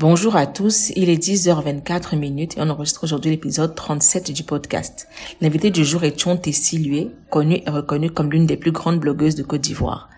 Bonjour 0.00 0.34
à 0.34 0.46
tous, 0.46 0.92
il 0.96 1.10
est 1.10 1.22
10h24 1.22 2.16
minutes 2.16 2.56
et 2.56 2.62
on 2.62 2.70
enregistre 2.70 3.04
aujourd'hui 3.04 3.32
l'épisode 3.32 3.74
37 3.74 4.32
du 4.32 4.44
podcast. 4.44 5.08
L'invité 5.42 5.70
du 5.70 5.84
jour 5.84 6.04
est 6.04 6.18
Chonte 6.18 6.50
Silué, 6.50 7.10
connue 7.28 7.60
et 7.66 7.68
reconnue 7.68 8.10
comme 8.10 8.30
l'une 8.30 8.46
des 8.46 8.56
plus 8.56 8.72
grandes 8.72 8.98
blogueuses 8.98 9.34
de 9.34 9.42
Côte 9.42 9.60
d'Ivoire. 9.60 10.08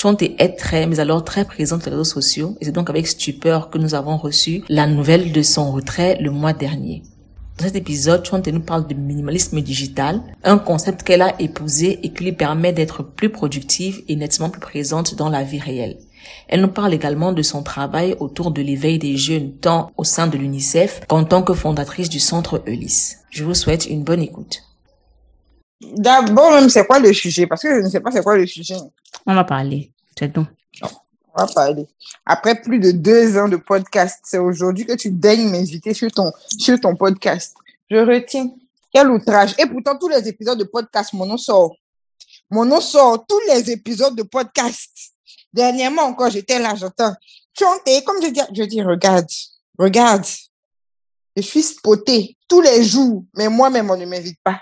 Chonte 0.00 0.22
est 0.22 0.56
très, 0.56 0.86
mais 0.86 1.00
alors 1.00 1.24
très 1.24 1.44
présente 1.44 1.82
sur 1.82 1.90
les 1.90 1.96
réseaux 1.96 2.04
sociaux 2.04 2.56
et 2.60 2.66
c'est 2.66 2.70
donc 2.70 2.88
avec 2.88 3.08
stupeur 3.08 3.68
que 3.68 3.78
nous 3.78 3.96
avons 3.96 4.16
reçu 4.16 4.62
la 4.68 4.86
nouvelle 4.86 5.32
de 5.32 5.42
son 5.42 5.72
retrait 5.72 6.18
le 6.20 6.30
mois 6.30 6.52
dernier. 6.52 7.02
Dans 7.58 7.64
cet 7.64 7.74
épisode, 7.74 8.24
Chonte 8.24 8.46
nous 8.46 8.60
parle 8.60 8.86
de 8.86 8.94
minimalisme 8.94 9.60
digital, 9.60 10.22
un 10.44 10.58
concept 10.58 11.02
qu'elle 11.02 11.20
a 11.20 11.34
épousé 11.40 11.98
et 12.04 12.12
qui 12.12 12.22
lui 12.22 12.32
permet 12.32 12.72
d'être 12.72 13.02
plus 13.02 13.30
productive 13.30 14.02
et 14.06 14.14
nettement 14.14 14.50
plus 14.50 14.60
présente 14.60 15.16
dans 15.16 15.28
la 15.30 15.42
vie 15.42 15.58
réelle. 15.58 15.98
Elle 16.48 16.60
nous 16.60 16.68
parle 16.68 16.94
également 16.94 17.32
de 17.32 17.42
son 17.42 17.62
travail 17.62 18.16
autour 18.20 18.50
de 18.50 18.62
l'éveil 18.62 18.98
des 18.98 19.16
jeunes, 19.16 19.56
tant 19.58 19.90
au 19.96 20.04
sein 20.04 20.26
de 20.26 20.36
l'UNICEF 20.36 21.00
qu'en 21.08 21.24
tant 21.24 21.42
que 21.42 21.54
fondatrice 21.54 22.08
du 22.08 22.20
centre 22.20 22.62
Eulys. 22.66 23.16
Je 23.30 23.44
vous 23.44 23.54
souhaite 23.54 23.86
une 23.86 24.04
bonne 24.04 24.20
écoute. 24.20 24.62
D'abord, 25.80 26.52
même, 26.52 26.68
c'est 26.68 26.86
quoi 26.86 26.98
le 26.98 27.12
sujet? 27.12 27.46
Parce 27.46 27.62
que 27.62 27.74
je 27.74 27.84
ne 27.84 27.88
sais 27.88 28.00
pas 28.00 28.10
c'est 28.10 28.22
quoi 28.22 28.36
le 28.36 28.46
sujet. 28.46 28.76
On 29.26 29.34
va 29.34 29.44
parler, 29.44 29.92
c'est 30.18 30.32
tout. 30.32 30.46
On 31.34 31.40
va 31.40 31.46
parler. 31.46 31.86
Après 32.26 32.60
plus 32.60 32.78
de 32.78 32.92
deux 32.92 33.36
ans 33.38 33.48
de 33.48 33.56
podcast, 33.56 34.20
c'est 34.24 34.38
aujourd'hui 34.38 34.84
que 34.84 34.94
tu 34.94 35.10
daignes 35.10 35.48
m'inviter 35.50 35.94
sur 35.94 36.10
ton, 36.12 36.30
sur 36.58 36.78
ton 36.78 36.94
podcast. 36.94 37.56
Je 37.90 37.96
retiens. 37.96 38.50
Quel 38.92 39.10
outrage. 39.10 39.54
Et 39.58 39.66
pourtant, 39.66 39.96
tous 39.98 40.08
les 40.08 40.28
épisodes 40.28 40.58
de 40.58 40.64
podcast, 40.64 41.14
mon 41.14 41.24
nom 41.24 41.38
sort. 41.38 41.74
Mon 42.50 42.66
nom 42.66 42.80
sort 42.80 43.24
tous 43.26 43.40
les 43.48 43.70
épisodes 43.70 44.14
de 44.14 44.22
podcast. 44.22 45.11
Dernièrement 45.52 46.02
encore, 46.02 46.30
j'étais 46.30 46.58
là, 46.58 46.74
j'entends 46.74 47.14
chanter, 47.58 48.02
comme 48.04 48.22
je 48.22 48.28
dis, 48.28 48.40
je 48.54 48.62
dis, 48.64 48.82
regarde, 48.82 49.28
regarde. 49.78 50.24
Je 51.36 51.42
suis 51.42 51.62
spotée 51.62 52.36
tous 52.46 52.60
les 52.60 52.84
jours, 52.84 53.24
mais 53.34 53.48
moi-même, 53.48 53.90
on 53.90 53.96
ne 53.96 54.04
m'invite 54.04 54.38
pas. 54.44 54.60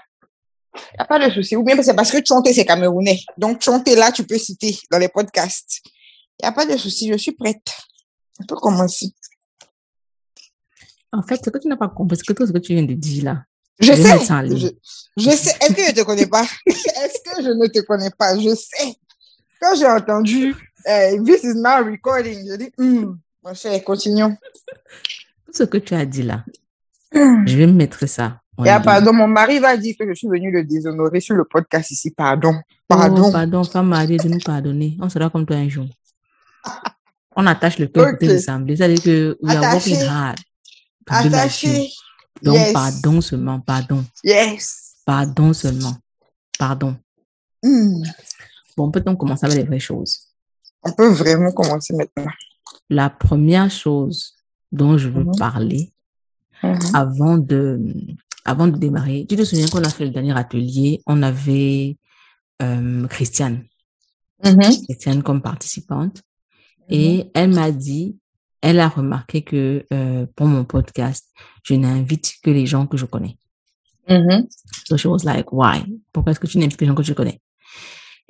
Il 0.75 0.99
n'y 0.99 1.01
a 1.01 1.05
pas 1.05 1.19
de 1.19 1.33
souci. 1.33 1.57
Ou 1.57 1.65
bien 1.65 1.81
c'est 1.83 1.95
parce 1.95 2.13
que 2.13 2.19
chanter, 2.25 2.53
c'est 2.53 2.65
camerounais. 2.65 3.21
Donc, 3.37 3.61
chanter 3.61 3.97
là, 3.97 4.13
tu 4.13 4.25
peux 4.25 4.39
citer 4.39 4.79
dans 4.91 4.99
les 4.99 5.09
podcasts. 5.09 5.81
Il 5.85 6.45
n'y 6.45 6.49
a 6.49 6.53
pas 6.53 6.67
de 6.67 6.77
souci, 6.77 7.11
je 7.11 7.19
suis 7.19 7.33
prête. 7.33 7.73
On 8.41 8.45
peut 8.45 8.55
commencer. 8.55 9.13
En 11.13 11.23
fait, 11.23 11.41
ce 11.45 11.51
que 11.51 11.59
tu 11.59 11.67
n'as 11.67 11.77
pas 11.77 11.89
compris, 11.89 12.17
c'est 12.17 12.27
que 12.27 12.33
tout 12.33 12.47
ce 12.47 12.53
que 12.53 12.59
tu 12.59 12.73
viens 12.73 12.85
de 12.85 12.95
dire 12.95 13.25
là. 13.25 13.43
Je 13.81 13.93
sais. 13.95 14.57
Je, 14.57 14.69
je, 15.17 15.31
sais. 15.31 15.57
Est-ce 15.61 15.73
que 15.73 15.83
je 15.83 15.93
te 15.93 16.03
connais 16.03 16.27
pas? 16.27 16.45
Est-ce 16.67 17.19
que 17.25 17.43
je 17.43 17.49
ne 17.49 17.67
te 17.67 17.81
connais 17.81 18.11
pas? 18.11 18.39
Je 18.39 18.55
sais. 18.55 18.95
Quand 19.61 19.75
j'ai 19.75 19.87
entendu 19.87 20.55
this 21.25 21.45
is 21.45 21.55
now 21.55 21.83
recording. 21.83 22.47
Je 22.49 22.57
dis, 22.57 22.73
hmm, 22.79 23.15
mon 23.43 23.55
cher, 23.55 23.83
continuons. 23.85 24.37
Tout 25.47 25.53
ce 25.53 25.65
que 25.65 25.79
tu 25.79 25.95
as 25.95 26.07
dit 26.07 26.23
là, 26.23 26.45
hmm. 27.13 27.47
je 27.47 27.57
vais 27.57 27.67
me 27.67 27.73
mettre 27.73 28.07
ça. 28.07 28.41
Et 28.65 28.69
ah, 28.69 28.81
pardon, 28.81 29.13
mon 29.13 29.27
mari 29.27 29.59
va 29.59 29.77
dire 29.77 29.95
que 29.99 30.07
je 30.07 30.13
suis 30.15 30.29
venue 30.29 30.53
le 30.53 30.65
déshonorer 30.65 31.21
sur 31.21 31.35
le 31.35 31.45
podcast 31.45 31.91
ici. 31.91 32.11
Pardon. 32.11 32.55
Pardon. 32.87 33.29
Oh, 33.29 33.33
pardon, 33.33 33.65
femme 33.65 33.89
mariée 33.89 34.19
de 34.19 34.29
nous 34.29 34.41
pardonner. 34.45 34.99
On 35.01 35.09
sera 35.09 35.31
comme 35.31 35.47
toi 35.47 35.57
un 35.57 35.69
jour. 35.69 35.87
On 37.37 37.47
attache 37.47 37.79
le 37.79 37.87
cœur 37.87 38.15
okay. 38.15 38.27
l'assemblée. 38.27 38.77
C'est-à-dire 38.77 39.03
que 39.03 39.39
we 39.41 39.57
are 39.57 39.73
working 39.73 40.03
hard. 40.03 40.39
Attaché. 41.07 41.91
Donc, 42.43 42.73
pardon 42.73 43.21
seulement, 43.21 43.61
pardon. 43.61 44.05
Yes. 44.25 44.97
Pardon 45.05 45.53
seulement. 45.53 45.97
Pardon. 46.59 46.97
Mm. 47.63 48.03
Bon, 48.77 48.91
peut-on 48.91 49.17
commencer 49.17 49.47
avec 49.47 49.59
les 49.59 49.65
vraies 49.65 49.81
choses? 49.81 50.30
On 50.83 50.93
peut 50.93 51.11
vraiment 51.11 51.53
commencer 51.53 51.95
maintenant. 51.95 52.31
La 52.89 53.11
première 53.11 53.71
chose 53.71 54.35
dont 54.73 54.97
je 54.99 55.09
veux 55.09 55.25
Mhm. 55.25 55.37
parler 55.39 55.93
Mhm. 56.63 56.79
avant 56.95 57.39
de, 57.39 57.81
avant 58.45 58.67
de 58.69 58.77
démarrer, 58.77 59.27
tu 59.29 59.37
te 59.37 59.45
souviens 59.45 59.67
qu'on 59.69 59.83
a 59.85 59.89
fait 59.91 60.05
le 60.05 60.11
dernier 60.11 60.37
atelier, 60.37 61.01
on 61.07 61.23
avait 61.23 61.97
euh, 62.63 63.07
Christiane, 63.09 63.65
Mhm. 64.45 64.61
Christiane 64.87 65.23
comme 65.23 65.41
participante, 65.41 66.23
et 66.91 67.31
elle 67.35 67.55
m'a 67.55 67.71
dit, 67.73 68.19
elle 68.61 68.81
a 68.81 68.89
remarqué 68.89 69.41
que 69.43 69.87
euh, 69.95 70.27
pour 70.37 70.47
mon 70.47 70.65
podcast, 70.65 71.27
je 71.63 71.75
n'invite 71.75 72.35
que 72.43 72.51
les 72.51 72.67
gens 72.67 72.87
que 72.87 72.99
je 72.99 73.07
connais. 73.07 73.39
So 74.87 74.97
she 74.99 75.07
was 75.07 75.25
like, 75.25 75.53
why? 75.53 75.85
Pourquoi 76.13 76.33
est-ce 76.33 76.41
que 76.41 76.47
tu 76.49 76.59
n'invites 76.59 76.81
les 76.81 76.87
gens 76.87 76.95
que 76.95 77.03
tu 77.03 77.15
connais? 77.15 77.41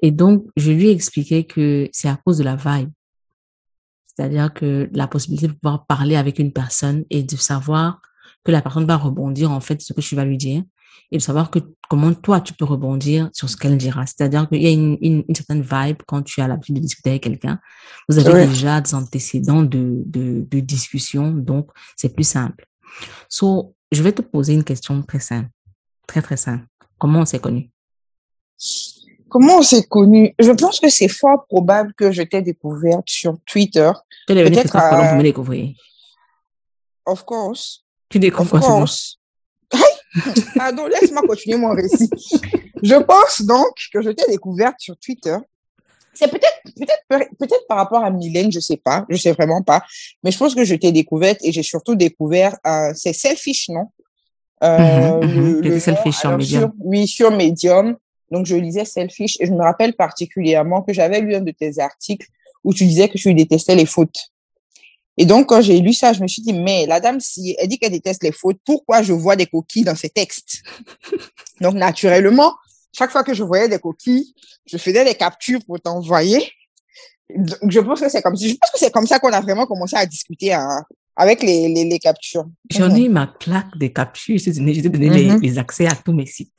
Et 0.02 0.10
donc, 0.10 0.46
je 0.56 0.70
lui 0.72 0.88
ai 0.88 0.92
expliqué 0.92 1.44
que 1.44 1.88
c'est 1.92 2.08
à 2.08 2.16
cause 2.24 2.38
de 2.38 2.44
la 2.44 2.56
vibe. 2.56 2.90
C'est-à-dire 4.06 4.52
que 4.52 4.88
la 4.92 5.06
possibilité 5.06 5.48
de 5.48 5.52
pouvoir 5.52 5.86
parler 5.86 6.16
avec 6.16 6.38
une 6.38 6.52
personne 6.52 7.04
et 7.10 7.22
de 7.22 7.36
savoir 7.36 8.00
que 8.44 8.52
la 8.52 8.62
personne 8.62 8.86
va 8.86 8.96
rebondir 8.96 9.50
en 9.50 9.60
fait 9.60 9.80
ce 9.80 9.92
que 9.92 10.00
tu 10.00 10.14
vas 10.16 10.24
lui 10.24 10.36
dire 10.36 10.62
et 11.12 11.18
de 11.18 11.22
savoir 11.22 11.50
que 11.50 11.58
comment 11.88 12.12
toi 12.14 12.40
tu 12.40 12.54
peux 12.54 12.64
rebondir 12.64 13.30
sur 13.32 13.48
ce 13.50 13.56
qu'elle 13.56 13.76
dira. 13.76 14.06
C'est-à-dire 14.06 14.48
qu'il 14.48 14.62
y 14.62 14.66
a 14.66 14.70
une, 14.70 14.96
une, 15.00 15.24
une, 15.28 15.34
certaine 15.34 15.62
vibe 15.62 15.98
quand 16.06 16.22
tu 16.22 16.40
as 16.40 16.48
l'habitude 16.48 16.76
de 16.76 16.80
discuter 16.80 17.10
avec 17.10 17.22
quelqu'un. 17.22 17.58
Vous 18.08 18.18
avez 18.18 18.32
Ouais. 18.32 18.46
déjà 18.46 18.80
des 18.80 18.94
antécédents 18.94 19.62
de, 19.62 20.02
de, 20.06 20.46
de 20.48 20.60
discussion, 20.60 21.32
donc 21.32 21.70
c'est 21.96 22.14
plus 22.14 22.28
simple. 22.28 22.66
So, 23.28 23.74
je 23.90 24.02
vais 24.02 24.12
te 24.12 24.22
poser 24.22 24.54
une 24.54 24.64
question 24.64 25.02
très 25.02 25.20
simple, 25.20 25.50
très 26.06 26.22
très 26.22 26.36
simple. 26.36 26.64
Comment 26.98 27.20
on 27.20 27.24
s'est 27.24 27.40
connus? 27.40 27.70
Comment 29.30 29.58
on 29.58 29.62
s'est 29.62 29.84
connus? 29.84 30.34
Je 30.38 30.50
pense 30.52 30.80
que 30.80 30.88
c'est 30.88 31.08
fort 31.08 31.46
probable 31.48 31.94
que 31.94 32.10
je 32.12 32.22
t'ai 32.22 32.42
découverte 32.42 33.08
sur 33.08 33.36
Twitter. 33.46 33.90
Peut-être, 34.26 34.76
euh, 34.76 35.14
me 35.16 35.22
découvrir. 35.22 35.70
Of 37.06 37.24
course. 37.24 37.84
Tu 38.08 38.18
découvres 38.18 38.54
Of 38.54 38.60
quoi. 38.60 38.84
Pardon, 40.56 40.86
laisse-moi 40.86 41.22
continuer 41.22 41.56
mon 41.56 41.72
récit. 41.74 42.10
Je 42.82 42.96
pense 42.96 43.42
donc 43.42 43.70
que 43.92 44.02
je 44.02 44.10
t'ai 44.10 44.28
découverte 44.28 44.76
sur 44.80 44.96
Twitter. 44.96 45.36
C'est 46.12 46.28
peut-être, 46.28 46.60
peut-être, 46.76 47.30
peut-être 47.38 47.66
par 47.68 47.78
rapport 47.78 48.04
à 48.04 48.10
Mylène, 48.10 48.50
je 48.50 48.58
sais 48.58 48.76
pas, 48.76 49.06
je 49.08 49.16
sais 49.16 49.30
vraiment 49.32 49.62
pas. 49.62 49.82
Mais 50.24 50.32
je 50.32 50.38
pense 50.38 50.54
que 50.56 50.64
je 50.64 50.74
t'ai 50.74 50.90
découverte 50.90 51.38
et 51.42 51.52
j'ai 51.52 51.62
surtout 51.62 51.94
découvert, 51.94 52.56
euh, 52.66 52.92
c'est 52.96 53.12
Selfish, 53.12 53.68
non? 53.68 53.86
Euh, 54.62 55.20
le- 55.20 55.54
C'était 55.54 55.68
le 55.68 55.74
nom, 55.74 55.80
Selfish 55.80 56.16
sur 56.16 56.30
Medium. 56.36 56.72
oui, 56.80 57.06
sur 57.06 57.30
Medium. 57.30 57.96
Donc, 58.30 58.46
je 58.46 58.56
lisais 58.56 58.84
Selfish 58.84 59.36
et 59.40 59.46
je 59.46 59.52
me 59.52 59.62
rappelle 59.62 59.94
particulièrement 59.94 60.82
que 60.82 60.92
j'avais 60.92 61.20
lu 61.20 61.34
un 61.34 61.40
de 61.40 61.50
tes 61.50 61.78
articles 61.78 62.26
où 62.64 62.72
tu 62.74 62.84
disais 62.86 63.08
que 63.08 63.18
tu 63.18 63.32
détestais 63.34 63.74
les 63.74 63.86
fautes. 63.86 64.30
Et 65.16 65.26
donc, 65.26 65.48
quand 65.48 65.60
j'ai 65.60 65.80
lu 65.80 65.92
ça, 65.92 66.12
je 66.12 66.22
me 66.22 66.28
suis 66.28 66.40
dit, 66.42 66.52
mais 66.52 66.86
la 66.86 67.00
dame, 67.00 67.20
si 67.20 67.54
elle 67.58 67.68
dit 67.68 67.78
qu'elle 67.78 67.92
déteste 67.92 68.22
les 68.22 68.32
fautes, 68.32 68.58
pourquoi 68.64 69.02
je 69.02 69.12
vois 69.12 69.36
des 69.36 69.46
coquilles 69.46 69.84
dans 69.84 69.96
ses 69.96 70.08
textes? 70.08 70.62
Donc, 71.60 71.74
naturellement, 71.74 72.54
chaque 72.96 73.10
fois 73.10 73.22
que 73.24 73.34
je 73.34 73.42
voyais 73.42 73.68
des 73.68 73.78
coquilles, 73.78 74.32
je 74.66 74.78
faisais 74.78 75.04
des 75.04 75.14
captures 75.14 75.60
pour 75.66 75.80
t'envoyer. 75.80 76.40
Donc, 77.36 77.70
je 77.70 77.80
pense 77.80 78.00
que 78.00 78.08
c'est 78.08 78.22
comme 78.22 78.36
je 78.36 78.54
pense 78.54 78.70
que 78.70 78.78
c'est 78.78 78.90
comme 78.92 79.06
ça 79.06 79.18
qu'on 79.18 79.32
a 79.32 79.40
vraiment 79.40 79.66
commencé 79.66 79.94
à 79.96 80.06
discuter 80.06 80.52
hein, 80.52 80.84
avec 81.16 81.42
les, 81.42 81.68
les, 81.68 81.84
les 81.84 81.98
captures. 81.98 82.46
J'en 82.70 82.88
Mhm. 82.88 82.96
ai 82.96 83.04
eu 83.04 83.08
ma 83.08 83.26
claque 83.26 83.76
des 83.78 83.92
captures. 83.92 84.38
Je 84.38 84.44
t'ai 84.46 84.52
donné, 84.88 85.10
les, 85.10 85.24
Mhm. 85.26 85.40
les 85.42 85.58
accès 85.58 85.86
à 85.86 85.94
tous 85.94 86.12
mes 86.12 86.26
sites. 86.26 86.52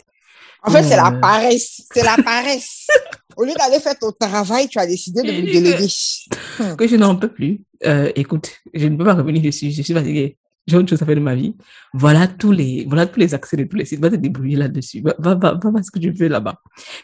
En 0.63 0.69
fait, 0.71 0.83
c'est 0.83 0.95
la 0.95 1.11
paresse. 1.11 1.81
C'est 1.93 2.03
la 2.03 2.17
paresse. 2.23 2.87
Au 3.37 3.43
lieu 3.43 3.53
d'aller 3.57 3.79
faire 3.79 3.97
ton 3.97 4.11
travail, 4.11 4.67
tu 4.67 4.77
as 4.77 4.85
décidé 4.85 5.21
de 5.23 5.31
me 5.31 5.41
déléguer. 5.41 5.87
Que 6.77 6.87
je 6.87 6.95
n'en 6.97 7.15
peux 7.15 7.29
plus. 7.29 7.61
Euh, 7.85 8.11
écoute, 8.15 8.51
je 8.73 8.87
ne 8.87 8.95
peux 8.97 9.05
pas 9.05 9.13
revenir 9.15 9.41
dessus. 9.41 9.71
Je 9.71 9.81
suis 9.81 9.93
fatiguée. 9.93 10.37
J'ai 10.67 10.77
autre 10.77 10.89
chose 10.89 11.01
à 11.01 11.05
faire 11.07 11.15
de 11.15 11.21
ma 11.21 11.33
vie. 11.33 11.55
Voilà 11.93 12.27
tous 12.27 12.51
les, 12.51 12.85
voilà 12.87 13.07
tous 13.07 13.19
les 13.19 13.33
accès 13.33 13.57
de 13.57 13.63
tous 13.63 13.77
les 13.77 13.85
sites. 13.85 13.99
Va 13.99 14.11
te 14.11 14.15
débrouiller 14.15 14.57
là-dessus. 14.57 15.01
Va, 15.01 15.15
va, 15.17 15.33
va, 15.63 15.81
ce 15.83 15.89
que 15.89 15.97
tu 15.97 16.11
veux 16.11 16.27
là-bas. 16.27 16.55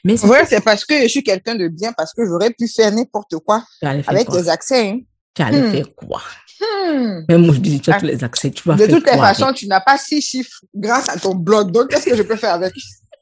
Mais 0.04 0.16
c'est 0.18 0.28
Ouais, 0.28 0.44
parce 0.64 0.86
que 0.86 1.02
je 1.02 1.08
suis 1.08 1.24
quelqu'un 1.24 1.56
de 1.56 1.68
bien, 1.68 1.92
parce 1.94 2.14
que 2.14 2.24
j'aurais 2.28 2.52
pu 2.52 2.68
faire 2.68 2.92
n'importe 2.92 3.36
quoi 3.44 3.64
avec 3.82 4.28
quoi? 4.28 4.44
tes 4.44 4.50
accès. 4.50 4.90
hein. 4.90 5.00
Tu 5.34 5.42
allais 5.42 5.62
Hmm. 5.62 5.72
faire 5.72 5.96
quoi? 5.96 6.22
Hmm. 6.60 7.22
Même 7.30 7.46
moi, 7.46 7.56
je 7.56 7.60
dis, 7.60 7.80
tu 7.80 7.90
as 7.90 7.96
Ah. 7.96 8.00
tous 8.00 8.06
les 8.06 8.24
accès. 8.24 8.52
Tu 8.52 8.62
vas 8.68 8.76
De 8.76 8.86
faire 8.86 8.96
toutes 8.96 9.06
les 9.08 9.18
façons, 9.18 9.46
avec? 9.46 9.56
tu 9.58 9.68
n'as 9.68 9.82
pas 9.82 9.98
six 9.98 10.22
chiffres 10.22 10.62
grâce 10.76 11.10
à 11.10 11.18
ton 11.18 11.34
blog. 11.34 11.72
Donc, 11.72 11.88
qu'est-ce 11.90 12.06
que 12.06 12.16
je 12.16 12.24
peux 12.24 12.36
faire 12.36 12.54
avec? 12.54 12.74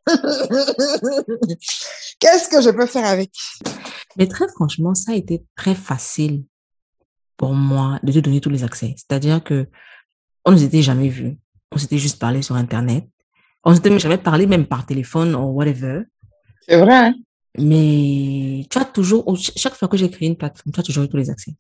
Qu'est-ce 2.19 2.49
que 2.49 2.61
je 2.61 2.69
peux 2.69 2.85
faire 2.85 3.05
avec? 3.05 3.31
Mais 4.17 4.27
très 4.27 4.47
franchement, 4.49 4.93
ça 4.95 5.11
a 5.11 5.15
été 5.15 5.43
très 5.55 5.75
facile 5.75 6.45
pour 7.37 7.53
moi 7.53 7.99
de 8.03 8.11
te 8.11 8.19
donner 8.19 8.41
tous 8.41 8.49
les 8.49 8.63
accès. 8.63 8.95
C'est-à-dire 8.97 9.43
que 9.43 9.67
on 10.45 10.51
ne 10.51 10.57
s'était 10.57 10.81
jamais 10.81 11.09
vus. 11.09 11.37
On 11.71 11.77
s'était 11.77 11.97
juste 11.97 12.19
parlé 12.19 12.41
sur 12.41 12.55
Internet. 12.55 13.05
On 13.63 13.71
ne 13.71 13.75
s'était 13.75 13.97
jamais 13.99 14.17
parlé 14.17 14.47
même 14.47 14.67
par 14.67 14.85
téléphone 14.85 15.35
ou 15.35 15.51
whatever. 15.53 16.03
C'est 16.67 16.79
vrai. 16.79 16.93
Hein? 17.07 17.15
Mais 17.57 18.65
tu 18.69 18.77
as 18.77 18.85
toujours, 18.85 19.35
chaque 19.37 19.75
fois 19.75 19.87
que 19.87 19.97
j'ai 19.97 20.09
créé 20.09 20.27
une 20.27 20.35
plateforme, 20.37 20.71
tu 20.73 20.79
as 20.79 20.83
toujours 20.83 21.03
eu 21.05 21.09
tous 21.09 21.17
les 21.17 21.29
accès. 21.29 21.53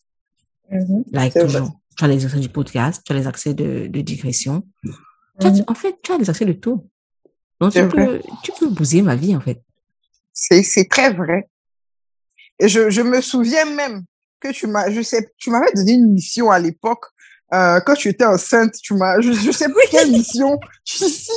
Like 1.11 1.33
C'est 1.33 1.43
vrai. 1.43 1.59
toujours. 1.59 1.79
Tu 1.97 2.03
as 2.03 2.07
les 2.07 2.25
accès 2.25 2.39
du 2.39 2.49
podcast, 2.49 3.01
tu 3.05 3.13
as 3.13 3.15
les 3.15 3.27
accès 3.27 3.53
de, 3.53 3.87
de 3.87 4.01
digression. 4.01 4.67
As- 5.39 5.51
Mhm. 5.51 5.63
en 5.67 5.73
fait, 5.73 5.95
tu 6.03 6.11
as 6.11 6.17
les 6.17 6.29
accès 6.29 6.45
de 6.45 6.53
tout. 6.53 6.89
Donc, 7.71 7.73
tu 7.73 7.95
peux, 7.95 8.21
tu 8.43 8.51
peux 8.59 8.69
bousiller 8.69 9.01
ma 9.01 9.15
vie, 9.15 9.35
en 9.35 9.41
fait. 9.41 9.61
C'est, 10.33 10.89
très 10.89 11.13
vrai. 11.13 11.47
Et 12.59 12.67
je, 12.67 12.89
je 12.89 13.01
me 13.01 13.21
souviens 13.21 13.65
même 13.65 14.03
que 14.39 14.51
tu 14.51 14.67
m'as, 14.67 14.89
je 14.91 15.01
sais, 15.01 15.29
tu 15.37 15.49
m'avais 15.49 15.71
donné 15.73 15.93
une 15.93 16.11
mission 16.11 16.51
à 16.51 16.59
l'époque 16.59 17.05
euh, 17.53 17.79
quand 17.85 17.93
tu 17.93 18.09
étais 18.09 18.25
enceinte, 18.25 18.73
tu 18.81 18.95
m'as, 18.95 19.21
je, 19.21 19.31
je 19.31 19.51
sais 19.51 19.67
plus 19.67 19.83
quelle 19.91 20.11
mission. 20.11 20.59
Si. 20.85 21.31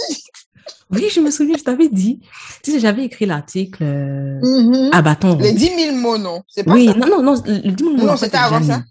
Oui, 0.91 1.09
je 1.11 1.21
me 1.21 1.31
souviens, 1.31 1.57
je 1.59 1.65
t'avais 1.65 1.89
dit. 1.89 2.21
Tu 2.63 2.73
sais, 2.73 2.81
j'avais 2.81 3.05
écrit 3.05 3.27
l'article 3.27 3.83
euh, 3.85 4.41
Mhm. 4.43 4.91
à 4.93 5.03
bâton 5.03 5.33
rompu. 5.33 5.43
Les 5.45 5.53
10 5.53 5.67
000 5.67 5.97
mots, 5.97 6.17
non? 6.19 6.43
Pas 6.65 6.73
Oui, 6.73 6.87
ça? 6.87 6.95
non, 6.95 7.07
non, 7.09 7.23
non, 7.23 7.43
le 7.45 7.55
le 7.69 7.73
dimanche, 7.73 8.01
Non, 8.01 8.13
en 8.13 8.17
fait, 8.17 8.27
c'était 8.27 8.39
avant 8.39 8.63
ça. 8.63 8.83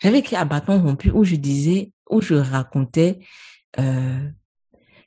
J'avais 0.00 0.18
écrit 0.20 0.36
à 0.36 0.44
bâton 0.44 0.80
rompu 0.80 1.10
où 1.10 1.24
je 1.24 1.34
disais, 1.36 1.92
où 2.08 2.20
je 2.20 2.34
racontais, 2.34 3.18
euh, 3.78 4.18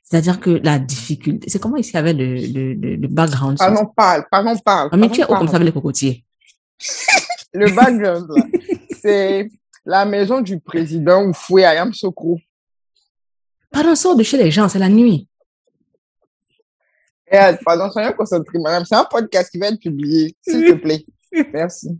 c'est-à-dire 0.04 0.38
que 0.38 0.50
la 0.50 0.78
difficulté, 0.78 1.48
c'est 1.48 1.58
comment 1.58 1.76
il 1.76 1.90
y 1.90 1.96
avait 1.96 2.12
le, 2.12 2.34
le, 2.74 2.74
le, 2.96 3.08
background? 3.08 3.56
sur- 3.58 3.66
Pardon, 3.66 3.90
parle, 3.96 4.26
pardon, 4.30 4.54
parle. 4.58 4.90
Ah, 4.92 4.96
mais 4.98 5.08
tu 5.08 5.20
es 5.22 5.24
haut 5.24 5.34
comme 5.34 5.48
ça 5.48 5.56
avec 5.56 5.66
les 5.66 5.72
cocotiers. 5.72 6.24
Le 7.56 7.70
background, 7.72 8.28
c'est 9.00 9.48
la 9.86 10.04
maison 10.04 10.40
du 10.40 10.58
président 10.60 11.24
ou 11.24 11.32
Foué 11.32 11.64
Ayam 11.64 11.94
Sokro. 11.94 12.38
Pardon, 13.70 13.94
sors 13.94 14.16
de 14.16 14.24
chez 14.24 14.36
les 14.36 14.50
gens, 14.50 14.68
c'est 14.68 14.80
la 14.80 14.88
nuit. 14.88 15.28
Regarde, 17.30 17.58
pardon, 17.64 17.90
soyez 17.90 18.12
concentrés, 18.14 18.58
madame. 18.58 18.84
C'est 18.84 18.96
un 18.96 19.04
podcast 19.04 19.50
qui 19.50 19.58
va 19.58 19.68
être 19.68 19.80
publié, 19.80 20.36
s'il 20.42 20.64
te 20.66 20.72
plaît. 20.74 21.04
Merci. 21.52 21.98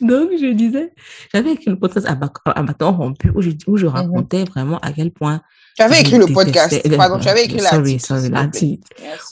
Donc, 0.00 0.30
je 0.38 0.52
disais, 0.52 0.92
j'avais 1.32 1.52
écrit 1.52 1.70
le 1.70 1.78
podcast 1.78 2.06
à, 2.06 2.12
à 2.52 2.62
bâton 2.62 2.92
rompu 2.92 3.30
où 3.34 3.42
je, 3.42 3.50
où 3.66 3.76
je 3.76 3.86
racontais 3.86 4.44
vraiment 4.44 4.78
à 4.78 4.92
quel 4.92 5.10
point. 5.10 5.42
Tu 5.78 5.84
avais 5.84 5.94
je 5.96 6.00
écrit 6.00 6.18
le 6.18 6.26
podcast. 6.26 6.96
Pardon, 6.96 7.18
tu 7.20 7.28
avais 7.28 7.44
écrit 7.44 7.60
Sorry, 7.60 7.92
l'article. 7.98 8.00
sorry. 8.04 8.30
Merci. 8.30 8.80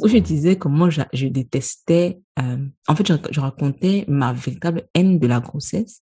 où 0.01 0.07
je 0.07 0.19
disais 0.19 0.57
comment 0.57 0.89
je, 0.91 1.03
je 1.13 1.27
détestais. 1.27 2.19
euh, 2.39 2.59
en 2.87 2.95
fait, 2.95 3.07
je, 3.09 3.15
je 3.33 3.41
racontais 3.41 4.05
ma 4.07 4.33
véritable 4.33 4.87
haine 4.95 5.19
de 5.19 5.27
la 5.27 5.41
grossesse 5.41 6.03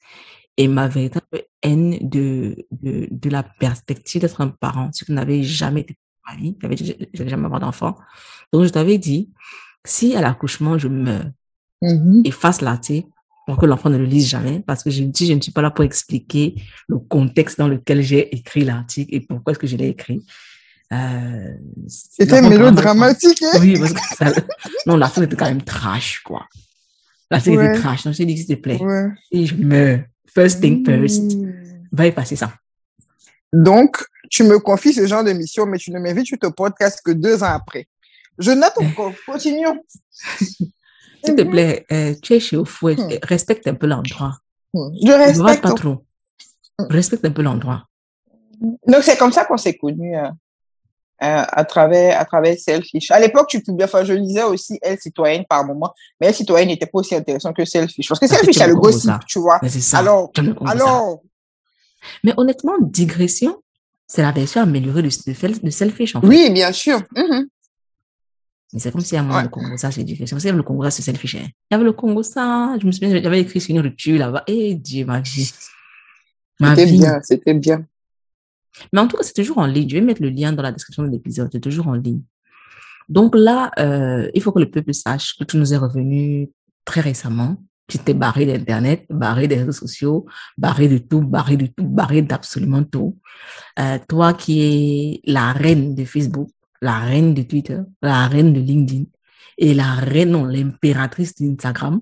et 0.57 0.67
ma 0.67 0.87
véritable 0.87 1.43
haine 1.61 1.97
de, 2.01 2.55
de, 2.71 3.07
de 3.11 3.29
la 3.29 3.43
perspective 3.43 4.21
d'être 4.21 4.41
un 4.41 4.47
parent, 4.47 4.89
ce 4.93 5.05
qui 5.05 5.11
n'avait 5.11 5.43
jamais 5.43 5.81
été 5.81 5.95
ma 6.27 6.35
vie. 6.35 6.57
J'avais 6.61 6.75
j'allais 7.13 7.29
jamais 7.29 7.45
avoir 7.45 7.59
d'enfant. 7.59 7.95
Donc, 8.51 8.63
je 8.63 8.69
t'avais 8.69 8.97
dit, 8.97 9.29
si 9.85 10.15
à 10.15 10.21
l'accouchement, 10.21 10.77
je 10.79 10.87
meurs, 10.87 11.25
Mhm. 11.83 12.21
efface 12.25 12.61
l'article 12.61 13.09
pour 13.51 13.59
que 13.59 13.65
l'enfant 13.65 13.89
ne 13.89 13.97
le 13.97 14.05
lise 14.05 14.27
jamais, 14.29 14.61
parce 14.65 14.81
que 14.81 14.89
je 14.89 15.03
dis, 15.03 15.27
je 15.27 15.33
ne 15.33 15.41
suis 15.41 15.51
pas 15.51 15.61
là 15.61 15.71
pour 15.71 15.83
expliquer 15.83 16.55
le 16.87 16.99
contexte 16.99 17.57
dans 17.57 17.67
lequel 17.67 18.01
j'ai 18.01 18.33
écrit 18.33 18.63
l'article 18.63 19.13
et 19.13 19.19
pourquoi 19.19 19.51
est-ce 19.51 19.59
que 19.59 19.67
je 19.67 19.75
l'ai 19.75 19.89
écrit. 19.89 20.25
Euh, 20.93 21.51
C'était 21.85 22.41
mélodramatique, 22.41 23.41
hein? 23.43 23.59
oui, 23.59 23.77
parce 23.77 23.91
que 23.91 23.99
ça, 24.15 24.31
non, 24.85 24.95
la 24.95 25.09
scène 25.09 25.25
était 25.25 25.35
quand 25.35 25.47
même 25.49 25.63
trash, 25.63 26.21
quoi. 26.23 26.45
La 27.29 27.41
scène 27.41 27.57
Ouais. 27.57 27.71
était 27.71 27.79
trash. 27.81 28.03
Donc, 28.05 28.13
j'ai 28.13 28.23
dit, 28.25 28.37
s'il 28.37 28.47
te 28.47 28.53
plaît, 28.53 28.77
Ouais. 28.81 29.09
si 29.33 29.47
je 29.47 29.55
meurs, 29.55 29.99
first 30.33 30.61
thing 30.61 30.85
first, 30.85 31.21
Mmh. 31.35 31.51
va 31.91 32.07
y 32.07 32.11
passer 32.13 32.37
ça. 32.37 32.53
Donc, 33.51 33.97
tu 34.29 34.43
me 34.43 34.59
confies 34.59 34.93
ce 34.93 35.05
genre 35.07 35.25
de 35.25 35.33
mission, 35.33 35.65
mais 35.65 35.77
tu 35.77 35.91
ne 35.91 35.99
m'invites 35.99 36.27
sur 36.27 36.39
ton 36.39 36.51
podcast 36.51 37.01
que 37.03 37.11
deux 37.11 37.43
ans 37.43 37.51
après. 37.53 37.85
Je 38.39 38.51
note 38.51 38.77
encore. 38.77 39.11
Continuons. 39.25 39.77
S'il 41.23 41.35
te 41.35 41.41
plaît, 41.43 41.85
euh, 41.91 42.13
tu 42.21 42.33
es 42.33 42.39
chez 42.39 42.57
Ofouet, 42.57 42.95
Hmm. 42.95 43.09
respecte 43.23 43.67
un 43.67 43.75
peu 43.75 43.87
l'endroit. 43.87 44.33
Mhm. 44.73 44.91
Je 45.05 45.11
respecte. 45.11 45.61
pas 45.63 45.73
trop. 45.73 46.05
Respecte 46.89 47.25
un 47.25 47.31
peu 47.31 47.41
l'endroit. 47.41 47.85
Donc, 48.87 49.03
c'est 49.03 49.17
comme 49.17 49.31
ça 49.31 49.45
qu'on 49.45 49.57
s'est 49.57 49.75
connus 49.77 50.15
euh, 50.15 50.23
euh, 50.27 50.29
à 51.21 51.65
travers, 51.65 52.19
à 52.19 52.25
travers 52.25 52.57
Selfish. 52.57 53.11
À 53.11 53.19
l'époque, 53.19 53.47
tu 53.49 53.61
publiais, 53.61 53.85
enfin, 53.85 54.03
je 54.03 54.13
lisais 54.13 54.43
aussi 54.43 54.79
Elle 54.81 54.99
citoyenne 54.99 55.45
par 55.47 55.65
moment, 55.65 55.93
mais 56.19 56.27
Elle 56.27 56.33
citoyenne 56.35 56.69
n'était 56.69 56.85
pas 56.85 56.99
aussi 56.99 57.15
intéressant 57.15 57.53
que 57.53 57.65
Selfish. 57.65 58.07
Parce 58.07 58.19
que 58.19 58.25
que 58.27 58.33
Selfish, 58.33 58.55
tu 58.57 58.61
a 58.63 58.67
le 58.67 58.75
gossip, 58.75 59.09
ça. 59.11 59.19
tu 59.27 59.39
vois. 59.39 59.59
Mais 59.61 59.69
c'est 59.69 59.81
ça. 59.81 59.99
Alors, 59.99 60.31
ça. 60.35 60.41
Alors, 60.67 61.21
Mais 62.23 62.33
honnêtement, 62.37 62.73
digression, 62.79 63.61
c'est 64.07 64.21
la 64.23 64.31
version 64.31 64.61
améliorée 64.61 65.03
de, 65.03 65.09
de, 65.09 65.59
de 65.65 65.69
Selfish, 65.69 66.15
en 66.15 66.21
fait. 66.21 66.27
oui, 66.27 66.49
bien 66.51 66.71
sûr. 66.71 66.97
Mhm. 67.15 67.45
Mais 67.45 67.45
c'est 68.79 68.91
comme 68.91 69.01
s'il 69.01 69.15
y 69.15 69.19
a 69.19 69.23
moins 69.23 69.37
Ouais. 69.37 69.43
de 69.43 69.47
Congo, 69.49 69.75
ça, 69.77 69.91
c'est 69.91 70.03
digression. 70.03 70.39
S'il 70.39 70.47
y 70.47 70.49
avait 70.49 70.57
le 70.57 70.63
Congo, 70.63 70.83
ça, 70.83 70.91
c'est 70.91 71.01
Selfish. 71.01 71.35
hein. 71.35 71.39
Il 71.69 71.73
y 71.73 71.75
avait 71.75 71.83
le 71.83 71.91
Congo, 71.93 72.23
ça. 72.23 72.75
Je 72.81 72.85
me 72.87 72.91
souviens, 72.91 73.21
j'avais 73.21 73.41
écrit 73.41 73.59
sur 73.59 73.75
une 73.75 73.81
rupture 73.81 74.17
là-bas. 74.17 74.43
Eh, 74.47 74.75
Dieu, 74.75 75.05
ma 75.05 75.19
vie. 75.21 75.51
C'était 76.63 76.85
bien, 76.85 77.19
c'était 77.23 77.53
bien. 77.53 77.85
Mais 78.93 78.99
en 79.01 79.07
tout 79.07 79.17
cas, 79.17 79.23
c'est 79.23 79.33
toujours 79.33 79.57
en 79.57 79.65
ligne. 79.65 79.89
Je 79.89 79.95
vais 79.95 80.01
mettre 80.01 80.21
le 80.21 80.29
lien 80.29 80.53
dans 80.53 80.63
la 80.63 80.71
description 80.71 81.03
de 81.03 81.09
l'épisode. 81.09 81.49
C'est 81.51 81.59
toujours 81.59 81.87
en 81.87 81.93
ligne. 81.95 82.21
Donc 83.09 83.35
là, 83.35 83.71
euh, 83.79 84.29
il 84.33 84.41
faut 84.41 84.51
que 84.51 84.59
le 84.59 84.69
peuple 84.71 84.93
sache 84.93 85.35
que 85.37 85.43
tu 85.43 85.57
nous 85.57 85.73
es 85.73 85.77
revenu 85.77 86.49
très 86.85 87.01
récemment. 87.01 87.57
Tu 87.87 87.97
t'es 87.97 88.13
barré 88.13 88.45
d'Internet, 88.45 89.05
barré 89.09 89.49
des 89.49 89.55
réseaux 89.55 89.73
sociaux, 89.73 90.25
barré 90.57 90.87
de 90.87 90.97
tout, 90.99 91.21
barré 91.21 91.57
de 91.57 91.65
tout, 91.65 91.83
barré 91.85 92.21
d'absolument 92.21 92.83
tout. 92.85 93.17
Euh, 93.79 93.97
toi 94.07 94.33
qui 94.33 94.61
es 94.61 95.21
la 95.29 95.51
reine 95.51 95.93
de 95.93 96.05
Facebook, 96.05 96.47
la 96.81 96.99
reine 96.99 97.33
de 97.33 97.43
Twitter, 97.43 97.77
la 98.01 98.27
reine 98.27 98.53
de 98.53 98.59
LinkedIn 98.59 99.05
et 99.57 99.73
la 99.73 99.93
reine, 99.93 100.31
non, 100.31 100.45
l'impératrice 100.45 101.35
d'Instagram. 101.35 102.01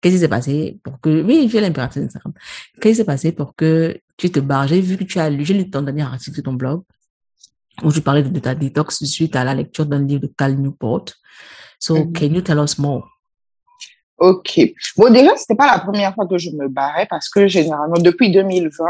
Qu'est-ce 0.00 0.14
qui 0.14 0.20
s'est 0.20 0.28
passé 0.28 0.78
pour 0.84 1.00
que, 1.00 1.22
oui, 1.22 1.48
j'ai 1.50 1.60
l'impératrice 1.60 2.02
d'Instagram. 2.04 2.32
Qu'est-ce 2.80 2.88
qui 2.92 2.96
s'est 2.96 3.04
passé 3.04 3.32
pour 3.32 3.56
que 3.56 4.00
tu 4.16 4.30
te 4.30 4.38
barres? 4.38 4.68
J'ai 4.68 4.80
vu 4.80 4.96
que 4.96 5.04
tu 5.04 5.18
as 5.18 5.28
lu, 5.28 5.44
j'ai 5.44 5.54
lu 5.54 5.68
ton 5.68 5.82
dernier 5.82 6.02
article 6.02 6.34
sur 6.34 6.44
ton 6.44 6.52
blog 6.52 6.82
où 7.82 7.92
tu 7.92 8.00
parlais 8.00 8.22
de, 8.22 8.28
de 8.28 8.38
ta 8.40 8.54
détox 8.54 9.04
suite 9.04 9.34
à 9.36 9.42
la 9.44 9.54
lecture 9.54 9.86
d'un 9.86 10.02
livre 10.04 10.22
de 10.22 10.32
Cal 10.36 10.56
Newport. 10.56 11.06
So, 11.80 11.96
Mhm. 11.96 12.12
can 12.12 12.26
you 12.34 12.40
tell 12.42 12.58
us 12.58 12.78
more? 12.78 13.04
Ok. 14.18 14.60
Bon, 14.96 15.12
déjà, 15.12 15.36
c'était 15.36 15.54
pas 15.54 15.66
la 15.70 15.78
première 15.78 16.12
fois 16.14 16.26
que 16.26 16.38
je 16.38 16.50
me 16.50 16.68
barrais 16.68 17.06
parce 17.06 17.28
que 17.28 17.46
généralement, 17.46 17.98
depuis 17.98 18.30
2020, 18.32 18.84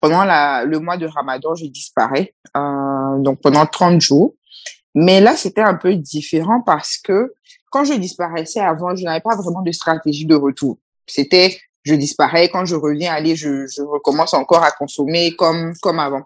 pendant 0.00 0.24
la, 0.24 0.64
le 0.64 0.80
mois 0.80 0.96
de 0.96 1.06
Ramadan, 1.06 1.54
je 1.54 1.66
disparais, 1.66 2.34
euh, 2.56 3.18
donc 3.18 3.40
pendant 3.40 3.64
30 3.66 4.00
jours. 4.00 4.34
Mais 4.94 5.20
là, 5.20 5.36
c'était 5.36 5.62
un 5.62 5.74
peu 5.74 5.94
différent 5.94 6.60
parce 6.64 6.98
que 6.98 7.32
quand 7.70 7.84
je 7.84 7.94
disparaissais 7.94 8.60
avant, 8.60 8.94
je 8.94 9.04
n'avais 9.04 9.20
pas 9.20 9.36
vraiment 9.36 9.62
de 9.62 9.72
stratégie 9.72 10.26
de 10.26 10.34
retour. 10.34 10.78
C'était, 11.06 11.58
je 11.84 11.94
disparais, 11.94 12.48
quand 12.50 12.66
je 12.66 12.74
reviens, 12.74 13.12
allez, 13.12 13.34
je, 13.34 13.66
je 13.66 13.82
recommence 13.82 14.34
encore 14.34 14.62
à 14.62 14.70
consommer 14.70 15.34
comme, 15.36 15.72
comme 15.80 15.98
avant. 15.98 16.22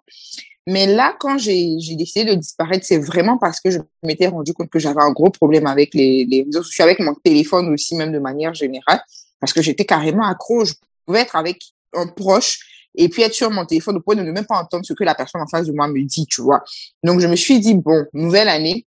Mais 0.66 0.86
là, 0.86 1.14
quand 1.20 1.38
j'ai 1.38 1.76
décidé 1.94 2.24
de 2.24 2.34
disparaître, 2.34 2.84
c'est 2.84 2.98
vraiment 2.98 3.38
parce 3.38 3.60
que 3.60 3.70
je 3.70 3.78
m'étais 4.02 4.26
rendu 4.26 4.52
compte 4.52 4.68
que 4.68 4.80
j'avais 4.80 5.00
un 5.00 5.12
gros 5.12 5.30
problème 5.30 5.68
avec 5.68 5.94
les, 5.94 6.24
les 6.24 6.42
réseaux 6.42 6.64
sociaux, 6.64 6.84
avec 6.84 6.98
mon 6.98 7.14
téléphone 7.14 7.72
aussi, 7.72 7.94
même 7.94 8.10
de 8.10 8.18
manière 8.18 8.52
générale, 8.52 9.00
parce 9.38 9.52
que 9.52 9.62
j'étais 9.62 9.84
carrément 9.84 10.24
accro. 10.24 10.64
Je 10.64 10.74
pouvais 11.06 11.20
être 11.20 11.36
avec 11.36 11.62
un 11.94 12.08
proche 12.08 12.58
et 12.96 13.08
puis 13.08 13.22
être 13.22 13.34
sur 13.34 13.50
mon 13.50 13.64
téléphone 13.64 13.96
au 13.96 14.00
point 14.00 14.14
de 14.14 14.22
ne 14.22 14.32
même 14.32 14.46
pas 14.46 14.58
entendre 14.58 14.84
ce 14.84 14.92
que 14.92 15.04
la 15.04 15.14
personne 15.14 15.40
en 15.40 15.46
face 15.46 15.66
de 15.66 15.72
moi 15.72 15.86
me 15.88 16.02
dit, 16.02 16.26
tu 16.26 16.42
vois. 16.42 16.62
Donc, 17.02 17.20
je 17.20 17.26
me 17.26 17.36
suis 17.36 17.60
dit, 17.60 17.74
bon, 17.74 18.06
nouvelle 18.12 18.48
année, 18.48 18.86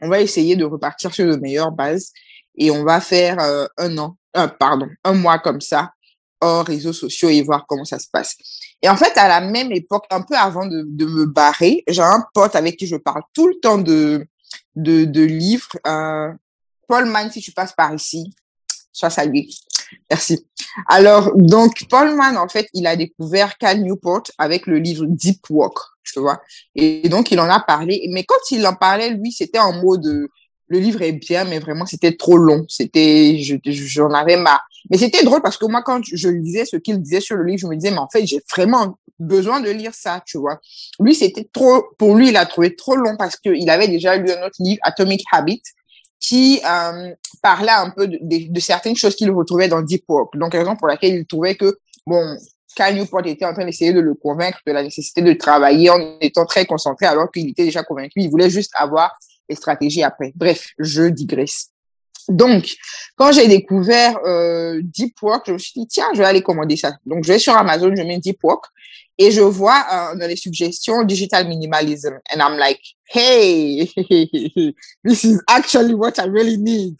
on 0.00 0.08
va 0.08 0.20
essayer 0.20 0.56
de 0.56 0.64
repartir 0.64 1.12
sur 1.14 1.26
de 1.26 1.36
meilleures 1.36 1.72
bases 1.72 2.12
et 2.56 2.70
on 2.70 2.84
va 2.84 3.00
faire 3.00 3.38
euh, 3.40 3.66
un 3.78 3.96
an, 3.98 4.16
euh, 4.36 4.46
pardon, 4.46 4.88
un 5.04 5.14
mois 5.14 5.38
comme 5.38 5.60
ça, 5.60 5.92
hors 6.40 6.64
réseaux 6.64 6.92
sociaux 6.92 7.30
et 7.30 7.42
voir 7.42 7.66
comment 7.66 7.84
ça 7.84 7.98
se 7.98 8.08
passe. 8.10 8.36
Et 8.82 8.88
en 8.88 8.96
fait, 8.96 9.16
à 9.16 9.28
la 9.28 9.40
même 9.40 9.72
époque, 9.72 10.04
un 10.10 10.22
peu 10.22 10.36
avant 10.36 10.66
de, 10.66 10.84
de 10.86 11.04
me 11.04 11.26
barrer, 11.26 11.82
j'ai 11.88 12.02
un 12.02 12.24
pote 12.32 12.54
avec 12.54 12.76
qui 12.76 12.86
je 12.86 12.96
parle 12.96 13.22
tout 13.32 13.48
le 13.48 13.54
temps 13.60 13.78
de, 13.78 14.26
de, 14.76 15.04
de 15.04 15.22
livres. 15.22 15.76
Euh, 15.86 16.32
Paul 16.86 17.06
Mann, 17.06 17.30
si 17.30 17.40
tu 17.40 17.52
passes 17.52 17.72
par 17.72 17.92
ici, 17.94 18.34
sois 18.92 19.10
salué. 19.10 19.48
Merci. 20.10 20.46
Alors, 20.88 21.32
donc, 21.36 21.84
Paul 21.88 22.14
Mann, 22.14 22.36
en 22.36 22.48
fait, 22.48 22.68
il 22.74 22.86
a 22.86 22.96
découvert 22.96 23.56
Cal 23.58 23.80
Newport 23.82 24.22
avec 24.38 24.66
le 24.66 24.78
livre 24.78 25.04
Deep 25.06 25.40
Walk, 25.50 25.74
tu 26.04 26.20
vois. 26.20 26.40
Et 26.74 27.08
donc, 27.08 27.30
il 27.30 27.40
en 27.40 27.48
a 27.48 27.60
parlé. 27.60 28.06
Mais 28.10 28.24
quand 28.24 28.50
il 28.50 28.66
en 28.66 28.74
parlait, 28.74 29.10
lui, 29.10 29.32
c'était 29.32 29.58
en 29.58 29.72
mode, 29.72 30.06
le 30.66 30.78
livre 30.78 31.02
est 31.02 31.12
bien, 31.12 31.44
mais 31.44 31.58
vraiment, 31.58 31.86
c'était 31.86 32.16
trop 32.16 32.36
long. 32.36 32.64
C'était, 32.68 33.38
je- 33.38 33.56
j'en 33.64 34.10
avais 34.12 34.36
marre. 34.36 34.62
Mais 34.90 34.98
c'était 34.98 35.24
drôle 35.24 35.42
parce 35.42 35.56
que 35.56 35.66
moi, 35.66 35.82
quand 35.82 36.00
je 36.04 36.28
lisais 36.28 36.64
ce 36.64 36.76
qu'il 36.76 36.98
disait 37.00 37.20
sur 37.20 37.36
le 37.36 37.44
livre, 37.44 37.60
je 37.60 37.66
me 37.66 37.74
disais, 37.76 37.90
mais 37.90 37.98
en 37.98 38.08
fait, 38.08 38.26
j'ai 38.26 38.40
vraiment 38.50 38.98
besoin 39.18 39.60
de 39.60 39.70
lire 39.70 39.94
ça, 39.94 40.22
tu 40.26 40.38
vois. 40.38 40.60
Lui, 41.00 41.14
c'était 41.14 41.48
trop, 41.52 41.84
pour 41.98 42.14
lui, 42.14 42.28
il 42.28 42.36
a 42.36 42.46
trouvé 42.46 42.76
trop 42.76 42.94
long 42.94 43.16
parce 43.18 43.36
qu'il 43.36 43.68
avait 43.68 43.88
déjà 43.88 44.16
lu 44.16 44.30
un 44.30 44.46
autre 44.46 44.56
livre, 44.60 44.78
Atomic 44.82 45.24
Habit, 45.32 45.62
qui 46.20 46.60
euh, 46.64 47.14
parlait 47.42 47.70
un 47.70 47.90
peu 47.90 48.08
de, 48.08 48.18
de, 48.20 48.52
de 48.52 48.60
certaines 48.60 48.96
choses 48.96 49.14
qu'il 49.14 49.30
retrouvait 49.30 49.68
dans 49.68 49.82
Deep 49.82 50.04
Work. 50.08 50.36
Donc, 50.36 50.52
raison 50.52 50.76
pour 50.76 50.88
laquelle 50.88 51.14
il 51.14 51.26
trouvait 51.26 51.54
que, 51.54 51.78
bon, 52.06 52.36
Cal 52.74 52.94
Newport 52.94 53.26
était 53.26 53.44
en 53.44 53.52
train 53.52 53.64
d'essayer 53.64 53.92
de 53.92 54.00
le 54.00 54.14
convaincre 54.14 54.58
de 54.66 54.72
la 54.72 54.82
nécessité 54.82 55.22
de 55.22 55.32
travailler 55.32 55.90
en 55.90 56.18
étant 56.20 56.44
très 56.44 56.66
concentré 56.66 57.06
alors 57.06 57.30
qu'il 57.30 57.48
était 57.48 57.64
déjà 57.64 57.82
convaincu. 57.82 58.20
Il 58.20 58.30
voulait 58.30 58.50
juste 58.50 58.72
avoir 58.74 59.16
les 59.48 59.56
stratégies 59.56 60.02
après. 60.02 60.32
Bref, 60.36 60.68
je 60.78 61.04
digresse. 61.04 61.70
Donc, 62.28 62.76
quand 63.16 63.32
j'ai 63.32 63.48
découvert 63.48 64.18
euh, 64.24 64.80
Deep 64.82 65.14
Work, 65.22 65.44
je 65.46 65.52
me 65.52 65.58
suis 65.58 65.72
dit, 65.80 65.86
tiens, 65.86 66.08
je 66.12 66.18
vais 66.18 66.26
aller 66.26 66.42
commander 66.42 66.76
ça. 66.76 66.92
Donc, 67.06 67.24
je 67.24 67.32
vais 67.32 67.38
sur 67.38 67.56
Amazon, 67.56 67.94
je 67.96 68.02
mets 68.02 68.18
Deep 68.18 68.38
Work 68.44 68.66
et 69.18 69.30
je 69.32 69.40
vois 69.40 69.84
euh, 69.92 70.16
dans 70.16 70.28
les 70.28 70.36
suggestions 70.36 71.02
Digital 71.02 71.46
Minimalism. 71.48 72.14
And 72.32 72.40
I'm 72.40 72.56
like, 72.56 72.80
hey, 73.12 73.90
this 75.04 75.24
is 75.24 75.42
actually 75.48 75.94
what 75.94 76.18
I 76.18 76.28
really 76.28 76.56
need. 76.56 76.96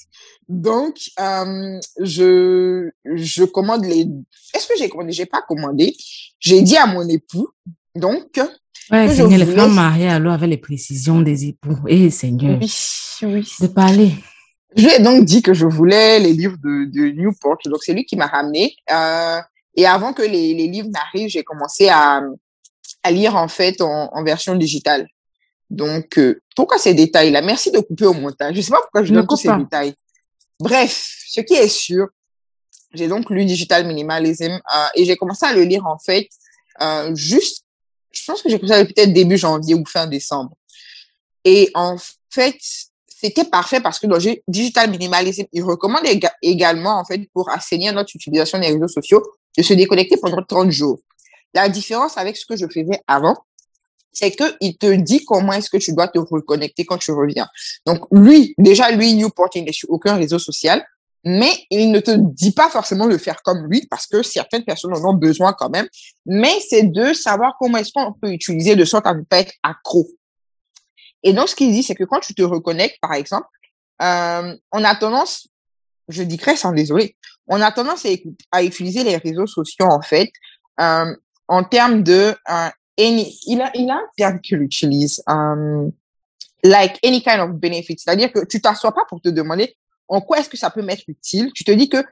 Donc, 0.48 0.96
euh, 1.20 1.78
je, 2.00 2.90
je 3.04 3.44
commande 3.44 3.84
les... 3.84 4.08
Est-ce 4.54 4.66
que 4.66 4.74
j'ai 4.78 4.88
commandé? 4.88 5.12
J'ai 5.12 5.26
pas 5.26 5.42
commandé. 5.42 5.94
J'ai 6.40 6.62
dit 6.62 6.76
à 6.76 6.86
mon 6.86 7.06
époux, 7.08 7.48
Donc, 7.94 8.40
ouais, 8.90 9.14
Seigneur, 9.14 9.38
les 9.38 9.46
femmes 9.46 9.74
mariées 9.74 10.08
alors 10.08 10.32
avec 10.32 10.48
les 10.48 10.56
précisions 10.56 11.20
des 11.20 11.46
époux. 11.46 11.76
Eh, 11.86 12.10
Seigneur. 12.10 12.58
Oui, 12.60 12.72
oui. 13.22 13.52
De 13.60 13.66
parler. 13.66 14.12
J'ai 14.74 14.98
donc 15.00 15.24
dit 15.24 15.42
que 15.42 15.54
je 15.54 15.66
voulais 15.66 16.18
les 16.20 16.32
livres 16.32 16.56
de, 16.62 16.84
de 16.90 17.10
Newport. 17.12 17.58
Donc, 17.66 17.82
c'est 17.82 17.92
lui 17.92 18.04
qui 18.04 18.16
m'a 18.16 18.26
ramené. 18.26 18.74
Euh, 18.90 19.40
et 19.78 19.86
avant 19.86 20.12
que 20.12 20.22
les, 20.22 20.54
les 20.54 20.66
livres 20.66 20.88
n'arrivent, 20.88 21.28
j'ai 21.28 21.44
commencé 21.44 21.88
à, 21.88 22.20
à 23.04 23.10
lire 23.12 23.36
en 23.36 23.46
fait 23.46 23.80
en, 23.80 24.10
en 24.12 24.24
version 24.24 24.56
digitale. 24.56 25.06
Donc, 25.70 26.18
euh, 26.18 26.42
pourquoi 26.56 26.78
ces 26.78 26.94
détails-là 26.94 27.42
Merci 27.42 27.70
de 27.70 27.78
couper 27.78 28.06
au 28.06 28.12
montage. 28.12 28.56
Je 28.56 28.60
sais 28.60 28.72
pas 28.72 28.80
pourquoi 28.80 29.04
je 29.04 29.14
donne 29.14 29.28
tous 29.28 29.36
ces 29.36 29.56
détails. 29.56 29.94
Bref, 30.58 31.22
ce 31.28 31.40
qui 31.42 31.54
est 31.54 31.68
sûr, 31.68 32.08
j'ai 32.92 33.06
donc 33.06 33.30
lu 33.30 33.44
Digital 33.44 33.86
Minimalism 33.86 34.50
euh, 34.50 34.86
et 34.96 35.04
j'ai 35.04 35.16
commencé 35.16 35.46
à 35.46 35.52
le 35.52 35.62
lire 35.62 35.86
en 35.86 35.98
fait 35.98 36.28
euh, 36.80 37.14
juste, 37.14 37.64
je 38.10 38.24
pense 38.26 38.42
que 38.42 38.48
j'ai 38.48 38.58
commencé 38.58 38.84
peut-être 38.84 39.12
début 39.12 39.38
janvier 39.38 39.76
ou 39.76 39.84
fin 39.86 40.08
décembre. 40.08 40.56
Et 41.44 41.70
en 41.74 41.96
fait, 42.30 42.56
c'était 43.06 43.44
parfait 43.44 43.80
parce 43.80 44.00
que 44.00 44.08
dans 44.08 44.18
Digital 44.48 44.90
Minimalism, 44.90 45.44
il 45.52 45.62
recommande 45.62 46.02
également 46.42 46.98
en 46.98 47.04
fait 47.04 47.30
pour 47.32 47.48
assainir 47.50 47.92
notre 47.92 48.16
utilisation 48.16 48.58
des 48.58 48.72
réseaux 48.72 48.88
sociaux 48.88 49.22
de 49.58 49.62
se 49.62 49.74
déconnecter 49.74 50.16
pendant 50.16 50.42
30 50.42 50.70
jours. 50.70 51.00
La 51.52 51.68
différence 51.68 52.16
avec 52.16 52.36
ce 52.36 52.46
que 52.46 52.56
je 52.56 52.66
faisais 52.66 53.00
avant, 53.06 53.36
c'est 54.12 54.30
que 54.30 54.44
il 54.60 54.78
te 54.78 54.94
dit 54.94 55.24
comment 55.24 55.52
est-ce 55.52 55.68
que 55.68 55.76
tu 55.76 55.92
dois 55.92 56.08
te 56.08 56.18
reconnecter 56.18 56.84
quand 56.84 56.98
tu 56.98 57.10
reviens. 57.10 57.48
Donc 57.84 58.04
lui, 58.10 58.54
déjà 58.56 58.90
lui, 58.90 59.14
Newport, 59.14 59.50
il 59.54 59.64
n'est 59.64 59.72
sur 59.72 59.90
aucun 59.90 60.16
réseau 60.16 60.38
social, 60.38 60.84
mais 61.24 61.52
il 61.70 61.90
ne 61.90 62.00
te 62.00 62.12
dit 62.16 62.52
pas 62.52 62.70
forcément 62.70 63.06
de 63.06 63.18
faire 63.18 63.42
comme 63.42 63.66
lui 63.68 63.86
parce 63.90 64.06
que 64.06 64.22
certaines 64.22 64.64
personnes 64.64 64.94
en 64.94 65.04
ont 65.04 65.14
besoin 65.14 65.52
quand 65.52 65.70
même. 65.70 65.88
Mais 66.24 66.54
c'est 66.68 66.84
de 66.84 67.12
savoir 67.12 67.56
comment 67.58 67.78
est-ce 67.78 67.92
qu'on 67.92 68.12
peut 68.12 68.32
utiliser 68.32 68.76
de 68.76 68.84
sorte 68.84 69.06
à 69.06 69.14
ne 69.14 69.22
pas 69.22 69.40
être 69.40 69.54
accro. 69.62 70.06
Et 71.24 71.32
donc 71.32 71.48
ce 71.48 71.56
qu'il 71.56 71.72
dit, 71.72 71.82
c'est 71.82 71.96
que 71.96 72.04
quand 72.04 72.20
tu 72.20 72.34
te 72.34 72.42
reconnectes, 72.42 72.98
par 73.00 73.14
exemple, 73.14 73.48
euh, 74.02 74.56
on 74.70 74.84
a 74.84 74.94
tendance, 74.94 75.48
je 76.08 76.22
dis 76.22 76.40
sans 76.56 76.72
désolé, 76.72 77.16
on 77.48 77.60
a 77.60 77.72
tendance 77.72 78.06
à, 78.52 78.62
utiliser 78.62 79.04
les 79.04 79.16
réseaux 79.16 79.46
sociaux 79.46 79.86
en 79.86 80.02
fait 80.02 80.30
euh, 80.80 81.14
en 81.48 81.64
termes 81.64 82.02
de 82.02 82.34
euh, 82.50 82.68
il 82.98 83.60
a 83.60 83.70
il 83.74 83.90
a 83.90 83.94
un 83.94 84.08
terme 84.16 84.40
qu'il 84.40 84.60
utilise 84.60 85.22
um, 85.26 85.90
like 86.62 86.98
any 87.04 87.22
kind 87.22 87.40
of 87.40 87.52
benefit. 87.52 87.96
C'est-à-dire 87.98 88.32
que 88.32 88.44
tu 88.44 88.60
t'assois 88.60 88.92
pas 88.92 89.04
pour 89.08 89.20
te 89.20 89.28
demander 89.28 89.76
en 90.08 90.20
quoi 90.20 90.38
est-ce 90.38 90.48
que 90.48 90.56
ça 90.56 90.70
peut 90.70 90.82
m'être 90.82 91.04
utile. 91.08 91.52
Tu 91.54 91.64
te 91.64 91.70
dis 91.70 91.88
que 91.88 92.04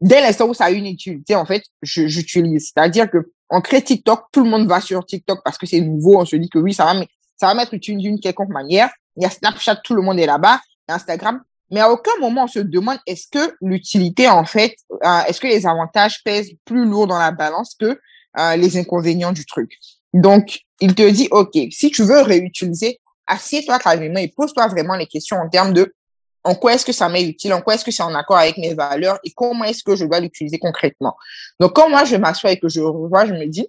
dès 0.00 0.20
l'instant 0.20 0.46
où 0.46 0.54
ça 0.54 0.66
a 0.66 0.70
une 0.70 0.86
utilité 0.86 1.34
en 1.34 1.44
fait 1.44 1.62
j'utilise. 1.82 2.72
C'est-à-dire 2.72 3.10
que 3.10 3.32
on 3.50 3.60
crée 3.60 3.82
TikTok 3.82 4.26
tout 4.32 4.44
le 4.44 4.50
monde 4.50 4.68
va 4.68 4.80
sur 4.80 5.04
TikTok 5.04 5.40
parce 5.44 5.58
que 5.58 5.66
c'est 5.66 5.80
nouveau. 5.80 6.20
On 6.20 6.24
se 6.24 6.36
dit 6.36 6.48
que 6.48 6.58
oui 6.58 6.72
ça 6.72 6.84
va 6.84 6.94
ça 7.36 7.46
va 7.46 7.54
m'être 7.54 7.74
utile 7.74 7.98
d'une 7.98 8.20
quelconque 8.20 8.50
manière. 8.50 8.90
Il 9.16 9.24
y 9.24 9.26
a 9.26 9.30
Snapchat 9.30 9.76
tout 9.76 9.94
le 9.94 10.02
monde 10.02 10.18
est 10.18 10.26
là-bas. 10.26 10.60
Instagram 10.88 11.42
mais 11.70 11.80
à 11.80 11.90
aucun 11.90 12.12
moment 12.20 12.44
on 12.44 12.48
se 12.48 12.58
demande 12.58 12.98
est-ce 13.06 13.26
que 13.30 13.54
l'utilité 13.60 14.28
en 14.28 14.44
fait 14.44 14.76
euh, 15.04 15.20
est-ce 15.26 15.40
que 15.40 15.46
les 15.46 15.66
avantages 15.66 16.22
pèsent 16.24 16.52
plus 16.64 16.84
lourd 16.84 17.06
dans 17.06 17.18
la 17.18 17.30
balance 17.30 17.74
que 17.78 17.98
euh, 18.38 18.56
les 18.56 18.76
inconvénients 18.76 19.32
du 19.32 19.44
truc? 19.44 19.78
Donc, 20.12 20.60
il 20.80 20.94
te 20.94 21.08
dit, 21.08 21.28
OK, 21.30 21.56
si 21.70 21.90
tu 21.90 22.02
veux 22.02 22.20
réutiliser, 22.20 23.00
assieds-toi 23.26 23.78
calmement 23.78 24.18
et 24.18 24.28
pose-toi 24.28 24.66
vraiment 24.68 24.96
les 24.96 25.06
questions 25.06 25.36
en 25.36 25.48
termes 25.48 25.72
de 25.72 25.94
en 26.42 26.54
quoi 26.54 26.72
est-ce 26.72 26.86
que 26.86 26.92
ça 26.92 27.08
m'est 27.08 27.22
utile, 27.22 27.52
en 27.52 27.60
quoi 27.60 27.74
est-ce 27.74 27.84
que 27.84 27.90
c'est 27.90 28.02
en 28.02 28.14
accord 28.14 28.38
avec 28.38 28.56
mes 28.56 28.72
valeurs 28.72 29.18
et 29.24 29.30
comment 29.30 29.64
est-ce 29.64 29.84
que 29.84 29.94
je 29.94 30.06
dois 30.06 30.20
l'utiliser 30.20 30.58
concrètement? 30.58 31.14
Donc, 31.60 31.74
quand 31.74 31.90
moi, 31.90 32.04
je 32.04 32.16
m'assois 32.16 32.52
et 32.52 32.58
que 32.58 32.68
je 32.68 32.80
revois, 32.80 33.26
je 33.26 33.34
me 33.34 33.46
dis, 33.46 33.68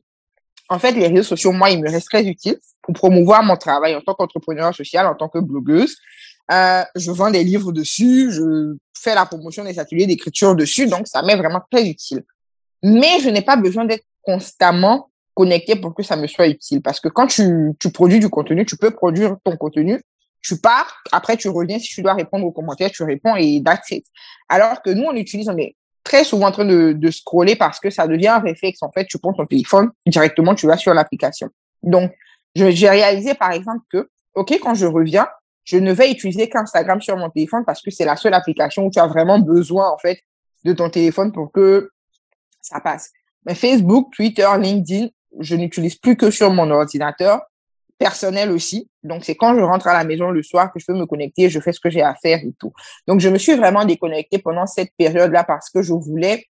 en 0.69 0.79
fait, 0.79 0.93
les 0.93 1.07
réseaux 1.07 1.23
sociaux, 1.23 1.51
moi, 1.51 1.69
ils 1.69 1.81
me 1.81 1.89
restent 1.89 2.07
très 2.09 2.25
utiles 2.25 2.57
pour 2.81 2.93
promouvoir 2.93 3.43
mon 3.43 3.57
travail 3.57 3.93
en 3.93 4.01
tant 4.01 4.13
qu'entrepreneur 4.13 4.73
social, 4.73 5.05
en 5.05 5.15
tant 5.15 5.27
que 5.27 5.39
blogueuse. 5.39 5.97
Euh, 6.51 6.83
je 6.95 7.11
vends 7.11 7.31
des 7.31 7.43
livres 7.43 7.71
dessus, 7.71 8.31
je 8.31 8.75
fais 8.97 9.15
la 9.15 9.25
promotion 9.25 9.63
des 9.63 9.79
ateliers 9.79 10.05
d'écriture 10.05 10.55
dessus, 10.55 10.87
donc 10.87 11.07
ça 11.07 11.21
m'est 11.21 11.37
vraiment 11.37 11.61
très 11.71 11.87
utile. 11.87 12.23
Mais 12.83 13.19
je 13.21 13.29
n'ai 13.29 13.41
pas 13.41 13.55
besoin 13.55 13.85
d'être 13.85 14.05
constamment 14.21 15.09
connecté 15.33 15.75
pour 15.75 15.93
que 15.95 16.03
ça 16.03 16.15
me 16.15 16.27
soit 16.27 16.47
utile. 16.47 16.81
Parce 16.81 16.99
que 16.99 17.07
quand 17.07 17.27
tu, 17.27 17.73
tu 17.79 17.91
produis 17.91 18.19
du 18.19 18.29
contenu, 18.29 18.65
tu 18.65 18.75
peux 18.75 18.91
produire 18.91 19.37
ton 19.43 19.55
contenu, 19.55 20.01
tu 20.41 20.59
pars, 20.59 21.01
après 21.11 21.37
tu 21.37 21.47
reviens, 21.49 21.79
si 21.79 21.93
tu 21.93 22.01
dois 22.01 22.13
répondre 22.13 22.45
aux 22.45 22.51
commentaires, 22.51 22.91
tu 22.91 23.03
réponds 23.03 23.35
et 23.35 23.61
that's 23.63 23.89
it. 23.91 24.05
Alors 24.49 24.81
que 24.81 24.89
nous, 24.89 25.03
on 25.03 25.15
utilise, 25.15 25.47
on 25.47 25.57
est 25.57 25.75
très 26.03 26.23
souvent 26.23 26.47
en 26.47 26.51
train 26.51 26.65
de, 26.65 26.93
de 26.93 27.11
scroller 27.11 27.55
parce 27.55 27.79
que 27.79 27.89
ça 27.89 28.07
devient 28.07 28.29
un 28.29 28.39
réflexe. 28.39 28.81
En 28.81 28.91
fait, 28.91 29.05
tu 29.05 29.19
prends 29.19 29.33
ton 29.33 29.45
téléphone, 29.45 29.89
directement, 30.05 30.55
tu 30.55 30.67
vas 30.67 30.77
sur 30.77 30.93
l'application. 30.93 31.49
Donc, 31.83 32.11
j'ai 32.55 32.89
réalisé, 32.89 33.33
par 33.35 33.51
exemple, 33.51 33.85
que, 33.89 34.09
OK, 34.35 34.59
quand 34.61 34.73
je 34.73 34.85
reviens, 34.85 35.27
je 35.63 35.77
ne 35.77 35.93
vais 35.93 36.11
utiliser 36.11 36.49
qu'Instagram 36.49 37.01
sur 37.01 37.17
mon 37.17 37.29
téléphone 37.29 37.63
parce 37.65 37.81
que 37.81 37.91
c'est 37.91 38.05
la 38.05 38.15
seule 38.15 38.33
application 38.33 38.85
où 38.85 38.91
tu 38.91 38.99
as 38.99 39.07
vraiment 39.07 39.39
besoin, 39.39 39.89
en 39.89 39.97
fait, 39.97 40.19
de 40.65 40.73
ton 40.73 40.89
téléphone 40.89 41.31
pour 41.31 41.51
que 41.51 41.89
ça 42.61 42.79
passe. 42.79 43.11
Mais 43.45 43.55
Facebook, 43.55 44.13
Twitter, 44.15 44.47
LinkedIn, 44.59 45.07
je 45.39 45.55
n'utilise 45.55 45.95
plus 45.95 46.15
que 46.15 46.29
sur 46.29 46.51
mon 46.51 46.69
ordinateur 46.69 47.41
personnel 47.97 48.51
aussi. 48.51 48.89
Donc, 49.03 49.23
c'est 49.23 49.35
quand 49.35 49.55
je 49.55 49.61
rentre 49.61 49.87
à 49.87 49.93
la 49.93 50.03
maison 50.03 50.31
le 50.31 50.41
soir 50.41 50.71
que 50.73 50.79
je 50.79 50.85
peux 50.85 50.93
me 50.93 51.05
connecter, 51.05 51.49
je 51.49 51.59
fais 51.59 51.71
ce 51.71 51.79
que 51.79 51.89
j'ai 51.89 52.01
à 52.01 52.15
faire 52.15 52.39
et 52.39 52.53
tout. 52.59 52.73
Donc, 53.07 53.19
je 53.19 53.29
me 53.29 53.37
suis 53.37 53.55
vraiment 53.55 53.85
déconnectée 53.85 54.39
pendant 54.39 54.65
cette 54.65 54.91
période-là 54.97 55.43
parce 55.43 55.69
que 55.69 55.81
je 55.83 55.93
voulais 55.93 56.45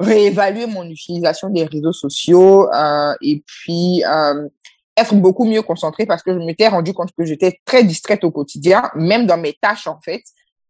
réévaluer 0.00 0.66
mon 0.66 0.88
utilisation 0.88 1.50
des 1.50 1.64
réseaux 1.64 1.92
sociaux 1.92 2.68
euh, 2.72 3.14
et 3.20 3.42
puis 3.46 4.02
euh, 4.04 4.48
être 4.96 5.14
beaucoup 5.14 5.44
mieux 5.44 5.62
concentrée 5.62 6.06
parce 6.06 6.22
que 6.22 6.32
je 6.32 6.38
m'étais 6.38 6.68
rendu 6.68 6.92
compte 6.92 7.10
que 7.16 7.24
j'étais 7.24 7.60
très 7.64 7.84
distraite 7.84 8.24
au 8.24 8.30
quotidien, 8.30 8.90
même 8.94 9.26
dans 9.26 9.38
mes 9.38 9.54
tâches 9.60 9.86
en 9.86 10.00
fait. 10.00 10.22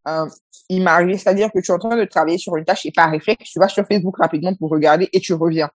Euh, 0.08 0.26
il 0.68 0.82
m'arrivait, 0.82 1.18
c'est-à-dire 1.18 1.50
que 1.52 1.60
tu 1.60 1.70
es 1.70 1.74
en 1.74 1.78
train 1.78 1.96
de 1.96 2.04
travailler 2.04 2.38
sur 2.38 2.56
une 2.56 2.64
tâche 2.64 2.86
et 2.86 2.92
par 2.92 3.10
réflexe, 3.10 3.50
tu 3.50 3.58
vas 3.58 3.68
sur 3.68 3.86
Facebook 3.86 4.16
rapidement 4.18 4.54
pour 4.54 4.70
regarder 4.70 5.08
et 5.12 5.20
tu 5.20 5.34
reviens 5.34 5.70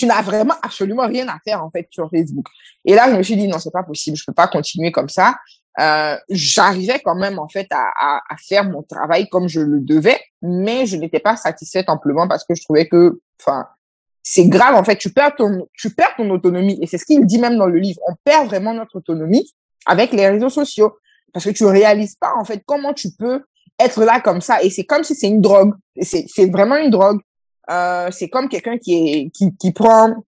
tu 0.00 0.06
n'as 0.06 0.22
vraiment 0.22 0.54
absolument 0.62 1.06
rien 1.06 1.28
à 1.28 1.38
faire 1.44 1.62
en 1.62 1.70
fait 1.70 1.86
sur 1.90 2.08
Facebook. 2.08 2.46
Et 2.86 2.94
là, 2.94 3.10
je 3.10 3.16
me 3.16 3.22
suis 3.22 3.36
dit 3.36 3.46
non, 3.46 3.58
c'est 3.58 3.70
pas 3.70 3.82
possible, 3.82 4.16
je 4.16 4.24
peux 4.26 4.32
pas 4.32 4.48
continuer 4.48 4.90
comme 4.92 5.10
ça. 5.10 5.36
Euh, 5.78 6.16
j'arrivais 6.30 7.00
quand 7.00 7.14
même 7.14 7.38
en 7.38 7.48
fait 7.48 7.66
à, 7.70 8.20
à, 8.28 8.36
faire 8.36 8.64
mon 8.64 8.82
travail 8.82 9.28
comme 9.28 9.46
je 9.46 9.60
le 9.60 9.80
devais, 9.80 10.18
mais 10.42 10.86
je 10.86 10.96
n'étais 10.96 11.20
pas 11.20 11.36
satisfaite 11.36 11.88
amplement 11.88 12.26
parce 12.26 12.44
que 12.44 12.54
je 12.54 12.62
trouvais 12.62 12.88
que, 12.88 13.20
enfin, 13.40 13.66
c'est 14.22 14.46
grave 14.46 14.74
en 14.74 14.84
fait. 14.84 14.96
Tu 14.96 15.10
perds 15.10 15.36
ton, 15.36 15.68
tu 15.74 15.90
perds 15.90 16.14
ton 16.16 16.28
autonomie 16.30 16.78
et 16.82 16.86
c'est 16.86 16.98
ce 16.98 17.04
qu'il 17.04 17.24
dit 17.24 17.38
même 17.38 17.56
dans 17.56 17.66
le 17.66 17.78
livre. 17.78 18.00
On 18.06 18.14
perd 18.24 18.46
vraiment 18.46 18.74
notre 18.74 18.96
autonomie 18.96 19.52
avec 19.86 20.12
les 20.12 20.28
réseaux 20.28 20.50
sociaux 20.50 20.96
parce 21.32 21.44
que 21.44 21.50
tu 21.50 21.64
réalises 21.64 22.16
pas 22.16 22.34
en 22.36 22.44
fait 22.44 22.62
comment 22.66 22.92
tu 22.92 23.10
peux 23.18 23.44
être 23.78 24.04
là 24.04 24.20
comme 24.20 24.40
ça 24.40 24.62
et 24.62 24.70
c'est 24.70 24.84
comme 24.84 25.04
si 25.04 25.14
c'est 25.14 25.28
une 25.28 25.40
drogue. 25.40 25.74
C'est 26.00 26.26
c'est 26.28 26.50
vraiment 26.50 26.76
une 26.76 26.90
drogue. 26.90 27.20
Euh, 27.70 28.08
c'est 28.10 28.28
comme 28.28 28.48
quelqu'un 28.48 28.78
qui 28.78 28.94
est 28.94 29.30
qui, 29.30 29.56
qui 29.56 29.72
prend 29.72 30.24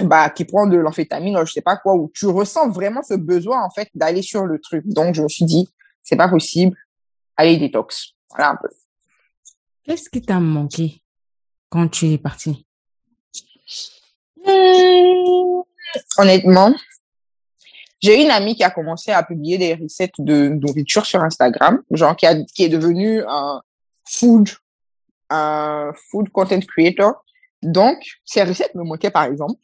bah 0.00 0.30
qui 0.30 0.44
prend 0.44 0.66
de 0.66 0.76
l'amphétamine 0.76 1.38
je 1.44 1.52
sais 1.52 1.60
pas 1.60 1.76
quoi 1.76 1.94
où 1.94 2.10
tu 2.14 2.26
ressens 2.26 2.70
vraiment 2.70 3.02
ce 3.02 3.14
besoin 3.14 3.62
en 3.62 3.70
fait 3.70 3.88
d'aller 3.94 4.22
sur 4.22 4.46
le 4.46 4.60
truc. 4.60 4.84
Donc 4.86 5.14
je 5.14 5.22
me 5.22 5.28
suis 5.28 5.44
dit 5.44 5.68
c'est 6.02 6.16
pas 6.16 6.28
possible, 6.28 6.76
allez 7.36 7.56
détox. 7.56 8.14
Voilà 8.30 8.52
un 8.52 8.56
peu. 8.56 8.68
Qu'est-ce 9.84 10.08
qui 10.08 10.22
t'a 10.22 10.38
manqué 10.38 11.02
quand 11.68 11.88
tu 11.88 12.06
es 12.10 12.18
parti 12.18 12.66
hmm, 14.46 15.62
Honnêtement, 16.18 16.74
j'ai 18.02 18.22
une 18.22 18.30
amie 18.30 18.56
qui 18.56 18.64
a 18.64 18.70
commencé 18.70 19.12
à 19.12 19.22
publier 19.22 19.58
des 19.58 19.74
recettes 19.74 20.14
de 20.18 20.48
nourriture 20.48 21.06
sur 21.06 21.22
Instagram, 21.22 21.82
genre 21.90 22.16
qui, 22.16 22.26
a, 22.26 22.34
qui 22.44 22.64
est 22.64 22.68
devenue 22.68 23.22
un 23.28 23.60
food 24.04 24.48
un 25.32 25.92
food 26.10 26.28
content 26.30 26.60
creator. 26.60 27.24
Donc, 27.62 27.98
ces 28.24 28.42
recettes 28.42 28.74
me 28.74 28.84
manquaient, 28.84 29.10
par 29.10 29.24
exemple. 29.24 29.60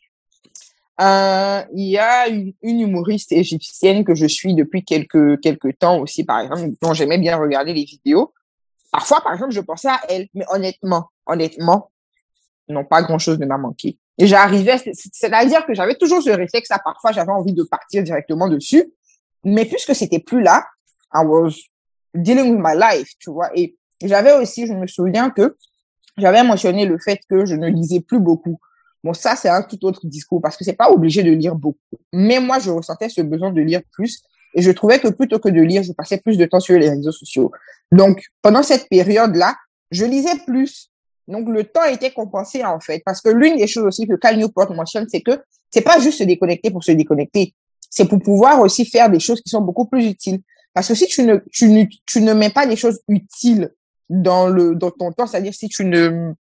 Euh, 1.01 1.63
il 1.75 1.89
y 1.89 1.99
a 1.99 2.27
une, 2.29 2.55
humoriste 2.63 3.31
égyptienne 3.33 4.05
que 4.05 4.15
je 4.15 4.27
suis 4.27 4.55
depuis 4.55 4.85
quelques, 4.85 5.41
quelques 5.41 5.79
temps 5.79 5.99
aussi, 5.99 6.25
par 6.25 6.41
exemple, 6.41 6.71
dont 6.83 6.93
j'aimais 6.93 7.19
bien 7.19 7.37
regarder 7.37 7.73
les 7.73 7.85
vidéos. 7.85 8.33
Parfois, 8.91 9.21
par 9.21 9.35
exemple, 9.35 9.53
je 9.53 9.61
pensais 9.61 9.89
à 9.89 10.01
elle, 10.09 10.29
mais 10.35 10.45
honnêtement, 10.49 11.11
honnêtement, 11.27 11.91
non, 12.69 12.85
pas 12.85 13.03
grand 13.03 13.19
chose 13.19 13.39
ne 13.39 13.47
m'a 13.47 13.59
manqué. 13.59 13.99
Et 14.19 14.27
j'arrivais, 14.27 14.79
c'est-à-dire 14.79 15.65
que 15.65 15.75
j'avais 15.75 15.95
toujours 15.95 16.23
ce 16.23 16.31
réflexe 16.31 16.69
là, 16.71 16.81
parfois 16.85 17.13
j'avais 17.13 17.31
envie 17.31 17.53
de 17.53 17.63
partir 17.63 18.03
directement 18.03 18.49
dessus, 18.49 18.93
mais 19.45 19.65
puisque 19.65 19.95
c'était 19.95 20.19
plus 20.19 20.43
là, 20.43 20.67
I 21.15 21.25
was 21.25 21.55
dealing 22.15 22.51
with 22.51 22.61
my 22.61 22.77
life, 22.77 23.11
tu 23.21 23.31
vois, 23.31 23.51
et 23.55 23.77
j'avais 24.03 24.33
aussi, 24.33 24.67
je 24.67 24.73
me 24.73 24.87
souviens 24.87 25.31
que 25.31 25.57
j'avais 26.17 26.43
mentionné 26.43 26.85
le 26.85 26.99
fait 26.99 27.21
que 27.29 27.47
je 27.47 27.55
ne 27.55 27.69
lisais 27.69 28.01
plus 28.01 28.21
beaucoup. 28.21 28.59
Bon, 29.05 29.15
ça, 29.15 29.37
c'est 29.37 29.49
un 29.49 29.63
tout 29.63 29.85
autre 29.85 30.01
discours 30.05 30.43
parce 30.43 30.57
que 30.57 30.65
c'est 30.65 30.73
pas 30.73 30.91
obligé 30.91 31.23
de 31.23 31.31
lire 31.31 31.55
beaucoup. 31.55 31.79
Mais 32.13 32.41
moi, 32.41 32.59
je 32.59 32.71
ressentais 32.71 33.09
ce 33.09 33.21
besoin 33.21 33.53
de 33.53 33.61
lire 33.61 33.81
plus 33.93 34.23
et 34.55 34.63
je 34.63 34.71
trouvais 34.73 34.99
que 34.99 35.09
plutôt 35.09 35.39
que 35.39 35.49
de 35.49 35.61
lire, 35.61 35.83
je 35.85 35.93
passais 35.93 36.19
plus 36.19 36.37
de 36.37 36.45
temps 36.45 36.61
sur 36.61 36.77
les 36.79 36.91
réseaux 36.91 37.13
sociaux. 37.13 37.53
Donc, 37.93 38.25
pendant 38.43 38.63
cette 38.63 38.89
période-là, 38.89 39.55
je 39.91 40.05
lisais 40.05 40.37
plus. 40.47 40.91
Donc, 41.29 41.49
le 41.49 41.65
temps 41.65 41.85
était 41.85 42.11
compensé, 42.11 42.65
en 42.65 42.81
fait, 42.81 43.03
parce 43.05 43.21
que 43.21 43.29
l'une 43.29 43.59
des 43.59 43.67
choses 43.67 43.85
aussi 43.85 44.07
que 44.07 44.15
Cal 44.15 44.39
Newport 44.39 44.73
mentionne, 44.73 45.07
c'est 45.09 45.21
que 45.21 45.39
c'est 45.71 45.83
pas 45.83 46.01
juste 46.01 46.19
se 46.19 46.25
déconnecter 46.25 46.71
pour 46.71 46.83
se 46.83 46.93
déconnecter. 46.93 47.55
C'est 47.91 48.07
pour 48.07 48.19
pouvoir 48.19 48.61
aussi 48.61 48.87
faire 48.87 49.11
des 49.11 49.21
choses 49.21 49.41
qui 49.43 49.51
sont 49.51 49.61
beaucoup 49.61 49.85
plus 49.85 50.07
utiles. 50.07 50.41
Parce 50.73 50.89
que 50.89 50.95
si 50.95 51.07
tu 51.07 51.23
ne, 51.23 51.37
tu 51.53 51.69
ne, 51.69 51.85
tu 52.07 52.23
ne 52.23 52.33
mets 52.33 52.51
pas 52.51 52.67
des 52.67 52.77
choses 52.77 53.01
utiles 53.09 53.71
dans 54.09 54.49
le, 54.49 54.75
dans 54.75 54.91
ton 54.91 55.13
temps, 55.13 55.27
c'est-à-dire 55.27 55.53
si 55.53 55.69
tu 55.69 55.85
ne, 55.85 56.33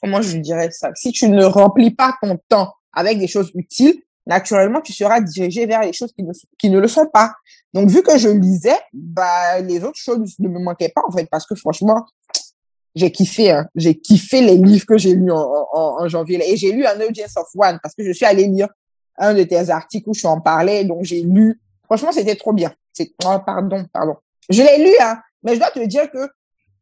comment 0.00 0.22
je 0.22 0.36
dirais 0.38 0.70
ça, 0.70 0.90
si 0.94 1.10
tu 1.10 1.28
ne 1.28 1.44
remplis 1.44 1.90
pas 1.90 2.14
ton 2.22 2.38
temps 2.48 2.72
avec 2.92 3.18
des 3.18 3.26
choses 3.26 3.50
utiles, 3.54 4.02
naturellement, 4.26 4.80
tu 4.80 4.92
seras 4.92 5.20
dirigé 5.20 5.66
vers 5.66 5.82
les 5.82 5.92
choses 5.92 6.12
qui 6.12 6.22
ne, 6.22 6.32
qui 6.58 6.70
ne 6.70 6.78
le 6.78 6.86
sont 6.86 7.06
pas. 7.06 7.32
Donc, 7.74 7.88
vu 7.88 8.02
que 8.02 8.16
je 8.18 8.28
lisais, 8.28 8.78
bah, 8.92 9.60
les 9.60 9.82
autres 9.82 9.98
choses 9.98 10.34
ne 10.38 10.48
me 10.48 10.60
manquaient 10.60 10.92
pas, 10.94 11.02
en 11.08 11.10
fait, 11.10 11.26
parce 11.30 11.46
que 11.46 11.54
franchement, 11.56 12.06
j'ai 12.94 13.10
kiffé, 13.12 13.50
hein. 13.50 13.66
j'ai 13.74 13.94
kiffé 13.94 14.40
les 14.40 14.56
livres 14.56 14.86
que 14.86 14.98
j'ai 14.98 15.14
lus 15.14 15.30
en, 15.30 15.66
en, 15.72 16.08
janvier. 16.08 16.40
Et 16.50 16.56
j'ai 16.56 16.72
lu 16.72 16.84
un 16.84 17.00
Audience 17.00 17.36
of 17.36 17.48
One 17.56 17.78
parce 17.82 17.94
que 17.94 18.04
je 18.04 18.12
suis 18.12 18.26
allée 18.26 18.46
lire 18.46 18.68
un 19.16 19.34
de 19.34 19.42
tes 19.44 19.70
articles 19.70 20.08
où 20.08 20.14
je 20.14 20.26
en 20.26 20.40
parlais. 20.40 20.84
Donc, 20.84 21.04
j'ai 21.04 21.22
lu. 21.22 21.60
Franchement, 21.84 22.12
c'était 22.12 22.36
trop 22.36 22.52
bien. 22.52 22.72
C'est, 22.92 23.12
oh, 23.24 23.36
pardon, 23.44 23.84
pardon. 23.92 24.16
Je 24.48 24.62
l'ai 24.62 24.78
lu, 24.84 24.92
hein. 25.00 25.20
Mais 25.42 25.54
je 25.54 25.60
dois 25.60 25.70
te 25.70 25.84
dire 25.86 26.10
que 26.10 26.28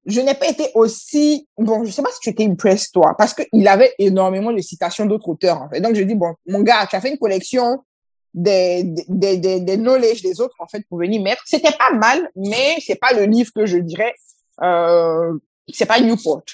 je 0.07 0.21
n'ai 0.21 0.35
pas 0.35 0.49
été 0.49 0.71
aussi, 0.75 1.47
bon, 1.59 1.85
je 1.85 1.91
sais 1.91 2.03
pas 2.03 2.11
si 2.11 2.21
tu 2.21 2.31
étais 2.31 2.47
impressed, 2.47 2.93
toi, 2.93 3.15
parce 3.19 3.35
qu'il 3.35 3.69
avait 3.69 3.93
énormément 3.99 4.53
de 4.53 4.61
citations 4.61 5.05
d'autres 5.05 5.29
auteurs, 5.29 5.61
en 5.61 5.69
fait. 5.69 5.81
Donc, 5.81 5.95
je 5.95 6.03
dis, 6.03 6.15
bon, 6.15 6.35
mon 6.47 6.61
gars, 6.61 6.87
tu 6.89 6.97
as 6.97 7.01
fait 7.01 7.11
une 7.11 7.19
collection 7.19 7.85
des, 8.33 8.85
des, 9.09 9.37
des, 9.37 9.61
des 9.61 9.77
knowledge 9.77 10.23
des 10.23 10.41
autres, 10.41 10.55
en 10.61 10.67
fait, 10.67 10.83
pour 10.89 10.99
venir 10.99 11.23
mettre. 11.23 11.43
C'était 11.45 11.77
pas 11.77 11.93
mal, 11.93 12.31
mais 12.35 12.77
c'est 12.81 12.99
pas 12.99 13.13
le 13.13 13.25
livre 13.25 13.51
que 13.55 13.67
je 13.67 13.77
dirais, 13.77 14.15
euh, 14.63 15.35
c'est 15.73 15.87
pas 15.87 16.01
Newport, 16.01 16.45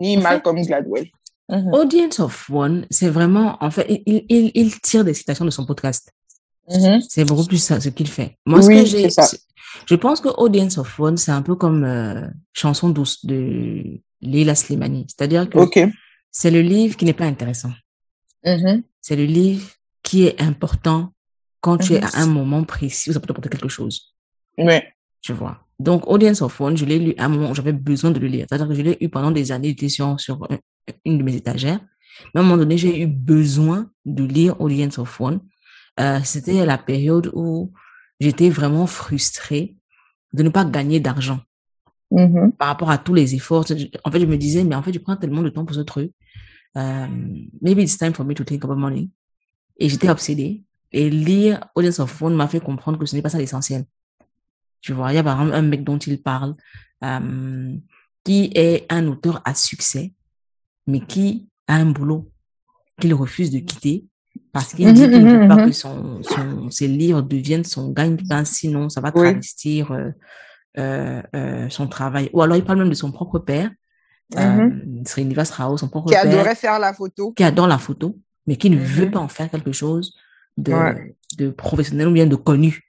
ni 0.00 0.16
Malcolm 0.16 0.60
Gladwell. 0.62 1.08
Mhm. 1.48 1.74
Audience 1.74 2.20
of 2.20 2.50
One, 2.50 2.86
c'est 2.90 3.08
vraiment, 3.08 3.56
en 3.60 3.70
fait, 3.70 3.86
il, 3.88 4.24
il, 4.28 4.50
il, 4.54 4.80
tire 4.80 5.04
des 5.04 5.14
citations 5.14 5.44
de 5.44 5.50
son 5.50 5.64
podcast. 5.64 6.12
Mhm. 6.68 7.00
C'est 7.08 7.24
beaucoup 7.24 7.44
plus 7.46 7.62
ça, 7.62 7.80
ce 7.80 7.88
qu'il 7.90 8.08
fait. 8.08 8.36
Moi, 8.44 8.62
ce 8.62 8.68
que 8.68 8.84
j'ai, 8.84 9.08
je 9.86 9.94
pense 9.94 10.20
que 10.20 10.28
Audience 10.28 10.78
of 10.78 10.98
One, 10.98 11.16
c'est 11.16 11.30
un 11.30 11.42
peu 11.42 11.54
comme 11.54 11.84
euh, 11.84 12.26
Chanson 12.52 12.88
douce 12.88 13.24
de 13.24 14.00
Leila 14.20 14.54
Slimani. 14.54 15.06
C'est-à-dire 15.08 15.48
que 15.48 15.58
c'est 16.30 16.50
le 16.50 16.62
livre 16.62 16.96
qui 16.96 17.04
n'est 17.04 17.12
pas 17.12 17.26
intéressant. 17.26 17.72
Mhm. 18.44 18.82
C'est 19.00 19.16
le 19.16 19.24
livre 19.24 19.68
qui 20.02 20.24
est 20.26 20.40
important 20.40 21.12
quand 21.60 21.78
tu 21.78 21.94
es 21.94 22.02
à 22.02 22.10
un 22.14 22.26
moment 22.26 22.64
précis 22.64 23.10
où 23.10 23.12
ça 23.12 23.20
peut 23.20 23.26
t'apporter 23.26 23.48
quelque 23.48 23.68
chose. 23.68 24.14
Oui. 24.58 24.80
Tu 25.20 25.32
vois. 25.32 25.65
Donc, 25.78 26.06
Audience 26.06 26.40
of 26.42 26.58
One, 26.60 26.76
je 26.76 26.84
l'ai 26.84 26.98
lu 26.98 27.14
à 27.18 27.26
un 27.26 27.28
moment 27.28 27.50
où 27.50 27.54
j'avais 27.54 27.72
besoin 27.72 28.10
de 28.10 28.18
le 28.18 28.26
lire. 28.28 28.46
C'est-à-dire 28.48 28.68
que 28.68 28.74
je 28.74 28.82
l'ai 28.82 28.96
eu 29.00 29.08
pendant 29.08 29.30
des 29.30 29.52
années, 29.52 29.76
il 29.78 29.90
sur, 29.90 30.18
sur 30.18 30.48
une 31.04 31.18
de 31.18 31.22
mes 31.22 31.36
étagères. 31.36 31.80
Mais 32.34 32.40
à 32.40 32.42
un 32.42 32.46
moment 32.46 32.56
donné, 32.56 32.78
j'ai 32.78 33.02
eu 33.02 33.06
besoin 33.06 33.90
de 34.04 34.24
lire 34.24 34.58
Audience 34.60 34.98
of 34.98 35.20
One. 35.20 35.40
Euh, 36.00 36.20
C'était 36.24 36.64
la 36.64 36.78
période 36.78 37.30
où 37.34 37.72
j'étais 38.20 38.48
vraiment 38.48 38.86
frustrée 38.86 39.76
de 40.32 40.42
ne 40.42 40.48
pas 40.48 40.64
gagner 40.64 40.98
d'argent 41.00 41.40
mm-hmm. 42.10 42.52
par 42.52 42.68
rapport 42.68 42.90
à 42.90 42.98
tous 42.98 43.14
les 43.14 43.34
efforts. 43.34 43.66
En 44.04 44.10
fait, 44.10 44.20
je 44.20 44.26
me 44.26 44.36
disais, 44.36 44.64
mais 44.64 44.74
en 44.74 44.82
fait, 44.82 44.92
je 44.92 44.98
prends 44.98 45.16
tellement 45.16 45.42
de 45.42 45.50
temps 45.50 45.64
pour 45.64 45.76
ce 45.76 45.80
truc. 45.80 46.12
Euh, 46.76 47.06
maybe 47.60 47.80
it's 47.80 47.96
time 47.96 48.12
for 48.12 48.24
me 48.24 48.34
to 48.34 48.44
think 48.44 48.64
about 48.64 48.76
money. 48.76 49.10
Et 49.78 49.88
j'étais 49.88 50.08
obsédée. 50.08 50.64
Et 50.92 51.10
lire 51.10 51.66
Audience 51.74 51.98
of 52.00 52.22
One 52.22 52.34
m'a 52.34 52.48
fait 52.48 52.60
comprendre 52.60 52.98
que 52.98 53.06
ce 53.06 53.16
n'est 53.16 53.22
pas 53.22 53.28
ça 53.28 53.38
l'essentiel. 53.38 53.84
Tu 54.80 54.92
vois, 54.92 55.12
il 55.12 55.16
y 55.16 55.18
a 55.18 55.24
par 55.24 55.40
exemple 55.40 55.56
un 55.56 55.62
mec 55.62 55.84
dont 55.84 55.98
il 55.98 56.22
parle, 56.22 56.54
euh, 57.04 57.76
qui 58.24 58.50
est 58.54 58.86
un 58.88 59.06
auteur 59.08 59.42
à 59.44 59.54
succès, 59.54 60.12
mais 60.86 61.00
qui 61.00 61.48
a 61.66 61.74
un 61.74 61.86
boulot 61.86 62.30
qu'il 63.00 63.14
refuse 63.14 63.50
de 63.50 63.58
quitter 63.58 64.06
parce 64.52 64.72
qu'il 64.74 64.92
dit 64.92 65.02
qu'il 65.02 65.24
ne 65.24 65.38
veut 65.38 65.48
pas 65.48 65.66
que 65.66 65.72
son, 65.84 66.22
son, 66.22 66.70
ses 66.70 66.88
livres 66.88 67.22
deviennent 67.22 67.64
son 67.64 67.90
gagne-pain, 67.90 68.44
sinon 68.44 68.88
ça 68.88 69.00
va 69.00 69.12
travestir 69.12 69.92
euh, 69.92 70.10
euh, 70.78 71.22
euh, 71.34 71.68
son 71.70 71.88
travail. 71.88 72.28
Ou 72.34 72.42
alors 72.42 72.56
il 72.56 72.64
parle 72.64 72.78
même 72.80 72.90
de 72.90 72.94
son 72.94 73.10
propre 73.10 73.38
père, 73.38 73.70
euh, 74.36 74.70
Srinivas 75.06 75.50
Rao, 75.54 75.78
son 75.78 75.88
propre 75.88 76.10
père. 76.10 76.22
Qui 76.22 76.28
adorait 76.28 76.54
faire 76.54 76.78
la 76.78 76.92
photo. 76.92 77.32
Qui 77.32 77.44
adore 77.44 77.66
la 77.66 77.78
photo, 77.78 78.18
mais 78.46 78.56
qui 78.56 78.68
ne 78.68 78.76
veut 78.76 79.10
pas 79.10 79.20
en 79.20 79.28
faire 79.28 79.50
quelque 79.50 79.72
chose 79.72 80.14
de, 80.58 80.74
de 81.38 81.48
professionnel 81.48 82.08
ou 82.08 82.12
bien 82.12 82.26
de 82.26 82.36
connu 82.36 82.85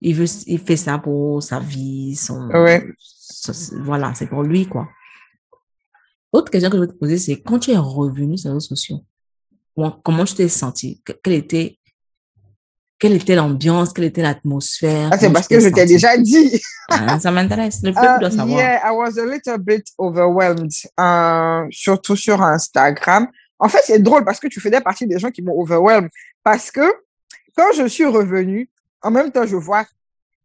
il 0.00 0.14
veut, 0.14 0.26
il 0.46 0.58
fait 0.58 0.76
ça 0.76 0.98
pour 0.98 1.42
sa 1.42 1.60
vie, 1.60 2.16
son, 2.16 2.48
voilà, 3.82 4.14
c'est 4.14 4.26
pour 4.26 4.42
lui, 4.42 4.66
quoi. 4.66 4.88
Autre 6.32 6.50
question 6.50 6.68
que 6.68 6.76
je 6.76 6.82
veux 6.82 6.88
te 6.88 6.94
poser, 6.94 7.18
c'est 7.18 7.40
quand 7.40 7.60
tu 7.60 7.70
es 7.70 7.76
revenu 7.76 8.36
sur 8.36 8.48
les 8.48 8.54
réseaux 8.54 8.74
sociaux, 8.74 9.04
comment 10.02 10.24
tu 10.24 10.34
t'es 10.34 10.48
senti? 10.48 11.02
Quelle 11.22 11.34
était, 11.34 11.78
quelle 12.98 13.12
était 13.12 13.34
l'ambiance? 13.36 13.92
Quelle 13.92 14.06
était 14.06 14.22
l'atmosphère? 14.22 15.10
Ah, 15.12 15.18
c'est 15.18 15.32
parce 15.32 15.46
que 15.46 15.60
je 15.60 15.68
t'ai 15.68 15.86
déjà 15.86 16.16
dit. 16.16 16.60
Ah, 16.88 17.18
ça 17.20 17.30
m'intéresse. 17.32 17.80
Le 17.82 17.92
peuple 17.92 18.20
doit 18.20 18.30
savoir. 18.30 18.58
Yeah, 18.58 18.80
I 18.84 18.90
was 18.92 19.18
a 19.18 19.24
little 19.24 19.58
bit 19.58 19.86
overwhelmed, 19.98 20.72
euh, 20.98 21.66
surtout 21.70 22.16
sur 22.16 22.42
Instagram. 22.42 23.28
En 23.58 23.68
fait, 23.68 23.80
c'est 23.84 24.00
drôle 24.00 24.24
parce 24.24 24.40
que 24.40 24.48
tu 24.48 24.60
faisais 24.60 24.80
partie 24.80 25.06
des 25.06 25.18
gens 25.18 25.30
qui 25.30 25.42
m'ont 25.42 25.58
overwhelmed. 25.58 26.10
Parce 26.42 26.70
que 26.70 26.92
quand 27.56 27.72
je 27.76 27.86
suis 27.86 28.04
revenue, 28.06 28.68
en 29.04 29.10
même 29.10 29.30
temps, 29.30 29.46
je 29.46 29.56
vois 29.56 29.84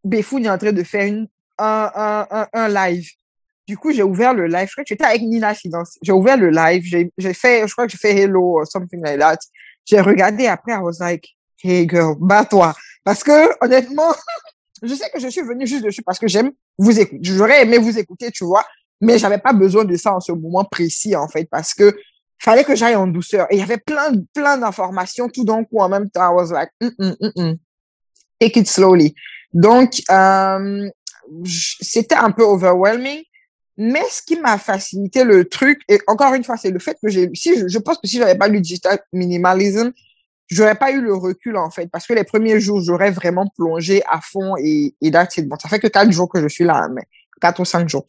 Befoun 0.04 0.44
est 0.44 0.50
en 0.50 0.58
train 0.58 0.72
de 0.72 0.82
faire 0.82 1.06
une, 1.06 1.26
un, 1.58 2.26
un, 2.30 2.46
un, 2.52 2.68
live. 2.68 3.08
Du 3.66 3.76
coup, 3.76 3.92
j'ai 3.92 4.02
ouvert 4.02 4.32
le 4.32 4.46
live. 4.46 4.66
Je 4.66 4.72
crois 4.72 4.84
que 4.84 4.88
j'étais 4.88 5.04
avec 5.04 5.22
Nina 5.22 5.54
Finance. 5.54 5.98
J'ai 6.02 6.12
ouvert 6.12 6.36
le 6.36 6.50
live. 6.50 6.82
J'ai 7.18 7.34
fait, 7.34 7.66
je 7.66 7.72
crois 7.72 7.86
que 7.86 7.92
j'ai 7.92 7.98
fait 7.98 8.16
Hello 8.16 8.60
or 8.60 8.66
something 8.66 9.00
like 9.02 9.18
that. 9.18 9.38
J'ai 9.84 10.00
regardé 10.00 10.46
après, 10.46 10.72
I 10.72 10.78
was 10.78 10.98
like, 11.00 11.28
hey 11.62 11.86
girl, 11.88 12.14
bats-toi. 12.18 12.74
Parce 13.04 13.22
que, 13.22 13.50
honnêtement, 13.62 14.14
je 14.82 14.94
sais 14.94 15.10
que 15.10 15.20
je 15.20 15.28
suis 15.28 15.42
venue 15.42 15.66
juste 15.66 15.84
dessus 15.84 16.02
parce 16.02 16.18
que 16.18 16.28
j'aime 16.28 16.52
vous 16.78 16.98
écouter. 16.98 17.20
J'aurais 17.22 17.62
aimé 17.62 17.78
vous 17.78 17.98
écouter, 17.98 18.30
tu 18.30 18.44
vois. 18.44 18.64
Mais 19.00 19.18
j'avais 19.18 19.38
pas 19.38 19.52
besoin 19.52 19.84
de 19.84 19.96
ça 19.96 20.14
en 20.14 20.20
ce 20.20 20.32
moment 20.32 20.64
précis, 20.64 21.16
en 21.16 21.28
fait, 21.28 21.46
parce 21.50 21.74
que 21.74 21.94
fallait 22.38 22.64
que 22.64 22.74
j'aille 22.74 22.96
en 22.96 23.06
douceur. 23.06 23.46
Et 23.50 23.56
il 23.56 23.60
y 23.60 23.62
avait 23.62 23.78
plein, 23.78 24.12
plein 24.34 24.58
d'informations 24.58 25.28
tout 25.28 25.44
d'un 25.44 25.64
coup 25.64 25.78
en 25.78 25.88
même 25.88 26.10
temps. 26.10 26.30
I 26.30 26.34
was 26.34 26.52
like, 26.52 26.70
mm, 26.80 26.90
mm, 26.98 27.16
mm, 27.20 27.32
mm. 27.36 27.58
Take 28.40 28.58
it 28.58 28.68
slowly. 28.68 29.14
Donc, 29.52 30.02
euh, 30.10 30.88
c'était 31.44 32.16
un 32.16 32.30
peu 32.30 32.42
overwhelming. 32.42 33.22
Mais 33.82 34.02
ce 34.10 34.20
qui 34.20 34.38
m'a 34.38 34.58
facilité 34.58 35.24
le 35.24 35.46
truc, 35.46 35.80
et 35.88 35.98
encore 36.06 36.34
une 36.34 36.44
fois, 36.44 36.58
c'est 36.58 36.70
le 36.70 36.78
fait 36.78 36.98
que 37.02 37.08
j'ai, 37.08 37.30
si 37.32 37.66
je, 37.66 37.78
pense 37.78 37.96
que 37.96 38.06
si 38.06 38.18
j'avais 38.18 38.36
pas 38.36 38.46
lu 38.46 38.60
digital 38.60 38.98
minimalism, 39.10 39.92
j'aurais 40.48 40.74
pas 40.74 40.90
eu 40.90 41.00
le 41.00 41.14
recul 41.14 41.56
en 41.56 41.70
fait, 41.70 41.86
parce 41.90 42.06
que 42.06 42.12
les 42.12 42.24
premiers 42.24 42.60
jours, 42.60 42.82
j'aurais 42.82 43.10
vraiment 43.10 43.46
plongé 43.56 44.02
à 44.06 44.20
fond 44.20 44.54
et, 44.62 44.94
et 45.00 45.10
là, 45.10 45.26
c'est 45.30 45.48
bon. 45.48 45.56
Ça 45.58 45.70
fait 45.70 45.78
que 45.78 45.86
quatre 45.86 46.12
jours 46.12 46.28
que 46.28 46.42
je 46.42 46.48
suis 46.48 46.64
là, 46.64 46.88
mais 46.92 47.04
quatre 47.40 47.60
ou 47.60 47.64
cinq 47.64 47.88
jours. 47.88 48.04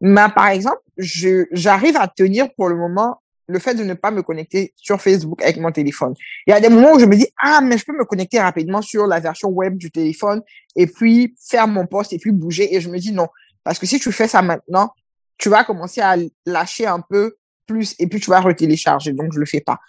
Mais 0.00 0.26
par 0.34 0.48
exemple, 0.48 0.80
je, 0.96 1.46
j'arrive 1.52 1.96
à 1.96 2.08
tenir 2.08 2.52
pour 2.54 2.68
le 2.68 2.74
moment 2.74 3.21
le 3.46 3.58
fait 3.58 3.74
de 3.74 3.84
ne 3.84 3.94
pas 3.94 4.10
me 4.10 4.22
connecter 4.22 4.72
sur 4.76 5.00
Facebook 5.00 5.42
avec 5.42 5.58
mon 5.58 5.72
téléphone. 5.72 6.14
Il 6.46 6.50
y 6.50 6.54
a 6.54 6.60
des 6.60 6.68
moments 6.68 6.92
où 6.92 6.98
je 6.98 7.06
me 7.06 7.16
dis, 7.16 7.26
ah, 7.40 7.60
mais 7.62 7.78
je 7.78 7.84
peux 7.84 7.96
me 7.96 8.04
connecter 8.04 8.40
rapidement 8.40 8.82
sur 8.82 9.06
la 9.06 9.20
version 9.20 9.48
web 9.48 9.76
du 9.76 9.90
téléphone 9.90 10.42
et 10.76 10.86
puis 10.86 11.34
faire 11.40 11.66
mon 11.68 11.86
poste 11.86 12.12
et 12.12 12.18
puis 12.18 12.32
bouger. 12.32 12.74
Et 12.74 12.80
je 12.80 12.88
me 12.88 12.98
dis 12.98 13.12
non. 13.12 13.28
Parce 13.64 13.78
que 13.78 13.86
si 13.86 13.98
tu 13.98 14.12
fais 14.12 14.28
ça 14.28 14.42
maintenant, 14.42 14.92
tu 15.38 15.48
vas 15.48 15.64
commencer 15.64 16.00
à 16.00 16.16
lâcher 16.46 16.86
un 16.86 17.00
peu 17.00 17.36
plus 17.66 17.94
et 17.98 18.06
puis 18.06 18.20
tu 18.20 18.30
vas 18.30 18.40
retélécharger. 18.40 19.12
Donc, 19.12 19.32
je 19.32 19.40
le 19.40 19.46
fais 19.46 19.60
pas. 19.60 19.80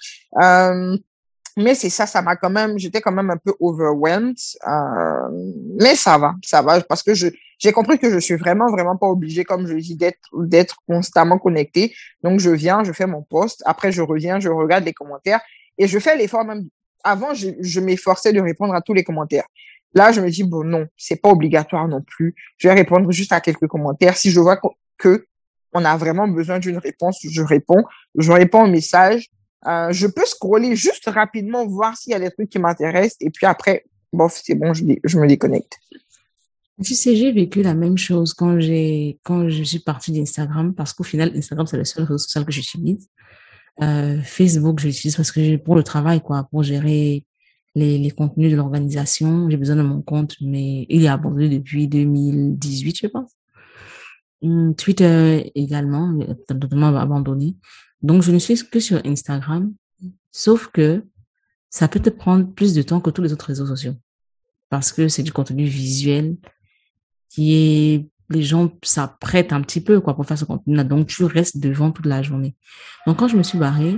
Euh, 0.42 0.98
mais 1.58 1.76
c'est 1.76 1.89
ça, 1.89 2.06
ça 2.06 2.22
m'a 2.22 2.36
quand 2.36 2.50
même, 2.50 2.78
j'étais 2.80 3.02
quand 3.02 3.12
même 3.12 3.30
un 3.30 3.38
peu 3.38 3.54
overwhelmed. 3.60 4.38
Euh, 4.68 5.30
mais 5.80 5.96
ça 5.96 6.18
va, 6.18 6.36
ça 6.44 6.62
va, 6.62 6.82
parce 6.82 7.04
que 7.04 7.13
je 7.13 7.28
j'ai 7.60 7.72
compris 7.72 7.98
que 7.98 8.12
je 8.12 8.20
suis 8.20 8.36
vraiment, 8.36 8.70
vraiment 8.70 8.98
pas 8.98 9.08
obligée, 9.08 9.46
comme 9.46 9.68
je 9.68 9.76
dis, 9.76 9.96
d'être 9.96 10.20
d'être 10.34 10.78
constamment 10.86 11.38
connectée. 11.38 11.96
Donc, 12.22 12.39
je 12.39 12.50
viens, 12.50 12.84
je 12.84 12.92
fais 12.92 13.06
mon 13.06 13.22
poste. 13.22 13.63
Après, 13.66 13.92
je 13.92 14.02
reviens, 14.02 14.39
je 14.39 14.50
regarde 14.50 14.84
les 14.84 14.92
commentaires 14.92 15.39
et 15.78 15.88
je 15.88 15.98
fais 16.00 16.18
l'effort 16.18 16.44
même. 16.44 16.68
Avant, 17.06 17.34
je, 17.34 17.50
je 17.60 17.80
m'efforçais 17.80 18.34
de 18.34 18.42
répondre 18.42 18.74
à 18.74 18.82
tous 18.82 18.94
les 18.94 19.04
commentaires. 19.04 19.46
Là, 19.94 20.12
je 20.12 20.20
me 20.20 20.30
dis, 20.30 20.44
bon, 20.44 20.66
non, 20.66 20.88
c'est 20.98 21.16
pas 21.16 21.30
obligatoire 21.30 21.88
non 21.88 22.02
plus. 22.02 22.36
Je 22.58 22.68
vais 22.68 22.74
répondre 22.74 23.10
juste 23.12 23.32
à 23.32 23.39
quelques 23.39 23.68
commentaires. 23.68 24.18
Si 24.18 24.30
je 24.30 24.39
vois 24.39 24.60
que 24.98 25.26
on 25.74 25.86
a 25.86 25.96
vraiment 25.96 26.28
besoin 26.28 26.60
d'une 26.60 26.78
réponse, 26.78 27.20
je 27.24 27.42
réponds. 27.42 27.84
Je 28.16 28.32
réponds 28.32 28.63
au 28.63 28.68
message 28.68 29.30
euh, 29.67 29.91
je 29.91 30.08
peux 30.08 30.26
scroller 30.26 30.76
juste 30.76 31.08
rapidement, 31.08 31.65
voir 31.65 31.95
s'il 31.97 32.12
y 32.12 32.15
a 32.15 32.19
des 32.19 32.32
trucs 32.32 32.49
qui 32.49 32.60
m'intéressent, 32.60 33.17
et 33.21 33.30
puis 33.30 33.45
après, 33.45 33.86
bof, 34.12 34.41
c'est 34.43 34.56
bon, 34.56 34.73
je, 34.73 34.84
me 34.84 35.28
déconnecte. 35.28 35.78
Tu 36.84 36.95
sais, 36.95 37.15
j'ai 37.15 37.32
vécu 37.32 37.62
la 37.62 37.73
même 37.73 37.97
chose 37.97 38.34
quand 38.34 38.60
j'ai 38.60 39.19
quand 39.23 39.47
je 39.49 39.63
suis 39.63 39.80
partie 39.80 40.12
d'Instagram, 40.12 40.73
parce 40.73 40.93
qu'au 40.93 41.04
final, 41.04 41.32
Instagram, 41.36 41.67
c'est 41.67 41.78
le 41.78 41.86
seul 41.86 42.04
réseau 42.04 42.17
social 42.17 42.45
que 42.45 42.52
j'utilise. 42.52 43.08
Euh, 43.82 44.21
Facebook, 44.21 44.80
je 44.80 44.88
l'utilise 44.88 45.15
parce 45.15 45.32
que 45.32 45.58
pour 45.58 45.76
le 45.76 45.84
travail, 45.84 46.21
quoi, 46.21 46.47
pour 46.52 46.63
gérer 46.63 47.26
les, 47.76 47.97
les 47.97 48.12
contenus 48.12 48.52
de 48.52 48.56
l'organisation. 48.56 49.49
J'ai 49.49 49.58
besoin 49.58 49.76
de 49.76 49.82
mon 49.82 50.02
compte, 50.02 50.36
mais 50.41 50.86
il 50.89 51.06
est 51.06 51.08
abandonné 51.08 51.49
depuis 51.49 51.88
2018, 51.88 52.97
je 53.04 53.08
pense. 53.08 53.32
Hum, 54.41 54.76
Twitter 54.76 55.52
également, 55.56 56.19
totalement 56.47 56.95
abandonné. 56.97 57.56
Donc, 58.04 58.22
je 58.22 58.32
ne 58.32 58.39
suis 58.39 58.70
que 58.70 58.80
sur 58.80 59.02
Instagram, 59.06 59.74
sauf 60.32 60.68
que 60.68 61.04
ça 61.70 61.88
peut 61.88 62.00
te 62.00 62.10
prendre 62.10 62.52
plus 62.54 62.74
de 62.74 62.82
temps 62.82 63.02
que 63.02 63.10
tous 63.10 63.22
les 63.22 63.34
autres 63.34 63.48
réseaux 63.48 63.66
sociaux. 63.66 63.96
Parce 64.70 64.92
que 64.92 65.08
c'est 65.08 65.24
du 65.24 65.32
contenu 65.32 65.66
visuel 65.66 66.38
qui 67.30 67.56
est, 67.56 68.08
les 68.30 68.44
gens 68.44 68.72
s'apprêtent 68.84 69.54
un 69.54 69.62
petit 69.62 69.82
peu, 69.82 70.00
quoi, 70.02 70.16
pour 70.16 70.26
faire 70.26 70.38
ce 70.38 70.46
contenu-là. 70.46 70.84
Donc, 70.84 71.08
tu 71.08 71.24
restes 71.24 71.58
devant 71.58 71.92
toute 71.92 72.06
la 72.06 72.22
journée. 72.22 72.56
Donc, 73.08 73.18
quand 73.18 73.28
je 73.28 73.38
me 73.38 73.44
suis 73.44 73.58
barrée, 73.58 73.98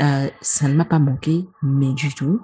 euh, 0.00 0.28
ça 0.42 0.68
ne 0.68 0.74
m'a 0.74 0.84
pas 0.84 0.98
manqué, 0.98 1.46
mais 1.62 1.92
du 1.94 2.12
tout. 2.14 2.40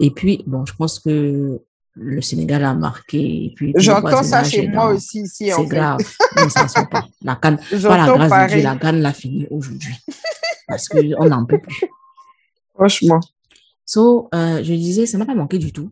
Et 0.00 0.10
puis, 0.10 0.44
bon, 0.46 0.64
je 0.64 0.74
pense 0.74 1.00
que 1.00 1.60
le 2.00 2.20
Sénégal 2.22 2.64
a 2.64 2.74
marqué. 2.74 3.54
J'entends 3.76 4.22
ça 4.22 4.44
chez 4.44 4.68
moi 4.68 4.92
aussi 4.92 5.22
ici. 5.22 5.50
C'est 5.54 5.66
grave. 5.66 5.98
non, 6.36 6.48
ça 6.48 6.64
ne 6.64 6.86
pas. 6.86 7.06
La 7.22 7.36
canne, 7.36 7.58
pas 7.58 7.96
la 7.96 8.06
grâce 8.06 8.50
de 8.52 8.54
Dieu, 8.54 8.62
la 8.62 8.76
canne 8.76 9.00
l'a 9.00 9.12
fini 9.12 9.46
aujourd'hui. 9.50 9.94
Parce 10.68 10.88
qu'on 10.88 11.28
n'en 11.28 11.44
peut 11.44 11.58
plus. 11.58 11.88
Franchement. 12.74 13.20
So, 13.84 14.28
euh, 14.34 14.62
je 14.62 14.74
disais, 14.74 15.06
ça 15.06 15.18
m'a 15.18 15.26
pas 15.26 15.34
manqué 15.34 15.58
du 15.58 15.72
tout. 15.72 15.90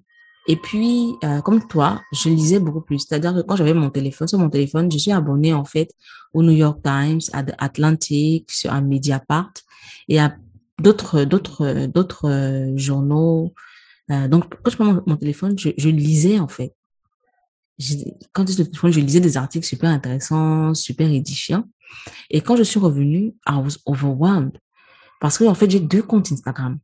Et 0.49 0.57
puis, 0.57 1.15
euh, 1.25 1.41
comme 1.41 1.67
toi, 1.67 2.01
je 2.13 2.29
lisais 2.29 2.61
beaucoup 2.61 2.81
plus. 2.81 3.01
C'est-à-dire 3.01 3.35
que 3.35 3.41
quand 3.41 3.57
j'avais 3.57 3.75
mon 3.75 3.91
téléphone, 3.91 4.29
sur 4.29 4.39
mon 4.39 4.51
téléphone, 4.51 4.91
je 4.93 4.99
suis 4.99 5.13
abonnée 5.13 5.53
en 5.53 5.65
fait 5.65 5.91
au 6.33 6.43
New 6.43 6.53
York 6.53 6.81
Times, 6.83 7.21
à 7.33 7.43
The 7.43 7.55
Atlantic, 7.59 8.51
sur 8.51 8.73
un 8.73 8.83
Mediapart 8.83 9.53
et 10.09 10.21
à 10.21 10.37
d'autres 10.81 11.25
d'autres 11.25 11.87
d'autres 11.87 12.29
euh, 12.29 12.77
journaux. 12.77 13.55
Euh, 14.11 14.29
donc, 14.29 14.45
quand 14.63 14.71
je 14.71 14.77
prends 14.77 15.03
mon, 15.07 15.17
téléphone, 15.17 15.59
je, 15.59 15.71
je, 15.77 15.89
lisais 15.89 16.39
en 16.39 16.49
fait. 16.49 16.75
quand 18.33 18.49
je 18.49 18.63
téléphone, 18.63 18.93
je 18.93 19.01
lisais 19.01 19.21
des 19.21 19.37
articles 19.37 19.67
super 19.67 19.91
intéressants, 19.91 20.75
super 20.75 21.11
édifiants. 21.11 21.65
Et 22.31 22.41
quand 22.41 22.57
je 22.57 22.63
suis 22.63 22.79
revenue, 22.79 23.35
I 23.49 23.55
was 23.55 23.79
overwhelmed 23.87 24.59
parce 25.21 25.39
que 25.39 25.45
en 25.45 25.55
fait, 25.55 25.71
j'ai 25.71 25.81
deux 25.81 26.03
comptes 26.03 26.31
Instagram 26.31 26.79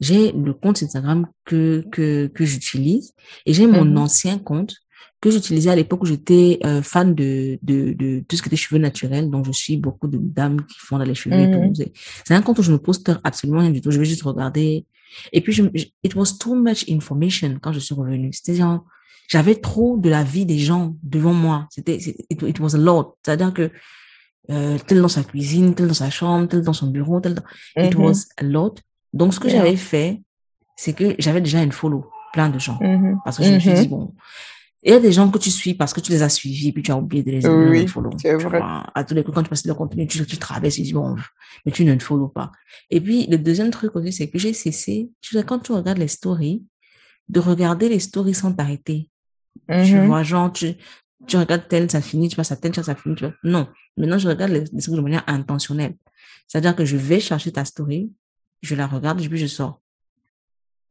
j'ai 0.00 0.32
le 0.32 0.54
compte 0.54 0.82
Instagram 0.82 1.26
que, 1.44 1.84
que, 1.90 2.26
que 2.28 2.44
j'utilise 2.44 3.14
et 3.46 3.52
j'ai 3.52 3.66
mon 3.66 3.84
mhm. 3.84 3.98
ancien 3.98 4.38
compte 4.38 4.76
que 5.20 5.30
j'utilisais 5.30 5.70
à 5.70 5.74
l'époque 5.74 6.02
où 6.02 6.06
j'étais 6.06 6.60
euh, 6.64 6.80
fan 6.80 7.14
de, 7.14 7.58
de, 7.62 7.92
de 7.92 8.24
tout 8.28 8.36
ce 8.36 8.42
qui 8.42 8.48
était 8.48 8.56
cheveux 8.56 8.80
naturels. 8.80 9.30
Donc, 9.30 9.46
je 9.46 9.52
suis 9.52 9.76
beaucoup 9.76 10.06
de 10.06 10.18
dames 10.18 10.64
qui 10.64 10.78
font 10.78 10.98
dans 10.98 11.04
les 11.04 11.16
cheveux. 11.16 11.36
Mhm. 11.36 11.72
C'est 12.24 12.34
un 12.34 12.42
compte 12.42 12.60
où 12.60 12.62
je 12.62 12.70
ne 12.70 12.76
poste 12.76 13.10
absolument 13.24 13.58
rien 13.58 13.70
du 13.70 13.80
tout. 13.80 13.90
Je 13.90 13.98
vais 13.98 14.04
juste 14.04 14.22
regarder. 14.22 14.86
Et 15.32 15.40
puis, 15.40 15.52
je, 15.52 15.62
it 16.02 16.14
was 16.14 16.38
too 16.38 16.54
much 16.54 16.88
information 16.88 17.58
quand 17.60 17.72
je 17.72 17.80
suis 17.80 17.94
revenue. 17.94 18.32
C'était 18.32 18.56
genre, 18.56 18.84
j'avais 19.28 19.56
trop 19.56 19.96
de 19.96 20.08
la 20.08 20.24
vie 20.24 20.46
des 20.46 20.58
gens 20.58 20.96
devant 21.02 21.32
moi. 21.32 21.66
C'était, 21.70 21.96
it, 21.96 22.42
it 22.42 22.60
was 22.60 22.74
a 22.74 22.78
lot. 22.78 23.16
C'est-à-dire 23.24 23.52
que 23.52 23.70
euh, 24.50 24.78
tel 24.86 25.02
dans 25.02 25.08
sa 25.08 25.22
cuisine, 25.22 25.74
tel 25.74 25.88
dans 25.88 25.94
sa 25.94 26.10
chambre, 26.10 26.48
tel 26.48 26.62
dans 26.62 26.72
son 26.72 26.88
bureau, 26.88 27.20
tel 27.20 27.34
dans... 27.34 27.42
It 27.76 27.94
mhm. 27.94 28.04
was 28.04 28.26
a 28.36 28.42
lot. 28.42 28.76
Donc, 29.12 29.34
ce 29.34 29.40
que 29.40 29.48
j'avais 29.48 29.76
fait, 29.76 30.22
c'est 30.76 30.92
que 30.92 31.14
j'avais 31.18 31.40
déjà 31.40 31.62
une 31.62 31.72
follow, 31.72 32.06
plein 32.32 32.48
de 32.48 32.58
gens. 32.58 32.78
Mm-hmm. 32.80 33.16
Parce 33.24 33.38
que 33.38 33.44
je 33.44 33.52
me 33.52 33.58
suis 33.58 33.72
dit, 33.72 33.82
mm-hmm. 33.82 33.88
bon, 33.88 34.14
il 34.82 34.92
y 34.92 34.94
a 34.94 35.00
des 35.00 35.10
gens 35.10 35.28
que 35.28 35.38
tu 35.38 35.50
suis 35.50 35.74
parce 35.74 35.92
que 35.92 36.00
tu 36.00 36.12
les 36.12 36.22
as 36.22 36.28
suivis, 36.28 36.72
puis 36.72 36.82
tu 36.82 36.92
as 36.92 36.96
oublié 36.96 37.22
de 37.22 37.30
les, 37.32 37.46
oui, 37.46 37.86
follow. 37.88 38.10
C'est 38.20 38.34
vrai. 38.34 38.60
À 38.62 39.04
tous 39.04 39.14
les 39.14 39.24
coups, 39.24 39.34
quand 39.34 39.42
tu 39.42 39.48
passes 39.48 39.66
leur 39.66 39.76
contenu, 39.76 40.06
tu, 40.06 40.24
tu 40.24 40.36
traverses, 40.38 40.76
tu 40.76 40.82
dis, 40.82 40.92
bon, 40.92 41.16
mais 41.66 41.72
tu 41.72 41.84
ne 41.84 41.98
follow 41.98 42.28
pas. 42.28 42.52
Et 42.90 43.00
puis, 43.00 43.26
le 43.26 43.38
deuxième 43.38 43.70
truc 43.70 43.96
aussi, 43.96 44.12
c'est 44.12 44.28
que 44.28 44.38
j'ai 44.38 44.52
cessé, 44.52 45.10
tu 45.20 45.34
sais, 45.34 45.42
quand 45.42 45.58
tu 45.58 45.72
regardes 45.72 45.98
les 45.98 46.08
stories, 46.08 46.64
de 47.28 47.40
regarder 47.40 47.88
les 47.88 47.98
stories 47.98 48.34
sans 48.34 48.52
t'arrêter. 48.52 49.10
Tu 49.68 49.74
mm-hmm. 49.74 50.06
vois, 50.06 50.22
genre, 50.22 50.52
tu, 50.52 50.74
tu 51.26 51.36
regardes 51.36 51.66
tel, 51.68 51.90
ça 51.90 52.00
finit, 52.00 52.28
tu 52.28 52.36
passes 52.36 52.52
à 52.52 52.56
tel, 52.56 52.72
ça 52.74 52.94
finit, 52.94 53.16
tu 53.16 53.24
vois. 53.24 53.34
Non. 53.42 53.66
Maintenant, 53.96 54.18
je 54.18 54.28
regarde 54.28 54.52
les, 54.52 54.64
les 54.72 54.80
stories 54.80 54.98
de 54.98 55.02
manière 55.02 55.24
intentionnelle. 55.26 55.96
C'est-à-dire 56.46 56.76
que 56.76 56.84
je 56.84 56.96
vais 56.96 57.18
chercher 57.18 57.50
ta 57.50 57.64
story, 57.64 58.12
je 58.62 58.74
la 58.76 58.86
regarde 58.86 59.20
et 59.20 59.28
puis 59.28 59.38
je 59.38 59.46
sors. 59.46 59.80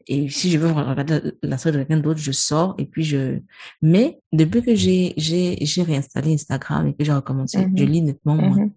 Et 0.09 0.29
si 0.29 0.51
je 0.51 0.57
veux 0.57 0.71
regarder 0.71 1.33
la 1.43 1.57
story 1.57 1.77
de 1.77 1.83
quelqu'un 1.83 1.99
d'autre, 1.99 2.19
je 2.19 2.31
sors 2.31 2.75
et 2.77 2.85
puis 2.85 3.03
je. 3.03 3.39
Mais 3.81 4.19
depuis 4.31 4.61
que 4.63 4.75
j'ai 4.75 5.13
j'ai 5.17 5.57
j'ai 5.61 5.83
réinstallé 5.83 6.33
Instagram 6.33 6.87
et 6.87 6.93
que 6.93 7.03
j'ai 7.03 7.11
recommencé, 7.11 7.59
je 7.59 7.65
mm-hmm. 7.65 7.89
lis 7.89 8.01
nettement 8.01 8.35
moins. 8.35 8.57
Mm-hmm. 8.57 8.71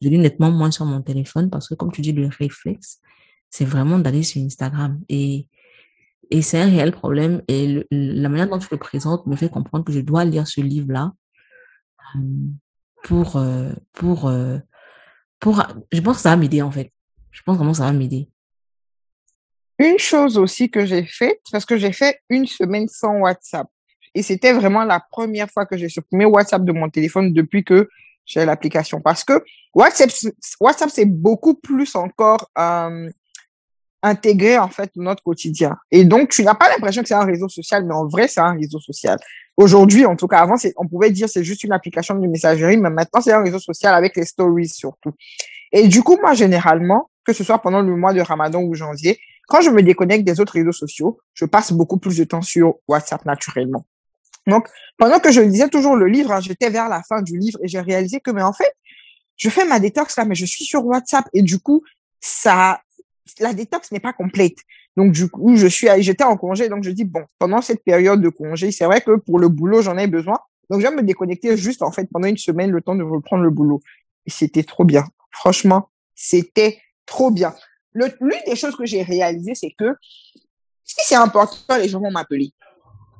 Je 0.00 0.08
lis 0.08 0.18
nettement 0.18 0.50
moins 0.50 0.70
sur 0.70 0.84
mon 0.84 1.02
téléphone 1.02 1.50
parce 1.50 1.68
que 1.68 1.74
comme 1.74 1.92
tu 1.92 2.00
dis 2.00 2.12
le 2.12 2.28
réflexe, 2.28 3.00
c'est 3.50 3.64
vraiment 3.64 3.98
d'aller 3.98 4.22
sur 4.22 4.42
Instagram 4.42 5.00
et 5.08 5.48
et 6.30 6.42
c'est 6.42 6.60
un 6.60 6.68
réel 6.68 6.92
problème 6.92 7.42
et 7.48 7.86
la 7.90 8.28
manière 8.28 8.48
dont 8.48 8.58
tu 8.58 8.68
le 8.70 8.76
présentes 8.76 9.26
me 9.26 9.34
fait 9.34 9.48
comprendre 9.48 9.84
que 9.84 9.92
je 9.92 10.00
dois 10.00 10.24
lire 10.26 10.46
ce 10.46 10.60
livre 10.60 10.92
là 10.92 11.12
euh, 12.16 12.20
pour 13.02 13.36
euh, 13.36 13.72
pour 13.94 14.28
euh, 14.28 14.58
pour 15.40 15.66
je 15.90 16.00
pense 16.00 16.16
que 16.16 16.22
ça 16.22 16.30
va 16.30 16.36
m'aider 16.36 16.60
en 16.60 16.70
fait 16.70 16.92
je 17.30 17.42
pense 17.42 17.56
vraiment 17.56 17.72
que 17.72 17.78
ça 17.78 17.84
va 17.84 17.92
m'aider. 17.92 18.28
Une 19.78 19.98
chose 19.98 20.38
aussi 20.38 20.70
que 20.70 20.84
j'ai 20.84 21.04
faite, 21.04 21.40
parce 21.52 21.64
que 21.64 21.76
j'ai 21.76 21.92
fait 21.92 22.20
une 22.28 22.46
semaine 22.46 22.88
sans 22.88 23.18
WhatsApp. 23.18 23.68
Et 24.14 24.22
c'était 24.22 24.52
vraiment 24.52 24.84
la 24.84 25.00
première 25.00 25.48
fois 25.50 25.66
que 25.66 25.76
j'ai 25.76 25.88
supprimé 25.88 26.24
WhatsApp 26.24 26.64
de 26.64 26.72
mon 26.72 26.88
téléphone 26.88 27.32
depuis 27.32 27.62
que 27.62 27.88
j'ai 28.24 28.44
l'application. 28.44 29.00
Parce 29.00 29.22
que 29.22 29.44
WhatsApp, 29.74 30.10
WhatsApp 30.60 30.90
c'est 30.92 31.04
beaucoup 31.04 31.54
plus 31.54 31.94
encore 31.94 32.50
euh, 32.58 33.08
intégré 34.02 34.58
en 34.58 34.68
fait 34.68 34.90
notre 34.96 35.22
quotidien. 35.22 35.76
Et 35.90 36.04
donc, 36.04 36.30
tu 36.30 36.42
n'as 36.42 36.54
pas 36.54 36.68
l'impression 36.68 37.02
que 37.02 37.08
c'est 37.08 37.14
un 37.14 37.24
réseau 37.24 37.48
social, 37.48 37.84
mais 37.84 37.94
en 37.94 38.06
vrai, 38.06 38.28
c'est 38.28 38.40
un 38.40 38.54
réseau 38.54 38.80
social. 38.80 39.18
Aujourd'hui, 39.56 40.06
en 40.06 40.16
tout 40.16 40.28
cas, 40.28 40.38
avant, 40.38 40.54
on 40.76 40.86
pouvait 40.86 41.10
dire 41.10 41.28
c'est 41.28 41.44
juste 41.44 41.64
une 41.64 41.72
application 41.72 42.14
de 42.14 42.26
messagerie, 42.26 42.76
mais 42.76 42.90
maintenant, 42.90 43.20
c'est 43.20 43.32
un 43.32 43.42
réseau 43.42 43.58
social 43.58 43.94
avec 43.94 44.16
les 44.16 44.24
stories 44.24 44.68
surtout. 44.68 45.12
Et 45.72 45.88
du 45.88 46.02
coup, 46.02 46.16
moi, 46.20 46.34
généralement, 46.34 47.10
que 47.24 47.32
ce 47.32 47.44
soit 47.44 47.58
pendant 47.58 47.82
le 47.82 47.94
mois 47.96 48.12
de 48.12 48.20
Ramadan 48.20 48.62
ou 48.62 48.74
janvier, 48.74 49.18
quand 49.48 49.62
je 49.62 49.70
me 49.70 49.82
déconnecte 49.82 50.24
des 50.24 50.40
autres 50.40 50.52
réseaux 50.52 50.72
sociaux, 50.72 51.18
je 51.32 51.46
passe 51.46 51.72
beaucoup 51.72 51.96
plus 51.96 52.18
de 52.18 52.24
temps 52.24 52.42
sur 52.42 52.74
WhatsApp 52.86 53.24
naturellement. 53.24 53.86
Donc, 54.46 54.68
pendant 54.98 55.18
que 55.20 55.32
je 55.32 55.40
lisais 55.40 55.68
toujours 55.68 55.96
le 55.96 56.06
livre, 56.06 56.32
hein, 56.32 56.40
j'étais 56.40 56.70
vers 56.70 56.88
la 56.88 57.02
fin 57.02 57.22
du 57.22 57.36
livre 57.36 57.58
et 57.62 57.68
j'ai 57.68 57.80
réalisé 57.80 58.20
que, 58.20 58.30
mais 58.30 58.42
en 58.42 58.52
fait, 58.52 58.72
je 59.36 59.48
fais 59.48 59.64
ma 59.64 59.80
détox 59.80 60.16
là, 60.16 60.26
mais 60.26 60.34
je 60.34 60.44
suis 60.44 60.64
sur 60.64 60.84
WhatsApp 60.84 61.24
et 61.32 61.42
du 61.42 61.58
coup, 61.58 61.82
ça, 62.20 62.80
la 63.40 63.54
détox 63.54 63.90
n'est 63.90 64.00
pas 64.00 64.12
complète. 64.12 64.58
Donc, 64.96 65.12
du 65.12 65.30
coup, 65.30 65.56
je 65.56 65.66
suis, 65.66 65.88
j'étais 66.00 66.24
en 66.24 66.36
congé, 66.36 66.68
donc 66.68 66.84
je 66.84 66.90
dis, 66.90 67.04
bon, 67.04 67.24
pendant 67.38 67.62
cette 67.62 67.82
période 67.84 68.20
de 68.20 68.28
congé, 68.28 68.70
c'est 68.70 68.84
vrai 68.84 69.00
que 69.00 69.16
pour 69.16 69.38
le 69.38 69.48
boulot, 69.48 69.80
j'en 69.80 69.96
ai 69.96 70.08
besoin. 70.08 70.38
Donc, 70.68 70.80
je 70.82 70.86
vais 70.86 70.94
me 70.94 71.02
déconnecter 71.02 71.56
juste, 71.56 71.82
en 71.82 71.90
fait, 71.90 72.06
pendant 72.12 72.28
une 72.28 72.36
semaine, 72.36 72.70
le 72.70 72.82
temps 72.82 72.94
de 72.94 73.02
reprendre 73.02 73.44
le 73.44 73.50
boulot. 73.50 73.80
Et 74.26 74.30
c'était 74.30 74.64
trop 74.64 74.84
bien. 74.84 75.04
Franchement, 75.30 75.88
c'était 76.14 76.80
trop 77.06 77.30
bien. 77.30 77.54
L'une 78.20 78.40
des 78.46 78.56
choses 78.56 78.76
que 78.76 78.86
j'ai 78.86 79.02
réalisées, 79.02 79.54
c'est 79.54 79.74
que 79.78 79.94
si 80.84 80.96
c'est 81.04 81.14
important, 81.14 81.76
les 81.76 81.88
gens 81.88 82.00
vont 82.00 82.10
m'appeler. 82.10 82.52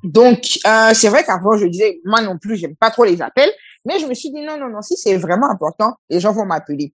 Donc, 0.03 0.59
euh, 0.67 0.93
c'est 0.95 1.09
vrai 1.09 1.25
qu'avant, 1.25 1.57
je 1.57 1.67
disais, 1.67 2.01
moi 2.05 2.21
non 2.21 2.39
plus, 2.39 2.57
j'aime 2.57 2.77
pas 2.77 2.91
trop 2.91 3.05
les 3.05 3.21
appels, 3.21 3.51
mais 3.85 3.99
je 3.99 4.07
me 4.07 4.15
suis 4.15 4.31
dit, 4.31 4.41
non, 4.43 4.57
non, 4.59 4.69
non, 4.69 4.83
si 4.83 4.97
c'est 4.97 5.17
vraiment 5.17 5.51
important, 5.51 5.95
les 6.09 6.21
gens 6.21 6.33
vont 6.33 6.45
m'appeler. 6.45 6.93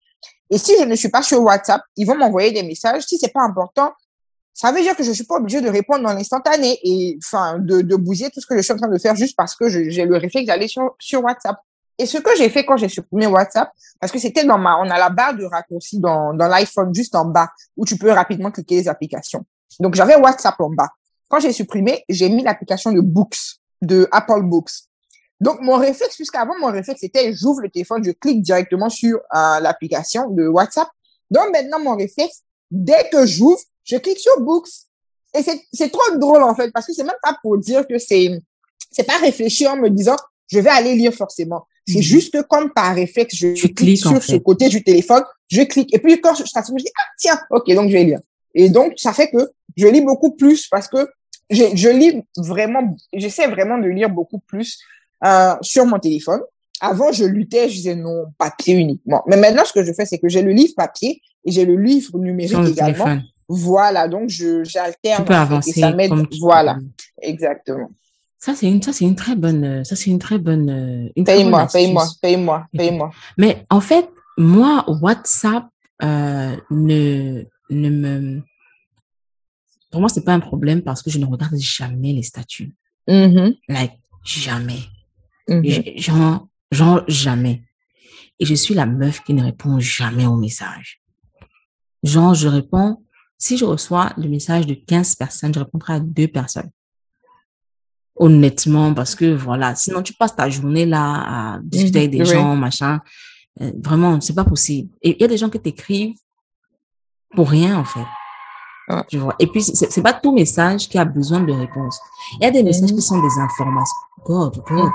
Et 0.49 0.57
si 0.57 0.73
je 0.79 0.85
ne 0.85 0.95
suis 0.95 1.09
pas 1.09 1.21
sur 1.21 1.41
WhatsApp, 1.41 1.81
ils 1.97 2.05
vont 2.05 2.15
m'envoyer 2.15 2.51
des 2.51 2.63
messages. 2.63 3.03
Si 3.03 3.17
c'est 3.17 3.31
pas 3.33 3.41
important, 3.41 3.91
ça 4.53 4.71
veut 4.71 4.81
dire 4.81 4.95
que 4.95 5.03
je 5.03 5.11
suis 5.11 5.23
pas 5.25 5.35
obligée 5.35 5.61
de 5.61 5.69
répondre 5.69 6.03
dans 6.03 6.13
l'instantané 6.13 6.79
et, 6.83 7.17
enfin, 7.23 7.57
de, 7.59 7.81
de 7.81 7.95
bousiller 7.95 8.29
tout 8.29 8.39
ce 8.39 8.45
que 8.45 8.55
je 8.55 8.61
suis 8.61 8.73
en 8.73 8.77
train 8.77 8.87
de 8.87 8.97
faire 8.99 9.15
juste 9.15 9.35
parce 9.35 9.55
que 9.55 9.67
j'ai 9.67 10.05
le 10.05 10.17
réflexe 10.17 10.47
d'aller 10.47 10.67
sur, 10.67 10.95
sur 10.99 11.23
WhatsApp. 11.23 11.57
Et 11.97 12.05
ce 12.05 12.17
que 12.17 12.35
j'ai 12.35 12.49
fait 12.49 12.65
quand 12.65 12.77
j'ai 12.77 12.89
supprimé 12.89 13.27
WhatsApp, 13.27 13.69
parce 13.99 14.11
que 14.11 14.19
c'était 14.19 14.43
dans 14.43 14.57
ma, 14.57 14.77
on 14.79 14.89
a 14.89 14.97
la 14.97 15.09
barre 15.09 15.35
de 15.35 15.45
raccourci 15.45 15.99
dans, 15.99 16.33
dans 16.33 16.47
l'iPhone 16.47 16.93
juste 16.93 17.15
en 17.15 17.25
bas, 17.25 17.49
où 17.77 17.85
tu 17.85 17.97
peux 17.97 18.11
rapidement 18.11 18.51
cliquer 18.51 18.75
les 18.75 18.87
applications. 18.87 19.45
Donc, 19.79 19.95
j'avais 19.95 20.15
WhatsApp 20.15 20.59
en 20.59 20.69
bas. 20.69 20.89
Quand 21.29 21.39
j'ai 21.39 21.51
supprimé, 21.51 22.03
j'ai 22.09 22.29
mis 22.29 22.43
l'application 22.43 22.91
de 22.91 23.01
Books, 23.01 23.37
de 23.81 24.07
Apple 24.11 24.41
Books. 24.43 24.71
Donc, 25.39 25.59
mon 25.61 25.77
réflexe, 25.77 26.15
puisqu'avant, 26.15 26.53
mon 26.59 26.71
réflexe, 26.71 27.01
c'était 27.01 27.33
j'ouvre 27.33 27.61
le 27.61 27.69
téléphone, 27.69 28.03
je 28.03 28.11
clique 28.11 28.41
directement 28.41 28.89
sur 28.89 29.17
euh, 29.35 29.59
l'application 29.59 30.29
de 30.29 30.47
WhatsApp. 30.47 30.87
Donc, 31.29 31.51
maintenant, 31.51 31.79
mon 31.79 31.95
réflexe, 31.95 32.43
dès 32.71 33.09
que 33.09 33.25
j'ouvre, 33.25 33.59
je 33.83 33.97
clique 33.97 34.19
sur 34.19 34.39
Books. 34.41 34.69
Et 35.35 35.41
c'est 35.73 35.91
trop 35.91 36.17
drôle, 36.17 36.43
en 36.43 36.55
fait, 36.55 36.71
parce 36.71 36.85
que 36.87 36.93
c'est 36.93 37.03
même 37.03 37.15
pas 37.21 37.35
pour 37.41 37.57
dire 37.57 37.87
que 37.87 37.97
c'est, 37.97 38.39
c'est 38.91 39.03
pas 39.03 39.17
réfléchir 39.17 39.71
en 39.71 39.77
me 39.77 39.89
disant, 39.89 40.15
je 40.53 40.59
vais 40.59 40.69
aller 40.69 40.95
lire 40.95 41.13
forcément. 41.13 41.65
C'est 41.87 41.97
mhm. 41.97 42.03
juste 42.03 42.33
que 42.33 42.41
comme 42.43 42.71
par 42.71 42.95
réflexe, 42.95 43.35
je 43.35 43.67
clique 43.67 43.97
sur 43.97 44.23
ce 44.23 44.35
côté 44.35 44.69
du 44.69 44.83
téléphone, 44.83 45.23
je 45.49 45.63
clique. 45.63 45.93
Et 45.93 45.99
puis 45.99 46.21
quand 46.21 46.35
je 46.35 46.43
t'assume, 46.43 46.77
je 46.77 46.83
dis, 46.83 46.91
ah 46.97 47.09
tiens, 47.17 47.39
ok, 47.49 47.73
donc 47.73 47.89
je 47.89 47.93
vais 47.93 48.03
lire. 48.03 48.19
Et 48.55 48.69
donc, 48.69 48.93
ça 48.97 49.13
fait 49.13 49.29
que 49.31 49.49
je 49.75 49.87
lis 49.87 50.01
beaucoup 50.01 50.31
plus 50.31 50.67
parce 50.67 50.87
que 50.87 51.09
je, 51.49 51.63
je 51.73 51.89
lis 51.89 52.21
vraiment, 52.37 52.95
j'essaie 53.11 53.47
vraiment 53.47 53.77
de 53.79 53.87
lire 53.87 54.09
beaucoup 54.09 54.39
plus 54.39 54.79
euh, 55.25 55.55
sur 55.61 55.85
mon 55.85 55.99
téléphone. 55.99 56.41
Avant, 56.79 57.11
je 57.11 57.25
luttais, 57.25 57.69
je 57.69 57.75
disais 57.75 57.95
non, 57.95 58.25
papier 58.37 58.75
uniquement. 58.75 59.23
Mais 59.27 59.37
maintenant, 59.37 59.63
ce 59.65 59.73
que 59.73 59.83
je 59.83 59.91
fais, 59.93 60.05
c'est 60.05 60.19
que 60.19 60.29
j'ai 60.29 60.41
le 60.41 60.51
livre 60.51 60.73
papier 60.75 61.21
et 61.45 61.51
j'ai 61.51 61.65
le 61.65 61.75
livre 61.75 62.17
numérique 62.19 62.57
également. 62.69 63.17
Voilà, 63.49 64.07
donc 64.07 64.29
je 64.29 64.63
j'alterne. 64.63 65.23
Tu 65.23 65.27
peux 65.27 65.33
avancer. 65.33 65.71
Et 65.71 65.81
ça 65.81 65.91
m'aide. 65.91 66.11
Voilà, 66.39 66.77
exactement. 67.21 67.89
Ça, 68.43 68.55
c'est 68.55 68.67
une, 68.69 68.81
ça, 68.81 68.91
c'est 68.91 69.05
une 69.05 69.15
très 69.15 69.37
bonne, 69.37 69.85
ça, 69.85 69.95
c'est 69.95 70.09
une 70.09 70.19
très 70.19 70.37
bonne, 70.37 71.09
Paye-moi, 71.25 71.65
paye-moi, 71.71 72.05
paye-moi, 72.21 72.67
paye-moi. 72.77 73.09
Mais 73.37 73.65
en 73.69 73.79
fait, 73.79 74.09
moi, 74.37 74.83
WhatsApp, 75.01 75.65
euh, 76.03 76.57
ne, 76.69 77.43
ne 77.69 77.89
me, 77.89 78.41
pour 79.91 80.01
moi, 80.01 80.09
c'est 80.09 80.25
pas 80.25 80.33
un 80.33 80.41
problème 80.41 80.81
parce 80.81 81.01
que 81.01 81.09
je 81.09 81.19
ne 81.19 81.25
regarde 81.25 81.55
jamais 81.57 82.11
les 82.11 82.23
statuts. 82.23 82.75
Mhm. 83.07 83.53
Like, 83.69 83.93
jamais. 84.25 84.81
Mhm. 85.47 85.63
J- 85.63 85.93
Genre, 86.01 86.45
genre, 86.69 87.01
jamais. 87.07 87.63
Et 88.41 88.45
je 88.45 88.55
suis 88.55 88.73
la 88.73 88.85
meuf 88.85 89.23
qui 89.23 89.33
ne 89.33 89.43
répond 89.43 89.79
jamais 89.79 90.25
aux 90.25 90.35
messages. 90.35 91.01
Genre, 92.03 92.33
je 92.33 92.49
réponds, 92.49 93.01
si 93.37 93.57
je 93.57 93.63
reçois 93.63 94.11
le 94.17 94.27
message 94.27 94.67
de 94.67 94.73
15 94.73 95.15
personnes, 95.15 95.53
je 95.53 95.59
répondrai 95.59 95.93
à 95.93 95.99
deux 96.01 96.27
personnes. 96.27 96.71
Honnêtement, 98.15 98.93
parce 98.93 99.15
que 99.15 99.33
voilà, 99.33 99.73
sinon 99.75 100.03
tu 100.03 100.13
passes 100.13 100.35
ta 100.35 100.49
journée 100.49 100.85
là 100.85 101.55
à 101.55 101.59
discuter 101.63 101.99
avec 101.99 102.11
des 102.11 102.19
oui. 102.19 102.25
gens, 102.25 102.55
machin. 102.55 102.99
Euh, 103.61 103.71
vraiment, 103.83 104.19
c'est 104.21 104.35
pas 104.35 104.43
possible. 104.45 104.89
Et 105.01 105.15
il 105.15 105.21
y 105.21 105.23
a 105.23 105.27
des 105.27 105.37
gens 105.37 105.49
qui 105.49 105.59
t'écrivent 105.59 106.15
pour 107.35 107.49
rien, 107.49 107.77
en 107.79 107.83
fait. 107.85 108.05
Ouais. 108.89 109.01
Tu 109.09 109.17
vois. 109.17 109.35
Et 109.39 109.47
puis, 109.47 109.63
c'est 109.63 110.01
pas 110.01 110.13
tout 110.13 110.31
message 110.33 110.89
qui 110.89 110.97
a 110.97 111.05
besoin 111.05 111.39
de 111.41 111.53
réponse. 111.53 111.99
Il 112.39 112.43
y 112.43 112.47
a 112.47 112.51
des 112.51 112.63
messages 112.63 112.91
qui 112.91 113.01
sont 113.01 113.21
des 113.21 113.39
informations. 113.39 113.95
God, 114.25 114.61
God. 114.67 114.91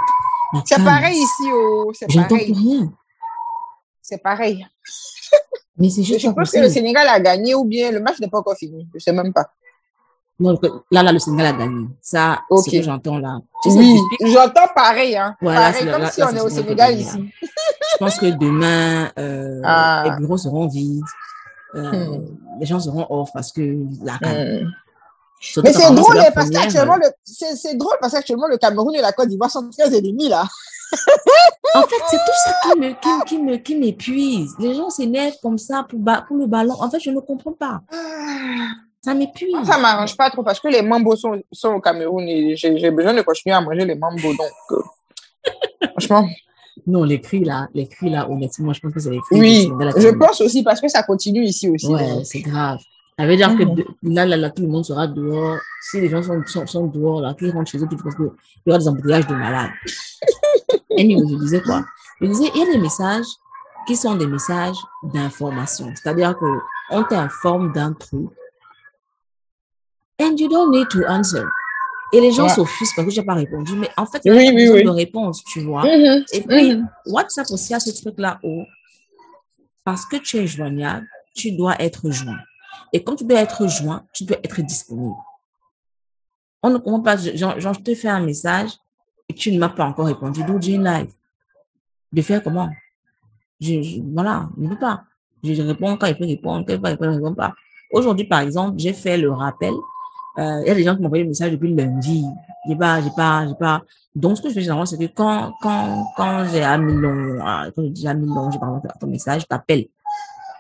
Mais 0.53 0.61
C'est 0.65 0.83
pareil 0.83 1.17
ici, 1.19 1.51
oh, 1.53 1.91
c'est 1.93 2.11
J'entends 2.11 2.37
plus 2.37 2.53
pareil. 2.53 2.55
rien. 2.55 2.93
C'est 4.01 4.23
pareil. 4.23 4.67
Mais 5.77 5.91
c'est 5.91 6.03
Je 6.03 6.15
juste 6.15 6.25
pas 6.25 6.31
suppose 6.45 6.51
que 6.51 6.61
le. 6.61 6.69
Sénégal 6.69 7.07
a 7.09 7.21
gagné 7.21 7.55
ou 7.55 7.65
bien 7.65 7.91
le 7.91 8.01
match 8.01 8.19
n'est 8.21 8.29
pas 8.29 8.39
encore 8.39 8.57
fini. 8.57 8.89
Je 8.95 8.99
sais 8.99 9.13
même 9.13 9.33
pas. 9.33 9.53
Non, 10.41 10.57
là, 10.93 11.03
là, 11.03 11.13
le 11.13 11.19
Sénégal 11.19 11.47
a 11.47 11.53
gagné. 11.53 11.87
Ça, 12.01 12.41
c'est 12.63 12.71
ce 12.71 12.77
que 12.77 12.83
j'entends 12.83 13.19
là. 13.19 13.39
Tu 13.63 13.71
sais, 13.71 13.77
Oui, 13.79 13.99
j'entends 14.23 14.69
pareil, 14.75 15.17
hein. 15.17 15.35
Voilà, 15.41 15.73
pareil, 15.73 15.91
comme 15.91 16.03
là- 16.03 16.11
si 16.11 16.21
là, 16.21 16.29
on 16.33 16.37
est 16.37 16.41
au 16.41 16.49
Sénégal 16.49 16.77
gagné, 16.93 17.01
ici. 17.03 17.25
Je 17.43 17.97
pense 17.99 18.19
que 18.19 18.27
demain, 18.27 19.11
euh, 19.19 19.61
Ah. 19.65 20.05
les 20.07 20.17
bureaux 20.17 20.37
seront 20.39 20.69
vides. 20.69 21.03
Euh, 21.75 21.91
Hmm. 22.07 22.27
Les 22.61 22.67
gens 22.67 22.79
seront 22.81 23.07
off 23.11 23.31
parce 23.35 23.53
que 23.53 23.61
la 24.03 24.15
Hmm. 24.15 24.71
Mais 25.63 25.73
c'est 25.73 25.93
drôle, 25.95 26.19
parce 26.35 26.51
qu'actuellement, 26.51 26.97
le... 26.97 27.09
c'est 27.25 27.55
c'est 27.57 27.77
drôle 27.77 27.95
parce 28.01 28.13
qu'actuellement, 28.13 28.49
le 28.49 28.57
Cameroun 28.59 28.95
et 28.95 29.01
la 29.03 29.13
Côte 29.13 29.29
d'Ivoire 29.29 29.51
sont 29.51 29.69
très 29.71 29.97
ennemis, 29.97 30.29
là. 30.29 30.45
En 31.75 31.83
fait, 31.83 32.03
c'est 32.09 32.17
tout 32.17 32.39
ça 32.45 32.55
qui 32.63 32.79
me, 32.81 32.89
qui, 32.93 33.25
qui 33.27 33.39
me, 33.43 33.57
qui 33.59 33.77
m'épuise. 33.77 34.55
Les 34.59 34.75
gens 34.75 34.89
s'énervent 34.91 35.37
comme 35.43 35.59
ça 35.59 35.85
pour, 35.89 35.99
ba- 35.99 36.25
pour 36.27 36.37
le 36.39 36.47
ballon. 36.47 36.75
En 36.81 36.91
fait, 36.91 36.99
je 37.01 37.11
ne 37.11 37.21
comprends 37.21 37.53
pas. 37.53 37.83
Ça 39.05 39.15
m'épuise. 39.15 39.55
Ça 39.65 39.79
m'arrange 39.79 40.17
pas 40.17 40.29
trop 40.31 40.43
parce 40.43 40.59
que 40.61 40.69
les 40.69 40.83
mambos 40.83 41.17
sont, 41.17 41.41
sont 41.53 41.69
au 41.75 41.81
Cameroun 41.81 42.27
et 42.29 42.57
j'ai 42.57 42.91
besoin 42.91 43.15
de 43.15 43.23
continuer 43.23 43.55
à 43.55 43.61
manger 43.61 43.85
les 43.85 43.95
mambos. 43.95 44.35
Donc, 44.35 44.51
euh, 44.73 44.83
franchement, 45.93 46.29
Non, 46.87 47.05
les 47.05 47.21
cris 47.21 47.45
là, 47.45 47.69
les 47.75 47.87
cris 47.87 48.11
là, 48.11 48.29
honnêtement, 48.29 48.73
je 48.73 48.81
pense 48.81 48.93
que 48.93 49.01
c'est 49.01 49.11
les 49.11 49.21
cris 49.21 49.39
oui, 49.41 49.71
je 49.97 50.09
pense 50.17 50.41
aussi 50.41 50.63
parce 50.63 50.81
que 50.81 50.89
ça 50.89 51.03
continue 51.03 51.45
ici 51.45 51.69
aussi. 51.69 51.87
Ouais, 51.87 52.25
c'est 52.25 52.41
grave. 52.41 52.79
Ça 53.19 53.27
veut 53.27 53.37
dire 53.37 53.57
que 53.57 53.65
Mhm. 53.65 53.75
de- 53.75 53.87
là, 54.05 54.25
là, 54.27 54.37
là, 54.37 54.51
tout 54.51 54.63
le 54.63 54.69
monde 54.69 54.85
sera 54.85 55.07
dehors. 55.09 55.59
Si 55.83 56.01
les 56.01 56.09
gens 56.09 56.23
sont, 56.23 56.41
sont, 56.47 56.67
sont 56.67 56.87
dehors, 56.87 57.21
là, 57.21 57.35
qu'ils 57.35 57.51
rentrent 57.51 57.71
chez 57.71 57.79
eux, 57.79 57.89
parce 58.03 58.15
qu'il 58.15 58.27
y 58.67 58.71
aura 58.71 58.79
des 58.79 58.87
embouteillages 58.89 59.27
de 59.27 59.35
malades. 59.35 59.71
Anyway, 60.99 61.23
je 61.31 61.37
disais 61.37 61.61
quoi? 61.63 61.85
Je 62.21 62.27
disais, 62.27 62.51
il 62.55 62.61
y 62.61 62.69
a 62.69 62.73
des 62.73 62.79
messages 62.79 63.27
qui 63.87 63.95
sont 63.97 64.15
des 64.17 64.27
messages 64.27 64.77
d'information. 65.03 65.93
C'est-à-dire 65.95 66.37
que 66.39 66.47
on 66.91 67.03
t'informe 67.05 67.73
d'un 67.73 67.93
truc. 67.93 68.29
And 70.21 70.37
you 70.39 70.49
don't 70.49 70.71
need 70.71 70.89
to 70.89 71.05
answer. 71.09 71.43
Et 72.13 72.21
les 72.21 72.33
gens 72.33 72.45
Ouais. 72.45 72.49
s'offusquent 72.55 72.97
parce 72.97 73.07
que 73.09 73.13
j'ai 73.15 73.23
pas 73.23 73.35
répondu. 73.35 73.75
Mais 73.77 73.91
en 73.97 74.07
fait, 74.07 74.21
il 74.25 74.29
y 74.29 74.31
a 74.31 74.35
Oui, 74.53 74.69
oui. 74.71 74.83
de 74.85 74.89
réponse, 74.89 75.45
tu 75.45 75.61
vois. 75.61 75.83
Mhm, 75.85 76.25
Et 76.33 76.41
puis, 76.41 76.75
mhm. 76.77 76.89
WhatsApp 77.07 77.47
aussi 77.51 77.75
a 77.75 77.81
ce 77.81 77.91
truc-là 77.91 78.39
où, 78.43 78.65
parce 79.85 80.07
que 80.07 80.17
tu 80.17 80.39
es 80.39 80.47
joignable, 80.47 81.07
tu 81.35 81.53
dois 81.53 81.77
être 81.81 82.11
joint. 82.11 82.39
Et 82.93 83.05
comme 83.05 83.17
tu 83.17 83.25
dois 83.25 83.41
être 83.41 83.69
joint, 83.69 84.05
tu 84.15 84.25
dois 84.25 84.39
être 84.43 84.61
disponible. 84.63 85.15
On 86.63 86.71
ne 86.71 86.79
comprend 86.79 87.01
pas, 87.01 87.17
genre, 87.17 87.61
genre, 87.61 87.75
je 87.75 87.81
te 87.81 87.95
fais 87.95 88.09
un 88.09 88.21
message 88.21 88.71
et 89.29 89.35
tu 89.35 89.53
ne 89.53 89.59
m'as 89.59 89.69
pas 89.69 89.85
encore 89.85 90.07
répondu. 90.07 90.43
D'où 90.45 90.61
j'ai 90.61 90.73
une 90.73 90.85
live? 90.85 91.13
De 92.13 92.23
faire 92.23 92.43
comment? 92.43 92.71
Je, 93.61 93.83
je- 93.83 94.01
voilà, 94.15 94.49
je 94.57 94.63
ne 94.65 94.69
peux 94.71 94.79
pas. 94.79 95.05
Je, 95.45 95.63
réponds 95.63 95.97
quand 95.99 96.07
il 96.07 96.17
peut 96.17 96.25
répondre, 96.25 96.65
quand 96.67 96.73
il 96.73 96.81
peut 96.81 96.89
répondre, 96.89 97.11
ne 97.13 97.17
réponds 97.17 97.35
pas. 97.35 97.53
Aujourd'hui, 97.93 98.27
par 98.27 98.41
exemple, 98.41 98.79
j'ai 98.79 98.93
fait 98.95 99.19
le 99.19 99.31
rappel. 99.31 99.75
Euh, 100.39 100.61
Il 100.65 100.69
y 100.69 100.71
a 100.71 100.75
des 100.75 100.85
gens 100.85 100.95
qui 100.95 101.01
m'ont 101.01 101.07
envoyé 101.07 101.25
le 101.25 101.31
message 101.31 101.51
depuis 101.53 101.75
lundi. 101.75 102.25
J'ai 102.69 102.77
pas, 102.77 103.01
j'ai 103.01 103.11
pas, 103.11 103.47
j'ai 103.47 103.55
pas. 103.55 103.83
Donc, 104.15 104.37
ce 104.37 104.43
que 104.43 104.49
je 104.49 104.55
fais 104.55 104.61
généralement, 104.61 104.87
c'est 104.87 104.99
que 104.99 105.13
quand, 105.13 105.53
quand, 105.63 106.07
quand 106.17 106.45
j'ai 106.53 106.63
un 106.63 106.79
million, 106.79 107.11
euh, 107.41 107.71
quand 107.75 107.83
j'ai 107.83 107.91
déjà 107.91 108.11
un 108.11 108.15
million, 108.15 108.51
j'ai 108.51 108.59
par 108.59 108.69
exemple 108.69 108.89
ton 109.01 109.07
message, 109.07 109.43
je 109.43 109.47
t'appelle. 109.47 109.87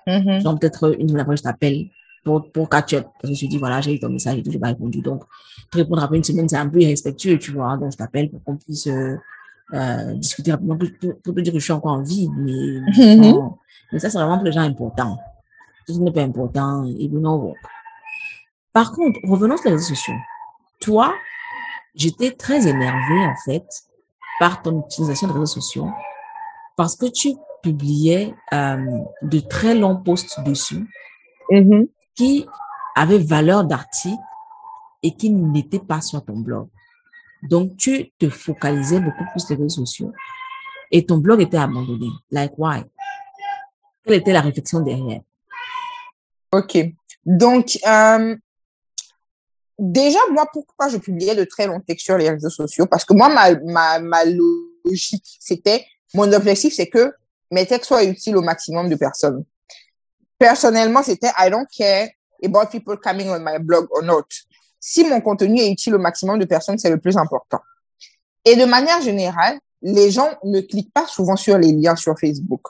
Mhm. 0.07 0.41
Genre, 0.41 0.59
peut-être 0.59 0.97
une 0.99 1.09
semaine 1.09 1.21
après, 1.23 1.37
je 1.37 1.43
t'appelle 1.43 1.87
pour, 2.25 2.51
pour 2.51 2.69
catch 2.69 2.95
up. 2.95 3.05
Parce 3.05 3.21
que 3.23 3.27
je 3.29 3.31
me 3.33 3.35
suis 3.37 3.49
dit, 3.49 3.59
voilà, 3.59 3.81
j'ai 3.81 3.95
eu 3.95 4.01
ton 4.01 4.09
message 4.09 4.38
et 4.38 4.43
tout, 4.43 4.51
j'ai 4.51 4.59
pas 4.59 4.69
répondu. 4.69 5.01
Donc, 5.01 5.23
te 5.71 5.77
répondre 5.79 6.03
après 6.03 6.17
une 6.17 6.25
semaine, 6.25 6.49
c'est 6.49 6.57
un 6.57 6.69
peu 6.69 6.81
irrespectueux, 6.81 7.38
tu 7.38 7.53
vois. 7.53 7.77
Donc, 7.77 7.93
je 7.93 7.97
t'appelle 7.97 8.31
pour 8.31 8.43
qu'on 8.43 8.57
puisse, 8.57 8.87
euh, 8.87 9.17
euh, 9.75 10.14
discuter 10.14 10.51
rapidement, 10.53 10.77
pour, 10.77 10.88
pour- 11.23 11.35
te 11.35 11.41
dire 11.41 11.53
que 11.53 11.59
je 11.59 11.64
suis 11.64 11.73
encore 11.73 11.93
en 11.93 12.03
vie. 12.03 12.29
Mais, 12.37 12.81
mais 13.93 13.99
ça, 13.99 14.09
c'est 14.11 14.19
vraiment 14.19 14.37
pour 14.37 14.45
les 14.47 14.53
gens 14.53 14.62
importants. 14.62 15.19
Si 15.87 15.95
ce 15.95 16.01
n'est 16.01 16.11
pas 16.12 16.23
important, 16.23 16.85
work. 16.85 17.57
Par 18.72 18.92
contre, 18.92 19.18
revenons 19.24 19.57
sur 19.57 19.66
les 19.66 19.72
réseaux 19.72 19.94
sociaux. 19.94 20.14
Toi, 20.81 21.14
j'étais 21.94 22.33
très 22.33 22.66
énervée, 22.68 23.26
en 23.26 23.35
fait, 23.44 23.66
par 24.38 24.62
ton 24.62 24.81
utilisation 24.87 25.26
des 25.28 25.33
réseaux 25.35 25.46
sociaux 25.46 25.88
parce 26.76 26.94
que 26.96 27.07
tu 27.07 27.31
publiais 27.62 28.35
euh, 28.52 28.87
de 29.22 29.40
très 29.40 29.74
longs 29.74 29.96
posts 29.96 30.40
dessus 30.44 30.87
Mhm. 31.50 31.88
qui 32.14 32.46
avaient 32.94 33.18
valeur 33.18 33.64
d'article 33.64 34.20
et 35.02 35.12
qui 35.14 35.31
n'étaient 35.31 35.78
pas 35.81 36.00
sur 36.00 36.24
ton 36.24 36.37
blog. 36.37 36.68
Donc, 37.42 37.76
tu 37.76 38.11
te 38.18 38.28
focalisais 38.28 39.00
beaucoup 39.00 39.24
plus 39.33 39.40
sur 39.40 39.57
les 39.57 39.62
réseaux 39.62 39.85
sociaux 39.87 40.12
et 40.90 41.04
ton 41.07 41.18
blog 41.18 41.40
était 41.40 41.57
abandonné. 41.57 42.09
Like, 42.31 42.52
why? 42.59 42.83
Quelle 44.04 44.16
était 44.16 44.33
la 44.33 44.40
réflexion 44.42 44.81
derrière? 44.81 45.22
Ok. 46.52 46.78
Donc, 47.24 47.78
euh, 47.87 48.37
déjà, 49.79 50.19
moi, 50.31 50.47
pourquoi 50.53 50.88
je 50.88 50.99
publiais 50.99 51.35
de 51.35 51.45
très 51.45 51.67
longs 51.67 51.81
textes 51.81 52.05
sur 52.05 52.19
les 52.19 52.31
réseaux 52.31 52.51
sociaux? 52.51 52.87
Parce 52.87 53.05
que 53.05 53.14
moi, 53.14 53.29
ma, 53.29 54.25
logique, 54.25 55.38
c'était, 55.41 55.85
mon 56.14 56.33
objectif, 56.33 56.75
c'est 56.75 56.88
que 56.88 57.12
mes 57.51 57.67
textes 57.67 57.88
soient 57.88 58.05
utiles 58.05 58.37
au 58.37 58.43
maximum 58.43 58.88
de 58.88 58.97
personnes. 58.97 59.45
Personnellement, 60.38 61.03
c'était 61.03 61.31
I 61.38 61.51
don't 61.51 61.67
care 61.77 62.09
about 62.45 62.71
people 62.71 62.97
coming 62.99 63.29
on 63.29 63.41
my 63.41 63.59
blog 63.59 63.87
or 63.91 64.03
not. 64.03 64.27
Si 64.81 65.05
mon 65.05 65.21
contenu 65.21 65.61
est 65.61 65.71
utile 65.71 65.95
au 65.97 65.99
maximum 65.99 66.38
de 66.38 66.45
personnes, 66.45 66.79
c'est 66.79 66.91
le 66.91 66.99
plus 66.99 67.17
important. 67.17 67.61
Et 68.45 68.55
de 68.55 68.64
manière 68.64 69.01
générale, 69.03 69.59
les 69.83 70.11
gens 70.11 70.31
ne 70.45 70.61
cliquent 70.61 70.93
pas 70.93 71.07
souvent 71.07 71.37
sur 71.37 71.59
les 71.59 71.73
liens 71.73 71.97
sur 71.97 72.19
Facebook. 72.19 72.62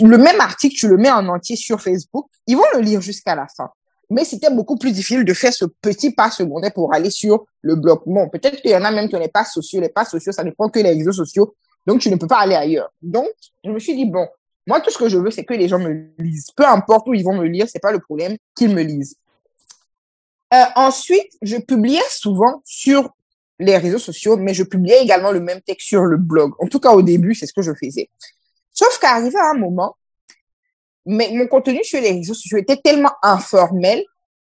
Le 0.00 0.16
même 0.16 0.40
article, 0.40 0.74
tu 0.76 0.88
le 0.88 0.96
mets 0.96 1.10
en 1.10 1.28
entier 1.28 1.56
sur 1.56 1.80
Facebook, 1.80 2.26
ils 2.46 2.56
vont 2.56 2.64
le 2.74 2.80
lire 2.80 3.00
jusqu'à 3.00 3.34
la 3.34 3.46
fin. 3.48 3.70
Mais 4.14 4.24
c'était 4.24 4.50
beaucoup 4.50 4.76
plus 4.76 4.92
difficile 4.92 5.24
de 5.24 5.34
faire 5.34 5.52
ce 5.52 5.64
petit 5.64 6.12
pas 6.12 6.30
secondaire 6.30 6.72
pour 6.72 6.94
aller 6.94 7.10
sur 7.10 7.46
le 7.62 7.74
blog. 7.74 8.02
Bon, 8.06 8.28
peut-être 8.28 8.62
qu'il 8.62 8.70
y 8.70 8.76
en 8.76 8.84
a 8.84 8.92
même 8.92 9.08
qui 9.08 9.16
ont 9.16 9.18
les 9.18 9.26
passes 9.26 9.52
sociaux. 9.52 9.80
Les 9.80 9.88
passes 9.88 10.12
sociaux, 10.12 10.30
ça 10.30 10.44
ne 10.44 10.52
prend 10.52 10.68
que 10.68 10.78
les 10.78 10.92
réseaux 10.92 11.10
sociaux. 11.10 11.56
Donc, 11.84 12.00
tu 12.00 12.08
ne 12.10 12.14
peux 12.14 12.28
pas 12.28 12.38
aller 12.38 12.54
ailleurs. 12.54 12.92
Donc, 13.02 13.26
je 13.64 13.70
me 13.70 13.78
suis 13.80 13.96
dit, 13.96 14.06
bon, 14.06 14.28
moi, 14.68 14.80
tout 14.80 14.90
ce 14.90 14.98
que 14.98 15.08
je 15.08 15.18
veux, 15.18 15.32
c'est 15.32 15.42
que 15.42 15.54
les 15.54 15.66
gens 15.66 15.80
me 15.80 16.12
lisent. 16.20 16.52
Peu 16.56 16.64
importe 16.64 17.08
où 17.08 17.14
ils 17.14 17.24
vont 17.24 17.36
me 17.36 17.44
lire, 17.44 17.66
c'est 17.68 17.80
pas 17.80 17.90
le 17.90 17.98
problème, 17.98 18.36
qu'ils 18.56 18.72
me 18.72 18.82
lisent. 18.82 19.16
Euh, 20.54 20.62
ensuite, 20.76 21.32
je 21.42 21.56
publiais 21.56 22.08
souvent 22.08 22.62
sur 22.64 23.10
les 23.58 23.76
réseaux 23.78 23.98
sociaux, 23.98 24.36
mais 24.36 24.54
je 24.54 24.62
publiais 24.62 25.02
également 25.02 25.32
le 25.32 25.40
même 25.40 25.60
texte 25.60 25.88
sur 25.88 26.02
le 26.02 26.18
blog. 26.18 26.52
En 26.60 26.68
tout 26.68 26.78
cas, 26.78 26.92
au 26.92 27.02
début, 27.02 27.34
c'est 27.34 27.46
ce 27.46 27.52
que 27.52 27.62
je 27.62 27.72
faisais. 27.74 28.08
Sauf 28.72 28.96
qu'arrivé 29.00 29.38
à 29.38 29.50
un 29.50 29.58
moment, 29.58 29.96
mais 31.06 31.30
mon 31.32 31.46
contenu 31.46 31.82
sur 31.84 32.00
les 32.00 32.12
réseaux 32.12 32.34
sociaux 32.34 32.58
était 32.58 32.76
tellement 32.76 33.12
informel 33.22 34.04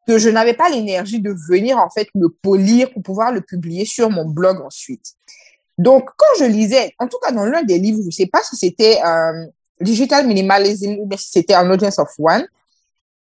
que 0.07 0.19
je 0.19 0.29
n'avais 0.29 0.55
pas 0.55 0.69
l'énergie 0.69 1.21
de 1.21 1.35
venir 1.49 1.79
en 1.79 1.91
fait 1.91 2.09
le 2.15 2.29
polir 2.29 2.93
pour 2.93 3.03
pouvoir 3.03 3.33
le 3.33 3.41
publier 3.41 3.85
sur 3.85 4.09
mon 4.09 4.25
blog 4.25 4.61
ensuite. 4.61 5.15
Donc, 5.79 6.09
quand 6.17 6.27
je 6.39 6.45
lisais, 6.45 6.95
en 6.99 7.09
tout 7.09 7.19
cas 7.19 7.33
dans 7.33 7.45
l'un 7.45 7.63
des 7.63 7.79
livres, 7.79 8.01
je 8.01 8.07
ne 8.07 8.11
sais 8.11 8.27
pas 8.27 8.43
si 8.43 8.57
c'était 8.57 8.99
euh, 9.05 9.47
Digital 9.81 10.27
Minimalism 10.27 10.97
ou 11.01 11.09
si 11.17 11.31
c'était 11.31 11.55
un 11.55 11.71
Audience 11.71 11.99
of 11.99 12.09
One, 12.19 12.47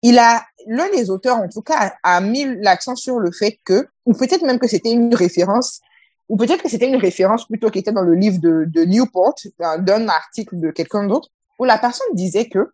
il 0.02 0.18
a, 0.18 0.44
l'un 0.66 0.88
des 0.90 1.10
auteurs 1.10 1.38
en 1.38 1.48
tout 1.48 1.62
cas 1.62 1.94
a, 2.02 2.20
mis 2.20 2.44
l'accent 2.60 2.94
sur 2.94 3.18
le 3.18 3.32
fait 3.32 3.58
que, 3.64 3.88
ou 4.04 4.12
peut-être 4.12 4.44
même 4.44 4.58
que 4.58 4.68
c'était 4.68 4.92
une 4.92 5.14
référence, 5.14 5.80
ou 6.28 6.36
peut-être 6.36 6.62
que 6.62 6.68
c'était 6.68 6.88
une 6.88 6.96
référence 6.96 7.46
plutôt 7.46 7.70
qui 7.70 7.78
était 7.78 7.92
dans 7.92 8.02
le 8.02 8.14
livre 8.14 8.38
de, 8.38 8.66
de 8.66 8.84
Newport, 8.84 9.34
d'un 9.58 9.78
d'un 9.78 10.08
article 10.08 10.60
de 10.60 10.70
quelqu'un 10.70 11.06
d'autre, 11.06 11.30
où 11.58 11.64
la 11.64 11.78
personne 11.78 12.06
disait 12.12 12.48
que 12.48 12.70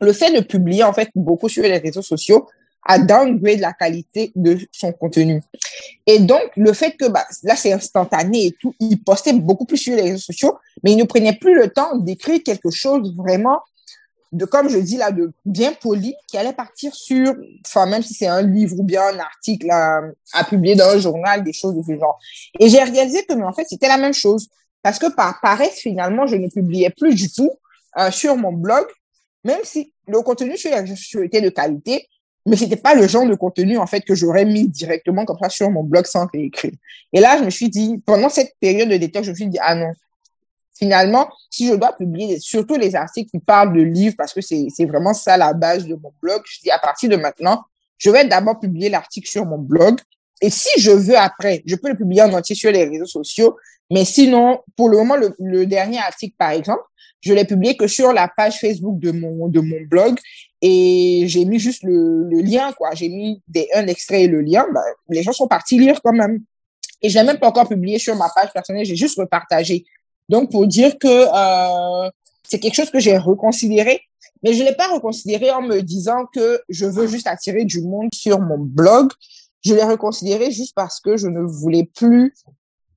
le 0.00 0.12
fait 0.12 0.32
de 0.32 0.40
publier 0.40 0.84
en 0.84 0.92
fait 0.92 1.10
beaucoup 1.14 1.48
sur 1.48 1.62
les 1.62 1.78
réseaux 1.78 2.02
sociaux 2.02 2.48
a 2.86 2.98
downgrade 2.98 3.60
la 3.60 3.72
qualité 3.72 4.32
de 4.34 4.58
son 4.72 4.92
contenu. 4.92 5.42
Et 6.06 6.18
donc, 6.18 6.50
le 6.56 6.72
fait 6.72 6.92
que 6.92 7.08
bah, 7.08 7.26
là, 7.42 7.54
c'est 7.56 7.72
instantané 7.72 8.46
et 8.46 8.52
tout, 8.58 8.74
il 8.80 9.02
postait 9.02 9.34
beaucoup 9.34 9.66
plus 9.66 9.76
sur 9.76 9.94
les 9.94 10.02
réseaux 10.02 10.18
sociaux, 10.18 10.58
mais 10.82 10.92
il 10.92 10.96
ne 10.96 11.04
prenait 11.04 11.34
plus 11.34 11.54
le 11.54 11.68
temps 11.68 11.96
d'écrire 11.96 12.40
quelque 12.42 12.70
chose 12.70 13.14
vraiment 13.16 13.60
de, 14.32 14.44
comme 14.44 14.68
je 14.68 14.78
dis 14.78 14.96
là, 14.96 15.10
de 15.10 15.32
bien 15.44 15.72
poli, 15.72 16.14
qui 16.28 16.38
allait 16.38 16.52
partir 16.52 16.94
sur, 16.94 17.34
enfin, 17.66 17.86
même 17.86 18.02
si 18.02 18.14
c'est 18.14 18.28
un 18.28 18.42
livre 18.42 18.78
ou 18.78 18.84
bien 18.84 19.02
un 19.02 19.18
article 19.18 19.68
à, 19.70 20.44
publier 20.44 20.76
dans 20.76 20.88
un 20.88 20.98
journal, 20.98 21.42
des 21.42 21.52
choses 21.52 21.74
de 21.74 21.82
ce 21.82 21.98
genre. 21.98 22.18
Et 22.58 22.68
j'ai 22.68 22.82
réalisé 22.82 23.24
que, 23.24 23.34
mais 23.34 23.44
en 23.44 23.52
fait, 23.52 23.66
c'était 23.68 23.88
la 23.88 23.98
même 23.98 24.14
chose. 24.14 24.48
Parce 24.82 24.98
que 24.98 25.12
par 25.12 25.40
paresse, 25.42 25.80
finalement, 25.80 26.26
je 26.26 26.36
ne 26.36 26.48
publiais 26.48 26.90
plus 26.90 27.14
du 27.14 27.30
tout 27.30 27.50
euh, 27.98 28.10
sur 28.10 28.36
mon 28.36 28.52
blog, 28.52 28.86
même 29.44 29.60
si 29.64 29.92
le 30.06 30.20
contenu 30.22 30.56
sur 30.56 30.72
réseaux 30.72 31.22
était 31.22 31.40
de 31.40 31.50
qualité, 31.50 32.08
mais 32.46 32.56
c'était 32.56 32.76
pas 32.76 32.94
le 32.94 33.06
genre 33.06 33.26
de 33.26 33.34
contenu, 33.34 33.76
en 33.76 33.86
fait, 33.86 34.00
que 34.00 34.14
j'aurais 34.14 34.44
mis 34.44 34.68
directement 34.68 35.24
comme 35.24 35.38
ça 35.40 35.48
sur 35.48 35.70
mon 35.70 35.84
blog 35.84 36.06
sans 36.06 36.26
réécrire. 36.32 36.72
Et 37.12 37.20
là, 37.20 37.36
je 37.38 37.44
me 37.44 37.50
suis 37.50 37.68
dit, 37.68 38.02
pendant 38.06 38.28
cette 38.28 38.54
période 38.60 38.88
de 38.88 38.96
détox, 38.96 39.26
je 39.26 39.30
me 39.30 39.36
suis 39.36 39.46
dit, 39.48 39.58
ah 39.60 39.74
non, 39.74 39.92
finalement, 40.74 41.28
si 41.50 41.68
je 41.68 41.74
dois 41.74 41.92
publier 41.92 42.40
surtout 42.40 42.76
les 42.76 42.96
articles 42.96 43.30
qui 43.30 43.38
parlent 43.38 43.74
de 43.74 43.82
livres, 43.82 44.14
parce 44.16 44.32
que 44.32 44.40
c'est 44.40 44.84
vraiment 44.86 45.12
ça 45.12 45.36
la 45.36 45.52
base 45.52 45.86
de 45.86 45.94
mon 45.94 46.12
blog, 46.22 46.42
je 46.46 46.60
dis 46.62 46.70
à 46.70 46.78
partir 46.78 47.10
de 47.10 47.16
maintenant, 47.16 47.62
je 47.98 48.10
vais 48.10 48.24
d'abord 48.24 48.58
publier 48.58 48.88
l'article 48.88 49.28
sur 49.28 49.44
mon 49.44 49.58
blog. 49.58 50.00
Et 50.40 50.48
si 50.48 50.80
je 50.80 50.90
veux 50.90 51.18
après, 51.18 51.62
je 51.66 51.76
peux 51.76 51.90
le 51.90 51.96
publier 51.96 52.22
en 52.22 52.32
entier 52.32 52.56
sur 52.56 52.72
les 52.72 52.84
réseaux 52.84 53.04
sociaux. 53.04 53.58
Mais 53.90 54.06
sinon, 54.06 54.60
pour 54.74 54.88
le 54.88 54.96
moment, 54.96 55.16
le 55.38 55.66
dernier 55.66 55.98
article, 55.98 56.34
par 56.38 56.50
exemple, 56.50 56.82
je 57.20 57.34
l'ai 57.34 57.44
publié 57.44 57.76
que 57.76 57.86
sur 57.86 58.12
la 58.12 58.28
page 58.28 58.58
Facebook 58.58 58.98
de 58.98 59.10
mon, 59.10 59.48
de 59.48 59.60
mon 59.60 59.80
blog 59.88 60.18
et 60.62 61.24
j'ai 61.26 61.44
mis 61.44 61.58
juste 61.58 61.82
le, 61.84 62.28
le 62.28 62.40
lien, 62.40 62.72
quoi. 62.72 62.94
J'ai 62.94 63.08
mis 63.08 63.42
des, 63.48 63.68
un 63.74 63.86
extrait 63.86 64.24
et 64.24 64.26
le 64.26 64.40
lien. 64.40 64.66
Ben, 64.72 64.82
les 65.08 65.22
gens 65.22 65.32
sont 65.32 65.48
partis 65.48 65.78
lire 65.78 66.00
quand 66.02 66.12
même. 66.12 66.40
Et 67.02 67.08
je 67.08 67.18
l'ai 67.18 67.24
même 67.24 67.38
pas 67.38 67.48
encore 67.48 67.68
publié 67.68 67.98
sur 67.98 68.14
ma 68.16 68.28
page 68.28 68.52
personnelle, 68.52 68.84
j'ai 68.84 68.96
juste 68.96 69.18
repartagé. 69.18 69.86
Donc, 70.28 70.50
pour 70.50 70.66
dire 70.66 70.98
que 70.98 71.08
euh, 71.08 72.10
c'est 72.46 72.58
quelque 72.58 72.74
chose 72.74 72.90
que 72.90 73.00
j'ai 73.00 73.16
reconsidéré, 73.16 74.02
mais 74.42 74.52
je 74.54 74.62
l'ai 74.62 74.74
pas 74.74 74.92
reconsidéré 74.92 75.50
en 75.50 75.62
me 75.62 75.80
disant 75.80 76.26
que 76.32 76.60
je 76.68 76.86
veux 76.86 77.06
juste 77.06 77.26
attirer 77.26 77.64
du 77.64 77.82
monde 77.82 78.10
sur 78.14 78.40
mon 78.40 78.58
blog. 78.58 79.10
Je 79.64 79.74
l'ai 79.74 79.82
reconsidéré 79.82 80.50
juste 80.50 80.74
parce 80.74 81.00
que 81.00 81.16
je 81.16 81.26
ne 81.26 81.40
voulais 81.40 81.88
plus 81.94 82.34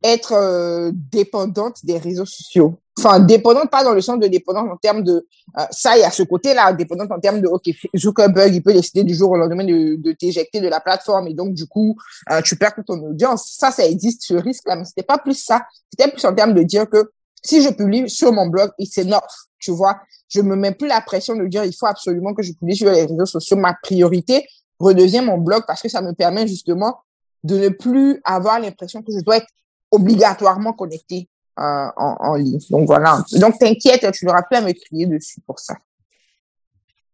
être 0.04 0.34
euh, 0.34 0.92
dépendante 0.94 1.86
des 1.86 1.98
réseaux 1.98 2.26
sociaux. 2.26 2.80
Enfin, 2.98 3.20
dépendante 3.20 3.72
pas 3.72 3.84
dans 3.84 3.94
le 3.94 4.02
sens 4.02 4.20
de 4.20 4.28
dépendante 4.28 4.70
en 4.72 4.78
termes 4.78 5.04
de 5.04 5.28
euh, 5.58 5.64
ça, 5.72 5.98
il 5.98 6.02
y 6.02 6.04
a 6.04 6.12
ce 6.12 6.24
côté-là, 6.24 6.74
dépendante 6.74 7.12
en 7.12 7.20
termes 7.20 7.42
de 7.42 7.48
OK, 7.48 7.70
Zuckerberg, 7.98 8.54
il 8.54 8.62
peut 8.62 8.74
décider 8.74 9.04
du 9.04 9.16
jour 9.16 9.32
au 9.32 9.38
lendemain 9.38 9.64
de, 9.64 9.96
de 9.96 10.12
t'éjecter 10.12 10.60
de 10.62 10.68
la 10.68 10.80
plateforme 10.80 11.28
et 11.28 11.34
donc 11.34 11.54
du 11.54 11.66
coup, 11.66 11.98
euh, 12.32 12.42
tu 12.42 12.56
perds 12.56 12.76
toute 12.76 12.86
ton 12.86 13.00
audience. 13.02 13.56
Ça, 13.58 13.72
ça 13.72 13.86
existe 13.86 14.24
ce 14.24 14.36
risque-là, 14.36 14.76
mais 14.76 14.86
c'était 14.86 15.04
pas 15.04 15.18
plus 15.18 15.34
ça. 15.34 15.64
C'était 15.92 16.12
plus 16.12 16.24
en 16.26 16.36
termes 16.36 16.54
de 16.54 16.62
dire 16.62 16.88
que 16.88 17.12
si 17.44 17.62
je 17.62 17.70
publie 17.70 18.10
sur 18.10 18.32
mon 18.32 18.48
blog, 18.48 18.72
it's 18.78 18.98
enough, 19.00 19.22
tu 19.60 19.72
vois. 19.72 20.00
Je 20.30 20.42
me 20.42 20.56
mets 20.56 20.72
plus 20.72 20.88
la 20.88 21.02
pression 21.02 21.36
de 21.36 21.46
dire 21.48 21.66
il 21.66 21.76
faut 21.76 21.88
absolument 21.88 22.34
que 22.34 22.44
je 22.44 22.54
publie 22.54 22.76
sur 22.76 22.92
les 22.92 23.06
réseaux 23.06 23.26
sociaux. 23.26 23.58
Ma 23.58 23.74
priorité 23.74 24.48
redevient 24.80 25.22
mon 25.22 25.38
blog 25.38 25.64
parce 25.66 25.82
que 25.82 25.90
ça 25.90 26.02
me 26.02 26.14
permet 26.14 26.48
justement 26.48 27.00
de 27.44 27.58
ne 27.58 27.70
plus 27.70 28.22
avoir 28.24 28.60
l'impression 28.60 29.02
que 29.02 29.12
je 29.12 29.24
dois 29.24 29.38
être 29.38 29.48
obligatoirement 29.92 30.74
connecté 30.74 31.28
euh, 31.60 31.88
en, 31.98 32.16
en, 32.20 32.36
ligne. 32.36 32.60
Donc 32.70 32.88
voilà. 32.88 33.24
Donc 33.34 33.60
t'inquiète, 33.60 34.12
tu 34.12 34.26
n'auras 34.26 34.44
plus 34.44 34.58
à 34.58 34.62
me 34.62 34.72
crier 34.72 35.06
dessus 35.06 35.40
pour 35.46 35.60
ça. 35.60 35.78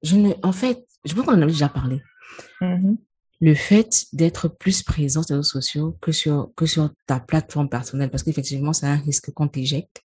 Je 0.01 0.15
ne, 0.15 0.31
en 0.43 0.51
fait, 0.51 0.85
je 1.03 1.13
pense 1.13 1.25
qu'on 1.25 1.33
en 1.33 1.41
a 1.41 1.45
déjà 1.45 1.69
parlé. 1.69 2.01
Mm-hmm. 2.61 2.97
Le 3.41 3.55
fait 3.55 4.05
d'être 4.13 4.47
plus 4.47 4.83
présent 4.83 5.23
sur 5.23 5.33
les 5.33 5.39
réseaux 5.39 5.49
sociaux 5.49 5.97
que 6.01 6.11
sur, 6.11 6.51
que 6.55 6.65
sur 6.65 6.89
ta 7.05 7.19
plateforme 7.19 7.69
personnelle, 7.69 8.09
parce 8.09 8.23
qu'effectivement, 8.23 8.73
c'est 8.73 8.87
un 8.87 8.97
risque 8.97 9.31
qu'on 9.31 9.47
t'éjecte. 9.47 10.03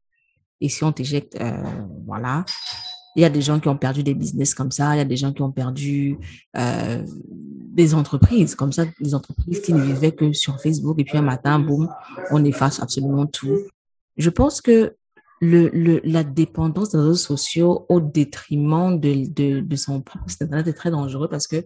Et 0.62 0.70
si 0.70 0.84
on 0.84 0.92
t'éjecte, 0.92 1.40
euh, 1.40 1.64
voilà. 2.06 2.46
Il 3.16 3.22
y 3.22 3.26
a 3.26 3.30
des 3.30 3.42
gens 3.42 3.60
qui 3.60 3.68
ont 3.68 3.78
perdu 3.78 4.04
des 4.04 4.14
business 4.14 4.54
comme 4.54 4.72
ça, 4.72 4.96
il 4.96 5.00
y 5.00 5.02
a 5.02 5.06
des 5.06 5.18
gens 5.18 5.34
qui 5.34 5.42
ont 5.42 5.52
perdu 5.52 6.18
euh, 6.56 7.04
des 7.78 7.96
entreprises 7.96 8.56
comme 8.56 8.72
ça, 8.72 8.86
des 9.00 9.16
entreprises 9.16 9.62
qui 9.62 9.74
ne 9.74 9.82
vivaient 9.82 10.12
que 10.12 10.34
sur 10.34 10.62
Facebook 10.62 11.00
et 11.00 11.04
puis 11.04 11.18
un 11.18 11.24
matin, 11.24 11.60
boum, 11.60 11.90
on 12.32 12.44
efface 12.46 12.80
absolument 12.80 13.26
tout. 13.26 13.58
Je 14.18 14.30
pense 14.30 14.62
que 14.62 14.96
le, 15.40 15.70
le, 15.70 16.02
la 16.04 16.24
dépendance 16.24 16.90
des 16.90 16.98
réseaux 16.98 17.16
sociaux 17.16 17.86
au 17.90 18.00
détriment 18.00 19.00
de, 19.00 19.32
de, 19.32 19.60
de 19.60 19.76
son 19.76 20.02
propre 20.02 20.30
site 20.30 20.42
internet 20.42 20.68
est 20.68 20.74
très 20.74 20.92
dangereux 20.92 21.28
parce 21.30 21.48
que 21.48 21.66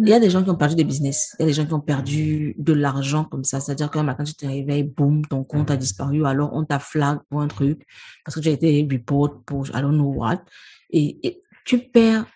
il 0.00 0.08
y 0.08 0.12
a 0.12 0.20
des 0.20 0.30
gens 0.30 0.44
qui 0.44 0.50
ont 0.50 0.56
perdu 0.56 0.76
des 0.76 0.84
business, 0.84 1.34
il 1.38 1.42
y 1.42 1.44
a 1.44 1.46
des 1.46 1.52
gens 1.54 1.66
qui 1.66 1.74
ont 1.74 1.80
perdu 1.80 2.54
de 2.56 2.72
l'argent 2.72 3.24
comme 3.24 3.42
ça. 3.42 3.58
C'est-à-dire 3.58 3.90
qu'un 3.90 4.04
matin, 4.04 4.22
tu 4.22 4.34
te 4.34 4.46
réveilles, 4.46 4.84
boum, 4.84 5.26
ton 5.26 5.42
compte 5.42 5.72
a 5.72 5.76
disparu, 5.76 6.24
alors 6.24 6.50
on 6.52 6.64
t'a 6.64 6.78
flag 6.78 7.18
pour 7.28 7.40
un 7.40 7.48
truc, 7.48 7.84
parce 8.24 8.36
que 8.36 8.40
tu 8.40 8.48
as 8.48 8.52
été 8.52 8.86
report 8.88 9.42
pour 9.44 9.66
I 9.68 9.80
don't 9.80 9.94
know 9.94 10.12
what. 10.12 10.44
Et, 10.90 11.26
et 11.26 11.42
tu 11.64 11.78
perds 11.78 12.26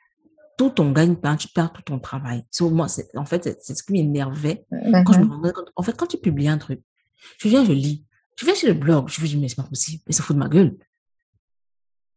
tout 0.59 0.71
ton 0.71 0.91
gagne-pain, 0.91 1.37
tu 1.37 1.49
perds 1.49 1.73
tout 1.73 1.83
ton 1.83 2.01
travail. 2.01 2.45
So, 2.51 2.69
moi, 2.69 2.89
en 3.15 3.25
fait, 3.25 3.57
c'est 3.61 3.77
ce 3.77 3.83
qui 3.85 3.93
m'énervait. 3.93 4.65
Quand 5.07 5.13
je 5.13 5.21
me 5.21 5.29
rendais 5.29 5.53
compte, 5.53 5.71
en 5.77 5.83
fait, 5.85 5.97
quand 5.97 6.07
tu 6.07 6.19
publies 6.19 6.49
un 6.49 6.59
truc, 6.59 6.81
je 7.39 7.49
viens, 7.49 7.65
je 7.65 7.73
lis. 7.73 8.05
Je 8.43 8.47
viens 8.47 8.57
sur 8.57 8.67
le 8.67 8.75
blog, 8.75 9.09
je 9.09 9.21
me 9.21 9.27
dis, 9.29 9.37
mais 9.37 9.49
c'est 9.49 9.55
pas 9.55 9.63
possible, 9.63 10.03
mais 10.05 10.13
ça 10.13 10.25
fout 10.25 10.35
de 10.35 10.41
ma 10.41 10.49
gueule. 10.49 10.77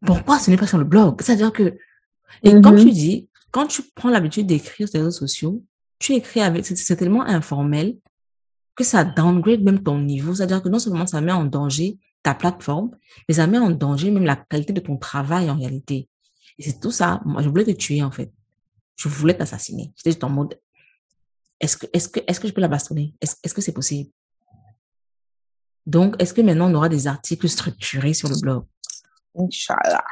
Pourquoi 0.04 0.40
ce 0.40 0.50
n'est 0.50 0.58
pas 0.58 0.66
sur 0.66 0.80
le 0.80 0.84
blog? 0.84 1.22
C'est-à-dire 1.22 1.54
que, 1.54 1.78
et 2.42 2.60
comme 2.62 2.78
tu 2.78 2.90
dis, 2.90 3.30
quand 3.52 3.68
tu 3.68 3.84
prends 3.94 4.10
l'habitude 4.10 4.48
d'écrire 4.48 4.88
sur 4.90 4.98
les 4.98 5.06
réseaux 5.06 5.20
sociaux, 5.20 5.64
tu 6.00 6.14
écris 6.14 6.42
avec, 6.42 6.66
c'est 6.66 6.96
tellement 6.96 7.22
informel 7.22 8.00
que 8.76 8.84
ça 8.84 9.04
downgrade 9.06 9.62
même 9.62 9.84
ton 9.84 10.00
niveau. 10.00 10.34
C'est-à-dire 10.34 10.64
que 10.64 10.70
non 10.70 10.80
seulement 10.80 11.06
ça 11.06 11.22
met 11.22 11.32
en 11.32 11.46
danger 11.46 12.00
ta 12.24 12.34
plateforme, 12.34 12.90
mais 13.30 13.36
ça 13.36 13.46
met 13.46 13.60
en 13.60 13.70
danger 13.70 14.10
même 14.10 14.26
la 14.26 14.36
qualité 14.36 14.74
de 14.74 14.80
ton 14.80 14.98
travail 14.98 15.52
en 15.52 15.60
réalité. 15.60 16.10
Et 16.58 16.64
c'est 16.64 16.80
tout 16.80 16.90
ça. 16.90 17.22
Moi, 17.24 17.44
je 17.44 17.50
voulais 17.50 17.66
te 17.66 17.72
tuer, 17.72 18.02
en 18.02 18.10
fait. 18.10 18.34
Je 18.96 19.10
voulais 19.10 19.38
t'assassiner. 19.38 19.94
J'étais 19.96 20.10
juste 20.10 20.24
en 20.24 20.30
mode, 20.30 20.60
est-ce 21.60 21.78
que, 21.78 21.86
est-ce 21.94 22.10
que, 22.10 22.20
est-ce 22.26 22.40
que 22.40 22.48
je 22.48 22.54
peux 22.54 22.62
la 22.62 22.68
bastonner? 22.68 23.14
Est-ce, 23.22 23.36
est-ce 23.44 23.54
que 23.54 23.62
c'est 23.62 23.74
possible? 23.74 24.10
Donc, 25.86 26.15
est-ce 26.19 26.34
que 26.34 26.41
maintenant 26.41 26.71
on 26.71 26.76
aura 26.76 26.89
des 26.89 27.08
articles 27.08 27.48
structurés 27.48 28.13
sur 28.13 28.30
le 28.30 28.39
blog? 28.41 28.65
Inch'Allah 29.38 30.04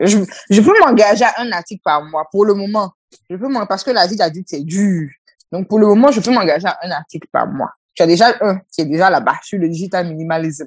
je, 0.00 0.60
peux 0.60 0.80
m'engager 0.80 1.24
à 1.24 1.34
un 1.38 1.52
article 1.52 1.82
par 1.84 2.04
mois 2.04 2.26
pour 2.30 2.44
le 2.44 2.54
moment. 2.54 2.92
Je 3.30 3.36
peux 3.36 3.46
parce 3.68 3.84
que 3.84 3.90
la 3.90 4.06
vie 4.06 4.16
d'adulte, 4.16 4.48
c'est 4.48 4.64
dur. 4.64 5.08
Donc, 5.52 5.68
pour 5.68 5.78
le 5.78 5.86
moment, 5.86 6.10
je 6.10 6.20
peux 6.20 6.32
m'engager 6.32 6.66
à 6.66 6.78
un 6.82 6.90
article 6.90 7.28
par 7.30 7.46
mois. 7.46 7.70
Tu 7.94 8.02
as 8.02 8.06
déjà 8.06 8.34
un 8.40 8.58
qui 8.72 8.80
est 8.80 8.86
déjà 8.86 9.08
là-bas 9.08 9.36
sur 9.42 9.58
le 9.58 9.68
digital 9.68 10.08
minimalism. 10.08 10.66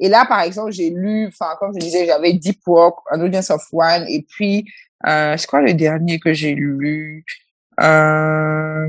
Et 0.00 0.08
là, 0.08 0.24
par 0.26 0.40
exemple, 0.40 0.72
j'ai 0.72 0.90
lu, 0.90 1.28
enfin, 1.28 1.54
comme 1.60 1.72
je 1.72 1.78
disais, 1.78 2.04
j'avais 2.06 2.32
Deep 2.32 2.60
Work, 2.66 2.98
An 3.12 3.20
Audience 3.20 3.50
of 3.50 3.64
One, 3.72 4.06
et 4.08 4.26
puis, 4.28 4.64
euh, 5.06 5.36
c'est 5.36 5.46
quoi 5.46 5.60
le 5.60 5.72
dernier 5.74 6.18
que 6.18 6.32
j'ai 6.32 6.54
lu? 6.54 7.24
Euh, 7.80 8.88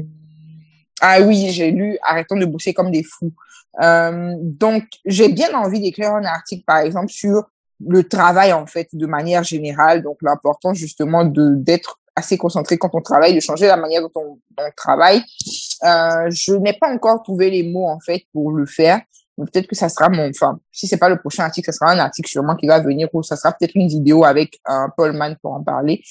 ah 1.01 1.21
oui, 1.21 1.49
j'ai 1.51 1.71
lu 1.71 1.97
Arrêtons 2.01 2.37
de 2.37 2.45
bosser 2.45 2.73
comme 2.73 2.91
des 2.91 3.03
fous. 3.03 3.33
Euh, 3.81 4.33
donc, 4.39 4.83
j'ai 5.05 5.29
bien 5.29 5.53
envie 5.53 5.81
d'écrire 5.81 6.13
un 6.13 6.23
article, 6.23 6.63
par 6.65 6.77
exemple, 6.77 7.11
sur 7.11 7.43
le 7.85 8.03
travail 8.03 8.53
en 8.53 8.65
fait 8.65 8.87
de 8.93 9.05
manière 9.05 9.43
générale. 9.43 10.01
Donc 10.01 10.17
l'importance 10.21 10.77
justement 10.77 11.25
de 11.25 11.55
d'être 11.55 11.99
assez 12.15 12.37
concentré 12.37 12.77
quand 12.77 12.91
on 12.93 13.01
travaille, 13.01 13.35
de 13.35 13.41
changer 13.41 13.67
la 13.67 13.75
manière 13.75 14.01
dont 14.01 14.11
on, 14.15 14.39
on 14.57 14.69
travaille. 14.75 15.21
Euh, 15.83 16.29
je 16.29 16.53
n'ai 16.53 16.73
pas 16.73 16.89
encore 16.89 17.21
trouvé 17.23 17.49
les 17.49 17.63
mots 17.63 17.87
en 17.87 17.99
fait 17.99 18.23
pour 18.31 18.51
le 18.53 18.65
faire. 18.65 19.01
Peut-être 19.37 19.67
que 19.67 19.75
ça 19.75 19.89
sera 19.89 20.07
mon, 20.07 20.29
enfin, 20.29 20.57
si 20.71 20.87
c'est 20.87 20.95
pas 20.95 21.09
le 21.09 21.19
prochain 21.19 21.43
article, 21.43 21.65
ça 21.65 21.73
sera 21.73 21.91
un 21.91 21.99
article 21.99 22.29
sûrement 22.29 22.55
qui 22.55 22.67
va 22.67 22.79
venir 22.79 23.09
ou 23.11 23.21
ça 23.21 23.35
sera 23.35 23.51
peut-être 23.51 23.75
une 23.75 23.89
vidéo 23.89 24.23
avec 24.23 24.61
un 24.63 24.87
Paul 24.95 25.11
Mann 25.11 25.35
pour 25.41 25.51
en 25.51 25.61
parler. 25.61 26.01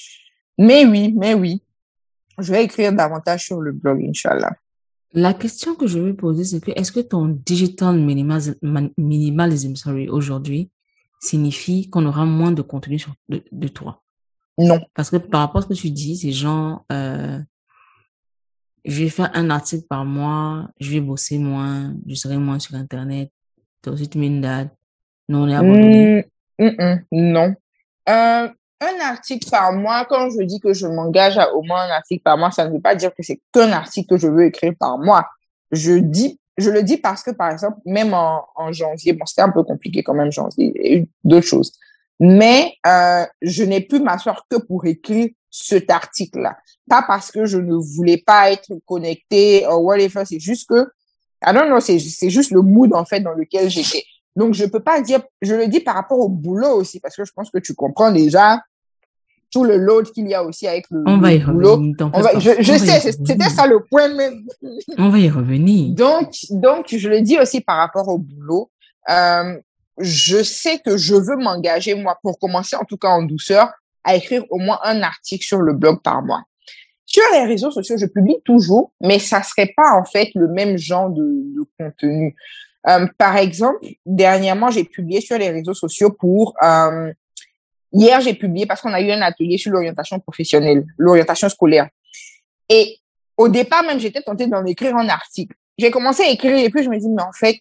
Mais 0.58 0.84
oui, 0.84 1.14
mais 1.16 1.32
oui, 1.32 1.62
je 2.38 2.52
vais 2.52 2.64
écrire 2.64 2.92
davantage 2.92 3.46
sur 3.46 3.62
le 3.62 3.72
blog, 3.72 4.04
Inch'Allah. 4.06 4.52
La 5.14 5.32
question 5.32 5.76
que 5.76 5.86
je 5.86 6.00
vais 6.00 6.12
poser, 6.12 6.42
c'est 6.44 6.60
que 6.60 6.72
est-ce 6.74 6.90
que 6.90 6.98
ton 6.98 7.28
digital 7.28 7.96
minimalism, 7.96 8.54
minimalism 8.98 9.76
sorry, 9.76 10.08
aujourd'hui 10.08 10.70
signifie 11.20 11.88
qu'on 11.88 12.04
aura 12.04 12.24
moins 12.24 12.50
de 12.50 12.62
contenu 12.62 12.98
sur, 12.98 13.14
de, 13.28 13.42
de, 13.52 13.68
toi? 13.68 14.02
Non. 14.58 14.80
Parce 14.92 15.10
que 15.10 15.16
par 15.16 15.42
rapport 15.42 15.60
à 15.60 15.62
ce 15.62 15.68
que 15.68 15.74
tu 15.74 15.90
dis, 15.90 16.16
c'est 16.16 16.32
genre, 16.32 16.84
euh, 16.90 17.38
je 18.84 19.04
vais 19.04 19.08
faire 19.08 19.30
un 19.34 19.50
article 19.50 19.86
par 19.88 20.04
mois, 20.04 20.68
je 20.80 20.90
vais 20.90 21.00
bosser 21.00 21.38
moins, 21.38 21.94
je 22.06 22.16
serai 22.16 22.36
moins 22.36 22.58
sur 22.58 22.74
Internet. 22.74 23.30
Toi 23.82 23.92
aussi, 23.92 24.08
tu 24.08 24.18
mets 24.18 24.26
une 24.26 24.40
date. 24.40 24.76
Non, 25.28 25.44
on 25.44 25.48
est 25.48 25.54
abandonné. 25.54 26.26
Mmh, 26.58 26.64
mmh, 26.66 27.04
mmh, 27.12 27.32
non. 27.32 27.54
Euh, 28.08 28.48
un 28.84 29.00
article 29.00 29.48
par 29.50 29.72
mois, 29.72 30.04
quand 30.04 30.30
je 30.30 30.42
dis 30.42 30.60
que 30.60 30.72
je 30.72 30.86
m'engage 30.86 31.38
à 31.38 31.52
au 31.54 31.62
moins 31.62 31.82
un 31.82 31.90
article 31.90 32.22
par 32.22 32.38
mois, 32.38 32.50
ça 32.50 32.66
ne 32.66 32.74
veut 32.74 32.80
pas 32.80 32.94
dire 32.94 33.14
que 33.14 33.22
c'est 33.22 33.40
qu'un 33.52 33.72
article 33.72 34.08
que 34.08 34.16
je 34.16 34.28
veux 34.28 34.46
écrire 34.46 34.72
par 34.78 34.98
mois. 34.98 35.28
Je 35.72 35.94
dis 35.94 36.38
je 36.56 36.70
le 36.70 36.82
dis 36.82 36.96
parce 36.96 37.22
que, 37.22 37.30
par 37.30 37.50
exemple, 37.50 37.78
même 37.84 38.14
en, 38.14 38.72
janvier, 38.72 39.12
bon, 39.12 39.26
c'était 39.26 39.42
un 39.42 39.50
peu 39.50 39.62
compliqué 39.62 40.02
quand 40.02 40.14
même, 40.14 40.30
janvier, 40.30 40.72
il 40.74 40.90
y 40.90 40.94
a 40.94 40.98
eu 40.98 41.08
d'autres 41.24 41.46
choses. 41.46 41.72
Mais 42.20 42.74
euh, 42.86 43.24
je 43.42 43.64
n'ai 43.64 43.80
pu 43.80 43.98
m'asseoir 43.98 44.46
que 44.48 44.56
pour 44.56 44.86
écrire 44.86 45.30
cet 45.50 45.90
article-là. 45.90 46.56
Pas 46.88 47.04
parce 47.06 47.32
que 47.32 47.44
je 47.44 47.58
ne 47.58 47.74
voulais 47.74 48.18
pas 48.18 48.52
être 48.52 48.72
connectée 48.86 49.66
ou 49.66 49.76
whatever, 49.78 50.24
c'est 50.24 50.38
juste 50.38 50.68
que, 50.68 50.86
ah 51.40 51.52
non, 51.52 51.68
non, 51.68 51.80
c'est 51.80 51.98
juste 51.98 52.52
le 52.52 52.62
mood, 52.62 52.94
en 52.94 53.04
fait, 53.04 53.20
dans 53.20 53.32
lequel 53.32 53.68
j'étais. 53.68 54.04
Donc, 54.36 54.54
je 54.54 54.64
peux 54.64 54.82
pas 54.82 55.00
dire, 55.00 55.22
je 55.42 55.54
le 55.54 55.66
dis 55.66 55.80
par 55.80 55.94
rapport 55.94 56.18
au 56.18 56.28
boulot 56.28 56.70
aussi, 56.76 57.00
parce 57.00 57.16
que 57.16 57.24
je 57.24 57.32
pense 57.32 57.50
que 57.50 57.58
tu 57.58 57.74
comprends 57.74 58.12
déjà 58.12 58.60
tout 59.54 59.64
le 59.64 59.76
load 59.78 60.10
qu'il 60.10 60.28
y 60.28 60.34
a 60.34 60.42
aussi 60.44 60.66
avec 60.66 60.84
le, 60.90 61.02
On 61.06 61.18
va 61.18 61.32
y 61.32 61.38
boulot. 61.38 61.76
revenir. 61.76 61.94
On 62.12 62.20
va- 62.20 62.38
je 62.40 62.50
On 62.50 62.78
sais, 62.78 63.12
c'était 63.12 63.48
ça 63.48 63.66
le 63.66 63.80
point 63.84 64.08
même. 64.08 64.42
On 64.98 65.08
va 65.08 65.18
y 65.18 65.30
revenir. 65.30 65.94
Donc, 65.94 66.32
donc, 66.50 66.86
je 66.88 67.08
le 67.08 67.20
dis 67.22 67.38
aussi 67.38 67.60
par 67.60 67.76
rapport 67.78 68.08
au 68.08 68.18
boulot. 68.18 68.70
Euh, 69.08 69.56
je 69.98 70.42
sais 70.42 70.80
que 70.84 70.96
je 70.96 71.14
veux 71.14 71.36
m'engager, 71.36 71.94
moi, 71.94 72.18
pour 72.22 72.38
commencer, 72.38 72.74
en 72.76 72.84
tout 72.84 72.96
cas 72.96 73.08
en 73.08 73.22
douceur, 73.22 73.72
à 74.02 74.16
écrire 74.16 74.42
au 74.50 74.58
moins 74.58 74.80
un 74.82 75.02
article 75.02 75.44
sur 75.46 75.60
le 75.60 75.72
blog 75.72 76.02
par 76.02 76.20
mois. 76.22 76.42
Sur 77.06 77.22
les 77.32 77.44
réseaux 77.44 77.70
sociaux, 77.70 77.96
je 77.96 78.06
publie 78.06 78.38
toujours, 78.44 78.92
mais 79.00 79.20
ça 79.20 79.42
serait 79.44 79.72
pas, 79.76 79.92
en 79.96 80.04
fait, 80.04 80.30
le 80.34 80.48
même 80.48 80.76
genre 80.76 81.10
de, 81.10 81.22
de 81.22 81.64
contenu. 81.78 82.34
Euh, 82.88 83.06
par 83.18 83.36
exemple, 83.36 83.78
dernièrement, 84.04 84.70
j'ai 84.70 84.82
publié 84.84 85.20
sur 85.20 85.38
les 85.38 85.50
réseaux 85.50 85.74
sociaux 85.74 86.10
pour... 86.10 86.54
euh, 86.64 87.12
hier, 87.94 88.20
j'ai 88.20 88.34
publié 88.34 88.66
parce 88.66 88.82
qu'on 88.82 88.92
a 88.92 89.00
eu 89.00 89.10
un 89.10 89.22
atelier 89.22 89.56
sur 89.56 89.72
l'orientation 89.72 90.20
professionnelle, 90.20 90.84
l'orientation 90.98 91.48
scolaire. 91.48 91.88
Et 92.68 92.98
au 93.36 93.48
départ, 93.48 93.82
même, 93.84 93.98
j'étais 93.98 94.20
tentée 94.20 94.46
d'en 94.46 94.64
écrire 94.66 94.96
un 94.96 95.08
article. 95.08 95.56
J'ai 95.78 95.90
commencé 95.90 96.22
à 96.22 96.30
écrire 96.30 96.56
et 96.58 96.68
puis 96.70 96.82
je 96.82 96.90
me 96.90 96.98
dis, 96.98 97.08
mais 97.08 97.22
en 97.22 97.32
fait, 97.32 97.58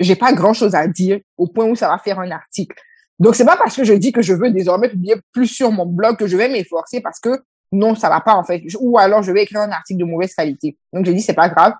j'ai 0.00 0.16
pas 0.16 0.32
grand 0.32 0.52
chose 0.52 0.74
à 0.74 0.86
dire 0.86 1.20
au 1.36 1.46
point 1.46 1.66
où 1.66 1.76
ça 1.76 1.88
va 1.88 1.98
faire 1.98 2.18
un 2.18 2.30
article. 2.30 2.76
Donc, 3.18 3.36
c'est 3.36 3.44
pas 3.44 3.56
parce 3.56 3.76
que 3.76 3.84
je 3.84 3.92
dis 3.92 4.10
que 4.10 4.22
je 4.22 4.34
veux 4.34 4.50
désormais 4.50 4.88
publier 4.88 5.14
plus 5.32 5.46
sur 5.46 5.70
mon 5.70 5.86
blog 5.86 6.16
que 6.16 6.26
je 6.26 6.36
vais 6.36 6.48
m'efforcer 6.48 7.00
parce 7.00 7.20
que 7.20 7.40
non, 7.70 7.94
ça 7.94 8.08
va 8.08 8.20
pas, 8.20 8.34
en 8.34 8.44
fait. 8.44 8.62
Ou 8.80 8.98
alors, 8.98 9.22
je 9.22 9.32
vais 9.32 9.42
écrire 9.42 9.60
un 9.60 9.70
article 9.70 10.00
de 10.00 10.04
mauvaise 10.04 10.34
qualité. 10.34 10.76
Donc, 10.92 11.06
j'ai 11.06 11.14
dit, 11.14 11.22
c'est 11.22 11.34
pas 11.34 11.48
grave. 11.48 11.74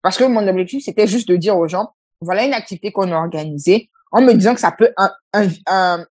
Parce 0.00 0.16
que 0.16 0.24
mon 0.24 0.46
objectif, 0.46 0.84
c'était 0.84 1.06
juste 1.06 1.28
de 1.28 1.36
dire 1.36 1.56
aux 1.56 1.66
gens, 1.66 1.90
voilà 2.20 2.44
une 2.44 2.54
activité 2.54 2.92
qu'on 2.92 3.10
a 3.10 3.16
organisée 3.16 3.90
en 4.12 4.22
me 4.22 4.32
disant 4.32 4.54
que 4.54 4.60
ça 4.60 4.72
peut 4.72 4.92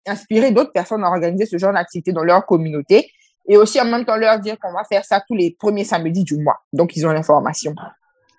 inspirer 0.05 0.51
d'autres 0.51 0.71
personnes 0.71 1.03
à 1.03 1.07
organiser 1.07 1.45
ce 1.45 1.57
genre 1.57 1.73
d'activité 1.73 2.11
dans 2.11 2.23
leur 2.23 2.45
communauté 2.45 3.09
et 3.47 3.57
aussi 3.57 3.79
en 3.79 3.85
même 3.85 4.05
temps 4.05 4.17
leur 4.17 4.39
dire 4.39 4.57
qu'on 4.59 4.73
va 4.73 4.83
faire 4.83 5.05
ça 5.05 5.21
tous 5.27 5.35
les 5.35 5.55
premiers 5.57 5.83
samedis 5.83 6.23
du 6.23 6.37
mois. 6.37 6.59
Donc, 6.73 6.95
ils 6.95 7.05
ont 7.05 7.11
l'information. 7.11 7.75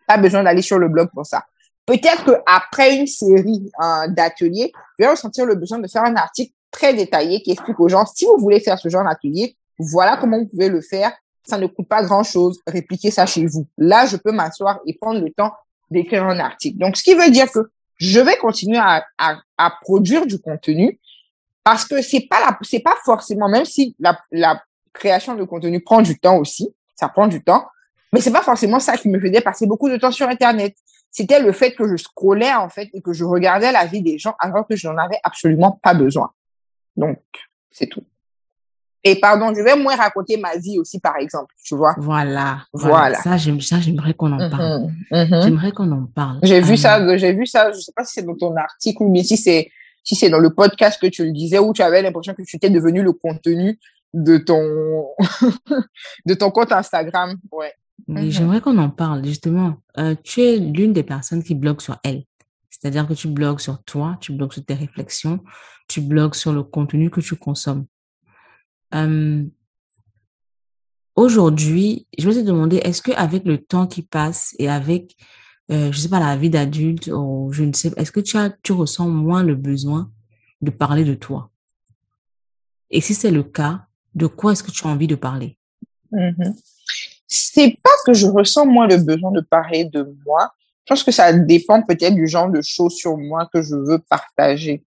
Pas 0.07 0.19
besoin 0.19 0.43
d'aller 0.43 0.63
sur 0.63 0.79
le 0.79 0.89
blog 0.89 1.09
pour 1.13 1.27
ça. 1.27 1.45
Peut-être 1.85 2.25
qu'après 2.25 2.97
une 2.97 3.07
série 3.07 3.71
euh, 3.83 4.09
d'ateliers, 4.09 4.73
je 4.99 5.05
vais 5.05 5.11
ressentir 5.11 5.47
le 5.47 5.55
besoin 5.55 5.79
de 5.79 5.87
faire 5.87 6.05
un 6.05 6.17
article 6.17 6.53
très 6.73 6.95
détaillé 6.95 7.41
qui 7.43 7.53
explique 7.53 7.79
aux 7.79 7.89
gens, 7.89 8.05
si 8.07 8.25
vous 8.27 8.37
voulez 8.39 8.61
faire 8.61 8.79
ce 8.79 8.89
genre 8.89 9.05
d'atelier, 9.05 9.57
voilà 9.79 10.17
comment 10.17 10.39
vous 10.39 10.47
pouvez 10.47 10.69
le 10.69 10.81
faire. 10.81 11.13
Ça 11.45 11.59
ne 11.59 11.69
coûte 11.69 11.89
pas 11.89 12.03
grand-chose. 12.03 12.61
Répliquez 12.67 13.13
ça 13.13 13.25
chez 13.25 13.47
vous. 13.47 13.67
Là, 13.79 14.07
je 14.07 14.17
peux 14.17 14.33
m'asseoir 14.33 14.81
et 14.85 14.99
prendre 15.01 15.21
le 15.21 15.31
temps 15.31 15.53
d'écrire 15.91 16.25
un 16.25 16.41
article. 16.41 16.79
Donc, 16.79 16.97
ce 16.97 17.05
qui 17.05 17.15
veut 17.15 17.31
dire 17.31 17.51
que 17.53 17.71
je 17.97 18.21
vais 18.21 18.37
continuer 18.37 18.79
à, 18.79 19.05
à, 19.19 19.71
produire 19.83 20.27
du 20.27 20.39
contenu 20.39 21.01
parce 21.65 21.85
que 21.85 22.03
c'est 22.03 22.27
pas 22.29 22.41
la, 22.41 22.59
c'est 22.63 22.81
pas 22.81 22.97
forcément, 23.05 23.49
même 23.49 23.65
si 23.65 23.97
la, 23.99 24.19
la 24.31 24.63
création 24.93 25.35
de 25.35 25.45
contenu 25.45 25.81
prend 25.81 26.03
du 26.03 26.19
temps 26.19 26.39
aussi, 26.39 26.75
ça 26.95 27.09
prend 27.09 27.27
du 27.27 27.43
temps, 27.43 27.67
mais 28.13 28.21
c'est 28.21 28.33
pas 28.33 28.43
forcément 28.43 28.81
ça 28.81 28.97
qui 28.97 29.09
me 29.09 29.21
faisait 29.21 29.41
passer 29.41 29.67
beaucoup 29.67 29.89
de 29.89 29.97
temps 29.97 30.13
sur 30.13 30.29
Internet. 30.29 30.77
C'était 31.11 31.41
le 31.41 31.53
fait 31.53 31.75
que 31.75 31.89
je 31.89 31.97
scrollais, 31.97 32.53
en 32.53 32.69
fait, 32.69 32.89
et 32.93 33.01
que 33.01 33.13
je 33.13 33.25
regardais 33.25 33.73
la 33.73 33.87
vie 33.87 34.03
des 34.03 34.19
gens 34.19 34.35
alors 34.39 34.67
que 34.67 34.77
je 34.77 34.89
n'en 34.89 34.99
avais 34.99 35.19
absolument 35.23 35.79
pas 35.83 35.95
besoin. 35.95 36.31
Donc, 36.97 37.19
c'est 37.71 37.87
tout. 37.87 38.05
Et 39.09 39.21
pardon, 39.21 39.55
je 39.55 39.63
vais 39.63 39.77
moins 39.77 39.95
raconter 39.97 40.37
ma 40.37 40.57
vie 40.57 40.79
aussi, 40.81 40.99
par 40.99 41.17
exemple, 41.17 41.55
tu 41.65 41.77
vois. 41.77 41.95
Voilà. 41.99 42.63
Voilà. 42.73 43.15
Ça, 43.23 43.37
j'aime, 43.37 43.61
ça, 43.61 43.79
j'aimerais 43.81 44.15
qu'on 44.15 44.33
en 44.33 44.51
parle. 44.51 44.89
Mhm, 45.13 45.29
mhm. 45.31 45.43
J'aimerais 45.43 45.71
qu'on 45.73 45.91
en 45.93 46.07
parle. 46.07 46.41
J'ai 46.43 46.61
vu 46.61 46.73
Euh, 46.73 46.77
ça, 46.77 47.17
j'ai 47.17 47.33
vu 47.33 47.47
ça, 47.47 47.71
je 47.73 47.79
sais 47.79 47.93
pas 47.95 48.05
si 48.05 48.15
c'est 48.15 48.23
dans 48.27 48.35
ton 48.37 48.57
article 48.57 49.03
ou 49.05 49.11
bien 49.13 49.23
si 49.23 49.37
c'est 49.37 49.71
si 50.03 50.15
c'est 50.15 50.29
dans 50.31 50.39
le 50.39 50.51
podcast 50.55 51.01
que 51.01 51.07
tu 51.09 51.25
le 51.25 51.33
disais 51.33 51.59
où 51.59 51.73
tu 51.73 51.83
avais 51.83 52.01
l'impression 52.03 52.33
que 52.35 52.43
tu 52.43 52.57
étais 52.57 52.71
devenu 52.71 53.03
le 53.03 53.13
contenu 53.13 53.79
de 54.15 54.39
ton 54.39 55.07
de 56.27 56.35
ton 56.35 56.51
compte 56.51 56.73
Instagram. 56.73 57.37
Ouais. 57.53 57.73
Oui, 58.09 58.25
Mhm. 58.27 58.31
j'aimerais 58.31 58.61
qu'on 58.61 58.79
en 58.79 58.91
parle, 58.91 59.25
justement. 59.25 59.77
Euh, 59.99 60.15
tu 60.23 60.43
es 60.43 60.57
l'une 60.59 60.93
des 60.93 61.03
personnes 61.03 61.43
qui 61.43 61.55
blogue 61.55 61.81
sur 61.81 61.97
elle. 62.05 62.25
C'est-à-dire 62.71 63.07
que 63.09 63.15
tu 63.15 63.27
blogues 63.29 63.59
sur 63.61 63.83
toi, 63.85 64.17
tu 64.21 64.33
blogues 64.33 64.53
sur 64.53 64.65
tes 64.65 64.75
réflexions, 64.75 65.41
tu 65.89 66.01
blogues 66.01 66.35
sur 66.35 66.53
le 66.53 66.63
contenu 66.63 67.11
que 67.11 67.21
tu 67.21 67.35
consommes. 67.37 67.87
Euh, 68.95 69.45
aujourd'hui, 71.15 72.07
je 72.19 72.29
vais 72.29 72.35
te 72.35 72.47
demander, 72.47 72.77
est-ce 72.77 73.03
que 73.03 73.13
avec 73.13 73.45
le 73.45 73.59
temps 73.59 73.87
qui 73.87 74.03
passe 74.03 74.55
et 74.59 74.69
avec, 74.69 75.17
euh, 75.71 75.91
je 75.93 75.99
sais 75.99 76.09
pas, 76.09 76.21
la 76.21 76.37
vie 76.37 76.51
d'adulte 76.51 77.09
ou 77.09 77.51
je 77.53 77.65
ne 77.65 77.73
sais 77.73 77.93
est-ce 77.97 78.13
que 78.13 78.21
tu 78.21 78.73
ressens 78.73 79.09
moins 79.09 79.43
le 79.43 79.55
besoin 79.55 80.11
de 80.63 80.71
parler 80.71 81.05
de 81.05 81.15
toi? 81.15 81.51
Et 82.91 83.01
si 83.01 83.15
c'est 83.15 83.31
le 83.31 83.43
cas, 83.43 83.87
de 84.15 84.27
quoi 84.27 84.53
est-ce 84.53 84.63
que 84.63 84.71
tu 84.71 84.87
as 84.87 84.91
envie 84.91 85.07
de 85.07 85.17
parler? 85.17 85.59
Mhm. 86.13 86.55
C'est 87.27 87.77
pas 87.83 87.91
que 88.07 88.15
je 88.15 88.27
ressens 88.27 88.67
moins 88.67 88.87
le 88.87 88.99
besoin 88.99 89.33
de 89.33 89.41
parler 89.41 89.85
de 89.85 90.17
moi. 90.25 90.53
Je 90.85 90.95
pense 90.95 91.03
que 91.03 91.11
ça 91.11 91.33
dépend 91.33 91.83
peut-être 91.83 92.15
du 92.15 92.29
genre 92.29 92.49
de 92.49 92.63
choses 92.63 92.95
sur 92.95 93.17
moi 93.19 93.49
que 93.53 93.61
je 93.61 93.75
veux 93.75 93.99
partager. 93.99 94.85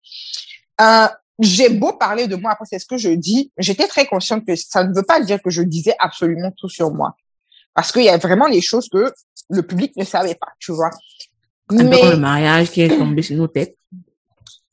Euh, 0.79 1.07
j'ai 1.39 1.69
beau 1.69 1.93
parler 1.93 2.27
de 2.27 2.35
moi, 2.35 2.51
après 2.51 2.65
c'est 2.65 2.79
ce 2.79 2.85
que 2.85 2.97
je 2.97 3.09
dis, 3.09 3.51
j'étais 3.57 3.87
très 3.87 4.05
consciente 4.05 4.45
que 4.45 4.55
ça 4.55 4.83
ne 4.83 4.93
veut 4.93 5.03
pas 5.03 5.19
dire 5.19 5.41
que 5.41 5.49
je 5.49 5.61
disais 5.61 5.95
absolument 5.99 6.51
tout 6.51 6.69
sur 6.69 6.93
moi. 6.93 7.15
Parce 7.73 7.91
qu'il 7.91 8.03
y 8.03 8.09
a 8.09 8.17
vraiment 8.17 8.49
des 8.49 8.61
choses 8.61 8.89
que 8.89 9.11
le 9.49 9.63
public 9.63 9.95
ne 9.95 10.03
savait 10.03 10.35
pas, 10.35 10.49
tu 10.59 10.71
vois. 10.71 10.89
Un 11.69 11.77
peu 11.77 11.83
Mais 11.83 11.99
comme 11.99 12.09
le 12.11 12.17
mariage 12.17 12.71
qui 12.71 12.81
est 12.81 12.89
tombé 12.89 13.21
sur 13.21 13.37
nos 13.37 13.47
têtes. 13.47 13.77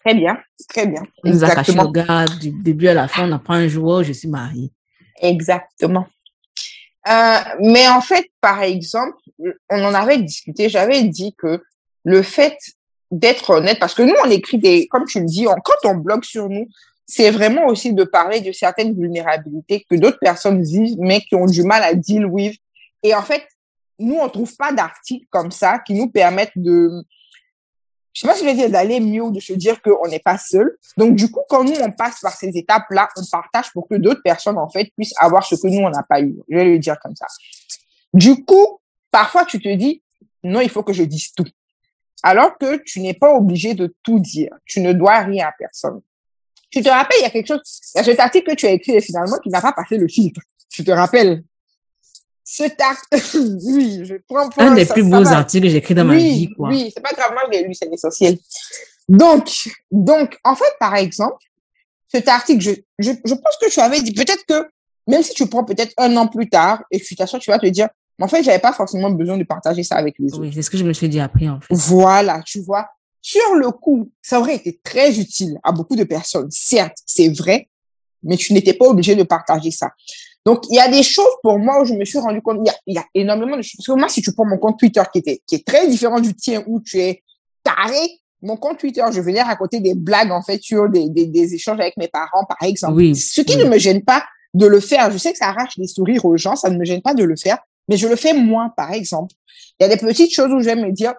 très 0.00 0.14
bien, 0.14 0.38
très 0.68 0.86
bien. 0.86 1.02
On 1.24 1.30
nous 1.30 1.44
a 1.44 1.54
caché 1.54 1.72
le 1.72 1.92
gars 1.92 2.24
du 2.40 2.50
début 2.50 2.88
à 2.88 2.94
la 2.94 3.06
fin, 3.06 3.28
on 3.28 3.32
apprend 3.32 3.54
un 3.54 3.68
jour, 3.68 4.02
je 4.02 4.12
suis 4.12 4.28
mariée. 4.28 4.72
Exactement. 5.20 6.06
Euh, 7.08 7.38
mais 7.60 7.86
en 7.88 8.00
fait, 8.00 8.26
par 8.40 8.62
exemple, 8.62 9.16
on 9.70 9.84
en 9.84 9.94
avait 9.94 10.18
discuté, 10.18 10.68
j'avais 10.68 11.04
dit 11.04 11.34
que 11.38 11.62
le 12.04 12.22
fait 12.22 12.56
d'être 13.10 13.50
honnête, 13.50 13.78
parce 13.78 13.94
que 13.94 14.02
nous, 14.02 14.14
on 14.24 14.30
écrit 14.30 14.58
des, 14.58 14.86
comme 14.88 15.04
tu 15.04 15.20
le 15.20 15.26
dis, 15.26 15.44
quand 15.44 15.90
on 15.90 15.96
blogue 15.96 16.24
sur 16.24 16.48
nous, 16.48 16.66
c'est 17.06 17.30
vraiment 17.30 17.66
aussi 17.66 17.92
de 17.92 18.04
parler 18.04 18.40
de 18.40 18.50
certaines 18.50 18.92
vulnérabilités 18.92 19.86
que 19.88 19.94
d'autres 19.94 20.18
personnes 20.18 20.62
vivent, 20.62 20.96
mais 20.98 21.20
qui 21.20 21.36
ont 21.36 21.46
du 21.46 21.62
mal 21.62 21.82
à 21.84 21.94
deal 21.94 22.26
with. 22.26 22.58
Et 23.02 23.14
en 23.14 23.22
fait, 23.22 23.46
nous, 23.98 24.16
on 24.16 24.28
trouve 24.28 24.54
pas 24.56 24.72
d'articles 24.72 25.26
comme 25.30 25.52
ça 25.52 25.78
qui 25.78 25.94
nous 25.94 26.10
permettent 26.10 26.56
de, 26.56 27.04
je 28.12 28.22
sais 28.22 28.26
pas 28.26 28.34
si 28.34 28.40
je 28.40 28.46
vais 28.46 28.54
dire 28.54 28.70
d'aller 28.70 28.98
mieux 28.98 29.22
ou 29.22 29.30
de 29.30 29.40
se 29.40 29.52
dire 29.52 29.80
qu'on 29.82 30.08
n'est 30.08 30.20
pas 30.20 30.38
seul. 30.38 30.76
Donc, 30.96 31.14
du 31.14 31.30
coup, 31.30 31.42
quand 31.48 31.62
nous, 31.62 31.74
on 31.80 31.92
passe 31.92 32.20
par 32.20 32.32
ces 32.32 32.48
étapes-là, 32.48 33.08
on 33.16 33.22
partage 33.30 33.70
pour 33.72 33.86
que 33.86 33.94
d'autres 33.94 34.22
personnes, 34.22 34.56
en 34.56 34.70
fait, 34.70 34.90
puissent 34.96 35.14
avoir 35.18 35.46
ce 35.46 35.54
que 35.54 35.68
nous, 35.68 35.84
on 35.84 35.90
n'a 35.90 36.02
pas 36.02 36.22
eu. 36.22 36.34
Je 36.48 36.56
vais 36.56 36.64
le 36.64 36.78
dire 36.78 36.98
comme 36.98 37.14
ça. 37.14 37.26
Du 38.14 38.42
coup, 38.44 38.80
parfois, 39.10 39.44
tu 39.44 39.60
te 39.60 39.68
dis, 39.74 40.02
non, 40.42 40.60
il 40.60 40.70
faut 40.70 40.82
que 40.82 40.94
je 40.94 41.02
dise 41.02 41.32
tout. 41.32 41.44
Alors 42.22 42.56
que 42.58 42.76
tu 42.84 43.00
n'es 43.00 43.14
pas 43.14 43.32
obligé 43.34 43.74
de 43.74 43.94
tout 44.02 44.18
dire. 44.18 44.50
Tu 44.64 44.80
ne 44.80 44.92
dois 44.92 45.20
rien 45.20 45.46
à 45.48 45.52
personne. 45.58 46.00
Tu 46.70 46.82
te 46.82 46.88
rappelles, 46.88 47.18
il 47.20 47.22
y 47.22 47.26
a 47.26 47.30
quelque 47.30 47.46
chose, 47.46 47.60
il 47.94 47.98
y 47.98 48.00
a 48.00 48.04
cet 48.04 48.18
article 48.20 48.50
que 48.50 48.56
tu 48.56 48.66
as 48.66 48.72
écrit 48.72 48.92
et 48.96 49.00
finalement 49.00 49.38
qui 49.38 49.48
n'a 49.50 49.60
pas 49.60 49.72
passé 49.72 49.96
le 49.98 50.08
filtre. 50.08 50.40
Tu 50.68 50.82
te 50.84 50.90
rappelles? 50.90 51.44
Cet 52.42 52.80
article, 52.80 53.38
oui, 53.64 54.00
je 54.04 54.14
prends 54.28 54.48
pour 54.50 54.62
Un 54.62 54.74
des 54.74 54.84
ça- 54.84 54.94
plus 54.94 55.02
ça 55.02 55.08
beaux 55.08 55.24
va. 55.24 55.36
articles 55.38 55.64
que 55.66 55.70
j'ai 55.70 55.78
écrit 55.78 55.94
dans 55.94 56.04
ma 56.04 56.16
vie, 56.16 56.48
quoi. 56.56 56.68
Oui, 56.68 56.90
c'est 56.94 57.02
pas 57.02 57.12
grave, 57.12 57.32
moi 57.32 57.42
je 57.46 57.50
l'ai 57.58 57.64
lu, 57.66 57.74
c'est 57.74 57.88
l'essentiel. 57.88 58.38
Donc, 59.08 59.68
donc, 59.90 60.36
en 60.44 60.54
fait, 60.56 60.72
par 60.80 60.94
exemple, 60.96 61.44
cet 62.12 62.28
article, 62.28 62.60
je, 62.62 62.70
je, 62.98 63.12
je 63.24 63.34
pense 63.34 63.56
que 63.60 63.70
tu 63.70 63.80
avais 63.80 64.00
dit, 64.00 64.12
peut-être 64.12 64.44
que, 64.46 64.68
même 65.06 65.22
si 65.22 65.34
tu 65.34 65.46
prends 65.48 65.64
peut-être 65.64 65.92
un 65.98 66.16
an 66.16 66.26
plus 66.28 66.48
tard 66.48 66.82
et 66.90 67.00
tu 67.00 67.14
t'assois, 67.16 67.38
tu 67.38 67.50
vas 67.50 67.58
te 67.58 67.66
dire, 67.66 67.88
mais 68.18 68.24
en 68.24 68.28
fait, 68.28 68.42
j'avais 68.42 68.58
pas 68.58 68.72
forcément 68.72 69.10
besoin 69.10 69.36
de 69.36 69.44
partager 69.44 69.82
ça 69.82 69.96
avec 69.96 70.16
les 70.18 70.32
autres. 70.32 70.42
Oui, 70.42 70.52
c'est 70.54 70.62
ce 70.62 70.70
que 70.70 70.78
je 70.78 70.84
me 70.84 70.92
suis 70.92 71.08
dit 71.08 71.20
après, 71.20 71.48
en 71.48 71.60
fait. 71.60 71.74
Voilà, 71.74 72.42
tu 72.44 72.60
vois. 72.62 72.88
Sur 73.20 73.54
le 73.56 73.70
coup, 73.70 74.10
ça 74.22 74.38
aurait 74.40 74.54
été 74.56 74.78
très 74.82 75.18
utile 75.18 75.58
à 75.64 75.72
beaucoup 75.72 75.96
de 75.96 76.04
personnes. 76.04 76.48
Certes, 76.50 76.96
c'est 77.04 77.28
vrai, 77.28 77.68
mais 78.22 78.36
tu 78.36 78.52
n'étais 78.52 78.74
pas 78.74 78.86
obligé 78.86 79.14
de 79.16 79.22
partager 79.24 79.70
ça. 79.70 79.90
Donc, 80.44 80.62
il 80.70 80.76
y 80.76 80.78
a 80.78 80.88
des 80.88 81.02
choses 81.02 81.26
pour 81.42 81.58
moi 81.58 81.82
où 81.82 81.84
je 81.84 81.94
me 81.94 82.04
suis 82.04 82.18
rendu 82.18 82.40
compte, 82.40 82.58
il 82.64 82.68
y 82.68 82.70
a, 82.70 82.74
il 82.86 82.94
y 82.94 82.98
a 82.98 83.04
énormément 83.14 83.56
de 83.56 83.62
choses. 83.62 83.74
Parce 83.78 83.86
que 83.88 83.98
moi, 84.00 84.08
si 84.08 84.22
tu 84.22 84.32
prends 84.32 84.46
mon 84.46 84.58
compte 84.58 84.78
Twitter 84.78 85.02
qui 85.12 85.18
était, 85.18 85.42
qui 85.46 85.56
est 85.56 85.66
très 85.66 85.88
différent 85.88 86.20
du 86.20 86.34
tien 86.34 86.62
où 86.68 86.80
tu 86.80 87.00
es 87.00 87.22
taré, 87.64 87.98
mon 88.42 88.56
compte 88.56 88.78
Twitter, 88.78 89.02
je 89.10 89.20
venais 89.20 89.42
raconter 89.42 89.80
des 89.80 89.94
blagues, 89.96 90.30
en 90.30 90.42
fait, 90.42 90.62
sur 90.62 90.88
des, 90.88 91.08
des, 91.08 91.26
des 91.26 91.54
échanges 91.54 91.80
avec 91.80 91.96
mes 91.96 92.06
parents, 92.06 92.44
par 92.48 92.62
exemple. 92.62 92.94
Oui, 92.94 93.16
Ce 93.16 93.40
qui 93.40 93.56
oui. 93.56 93.64
ne 93.64 93.68
me 93.68 93.76
gêne 93.78 94.04
pas 94.04 94.22
de 94.54 94.66
le 94.66 94.78
faire. 94.78 95.10
Je 95.10 95.18
sais 95.18 95.32
que 95.32 95.38
ça 95.38 95.48
arrache 95.48 95.76
des 95.76 95.88
sourires 95.88 96.24
aux 96.24 96.36
gens, 96.36 96.54
ça 96.54 96.70
ne 96.70 96.78
me 96.78 96.84
gêne 96.84 97.02
pas 97.02 97.14
de 97.14 97.24
le 97.24 97.34
faire, 97.34 97.58
mais 97.88 97.96
je 97.96 98.08
le 98.08 98.16
fais 98.16 98.32
moins, 98.32 98.68
par 98.70 98.92
exemple. 98.92 99.34
Il 99.78 99.84
y 99.84 99.86
a 99.86 99.94
des 99.94 100.00
petites 100.00 100.32
choses 100.32 100.50
où 100.52 100.60
je 100.60 100.70
me 100.70 100.90
dire, 100.92 101.14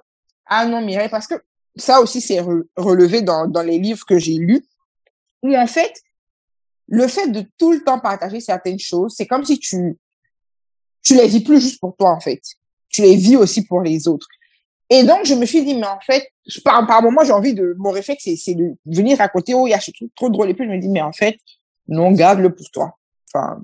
ah 0.46 0.66
non, 0.66 0.82
Mireille, 0.82 1.10
parce 1.10 1.28
que 1.28 1.36
ça 1.76 2.02
aussi, 2.02 2.22
c'est 2.22 2.40
re- 2.42 2.66
relevé 2.76 3.22
dans, 3.22 3.48
dans 3.48 3.62
les 3.62 3.80
livres 3.80 4.06
que 4.06 4.18
j'ai 4.18 4.36
lus, 4.36 4.66
où 5.44 5.56
en 5.56 5.68
fait, 5.68 5.94
le 6.88 7.08
fait 7.08 7.28
de 7.28 7.44
tout 7.58 7.72
le 7.72 7.84
temps 7.84 8.00
partager 8.00 8.40
certaines 8.40 8.80
choses, 8.80 9.14
c'est 9.16 9.28
comme 9.28 9.46
si 9.46 9.60
tu, 9.60 9.98
tu 11.04 11.16
les 11.16 11.28
vis 11.28 11.42
plus 11.42 11.62
juste 11.62 11.80
pour 11.80 11.96
toi, 11.96 12.12
en 12.12 12.20
fait. 12.20 12.42
Tu 12.90 13.02
les 13.02 13.16
vis 13.16 13.36
aussi 13.36 13.66
pour 13.66 13.82
les 13.82 14.08
autres. 14.08 14.28
Et 14.90 15.04
donc, 15.04 15.26
je 15.26 15.36
me 15.36 15.46
suis 15.46 15.64
dit, 15.66 15.76
mais 15.76 15.88
en 15.88 16.00
fait, 16.00 16.30
par, 16.64 16.86
par 16.88 17.02
moment, 17.04 17.24
j'ai 17.24 17.34
envie 17.34 17.54
de, 17.54 17.76
mon 17.78 17.92
réflexe, 17.92 18.24
c'est 18.38 18.56
de 18.56 18.76
venir 18.86 19.18
raconter, 19.18 19.54
oh, 19.54 19.68
il 19.68 19.72
y 19.72 19.74
a 19.74 19.82
ce 19.82 19.92
truc 19.92 20.10
trop 20.16 20.30
drôle. 20.30 20.50
Et 20.50 20.54
puis, 20.54 20.66
je 20.66 20.72
me 20.72 20.80
dis, 20.80 20.88
mais 20.88 21.02
en 21.02 21.12
fait, 21.12 21.38
non, 21.88 22.12
garde-le 22.12 22.54
pour 22.54 22.70
toi. 22.72 22.98
enfin, 23.28 23.62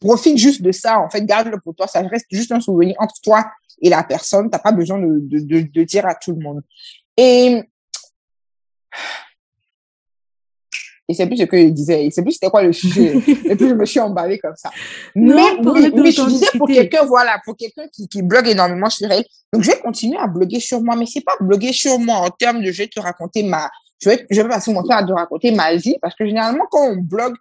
profite 0.00 0.38
juste 0.38 0.62
de 0.62 0.72
ça. 0.72 1.00
En 1.00 1.10
fait, 1.10 1.24
garde-le 1.24 1.58
pour 1.60 1.74
toi. 1.74 1.86
Ça 1.86 2.00
reste 2.02 2.26
juste 2.30 2.52
un 2.52 2.60
souvenir 2.60 2.96
entre 2.98 3.14
toi 3.22 3.44
et 3.80 3.88
la 3.88 4.02
personne. 4.04 4.50
T'as 4.50 4.58
pas 4.58 4.72
besoin 4.72 4.98
de, 4.98 5.18
de, 5.20 5.40
de, 5.40 5.60
de 5.60 5.82
dire 5.84 6.06
à 6.06 6.14
tout 6.14 6.32
le 6.32 6.40
monde. 6.40 6.62
Et 7.16 7.62
et 11.10 11.14
c'est 11.14 11.26
plus 11.26 11.38
ce 11.38 11.44
que 11.44 11.56
je 11.56 11.68
disais, 11.68 12.04
et 12.04 12.10
c'est 12.10 12.22
plus 12.22 12.32
c'était 12.32 12.50
quoi 12.50 12.62
le 12.62 12.72
sujet, 12.72 13.16
et 13.16 13.56
puis 13.56 13.66
je 13.66 13.74
me 13.74 13.86
suis 13.86 13.98
emballée 13.98 14.38
comme 14.38 14.56
ça. 14.56 14.70
Non, 15.16 15.56
mais 15.62 15.70
oui, 15.70 15.90
mais 15.94 16.10
je 16.10 16.22
disais 16.28 16.46
pour 16.58 16.68
quelqu'un, 16.68 17.06
voilà, 17.06 17.40
pour 17.46 17.56
quelqu'un 17.56 17.88
qui, 17.90 18.06
qui 18.08 18.20
blogue 18.20 18.46
énormément 18.46 18.90
sur 18.90 19.10
elle, 19.10 19.24
donc 19.50 19.62
je 19.62 19.70
vais 19.70 19.78
continuer 19.78 20.18
à 20.18 20.26
bloguer 20.26 20.60
sur 20.60 20.82
moi, 20.82 20.96
mais 20.96 21.06
c'est 21.06 21.22
pas 21.24 21.36
bloguer 21.40 21.72
sur 21.72 21.98
moi 21.98 22.16
en 22.16 22.28
termes 22.28 22.60
de 22.60 22.70
je 22.70 22.82
vais 22.82 22.88
te 22.88 23.00
raconter 23.00 23.42
ma, 23.42 23.70
je 24.02 24.10
vais, 24.10 24.26
je 24.30 24.42
vais 24.42 24.48
passer 24.48 24.70
mon 24.70 24.82
temps 24.82 24.96
à 24.96 25.04
te 25.04 25.12
raconter 25.12 25.50
ma 25.50 25.74
vie, 25.76 25.96
parce 26.02 26.14
que 26.14 26.26
généralement 26.26 26.66
quand 26.70 26.90
on 26.90 26.96
blogue, 26.96 27.36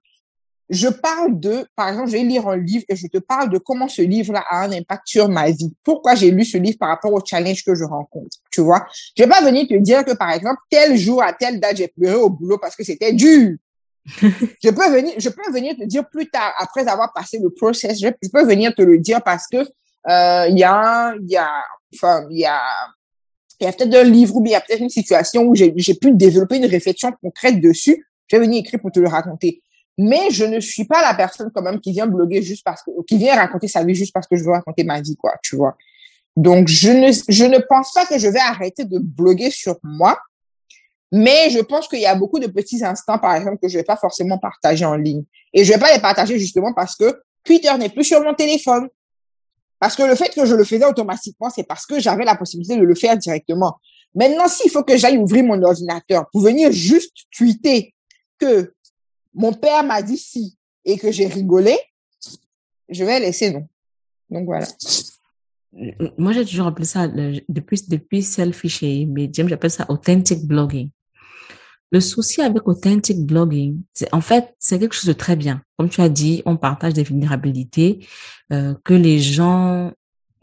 je 0.70 0.88
parle 0.88 1.40
de, 1.40 1.66
par 1.76 1.90
exemple, 1.90 2.08
je 2.08 2.14
vais 2.14 2.24
lire 2.24 2.48
un 2.48 2.58
livre 2.58 2.84
et 2.90 2.96
je 2.96 3.08
te 3.08 3.18
parle 3.18 3.50
de 3.50 3.58
comment 3.58 3.88
ce 3.88 4.02
livre-là 4.02 4.44
a 4.50 4.66
un 4.66 4.72
impact 4.72 5.04
sur 5.06 5.30
ma 5.30 5.50
vie. 5.50 5.74
Pourquoi 5.84 6.16
j'ai 6.16 6.32
lu 6.32 6.44
ce 6.44 6.58
livre 6.58 6.78
par 6.78 6.90
rapport 6.90 7.14
au 7.14 7.22
challenge 7.24 7.64
que 7.64 7.74
je 7.74 7.84
rencontre, 7.84 8.38
tu 8.52 8.62
vois? 8.62 8.86
Je 9.16 9.24
vais 9.24 9.30
pas 9.30 9.42
venir 9.42 9.68
te 9.68 9.76
dire 9.76 10.04
que, 10.04 10.14
par 10.14 10.32
exemple, 10.32 10.60
tel 10.70 10.98
jour 10.98 11.24
à 11.24 11.34
telle 11.34 11.60
date, 11.60 11.78
j'ai 11.78 11.88
pleuré 11.88 12.16
au 12.16 12.30
boulot 12.30 12.58
parce 12.58 12.76
que 12.76 12.84
c'était 12.84 13.14
dur. 13.14 13.56
je 14.22 14.70
peux 14.70 14.90
venir, 14.90 15.14
je 15.18 15.30
peux 15.30 15.52
venir 15.52 15.76
te 15.76 15.84
dire 15.84 16.08
plus 16.10 16.30
tard, 16.30 16.54
après 16.60 16.88
avoir 16.88 17.12
passé 17.14 17.40
le 17.40 17.50
process, 17.50 18.00
je, 18.00 18.08
je 18.22 18.30
peux 18.30 18.46
venir 18.46 18.74
te 18.76 18.82
le 18.82 19.00
dire 19.00 19.22
parce 19.24 19.48
que, 19.48 19.58
euh, 19.58 20.48
il 20.50 20.58
y 20.58 20.64
a, 20.64 21.14
il 21.22 21.30
y 21.30 21.38
a, 21.38 21.50
enfin, 21.94 22.26
il 22.30 22.40
y 22.40 22.46
a, 22.46 22.62
il 23.60 23.66
y 23.66 23.68
a 23.68 23.74
peut-être 23.74 23.96
un 23.96 24.04
livre 24.04 24.36
ou 24.36 24.42
bien 24.42 24.52
il 24.52 24.54
y 24.54 24.56
a 24.56 24.62
peut-être 24.62 24.82
une 24.82 24.90
situation 24.90 25.44
où 25.44 25.56
j'ai 25.56 25.72
pu 25.96 26.12
développer 26.12 26.58
une 26.58 26.66
réflexion 26.66 27.12
concrète 27.22 27.60
dessus. 27.60 28.06
Je 28.28 28.36
vais 28.36 28.44
venir 28.44 28.60
écrire 28.60 28.80
pour 28.80 28.92
te 28.92 29.00
le 29.00 29.08
raconter. 29.08 29.62
Mais 29.98 30.30
je 30.30 30.46
ne 30.46 30.60
suis 30.60 30.86
pas 30.86 31.02
la 31.02 31.16
personne 31.16 31.52
quand 31.54 31.62
même 31.62 31.80
qui 31.80 31.92
vient 31.92 32.08
bloguer 32.08 32.42
juste 32.42 32.64
parce 32.64 32.84
que, 32.84 32.92
qui 33.08 33.18
vient 33.18 33.36
raconter 33.36 33.68
sa 33.68 33.84
vie 33.84 33.96
juste 33.96 34.14
parce 34.14 34.28
que 34.28 34.38
je 34.38 34.44
veux 34.44 34.52
raconter 34.52 34.84
ma 34.84 35.02
vie, 35.02 35.16
quoi, 35.16 35.34
tu 35.42 35.56
vois. 35.56 35.76
Donc, 36.36 36.68
je 36.68 36.92
ne, 36.92 37.12
je 37.28 37.46
ne 37.46 37.58
pense 37.58 37.94
pas 37.94 38.06
que 38.06 38.20
je 38.20 38.28
vais 38.28 38.40
arrêter 38.40 38.86
de 38.86 39.00
bloguer 39.00 39.50
sur 39.50 39.78
moi. 39.82 40.20
Mais 41.12 41.50
je 41.50 41.60
pense 41.60 41.88
qu'il 41.88 42.00
y 42.00 42.06
a 42.06 42.16
beaucoup 42.16 42.38
de 42.38 42.48
petits 42.48 42.84
instants, 42.84 43.18
par 43.18 43.36
exemple, 43.36 43.58
que 43.62 43.68
je 43.68 43.78
vais 43.78 43.84
pas 43.84 43.96
forcément 43.96 44.38
partager 44.38 44.86
en 44.86 44.96
ligne. 44.96 45.24
Et 45.54 45.64
je 45.64 45.74
vais 45.74 45.80
pas 45.80 45.92
les 45.94 46.02
partager 46.02 46.38
justement 46.38 46.74
parce 46.74 46.96
que 46.96 47.22
Twitter 47.44 47.76
n'est 47.80 47.90
plus 47.90 48.04
sur 48.04 48.22
mon 48.22 48.34
téléphone. 48.34 48.88
Parce 49.80 49.96
que 49.96 50.04
le 50.04 50.16
fait 50.16 50.30
que 50.30 50.46
je 50.46 50.54
le 50.54 50.64
faisais 50.64 50.86
automatiquement, 50.86 51.50
c'est 51.50 51.64
parce 51.64 51.86
que 51.86 52.00
j'avais 52.00 52.26
la 52.26 52.36
possibilité 52.36 52.78
de 52.78 52.84
le 52.84 52.96
faire 52.96 53.18
directement. 53.18 53.80
Maintenant, 54.14 54.48
s'il 54.48 54.70
faut 54.72 54.84
que 54.84 54.98
j'aille 54.98 55.18
ouvrir 55.18 55.44
mon 55.44 55.62
ordinateur 55.64 56.26
pour 56.32 56.42
venir 56.42 56.72
juste 56.72 57.14
tweeter 57.36 57.94
que 58.40 58.74
mon 59.38 59.54
père 59.54 59.84
m'a 59.84 60.02
dit 60.02 60.18
si 60.18 60.58
et 60.84 60.98
que 60.98 61.12
j'ai 61.12 61.28
rigolé, 61.28 61.78
je 62.90 63.04
vais 63.06 63.20
laisser 63.20 63.52
non. 63.52 63.68
Donc 64.30 64.46
voilà. 64.46 64.68
Moi, 66.18 66.32
j'ai 66.34 66.44
toujours 66.46 66.68
appelé 66.68 66.86
ça, 66.86 67.08
le- 67.08 67.42
depuis, 67.48 67.82
depuis 67.88 68.24
Selfish 68.24 68.82
et 68.84 69.06
Medium, 69.06 69.48
j'appelle 69.48 69.72
ça 69.72 69.86
authentic 69.90 70.46
blogging. 70.46 70.90
Le 71.92 72.02
souci 72.02 72.42
avec 72.42 72.68
authentic 72.68 73.26
blogging, 73.26 73.82
c'est 73.94 74.14
en 74.14 74.22
fait, 74.22 74.56
c'est 74.60 74.80
quelque 74.80 74.96
chose 74.96 75.06
de 75.06 75.14
très 75.14 75.36
bien. 75.36 75.62
Comme 75.78 75.90
tu 75.90 76.02
as 76.02 76.10
dit, 76.10 76.42
on 76.46 76.58
partage 76.58 76.94
des 76.94 77.04
vulnérabilités, 77.04 78.06
euh, 78.52 78.74
que 78.84 78.94
les 78.94 79.20
gens, 79.20 79.94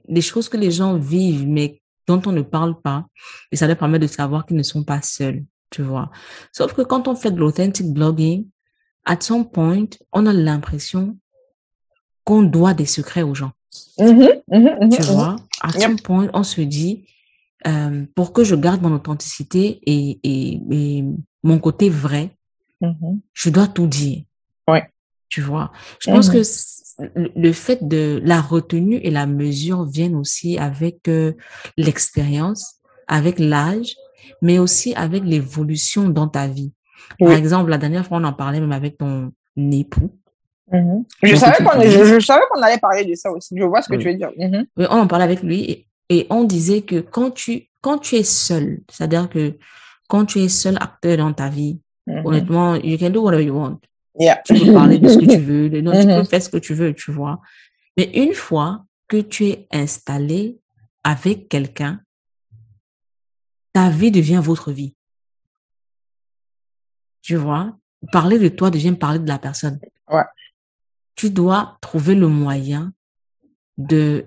des 0.08 0.22
choses 0.22 0.48
que 0.48 0.56
les 0.56 0.70
gens 0.70 0.96
vivent, 0.96 1.46
mais 1.46 1.82
dont 2.06 2.22
on 2.26 2.32
ne 2.32 2.42
parle 2.42 2.80
pas. 2.80 3.06
Et 3.50 3.56
ça 3.56 3.66
leur 3.66 3.76
permet 3.76 3.98
de 3.98 4.06
savoir 4.06 4.46
qu'ils 4.46 4.56
ne 4.56 4.62
sont 4.62 4.84
pas 4.84 5.02
seuls, 5.02 5.44
tu 5.70 5.82
vois. 5.82 6.10
Sauf 6.52 6.72
que 6.74 6.82
quand 6.82 7.08
on 7.08 7.16
fait 7.16 7.30
de 7.32 7.38
l'authentic 7.38 7.92
blogging, 7.92 8.46
at 9.04 9.18
some 9.20 9.48
point, 9.50 9.86
on 10.12 10.26
a 10.26 10.32
l'impression 10.32 11.16
qu'on 12.24 12.42
doit 12.42 12.74
des 12.74 12.86
secrets 12.86 13.22
aux 13.22 13.34
gens. 13.34 13.52
Mhm, 13.98 14.28
mhm, 14.50 14.76
mhm, 14.82 14.88
Tu 14.90 15.02
vois, 15.02 15.36
à 15.60 15.70
Yep. 15.72 15.82
some 15.82 16.00
point, 16.00 16.30
on 16.32 16.42
se 16.42 16.60
dit, 16.60 17.06
euh, 17.66 18.04
pour 18.14 18.32
que 18.32 18.44
je 18.44 18.54
garde 18.54 18.82
mon 18.82 18.92
authenticité 18.94 19.80
et, 19.84 20.18
et, 20.22 20.60
et 20.70 21.04
mon 21.42 21.58
côté 21.58 21.88
vrai, 21.88 22.36
je 23.32 23.48
dois 23.50 23.66
tout 23.66 23.86
dire. 23.86 24.24
Ouais. 24.68 24.86
Tu 25.30 25.40
vois, 25.40 25.72
je 26.00 26.10
pense 26.10 26.28
que 26.28 26.42
le 27.34 27.52
fait 27.52 27.86
de 27.88 28.20
la 28.22 28.40
retenue 28.40 28.96
et 28.96 29.10
la 29.10 29.26
mesure 29.26 29.84
viennent 29.84 30.14
aussi 30.14 30.58
avec 30.58 31.08
euh, 31.08 31.32
l'expérience, 31.76 32.76
avec 33.08 33.38
l'âge, 33.38 33.96
mais 34.42 34.58
aussi 34.58 34.94
avec 34.94 35.24
l'évolution 35.24 36.08
dans 36.08 36.28
ta 36.28 36.46
vie. 36.46 36.72
Par 37.18 37.32
exemple, 37.32 37.70
la 37.70 37.78
dernière 37.78 38.06
fois, 38.06 38.18
on 38.18 38.24
en 38.24 38.32
parlait 38.32 38.60
même 38.60 38.72
avec 38.72 38.98
ton 38.98 39.32
époux. 39.56 40.10
Mhm. 40.72 41.04
Je 41.22 41.34
savais 41.36 41.62
qu'on 41.64 41.80
je, 41.82 42.04
je 42.04 42.20
savais 42.20 42.42
qu'on 42.50 42.62
allait 42.62 42.78
parler 42.78 43.04
de 43.04 43.14
ça 43.14 43.30
aussi. 43.30 43.54
Je 43.56 43.64
vois 43.64 43.82
ce 43.82 43.88
que 43.88 43.96
Oui. 43.96 44.02
tu 44.02 44.08
veux 44.10 44.16
dire. 44.16 44.30
Mhm. 44.38 44.66
Oui, 44.76 44.86
on 44.90 44.98
en 45.00 45.06
parlait 45.06 45.24
avec 45.24 45.42
lui 45.42 45.60
et, 45.70 45.86
et 46.08 46.26
on 46.30 46.44
disait 46.44 46.82
que 46.82 47.00
quand 47.00 47.30
tu, 47.32 47.68
quand 47.82 47.98
tu 47.98 48.16
es 48.16 48.22
seul, 48.24 48.80
c'est-à-dire 48.90 49.28
que 49.28 49.56
quand 50.08 50.24
tu 50.24 50.40
es 50.40 50.48
seul 50.48 50.76
acteur 50.80 51.16
dans 51.18 51.32
ta 51.32 51.48
vie, 51.48 51.78
Mhm. 52.06 52.26
honnêtement, 52.26 52.74
you 52.76 52.98
can 52.98 53.08
do 53.10 53.22
whatever 53.22 53.42
you 53.44 53.54
want. 53.56 53.78
Yeah. 54.18 54.40
Tu 54.44 54.54
peux 54.54 54.72
parler 54.74 54.98
de 54.98 55.08
ce 55.08 55.18
que 55.18 55.24
tu 55.24 55.38
veux, 55.50 55.70
de- 55.70 55.80
non, 55.80 55.92
tu 55.98 56.06
peux 56.06 56.24
faire 56.24 56.42
ce 56.42 56.48
que 56.50 56.58
tu 56.58 56.74
veux, 56.74 56.92
tu 56.94 57.10
vois. 57.10 57.40
Mais 57.96 58.10
une 58.14 58.34
fois 58.34 58.84
que 59.08 59.16
tu 59.18 59.46
es 59.46 59.66
installé 59.72 60.58
avec 61.02 61.48
quelqu'un, 61.48 62.00
ta 63.72 63.88
vie 63.90 64.10
devient 64.10 64.40
votre 64.42 64.70
vie. 64.72 64.94
Tu 67.24 67.36
vois, 67.36 67.74
parler 68.12 68.38
de 68.38 68.48
toi 68.48 68.70
devient 68.70 68.92
parler 68.92 69.18
de 69.18 69.26
la 69.26 69.38
personne. 69.38 69.80
Ouais. 70.10 70.24
Tu 71.16 71.30
dois 71.30 71.78
trouver 71.80 72.14
le 72.14 72.28
moyen 72.28 72.92
de 73.78 74.26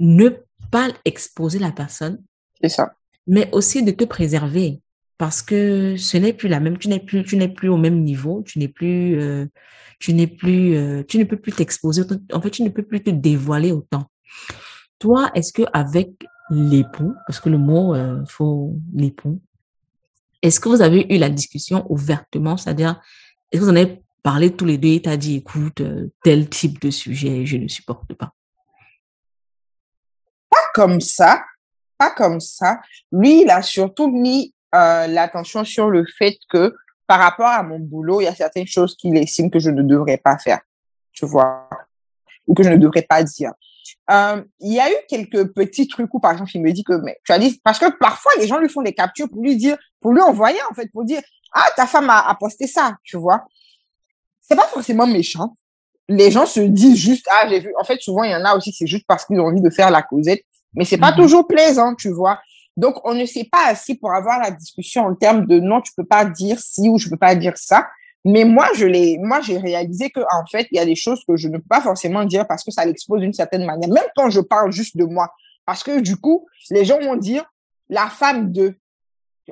ne 0.00 0.28
pas 0.72 0.88
exposer 1.04 1.60
la 1.60 1.70
personne, 1.70 2.20
C'est 2.60 2.68
ça. 2.68 2.94
mais 3.28 3.48
aussi 3.52 3.84
de 3.84 3.92
te 3.92 4.02
préserver 4.04 4.80
parce 5.18 5.40
que 5.40 5.96
ce 5.96 6.16
n'est 6.16 6.32
plus 6.32 6.48
la 6.48 6.58
même, 6.58 6.78
tu 6.78 6.88
n'es 6.88 6.98
plus, 6.98 7.22
tu 7.22 7.36
n'es 7.36 7.46
plus 7.48 7.68
au 7.68 7.76
même 7.76 8.02
niveau, 8.02 8.42
tu 8.44 8.58
n'es 8.58 8.66
plus, 8.66 9.20
euh, 9.20 9.46
tu 10.00 10.14
n'es 10.14 10.26
plus, 10.26 10.74
euh, 10.74 11.04
tu 11.06 11.16
ne 11.18 11.22
peux 11.24 11.36
plus 11.36 11.52
t'exposer, 11.52 12.00
autant- 12.02 12.18
en 12.32 12.40
fait, 12.40 12.50
tu 12.50 12.64
ne 12.64 12.70
peux 12.70 12.82
plus 12.82 13.04
te 13.04 13.10
dévoiler 13.10 13.70
autant. 13.70 14.10
Toi, 14.98 15.30
est-ce 15.36 15.52
que 15.52 15.62
avec 15.72 16.26
l'époux, 16.50 17.14
parce 17.28 17.38
que 17.38 17.50
le 17.50 17.58
mot, 17.58 17.94
euh, 17.94 18.20
faut 18.26 18.74
l'époux, 18.94 19.40
est-ce 20.42 20.60
que 20.60 20.68
vous 20.68 20.82
avez 20.82 21.06
eu 21.14 21.18
la 21.18 21.30
discussion 21.30 21.86
ouvertement, 21.88 22.56
c'est-à-dire, 22.56 23.00
est-ce 23.50 23.60
que 23.60 23.64
vous 23.64 23.70
en 23.70 23.76
avez 23.76 24.02
parlé 24.22 24.54
tous 24.54 24.64
les 24.64 24.78
deux 24.78 24.88
et 24.88 25.02
t'as 25.02 25.16
dit, 25.16 25.36
écoute, 25.36 25.80
euh, 25.80 26.12
tel 26.22 26.48
type 26.48 26.80
de 26.80 26.90
sujet, 26.90 27.46
je 27.46 27.56
ne 27.56 27.68
supporte 27.68 28.12
pas? 28.14 28.32
Pas 30.50 30.64
comme 30.74 31.00
ça. 31.00 31.44
Pas 31.98 32.10
comme 32.10 32.40
ça. 32.40 32.80
Lui, 33.12 33.42
il 33.42 33.50
a 33.50 33.62
surtout 33.62 34.08
mis 34.10 34.52
euh, 34.74 35.06
l'attention 35.06 35.64
sur 35.64 35.90
le 35.90 36.04
fait 36.18 36.36
que 36.48 36.74
par 37.06 37.20
rapport 37.20 37.48
à 37.48 37.62
mon 37.62 37.78
boulot, 37.78 38.20
il 38.20 38.24
y 38.24 38.28
a 38.28 38.34
certaines 38.34 38.66
choses 38.66 38.96
qu'il 38.96 39.16
estime 39.16 39.50
que 39.50 39.58
je 39.58 39.70
ne 39.70 39.82
devrais 39.82 40.16
pas 40.16 40.38
faire. 40.38 40.60
Tu 41.12 41.26
vois? 41.26 41.68
Ou 42.46 42.54
que 42.54 42.62
je 42.62 42.70
ne 42.70 42.76
devrais 42.76 43.02
pas 43.02 43.22
dire. 43.22 43.52
Euh, 44.10 44.42
il 44.60 44.72
y 44.72 44.80
a 44.80 44.90
eu 44.90 44.94
quelques 45.08 45.52
petits 45.52 45.86
trucs 45.88 46.12
où, 46.14 46.20
par 46.20 46.32
exemple, 46.32 46.50
il 46.54 46.62
me 46.62 46.72
dit 46.72 46.84
que, 46.84 46.94
mais, 47.02 47.18
tu 47.24 47.32
as 47.32 47.38
dit, 47.38 47.60
parce 47.64 47.78
que 47.78 47.90
parfois, 47.98 48.32
les 48.38 48.46
gens 48.46 48.58
lui 48.58 48.68
font 48.68 48.82
des 48.82 48.92
captures 48.94 49.28
pour 49.28 49.42
lui 49.42 49.56
dire, 49.56 49.76
pour 50.00 50.12
lui 50.12 50.20
envoyer, 50.20 50.58
en 50.70 50.74
fait, 50.74 50.88
pour 50.92 51.04
dire, 51.04 51.22
ah, 51.52 51.66
ta 51.76 51.86
femme 51.86 52.10
a, 52.10 52.28
a 52.28 52.34
posté 52.34 52.66
ça, 52.66 52.96
tu 53.04 53.16
vois. 53.16 53.44
C'est 54.40 54.56
pas 54.56 54.66
forcément 54.66 55.06
méchant. 55.06 55.54
Les 56.08 56.30
gens 56.30 56.46
se 56.46 56.60
disent 56.60 56.96
juste, 56.98 57.26
ah, 57.30 57.46
j'ai 57.48 57.60
vu. 57.60 57.72
En 57.80 57.84
fait, 57.84 58.00
souvent, 58.00 58.24
il 58.24 58.32
y 58.32 58.34
en 58.34 58.44
a 58.44 58.56
aussi, 58.56 58.72
c'est 58.72 58.86
juste 58.86 59.04
parce 59.06 59.24
qu'ils 59.24 59.38
ont 59.40 59.46
envie 59.46 59.60
de 59.62 59.70
faire 59.70 59.90
la 59.90 60.02
causette. 60.02 60.42
Mais 60.74 60.84
c'est 60.84 60.98
pas 60.98 61.10
Mhm. 61.12 61.16
toujours 61.18 61.46
plaisant, 61.46 61.94
tu 61.94 62.10
vois. 62.10 62.40
Donc, 62.76 62.96
on 63.06 63.14
ne 63.14 63.26
s'est 63.26 63.48
pas 63.50 63.66
assis 63.66 63.94
pour 63.94 64.12
avoir 64.12 64.40
la 64.40 64.50
discussion 64.50 65.04
en 65.04 65.14
termes 65.14 65.46
de 65.46 65.60
non, 65.60 65.80
tu 65.82 65.92
peux 65.94 66.04
pas 66.06 66.24
dire 66.24 66.58
ci 66.58 66.88
ou 66.88 66.98
je 66.98 67.08
peux 67.08 67.18
pas 67.18 67.34
dire 67.34 67.56
ça. 67.56 67.86
Mais 68.24 68.44
moi, 68.44 68.68
je 68.76 68.86
l'ai, 68.86 69.18
moi, 69.18 69.40
j'ai 69.40 69.58
réalisé 69.58 70.10
que, 70.10 70.20
en 70.20 70.46
fait, 70.46 70.68
il 70.70 70.76
y 70.76 70.80
a 70.80 70.84
des 70.84 70.94
choses 70.94 71.24
que 71.26 71.36
je 71.36 71.48
ne 71.48 71.58
peux 71.58 71.64
pas 71.68 71.80
forcément 71.80 72.24
dire 72.24 72.46
parce 72.46 72.62
que 72.62 72.70
ça 72.70 72.84
l'expose 72.84 73.20
d'une 73.20 73.32
certaine 73.32 73.64
manière. 73.64 73.88
Même 73.88 74.04
quand 74.16 74.30
je 74.30 74.40
parle 74.40 74.70
juste 74.70 74.96
de 74.96 75.04
moi. 75.04 75.32
Parce 75.66 75.82
que, 75.82 76.00
du 76.00 76.16
coup, 76.16 76.46
les 76.70 76.84
gens 76.84 77.00
vont 77.00 77.16
dire 77.16 77.44
la 77.88 78.08
femme 78.08 78.52
de, 78.52 78.76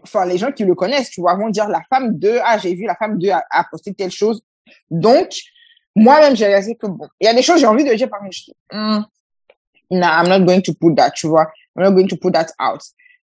enfin, 0.02 0.24
les 0.24 0.38
gens 0.38 0.52
qui 0.52 0.64
le 0.64 0.74
connaissent, 0.74 1.10
tu 1.10 1.20
vois, 1.20 1.34
vont 1.34 1.50
dire 1.50 1.68
la 1.68 1.82
femme 1.88 2.16
de, 2.18 2.38
ah, 2.44 2.58
j'ai 2.58 2.74
vu 2.74 2.84
la 2.84 2.94
femme 2.94 3.18
de 3.18 3.28
a, 3.28 3.44
a 3.50 3.64
posté 3.64 3.92
telle 3.92 4.10
chose. 4.10 4.42
Donc, 4.90 5.30
moi-même, 5.96 6.36
j'ai 6.36 6.46
réalisé 6.46 6.76
que 6.76 6.86
bon, 6.86 7.08
il 7.20 7.26
y 7.26 7.28
a 7.28 7.34
des 7.34 7.42
choses, 7.42 7.60
j'ai 7.60 7.66
envie 7.66 7.84
de 7.84 7.94
dire, 7.94 8.08
par 8.08 8.20
exemple, 8.20 8.34
je 8.34 8.44
dis, 8.44 8.56
Hmm, 8.70 9.02
nah, 9.90 10.22
I'm 10.22 10.28
not 10.28 10.46
going 10.46 10.62
to 10.62 10.74
put 10.74 10.94
that, 10.94 11.10
tu 11.10 11.26
vois. 11.26 11.50
I'm 11.76 11.82
not 11.82 11.92
going 11.92 12.08
to 12.08 12.16
put 12.16 12.32
that 12.32 12.52
out. 12.58 12.82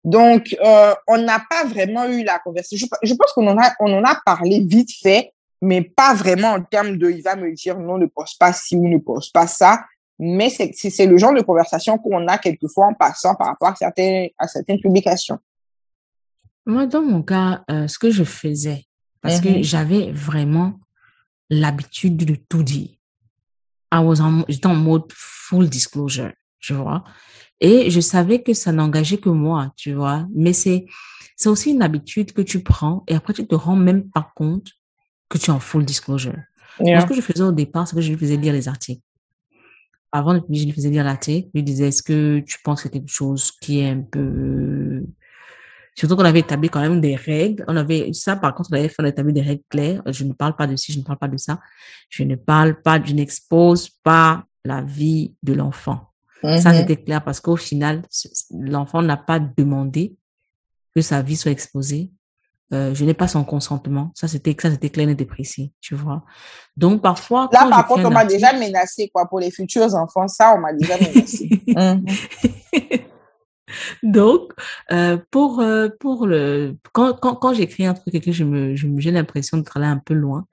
Donc, 0.05 0.57
euh, 0.65 0.95
on 1.07 1.19
n'a 1.19 1.43
pas 1.51 1.65
vraiment 1.65 2.07
eu 2.07 2.25
la 2.25 2.39
conversation. 2.39 2.89
Je, 3.03 3.09
je 3.09 3.15
pense 3.15 3.33
qu'on 3.33 3.47
en 3.47 3.59
a, 3.59 3.73
on 3.81 3.93
en 3.93 4.05
a 4.05 4.19
parlé 4.25 4.65
vite 4.67 4.91
fait, 5.03 5.33
mais 5.61 5.83
pas 5.83 6.15
vraiment 6.15 6.53
en 6.53 6.63
termes 6.63 6.97
de, 6.97 7.11
il 7.11 7.23
va 7.23 7.37
me 7.37 7.53
dire 7.53 7.79
non, 7.79 7.99
ne 7.99 8.07
poste 8.07 8.39
pas 8.39 8.53
ci 8.53 8.77
ou 8.77 8.89
ne 8.89 8.99
poste 8.99 9.33
pas 9.33 9.47
ça. 9.47 9.85
Mais 10.19 10.51
c'est, 10.51 10.73
c'est, 10.75 11.07
le 11.07 11.17
genre 11.17 11.35
de 11.35 11.41
conversation 11.41 11.97
qu'on 11.97 12.27
a 12.29 12.37
quelquefois 12.39 12.87
en 12.87 12.95
passant 12.95 13.35
par 13.35 13.49
rapport 13.49 13.69
à 13.69 13.75
certaines, 13.75 14.29
à 14.39 14.47
certaines 14.49 14.81
publications. 14.81 15.39
Moi, 16.67 16.87
dans 16.87 17.01
mon 17.03 17.23
cas, 17.23 17.65
euh, 17.71 17.89
ce 17.89 17.99
que 17.99 18.11
je 18.11 18.25
faisais, 18.25 18.85
parce 19.23 19.41
que 19.41 19.49
Mhm. 19.49 19.63
j'avais 19.63 20.13
vraiment 20.13 20.75
l'habitude 21.49 22.17
de 22.17 22.35
tout 22.35 22.63
dire. 22.63 22.91
J'étais 24.49 24.67
en 24.67 24.75
mode 24.75 25.11
full 25.13 25.69
disclosure, 25.69 26.33
tu 26.61 26.75
vois. 26.75 27.03
Et 27.61 27.91
je 27.91 28.01
savais 28.01 28.43
que 28.43 28.55
ça 28.55 28.73
n'engageait 28.73 29.19
que 29.19 29.29
moi, 29.29 29.73
tu 29.77 29.93
vois. 29.93 30.27
Mais 30.35 30.53
c'est, 30.53 30.87
c'est 31.37 31.49
aussi 31.49 31.73
une 31.73 31.83
habitude 31.83 32.33
que 32.33 32.43
tu 32.43 32.63
prends 32.63 33.05
et 33.07 33.15
après 33.15 33.33
tu 33.33 33.47
te 33.47 33.55
rends 33.55 33.77
même 33.77 34.09
pas 34.11 34.31
compte 34.35 34.73
que 35.29 35.39
tu 35.39 35.47
es 35.47 35.55
en 35.55 35.61
full 35.61 35.85
disclosure. 35.85 36.37
Ce 36.79 37.07
que 37.07 37.15
je 37.15 37.21
faisais 37.21 37.43
au 37.43 37.53
départ, 37.53 37.87
c'est 37.87 37.95
que 37.95 38.03
je 38.03 38.11
lui 38.11 38.19
faisais 38.19 38.37
lire 38.37 38.53
les 38.53 38.69
articles. 38.69 39.03
Avant 40.13 40.35
de 40.35 40.43
je 40.51 40.65
lui 40.65 40.73
faisais 40.73 40.91
lire 40.91 41.05
l'article, 41.05 41.49
je 41.55 41.59
lui 41.59 41.63
disais, 41.63 41.89
est-ce 41.89 42.03
que 42.03 42.41
tu 42.41 42.59
penses 42.65 42.83
que 42.83 42.89
c'est 42.89 42.93
quelque 42.93 43.13
chose 43.13 43.53
qui 43.53 43.81
est 43.81 43.91
un 43.91 44.01
peu 44.01 45.03
Surtout 45.95 46.17
qu'on 46.17 46.25
avait 46.25 46.41
établi 46.41 46.69
quand 46.69 46.81
même 46.81 47.01
des 47.01 47.15
règles. 47.15 47.65
On 47.69 47.77
avait, 47.77 48.13
ça, 48.13 48.37
par 48.37 48.55
contre, 48.55 48.71
on 48.73 48.77
avait 48.77 48.89
fait, 48.89 49.07
établi 49.09 49.33
des 49.33 49.43
règles 49.43 49.63
claires. 49.69 50.03
Je 50.07 50.25
ne 50.25 50.33
parle 50.33 50.57
pas 50.57 50.67
de 50.67 50.75
ci, 50.75 50.93
je 50.93 50.99
ne 50.99 51.05
parle 51.05 51.19
pas 51.19 51.29
de 51.29 51.37
ça. 51.37 51.61
Je 52.09 52.23
ne 52.23 52.37
parle 52.37 52.81
pas, 52.81 53.03
je 53.03 53.13
n'expose 53.13 53.91
pas 54.03 54.45
la 54.65 54.83
vie 54.83 55.35
de 55.43 55.53
l'enfant. 55.53 56.10
Ça, 56.43 56.71
mhm. 56.71 56.77
c'était 56.77 56.97
clair 56.97 57.23
parce 57.23 57.41
qu'au 57.41 57.57
final, 57.57 58.03
l'enfant 58.51 59.03
n'a 59.03 59.17
pas 59.17 59.39
demandé 59.39 60.17
que 60.95 61.03
sa 61.03 61.23
vie 61.23 61.37
soit 61.37 61.51
exposée. 61.51 62.11
Euh, 62.73 62.95
je 62.95 63.05
n'ai 63.05 63.15
pas 63.15 63.27
son 63.27 63.43
consentement. 63.43 64.13
Ça, 64.15 64.29
c'était, 64.29 64.57
ça, 64.61 64.71
c'était 64.71 64.91
clair 64.91 65.09
et 65.09 65.15
précis, 65.17 65.73
tu 65.81 65.97
vois. 65.97 66.25
Donc, 66.77 67.03
parfois. 67.03 67.49
Là, 67.53 67.67
par 67.69 67.87
contre, 67.87 68.07
on 68.07 68.11
m'a 68.11 68.25
déjà 68.25 68.53
menacé, 68.53 69.11
quoi, 69.13 69.29
pour 69.29 69.41
les 69.41 69.51
futurs 69.51 69.95
enfants. 69.95 70.29
Ça, 70.29 70.55
on 70.57 70.61
m'a 70.61 70.73
déjà 70.73 70.97
menacé. 70.99 71.49
Mhm. 71.67 72.05
Donc, 74.03 74.53
euh, 74.91 75.17
pour, 75.31 75.61
euh, 75.61 75.89
pour 76.01 76.27
le, 76.27 76.77
quand, 76.93 77.15
quand, 77.21 77.37
quand 77.37 77.55
j'écris 77.55 77.87
un 77.87 77.95
truc 77.95 78.13
et 78.15 78.21
que 78.21 78.33
je 78.33 78.43
me, 78.43 78.75
j'ai 78.75 79.13
l'impression 79.13 79.59
de 79.59 79.65
aller 79.77 79.87
un 79.87 79.99
peu 79.99 80.15
loin, 80.15 80.47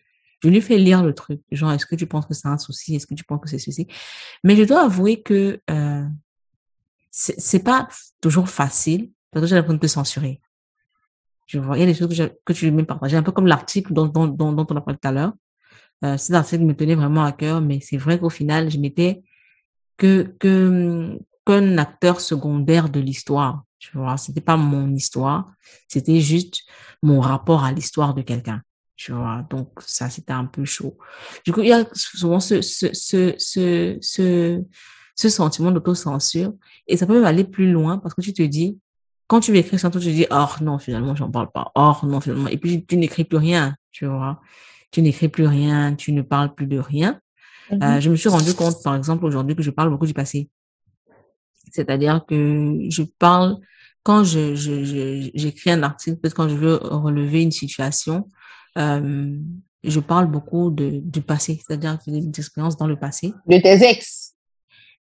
je 0.43 0.49
lui 0.49 0.61
fais 0.61 0.77
lire 0.77 1.03
le 1.03 1.13
truc. 1.13 1.41
Genre, 1.51 1.71
est-ce 1.71 1.85
que 1.85 1.95
tu 1.95 2.05
penses 2.05 2.25
que 2.25 2.33
c'est 2.33 2.47
un 2.47 2.57
souci? 2.57 2.95
Est-ce 2.95 3.07
que 3.07 3.15
tu 3.15 3.23
penses 3.23 3.41
que 3.41 3.49
c'est 3.49 3.59
ceci? 3.59 3.88
Mais 4.43 4.55
je 4.55 4.63
dois 4.63 4.83
avouer 4.83 5.21
que 5.21 5.59
euh, 5.69 6.05
c'est 7.11 7.63
pas 7.63 7.88
toujours 8.21 8.49
facile 8.49 9.11
parce 9.31 9.43
que 9.43 9.49
j'ai 9.49 9.55
l'impression 9.55 9.79
de 9.79 9.88
censurer. 9.88 10.41
Je 11.47 11.59
vois, 11.59 11.77
il 11.77 11.79
y 11.79 11.83
a 11.83 11.85
des 11.85 11.93
choses 11.93 12.15
que, 12.45 12.53
tu 12.53 12.69
lui 12.69 12.83
partager, 12.83 13.15
un 13.17 13.23
peu 13.23 13.31
comme 13.31 13.47
l'article 13.47 13.93
dont, 13.93 14.07
dont, 14.07 14.27
dont, 14.27 14.51
dont 14.51 14.67
on 14.69 14.75
a 14.75 14.81
parlé 14.81 14.99
tout 15.01 15.07
à 15.07 15.11
l'heure. 15.11 15.33
Euh, 16.03 16.17
cet 16.17 16.35
article 16.35 16.63
me 16.63 16.75
tenait 16.75 16.95
vraiment 16.95 17.23
à 17.23 17.31
cœur, 17.31 17.61
mais 17.61 17.79
c'est 17.79 17.97
vrai 17.97 18.19
qu'au 18.19 18.29
final, 18.29 18.69
je 18.69 18.77
m'étais 18.77 19.23
que, 19.97 20.35
qu'un 21.45 21.77
acteur 21.77 22.19
secondaire 22.21 22.89
de 22.89 22.99
l'histoire. 22.99 23.63
Tu 23.79 23.97
vois, 23.97 24.17
c'était 24.17 24.41
pas 24.41 24.57
mon 24.57 24.93
histoire, 24.93 25.51
c'était 25.88 26.19
juste 26.19 26.63
mon 27.01 27.19
rapport 27.19 27.63
à 27.63 27.71
l'histoire 27.71 28.13
de 28.13 28.21
quelqu'un. 28.21 28.61
Tu 28.97 29.11
vois, 29.11 29.45
donc 29.49 29.69
ça, 29.85 30.09
c'était 30.09 30.33
un 30.33 30.45
peu 30.45 30.65
chaud. 30.65 30.97
Du 31.45 31.53
coup, 31.53 31.61
il 31.61 31.69
y 31.69 31.73
a 31.73 31.85
souvent 31.93 32.39
ce, 32.39 32.61
ce, 32.61 32.87
ce, 32.93 33.35
ce, 33.37 33.97
ce, 34.01 34.63
ce 35.15 35.29
sentiment 35.29 35.71
d'autocensure 35.71 36.53
et 36.87 36.97
ça 36.97 37.05
peut 37.05 37.13
même 37.13 37.25
aller 37.25 37.43
plus 37.43 37.71
loin 37.71 37.99
parce 37.99 38.15
que 38.15 38.21
tu 38.21 38.33
te 38.33 38.41
dis, 38.41 38.79
quand 39.27 39.39
tu 39.39 39.55
écris 39.55 39.77
ça, 39.77 39.91
tu 39.91 39.99
te 39.99 40.03
dis, 40.03 40.25
oh 40.31 40.47
non, 40.61 40.79
finalement, 40.79 41.15
j'en 41.15 41.29
parle 41.29 41.51
pas. 41.51 41.71
Oh 41.75 41.93
non, 42.03 42.19
finalement. 42.21 42.47
Et 42.47 42.57
puis, 42.57 42.85
tu 42.85 42.97
n'écris 42.97 43.23
plus 43.23 43.37
rien, 43.37 43.75
tu 43.91 44.07
vois. 44.07 44.41
Tu 44.89 45.01
n'écris 45.03 45.27
plus 45.27 45.45
rien, 45.45 45.93
tu 45.95 46.11
ne 46.11 46.23
parles 46.23 46.55
plus 46.55 46.65
de 46.65 46.79
rien. 46.79 47.19
Euh, 47.71 47.75
mm-hmm. 47.75 47.99
je 47.99 48.09
me 48.09 48.15
suis 48.15 48.29
rendu 48.29 48.53
compte, 48.55 48.81
par 48.83 48.95
exemple, 48.95 49.25
aujourd'hui, 49.25 49.55
que 49.55 49.61
je 49.61 49.69
parle 49.69 49.91
beaucoup 49.91 50.07
du 50.07 50.13
passé. 50.13 50.49
C'est-à-dire 51.71 52.25
que 52.27 52.79
je 52.89 53.03
parle, 53.19 53.57
quand 54.01 54.23
je, 54.23 54.55
je, 54.55 55.29
j'écris 55.35 55.71
un 55.71 55.83
article, 55.83 56.17
peut-être 56.17 56.33
quand 56.33 56.47
je 56.49 56.55
veux 56.55 56.75
relever 56.81 57.43
une 57.43 57.51
situation, 57.51 58.27
euh, 58.78 59.38
je 59.84 59.99
parle 59.99 60.28
beaucoup 60.28 60.69
de, 60.69 61.01
du 61.03 61.21
passé, 61.21 61.61
c'est-à-dire 61.65 61.97
des 62.05 62.39
expériences 62.39 62.78
dans 62.78 62.88
le 62.88 62.97
passé. 62.97 63.34
De 63.47 63.57
tes 63.57 63.84
ex. 63.84 64.34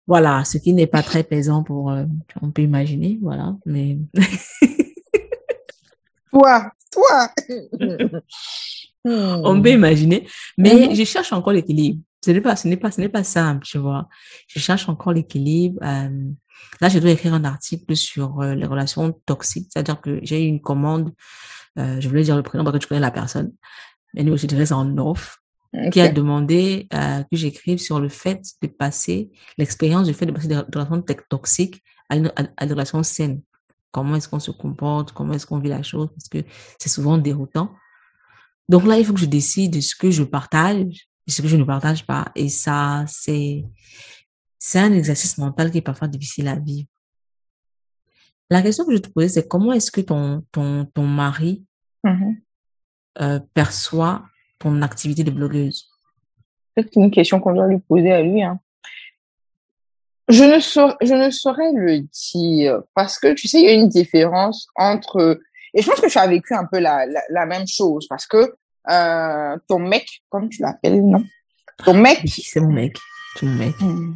Voilà, 0.06 0.44
ce 0.44 0.58
qui 0.58 0.72
n'est 0.72 0.86
pas 0.86 1.02
très 1.02 1.22
plaisant 1.22 1.62
pour, 1.62 1.90
euh, 1.90 2.04
on 2.42 2.50
peut 2.50 2.62
imaginer, 2.62 3.18
voilà, 3.22 3.54
mais. 3.64 3.98
toi, 6.32 6.72
toi. 6.90 7.30
on 9.04 9.62
peut 9.62 9.70
imaginer, 9.70 10.26
mais 10.58 10.74
mm-hmm. 10.74 10.96
je 10.96 11.04
cherche 11.04 11.32
encore 11.32 11.52
l'équilibre. 11.52 12.02
Ce 12.24 12.32
n'est 12.32 12.40
pas, 12.40 12.56
ce 12.56 12.68
n'est 12.68 12.76
pas, 12.76 12.90
ce 12.90 13.00
n'est 13.00 13.08
pas 13.08 13.24
simple, 13.24 13.64
tu 13.64 13.78
vois. 13.78 14.08
Je 14.48 14.58
cherche 14.58 14.88
encore 14.88 15.12
l'équilibre. 15.12 15.78
Euh, 15.82 16.32
Là, 16.80 16.88
je 16.88 16.98
dois 16.98 17.10
écrire 17.10 17.34
un 17.34 17.44
article 17.44 17.96
sur 17.96 18.40
euh, 18.40 18.54
les 18.54 18.66
relations 18.66 19.12
toxiques, 19.26 19.68
c'est-à-dire 19.72 20.00
que 20.00 20.20
j'ai 20.22 20.44
eu 20.44 20.46
une 20.46 20.60
commande, 20.60 21.12
je 21.76 22.08
voulais 22.08 22.22
dire 22.22 22.36
le 22.36 22.42
prénom 22.42 22.64
parce 22.64 22.76
que 22.76 22.82
tu 22.82 22.88
connais 22.88 23.00
la 23.00 23.10
personne, 23.10 23.52
mais 24.14 24.22
nous, 24.22 24.36
je 24.36 24.46
dirais 24.46 24.66
ça 24.66 24.76
en 24.76 24.98
off, 24.98 25.40
qui 25.92 26.00
a 26.00 26.08
demandé 26.08 26.88
euh, 26.92 27.22
que 27.22 27.36
j'écrive 27.36 27.78
sur 27.78 28.00
le 28.00 28.08
fait 28.08 28.42
de 28.60 28.66
passer, 28.66 29.30
l'expérience 29.56 30.06
du 30.06 30.14
fait 30.14 30.26
de 30.26 30.32
passer 30.32 30.48
de, 30.48 30.54
relations 30.54 31.02
toxiques 31.28 31.82
à 32.08 32.16
une, 32.16 32.32
à, 32.36 32.64
une 32.64 32.72
relation 32.72 33.02
saine. 33.02 33.42
Comment 33.92 34.16
est-ce 34.16 34.28
qu'on 34.28 34.40
se 34.40 34.50
comporte, 34.50 35.12
comment 35.12 35.32
est-ce 35.32 35.46
qu'on 35.46 35.58
vit 35.58 35.68
la 35.68 35.82
chose, 35.82 36.08
parce 36.08 36.28
que 36.28 36.48
c'est 36.78 36.88
souvent 36.88 37.18
déroutant. 37.18 37.72
Donc 38.68 38.84
là, 38.84 38.98
il 38.98 39.04
faut 39.04 39.12
que 39.12 39.20
je 39.20 39.26
décide 39.26 39.74
de 39.74 39.80
ce 39.80 39.94
que 39.94 40.10
je 40.10 40.22
partage 40.22 41.08
et 41.26 41.30
ce 41.30 41.42
que 41.42 41.48
je 41.48 41.56
ne 41.56 41.64
partage 41.64 42.06
pas. 42.06 42.30
Et 42.34 42.48
ça, 42.48 43.04
c'est, 43.08 43.64
c'est 44.58 44.78
un 44.78 44.92
exercice 44.92 45.38
mental 45.38 45.70
qui 45.70 45.78
est 45.78 45.82
parfois 45.82 46.08
difficile 46.08 46.48
à 46.48 46.56
vivre. 46.56 46.88
La 48.50 48.62
question 48.62 48.84
que 48.84 48.92
je 48.92 48.98
te 48.98 49.08
posais, 49.08 49.28
c'est 49.28 49.48
comment 49.48 49.72
est-ce 49.72 49.92
que 49.92 50.00
ton, 50.00 50.44
ton, 50.50 50.84
ton 50.86 51.04
mari 51.04 51.64
mm-hmm. 52.04 52.36
euh, 53.20 53.40
perçoit 53.54 54.24
ton 54.58 54.82
activité 54.82 55.22
de 55.22 55.30
blogueuse? 55.30 55.88
C'est 56.76 56.96
une 56.96 57.10
question 57.10 57.38
qu'on 57.40 57.54
doit 57.54 57.68
lui 57.68 57.78
poser 57.78 58.12
à 58.12 58.22
lui. 58.22 58.42
Hein. 58.42 58.58
Je, 60.28 60.44
ne 60.44 60.58
saurais, 60.58 60.96
je 61.00 61.14
ne 61.14 61.30
saurais 61.30 61.72
le 61.72 62.00
dire 62.00 62.82
parce 62.94 63.18
que 63.18 63.34
tu 63.34 63.46
sais, 63.46 63.60
il 63.60 63.66
y 63.66 63.68
a 63.68 63.72
une 63.72 63.88
différence 63.88 64.66
entre... 64.74 65.40
Et 65.72 65.82
je 65.82 65.88
pense 65.88 66.00
que 66.00 66.10
tu 66.10 66.18
as 66.18 66.26
vécu 66.26 66.52
un 66.54 66.64
peu 66.64 66.80
la, 66.80 67.06
la, 67.28 67.46
même 67.46 67.66
chose 67.68 68.08
parce 68.08 68.26
que 68.26 68.54
euh, 68.90 69.56
ton 69.68 69.78
mec, 69.78 70.22
comme 70.28 70.48
tu 70.48 70.62
l'appelles, 70.62 71.00
non? 71.00 71.24
Ton 71.84 71.94
mec... 71.94 72.22
c'est 72.26 72.60
mon 72.60 72.72
mec. 72.72 72.96
Mon 73.42 73.54
mec. 73.54 73.80
Mm. 73.80 74.14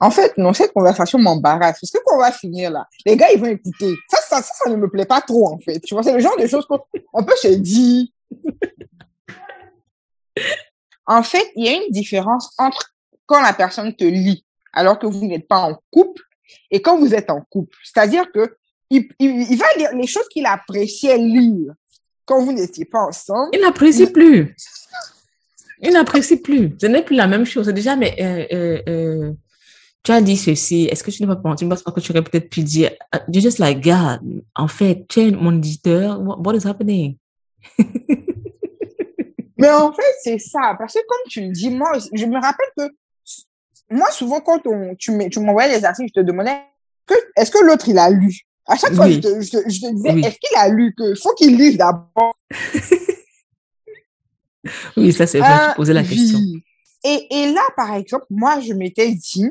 En 0.00 0.10
fait, 0.10 0.36
non, 0.38 0.52
cette 0.52 0.72
conversation 0.72 1.18
m'embarrasse. 1.18 1.78
Parce 1.80 1.90
que 1.90 1.98
quand 2.04 2.16
on 2.16 2.20
va 2.20 2.30
finir 2.30 2.70
là, 2.70 2.86
les 3.04 3.16
gars, 3.16 3.32
ils 3.32 3.40
vont 3.40 3.46
écouter. 3.46 3.94
Ça, 4.08 4.18
ça, 4.28 4.42
ça, 4.42 4.70
ne 4.70 4.76
me 4.76 4.88
plaît 4.88 5.06
pas 5.06 5.20
trop, 5.20 5.48
en 5.48 5.58
fait. 5.58 5.80
Tu 5.80 5.94
vois, 5.94 6.02
c'est 6.02 6.12
le 6.12 6.20
genre 6.20 6.36
de 6.36 6.46
choses 6.46 6.66
qu'on 6.66 7.24
peut 7.24 7.36
se 7.36 7.48
dire. 7.48 8.06
en 11.06 11.22
fait, 11.22 11.50
il 11.56 11.64
y 11.64 11.68
a 11.68 11.72
une 11.72 11.90
différence 11.90 12.54
entre 12.58 12.94
quand 13.26 13.42
la 13.42 13.52
personne 13.52 13.94
te 13.94 14.04
lit 14.04 14.44
alors 14.72 14.98
que 14.98 15.06
vous 15.06 15.26
n'êtes 15.26 15.48
pas 15.48 15.58
en 15.58 15.78
couple 15.90 16.22
et 16.70 16.80
quand 16.80 16.98
vous 16.98 17.14
êtes 17.14 17.30
en 17.30 17.40
couple. 17.50 17.76
C'est-à-dire 17.82 18.30
que 18.32 18.56
il, 18.90 19.08
il, 19.18 19.58
va 19.58 19.66
lire 19.76 19.94
les 19.94 20.06
choses 20.06 20.26
qu'il 20.28 20.46
appréciait 20.46 21.18
lire 21.18 21.74
quand 22.24 22.42
vous 22.42 22.52
n'étiez 22.52 22.86
pas 22.86 23.00
ensemble. 23.00 23.50
Il 23.52 23.60
n'apprécie 23.60 24.06
plus. 24.06 24.54
Il 25.80 25.92
n'apprécie 25.92 26.38
plus. 26.38 26.74
Ce 26.80 26.86
n'est 26.86 27.04
plus 27.04 27.14
la 27.14 27.28
même 27.28 27.44
chose. 27.44 27.68
Déjà, 27.68 27.94
mais 27.94 28.16
euh, 28.20 28.46
euh, 28.52 28.82
euh 28.88 29.32
tu 30.02 30.12
as 30.12 30.20
dit 30.20 30.36
ceci, 30.36 30.84
est-ce 30.84 31.02
que 31.02 31.10
tu 31.10 31.22
ne 31.22 31.28
vas 31.28 31.36
pas, 31.36 31.54
tu 31.54 31.64
ne 31.64 31.70
penses 31.70 31.82
pas 31.82 31.92
que 31.92 32.00
tu 32.00 32.12
aurais 32.12 32.22
peut-être 32.22 32.48
pu 32.48 32.62
dire, 32.62 32.90
uh, 33.14 33.18
you're 33.28 33.42
just 33.42 33.58
like, 33.58 33.82
God, 33.82 34.20
en 34.54 34.68
fait, 34.68 35.06
tu 35.08 35.20
es 35.20 35.30
mon 35.30 35.56
éditeur, 35.56 36.20
what, 36.20 36.54
is 36.54 36.66
happening? 36.66 37.16
Mais 39.58 39.70
en 39.70 39.92
fait, 39.92 40.14
c'est 40.22 40.38
ça, 40.38 40.76
parce 40.78 40.94
que 40.94 41.00
comme 41.00 41.28
tu 41.28 41.42
le 41.42 41.50
dis, 41.50 41.70
moi, 41.70 41.92
je 42.12 42.26
me 42.26 42.40
rappelle 42.40 42.68
que, 42.76 42.84
moi, 43.90 44.08
souvent, 44.10 44.40
quand 44.40 44.66
on, 44.66 44.94
tu 44.96 45.10
m'envoyais 45.40 45.76
les 45.76 45.84
articles, 45.84 46.10
je 46.14 46.20
te 46.20 46.24
demandais, 46.24 46.62
est-ce 47.36 47.50
que 47.50 47.64
l'autre, 47.64 47.88
il 47.88 47.98
a 47.98 48.10
lu? 48.10 48.42
À 48.66 48.76
chaque 48.76 48.94
fois, 48.94 49.10
je, 49.10 49.18
te, 49.18 49.40
je, 49.40 49.50
te, 49.50 49.66
disais, 49.66 50.20
est-ce 50.20 50.38
qu'il 50.38 50.56
a 50.56 50.68
lu? 50.68 50.94
Que 50.96 51.14
faut 51.14 51.34
qu'il 51.34 51.56
lise 51.56 51.78
d'abord. 51.78 52.36
oui, 54.96 55.12
ça, 55.12 55.26
c'est 55.26 55.38
vrai, 55.38 55.70
tu 55.70 55.76
posais 55.76 55.94
la 55.94 56.04
question. 56.04 56.38
Et, 57.04 57.26
et 57.30 57.52
là, 57.52 57.62
par 57.76 57.94
exemple, 57.94 58.26
moi, 58.28 58.60
je 58.60 58.74
m'étais 58.74 59.12
dit, 59.12 59.50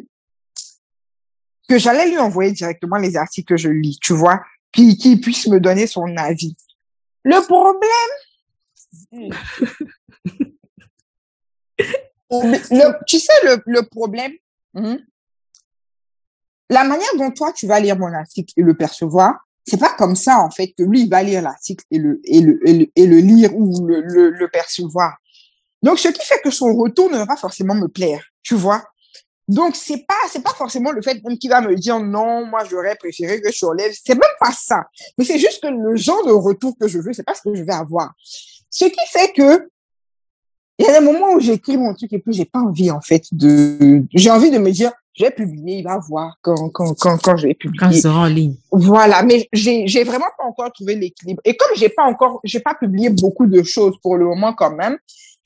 que 1.67 1.77
j'allais 1.77 2.09
lui 2.09 2.17
envoyer 2.17 2.51
directement 2.51 2.97
les 2.97 3.17
articles 3.17 3.53
que 3.53 3.57
je 3.57 3.69
lis, 3.69 3.99
tu 4.01 4.13
vois, 4.13 4.41
qui, 4.71 4.97
qui 4.97 5.17
puisse 5.17 5.47
me 5.47 5.59
donner 5.59 5.87
son 5.87 6.15
avis. 6.17 6.55
Le 7.23 7.45
problème, 7.45 9.11
tu 13.07 13.19
sais, 13.19 13.33
le, 13.43 13.61
le 13.65 13.83
problème, 13.83 14.31
hmm, 14.73 14.95
la 16.69 16.83
manière 16.83 17.15
dont 17.17 17.31
toi, 17.31 17.53
tu 17.53 17.67
vas 17.67 17.79
lire 17.79 17.97
mon 17.97 18.13
article 18.13 18.53
et 18.57 18.61
le 18.61 18.75
percevoir, 18.75 19.35
c'est 19.65 19.79
pas 19.79 19.93
comme 19.97 20.15
ça, 20.15 20.39
en 20.39 20.49
fait, 20.49 20.73
que 20.77 20.83
lui, 20.83 21.01
il 21.01 21.09
va 21.09 21.23
lire 21.23 21.41
l'article 21.41 21.83
et 21.91 21.99
le, 21.99 22.21
et, 22.23 22.41
le, 22.41 22.59
et, 22.67 22.73
le, 22.73 22.87
et 22.95 23.05
le 23.05 23.17
lire 23.17 23.55
ou 23.55 23.85
le, 23.85 24.01
le, 24.01 24.29
le 24.29 24.49
percevoir. 24.49 25.17
Donc, 25.83 25.99
ce 25.99 26.07
qui 26.07 26.25
fait 26.25 26.39
que 26.41 26.51
son 26.51 26.73
retour 26.73 27.11
ne 27.11 27.17
va 27.17 27.25
pas 27.25 27.37
forcément 27.37 27.75
me 27.75 27.87
plaire, 27.87 28.25
tu 28.43 28.55
vois. 28.55 28.83
Donc, 29.47 29.75
c'est 29.75 30.05
pas, 30.05 30.15
c'est 30.29 30.43
pas 30.43 30.53
forcément 30.53 30.91
le 30.91 31.01
fait 31.01 31.23
même 31.23 31.37
qu'il 31.37 31.49
va 31.49 31.61
me 31.61 31.73
dire 31.75 31.99
non, 31.99 32.45
moi, 32.45 32.63
j'aurais 32.69 32.95
préféré 32.95 33.41
que 33.41 33.51
je 33.51 33.65
enlève. 33.65 33.93
C'est 33.93 34.15
même 34.15 34.23
pas 34.39 34.51
ça. 34.51 34.85
Mais 35.17 35.23
c'est 35.23 35.39
juste 35.39 35.61
que 35.61 35.67
le 35.67 35.95
genre 35.95 36.25
de 36.25 36.31
retour 36.31 36.75
que 36.79 36.87
je 36.87 36.99
veux, 36.99 37.13
c'est 37.13 37.23
pas 37.23 37.33
ce 37.33 37.41
que 37.41 37.55
je 37.55 37.63
vais 37.63 37.73
avoir. 37.73 38.13
Ce 38.69 38.85
qui 38.85 38.99
fait 39.09 39.31
que, 39.31 39.69
il 40.79 40.85
y 40.85 40.89
a 40.89 40.99
des 40.99 41.05
moments 41.05 41.33
où 41.33 41.39
j'écris 41.39 41.77
mon 41.77 41.93
truc 41.93 42.13
et 42.13 42.19
puis 42.19 42.33
j'ai 42.33 42.45
pas 42.45 42.59
envie, 42.59 42.91
en 42.91 43.01
fait, 43.01 43.23
de, 43.31 44.03
j'ai 44.13 44.29
envie 44.29 44.51
de 44.51 44.59
me 44.59 44.69
dire, 44.69 44.91
je 45.17 45.23
vais 45.23 45.31
publier, 45.31 45.77
il 45.77 45.83
va 45.83 45.97
voir 45.97 46.37
quand, 46.41 46.69
quand, 46.69 46.93
quand, 46.93 47.17
quand 47.17 47.37
je 47.37 47.47
vais 47.47 47.55
publier. 47.55 47.79
Quand 47.79 47.91
sera 47.91 48.19
en 48.21 48.25
ligne. 48.25 48.55
Voilà, 48.71 49.23
mais 49.23 49.47
j'ai, 49.51 49.87
j'ai 49.87 50.03
vraiment 50.03 50.27
pas 50.37 50.43
encore 50.43 50.71
trouvé 50.71 50.95
l'équilibre. 50.95 51.41
Et 51.43 51.57
comme 51.57 51.71
j'ai 51.75 51.89
pas 51.89 52.03
encore, 52.03 52.39
j'ai 52.43 52.59
pas 52.59 52.75
publié 52.75 53.09
beaucoup 53.09 53.47
de 53.47 53.63
choses 53.63 53.95
pour 54.03 54.17
le 54.17 54.25
moment 54.25 54.53
quand 54.53 54.75
même, 54.75 54.97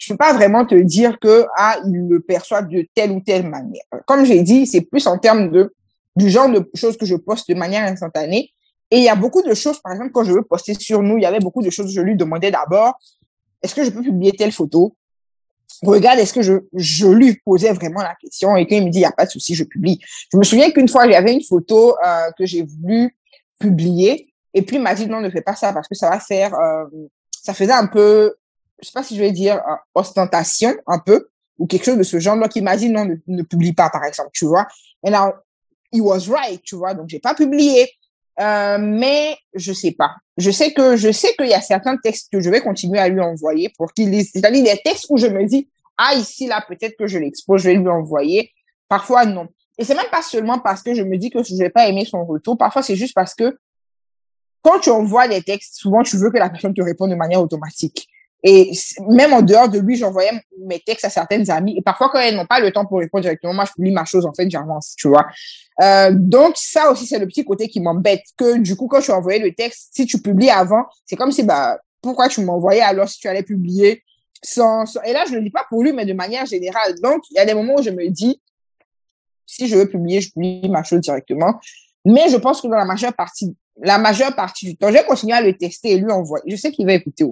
je 0.01 0.11
peux 0.11 0.17
pas 0.17 0.33
vraiment 0.33 0.65
te 0.65 0.73
dire 0.73 1.19
que, 1.19 1.45
ah, 1.55 1.77
il 1.85 2.07
le 2.07 2.19
perçoit 2.21 2.63
de 2.63 2.87
telle 2.95 3.11
ou 3.11 3.21
telle 3.21 3.47
manière. 3.47 3.83
Comme 4.07 4.25
j'ai 4.25 4.41
dit, 4.41 4.65
c'est 4.65 4.81
plus 4.81 5.05
en 5.05 5.19
termes 5.19 5.51
de, 5.51 5.75
du 6.15 6.27
genre 6.27 6.49
de 6.49 6.67
choses 6.73 6.97
que 6.97 7.05
je 7.05 7.15
poste 7.15 7.47
de 7.47 7.53
manière 7.53 7.83
instantanée. 7.83 8.51
Et 8.89 8.97
il 8.97 9.03
y 9.03 9.09
a 9.09 9.15
beaucoup 9.15 9.43
de 9.43 9.53
choses, 9.53 9.79
par 9.79 9.93
exemple, 9.93 10.09
quand 10.11 10.23
je 10.23 10.31
veux 10.31 10.41
poster 10.41 10.73
sur 10.73 11.03
nous, 11.03 11.17
il 11.17 11.21
y 11.21 11.25
avait 11.27 11.39
beaucoup 11.39 11.61
de 11.61 11.69
choses, 11.69 11.93
je 11.93 12.01
lui 12.01 12.15
demandais 12.15 12.49
d'abord, 12.49 12.95
est-ce 13.61 13.75
que 13.75 13.83
je 13.83 13.91
peux 13.91 14.01
publier 14.01 14.31
telle 14.31 14.51
photo? 14.51 14.95
regarde, 15.83 16.19
est-ce 16.19 16.33
que 16.33 16.41
je, 16.41 16.53
je 16.73 17.07
lui 17.07 17.39
posais 17.45 17.71
vraiment 17.71 18.01
la 18.01 18.15
question 18.15 18.55
et 18.57 18.65
qu'il 18.65 18.83
me 18.83 18.89
dit, 18.89 18.99
il 18.99 19.01
n'y 19.01 19.05
a 19.05 19.11
pas 19.11 19.25
de 19.25 19.31
souci, 19.31 19.55
je 19.55 19.63
publie. 19.63 19.99
Je 20.31 20.37
me 20.37 20.43
souviens 20.43 20.71
qu'une 20.71 20.87
fois, 20.87 21.09
j'avais 21.09 21.33
une 21.33 21.43
photo 21.43 21.95
euh, 22.05 22.31
que 22.37 22.45
j'ai 22.45 22.63
voulu 22.63 23.15
publier 23.59 24.33
et 24.53 24.63
puis 24.63 24.77
il 24.77 24.81
m'a 24.81 24.95
dit, 24.95 25.07
non, 25.07 25.21
ne 25.21 25.29
fais 25.29 25.41
pas 25.41 25.55
ça 25.55 25.73
parce 25.73 25.87
que 25.87 25.95
ça 25.95 26.09
va 26.09 26.19
faire, 26.19 26.53
euh, 26.55 26.85
ça 27.31 27.53
faisait 27.53 27.71
un 27.71 27.87
peu, 27.87 28.33
je 28.81 28.87
sais 28.87 28.93
pas 28.93 29.03
si 29.03 29.15
je 29.15 29.21
vais 29.21 29.31
dire 29.31 29.55
euh, 29.55 29.75
ostentation, 29.95 30.73
un 30.87 30.99
peu, 30.99 31.29
ou 31.57 31.67
quelque 31.67 31.85
chose 31.85 31.97
de 31.97 32.03
ce 32.03 32.19
genre. 32.19 32.37
Donc, 32.37 32.55
il 32.55 32.63
m'a 32.63 32.75
dit, 32.75 32.89
non, 32.89 33.05
ne, 33.05 33.15
ne 33.27 33.43
publie 33.43 33.73
pas, 33.73 33.89
par 33.89 34.03
exemple, 34.03 34.31
tu 34.33 34.45
vois. 34.45 34.67
Et 35.05 35.09
là, 35.09 35.33
he 35.93 35.99
was 35.99 36.29
right, 36.29 36.61
tu 36.63 36.75
vois. 36.75 36.93
Donc, 36.93 37.09
j'ai 37.09 37.19
pas 37.19 37.35
publié. 37.35 37.89
Euh, 38.39 38.77
mais 38.79 39.37
je 39.53 39.73
sais 39.73 39.91
pas. 39.91 40.15
Je 40.37 40.49
sais 40.51 40.73
que 40.73 40.95
je 40.95 41.11
sais 41.11 41.33
qu'il 41.35 41.49
y 41.49 41.53
a 41.53 41.61
certains 41.61 41.97
textes 41.97 42.31
que 42.31 42.39
je 42.39 42.49
vais 42.49 42.61
continuer 42.61 42.97
à 42.97 43.09
lui 43.09 43.19
envoyer 43.19 43.71
pour 43.77 43.93
qu'il 43.93 44.09
lise. 44.09 44.31
C'est-à-dire 44.33 44.63
des 44.63 44.81
textes 44.83 45.05
où 45.09 45.17
je 45.17 45.27
me 45.27 45.45
dis 45.45 45.69
ah 45.97 46.15
ici 46.15 46.47
là 46.47 46.63
peut-être 46.67 46.95
que 46.97 47.07
je 47.07 47.19
l'expose, 47.19 47.61
je 47.61 47.69
vais 47.69 47.75
lui 47.75 47.89
envoyer. 47.89 48.51
Parfois 48.87 49.25
non. 49.25 49.47
Et 49.77 49.83
c'est 49.83 49.95
même 49.95 50.09
pas 50.09 50.21
seulement 50.21 50.59
parce 50.59 50.81
que 50.81 50.93
je 50.93 51.03
me 51.03 51.17
dis 51.17 51.29
que 51.29 51.43
je 51.43 51.55
vais 51.55 51.69
pas 51.69 51.87
aimer 51.87 52.05
son 52.05 52.25
retour. 52.25 52.57
Parfois 52.57 52.81
c'est 52.81 52.95
juste 52.95 53.13
parce 53.13 53.35
que 53.35 53.57
quand 54.63 54.79
tu 54.79 54.89
envoies 54.89 55.27
des 55.27 55.41
textes, 55.41 55.75
souvent 55.75 56.01
tu 56.01 56.17
veux 56.17 56.31
que 56.31 56.37
la 56.37 56.49
personne 56.49 56.73
te 56.73 56.81
réponde 56.81 57.11
de 57.11 57.15
manière 57.15 57.41
automatique. 57.41 58.07
Et 58.43 58.71
même 59.07 59.33
en 59.33 59.41
dehors 59.41 59.69
de 59.69 59.79
lui, 59.79 59.95
j'envoyais 59.95 60.31
mes 60.65 60.79
textes 60.79 61.05
à 61.05 61.09
certaines 61.09 61.49
amies. 61.51 61.77
Et 61.77 61.81
parfois, 61.81 62.09
quand 62.09 62.19
elles 62.19 62.35
n'ont 62.35 62.47
pas 62.47 62.59
le 62.59 62.71
temps 62.71 62.85
pour 62.85 62.99
répondre 62.99 63.21
directement, 63.21 63.53
moi, 63.53 63.65
je 63.65 63.73
publie 63.73 63.91
ma 63.91 64.05
chose, 64.05 64.25
en 64.25 64.33
fait, 64.33 64.49
j'avance, 64.49 64.95
tu 64.97 65.07
vois. 65.07 65.27
Euh, 65.81 66.11
donc, 66.13 66.53
ça 66.57 66.91
aussi, 66.91 67.05
c'est 67.05 67.19
le 67.19 67.27
petit 67.27 67.45
côté 67.45 67.67
qui 67.67 67.79
m'embête. 67.79 68.23
Que 68.37 68.57
du 68.57 68.75
coup, 68.75 68.87
quand 68.87 69.01
tu 69.01 69.11
envoyais 69.11 69.39
le 69.39 69.53
texte, 69.53 69.89
si 69.93 70.05
tu 70.05 70.19
publies 70.19 70.49
avant, 70.49 70.85
c'est 71.05 71.15
comme 71.15 71.31
si, 71.31 71.43
bah, 71.43 71.77
pourquoi 72.01 72.29
tu 72.29 72.41
m'envoyais 72.41 72.81
alors 72.81 73.07
si 73.07 73.19
tu 73.19 73.27
allais 73.27 73.43
publier 73.43 74.03
sans, 74.43 74.87
sans... 74.87 75.01
Et 75.03 75.13
là, 75.13 75.23
je 75.27 75.33
ne 75.33 75.37
le 75.37 75.43
dis 75.43 75.51
pas 75.51 75.65
pour 75.69 75.83
lui, 75.83 75.93
mais 75.93 76.05
de 76.05 76.13
manière 76.13 76.47
générale. 76.47 76.95
Donc, 77.01 77.21
il 77.29 77.35
y 77.35 77.39
a 77.39 77.45
des 77.45 77.53
moments 77.53 77.75
où 77.75 77.83
je 77.83 77.91
me 77.91 78.09
dis, 78.09 78.41
si 79.45 79.67
je 79.67 79.75
veux 79.75 79.87
publier, 79.87 80.21
je 80.21 80.31
publie 80.31 80.67
ma 80.67 80.83
chose 80.83 81.01
directement. 81.01 81.59
Mais 82.05 82.29
je 82.29 82.37
pense 82.37 82.61
que 82.61 82.67
dans 82.67 82.77
la 82.77 82.85
majeure 82.85 83.13
partie, 83.13 83.55
la 83.79 83.97
majeure 83.97 84.35
partie 84.35 84.65
du 84.65 84.77
temps, 84.77 84.87
je 84.87 84.93
vais 84.93 85.05
continuer 85.05 85.33
à 85.33 85.41
le 85.41 85.55
tester 85.57 85.91
et 85.91 85.97
lui 85.97 86.11
envoyer. 86.11 86.43
Je 86.47 86.55
sais 86.55 86.71
qu'il 86.71 86.85
va 86.85 86.93
écouter. 86.93 87.25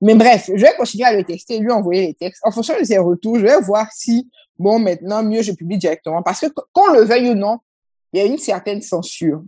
Mais 0.00 0.14
bref, 0.14 0.50
je 0.54 0.60
vais 0.60 0.74
continuer 0.76 1.04
à 1.04 1.16
le 1.16 1.24
tester 1.24 1.54
et 1.54 1.58
lui 1.60 1.70
envoyer 1.70 2.08
les 2.08 2.14
textes. 2.14 2.42
En 2.44 2.50
fonction 2.50 2.78
de 2.78 2.84
ses 2.84 2.98
retours, 2.98 3.38
je 3.38 3.42
vais 3.42 3.60
voir 3.60 3.86
si, 3.92 4.28
bon, 4.58 4.78
maintenant, 4.78 5.22
mieux 5.22 5.42
je 5.42 5.52
publie 5.52 5.78
directement. 5.78 6.22
Parce 6.22 6.40
que 6.40 6.46
qu'on 6.72 6.92
le 6.92 7.02
veuille 7.02 7.30
ou 7.30 7.34
non, 7.34 7.58
il 8.12 8.18
y 8.18 8.22
a 8.22 8.26
une 8.26 8.38
certaine 8.38 8.82
censure. 8.82 9.42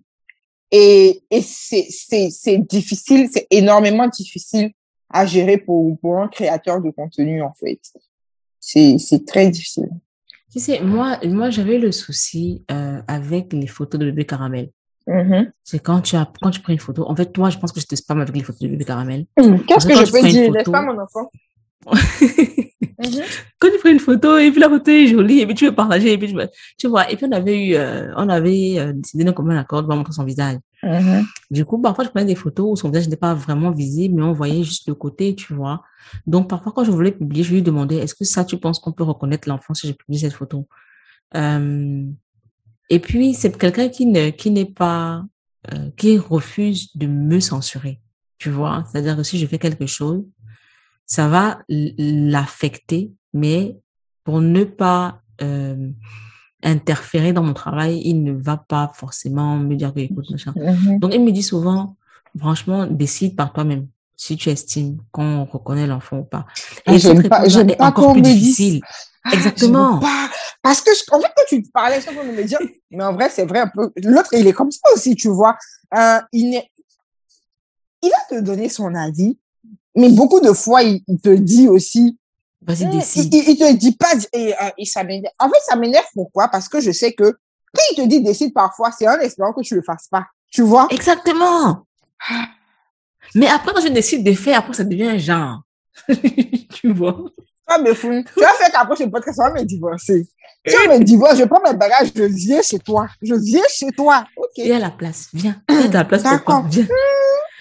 Et, 0.71 1.23
et 1.31 1.43
c'est, 1.43 2.59
difficile, 2.59 3.29
c'est 3.33 3.47
énormément 3.51 4.09
difficile 4.09 4.73
à 5.11 5.27
gérer 5.27 5.59
pour, 5.59 5.99
pour 6.01 6.19
un 6.19 6.29
créateur 6.29 6.81
de 6.81 6.91
contenu, 6.91 7.43
en 7.43 7.53
fait. 7.55 7.81
C'est, 8.59 8.99
c'est 8.99 9.25
très 9.25 9.49
difficile. 9.49 9.91
Tu 10.51 10.59
sais, 10.59 10.81
moi, 10.81 11.19
moi 11.25 11.51
j'avais 11.51 11.79
le 11.79 11.93
souci 11.93 12.65
euh, 12.71 13.01
avec 13.07 13.53
les 13.53 13.67
photos 13.67 14.01
de 14.01 14.07
bébé 14.07 14.25
caramel. 14.25 14.71
Mm-hmm. 15.09 15.51
C'est 15.63 15.79
quand 15.79 16.01
tu 16.01 16.17
as 16.17 16.29
quand 16.41 16.51
tu 16.51 16.61
prends 16.61 16.73
une 16.73 16.81
photo. 16.81 17.09
En 17.09 17.15
fait, 17.15 17.27
toi, 17.33 17.51
je 17.51 17.59
pense 17.59 17.73
que 17.73 17.81
je 17.81 17.87
te 17.87 17.95
spam 17.95 18.21
avec 18.21 18.35
les 18.35 18.43
photos 18.43 18.63
de 18.63 18.69
bébé 18.69 18.85
caramel. 18.85 19.27
Mmh. 19.39 19.59
Qu'est-ce 19.67 19.87
que 19.87 19.95
je 19.95 20.11
peux 20.11 20.21
dire, 20.29 20.47
photo- 20.47 20.53
n'est-ce 20.55 20.71
pas, 20.71 20.83
mon 20.83 21.01
enfant? 21.01 21.31
Mhm. 22.99 23.23
quand 23.59 23.69
tu 23.71 23.79
prends 23.79 23.91
une 23.91 24.01
photo 24.01 24.39
et 24.39 24.51
puis 24.51 24.59
la 24.59 24.71
photo 24.71 24.91
est 24.91 25.07
jolie 25.07 25.41
et 25.41 25.47
puis 25.47 25.55
tu 25.55 25.67
veux 25.67 25.75
partager 25.75 26.15
et 26.15 26.19
puis 26.19 26.35
tu, 26.79 26.89
vois 26.89 27.11
et 27.11 27.17
puis 27.17 27.27
on 27.27 27.33
avait 27.33 27.67
eu 27.67 27.75
euh, 27.75 28.11
on 28.17 28.27
avait 28.31 28.77
euh, 28.79 28.93
décidé 28.95 29.23
d'un 29.23 29.35
commun 29.35 29.59
accord 29.59 29.83
de 29.83 29.95
montrer 29.95 30.15
son 30.15 30.25
visage. 30.25 30.57
Mhm. 30.83 31.27
Du 31.51 31.67
coup, 31.67 31.79
parfois 31.79 32.05
je 32.05 32.09
prenais 32.09 32.25
des 32.25 32.35
photos 32.35 32.67
où 32.71 32.77
son 32.77 32.89
visage 32.89 33.05
n'était 33.05 33.19
pas 33.19 33.35
vraiment 33.35 33.71
visible 33.71 34.15
mais 34.17 34.23
on 34.23 34.33
voyait 34.33 34.65
juste 34.65 34.89
le 34.89 34.95
côté, 34.95 35.35
tu 35.35 35.53
vois. 35.53 35.83
Donc 36.27 36.49
parfois 36.49 36.73
quand 36.75 36.85
je 36.85 36.91
voulais 36.91 37.13
publier, 37.13 37.43
je 37.45 37.53
lui 37.53 37.63
demandais 37.63 37.97
est-ce 37.97 38.15
que 38.15 38.25
ça 38.25 38.47
tu 38.47 38.57
penses 38.57 38.79
qu'on 38.79 38.93
peut 38.93 39.05
reconnaître 39.05 39.47
l'enfant 39.47 39.75
si 39.75 39.87
je 39.89 39.93
publie 39.93 40.19
cette 40.19 40.33
photo? 40.33 40.67
Euh, 41.35 42.03
Et 42.89 43.01
puis 43.01 43.35
c'est 43.35 43.57
quelqu'un 43.57 43.89
qui 43.89 44.07
ne 44.07 44.31
qui 44.31 44.51
n'est 44.51 44.65
pas 44.65 45.25
euh, 45.73 45.91
qui 45.97 46.19
refuse 46.19 46.97
de 46.97 47.07
me 47.07 47.41
censurer, 47.41 48.01
tu 48.39 48.51
vois? 48.51 48.85
C'est-à-dire 48.87 49.17
que 49.17 49.23
si 49.23 49.39
je 49.39 49.47
fais 49.47 49.59
quelque 49.59 49.87
chose 49.87 50.25
ça 51.07 51.29
va 51.29 51.61
l'affecter, 51.69 53.13
mais 53.33 53.79
pour 54.25 54.41
ne 54.41 54.65
pas 54.65 55.23
euh, 55.41 55.91
interférer 56.63 57.33
dans 57.33 57.45
mon 57.45 57.55
travail, 57.55 58.03
il 58.05 58.25
ne 58.25 58.33
va 58.33 58.57
pas 58.57 58.91
forcément 58.95 59.57
me 59.57 59.77
dire 59.77 59.95
que 59.95 60.01
écoute 60.01 60.29
machin. 60.31 60.53
Mhm. 60.57 60.99
Donc 60.99 61.15
il 61.15 61.25
me 61.25 61.31
dit 61.31 61.45
souvent, 61.45 61.97
franchement, 62.37 62.87
décide 62.87 63.37
par 63.37 63.53
toi-même 63.53 63.87
si 64.17 64.37
tu 64.37 64.49
estimes 64.51 64.99
qu'on 65.13 65.45
reconnaît 65.45 65.87
l'enfant 65.87 66.19
ou 66.19 66.25
pas. 66.25 66.47
Ah, 66.87 66.97
j'aime 66.97 67.29
pas- 67.29 67.39
réponse-là 67.41 67.49
j'aime 67.49 67.77
pas 67.77 67.87
encore 67.89 68.05
qu'on 68.07 68.15
me 68.15 68.21
dise- 68.23 68.39
difficile. 68.39 68.81
Ah, 69.25 69.31
Exactement. 69.35 69.99
pas. 69.99 70.31
Parce 70.63 70.81
que, 70.81 70.91
je- 70.95 71.03
en 71.15 71.21
fait, 71.21 71.29
quand 71.37 71.43
tu 71.49 71.63
parlais, 71.73 72.01
je 72.01 72.11
me 72.11 72.43
dire, 72.45 72.59
mais 72.91 73.05
en 73.05 73.13
vrai, 73.13 73.29
c'est 73.31 73.45
vrai 73.45 73.61
un 73.61 73.69
peu. 73.69 73.91
L'autre, 74.03 74.31
il 74.33 74.47
est 74.47 74.53
comme 74.53 74.71
ça 74.71 74.81
aussi, 74.95 75.15
tu 75.15 75.29
vois. 75.29 75.57
Euh, 75.97 76.21
il, 76.33 76.63
il 78.03 78.11
va 78.11 78.37
te 78.37 78.41
donner 78.41 78.69
son 78.69 78.95
avis, 78.95 79.39
mais 79.97 80.09
beaucoup 80.11 80.41
de 80.41 80.53
fois, 80.53 80.83
il, 80.83 81.03
il 81.09 81.21
te 81.21 81.29
dit 81.31 81.69
aussi, 81.69 82.19
Vas-y, 82.63 82.85
Hmm, 82.87 82.91
il, 82.93 82.99
décide. 82.99 83.35
il, 83.35 83.49
il 83.51 83.59
te 83.59 83.73
dit 83.75 83.93
pas, 83.97 84.13
et, 84.33 84.53
euh, 84.55 84.71
et 84.79 84.85
ça 84.87 85.05
m'énerve. 85.05 85.33
En 85.39 85.49
fait, 85.49 85.61
ça 85.67 85.77
m'énerve 85.77 86.07
pourquoi? 86.15 86.49
Parce 86.49 86.69
que 86.69 86.81
je 86.81 86.91
sais 86.91 87.13
que 87.13 87.25
quand 87.75 87.83
il 87.93 87.97
te 87.97 88.07
dit 88.09 88.21
décide 88.23 88.53
parfois, 88.55 88.91
c'est 88.97 89.07
en 89.09 89.19
espérant 89.21 89.53
que 89.53 89.61
tu 89.63 89.75
le 89.75 89.83
fasses 89.83 90.09
pas. 90.11 90.27
Tu 90.51 90.63
vois? 90.63 90.87
Exactement. 90.91 91.85
Mais 93.35 93.47
après, 93.49 93.73
quand 93.75 93.81
je 93.83 93.89
décide 93.89 94.25
de 94.25 94.33
faire, 94.33 94.59
après, 94.61 94.73
ça 94.75 94.85
devient 94.85 95.05
un 95.09 95.19
genre. 95.19 95.63
tu 96.75 96.93
vois? 96.93 97.25
Vas 97.69 97.79
me 97.79 97.95
fou. 97.95 98.23
Tu 98.35 98.41
vas 98.41 98.53
faire 98.55 98.71
qu'après 98.71 98.97
ce 98.97 99.05
podcast, 99.09 99.41
on 99.41 99.49
va 99.53 99.61
me 99.61 99.65
divorcer. 99.65 100.27
Tu 100.67 100.73
vas 100.73 100.99
me 100.99 101.03
divorcer, 101.05 101.39
je 101.39 101.45
prends 101.45 101.61
mes 101.65 101.77
bagages, 101.77 102.11
je 102.15 102.23
viens 102.25 102.63
chez 102.63 102.79
toi. 102.79 103.09
Je 103.23 103.35
viens 103.35 103.63
chez 103.69 103.89
toi. 103.91 104.25
OK. 104.37 104.49
Il 104.59 104.67
y 104.69 104.73
a 104.73 104.79
la 104.79 104.91
place. 104.91 105.29
Viens. 105.35 105.61
Il 105.71 105.81
y 105.81 105.85
a 105.85 105.89
de 105.89 105.95
la 105.95 106.05
place 106.05 106.23
pour 106.23 106.31
toi. 106.31 106.39
D'accord. 106.39 106.67
Viens? 106.69 106.87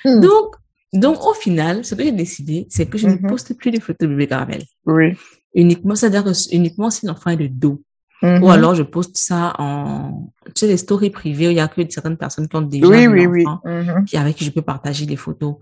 Hmm. 0.06 0.20
Donc, 0.20 0.56
donc, 0.94 1.26
au 1.26 1.34
final, 1.34 1.84
ce 1.84 1.96
que 1.96 2.04
j'ai 2.04 2.12
décidé, 2.12 2.68
c'est 2.70 2.86
que 2.86 2.98
je 2.98 3.08
Mhm. 3.08 3.20
ne 3.24 3.30
poste 3.30 3.54
plus 3.58 3.72
de 3.72 3.80
photos 3.82 4.08
de 4.08 4.14
bébé 4.14 4.28
caramel. 4.28 4.64
Oui. 4.86 5.14
Uniquement, 5.54 5.96
c'est-à-dire 5.96 6.24
que 6.24 6.32
uniquement 6.54 6.90
si 6.90 7.06
l'enfant 7.06 7.32
est 7.32 7.38
de 7.38 7.48
dos. 7.48 7.82
Mhm. 8.22 8.44
Ou 8.44 8.50
alors, 8.50 8.76
je 8.76 8.84
poste 8.84 9.18
ça 9.18 9.54
en, 9.60 10.32
tu 10.48 10.52
sais, 10.56 10.68
les 10.68 10.78
stories 10.78 11.10
privées 11.10 11.48
où 11.48 11.52
il 11.52 11.58
y 11.58 11.60
a 11.60 11.68
que 11.68 11.82
certaines 11.90 12.18
personnes 12.18 12.48
qui 12.48 12.56
ont 12.56 12.62
déjà 12.62 12.88
Oui, 12.88 13.08
oui, 13.08 13.26
oui. 13.28 13.46
Mhm. 13.66 14.06
qui, 14.06 14.18
avec 14.18 14.36
qui 14.36 14.46
je 14.46 14.52
peux 14.52 14.62
partager 14.62 15.06
les 15.06 15.18
photos. 15.18 15.56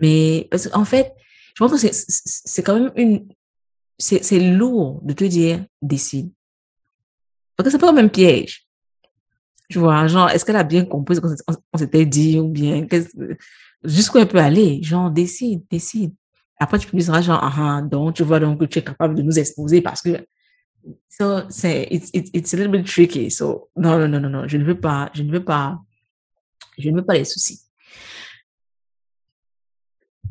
Mais, 0.00 0.48
parce 0.50 0.68
qu'en 0.68 0.84
fait, 0.84 1.12
je 1.54 1.64
pense 1.64 1.70
que 1.72 1.88
c'est, 1.92 2.62
quand 2.62 2.74
même 2.78 2.92
une, 2.96 3.28
c'est, 3.98 4.24
c'est 4.24 4.40
lourd 4.40 5.00
de 5.02 5.12
te 5.12 5.24
dire, 5.24 5.64
décide. 5.82 6.30
Parce 7.56 7.66
que 7.66 7.72
c'est 7.72 7.78
pas 7.78 7.88
comme 7.88 7.98
un 7.98 8.08
piège. 8.08 8.64
Tu 9.68 9.78
vois, 9.78 10.06
genre, 10.06 10.30
est-ce 10.30 10.44
qu'elle 10.44 10.56
a 10.56 10.64
bien 10.64 10.86
compris 10.86 11.16
ce 11.16 11.20
qu'on 11.20 11.78
s'était 11.78 12.06
dit 12.06 12.38
ou 12.38 12.48
bien, 12.48 12.86
jusqu'où 13.84 14.18
elle 14.18 14.28
peut 14.28 14.38
aller? 14.38 14.82
Genre, 14.82 15.10
décide, 15.10 15.62
décide. 15.70 16.14
Après, 16.58 16.78
tu 16.78 16.88
publieras 16.88 17.20
genre, 17.20 17.40
ah, 17.42 17.52
ah, 17.58 17.82
donc, 17.82 18.14
tu 18.14 18.22
vois 18.22 18.40
donc 18.40 18.60
que 18.60 18.64
tu 18.64 18.78
es 18.78 18.82
capable 18.82 19.14
de 19.14 19.22
nous 19.22 19.38
exposer 19.38 19.82
parce 19.82 20.00
que, 20.00 20.24
so, 21.20 21.50
c'est, 21.50 21.88
it's, 21.90 22.10
it's, 22.14 22.30
it's 22.32 22.54
a 22.54 22.56
little 22.56 22.72
bit 22.72 22.86
tricky. 22.86 23.30
So, 23.30 23.70
non, 23.76 23.98
non, 23.98 24.08
non, 24.08 24.20
non, 24.20 24.30
non, 24.30 24.48
je 24.48 24.56
ne 24.56 24.64
veux 24.64 24.78
pas, 24.78 25.10
je 25.14 25.22
ne 25.22 25.32
veux 25.32 25.44
pas, 25.44 25.78
je 26.78 26.90
ne 26.90 26.96
veux 26.96 27.04
pas 27.04 27.14
les 27.14 27.24
soucis. 27.24 27.60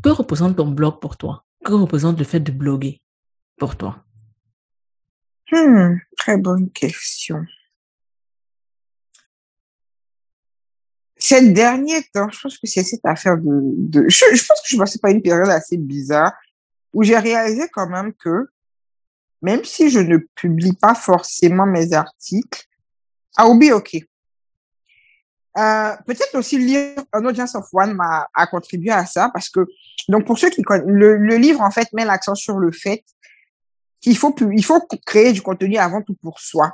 Que 0.02 0.10
représente 0.10 0.56
ton 0.56 0.68
blog 0.68 1.00
pour 1.00 1.18
toi? 1.18 1.44
Que 1.66 1.74
représente 1.74 2.18
le 2.18 2.24
fait 2.24 2.40
de 2.40 2.52
bloguer 2.52 3.02
pour 3.58 3.76
toi? 3.76 4.04
Hmm, 5.52 5.96
très 6.18 6.38
bonne 6.38 6.70
question. 6.72 7.46
Ces 11.18 11.52
derniers 11.52 12.04
temps, 12.14 12.30
je 12.30 12.40
pense 12.40 12.58
que 12.58 12.68
c'est 12.68 12.84
cette 12.84 13.06
affaire 13.06 13.38
de, 13.38 14.06
je, 14.08 14.48
pense 14.48 14.62
que 14.62 14.68
je 14.68 14.78
passée 14.78 15.00
par 15.00 15.12
une 15.12 15.22
période 15.22 15.50
assez 15.50 15.78
bizarre 15.78 16.32
où 16.94 17.04
j'ai 17.04 17.18
réalisé 17.18 17.68
quand 17.74 17.90
même 17.90 18.14
que 18.14 18.48
même 19.42 19.64
si 19.64 19.90
je 19.90 20.00
ne 20.00 20.18
publie 20.36 20.74
pas 20.74 20.96
forcément 20.96 21.66
mes 21.66 21.94
articles, 21.94 22.66
ah 23.38 23.48
oui, 23.48 23.72
ok. 23.72 23.96
Euh, 25.58 25.96
peut-être 26.06 26.36
aussi 26.36 26.58
lire 26.60 26.96
un 27.14 27.26
audience 27.26 27.56
of 27.56 27.66
one 27.74 27.94
m'a 27.94 28.28
a 28.36 28.46
contribué 28.46 28.92
à 28.92 29.08
ça 29.08 29.32
parce 29.34 29.50
que 29.50 29.66
donc 30.08 30.26
pour 30.26 30.38
ceux 30.38 30.52
qui 30.52 30.62
connaissent 30.62 30.86
le, 30.88 31.18
le 31.18 31.36
livre 31.38 31.62
en 31.62 31.72
fait 31.72 31.92
met 31.94 32.06
l'accent 32.06 32.36
sur 32.36 32.60
le 32.60 32.72
fait 32.72 33.04
qu'il 34.02 34.18
faut, 34.18 34.36
il 34.52 34.64
faut 34.64 34.82
créer 35.06 35.34
du 35.34 35.42
contenu 35.42 35.78
avant 35.78 36.02
tout 36.02 36.16
pour 36.22 36.40
soi. 36.40 36.74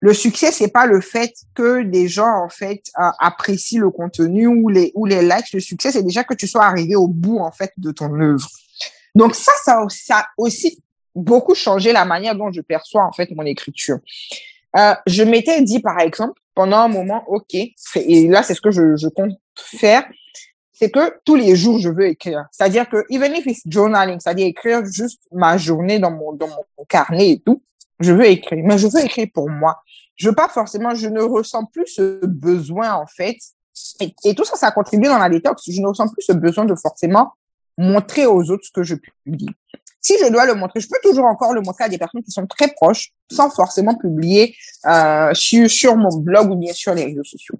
Le 0.00 0.12
succès, 0.12 0.52
c'est 0.52 0.68
pas 0.68 0.86
le 0.86 1.00
fait 1.00 1.32
que 1.54 1.82
des 1.82 2.08
gens, 2.08 2.42
en 2.44 2.48
fait, 2.48 2.82
euh, 2.98 3.10
apprécient 3.20 3.80
le 3.80 3.90
contenu 3.90 4.46
ou 4.46 4.68
les, 4.68 4.92
ou 4.94 5.06
les 5.06 5.22
likes. 5.22 5.52
Le 5.52 5.60
succès, 5.60 5.92
c'est 5.92 6.02
déjà 6.02 6.24
que 6.24 6.34
tu 6.34 6.46
sois 6.46 6.64
arrivé 6.64 6.94
au 6.94 7.08
bout, 7.08 7.38
en 7.38 7.52
fait, 7.52 7.72
de 7.78 7.90
ton 7.90 8.12
œuvre. 8.20 8.48
Donc 9.14 9.34
ça, 9.34 9.52
ça, 9.64 9.82
ça 9.88 10.26
aussi 10.36 10.82
beaucoup 11.14 11.54
changé 11.54 11.92
la 11.92 12.04
manière 12.04 12.34
dont 12.34 12.50
je 12.52 12.60
perçois, 12.60 13.04
en 13.04 13.12
fait, 13.12 13.30
mon 13.32 13.44
écriture. 13.44 13.98
Euh, 14.76 14.94
je 15.06 15.22
m'étais 15.22 15.62
dit, 15.62 15.80
par 15.80 16.00
exemple, 16.00 16.40
pendant 16.54 16.78
un 16.78 16.88
moment, 16.88 17.24
OK, 17.28 17.54
et 17.54 18.28
là, 18.28 18.42
c'est 18.42 18.54
ce 18.54 18.60
que 18.60 18.70
je, 18.70 18.96
je 18.96 19.08
compte 19.08 19.32
faire, 19.56 20.04
c'est 20.72 20.90
que 20.90 21.14
tous 21.24 21.36
les 21.36 21.54
jours, 21.54 21.78
je 21.78 21.88
veux 21.88 22.08
écrire. 22.08 22.46
C'est-à-dire 22.50 22.88
que, 22.88 23.04
even 23.08 23.32
if 23.34 23.46
it's 23.46 23.62
journaling, 23.66 24.18
c'est-à-dire 24.18 24.46
écrire 24.46 24.84
juste 24.84 25.22
ma 25.30 25.56
journée 25.56 26.00
dans 26.00 26.10
mon, 26.10 26.32
dans 26.32 26.48
mon 26.48 26.84
carnet 26.88 27.30
et 27.30 27.40
tout, 27.40 27.62
je 28.00 28.12
veux 28.12 28.26
écrire. 28.26 28.62
Mais 28.64 28.76
je 28.76 28.88
veux 28.88 29.04
écrire 29.04 29.28
pour 29.32 29.48
moi. 29.48 29.80
Je 30.16 30.28
veux 30.28 30.34
pas 30.34 30.48
forcément, 30.48 30.94
je 30.94 31.08
ne 31.08 31.20
ressens 31.20 31.66
plus 31.66 31.86
ce 31.86 32.26
besoin, 32.26 32.94
en 32.94 33.06
fait. 33.06 33.36
Et, 34.00 34.34
tout 34.34 34.44
ça, 34.44 34.56
ça 34.56 34.68
a 34.68 34.72
contribué 34.72 35.08
dans 35.08 35.18
la 35.18 35.28
détox. 35.28 35.62
Je 35.70 35.80
ne 35.80 35.86
ressens 35.86 36.08
plus 36.08 36.22
ce 36.22 36.32
besoin 36.32 36.64
de 36.64 36.74
forcément 36.74 37.32
montrer 37.78 38.26
aux 38.26 38.50
autres 38.50 38.64
ce 38.64 38.72
que 38.72 38.82
je 38.82 38.96
publie. 38.96 39.50
Si 40.04 40.18
je 40.18 40.30
dois 40.30 40.44
le 40.44 40.54
montrer, 40.54 40.80
je 40.80 40.88
peux 40.88 40.98
toujours 41.02 41.24
encore 41.24 41.54
le 41.54 41.62
montrer 41.62 41.84
à 41.84 41.88
des 41.88 41.96
personnes 41.96 42.22
qui 42.22 42.30
sont 42.30 42.46
très 42.46 42.68
proches, 42.68 43.12
sans 43.30 43.48
forcément 43.48 43.94
publier 43.94 44.54
euh, 44.86 45.32
sur, 45.32 45.70
sur 45.70 45.96
mon 45.96 46.14
blog 46.18 46.50
ou 46.50 46.56
bien 46.56 46.74
sur 46.74 46.92
les 46.94 47.06
réseaux 47.06 47.24
sociaux. 47.24 47.58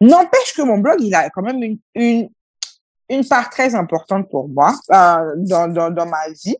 N'empêche 0.00 0.52
que 0.54 0.62
mon 0.62 0.78
blog, 0.78 1.00
il 1.00 1.14
a 1.14 1.30
quand 1.30 1.42
même 1.42 1.62
une, 1.62 1.78
une, 1.94 2.28
une 3.08 3.26
part 3.26 3.48
très 3.48 3.74
importante 3.74 4.28
pour 4.28 4.48
moi 4.48 4.74
euh, 4.90 5.32
dans, 5.36 5.68
dans, 5.68 5.90
dans 5.90 6.06
ma 6.06 6.28
vie, 6.44 6.56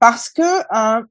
parce 0.00 0.28
que 0.28 0.42
euh, 0.42 1.02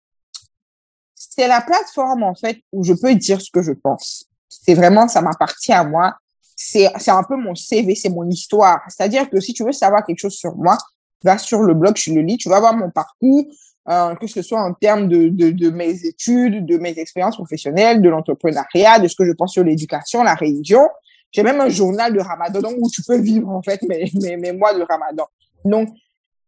c'est 1.16 1.48
la 1.48 1.62
plateforme, 1.62 2.24
en 2.24 2.36
fait, 2.36 2.62
où 2.74 2.84
je 2.84 2.94
peux 2.94 3.16
dire 3.16 3.40
ce 3.40 3.50
que 3.50 3.62
je 3.62 3.72
pense. 3.72 4.26
C'est 4.50 4.74
vraiment, 4.74 5.08
ça 5.08 5.22
m'appartient 5.22 5.72
à 5.72 5.84
moi. 5.84 6.16
C'est, 6.56 6.92
un 7.08 7.24
peu 7.24 7.38
mon 7.38 7.56
CV, 7.56 7.96
c'est 7.96 8.10
mon 8.10 8.30
histoire. 8.30 8.82
C'est-à-dire 8.90 9.30
que 9.30 9.40
si 9.40 9.54
tu 9.54 9.64
veux 9.64 9.72
savoir 9.72 10.06
quelque 10.06 10.20
chose 10.20 10.36
sur 10.36 10.56
moi, 10.56 10.78
vas 11.24 11.38
sur 11.38 11.62
le 11.62 11.74
blog, 11.74 11.96
tu 11.96 12.14
le 12.14 12.22
lis, 12.22 12.38
tu 12.38 12.50
vas 12.50 12.60
voir 12.60 12.76
mon 12.76 12.90
parcours, 12.90 13.46
euh, 13.90 14.16
que 14.16 14.28
ce 14.28 14.42
soit 14.42 14.62
en 14.62 14.74
termes 14.74 15.08
de, 15.08 15.30
de, 15.30 15.70
mes 15.70 16.06
études, 16.06 16.66
de 16.66 16.78
mes 16.78 16.98
expériences 17.00 17.36
professionnelles, 17.36 18.02
de 18.02 18.10
l'entrepreneuriat, 18.10 19.00
de 19.00 19.08
ce 19.08 19.16
que 19.16 19.26
je 19.26 19.32
pense 19.32 19.54
sur 19.54 19.64
l'éducation, 19.64 20.24
la 20.24 20.36
religion. 20.36 20.88
J'ai 21.32 21.44
même 21.44 21.62
un 21.62 21.70
journal 21.70 22.14
de 22.14 22.20
Ramadan 22.20 22.72
où 22.78 22.90
tu 22.90 23.02
peux 23.04 23.18
vivre 23.18 23.50
en 23.50 23.62
fait 23.62 23.82
mes, 23.84 24.52
mois 24.52 24.74
de 24.74 24.84
Ramadan. 24.84 25.26
Donc, 25.66 25.90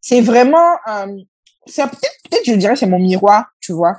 c'est 0.02 0.22
vraiment, 0.22 0.74
euh, 0.88 1.08
peut-être, 1.66 2.18
peut-être 2.30 2.46
je 2.46 2.54
dirais, 2.54 2.76
c'est 2.76 2.88
mon 2.88 3.00
miroir, 3.00 3.46
tu 3.62 3.72
vois, 3.72 3.98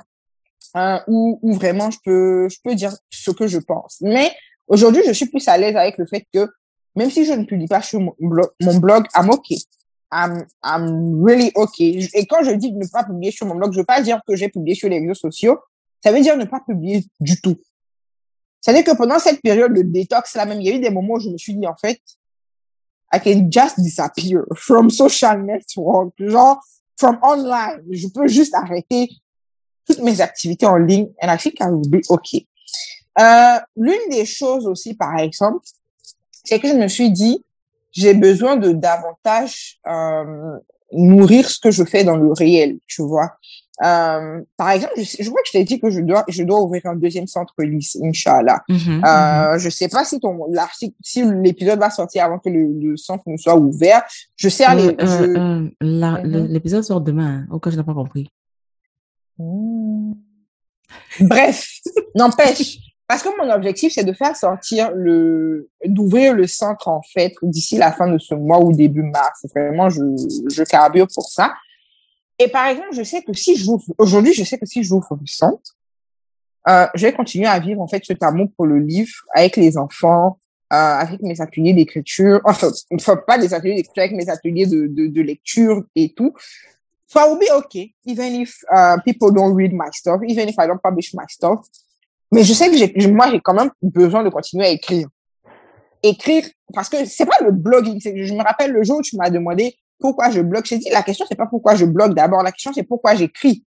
euh, 0.77 0.99
où, 1.07 1.39
où 1.41 1.53
vraiment 1.53 1.89
je 1.89 1.97
peux, 2.05 2.47
je 2.49 2.57
peux 2.63 2.75
dire 2.75 2.93
ce 3.09 3.31
que 3.31 3.47
je 3.47 3.57
pense. 3.57 3.97
Mais 4.01 4.31
aujourd'hui, 4.67 5.01
je 5.05 5.11
suis 5.11 5.25
plus 5.25 5.47
à 5.47 5.57
l'aise 5.57 5.75
avec 5.75 5.97
le 5.97 6.05
fait 6.05 6.25
que 6.33 6.47
même 6.95 7.09
si 7.09 7.25
je 7.25 7.33
ne 7.33 7.43
publie 7.43 7.67
pas 7.67 7.81
sur 7.81 7.99
mon 7.99 8.15
blog, 8.19 8.49
mon 8.61 8.77
blog 8.77 9.05
I'm 9.15 9.29
okay. 9.29 9.57
I'm, 10.15 10.45
I'm 10.63 11.21
really 11.21 11.51
okay. 11.55 12.07
Et 12.13 12.25
quand 12.25 12.43
je 12.43 12.51
dis 12.51 12.71
ne 12.71 12.87
pas 12.87 13.03
publier 13.03 13.31
sur 13.31 13.45
mon 13.45 13.55
blog, 13.55 13.73
je 13.73 13.79
veux 13.79 13.85
pas 13.85 14.01
dire 14.01 14.21
que 14.25 14.35
j'ai 14.35 14.47
publié 14.47 14.73
sur 14.73 14.87
les 14.87 14.99
réseaux 14.99 15.13
sociaux. 15.13 15.59
Ça 16.01 16.11
veut 16.11 16.21
dire 16.21 16.37
ne 16.37 16.45
pas 16.45 16.61
publier 16.61 17.03
du 17.19 17.41
tout. 17.41 17.57
C'est-à-dire 18.61 18.85
que 18.85 18.97
pendant 18.97 19.19
cette 19.19 19.41
période 19.41 19.73
de 19.73 19.81
détox, 19.81 20.35
là 20.35 20.45
même, 20.45 20.61
il 20.61 20.67
y 20.67 20.71
a 20.71 20.75
eu 20.75 20.79
des 20.79 20.89
moments 20.89 21.15
où 21.15 21.19
je 21.19 21.29
me 21.29 21.37
suis 21.37 21.53
dit, 21.53 21.67
en 21.67 21.75
fait, 21.75 21.99
I 23.13 23.19
can 23.19 23.47
just 23.51 23.79
disappear 23.79 24.43
from 24.55 24.89
social 24.89 25.43
network, 25.43 26.13
genre, 26.17 26.59
from 26.97 27.19
online. 27.21 27.83
Je 27.91 28.07
peux 28.07 28.27
juste 28.27 28.55
arrêter 28.55 29.09
toutes 29.85 29.99
mes 29.99 30.19
activités 30.21 30.65
en 30.65 30.77
ligne 30.77 31.09
and 31.21 31.31
I 31.31 31.37
think 31.37 31.59
I 31.59 31.65
will 31.65 31.89
be 31.89 32.01
okay. 32.09 32.47
Euh, 33.19 33.59
L'une 33.75 34.09
des 34.09 34.25
choses 34.25 34.65
aussi, 34.65 34.95
par 34.95 35.17
exemple, 35.19 35.65
c'est 36.43 36.59
que 36.59 36.67
je 36.67 36.73
me 36.73 36.87
suis 36.87 37.11
dit, 37.11 37.44
j'ai 37.95 38.13
besoin 38.13 38.57
de 38.57 38.71
davantage 38.71 39.79
euh, 39.87 40.57
nourrir 40.91 41.49
ce 41.49 41.59
que 41.59 41.71
je 41.71 41.83
fais 41.83 42.03
dans 42.03 42.17
le 42.17 42.31
réel, 42.33 42.77
tu 42.87 43.01
vois. 43.01 43.31
Euh, 43.83 44.41
par 44.55 44.69
exemple, 44.71 44.93
je, 44.97 45.03
je, 45.03 45.29
crois 45.29 45.41
que 45.41 45.47
je 45.47 45.51
t'ai 45.53 45.63
dit 45.63 45.79
que 45.79 45.89
je 45.89 45.99
dois, 45.99 46.23
je 46.29 46.43
dois 46.43 46.61
ouvrir 46.61 46.81
un 46.85 46.95
deuxième 46.95 47.27
centre 47.27 47.53
Lys, 47.59 47.97
Inch'Allah. 48.01 48.61
Mm 48.69 48.75
-hmm, 48.75 49.05
euh, 49.05 49.55
mm 49.55 49.59
Je 49.59 49.69
sais 49.69 49.89
pas 49.89 50.05
si 50.05 50.19
ton, 50.19 50.39
si, 50.73 50.95
si 51.01 51.23
l'épisode 51.43 51.79
va 51.79 51.89
sortir 51.89 52.23
avant 52.23 52.39
que 52.39 52.49
le, 52.49 52.63
le, 52.79 52.97
centre 52.97 53.23
ne 53.27 53.37
soit 53.37 53.57
ouvert. 53.57 54.01
Je 54.37 54.49
sais, 54.49 54.65
euh, 54.65 54.93
euh, 55.01 55.69
mm-hmm. 55.81 56.47
l'épisode 56.53 56.83
sort 56.83 57.01
demain, 57.01 57.45
au 57.51 57.59
cas 57.59 57.69
je 57.71 57.77
n'ai 57.77 57.83
pas 57.83 57.93
compris. 57.93 58.25
Mmh. 59.37 60.13
Bref, 61.31 61.57
n'empêche, 62.15 62.79
parce 63.07 63.21
que 63.21 63.29
mon 63.37 63.51
objectif, 63.53 63.93
c'est 63.93 64.03
de 64.03 64.13
faire 64.13 64.35
sortir 64.35 64.91
le, 64.95 65.69
d'ouvrir 65.85 66.33
le 66.33 66.47
centre, 66.47 66.87
en 66.87 67.01
fait, 67.01 67.33
d'ici 67.41 67.77
la 67.77 67.91
fin 67.91 68.07
de 68.07 68.17
ce 68.17 68.33
mois 68.33 68.63
ou 68.63 68.73
début 68.73 69.03
mars. 69.03 69.45
Vraiment, 69.53 69.89
je, 69.89 70.01
je 70.49 70.63
carbure 70.63 71.07
pour 71.13 71.29
ça. 71.29 71.53
Et 72.39 72.47
par 72.47 72.67
exemple, 72.67 72.93
je 72.93 73.03
sais 73.03 73.21
que 73.21 73.33
si 73.33 73.55
je 73.55 73.65
aujourd'hui, 73.97 74.33
je 74.33 74.43
sais 74.43 74.57
que 74.57 74.65
si 74.65 74.83
j'ouvre 74.83 75.17
le 75.19 75.27
centre, 75.27 75.77
euh, 76.67 76.87
je 76.95 77.05
vais 77.05 77.13
continuer 77.13 77.45
à 77.45 77.59
vivre, 77.59 77.79
en 77.81 77.87
fait, 77.87 78.03
cet 78.03 78.23
amour 78.23 78.49
pour 78.57 78.65
le 78.65 78.79
livre 78.79 79.13
avec 79.33 79.55
les 79.55 79.77
enfants, 79.77 80.39
euh, 80.73 80.75
avec 80.75 81.21
mes 81.21 81.39
ateliers 81.39 81.73
d'écriture, 81.73 82.41
enfin, 82.43 83.15
pas 83.27 83.37
des 83.37 83.53
ateliers 83.53 83.75
d'écriture, 83.75 84.03
avec 84.03 84.15
mes 84.15 84.29
ateliers 84.29 84.65
de, 84.65 84.87
de, 84.87 85.07
de 85.07 85.21
lecture 85.21 85.83
et 85.95 86.11
tout. 86.13 86.33
So 87.07 87.19
I 87.19 87.29
will 87.29 87.37
be 87.37 87.51
okay, 87.51 87.93
even 88.05 88.41
if 88.41 88.57
uh, 88.75 88.97
people 89.05 89.31
don't 89.31 89.53
read 89.55 89.71
my 89.71 89.89
stuff, 89.93 90.21
even 90.27 90.49
if 90.49 90.55
I 90.57 90.65
don't 90.65 90.81
publish 90.81 91.13
my 91.13 91.25
stuff. 91.29 91.59
Mais 92.35 92.43
je 92.43 92.51
sais 92.51 92.69
que 92.69 93.07
moi, 93.07 93.31
j'ai 93.31 93.39
quand 93.39 93.53
même 93.53 93.71
besoin 93.81 94.21
de 94.21 94.27
continuer 94.27 94.65
à 94.65 94.69
écrire. 94.69 95.07
Écrire, 96.03 96.43
parce 96.73 96.89
que 96.89 97.05
c'est 97.05 97.25
pas 97.25 97.37
le 97.41 97.51
blogging. 97.51 97.97
Je 98.03 98.33
me 98.33 98.43
rappelle 98.43 98.71
le 98.71 98.83
jour 98.83 98.97
où 98.97 99.01
tu 99.01 99.15
m'as 99.15 99.29
demandé 99.29 99.77
pourquoi 100.01 100.29
je 100.31 100.41
blogue. 100.41 100.65
J'ai 100.65 100.77
dit, 100.77 100.89
la 100.89 101.01
question, 101.01 101.25
c'est 101.29 101.37
pas 101.37 101.45
pourquoi 101.45 101.75
je 101.75 101.85
blogue 101.85 102.13
d'abord. 102.13 102.43
La 102.43 102.51
question, 102.51 102.73
c'est 102.73 102.83
pourquoi 102.83 103.15
j'écris. 103.15 103.63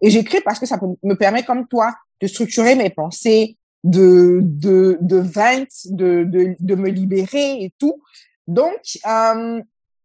Et 0.00 0.10
j'écris 0.10 0.40
parce 0.44 0.60
que 0.60 0.66
ça 0.66 0.78
me 1.02 1.14
permet, 1.14 1.42
comme 1.42 1.66
toi, 1.66 1.92
de 2.20 2.28
structurer 2.28 2.76
mes 2.76 2.88
pensées, 2.88 3.56
de, 3.82 4.38
de, 4.44 4.96
de 5.00 5.16
vent, 5.16 5.64
de, 5.86 6.22
de, 6.22 6.54
de 6.60 6.74
me 6.76 6.90
libérer 6.90 7.64
et 7.64 7.72
tout. 7.80 8.00
Donc, 8.46 8.78
euh, 9.08 9.60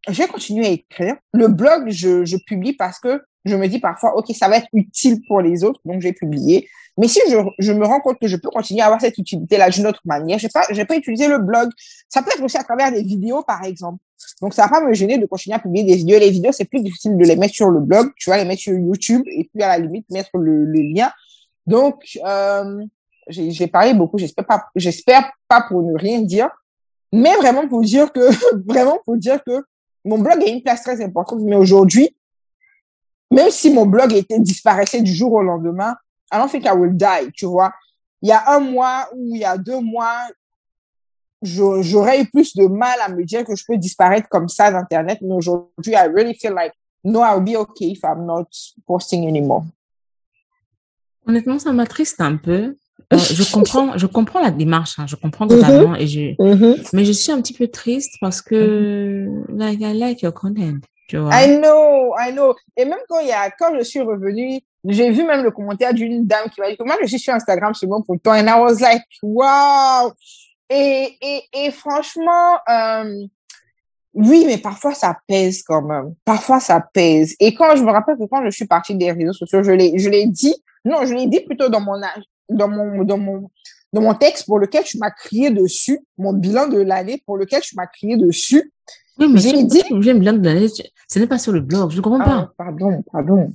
je 0.07 0.18
vais 0.18 0.28
continuer 0.28 0.66
à 0.66 0.70
écrire. 0.72 1.16
Le 1.32 1.47
blog, 1.47 1.89
je, 1.89 2.26
je 2.26 2.38
publie 2.47 2.74
parce 2.74 2.99
que 2.99 3.22
je 3.45 3.55
me 3.55 3.67
dis 3.67 3.79
parfois, 3.79 4.17
OK, 4.17 4.27
ça 4.35 4.47
va 4.47 4.57
être 4.57 4.67
utile 4.73 5.21
pour 5.27 5.41
les 5.41 5.63
autres, 5.63 5.79
donc 5.85 6.01
j'ai 6.01 6.13
publié. 6.13 6.67
Mais 6.97 7.07
si 7.07 7.21
je, 7.29 7.37
je 7.59 7.71
me 7.71 7.85
rends 7.85 8.01
compte 8.01 8.19
que 8.19 8.27
je 8.27 8.35
peux 8.35 8.49
continuer 8.49 8.81
à 8.81 8.85
avoir 8.85 8.99
cette 8.99 9.17
utilité-là 9.17 9.69
d'une 9.69 9.87
autre 9.87 10.01
manière, 10.03 10.37
je 10.37 10.47
pas, 10.49 10.63
je 10.69 10.81
peux 10.83 10.95
utiliser 10.95 11.27
le 11.29 11.39
blog. 11.39 11.69
Ça 12.09 12.21
peut 12.21 12.31
être 12.35 12.43
aussi 12.43 12.57
à 12.57 12.63
travers 12.63 12.91
des 12.91 13.03
vidéos, 13.03 13.41
par 13.43 13.63
exemple. 13.63 14.03
Donc, 14.41 14.53
ça 14.53 14.63
va 14.63 14.69
pas 14.69 14.81
me 14.85 14.93
gêner 14.93 15.17
de 15.17 15.25
continuer 15.25 15.55
à 15.55 15.59
publier 15.59 15.85
des 15.85 15.95
vidéos. 15.95 16.19
Les 16.19 16.29
vidéos, 16.29 16.51
c'est 16.51 16.65
plus 16.65 16.81
difficile 16.81 17.15
de 17.15 17.23
les 17.23 17.37
mettre 17.37 17.53
sur 17.53 17.69
le 17.69 17.79
blog. 17.79 18.11
Tu 18.17 18.29
vas 18.29 18.37
les 18.37 18.43
mettre 18.43 18.61
sur 18.61 18.73
YouTube 18.73 19.23
et 19.27 19.45
puis 19.45 19.63
à 19.63 19.69
la 19.69 19.77
limite 19.79 20.09
mettre 20.09 20.37
le, 20.37 20.65
le 20.65 20.81
lien. 20.93 21.09
Donc, 21.65 22.03
euh, 22.25 22.83
j'ai 23.29 23.67
parlé 23.67 23.93
beaucoup. 23.93 24.17
J'espère 24.17 24.45
pas, 24.45 24.65
j'espère 24.75 25.31
pas 25.47 25.63
pour 25.67 25.81
ne 25.83 25.97
rien 25.97 26.21
dire, 26.21 26.49
mais 27.13 27.33
vraiment 27.35 27.67
pour 27.67 27.81
dire 27.81 28.11
que, 28.11 28.29
vraiment 28.67 28.99
pour 29.05 29.17
dire 29.17 29.41
que 29.45 29.63
mon 30.03 30.17
blog 30.17 30.43
a 30.43 30.49
une 30.49 30.61
place 30.61 30.83
très 30.83 31.01
importante. 31.01 31.39
Mais 31.41 31.55
aujourd'hui, 31.55 32.15
même 33.32 33.51
si 33.51 33.71
mon 33.71 33.86
blog 33.86 34.13
était 34.13 34.39
disparaissait 34.39 35.01
du 35.01 35.13
jour 35.13 35.34
au 35.34 35.43
lendemain, 35.43 35.95
I 36.32 36.38
don't 36.38 36.49
think 36.49 36.65
I 36.65 36.71
will 36.71 36.95
die, 36.95 37.32
tu 37.34 37.45
vois. 37.45 37.73
Il 38.21 38.30
y 38.30 38.32
a 38.32 38.51
un 38.51 38.59
mois 38.59 39.07
ou 39.15 39.36
il 39.36 39.41
y 39.41 39.45
a 39.45 39.57
deux 39.57 39.80
mois, 39.80 40.17
j'aurais 41.41 42.21
eu 42.21 42.25
plus 42.25 42.55
de 42.55 42.67
mal 42.67 42.99
à 43.01 43.09
me 43.09 43.23
dire 43.23 43.45
que 43.45 43.55
je 43.55 43.63
peux 43.65 43.77
disparaître 43.77 44.27
comme 44.30 44.49
ça 44.49 44.71
d'Internet. 44.71 45.19
Mais 45.21 45.34
aujourd'hui, 45.34 45.93
I 45.93 46.07
really 46.13 46.34
feel 46.34 46.53
like, 46.53 46.73
no, 47.03 47.21
I'll 47.21 47.41
be 47.41 47.55
okay 47.55 47.91
if 47.91 47.99
I'm 48.03 48.25
not 48.25 48.47
posting 48.86 49.27
anymore. 49.27 49.63
Honnêtement, 51.25 51.59
ça 51.59 51.71
m'attriste 51.71 52.19
un 52.21 52.38
peu. 52.38 52.75
Euh, 53.13 53.17
je 53.17 53.51
comprends, 53.51 53.97
je 53.97 54.05
comprends 54.05 54.41
la 54.41 54.51
démarche, 54.51 54.99
hein, 54.99 55.07
je 55.07 55.15
comprends 55.15 55.47
totalement, 55.47 55.95
et 55.95 56.05
je, 56.05 56.32
mm 56.38 56.55
-hmm. 56.55 56.89
mais 56.93 57.05
je 57.05 57.11
suis 57.11 57.32
un 57.32 57.41
petit 57.41 57.53
peu 57.55 57.67
triste 57.67 58.13
parce 58.21 58.41
que, 58.41 58.55
mm 58.55 59.43
-hmm. 59.43 59.57
like, 59.57 59.82
I 59.82 59.93
like 59.93 60.21
your 60.21 60.34
content, 60.34 60.82
I 61.12 61.57
know, 61.57 62.14
I 62.18 62.32
know. 62.32 62.55
Et 62.78 62.86
même 62.86 62.99
quand 63.07 63.20
y 63.22 63.32
a, 63.32 63.49
quand 63.51 63.76
je 63.78 63.84
suis 63.84 64.01
revenue, 64.01 64.60
j'ai 64.86 65.12
vu 65.12 65.24
même 65.26 65.43
le 65.43 65.51
commentaire 65.51 65.93
d'une 65.93 66.26
dame 66.26 66.49
qui 66.49 66.62
m'a 66.62 66.70
dit 66.70 66.78
que 66.78 66.84
moi, 66.84 66.95
je 67.01 67.07
suis 67.07 67.20
sur 67.20 67.34
Instagram 67.34 67.74
seulement 67.74 68.01
pour 68.01 68.16
le 68.16 68.20
temps, 68.20 68.34
and 68.34 68.47
I 68.47 68.60
was 68.60 68.80
like, 68.80 69.03
wow! 69.22 70.14
Et, 70.70 71.18
et, 71.22 71.43
et 71.53 71.72
franchement, 71.72 72.57
euh, 72.70 73.26
oui, 74.14 74.43
mais 74.45 74.57
parfois 74.57 74.93
ça 74.93 75.18
pèse 75.28 75.64
quand 75.64 75.82
même. 75.82 76.14
Parfois 76.26 76.60
ça 76.60 76.80
pèse. 76.93 77.36
Et 77.39 77.53
quand 77.53 77.76
je 77.76 77.84
me 77.84 77.91
rappelle 77.91 78.18
que 78.18 78.26
quand 78.26 78.43
je 78.43 78.49
suis 78.49 78.66
partie 78.66 78.95
des 78.95 79.12
réseaux 79.12 79.34
sociaux, 79.34 79.64
je 79.64 79.72
l'ai, 79.72 79.97
je 79.97 80.10
l'ai 80.10 80.26
dit, 80.26 80.55
non, 80.86 81.05
je 81.05 81.14
l'ai 81.14 81.28
dit 81.28 81.41
plutôt 81.41 81.70
dans 81.70 81.82
mon 81.82 81.99
dans 82.49 82.68
mon, 82.68 83.03
dans 83.03 83.18
mon, 83.18 83.49
dans 83.93 84.01
mon 84.01 84.14
texte 84.16 84.45
pour 84.45 84.60
lequel 84.60 84.84
tu 84.84 84.97
m'as 84.97 85.12
crié 85.12 85.51
dessus, 85.51 85.99
mon 86.18 86.34
bilan 86.34 86.68
de 86.68 86.80
l'année 86.80 87.22
pour 87.26 87.38
lequel 87.38 87.62
tu 87.62 87.76
m'as 87.76 87.88
crié 87.88 88.18
dessus. 88.18 88.72
Oui, 89.20 89.28
mais 89.32 89.39
j'ai 89.39 89.63
dit. 89.63 89.82
J'ai 89.99 90.13
bilan 90.13 90.34
de 90.34 90.45
l'année, 90.45 90.67
ce 90.67 91.20
n'est 91.20 91.28
pas 91.28 91.38
sur 91.38 91.51
le 91.51 91.61
blog, 91.61 91.91
je 91.91 91.97
ne 91.97 92.01
comprends 92.01 92.22
ah, 92.22 92.51
pas. 92.57 92.65
Pardon, 92.65 93.03
pardon. 93.11 93.53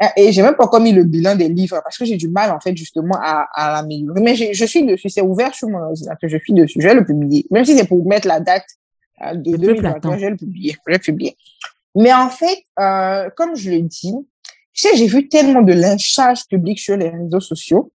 Ah, 0.00 0.12
et 0.16 0.32
j'ai 0.32 0.42
même 0.42 0.56
pas 0.56 0.64
encore 0.64 0.80
mis 0.80 0.92
le 0.92 1.04
bilan 1.04 1.36
des 1.36 1.48
livres 1.48 1.80
parce 1.82 1.96
que 1.96 2.04
j'ai 2.04 2.16
du 2.16 2.28
mal, 2.28 2.50
en 2.50 2.60
fait, 2.60 2.76
justement, 2.76 3.16
à, 3.20 3.46
à 3.54 3.72
l'améliorer. 3.74 4.20
Mais 4.20 4.34
je 4.34 4.64
suis 4.64 4.84
dessus, 4.84 5.08
c'est 5.08 5.22
ouvert 5.22 5.54
sur 5.54 5.68
mon 5.68 5.78
ordinateur, 5.78 6.28
je 6.28 6.38
suis 6.38 6.52
dessus, 6.52 6.80
je 6.80 6.88
vais 6.88 6.94
le 6.94 7.04
publier. 7.04 7.46
Même 7.50 7.64
si 7.64 7.76
c'est 7.76 7.86
pour 7.86 8.04
mettre 8.06 8.26
la 8.26 8.40
date 8.40 8.66
euh, 9.22 9.34
de 9.34 9.56
2021, 9.56 10.16
je 10.16 10.20
vais 10.20 10.30
le 10.30 10.36
publier, 10.36 10.72
je 10.72 10.78
vais 10.86 10.98
le 10.98 11.02
publier. 11.02 11.36
Mais 11.94 12.12
en 12.12 12.28
fait, 12.28 12.62
euh, 12.80 13.30
comme 13.36 13.54
je 13.54 13.70
l'ai 13.70 13.82
dit, 13.82 14.14
tu 14.72 14.88
sais, 14.88 14.96
j'ai 14.96 15.06
vu 15.06 15.28
tellement 15.28 15.62
de 15.62 15.72
lynchage 15.72 16.46
public 16.48 16.80
sur 16.80 16.96
les 16.96 17.10
réseaux 17.10 17.40
sociaux 17.40 17.92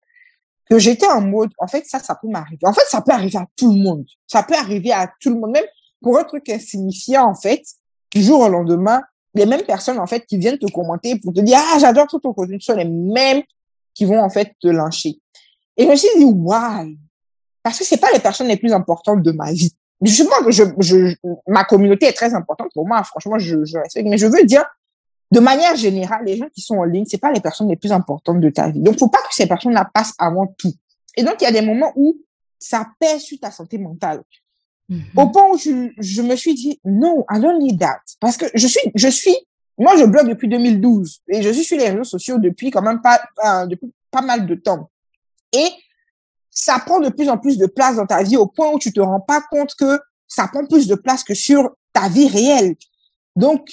que 0.71 0.79
j'étais 0.79 1.07
en 1.07 1.21
mode, 1.21 1.51
en 1.59 1.67
fait, 1.67 1.85
ça, 1.87 1.99
ça 1.99 2.15
peut 2.15 2.29
m'arriver. 2.29 2.65
En 2.65 2.73
fait, 2.73 2.85
ça 2.89 3.01
peut 3.01 3.13
arriver 3.13 3.39
à 3.39 3.47
tout 3.57 3.73
le 3.73 3.83
monde. 3.83 4.05
Ça 4.27 4.43
peut 4.43 4.55
arriver 4.55 4.93
à 4.93 5.11
tout 5.21 5.31
le 5.31 5.41
monde. 5.41 5.53
Même 5.53 5.65
pour 6.01 6.19
un 6.19 6.25
truc 6.25 6.49
insignifiant, 6.49 7.29
en 7.29 7.35
fait, 7.35 7.63
du 8.13 8.23
jour 8.23 8.41
au 8.41 8.49
lendemain, 8.49 9.03
les 9.35 9.47
mêmes 9.47 9.63
personnes, 9.63 9.99
en 9.99 10.07
fait, 10.07 10.25
qui 10.27 10.39
viennent 10.39 10.59
te 10.59 10.71
commenter 10.71 11.19
pour 11.19 11.33
te 11.33 11.41
dire, 11.41 11.59
ah, 11.59 11.79
j'adore 11.79 12.07
tout 12.07 12.19
ton 12.19 12.33
contenu, 12.33 12.61
sont 12.61 12.75
les 12.75 12.85
mêmes 12.85 13.43
qui 13.95 14.05
vont, 14.05 14.21
en 14.21 14.31
fait, 14.31 14.53
te 14.61 14.69
lyncher. 14.69 15.21
Et 15.77 15.85
je 15.85 15.89
me 15.89 15.97
suis 15.97 16.09
dit, 16.19 16.25
why? 16.25 16.99
Parce 17.63 17.79
que 17.79 17.85
c'est 17.85 17.99
pas 17.99 18.11
les 18.13 18.21
personnes 18.21 18.49
les 18.49 18.57
plus 18.57 18.73
importantes 18.73 19.23
de 19.23 19.33
ma 19.33 19.53
vie. 19.53 19.73
Je, 20.01 20.23
je, 20.79 21.15
ma 21.47 21.65
communauté 21.65 22.07
est 22.07 22.13
très 22.13 22.33
importante 22.33 22.69
pour 22.73 22.87
moi. 22.87 23.03
Franchement, 23.03 23.39
je, 23.39 23.65
je 23.65 23.79
respecte. 23.79 24.07
Mais 24.09 24.17
je 24.19 24.27
veux 24.27 24.45
dire, 24.45 24.65
de 25.31 25.41
manière 25.41 25.77
générale, 25.77 26.25
les 26.25 26.37
gens 26.37 26.49
qui 26.55 26.61
sont 26.61 26.77
en 26.77 26.85
ligne, 26.85 27.05
c'est 27.07 27.19
pas 27.19 27.33
les 27.33 27.41
personnes 27.41 27.69
les 27.69 27.77
plus 27.77 27.93
importantes 27.93 28.41
de 28.41 28.49
ta 28.49 28.71
vie. 28.71 28.81
Donc, 28.81 28.99
faut 28.99 29.09
pas 29.09 29.19
que 29.19 29.35
ces 29.35 29.47
personnes-là 29.47 29.91
passent 29.93 30.15
avant 30.19 30.47
tout. 30.47 30.73
Et 31.17 31.23
donc, 31.23 31.35
il 31.41 31.45
y 31.45 31.47
a 31.47 31.53
des 31.53 31.63
moments 31.63 31.93
où 31.97 32.17
ça 32.59 32.87
pèse 32.99 33.23
sur 33.23 33.39
ta 33.39 33.51
santé 33.51 33.77
mentale. 33.79 34.23
Au 35.17 35.29
point 35.29 35.51
où 35.53 35.59
je, 35.59 35.91
je, 35.99 36.23
me 36.23 36.35
suis 36.35 36.55
dit, 36.55 36.81
non, 36.85 37.25
I 37.31 37.41
don't 37.41 37.59
need 37.59 37.79
that. 37.79 38.01
Parce 38.21 38.37
que 38.37 38.47
je 38.55 38.67
suis, 38.67 38.91
je 38.95 39.09
suis, 39.09 39.37
moi, 39.77 39.97
je 39.99 40.05
blogue 40.05 40.29
depuis 40.29 40.49
2012 40.49 41.21
et 41.29 41.43
je 41.43 41.51
suis 41.51 41.65
sur 41.65 41.77
les 41.77 41.91
réseaux 41.91 42.05
sociaux 42.05 42.39
depuis 42.39 42.71
quand 42.71 42.83
même 42.83 43.03
pas, 43.03 43.21
euh, 43.45 43.67
depuis 43.67 43.93
pas 44.11 44.23
mal 44.23 44.47
de 44.47 44.55
temps. 44.55 44.91
Et 45.53 45.69
ça 46.51 46.79
prend 46.85 47.01
de 47.01 47.11
plus 47.11 47.29
en 47.29 47.37
plus 47.37 47.59
de 47.59 47.67
place 47.67 47.97
dans 47.97 48.07
ta 48.07 48.23
vie 48.23 48.37
au 48.37 48.47
point 48.47 48.71
où 48.73 48.79
tu 48.79 48.93
te 48.93 49.01
rends 49.01 49.21
pas 49.21 49.43
compte 49.51 49.75
que 49.75 50.01
ça 50.27 50.49
prend 50.49 50.65
plus 50.67 50.87
de 50.87 50.95
place 50.95 51.23
que 51.23 51.35
sur 51.35 51.71
ta 51.93 52.09
vie 52.09 52.29
réelle. 52.29 52.75
Donc, 53.37 53.71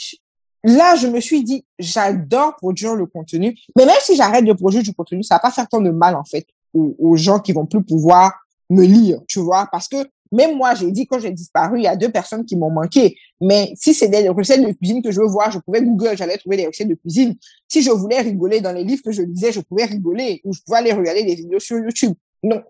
là, 0.63 0.95
je 0.95 1.07
me 1.07 1.21
suis 1.21 1.43
dit, 1.43 1.65
j'adore 1.79 2.57
produire 2.57 2.93
le 2.95 3.05
contenu, 3.05 3.57
mais 3.77 3.85
même 3.85 3.95
si 4.01 4.15
j'arrête 4.15 4.45
de 4.45 4.53
produire 4.53 4.83
du 4.83 4.93
contenu, 4.93 5.23
ça 5.23 5.35
va 5.35 5.39
pas 5.39 5.51
faire 5.51 5.67
tant 5.67 5.81
de 5.81 5.91
mal, 5.91 6.15
en 6.15 6.25
fait, 6.25 6.45
aux, 6.73 6.95
aux 6.99 7.15
gens 7.15 7.39
qui 7.39 7.53
vont 7.53 7.65
plus 7.65 7.83
pouvoir 7.83 8.33
me 8.69 8.83
lire, 8.83 9.19
tu 9.27 9.39
vois, 9.39 9.67
parce 9.71 9.87
que 9.87 9.97
même 10.31 10.57
moi, 10.57 10.73
j'ai 10.73 10.91
dit 10.91 11.05
quand 11.05 11.19
j'ai 11.19 11.31
disparu, 11.31 11.79
il 11.79 11.83
y 11.83 11.87
a 11.87 11.95
deux 11.95 12.09
personnes 12.09 12.45
qui 12.45 12.55
m'ont 12.55 12.71
manqué. 12.71 13.17
Mais 13.41 13.73
si 13.75 13.93
c'est 13.93 14.07
des 14.07 14.27
recettes 14.29 14.65
de 14.65 14.71
cuisine 14.73 15.01
que 15.01 15.11
je 15.11 15.19
veux 15.19 15.27
voir, 15.27 15.51
je 15.51 15.59
pouvais 15.59 15.81
Google, 15.81 16.15
j'allais 16.15 16.37
trouver 16.37 16.57
des 16.57 16.67
recettes 16.67 16.87
de 16.87 16.95
cuisine. 16.95 17.35
Si 17.67 17.81
je 17.81 17.91
voulais 17.91 18.21
rigoler 18.21 18.61
dans 18.61 18.71
les 18.71 18.83
livres 18.83 19.01
que 19.03 19.11
je 19.11 19.21
lisais, 19.21 19.51
je 19.51 19.61
pouvais 19.61 19.85
rigoler 19.85 20.41
ou 20.43 20.53
je 20.53 20.61
pouvais 20.65 20.79
aller 20.79 20.93
regarder 20.93 21.23
des 21.23 21.35
vidéos 21.35 21.59
sur 21.59 21.77
YouTube. 21.77 22.13
Non. 22.43 22.61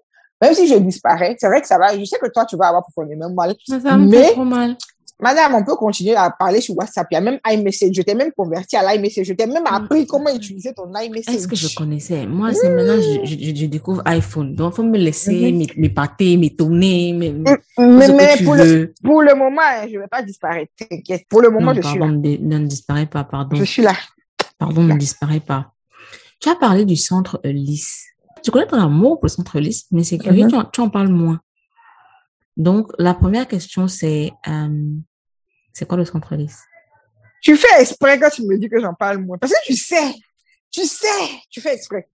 Même 0.42 0.54
si 0.54 0.68
je 0.68 0.76
disparais, 0.76 1.36
c'est 1.40 1.48
vrai 1.48 1.62
que 1.62 1.68
ça 1.68 1.78
va. 1.78 1.98
Je 1.98 2.04
sais 2.04 2.18
que 2.20 2.30
toi, 2.30 2.46
tu 2.46 2.58
vas 2.58 2.68
avoir 2.68 2.84
même 2.98 3.34
mal. 3.34 3.56
Ça 3.68 3.98
me 3.98 4.12
fait 4.12 4.32
trop 4.32 4.44
mal. 4.44 4.78
Madame, 5.22 5.56
on 5.56 5.64
peut 5.64 5.76
continuer 5.76 6.16
à 6.16 6.30
parler 6.30 6.60
sur 6.60 6.78
WhatsApp. 6.78 7.08
Il 7.12 7.14
y 7.14 7.18
a 7.18 7.22
même 7.22 7.40
iMessage. 7.48 7.92
Je 7.94 8.02
t'ai 8.02 8.16
même 8.16 8.32
converti 8.34 8.76
à 8.76 8.84
l'iMessage. 8.84 9.26
Je 9.26 9.34
t'ai 9.34 9.46
même 9.46 9.64
appris 9.66 10.06
comment 10.06 10.34
utiliser 10.36 10.74
ton 10.74 10.92
iMessage. 10.94 11.36
Est-ce 11.36 11.48
que 11.48 11.56
je 11.56 11.74
connaissais? 11.74 12.26
Moi, 12.28 12.54
c'est 12.54 12.70
maintenant, 12.70 12.98
je, 12.98 13.26
je, 13.26 13.56
je, 13.56 13.66
découvre 13.66 14.02
iPhone. 14.06 14.54
Donc, 14.56 14.74
il 14.74 14.76
faut 14.76 14.84
me 14.84 14.98
laisser 14.98 15.54
mm 15.54 15.62
-hmm. 15.62 15.80
m'épater, 15.80 16.36
m'étonner. 16.36 17.14
Mais, 17.14 17.32
mais, 17.78 18.08
mais 18.10 18.44
pour, 18.44 18.56
le, 18.56 18.94
pour 19.04 19.22
le 19.22 19.36
moment, 19.36 19.62
hein, 19.62 19.88
je 19.90 19.96
ne 19.96 20.02
vais 20.02 20.08
pas 20.08 20.22
disparaître. 20.22 20.72
T'inquiète. 20.78 21.24
Pour 21.30 21.42
le 21.42 21.50
moment, 21.50 21.74
non, 21.74 21.76
je 21.76 21.82
pardon, 21.82 22.22
suis 22.22 22.38
là. 22.38 22.58
Ne, 22.58 22.60
ne 22.60 22.68
disparaît 22.68 23.10
pas, 23.16 23.24
pardon. 23.24 23.56
Je 23.56 23.64
suis 23.64 23.84
là. 23.84 23.96
Pardon, 24.58 24.84
ne 24.84 24.98
disparaît 24.98 25.46
pas. 25.52 25.72
Tu 26.42 26.50
as 26.50 26.56
parlé 26.56 26.84
du 26.84 26.98
centre 26.98 27.40
LIS. 27.44 27.88
Tu 28.44 28.52
connais 28.52 28.68
ton 28.68 28.78
amour 28.80 29.20
pour 29.20 29.28
le 29.30 29.36
centre 29.38 29.60
LIS, 29.60 29.86
mais 29.92 30.04
c'est 30.04 30.18
curieux, 30.18 30.46
mm 30.46 30.52
tu, 30.52 30.58
tu, 30.74 30.82
en 30.82 30.90
parles 30.90 31.08
moins. 31.24 31.40
Donc, 32.58 32.92
la 32.98 33.14
première 33.14 33.48
question, 33.48 33.88
c'est... 33.88 34.32
Euh, 34.48 34.98
c'est 35.74 35.86
quoi 35.86 35.98
le 35.98 36.06
centre 36.06 36.36
lisse 36.36 36.62
Tu 37.42 37.56
fais 37.58 37.82
exprès 37.82 38.18
quand 38.18 38.30
tu 38.30 38.44
me 38.44 38.58
dis 38.58 38.70
que 38.70 38.80
j'en 38.80 38.94
parle 38.94 39.18
moins. 39.18 39.38
Parce 39.38 39.52
que 39.52 39.66
tu 39.66 39.76
sais, 39.76 40.14
tu 40.72 40.86
sais, 40.86 41.08
tu 41.50 41.62
fais 41.62 41.74
exprès. 41.74 42.08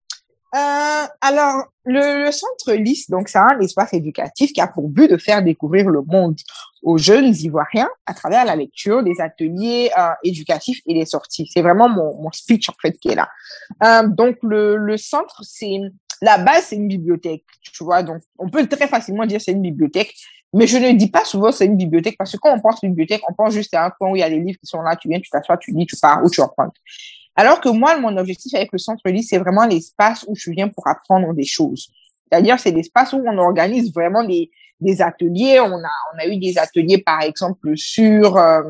Euh, 0.52 1.06
alors, 1.20 1.66
le, 1.84 2.30
centre 2.32 2.72
lisse, 2.72 3.08
donc, 3.08 3.28
c'est 3.28 3.38
un 3.38 3.60
espace 3.60 3.92
éducatif 3.92 4.52
qui 4.52 4.60
a 4.60 4.66
pour 4.66 4.88
but 4.88 5.08
de 5.08 5.16
faire 5.16 5.42
découvrir 5.42 5.88
le 5.88 6.02
monde 6.02 6.36
aux 6.82 6.98
jeunes 6.98 7.34
ivoiriens 7.36 7.88
à 8.06 8.14
travers 8.14 8.44
la 8.44 8.56
lecture, 8.56 9.04
des 9.04 9.20
ateliers 9.20 9.90
euh, 9.96 10.10
éducatifs 10.24 10.80
et 10.86 10.94
des 10.94 11.06
sorties. 11.06 11.48
C'est 11.52 11.62
vraiment 11.62 11.88
mon, 11.88 12.20
mon 12.20 12.32
speech, 12.32 12.68
en 12.68 12.74
fait, 12.82 12.92
qui 12.98 13.10
est 13.10 13.14
là. 13.14 13.28
Euh, 13.84 14.08
donc, 14.08 14.38
le, 14.42 14.76
le 14.76 14.96
centre, 14.96 15.40
c'est 15.44 15.78
la 16.22 16.38
base, 16.38 16.66
c'est 16.66 16.76
une 16.76 16.88
bibliothèque, 16.88 17.44
tu 17.72 17.84
vois. 17.84 18.02
Donc, 18.02 18.22
on 18.38 18.48
peut 18.48 18.66
très 18.66 18.88
facilement 18.88 19.26
dire 19.26 19.40
c'est 19.40 19.52
une 19.52 19.62
bibliothèque, 19.62 20.14
mais 20.52 20.66
je 20.66 20.76
ne 20.76 20.92
dis 20.92 21.10
pas 21.10 21.24
souvent 21.24 21.52
c'est 21.52 21.66
une 21.66 21.76
bibliothèque 21.76 22.16
parce 22.18 22.32
que 22.32 22.36
quand 22.38 22.54
on 22.54 22.60
pense 22.60 22.80
bibliothèque, 22.82 23.22
on 23.28 23.32
pense 23.32 23.54
juste 23.54 23.72
à 23.74 23.86
un 23.86 23.90
coin 23.90 24.10
où 24.10 24.16
il 24.16 24.20
y 24.20 24.22
a 24.22 24.30
des 24.30 24.40
livres 24.40 24.58
qui 24.58 24.66
sont 24.66 24.82
là, 24.82 24.96
tu 24.96 25.08
viens, 25.08 25.20
tu 25.20 25.30
t'assois, 25.30 25.56
tu 25.56 25.72
lis, 25.72 25.86
tu 25.86 25.96
pars 25.96 26.22
ou 26.24 26.30
tu 26.30 26.40
reprends. 26.40 26.68
Alors 27.36 27.60
que 27.60 27.68
moi, 27.68 27.98
mon 27.98 28.16
objectif 28.16 28.54
avec 28.54 28.70
le 28.72 28.78
centre 28.78 29.08
lit, 29.08 29.22
c'est 29.22 29.38
vraiment 29.38 29.64
l'espace 29.64 30.24
où 30.28 30.34
je 30.34 30.50
viens 30.50 30.68
pour 30.68 30.86
apprendre 30.88 31.32
des 31.32 31.44
choses. 31.44 31.90
C'est-à-dire, 32.30 32.58
c'est 32.60 32.70
l'espace 32.70 33.12
où 33.12 33.22
on 33.26 33.38
organise 33.38 33.92
vraiment 33.92 34.24
des, 34.24 34.50
ateliers. 35.00 35.60
On 35.60 35.72
a, 35.72 35.90
on 36.14 36.18
a 36.18 36.26
eu 36.26 36.38
des 36.38 36.58
ateliers, 36.58 36.98
par 36.98 37.22
exemple, 37.22 37.76
sur, 37.76 38.36
euh, 38.36 38.62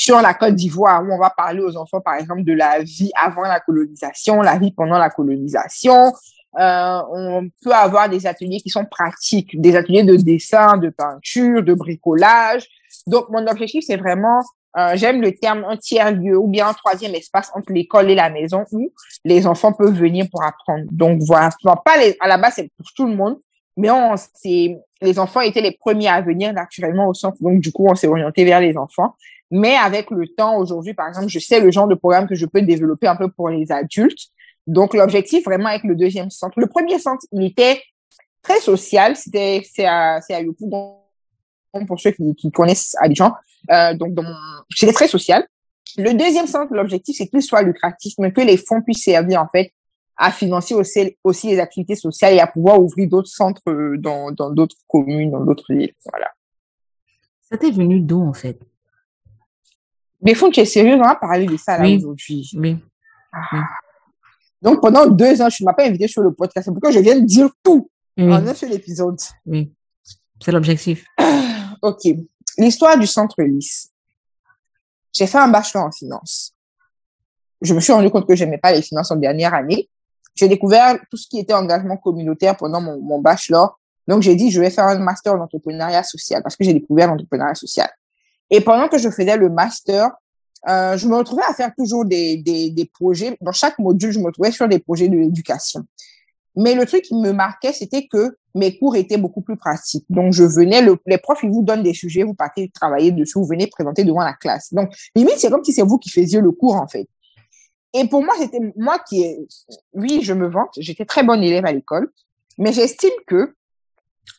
sur 0.00 0.22
la 0.22 0.32
Côte 0.32 0.54
d'Ivoire, 0.54 1.04
où 1.04 1.12
on 1.12 1.18
va 1.18 1.28
parler 1.28 1.60
aux 1.60 1.76
enfants, 1.76 2.00
par 2.00 2.14
exemple, 2.14 2.42
de 2.42 2.54
la 2.54 2.82
vie 2.82 3.10
avant 3.14 3.42
la 3.42 3.60
colonisation, 3.60 4.40
la 4.40 4.56
vie 4.56 4.72
pendant 4.72 4.96
la 4.96 5.10
colonisation. 5.10 6.14
Euh, 6.58 7.00
on 7.12 7.50
peut 7.62 7.74
avoir 7.74 8.08
des 8.08 8.26
ateliers 8.26 8.60
qui 8.60 8.70
sont 8.70 8.86
pratiques, 8.86 9.60
des 9.60 9.76
ateliers 9.76 10.02
de 10.02 10.16
dessin, 10.16 10.78
de 10.78 10.88
peinture, 10.88 11.62
de 11.62 11.74
bricolage. 11.74 12.66
Donc, 13.06 13.28
mon 13.28 13.46
objectif, 13.46 13.84
c'est 13.86 13.98
vraiment, 13.98 14.40
euh, 14.78 14.92
j'aime 14.94 15.20
le 15.20 15.34
terme 15.34 15.66
un 15.68 15.76
tiers 15.76 16.12
lieu 16.12 16.38
ou 16.38 16.46
bien 16.46 16.68
un 16.68 16.72
troisième 16.72 17.14
espace 17.14 17.50
entre 17.54 17.70
l'école 17.70 18.10
et 18.10 18.14
la 18.14 18.30
maison 18.30 18.64
où 18.72 18.90
les 19.26 19.46
enfants 19.46 19.74
peuvent 19.74 19.92
venir 19.92 20.28
pour 20.30 20.42
apprendre. 20.42 20.86
Donc, 20.90 21.20
voilà. 21.26 21.50
pas 21.62 21.96
à 22.20 22.26
la 22.26 22.38
base, 22.38 22.54
c'est 22.54 22.70
pour 22.78 22.86
tout 22.96 23.06
le 23.06 23.14
monde, 23.14 23.38
mais 23.76 23.90
on, 23.90 24.14
les 25.02 25.18
enfants 25.18 25.42
étaient 25.42 25.60
les 25.60 25.76
premiers 25.78 26.08
à 26.08 26.22
venir 26.22 26.54
naturellement 26.54 27.06
au 27.06 27.12
centre. 27.12 27.36
Donc, 27.42 27.60
du 27.60 27.70
coup, 27.70 27.86
on 27.86 27.94
s'est 27.94 28.08
orienté 28.08 28.46
vers 28.46 28.60
les 28.60 28.78
enfants. 28.78 29.14
Mais 29.50 29.74
avec 29.74 30.10
le 30.10 30.28
temps, 30.28 30.58
aujourd'hui, 30.58 30.94
par 30.94 31.08
exemple, 31.08 31.28
je 31.28 31.38
sais 31.38 31.60
le 31.60 31.70
genre 31.70 31.88
de 31.88 31.94
programme 31.94 32.28
que 32.28 32.34
je 32.34 32.46
peux 32.46 32.62
développer 32.62 33.08
un 33.08 33.16
peu 33.16 33.28
pour 33.30 33.48
les 33.48 33.72
adultes. 33.72 34.28
Donc, 34.66 34.94
l'objectif 34.94 35.44
vraiment 35.44 35.70
avec 35.70 35.82
le 35.84 35.96
deuxième 35.96 36.30
centre. 36.30 36.58
Le 36.60 36.66
premier 36.66 36.98
centre, 36.98 37.24
il 37.32 37.44
était 37.44 37.82
très 38.42 38.60
social. 38.60 39.16
C'était, 39.16 39.62
c'est 39.68 39.86
à, 39.86 40.20
c'est 40.20 40.34
à 40.34 40.40
Yopou, 40.40 40.70
pour 41.86 41.98
ceux 42.00 42.12
qui, 42.12 42.34
qui 42.36 42.50
connaissent 42.52 42.94
Abidjan. 43.00 43.32
Euh, 43.70 43.94
donc, 43.94 44.16
c'était 44.70 44.92
très 44.92 45.08
social. 45.08 45.44
Le 45.96 46.12
deuxième 46.14 46.46
centre, 46.46 46.72
l'objectif, 46.72 47.16
c'est 47.16 47.26
qu'il 47.26 47.42
soit 47.42 47.62
lucratif, 47.62 48.14
mais 48.18 48.32
que 48.32 48.40
les 48.40 48.56
fonds 48.56 48.82
puissent 48.82 49.02
servir, 49.02 49.42
en 49.42 49.48
fait, 49.48 49.72
à 50.16 50.30
financer 50.30 50.74
aussi, 50.74 51.16
aussi 51.24 51.48
les 51.48 51.58
activités 51.58 51.96
sociales 51.96 52.34
et 52.34 52.40
à 52.40 52.46
pouvoir 52.46 52.80
ouvrir 52.80 53.08
d'autres 53.08 53.28
centres 53.28 53.62
dans, 53.96 54.30
dans 54.30 54.50
d'autres 54.50 54.76
communes, 54.86 55.32
dans 55.32 55.44
d'autres 55.44 55.74
villes. 55.74 55.94
Voilà. 56.08 56.28
Ça 57.50 57.58
t'est 57.58 57.70
venu 57.72 58.00
d'où, 58.00 58.22
en 58.22 58.34
fait? 58.34 58.60
Mais 60.22 60.34
faut 60.34 60.48
que 60.48 60.54
tu 60.54 60.60
es 60.60 60.64
sérieux, 60.64 60.94
on 60.94 61.02
va 61.02 61.16
parler 61.16 61.46
de 61.46 61.56
ça 61.56 61.76
là 61.78 61.84
Oui. 61.84 61.96
aujourd'hui. 61.98 62.50
Oui. 62.56 62.76
Ah. 63.32 63.64
Donc 64.60 64.80
pendant 64.82 65.06
deux 65.06 65.40
ans, 65.40 65.48
je 65.48 65.62
ne 65.62 65.66
m'as 65.66 65.72
pas 65.74 65.86
invité 65.86 66.06
sur 66.08 66.22
le 66.22 66.32
podcast. 66.32 66.66
C'est 66.66 66.72
pourquoi 66.72 66.90
je 66.90 66.98
viens 66.98 67.18
de 67.18 67.24
dire 67.24 67.48
tout 67.62 67.90
Oui. 68.18 68.24
en 68.32 68.46
un 68.46 68.54
seul 68.54 68.72
épisode. 68.72 69.18
Oui. 69.46 69.72
C'est 70.42 70.52
l'objectif. 70.52 71.04
Ok. 71.82 72.02
L'histoire 72.58 72.98
du 72.98 73.06
centre 73.06 73.40
LIS. 73.40 73.88
J'ai 75.14 75.26
fait 75.26 75.38
un 75.38 75.48
bachelor 75.48 75.84
en 75.84 75.90
finance. 75.90 76.54
Je 77.62 77.72
me 77.72 77.80
suis 77.80 77.90
rendu 77.92 78.10
compte 78.10 78.28
que 78.28 78.36
j'aimais 78.36 78.58
pas 78.58 78.70
les 78.72 78.82
finances 78.82 79.10
en 79.10 79.16
dernière 79.16 79.54
année. 79.54 79.88
J'ai 80.34 80.46
découvert 80.46 80.98
tout 81.10 81.16
ce 81.16 81.26
qui 81.26 81.38
était 81.38 81.54
engagement 81.54 81.96
communautaire 81.96 82.56
pendant 82.58 82.82
mon, 82.82 83.00
mon 83.00 83.18
bachelor. 83.18 83.80
Donc, 84.06 84.20
j'ai 84.22 84.34
dit, 84.36 84.50
je 84.50 84.60
vais 84.60 84.68
faire 84.68 84.84
un 84.84 84.98
master 84.98 85.34
en 85.34 85.40
entrepreneuriat 85.40 86.02
social 86.02 86.42
parce 86.42 86.54
que 86.54 86.64
j'ai 86.64 86.74
découvert 86.74 87.08
l'entrepreneuriat 87.08 87.54
social. 87.54 87.88
Et 88.50 88.60
pendant 88.60 88.88
que 88.88 88.98
je 88.98 89.08
faisais 89.10 89.36
le 89.36 89.48
master, 89.48 90.10
euh, 90.68 90.96
je 90.96 91.08
me 91.08 91.16
retrouvais 91.16 91.44
à 91.48 91.54
faire 91.54 91.72
toujours 91.76 92.04
des, 92.04 92.36
des, 92.36 92.70
des 92.70 92.84
projets. 92.84 93.36
Dans 93.40 93.52
chaque 93.52 93.78
module, 93.78 94.10
je 94.10 94.18
me 94.18 94.26
retrouvais 94.26 94.52
sur 94.52 94.68
des 94.68 94.78
projets 94.78 95.08
de 95.08 95.16
l'éducation. 95.16 95.84
Mais 96.56 96.74
le 96.74 96.84
truc 96.84 97.02
qui 97.02 97.14
me 97.14 97.32
marquait, 97.32 97.72
c'était 97.72 98.06
que 98.06 98.36
mes 98.54 98.76
cours 98.76 98.96
étaient 98.96 99.16
beaucoup 99.16 99.40
plus 99.40 99.56
pratiques. 99.56 100.04
Donc, 100.10 100.32
je 100.32 100.42
venais, 100.42 100.82
le, 100.82 100.98
les 101.06 101.18
profs, 101.18 101.42
ils 101.44 101.50
vous 101.50 101.62
donnent 101.62 101.84
des 101.84 101.94
sujets, 101.94 102.24
vous 102.24 102.34
partez 102.34 102.68
travailler 102.74 103.12
dessus, 103.12 103.38
vous 103.38 103.46
venez 103.46 103.68
présenter 103.68 104.02
devant 104.04 104.22
la 104.22 104.32
classe. 104.34 104.74
Donc, 104.74 104.92
limite, 105.14 105.38
c'est 105.38 105.48
comme 105.50 105.64
si 105.64 105.72
c'est 105.72 105.82
vous 105.82 105.98
qui 105.98 106.10
faisiez 106.10 106.40
le 106.40 106.50
cours, 106.50 106.74
en 106.74 106.88
fait. 106.88 107.08
Et 107.94 108.06
pour 108.08 108.22
moi, 108.22 108.34
c'était 108.38 108.60
moi 108.76 108.98
qui, 109.08 109.24
oui, 109.94 110.20
je 110.22 110.32
me 110.32 110.48
vante, 110.48 110.70
j'étais 110.76 111.04
très 111.04 111.22
bonne 111.22 111.42
élève 111.42 111.64
à 111.64 111.72
l'école, 111.72 112.10
mais 112.58 112.72
j'estime 112.72 113.10
que, 113.26 113.54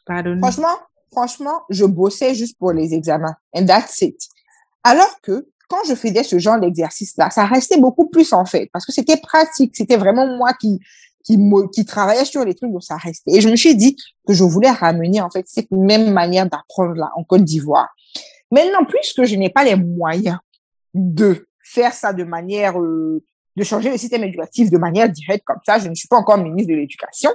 Pardon. 0.06 0.38
franchement, 0.38 0.78
franchement, 1.12 1.62
je 1.70 1.86
bossais 1.86 2.34
juste 2.34 2.58
pour 2.58 2.72
les 2.72 2.94
examens. 2.94 3.36
And 3.54 3.66
that's 3.66 4.02
it. 4.02 4.18
Alors 4.84 5.20
que, 5.22 5.48
quand 5.70 5.84
je 5.88 5.96
faisais 5.96 6.24
ce 6.24 6.40
genre 6.40 6.60
d'exercice-là, 6.60 7.30
ça 7.30 7.46
restait 7.46 7.80
beaucoup 7.80 8.10
plus 8.10 8.34
en 8.34 8.46
fait, 8.46 8.70
parce 8.74 8.86
que 8.86 8.92
c'était 8.92 9.18
pratique, 9.18 9.76
c'était 9.76 9.98
vraiment 9.98 10.28
moi 10.38 10.54
qui, 10.54 10.80
qui, 11.24 11.38
sur 12.26 12.44
les 12.46 12.56
trucs, 12.56 12.72
donc 12.72 12.84
ça 12.84 12.98
restait. 12.98 13.32
Et 13.32 13.42
je 13.42 13.50
me 13.50 13.56
suis 13.56 13.76
dit 13.76 13.96
que 14.28 14.34
je 14.34 14.44
voulais 14.44 14.70
ramener 14.70 15.22
en 15.22 15.30
fait 15.30 15.46
cette 15.48 15.72
même 15.72 16.12
manière 16.12 16.50
d'apprendre 16.50 16.96
là 16.96 17.12
en 17.16 17.24
Côte 17.24 17.44
d'Ivoire. 17.44 17.90
Maintenant, 18.52 18.84
puisque 18.86 19.24
je 19.24 19.36
n'ai 19.36 19.50
pas 19.50 19.64
les 19.64 19.76
moyens 19.76 20.40
de 20.94 21.48
faire 21.64 21.94
ça 21.94 22.12
de 22.12 22.24
manière, 22.24 22.80
euh, 22.80 23.24
de 23.56 23.64
changer 23.64 23.90
le 23.90 23.98
système 23.98 24.24
éducatif 24.24 24.70
de 24.70 24.78
manière 24.78 25.10
directe 25.10 25.44
comme 25.46 25.60
ça, 25.66 25.80
je 25.80 25.88
ne 25.88 25.96
suis 25.96 26.08
pas 26.08 26.18
encore 26.18 26.38
ministre 26.38 26.72
de 26.72 26.76
l'Éducation. 26.78 27.32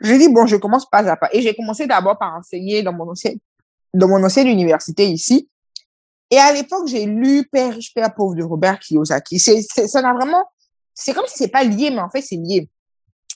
Je 0.00 0.14
dis, 0.14 0.28
bon, 0.28 0.46
je 0.46 0.56
commence 0.56 0.88
pas 0.88 1.08
à 1.08 1.16
pas. 1.16 1.28
Et 1.32 1.42
j'ai 1.42 1.54
commencé 1.54 1.86
d'abord 1.86 2.18
par 2.18 2.34
enseigner 2.34 2.82
dans 2.82 2.92
mon 2.92 3.10
ancienne, 3.10 3.38
dans 3.92 4.08
mon 4.08 4.22
ancienne 4.24 4.48
université 4.48 5.06
ici. 5.06 5.48
Et 6.30 6.38
à 6.38 6.52
l'époque, 6.52 6.88
j'ai 6.88 7.06
lu 7.06 7.46
Père 7.50 7.74
riche, 7.74 7.94
Père 7.94 8.12
pauvre 8.14 8.34
de 8.34 8.42
Robert 8.42 8.80
Kiyosaki. 8.80 9.38
C'est, 9.38 9.62
ça 9.62 10.02
n'a 10.02 10.12
vraiment, 10.12 10.44
c'est 10.92 11.14
comme 11.14 11.26
si 11.26 11.38
c'est 11.38 11.48
pas 11.48 11.62
lié, 11.62 11.90
mais 11.90 12.00
en 12.00 12.10
fait, 12.10 12.22
c'est 12.22 12.36
lié. 12.36 12.68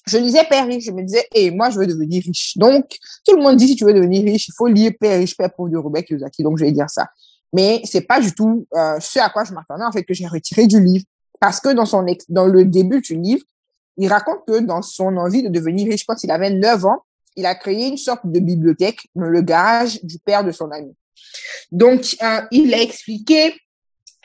Je 0.06 0.18
lisais 0.18 0.44
Père 0.48 0.66
riche, 0.66 0.84
je 0.84 0.90
me 0.90 1.02
disais, 1.02 1.26
et 1.32 1.50
moi, 1.50 1.70
je 1.70 1.78
veux 1.78 1.86
devenir 1.86 2.22
riche. 2.24 2.56
Donc, 2.56 2.96
tout 3.26 3.36
le 3.36 3.42
monde 3.42 3.56
dit, 3.56 3.68
si 3.68 3.76
tu 3.76 3.84
veux 3.84 3.94
devenir 3.94 4.24
riche, 4.24 4.48
il 4.48 4.54
faut 4.56 4.66
lire 4.66 4.92
Père 4.98 5.18
riche, 5.18 5.36
Père 5.36 5.52
pauvre 5.54 5.68
de 5.68 5.76
Robert 5.76 6.02
Kiyosaki. 6.04 6.42
Donc, 6.42 6.58
je 6.58 6.64
vais 6.64 6.72
dire 6.72 6.88
ça. 6.88 7.08
Mais 7.52 7.80
c'est 7.84 8.00
pas 8.00 8.20
du 8.20 8.32
tout 8.34 8.66
euh, 8.74 8.98
ce 9.00 9.18
à 9.20 9.28
quoi 9.30 9.44
je 9.44 9.52
m'attendais, 9.52 9.84
en 9.84 9.92
fait, 9.92 10.02
que 10.02 10.14
j'ai 10.14 10.26
retiré 10.26 10.66
du 10.66 10.82
livre. 10.82 11.04
Parce 11.40 11.60
que 11.60 11.68
dans 11.68 11.86
son, 11.86 12.04
dans 12.28 12.46
le 12.46 12.64
début 12.64 13.00
du 13.00 13.14
livre, 13.14 13.44
il 13.98 14.08
raconte 14.08 14.46
que 14.46 14.60
dans 14.60 14.80
son 14.80 15.16
envie 15.16 15.42
de 15.42 15.48
devenir 15.48 15.88
riche, 15.88 16.04
quand 16.06 16.22
il 16.22 16.30
avait 16.30 16.50
9 16.50 16.84
ans, 16.86 17.02
il 17.36 17.46
a 17.46 17.54
créé 17.54 17.88
une 17.88 17.96
sorte 17.96 18.22
de 18.24 18.40
bibliothèque 18.40 19.00
dans 19.14 19.26
le 19.26 19.42
garage 19.42 20.02
du 20.02 20.18
père 20.18 20.44
de 20.44 20.52
son 20.52 20.70
ami. 20.70 20.94
Donc, 21.70 22.16
euh, 22.22 22.40
il 22.50 22.72
a 22.74 22.80
expliqué, 22.80 23.54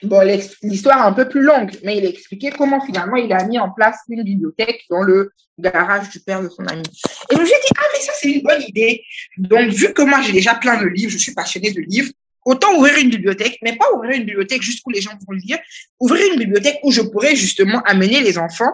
bon, 0.03 0.21
l'histoire 0.61 0.97
est 0.97 1.09
un 1.09 1.13
peu 1.13 1.27
plus 1.27 1.41
longue, 1.41 1.71
mais 1.83 1.97
il 1.97 2.05
a 2.05 2.09
expliqué 2.09 2.51
comment 2.51 2.81
finalement 2.81 3.15
il 3.15 3.31
a 3.33 3.45
mis 3.45 3.59
en 3.59 3.71
place 3.71 3.97
une 4.09 4.23
bibliothèque 4.23 4.83
dans 4.89 5.01
le 5.01 5.31
garage 5.57 6.09
du 6.09 6.19
père 6.19 6.41
de 6.41 6.49
son 6.49 6.65
ami. 6.65 6.83
Et 7.31 7.35
je 7.35 7.41
me 7.41 7.45
suis 7.45 7.55
dit, 7.55 7.73
ah, 7.77 7.85
mais 7.93 7.99
ça, 8.01 8.13
c'est 8.15 8.31
une 8.31 8.41
bonne 8.41 8.61
idée. 8.61 9.03
Donc, 9.37 9.69
vu 9.69 9.93
que 9.93 10.01
moi, 10.03 10.21
j'ai 10.21 10.33
déjà 10.33 10.55
plein 10.55 10.79
de 10.81 10.87
livres, 10.87 11.11
je 11.11 11.17
suis 11.17 11.33
passionnée 11.33 11.71
de 11.71 11.81
livres, 11.81 12.11
autant 12.45 12.75
ouvrir 12.75 12.97
une 12.97 13.09
bibliothèque, 13.09 13.57
mais 13.61 13.75
pas 13.75 13.91
ouvrir 13.93 14.17
une 14.17 14.25
bibliothèque 14.25 14.61
juste 14.61 14.81
où 14.85 14.89
les 14.89 15.01
gens 15.01 15.11
vont 15.27 15.33
lire, 15.33 15.59
ouvrir 15.99 16.33
une 16.33 16.39
bibliothèque 16.39 16.79
où 16.83 16.91
je 16.91 17.01
pourrais 17.01 17.35
justement 17.35 17.81
amener 17.85 18.21
les 18.21 18.37
enfants 18.37 18.73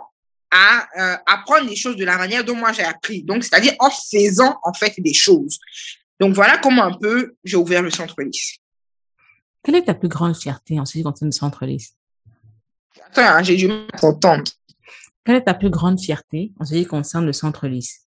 à 0.52 0.88
euh, 0.97 1.18
apprendre 1.26 1.70
les 1.70 1.76
choses 1.76 1.95
de 1.95 2.06
la 2.06 2.18
manière 2.18 2.43
dont 2.43 2.56
moi 2.56 2.72
j'ai 2.72 2.84
appris. 2.84 3.24
Donc, 3.24 3.43
c'est-à-dire 3.43 3.74
en 3.80 3.89
faisant 3.89 4.60
en 4.64 4.74
fait 4.74 4.93
des 4.97 5.14
choses. 5.14 5.60
Donc 6.20 6.34
voilà 6.34 6.58
comment 6.58 6.84
un 6.84 6.97
peu 6.97 7.36
j'ai 7.43 7.58
ouvert 7.58 7.82
le 7.82 7.91
centre 7.91 8.22
Lys. 8.22 8.58
Quelle 9.64 9.76
est 9.76 9.86
ta 9.86 9.93
plus 9.93 10.10
grande 10.10 10.36
fierté 10.36 10.80
en 10.80 10.86
ce 10.86 10.93
qui 10.93 11.04
concerne 11.04 11.30
le 11.30 11.34
centre 11.34 11.66
Lys? 11.66 11.95
Attends, 13.06 13.22
hein, 13.22 13.43
j'ai 13.43 13.56
du 13.56 13.68
mal 13.68 13.86
à 13.93 13.97
t'entendre. 13.97 14.52
Quelle 15.24 15.36
est 15.36 15.43
ta 15.43 15.54
plus 15.54 15.70
grande 15.70 16.00
fierté 16.00 16.52
en 16.60 16.66
ce 16.66 16.74
qui 16.74 16.86
concerne 16.86 17.26
le 17.26 17.34
centre 17.34 17.68
Lys? 17.68 18.08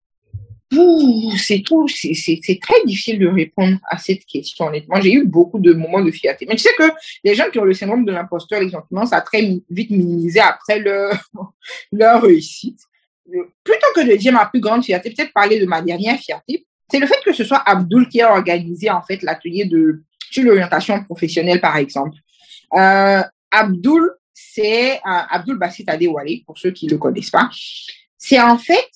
C'est 0.71 1.63
tout, 1.65 1.89
c'est 1.89 2.61
très 2.61 2.85
difficile 2.85 3.19
de 3.19 3.27
répondre 3.27 3.79
à 3.89 3.99
cette 3.99 4.25
question, 4.27 4.67
honnêtement. 4.67 5.01
J'ai 5.01 5.13
eu 5.13 5.25
beaucoup 5.25 5.59
de 5.59 5.73
moments 5.73 6.03
de 6.03 6.11
fierté. 6.11 6.47
Mais 6.47 6.57
tu 6.57 6.63
sais 6.63 6.75
que 6.77 6.91
les 7.25 7.35
gens 7.35 7.51
qui 7.51 7.59
ont 7.59 7.65
le 7.65 7.75
syndrome 7.75 8.05
de 8.05 8.13
l'imposteur, 8.13 8.63
ils 8.63 8.77
ont 8.77 8.83
tendance 8.83 9.13
à 9.13 9.21
très 9.21 9.61
vite 9.71 9.91
minimiser 9.91 10.41
après 10.41 10.79
leur, 10.81 11.19
leur 11.93 12.23
réussite. 12.23 12.81
Plutôt 13.65 13.87
que 13.95 14.11
de 14.11 14.17
dire 14.17 14.33
ma 14.33 14.47
plus 14.47 14.61
grande 14.61 14.85
fierté, 14.85 15.11
peut-être 15.11 15.33
parler 15.33 15.59
de 15.59 15.67
ma 15.67 15.83
dernière 15.83 16.19
fierté, 16.19 16.67
c'est 16.91 16.99
le 16.99 17.07
fait 17.07 17.21
que 17.25 17.33
ce 17.33 17.45
soit 17.45 17.63
Abdul 17.67 18.09
qui 18.09 18.21
a 18.21 18.33
organisé 18.33 18.91
en 18.91 19.03
fait 19.03 19.23
l'atelier 19.23 19.67
de 19.67 20.03
sur 20.31 20.45
l'orientation 20.45 21.03
professionnelle, 21.05 21.61
par 21.61 21.77
exemple. 21.77 22.17
Euh, 22.75 23.23
Abdul, 23.51 24.11
c'est 24.35 24.97
euh, 24.97 24.99
Abdul 25.05 25.57
Bassit 25.59 25.89
Adewale, 25.89 26.43
pour 26.47 26.59
ceux 26.59 26.71
qui 26.71 26.87
ne 26.87 26.93
le 26.93 26.99
connaissent 26.99 27.31
pas. 27.31 27.49
C'est 28.17 28.41
en 28.41 28.59
fait 28.59 28.89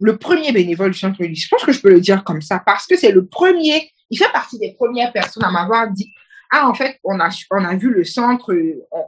le 0.00 0.16
premier 0.16 0.52
bénévole 0.52 0.90
du 0.90 0.98
centre 0.98 1.16
Je 1.20 1.48
pense 1.48 1.64
que 1.64 1.72
je 1.72 1.80
peux 1.80 1.90
le 1.90 2.00
dire 2.00 2.24
comme 2.24 2.42
ça 2.42 2.62
parce 2.64 2.86
que 2.86 2.96
c'est 2.96 3.12
le 3.12 3.26
premier, 3.26 3.90
il 4.10 4.18
fait 4.18 4.30
partie 4.32 4.58
des 4.58 4.74
premières 4.74 5.12
personnes 5.12 5.44
à 5.44 5.50
m'avoir 5.50 5.90
dit 5.90 6.12
Ah, 6.50 6.68
en 6.68 6.74
fait, 6.74 6.98
on 7.04 7.18
a, 7.20 7.28
on 7.50 7.76
vu 7.76 7.90
le 7.90 8.04
centre, 8.04 8.54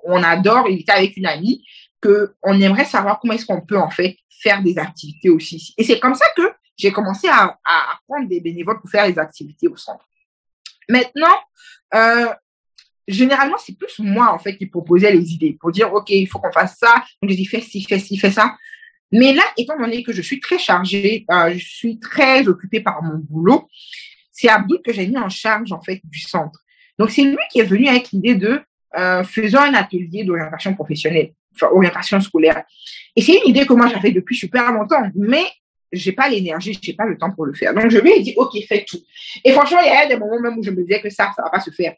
on, 0.05 0.23
adore, 0.23 0.69
il 0.69 0.81
était 0.81 0.93
avec 0.93 1.17
une 1.17 1.27
amie, 1.27 1.65
qu'on 2.03 2.61
aimerait 2.61 2.85
savoir 2.85 3.19
comment 3.21 3.35
est-ce 3.35 3.47
qu'on 3.47 3.61
peut 3.61 3.79
en 3.79 3.91
fait 3.91 4.17
faire 4.29 4.63
des 4.63 4.79
activités 4.79 5.31
aussi. 5.31 5.75
Et 5.77 5.85
c'est 5.85 5.99
comme 5.99 6.15
ça 6.15 6.27
que 6.37 6.43
j'ai 6.77 6.93
commencé 6.93 7.29
à, 7.29 7.59
prendre 8.07 8.29
des 8.29 8.41
bénévoles 8.41 8.81
pour 8.81 8.91
faire 8.91 9.07
des 9.07 9.19
activités 9.19 9.67
au 9.67 9.77
centre. 9.77 10.07
Maintenant, 10.89 11.37
euh, 11.95 12.29
généralement, 13.09 13.57
c'est 13.59 13.77
plus 13.77 13.99
moi, 13.99 14.33
en 14.33 14.39
fait, 14.39 14.57
qui 14.57 14.67
proposais 14.67 15.11
les 15.11 15.33
idées 15.33 15.57
pour 15.61 15.73
dire, 15.73 15.93
OK, 15.93 16.11
il 16.11 16.29
faut 16.29 16.39
qu'on 16.39 16.53
fasse 16.53 16.77
ça. 16.79 16.95
Donc, 17.21 17.31
je 17.31 17.37
dis, 17.37 17.47
fais 17.47 17.61
ci, 17.61 17.83
fais 17.83 17.99
ci, 17.99 18.17
fais 18.17 18.31
ça. 18.31 18.57
Mais 19.13 19.33
là, 19.33 19.43
étant 19.57 19.79
donné 19.79 20.03
que 20.03 20.13
je 20.13 20.23
suis 20.23 20.41
très 20.41 20.59
chargée, 20.59 21.25
euh, 21.31 21.53
je 21.55 21.67
suis 21.67 21.99
très 21.99 22.47
occupée 22.47 22.81
par 22.81 23.03
mon 23.03 23.19
boulot, 23.19 23.69
c'est 24.33 24.49
Abdul 24.49 24.81
que 24.85 24.93
j'ai 24.93 25.07
mis 25.07 25.19
en 25.19 25.29
charge, 25.29 25.73
en 25.73 25.81
fait, 25.81 26.01
du 26.05 26.21
centre. 26.21 26.61
Donc, 26.99 27.11
c'est 27.11 27.23
lui 27.23 27.39
qui 27.51 27.61
est 27.61 27.65
venu 27.65 27.89
avec 27.89 28.11
l'idée 28.11 28.35
de 28.35 28.61
euh, 28.97 29.25
faisant 29.25 29.61
un 29.61 29.75
atelier 29.75 30.25
d'orientation 30.25 30.75
professionnelle, 30.75 31.33
enfin, 31.55 31.69
orientation 31.73 32.21
scolaire. 32.21 32.63
Et 33.17 33.23
c'est 33.23 33.35
une 33.35 33.51
idée 33.51 33.67
que 33.67 33.73
moi, 33.73 33.89
j'avais 33.89 34.11
depuis 34.11 34.37
super 34.37 34.71
longtemps, 34.73 35.11
mais 35.15 35.45
j'ai 35.91 36.13
pas 36.13 36.29
l'énergie, 36.29 36.79
j'ai 36.81 36.93
pas 36.93 37.07
le 37.07 37.17
temps 37.17 37.31
pour 37.31 37.47
le 37.47 37.55
faire. 37.55 37.73
Donc, 37.75 37.91
je 37.91 37.99
lui 37.99 38.13
ai 38.13 38.21
dit, 38.21 38.35
OK, 38.37 38.57
fais 38.69 38.85
tout. 38.87 39.01
Et 39.45 39.53
franchement, 39.53 39.81
il 39.81 39.87
y 39.87 39.91
a 39.91 40.07
des 40.07 40.17
moments 40.17 40.41
même 40.41 40.59
où 40.59 40.63
je 40.63 40.71
me 40.71 40.83
disais 40.83 41.01
que 41.01 41.09
ça, 41.09 41.31
ça 41.35 41.43
va 41.43 41.51
pas 41.51 41.61
se 41.61 41.71
faire. 41.71 41.95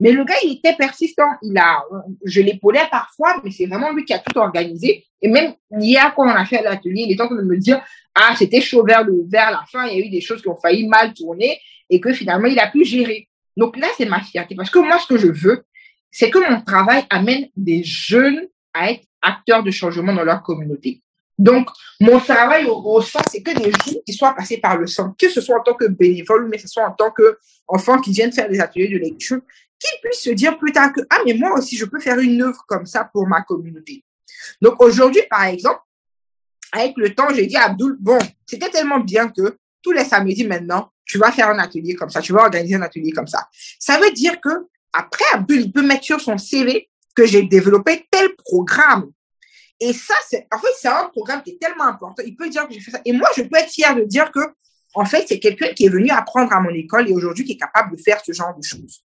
Mais 0.00 0.12
le 0.12 0.24
gars, 0.24 0.34
il 0.42 0.54
était 0.54 0.74
persistant. 0.74 1.28
Il 1.42 1.56
a, 1.56 1.84
je 2.24 2.40
l'épaulais 2.40 2.86
parfois, 2.90 3.40
mais 3.44 3.50
c'est 3.50 3.66
vraiment 3.66 3.92
lui 3.92 4.04
qui 4.04 4.12
a 4.12 4.18
tout 4.18 4.38
organisé. 4.38 5.04
Et 5.20 5.28
même 5.28 5.54
hier, 5.78 6.12
quand 6.14 6.26
on 6.26 6.34
a 6.34 6.44
fait 6.44 6.62
l'atelier, 6.62 7.06
il 7.08 7.12
est 7.12 7.20
en 7.20 7.26
train 7.26 7.36
de 7.36 7.42
me 7.42 7.56
dire, 7.56 7.80
ah, 8.14 8.34
c'était 8.36 8.60
chaud 8.60 8.84
vers, 8.84 9.04
le, 9.04 9.24
vers 9.28 9.50
la 9.50 9.64
fin, 9.70 9.86
il 9.86 9.98
y 9.98 10.02
a 10.02 10.06
eu 10.06 10.10
des 10.10 10.20
choses 10.20 10.42
qui 10.42 10.48
ont 10.48 10.56
failli 10.56 10.88
mal 10.88 11.14
tourner 11.14 11.60
et 11.88 12.00
que 12.00 12.12
finalement, 12.12 12.48
il 12.48 12.58
a 12.58 12.68
pu 12.68 12.84
gérer. 12.84 13.28
Donc 13.56 13.76
là, 13.76 13.86
c'est 13.96 14.06
ma 14.06 14.20
fierté. 14.20 14.54
Parce 14.54 14.70
que 14.70 14.78
moi, 14.78 14.98
ce 14.98 15.06
que 15.06 15.18
je 15.18 15.28
veux, 15.28 15.64
c'est 16.10 16.30
que 16.30 16.50
mon 16.50 16.62
travail 16.62 17.04
amène 17.10 17.48
des 17.56 17.82
jeunes 17.82 18.46
à 18.74 18.90
être 18.90 19.04
acteurs 19.20 19.62
de 19.62 19.70
changement 19.70 20.12
dans 20.12 20.24
leur 20.24 20.42
communauté. 20.42 21.02
Donc, 21.38 21.68
mon 22.00 22.20
travail 22.20 22.66
au, 22.66 23.00
sein, 23.00 23.20
c'est 23.30 23.42
que 23.42 23.56
des 23.56 23.70
jeunes 23.70 24.02
qui 24.06 24.12
soient 24.12 24.34
passés 24.34 24.58
par 24.58 24.76
le 24.76 24.86
centre, 24.86 25.14
que 25.18 25.28
ce 25.28 25.40
soit 25.40 25.58
en 25.58 25.62
tant 25.62 25.74
que 25.74 25.86
bénévole, 25.86 26.48
mais 26.48 26.56
que 26.56 26.62
ce 26.62 26.68
soit 26.68 26.86
en 26.86 26.92
tant 26.92 27.10
qu'enfants 27.10 28.00
qui 28.00 28.12
viennent 28.12 28.32
faire 28.32 28.48
des 28.48 28.60
ateliers 28.60 28.88
de 28.88 28.98
lecture, 28.98 29.40
qu'ils 29.88 30.00
puissent 30.02 30.22
se 30.22 30.30
dire 30.30 30.58
plus 30.58 30.72
tard 30.72 30.92
que, 30.92 31.00
ah, 31.10 31.18
mais 31.26 31.34
moi 31.34 31.58
aussi, 31.58 31.76
je 31.76 31.84
peux 31.84 32.00
faire 32.00 32.18
une 32.18 32.42
œuvre 32.42 32.64
comme 32.66 32.86
ça 32.86 33.04
pour 33.04 33.26
ma 33.26 33.42
communauté. 33.42 34.04
Donc 34.60 34.82
aujourd'hui, 34.82 35.22
par 35.28 35.44
exemple, 35.44 35.80
avec 36.72 36.94
le 36.96 37.14
temps, 37.14 37.28
j'ai 37.34 37.46
dit 37.46 37.56
à 37.56 37.66
Abdul, 37.66 37.96
bon, 38.00 38.18
c'était 38.46 38.70
tellement 38.70 39.00
bien 39.00 39.28
que 39.28 39.58
tous 39.82 39.92
les 39.92 40.04
samedis 40.04 40.46
maintenant, 40.46 40.90
tu 41.04 41.18
vas 41.18 41.32
faire 41.32 41.48
un 41.48 41.58
atelier 41.58 41.94
comme 41.94 42.08
ça, 42.08 42.20
tu 42.20 42.32
vas 42.32 42.42
organiser 42.42 42.76
un 42.76 42.82
atelier 42.82 43.12
comme 43.12 43.26
ça. 43.26 43.48
Ça 43.78 43.98
veut 43.98 44.12
dire 44.12 44.40
que 44.40 44.48
après, 44.92 45.24
Abdul, 45.32 45.60
il 45.60 45.72
peut 45.72 45.82
mettre 45.82 46.04
sur 46.04 46.20
son 46.20 46.38
CV 46.38 46.88
que 47.14 47.26
j'ai 47.26 47.42
développé 47.42 48.06
tel 48.10 48.34
programme. 48.36 49.10
Et 49.80 49.92
ça, 49.92 50.14
c'est, 50.28 50.46
en 50.52 50.58
fait, 50.58 50.72
c'est 50.78 50.88
un 50.88 51.08
programme 51.08 51.42
qui 51.42 51.50
est 51.50 51.60
tellement 51.60 51.84
important. 51.84 52.22
Il 52.24 52.36
peut 52.36 52.48
dire 52.48 52.66
que 52.68 52.74
j'ai 52.74 52.80
fait 52.80 52.92
ça. 52.92 53.00
Et 53.04 53.12
moi, 53.12 53.28
je 53.36 53.42
peux 53.42 53.58
être 53.58 53.70
fier 53.70 53.94
de 53.96 54.04
dire 54.04 54.30
que, 54.30 54.40
en 54.94 55.04
fait, 55.04 55.26
c'est 55.26 55.40
quelqu'un 55.40 55.72
qui 55.74 55.86
est 55.86 55.88
venu 55.88 56.10
apprendre 56.10 56.52
à 56.52 56.60
mon 56.60 56.70
école 56.70 57.08
et 57.08 57.12
aujourd'hui 57.12 57.44
qui 57.44 57.52
est 57.52 57.58
capable 57.58 57.96
de 57.96 58.00
faire 58.00 58.20
ce 58.24 58.32
genre 58.32 58.54
de 58.56 58.62
choses. 58.62 59.02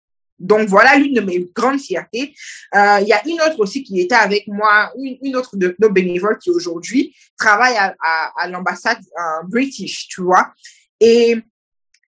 Donc 0.42 0.68
voilà 0.68 0.96
l'une 0.96 1.14
de 1.14 1.22
mes 1.22 1.48
grandes 1.56 1.80
fiertés. 1.80 2.34
Euh, 2.76 3.00
il 3.02 3.08
y 3.08 3.14
a 3.14 3.22
une 3.28 3.40
autre 3.42 3.60
aussi 3.60 3.84
qui 3.84 4.00
était 4.00 4.16
avec 4.16 4.48
moi, 4.48 4.92
une, 4.98 5.36
autre 5.36 5.56
de 5.56 5.76
nos 5.80 5.90
bénévoles 5.90 6.38
qui 6.40 6.50
aujourd'hui 6.50 7.16
travaille 7.38 7.76
à, 7.78 8.48
l'ambassade 8.48 9.00
euh, 9.00 9.44
british, 9.48 10.08
tu 10.08 10.22
vois. 10.22 10.52
Et 11.00 11.38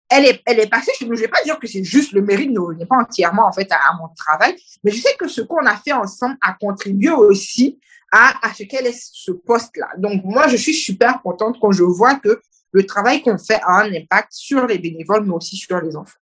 elle 0.09 0.27
est, 0.27 0.43
elle 0.45 0.61
est 0.61 0.69
passée 0.69 0.93
Je 1.01 1.07
ne 1.07 1.17
vais 1.17 1.29
pas 1.29 1.43
dire 1.43 1.59
que 1.59 1.67
c'est 1.67 1.85
juste 1.85 2.13
le 2.13 2.23
mérite 2.23 2.51
ne 2.51 2.61
revient 2.61 2.87
pas 2.87 2.97
entièrement 2.97 3.47
en 3.47 3.53
fait 3.53 3.71
à, 3.71 3.95
mon 4.01 4.09
travail, 4.15 4.57
mais 4.85 4.91
je 4.91 5.01
sais 5.01 5.15
que 5.19 5.29
ce 5.29 5.41
qu'on 5.41 5.65
a 5.65 5.77
fait 5.77 5.93
ensemble 5.93 6.37
a 6.43 6.55
contribué 6.55 7.11
aussi 7.11 7.81
à, 8.13 8.47
à 8.47 8.53
ce 8.53 8.65
qu'elle 8.65 8.87
ait 8.87 8.95
ce 8.95 9.33
poste-là. 9.33 9.89
Donc 9.97 10.23
moi, 10.25 10.49
je 10.49 10.57
suis 10.57 10.75
super 10.75 11.23
contente 11.23 11.57
quand 11.61 11.73
je 11.73 11.85
vois 11.85 12.17
que 12.17 12.41
le 12.73 12.87
travail 12.87 13.23
qu'on 13.23 13.39
fait 13.39 13.61
a 13.63 13.83
un 13.83 13.93
impact 13.95 14.33
sur 14.33 14.67
les 14.67 14.79
bénévoles, 14.79 15.25
mais 15.25 15.35
aussi 15.35 15.57
sur 15.57 15.81
les 15.81 15.95
enfants. 15.97 16.19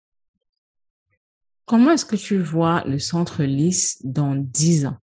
Comment 1.68 1.90
est-ce 1.90 2.06
que 2.06 2.16
tu 2.16 2.38
vois 2.38 2.82
le 2.86 2.98
centre 2.98 3.42
LIS 3.42 3.98
dans 4.02 4.34
10 4.34 4.86
ans? 4.86 4.96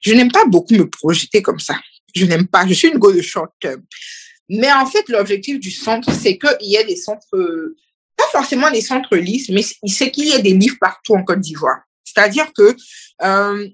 Je 0.00 0.14
n'aime 0.14 0.30
pas 0.30 0.44
beaucoup 0.46 0.74
me 0.74 0.88
projeter 0.88 1.42
comme 1.42 1.58
ça. 1.58 1.74
Je 2.14 2.24
n'aime 2.24 2.46
pas. 2.46 2.64
Je 2.68 2.74
suis 2.74 2.86
une 2.86 2.98
go 2.98 3.12
de 3.12 3.20
short 3.20 3.52
term. 3.60 3.82
Mais 4.48 4.72
en 4.72 4.86
fait, 4.86 5.08
l'objectif 5.08 5.58
du 5.58 5.72
centre, 5.72 6.12
c'est 6.12 6.38
qu'il 6.38 6.68
y 6.68 6.76
ait 6.76 6.84
des 6.84 6.94
centres, 6.94 7.26
pas 8.16 8.28
forcément 8.30 8.70
des 8.70 8.80
centres 8.80 9.16
LIS, 9.16 9.46
mais 9.50 9.62
c'est 9.88 10.12
qu'il 10.12 10.28
y 10.28 10.32
ait 10.32 10.42
des 10.42 10.54
livres 10.54 10.76
partout 10.80 11.14
en 11.14 11.24
Côte 11.24 11.40
d'Ivoire. 11.40 11.80
C'est-à-dire 12.04 12.52
que 12.52 12.76
euh, 13.24 13.68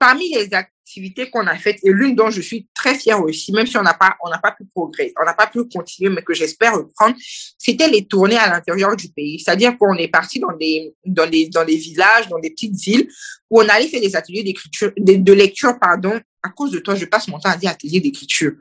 parmi 0.00 0.34
les 0.34 0.52
activités 0.86 1.28
qu'on 1.28 1.44
a 1.48 1.56
faites 1.56 1.80
et 1.82 1.90
l'une 1.90 2.14
dont 2.14 2.30
je 2.30 2.40
suis 2.40 2.68
très 2.72 2.94
fière 2.94 3.20
aussi, 3.20 3.52
même 3.52 3.66
si 3.66 3.76
on 3.76 3.82
n'a 3.82 3.94
pas, 3.94 4.16
on 4.24 4.30
n'a 4.30 4.38
pas 4.38 4.52
pu 4.52 4.64
progresser, 4.66 5.12
on 5.20 5.24
n'a 5.24 5.34
pas 5.34 5.48
pu 5.48 5.64
continuer, 5.64 6.10
mais 6.10 6.22
que 6.22 6.32
j'espère 6.32 6.76
reprendre, 6.76 7.16
c'était 7.58 7.88
les 7.88 8.04
tournées 8.04 8.36
à 8.36 8.48
l'intérieur 8.48 8.94
du 8.94 9.08
pays. 9.08 9.40
C'est-à-dire 9.40 9.76
qu'on 9.76 9.94
est 9.94 10.06
parti 10.06 10.38
dans 10.38 10.52
des, 10.52 10.94
dans 11.04 11.28
les, 11.28 11.48
dans 11.48 11.64
les 11.64 11.76
villages, 11.76 12.28
dans 12.28 12.38
des 12.38 12.50
petites 12.50 12.76
villes 12.76 13.08
où 13.50 13.60
on 13.60 13.68
allait 13.68 13.88
faire 13.88 14.00
des 14.00 14.14
ateliers 14.14 14.44
d'écriture, 14.44 14.92
de, 14.96 15.14
de, 15.14 15.32
lecture, 15.32 15.76
pardon. 15.80 16.20
À 16.40 16.50
cause 16.50 16.70
de 16.70 16.78
toi, 16.78 16.94
je 16.94 17.04
passe 17.06 17.26
mon 17.26 17.40
temps 17.40 17.50
à 17.50 17.56
dire 17.56 17.70
ateliers 17.70 18.00
d'écriture. 18.00 18.52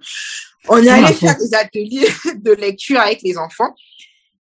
On 0.68 0.78
allait 0.78 1.14
faire 1.14 1.38
des 1.38 1.54
ateliers 1.54 2.08
de 2.38 2.54
lecture 2.54 3.00
avec 3.00 3.22
les 3.22 3.38
enfants. 3.38 3.76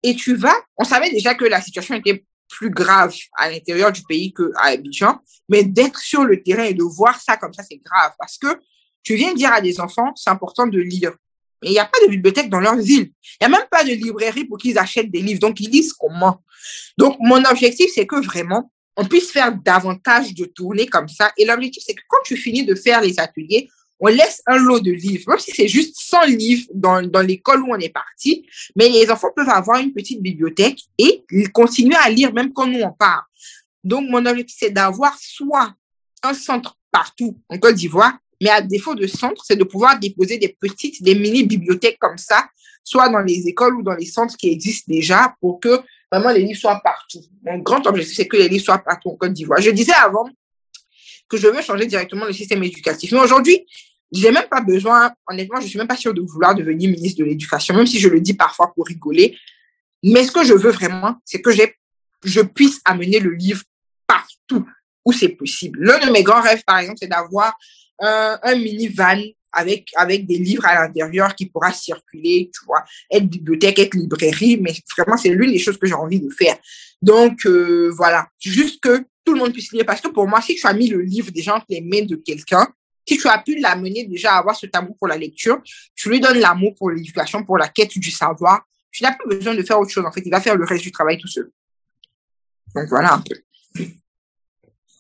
Et 0.03 0.15
tu 0.15 0.37
vas, 0.37 0.57
on 0.79 0.85
savait 0.85 1.11
déjà 1.11 1.35
que 1.35 1.45
la 1.45 1.61
situation 1.61 1.95
était 1.95 2.25
plus 2.57 2.71
grave 2.71 3.15
à 3.37 3.51
l'intérieur 3.51 3.93
du 3.93 4.03
pays 4.03 4.33
qu'à 4.33 4.45
Abidjan, 4.63 5.19
mais 5.49 5.65
d'être 5.65 5.99
sur 5.99 6.25
le 6.25 6.43
terrain 6.43 6.65
et 6.65 6.75
de 6.75 6.85
voir 6.85 7.21
ça 7.21 7.37
comme 7.37 7.53
ça, 7.53 7.63
c'est 7.63 7.81
grave 7.85 8.13
parce 8.19 8.39
que 8.39 8.47
tu 9.03 9.17
viens 9.17 9.35
dire 9.35 9.53
à 9.53 9.61
des 9.61 9.81
enfants, 9.81 10.13
c'est 10.15 10.31
important 10.31 10.67
de 10.67 10.79
lire. 10.79 11.13
Mais 11.63 11.71
il 11.71 11.73
n'y 11.73 11.79
a 11.79 11.85
pas 11.85 11.99
de 12.05 12.11
bibliothèque 12.11 12.51
dans 12.51 12.61
leur 12.61 12.77
ville. 12.77 13.11
Il 13.41 13.49
n'y 13.49 13.55
a 13.55 13.59
même 13.59 13.69
pas 13.71 13.85
de 13.85 13.91
librairie 13.91 14.45
pour 14.45 14.59
qu'ils 14.59 14.79
achètent 14.79 15.11
des 15.11 15.21
livres. 15.21 15.41
Donc, 15.41 15.61
ils 15.61 15.71
lisent 15.71 15.93
comment? 15.93 16.43
Donc, 16.99 17.17
mon 17.21 17.43
objectif, 17.45 17.91
c'est 17.95 18.07
que 18.07 18.17
vraiment, 18.17 18.71
on 18.97 19.05
puisse 19.07 19.31
faire 19.31 19.55
davantage 19.55 20.35
de 20.35 20.45
tournées 20.45 20.87
comme 20.87 21.09
ça. 21.09 21.33
Et 21.37 21.45
l'objectif, 21.45 21.83
c'est 21.87 21.95
que 21.95 22.03
quand 22.09 22.23
tu 22.25 22.37
finis 22.37 22.65
de 22.65 22.75
faire 22.75 23.01
les 23.01 23.19
ateliers, 23.19 23.69
on 24.01 24.09
laisse 24.09 24.43
un 24.47 24.59
lot 24.59 24.81
de 24.81 24.91
livres, 24.91 25.29
même 25.29 25.39
si 25.39 25.53
c'est 25.53 25.69
juste 25.69 25.97
100 25.99 26.27
livres 26.27 26.67
dans, 26.75 27.03
dans 27.07 27.23
l'école 27.23 27.63
où 27.63 27.69
on 27.71 27.79
est 27.79 27.93
parti, 27.93 28.47
mais 28.77 28.89
les 28.89 29.11
enfants 29.11 29.31
peuvent 29.35 29.49
avoir 29.49 29.81
une 29.81 29.93
petite 29.93 30.21
bibliothèque 30.21 30.81
et 30.99 31.25
ils 31.31 31.51
continuent 31.53 31.97
à 32.01 32.11
lire 32.11 32.33
même 32.33 32.53
quand 32.53 32.67
nous 32.67 32.81
on 32.81 32.93
part. 32.93 33.27
Donc, 33.83 34.09
mon 34.09 34.25
objectif, 34.27 34.57
c'est 34.59 34.71
d'avoir 34.71 35.17
soit 35.19 35.75
un 36.23 36.35
centre 36.35 36.77
partout 36.91 37.39
en 37.49 37.59
Côte 37.59 37.75
d'Ivoire, 37.75 38.19
mais 38.41 38.51
à 38.51 38.61
défaut 38.61 38.95
de 38.95 39.07
centre, 39.07 39.45
c'est 39.45 39.57
de 39.57 39.65
pouvoir 39.65 39.99
déposer 39.99 40.39
des 40.39 40.57
petites, 40.59 41.03
des 41.03 41.15
mini-bibliothèques 41.15 41.99
comme 41.99 42.19
ça, 42.19 42.49
soit 42.83 43.09
dans 43.09 43.21
les 43.21 43.47
écoles 43.47 43.77
ou 43.77 43.83
dans 43.83 43.95
les 43.95 44.07
centres 44.07 44.37
qui 44.37 44.49
existent 44.49 44.93
déjà 44.93 45.35
pour 45.41 45.61
que 45.61 45.81
vraiment 46.11 46.31
les 46.31 46.43
livres 46.43 46.59
soient 46.59 46.81
partout. 46.83 47.21
Mon 47.43 47.59
grand 47.59 47.87
objectif, 47.87 48.17
c'est 48.17 48.29
que 48.29 48.37
les 48.37 48.49
livres 48.49 48.65
soient 48.65 48.79
partout 48.79 49.11
en 49.11 49.17
Côte 49.17 49.33
d'Ivoire. 49.33 49.61
Je 49.61 49.71
disais 49.71 49.93
avant 49.93 50.29
que 51.29 51.37
je 51.37 51.49
veux 51.49 51.63
changer 51.63 51.87
directement 51.87 52.27
le 52.27 52.33
système 52.33 52.63
éducatif. 52.63 53.13
Mais 53.13 53.21
aujourd'hui, 53.21 53.67
j'ai 54.13 54.31
même 54.31 54.47
pas 54.49 54.61
besoin, 54.61 55.13
honnêtement, 55.29 55.61
je 55.61 55.67
suis 55.67 55.79
même 55.79 55.89
pas 55.89 55.97
sûre 55.97 56.15
de 56.15 56.21
vouloir 56.21 56.55
devenir 56.55 56.91
ministre 56.91 57.19
de 57.21 57.25
l'Éducation, 57.25 57.75
même 57.75 57.87
si 57.87 57.99
je 57.99 58.09
le 58.09 58.21
dis 58.21 58.35
parfois 58.35 58.73
pour 58.75 58.87
rigoler. 58.87 59.37
Mais 60.03 60.25
ce 60.25 60.31
que 60.31 60.45
je 60.45 60.55
veux 60.55 60.71
vraiment, 60.71 61.17
c'est 61.25 61.41
que 61.41 61.51
je 62.23 62.41
puisse 62.41 62.81
amener 62.85 63.19
le 63.19 63.33
livre 63.33 63.63
partout 64.07 64.67
où 65.05 65.13
c'est 65.13 65.31
possible. 65.31 65.83
L'un 65.83 65.99
de 66.07 66.11
mes 66.13 66.23
grands 66.23 66.41
rêves, 66.41 66.63
par 66.67 66.79
exemple, 66.79 66.99
c'est 67.01 67.09
d'avoir 67.09 67.55
un, 68.01 68.39
un 68.43 68.55
mini-van 68.55 69.21
avec, 69.55 69.89
avec 69.97 70.27
des 70.27 70.39
livres 70.39 70.67
à 70.67 70.75
l'intérieur 70.75 71.35
qui 71.35 71.47
pourra 71.47 71.73
circuler, 71.73 72.51
tu 72.53 72.65
vois, 72.67 72.85
être 73.11 73.27
bibliothèque, 73.27 73.79
être 73.79 73.95
librairie, 73.95 74.59
mais 74.61 74.75
vraiment, 74.97 75.17
c'est 75.17 75.31
l'une 75.31 75.53
des 75.53 75.59
choses 75.59 75.79
que 75.79 75.87
j'ai 75.87 75.95
envie 75.95 76.21
de 76.21 76.31
faire. 76.31 76.57
Donc, 77.01 77.47
euh, 77.47 77.91
voilà, 77.97 78.29
juste 78.41 78.81
que 78.83 79.05
tout 79.25 79.33
le 79.33 79.41
monde 79.41 79.53
puisse 79.53 79.73
lire, 79.73 79.87
parce 79.87 80.01
que 80.01 80.09
pour 80.09 80.27
moi, 80.27 80.41
si 80.41 80.55
tu 80.55 80.67
as 80.67 80.73
mis 80.73 80.89
le 80.89 81.01
livre 81.01 81.31
déjà 81.31 81.57
entre 81.57 81.67
les 81.69 81.81
mains 81.81 82.05
de 82.05 82.17
quelqu'un, 82.17 82.67
si 83.07 83.19
tu 83.19 83.29
as 83.29 83.39
pu 83.39 83.59
l'amener 83.59 84.05
déjà 84.05 84.35
à 84.35 84.39
avoir 84.39 84.57
ce 84.57 84.67
amour 84.73 84.97
pour 84.97 85.09
la 85.09 85.17
lecture, 85.17 85.61
tu 85.95 86.09
lui 86.09 86.21
donnes 86.21 86.39
l'amour 86.39 86.75
pour 86.75 86.91
l'éducation, 86.91 87.45
pour 87.45 87.59
la 87.59 87.69
quête 87.69 87.99
du 87.99 88.11
savoir, 88.11 88.67
tu 88.91 89.03
n'as 89.03 89.13
plus 89.13 89.37
besoin 89.37 89.55
de 89.55 89.63
faire 89.63 89.79
autre 89.79 89.91
chose, 89.91 90.05
en 90.05 90.13
fait, 90.13 90.23
il 90.25 90.31
va 90.31 90.41
faire 90.41 90.57
le 90.57 90.65
reste 90.65 90.83
du 90.83 90.93
travail 90.93 91.19
tout 91.19 91.29
seul. 91.29 91.51
Donc, 92.75 92.89
voilà 92.89 93.15
un 93.15 93.21
peu. 93.21 93.85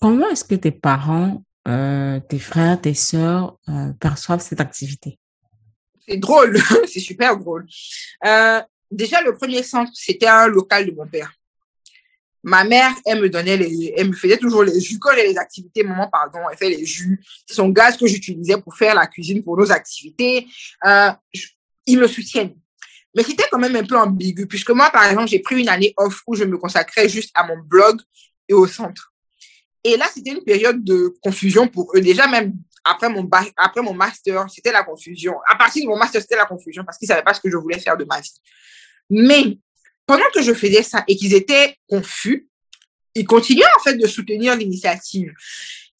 Comment 0.01 0.29
est-ce 0.29 0.45
que 0.45 0.55
tes 0.55 0.71
parents 0.71 1.43
euh, 1.67 2.21
tes 2.21 2.39
frères, 2.39 2.79
tes 2.79 2.93
sœurs 2.93 3.57
euh, 3.69 3.93
perçoivent 3.99 4.41
cette 4.41 4.61
activité? 4.61 5.19
C'est 6.07 6.19
drôle, 6.19 6.59
c'est 6.87 7.01
super 7.01 7.39
drôle. 7.39 7.67
Euh, 8.27 8.61
déjà, 8.91 9.23
le 9.23 9.35
premier 9.35 9.63
centre, 9.63 9.91
c'était 9.95 10.27
un 10.27 10.47
local 10.47 10.87
de 10.87 10.93
mon 10.93 11.07
père. 11.07 11.33
Ma 12.45 12.62
mère, 12.62 12.93
elle 13.07 13.23
me 13.23 13.31
donnait 13.31 13.57
les, 13.57 13.95
elle 13.97 14.09
me 14.09 14.12
faisait 14.12 14.37
toujours 14.37 14.62
les 14.62 14.79
jus 14.79 14.99
quand 14.99 15.15
les 15.15 15.37
activités. 15.39 15.83
Maman, 15.83 16.09
pardon, 16.09 16.41
elle 16.51 16.59
fait 16.59 16.69
les 16.69 16.85
jus. 16.85 17.19
C'est 17.47 17.55
son 17.55 17.71
gaz 17.71 17.97
que 17.97 18.07
j'utilisais 18.07 18.61
pour 18.61 18.77
faire 18.77 18.95
la 18.95 19.07
cuisine 19.07 19.43
pour 19.43 19.57
nos 19.57 19.73
activités. 19.73 20.47
Euh, 20.87 21.11
ils 21.87 21.99
me 21.99 22.07
soutiennent. 22.07 22.55
Mais 23.16 23.23
c'était 23.23 23.45
quand 23.51 23.59
même 23.59 23.75
un 23.77 23.85
peu 23.85 23.97
ambigu, 23.97 24.47
puisque 24.47 24.71
moi, 24.71 24.91
par 24.91 25.05
exemple, 25.05 25.29
j'ai 25.29 25.39
pris 25.39 25.61
une 25.61 25.69
année 25.69 25.95
off 25.97 26.23
où 26.27 26.35
je 26.35 26.45
me 26.45 26.59
consacrais 26.59 27.09
juste 27.09 27.31
à 27.35 27.47
mon 27.47 27.57
blog 27.59 28.01
et 28.49 28.53
au 28.53 28.66
centre. 28.66 29.12
Et 29.83 29.97
là, 29.97 30.07
c'était 30.12 30.33
une 30.33 30.45
période 30.45 30.85
de 30.85 31.15
confusion 31.23 31.66
pour 31.66 31.93
eux. 31.97 32.01
Déjà, 32.01 32.27
même 32.27 32.55
après 32.85 33.09
mon, 33.09 33.29
après 33.57 33.81
mon 33.81 33.95
master, 33.95 34.47
c'était 34.51 34.73
la 34.73 34.83
confusion. 34.83 35.35
À 35.49 35.57
partir 35.57 35.85
de 35.85 35.89
mon 35.89 35.97
master, 35.97 36.21
c'était 36.21 36.37
la 36.37 36.45
confusion 36.45 36.85
parce 36.85 36.99
qu'ils 36.99 37.07
ne 37.07 37.15
savaient 37.15 37.25
pas 37.25 37.33
ce 37.33 37.41
que 37.41 37.51
je 37.51 37.57
voulais 37.57 37.79
faire 37.79 37.97
de 37.97 38.05
ma 38.05 38.21
vie. 38.21 38.35
Mais 39.09 39.59
pendant 40.07 40.25
que 40.35 40.43
je 40.43 40.53
faisais 40.53 40.83
ça 40.83 41.05
et 41.09 41.17
qu'ils 41.17 41.35
étaient 41.35 41.77
confus, 41.89 42.49
ils 43.15 43.27
continuaient 43.27 43.65
en 43.79 43.83
fait 43.83 43.97
de 43.97 44.07
soutenir 44.07 44.57
l'initiative. 44.57 45.33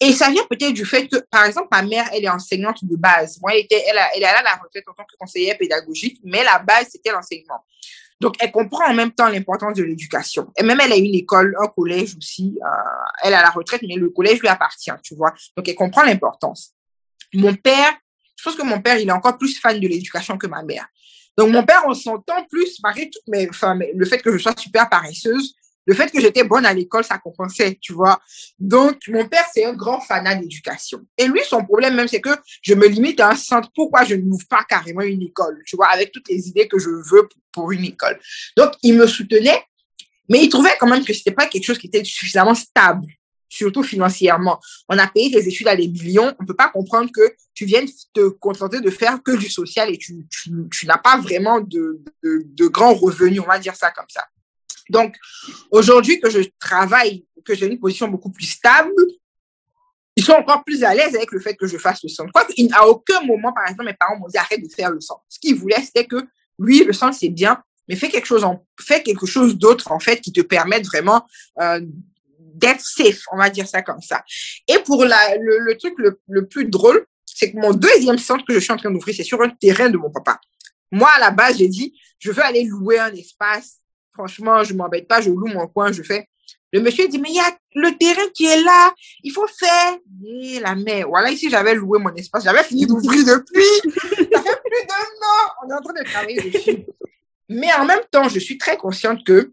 Et 0.01 0.13
ça 0.13 0.31
vient 0.31 0.45
peut-être 0.51 0.73
du 0.73 0.85
fait 0.85 1.07
que, 1.07 1.17
par 1.31 1.45
exemple, 1.45 1.69
ma 1.71 1.83
mère, 1.83 2.09
elle 2.13 2.25
est 2.25 2.29
enseignante 2.29 2.85
de 2.85 2.97
base. 2.97 3.39
Moi, 3.41 3.53
elle, 3.55 3.61
était, 3.61 3.83
elle, 3.87 4.23
est 4.23 4.27
à 4.27 4.43
la 4.43 4.57
retraite 4.57 4.85
en 4.89 4.93
tant 4.93 5.05
que 5.05 5.17
conseillère 5.19 5.57
pédagogique, 5.57 6.21
mais 6.25 6.43
la 6.43 6.59
base, 6.59 6.89
c'était 6.91 7.13
l'enseignement. 7.13 7.65
Donc, 8.21 8.35
elle 8.41 8.51
comprend 8.51 8.87
en 8.87 8.95
même 8.95 9.13
temps 9.13 9.29
l'importance 9.29 9.77
de 9.77 9.85
l'éducation. 9.85 10.53
Et 10.57 10.63
même, 10.63 10.81
elle 10.81 10.93
a 10.93 10.97
une 10.97 11.15
école, 11.15 11.55
un 11.61 11.69
collège 11.69 12.17
aussi. 12.17 12.59
Euh, 12.63 12.69
elle 13.23 13.35
a 13.35 13.43
la 13.43 13.51
retraite, 13.51 13.83
mais 13.87 13.95
le 13.95 14.11
collège 14.11 14.41
lui 14.41 14.49
appartient, 14.49 14.91
tu 15.03 15.15
vois. 15.15 15.33
Donc, 15.57 15.69
elle 15.69 15.75
comprend 15.75 16.03
l'importance. 16.03 16.73
Mon 17.33 17.55
père, 17.55 17.93
je 18.37 18.43
pense 18.43 18.57
que 18.57 18.63
mon 18.63 18.81
père, 18.81 18.99
il 18.99 19.09
est 19.09 19.13
encore 19.13 19.39
plus 19.39 19.59
fan 19.59 19.79
de 19.79 19.89
l'éducation 19.89 20.37
que 20.37 20.47
ma 20.47 20.63
mère. 20.63 20.87
Donc, 21.36 21.51
mon 21.51 21.65
père, 21.65 21.82
on 21.86 21.94
s'entend 21.94 22.44
plus, 22.51 22.78
malgré 22.82 23.11
tout, 23.11 23.20
mais, 23.28 23.48
enfin, 23.48 23.78
le 23.94 24.06
fait 24.06 24.19
que 24.19 24.32
je 24.32 24.39
sois 24.39 24.55
super 24.56 24.89
paresseuse, 24.89 25.55
le 25.86 25.94
fait 25.94 26.11
que 26.11 26.20
j'étais 26.20 26.44
bonne 26.44 26.65
à 26.65 26.73
l'école, 26.73 27.05
ça 27.05 27.19
compensait, 27.19 27.78
tu 27.81 27.93
vois. 27.93 28.19
Donc, 28.59 28.97
mon 29.09 29.27
père, 29.28 29.44
c'est 29.52 29.65
un 29.65 29.74
grand 29.74 30.01
fanat 30.01 30.36
d'éducation. 30.36 31.01
Et 31.19 31.27
lui, 31.27 31.40
son 31.44 31.62
problème 31.65 31.94
même, 31.94 32.09
c'est 32.09 32.20
que 32.20 32.35
je 32.62 32.74
me 32.74 32.86
limite 32.86 33.20
à 33.20 33.31
un 33.31 33.36
centre. 33.36 33.70
Pourquoi 33.74 34.05
je 34.05 34.15
n'ouvre 34.15 34.47
pas 34.48 34.65
carrément 34.65 35.02
une 35.02 35.23
école, 35.23 35.62
tu 35.66 35.77
vois, 35.77 35.89
avec 35.89 36.12
toutes 36.12 36.28
les 36.28 36.48
idées 36.48 36.69
que 36.69 36.78
je 36.78 36.89
veux 36.89 37.28
pour 37.52 37.73
une 37.73 37.85
école? 37.85 38.19
Donc, 38.56 38.73
il 38.82 38.94
me 38.94 39.06
soutenait, 39.06 39.62
mais 40.28 40.43
il 40.43 40.48
trouvait 40.48 40.77
quand 40.81 40.86
même 40.86 41.05
que 41.05 41.12
c'était 41.12 41.32
pas 41.32 41.47
quelque 41.47 41.65
chose 41.65 41.78
qui 41.78 41.89
était 41.89 42.05
suffisamment 42.05 42.55
stable, 42.55 43.06
surtout 43.55 43.83
financièrement. 43.83 44.61
On 44.89 44.99
a 44.99 45.07
payé 45.07 45.31
tes 45.31 45.47
études 45.47 45.69
à 45.69 45.77
des 45.77 45.89
millions. 45.89 46.35
On 46.41 46.45
peut 46.45 46.57
pas 46.57 46.69
comprendre 46.69 47.11
que 47.15 47.35
tu 47.55 47.65
viennes 47.65 47.87
te 48.13 48.29
contenter 48.29 48.81
de 48.81 48.91
faire 48.91 49.23
que 49.23 49.37
du 49.37 49.49
social 49.49 49.91
et 49.93 49.99
tu, 49.99 50.27
tu, 50.29 50.51
tu 50.73 50.87
n'as 50.87 50.99
pas 50.99 51.19
vraiment 51.19 51.61
de, 51.61 52.01
de, 52.23 52.67
grands 52.67 52.95
revenus, 52.95 53.41
on 53.41 53.47
va 53.47 53.59
dire 53.59 53.77
ça 53.77 53.91
comme 53.93 54.09
ça. 54.09 54.27
Donc, 54.91 55.17
aujourd'hui 55.71 56.21
que 56.21 56.29
je 56.31 56.41
travaille, 56.59 57.25
que 57.45 57.55
j'ai 57.55 57.67
une 57.67 57.79
position 57.79 58.09
beaucoup 58.09 58.31
plus 58.31 58.47
stable, 58.47 58.93
ils 60.17 60.25
sont 60.25 60.33
encore 60.33 60.63
plus 60.65 60.85
à 60.85 60.95
l'aise 60.95 61.15
avec 61.15 61.33
le 61.33 61.41
fait 61.41 61.55
que 61.55 61.67
je 61.67 61.79
fasse 61.79 62.03
le 62.03 62.09
centre. 62.09 62.33
Quoi 62.33 62.47
à 62.73 62.87
aucun 62.87 63.21
moment, 63.23 63.53
par 63.53 63.65
exemple, 63.65 63.85
mes 63.85 63.95
parents 63.95 64.19
m'ont 64.19 64.29
dit 64.29 64.37
arrête 64.37 64.63
de 64.63 64.69
faire 64.73 64.91
le 64.91 65.01
centre. 65.01 65.23
Ce 65.29 65.39
qu'ils 65.39 65.57
voulaient, 65.57 65.83
c'était 65.83 66.07
que 66.07 66.27
oui, 66.59 66.85
le 66.87 66.93
centre, 66.93 67.17
c'est 67.19 67.31
bien, 67.31 67.61
mais 67.89 67.97
fais 67.97 68.09
quelque 68.09 68.27
chose 68.27 68.45
chose 69.27 69.59
d'autre, 69.59 69.93
en 69.93 69.99
fait, 69.99 70.21
qui 70.21 70.33
te 70.33 70.41
permette 70.41 70.87
vraiment, 70.87 71.27
euh, 71.61 71.81
d'être 72.55 72.81
safe, 72.81 73.23
on 73.33 73.37
va 73.37 73.51
dire 73.51 73.67
ça 73.67 73.83
comme 73.83 74.01
ça. 74.01 74.25
Et 74.69 74.79
pour 74.79 75.05
la, 75.05 75.37
le, 75.37 75.77
truc 75.77 75.95
le, 75.99 76.47
plus 76.47 76.67
drôle, 76.67 77.07
c'est 77.27 77.53
que 77.53 77.59
mon 77.59 77.73
deuxième 77.73 78.19
centre 78.19 78.45
que 78.47 78.55
je 78.55 78.61
suis 78.61 78.73
en 78.73 78.77
train 78.77 78.91
d'ouvrir, 78.91 79.15
c'est 79.15 79.25
sur 79.25 79.41
un 79.43 79.51
terrain 79.51 79.91
de 79.91 79.99
mon 79.99 80.11
papa. 80.11 80.41
Moi, 80.91 81.11
à 81.17 81.19
la 81.19 81.31
base, 81.31 81.59
j'ai 81.59 81.69
dit, 81.69 81.99
je 82.19 82.31
veux 82.31 82.43
aller 82.43 82.65
louer 82.65 82.99
un 82.99 83.13
espace 83.13 83.81
franchement, 84.15 84.63
je 84.63 84.73
m'embête 84.75 85.07
pas, 85.07 85.21
je 85.21 85.31
loue 85.31 85.47
mon 85.47 85.67
coin, 85.67 85.93
je 85.93 86.03
fais. 86.03 86.29
Le 86.73 86.81
monsieur 86.81 87.07
dit, 87.07 87.19
mais 87.19 87.29
il 87.29 87.37
y 87.37 87.41
a 87.41 87.57
le 87.75 87.97
terrain 87.99 88.29
qui 88.35 88.47
est 88.47 88.61
là, 88.63 88.93
il 89.23 89.31
faut 89.31 89.47
faire. 89.47 89.97
Et 90.27 90.59
la 90.61 90.75
mère, 90.75 91.09
voilà, 91.09 91.31
ici, 91.31 91.49
j'avais 91.51 91.75
loué 91.75 91.99
mon 92.01 92.13
espace, 92.15 92.45
j'avais 92.45 92.65
fini 92.65 92.87
d'ouvrir 92.87 93.25
depuis. 93.25 93.93
Ça 94.33 94.43
fait 94.43 94.61
plus 94.65 94.87
d'un 94.89 95.27
an, 95.27 95.53
on 95.63 95.71
est 95.71 95.75
en 95.75 95.81
train 95.81 95.93
de 95.93 96.05
travailler 96.05 96.51
dessus. 96.51 96.87
Mais 97.49 97.73
en 97.75 97.85
même 97.85 98.01
temps, 98.11 98.29
je 98.29 98.39
suis 98.39 98.59
très 98.59 98.77
consciente 98.77 99.25
que 99.25 99.53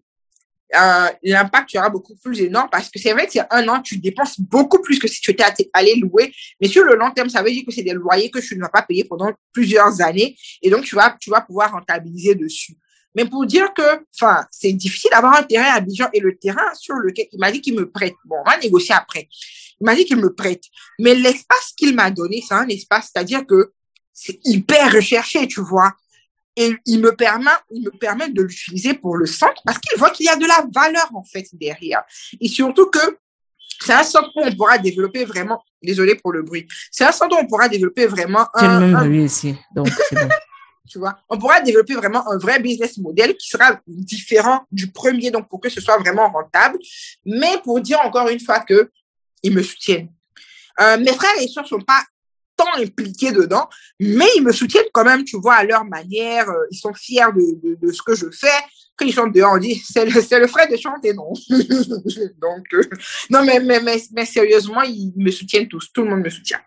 euh, 0.75 1.09
l'impact 1.23 1.71
sera 1.71 1.89
beaucoup 1.89 2.15
plus 2.15 2.41
énorme 2.41 2.69
parce 2.71 2.89
que 2.89 2.99
c'est 2.99 3.11
vrai 3.11 3.25
que 3.25 3.33
c'est 3.33 3.45
un 3.49 3.67
an, 3.67 3.81
tu 3.81 3.97
dépenses 3.97 4.39
beaucoup 4.39 4.81
plus 4.81 4.99
que 4.99 5.07
si 5.07 5.21
tu 5.21 5.31
étais 5.31 5.69
allé 5.73 5.95
louer. 5.95 6.33
Mais 6.59 6.67
sur 6.67 6.83
le 6.83 6.95
long 6.95 7.11
terme, 7.11 7.29
ça 7.29 7.43
veut 7.43 7.51
dire 7.51 7.63
que 7.65 7.73
c'est 7.73 7.83
des 7.83 7.93
loyers 7.93 8.29
que 8.29 8.39
tu 8.39 8.55
ne 8.55 8.61
vas 8.61 8.69
pas 8.69 8.81
payer 8.81 9.03
pendant 9.03 9.31
plusieurs 9.51 10.01
années 10.01 10.35
et 10.61 10.69
donc 10.69 10.83
tu 10.83 10.95
vas, 10.95 11.15
tu 11.19 11.29
vas 11.29 11.41
pouvoir 11.41 11.71
rentabiliser 11.71 12.35
dessus. 12.35 12.75
Mais 13.15 13.25
pour 13.25 13.45
dire 13.45 13.73
que, 13.73 14.05
enfin, 14.15 14.45
c'est 14.51 14.71
difficile 14.71 15.09
d'avoir 15.11 15.37
un 15.37 15.43
terrain 15.43 15.73
à 15.73 15.75
Abidjan 15.75 16.07
et 16.13 16.19
le 16.19 16.37
terrain 16.37 16.73
sur 16.75 16.95
lequel 16.95 17.25
il 17.31 17.39
m'a 17.39 17.51
dit 17.51 17.61
qu'il 17.61 17.75
me 17.75 17.89
prête. 17.89 18.13
Bon, 18.25 18.37
on 18.45 18.49
va 18.49 18.57
négocier 18.57 18.95
après. 18.95 19.27
Il 19.81 19.85
m'a 19.85 19.95
dit 19.95 20.05
qu'il 20.05 20.17
me 20.17 20.33
prête. 20.33 20.63
Mais 20.99 21.15
l'espace 21.15 21.73
qu'il 21.75 21.93
m'a 21.93 22.09
donné, 22.11 22.41
c'est 22.47 22.53
un 22.53 22.67
espace, 22.67 23.09
c'est-à-dire 23.13 23.45
que 23.45 23.73
c'est 24.13 24.39
hyper 24.45 24.93
recherché, 24.93 25.47
tu 25.47 25.61
vois. 25.61 25.93
Et 26.57 26.73
il 26.85 26.99
me 26.99 27.15
permet, 27.15 27.51
il 27.71 27.83
me 27.83 27.91
permet 27.91 28.29
de 28.29 28.41
l'utiliser 28.41 28.93
pour 28.93 29.15
le 29.15 29.25
centre 29.25 29.61
parce 29.65 29.77
qu'il 29.79 29.97
voit 29.97 30.09
qu'il 30.09 30.25
y 30.25 30.29
a 30.29 30.35
de 30.35 30.45
la 30.45 30.65
valeur, 30.73 31.09
en 31.13 31.23
fait, 31.23 31.47
derrière. 31.53 32.03
Et 32.39 32.49
surtout 32.49 32.89
que 32.89 33.17
c'est 33.79 33.93
un 33.93 34.03
centre 34.03 34.29
où 34.35 34.41
on 34.43 34.55
pourra 34.55 34.77
développer 34.77 35.25
vraiment, 35.25 35.63
désolé 35.81 36.15
pour 36.15 36.33
le 36.33 36.43
bruit, 36.43 36.67
c'est 36.91 37.05
un 37.05 37.11
centre 37.11 37.35
où 37.35 37.39
on 37.39 37.47
pourra 37.47 37.69
développer 37.69 38.05
vraiment 38.05 38.47
J'ai 38.59 38.67
le 38.67 38.71
un, 38.71 38.79
même 38.79 38.95
un- 38.95 39.05
bruit 39.05 39.23
ici, 39.23 39.55
donc 39.73 39.89
c'est 40.09 40.15
bon. 40.15 40.29
tu 40.89 40.99
vois, 40.99 41.17
on 41.29 41.37
pourra 41.37 41.61
développer 41.61 41.93
vraiment 41.95 42.29
un 42.29 42.37
vrai 42.37 42.59
business 42.59 42.97
model 42.97 43.35
qui 43.37 43.47
sera 43.47 43.79
différent 43.87 44.61
du 44.71 44.91
premier, 44.91 45.31
donc 45.31 45.47
pour 45.47 45.61
que 45.61 45.69
ce 45.69 45.79
soit 45.79 45.97
vraiment 45.97 46.29
rentable. 46.29 46.77
Mais 47.25 47.59
pour 47.63 47.79
dire 47.79 47.99
encore 48.01 48.27
une 48.27 48.39
fois 48.41 48.59
que 48.59 48.91
ils 49.41 49.53
me 49.53 49.63
soutiennent. 49.63 50.09
Euh, 50.79 50.97
mes 50.97 51.13
frères 51.13 51.39
et 51.39 51.47
sœurs 51.47 51.67
sont 51.67 51.81
pas 51.81 52.03
tant 52.63 52.81
impliqués 52.81 53.31
dedans, 53.31 53.67
mais 53.99 54.25
ils 54.35 54.43
me 54.43 54.51
soutiennent 54.51 54.85
quand 54.93 55.03
même, 55.05 55.23
tu 55.23 55.37
vois, 55.39 55.55
à 55.55 55.63
leur 55.63 55.85
manière. 55.85 56.49
euh, 56.49 56.65
Ils 56.71 56.77
sont 56.77 56.93
fiers 56.93 57.31
de, 57.35 57.59
de, 57.69 57.75
de 57.87 57.91
ce 57.91 58.01
que 58.01 58.15
je 58.15 58.25
fais. 58.31 58.47
Quand 58.97 59.05
ils 59.05 59.13
sont 59.13 59.27
dehors, 59.27 59.53
on 59.55 59.57
dit, 59.57 59.75
c'est 59.75 60.05
le, 60.05 60.21
c'est 60.21 60.39
le 60.39 60.47
frère 60.47 60.67
de 60.69 60.75
chanter, 60.77 61.13
non? 61.13 61.31
donc, 61.49 62.65
euh, 62.73 62.83
non, 63.29 63.43
mais, 63.43 63.59
mais, 63.59 63.79
mais, 63.81 64.01
mais 64.13 64.25
sérieusement, 64.25 64.81
ils 64.83 65.11
me 65.15 65.31
soutiennent 65.31 65.67
tous. 65.67 65.91
Tout 65.93 66.03
le 66.03 66.09
monde 66.09 66.21
me 66.23 66.29
soutient. 66.29 66.59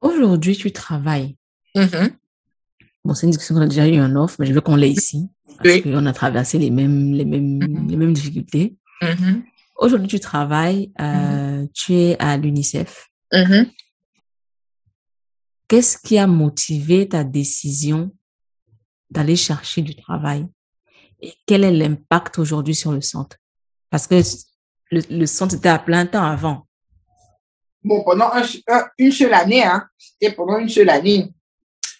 Aujourd'hui, 0.00 0.56
tu 0.56 0.72
travailles. 0.72 1.36
Mhm. 1.74 2.10
Bon, 3.04 3.14
c'est 3.14 3.26
une 3.26 3.30
discussion 3.30 3.54
qu'on 3.54 3.62
a 3.62 3.66
déjà 3.66 3.86
eu 3.86 4.00
en 4.00 4.14
off, 4.16 4.38
mais 4.38 4.46
je 4.46 4.52
veux 4.52 4.60
qu'on 4.60 4.76
l'ait 4.76 4.90
ici. 4.90 5.28
Parce 5.58 5.68
Oui. 5.68 5.82
qu'on 5.82 6.06
a 6.06 6.12
traversé 6.12 6.58
les 6.58 6.70
mêmes, 6.70 7.12
les 7.12 7.24
mêmes, 7.24 7.86
les 7.88 7.96
mêmes 7.96 8.12
difficultés. 8.12 8.76
Mhm. 9.02 9.42
Aujourd'hui, 9.76 10.08
tu 10.08 10.20
travailles, 10.20 10.92
euh, 11.00 11.66
tu 11.74 11.94
es 11.94 12.16
à 12.18 12.36
l'UNICEF. 12.36 13.08
Mhm. 13.32 13.70
Qu'est-ce 15.68 15.96
qui 15.98 16.18
a 16.18 16.26
motivé 16.26 17.08
ta 17.08 17.22
décision 17.24 18.10
d'aller 19.10 19.36
chercher 19.36 19.82
du 19.82 19.94
travail? 19.94 20.46
Et 21.20 21.34
quel 21.46 21.64
est 21.64 21.70
l'impact 21.72 22.38
aujourd'hui 22.38 22.74
sur 22.74 22.92
le 22.92 23.00
centre? 23.00 23.36
Parce 23.90 24.06
que 24.06 24.20
le, 24.90 25.02
le 25.10 25.26
centre 25.26 25.54
était 25.54 25.68
à 25.68 25.78
plein 25.78 26.06
temps 26.06 26.24
avant. 26.24 26.66
Bon, 27.84 28.02
pendant 28.04 28.30
un- 28.32 28.42
un- 28.68 28.86
une 28.98 29.12
seule 29.12 29.32
année, 29.34 29.62
hein, 29.62 29.86
c'était 29.96 30.34
pendant 30.34 30.58
une 30.58 30.68
seule 30.68 30.88
année. 30.90 31.28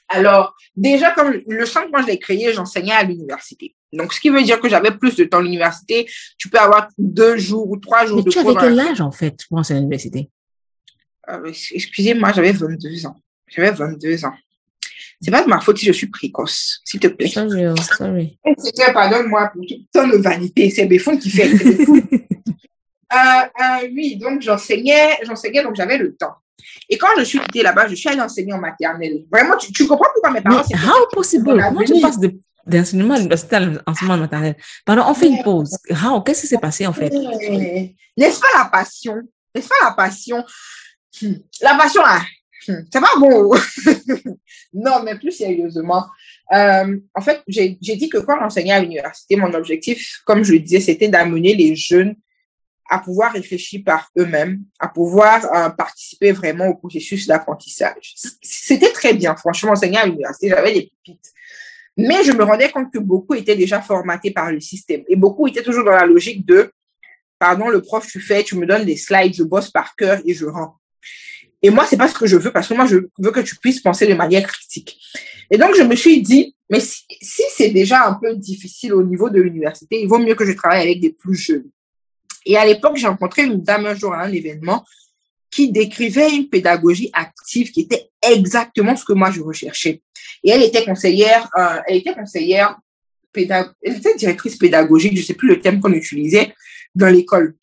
Alors, 0.09 0.55
déjà, 0.75 1.13
comme 1.13 1.41
le 1.47 1.67
centre, 1.67 1.89
moi, 1.91 2.03
je 2.03 2.09
l'ai 2.09 2.19
créé, 2.19 2.53
j'enseignais 2.53 2.93
à 2.93 3.05
l'université. 3.05 3.77
Donc, 3.93 4.13
ce 4.13 4.19
qui 4.21 4.31
veut 4.31 4.43
dire 4.43 4.61
que 4.61 4.69
j'avais 4.69 4.97
plus 4.97 5.15
de 5.17 5.25
temps 5.25 5.39
à 5.39 5.43
l'université. 5.43 6.09
Tu 6.39 6.49
peux 6.49 6.59
avoir 6.59 6.89
deux 6.99 7.37
jours 7.37 7.69
ou 7.71 7.77
trois 7.77 8.05
jours 8.07 8.17
Mais 8.19 8.25
de 8.25 8.31
tu 8.31 8.41
cours. 8.41 8.51
avais 8.59 8.61
quel 8.69 8.81
âge, 8.81 9.01
en 9.01 9.13
fait, 9.13 9.39
pour 9.49 9.59
enseigner 9.59 9.79
à 9.79 9.81
l'université? 9.83 10.29
Euh, 11.33 11.53
Excusez-moi, 11.73 12.33
j'avais 12.33 12.53
22 12.53 13.07
ans. 13.07 13.17
J'avais 13.49 13.71
22 13.71 14.25
ans. 14.25 14.35
C'est 15.21 15.31
pas 15.31 15.43
de 15.43 15.49
ma 15.49 15.61
faute 15.61 15.79
si 15.79 15.87
je 15.87 15.93
suis 15.93 16.07
précoce, 16.07 16.81
s'il 16.85 16.99
te 16.99 17.09
plaît. 17.09 17.29
Sorry, 17.29 17.67
oh, 17.67 17.75
sorry. 17.77 18.39
Seigneur, 18.57 18.93
pardonne-moi 18.95 19.51
pour 19.53 19.67
tout 19.67 19.75
tant 19.93 20.09
de 20.09 20.17
vanité. 20.17 20.71
C'est 20.71 20.87
Béfon 20.87 21.17
qui 21.17 21.31
fait. 21.31 21.51
Euh, 23.13 23.17
euh, 23.17 23.89
oui, 23.93 24.15
donc 24.15 24.41
j'enseignais, 24.41 25.19
j'enseignais, 25.25 25.65
donc 25.65 25.75
j'avais 25.75 25.99
le 25.99 26.15
temps. 26.15 26.35
Et 26.89 26.97
quand 26.97 27.09
je 27.19 27.25
suis 27.25 27.41
quittée 27.41 27.63
là-bas, 27.63 27.89
je 27.89 27.97
suis 27.97 28.09
allée 28.09 28.21
enseigner 28.21 28.53
en 28.53 28.59
maternelle. 28.61 29.25
Vraiment, 29.33 29.57
tu, 29.57 29.73
tu 29.73 29.85
comprends 29.87 30.07
pourquoi 30.15 30.31
mes 30.31 30.41
parents... 30.41 30.61
how 30.61 31.09
possible? 31.13 31.61
Comment 31.61 31.83
tu 31.83 32.01
passes 32.01 32.21
de, 32.21 32.39
d'enseignement 32.67 33.15
à 33.15 33.17
l'université 33.17 33.57
à 33.57 33.61
l'enseignement 33.61 34.17
maternel? 34.17 34.55
Pardon, 34.85 35.03
on 35.09 35.15
fait 35.15 35.27
une 35.27 35.43
pause. 35.43 35.77
How? 35.91 36.21
Qu'est-ce 36.21 36.43
qui 36.43 36.47
s'est 36.47 36.59
passé, 36.59 36.87
en 36.87 36.93
fait? 36.93 37.11
N'est-ce 38.17 38.41
pas 38.41 38.59
la 38.59 38.67
passion? 38.67 39.17
N'est-ce 39.55 39.69
pas 39.69 39.75
la 39.83 39.91
passion? 39.91 40.45
Hmm. 41.23 41.35
La 41.61 41.75
passion, 41.75 42.03
là, 42.03 42.23
hmm, 42.69 42.83
c'est 42.93 43.01
pas 43.01 43.19
bon. 43.19 43.53
non, 44.75 45.03
mais 45.03 45.19
plus 45.19 45.33
sérieusement. 45.33 46.07
Euh, 46.53 46.99
en 47.15 47.21
fait, 47.21 47.43
j'ai 47.49 47.77
dit 47.79 48.09
que 48.09 48.19
quand 48.19 48.39
j'enseignais 48.41 48.73
à 48.73 48.81
l'université, 48.81 49.37
mon 49.37 49.53
objectif, 49.55 50.21
comme 50.25 50.43
je 50.43 50.53
le 50.53 50.61
disais, 50.61 50.81
c'était 50.81 51.09
d'amener 51.09 51.55
les 51.55 51.75
jeunes 51.75 52.15
à 52.89 52.99
pouvoir 52.99 53.33
réfléchir 53.33 53.83
par 53.87 54.11
eux-mêmes, 54.19 54.65
à 54.81 54.89
pouvoir 54.89 55.45
euh, 55.55 55.71
participer 55.71 56.33
vraiment 56.33 56.67
au 56.67 56.75
processus 56.75 57.27
d'apprentissage. 57.27 58.15
C'était 58.43 58.93
très 58.93 59.15
bien, 59.15 59.37
franchement, 59.37 59.73
enseigner 59.73 59.99
à 59.99 60.07
l'université, 60.07 60.49
j'avais 60.49 60.73
des 60.73 60.93
pépites. 61.05 61.33
Mais 61.97 62.25
je 62.25 62.33
me 62.33 62.43
rendais 62.43 62.69
compte 62.71 62.93
que 62.93 62.99
beaucoup 62.99 63.35
étaient 63.35 63.57
déjà 63.57 63.81
formatés 63.81 64.33
par 64.33 64.51
le 64.51 64.59
système 64.59 65.03
et 65.09 65.15
beaucoup 65.15 65.47
étaient 65.47 65.63
toujours 65.63 65.85
dans 65.85 65.93
la 65.93 66.07
logique 66.07 66.45
de 66.47 66.73
pardon, 67.39 67.69
le 67.69 67.81
prof, 67.81 68.07
tu 68.07 68.21
fais, 68.21 68.45
tu 68.45 68.57
me 68.57 68.67
donnes 68.67 68.85
des 68.85 68.97
slides, 68.97 69.35
je 69.35 69.43
bosse 69.43 69.71
par 69.71 69.97
cœur 69.97 70.21
et 70.25 70.35
je 70.35 70.47
rends. 70.47 70.77
Et 71.63 71.71
moi, 71.71 71.85
c'est 71.87 71.97
pas 71.97 72.09
ce 72.09 72.15
que 72.15 72.27
je 72.27 72.37
veux 72.37 72.53
parce 72.53 72.69
que 72.69 72.75
moi, 72.75 72.87
je 72.87 72.97
veux 73.19 73.31
que 73.31 73.41
tu 73.41 73.57
puisses 73.57 73.81
penser 73.81 74.07
de 74.07 74.15
manière 74.15 74.47
critique. 74.47 74.99
Et 75.51 75.59
donc, 75.59 75.75
je 75.77 75.83
me 75.83 75.95
suis 75.95 76.23
dit, 76.23 76.55
mais 76.71 76.81
si, 76.81 77.03
si 77.21 77.43
c'est 77.55 77.71
déjà 77.71 78.07
un 78.07 78.15
peu 78.15 78.35
difficile 78.37 78.95
au 78.95 79.03
niveau 79.03 79.29
de 79.29 79.41
l'université, 79.41 80.01
il 80.01 80.09
vaut 80.09 80.19
mieux 80.19 80.35
que 80.35 80.47
je 80.47 80.53
travaille 80.53 80.83
avec 80.83 81.01
des 81.01 81.13
plus 81.13 81.35
jeunes. 81.35 81.71
Et 82.47 82.57
à 82.57 82.65
l'époque, 82.65 82.97
j'ai 82.97 83.07
rencontré 83.07 83.43
une 83.45 83.63
dame 83.63 83.87
un 83.87 83.95
jour 83.95 84.15
à 84.15 84.23
un 84.23 84.33
événement 84.33 84.85
qui 85.51 85.71
décrivait 85.71 86.31
une 86.31 86.49
pédagogie 86.49 87.11
active 87.13 87.71
qui 87.73 87.81
était 87.83 88.09
exactement 88.23 88.97
ce 88.97 89.05
que 89.05 89.13
moi 89.13 89.31
je 89.31 89.41
recherchais. 89.41 90.03
Et 90.45 90.51
elle 90.51 90.63
était 90.63 90.85
conseillère, 90.85 91.49
euh, 91.59 91.81
elle 91.87 91.97
était 91.97 92.15
conseillère, 92.15 92.79
pédag 93.33 93.71
elle 93.83 93.97
était 93.97 94.15
directrice 94.15 94.57
pédagogique, 94.57 95.17
je 95.17 95.23
sais 95.23 95.35
plus 95.35 95.49
le 95.49 95.61
terme 95.61 95.81
qu'on 95.81 95.93
utilisait 95.93 96.55
dans 96.95 97.09
l'école. 97.09 97.57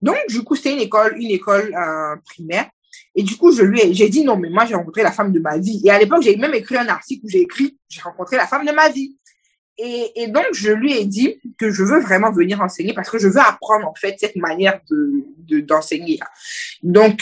Donc 0.00 0.16
du 0.28 0.42
coup 0.42 0.56
c'était 0.56 0.72
une 0.72 0.80
école, 0.80 1.16
une 1.18 1.30
école 1.30 1.74
euh, 1.74 2.16
primaire. 2.24 2.70
Et 3.14 3.22
du 3.22 3.36
coup 3.36 3.52
je 3.52 3.62
lui 3.62 3.80
ai, 3.80 3.94
j'ai 3.94 4.08
dit 4.08 4.24
non 4.24 4.36
mais 4.36 4.50
moi 4.50 4.64
j'ai 4.64 4.74
rencontré 4.74 5.02
la 5.02 5.12
femme 5.12 5.32
de 5.32 5.40
ma 5.40 5.58
vie. 5.58 5.80
Et 5.84 5.90
à 5.90 5.98
l'époque 5.98 6.22
j'ai 6.22 6.36
même 6.36 6.54
écrit 6.54 6.76
un 6.76 6.88
article 6.88 7.26
où 7.26 7.28
j'ai 7.28 7.40
écrit 7.40 7.76
j'ai 7.88 8.00
rencontré 8.00 8.36
la 8.36 8.46
femme 8.46 8.66
de 8.66 8.72
ma 8.72 8.88
vie. 8.88 9.16
Et, 9.76 10.28
donc, 10.28 10.46
je 10.52 10.70
lui 10.70 10.92
ai 10.96 11.04
dit 11.04 11.40
que 11.58 11.70
je 11.70 11.82
veux 11.82 12.00
vraiment 12.00 12.30
venir 12.30 12.60
enseigner 12.60 12.94
parce 12.94 13.10
que 13.10 13.18
je 13.18 13.26
veux 13.26 13.40
apprendre, 13.40 13.88
en 13.88 13.94
fait, 13.94 14.14
cette 14.20 14.36
manière 14.36 14.80
de, 14.88 15.24
de, 15.38 15.60
d'enseigner. 15.60 16.20
Donc, 16.82 17.20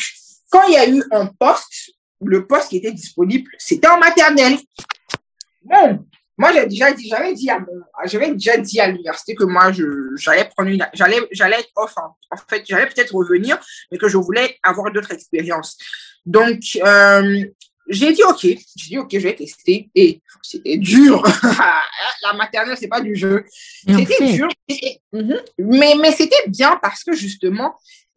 quand 0.51 0.63
il 0.69 0.75
y 0.75 0.77
a 0.77 0.87
eu 0.87 1.03
un 1.13 1.27
poste, 1.27 1.93
le 2.23 2.47
poste 2.47 2.69
qui 2.69 2.77
était 2.77 2.93
disponible, 2.93 3.51
c'était 3.59 3.89
en 3.89 3.99
maternelle. 3.99 4.59
Bon, 5.63 6.05
moi, 6.39 6.53
j'ai 6.53 6.67
déjà 6.67 6.93
dit, 6.93 7.09
j'avais 7.09 7.35
dit 7.35 7.51
à 7.51 7.59
mon, 7.59 7.83
j'avais 8.05 8.33
déjà 8.33 8.57
dit 8.57 8.81
à 8.81 8.89
l'université 8.89 9.35
que 9.35 9.45
moi, 9.45 9.71
je, 9.73 9.85
j'allais 10.17 10.49
prendre 10.57 10.71
une, 10.71 10.87
j'allais, 10.95 11.21
j'allais 11.31 11.61
être 11.61 11.71
off, 11.77 11.93
en, 11.97 12.17
en 12.31 12.37
fait, 12.49 12.65
j'allais 12.67 12.87
peut-être 12.87 13.15
revenir, 13.15 13.59
mais 13.91 13.99
que 13.99 14.09
je 14.09 14.17
voulais 14.17 14.59
avoir 14.63 14.91
d'autres 14.93 15.13
expériences. 15.13 15.77
Donc, 16.25 16.61
euh, 16.77 17.45
j'ai 17.89 18.13
dit 18.13 18.23
OK, 18.23 18.41
j'ai 18.43 18.59
dit 18.77 18.99
OK, 18.99 19.11
je 19.13 19.19
vais 19.19 19.35
tester 19.35 19.91
et 19.95 20.23
c'était 20.43 20.79
dur. 20.79 21.23
la 22.23 22.33
maternelle, 22.33 22.77
c'est 22.79 22.89
pas 22.89 23.01
du 23.01 23.15
jeu. 23.15 23.45
C'était 23.87 24.33
dur, 24.33 24.49
et, 24.69 25.01
mais 25.59 25.95
mais 26.01 26.13
c'était 26.13 26.49
bien 26.49 26.79
parce 26.81 27.05
que 27.05 27.13
justement, 27.13 27.75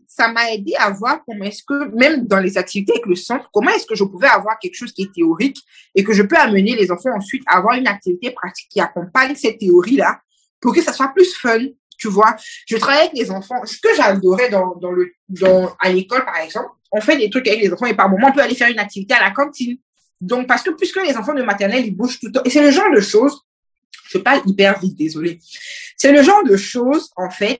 ça 0.08 0.28
m'a 0.32 0.52
aidé 0.52 0.74
à 0.78 0.90
voir 0.90 1.22
comment 1.26 1.46
est-ce 1.46 1.64
que 1.64 1.96
même 1.96 2.26
dans 2.26 2.40
les 2.40 2.58
activités 2.58 2.94
avec 2.94 3.06
le 3.06 3.16
centre, 3.16 3.50
comment 3.54 3.70
est-ce 3.72 3.86
que 3.86 3.96
je 3.96 4.04
pouvais 4.04 4.28
avoir 4.28 4.58
quelque 4.60 4.76
chose 4.76 4.92
qui 4.92 5.04
est 5.04 5.14
théorique 5.14 5.58
et 5.94 6.04
que 6.04 6.14
je 6.14 6.24
peux 6.24 6.38
amener 6.38 6.76
les 6.76 6.92
enfants 6.92 7.16
ensuite 7.16 7.44
à 7.48 7.58
avoir 7.58 7.76
une 7.76 7.88
activité 7.88 8.32
pratique 8.32 8.68
qui 8.70 8.80
accompagne 8.80 9.36
cette 9.36 9.60
théorie 9.60 9.98
là 9.98 10.20
pour 10.62 10.74
que 10.74 10.82
ça 10.82 10.94
soit 10.94 11.10
plus 11.10 11.34
fun. 11.36 11.60
Tu 11.98 12.10
vois, 12.10 12.36
je 12.68 12.76
travaille 12.76 13.02
avec 13.02 13.14
les 13.14 13.32
enfants. 13.32 13.66
Ce 13.66 13.78
que 13.78 13.96
j'adorais 13.96 14.50
dans, 14.50 14.76
dans 14.76 14.92
le, 14.92 15.14
dans, 15.30 15.74
à 15.80 15.92
l'école, 15.92 16.26
par 16.26 16.38
exemple, 16.38 16.70
on 16.92 17.00
fait 17.00 17.18
des 17.18 17.30
trucs 17.30 17.48
avec 17.48 17.62
les 17.62 17.72
enfants 17.72 17.86
et 17.86 17.94
par 17.94 18.10
moment, 18.10 18.28
on 18.30 18.34
peut 18.34 18.42
aller 18.42 18.56
faire 18.56 18.70
une 18.70 18.80
activité 18.80 19.14
à 19.14 19.22
la 19.22 19.32
cantine. 19.32 19.78
Donc, 20.20 20.48
parce 20.48 20.64
que 20.64 20.72
puisque 20.72 21.02
les 21.06 21.16
enfants 21.16 21.34
de 21.34 21.44
maternelle, 21.44 21.86
ils 21.86 21.96
bougent 21.96 22.20
tout 22.20 22.28
le 22.28 22.32
temps, 22.34 22.42
et 22.44 22.50
c'est 22.50 22.62
le 22.62 22.72
genre 22.72 22.92
de 22.94 23.00
choses, 23.00 23.42
je 24.10 24.18
parle 24.18 24.42
hyper 24.46 24.80
vite, 24.80 24.98
désolé. 24.98 25.40
C'est 25.98 26.12
le 26.12 26.22
genre 26.22 26.44
de 26.44 26.58
choses, 26.58 27.12
en 27.16 27.30
fait, 27.30 27.60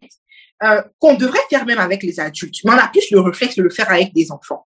euh, 0.64 0.82
qu'on 1.00 1.16
devrait 1.16 1.40
faire 1.50 1.66
même 1.66 1.80
avec 1.80 2.04
les 2.04 2.20
adultes. 2.20 2.56
Mais 2.64 2.72
on 2.72 2.78
a 2.78 2.88
plus 2.88 3.10
le 3.12 3.20
réflexe 3.20 3.56
de 3.56 3.64
le 3.64 3.70
faire 3.70 3.90
avec 3.92 4.14
des 4.14 4.32
enfants. 4.32 4.66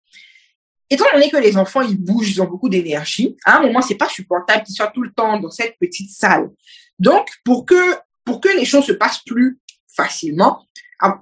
Étant 0.88 1.06
donné 1.12 1.30
que 1.30 1.36
les 1.36 1.56
enfants, 1.56 1.82
ils 1.82 1.98
bougent, 1.98 2.30
ils 2.30 2.42
ont 2.42 2.46
beaucoup 2.46 2.68
d'énergie, 2.68 3.36
à 3.44 3.58
un 3.58 3.62
moment, 3.62 3.82
c'est 3.82 3.96
pas 3.96 4.08
supportable 4.08 4.62
qu'ils 4.64 4.74
soient 4.74 4.92
tout 4.94 5.02
le 5.02 5.12
temps 5.12 5.38
dans 5.40 5.50
cette 5.50 5.76
petite 5.78 6.10
salle. 6.10 6.50
Donc, 6.98 7.28
pour 7.44 7.66
que, 7.66 7.96
pour 8.24 8.40
que 8.40 8.48
les 8.48 8.64
choses 8.64 8.86
se 8.86 8.92
passent 8.92 9.22
plus 9.24 9.58
facilement, 9.88 10.66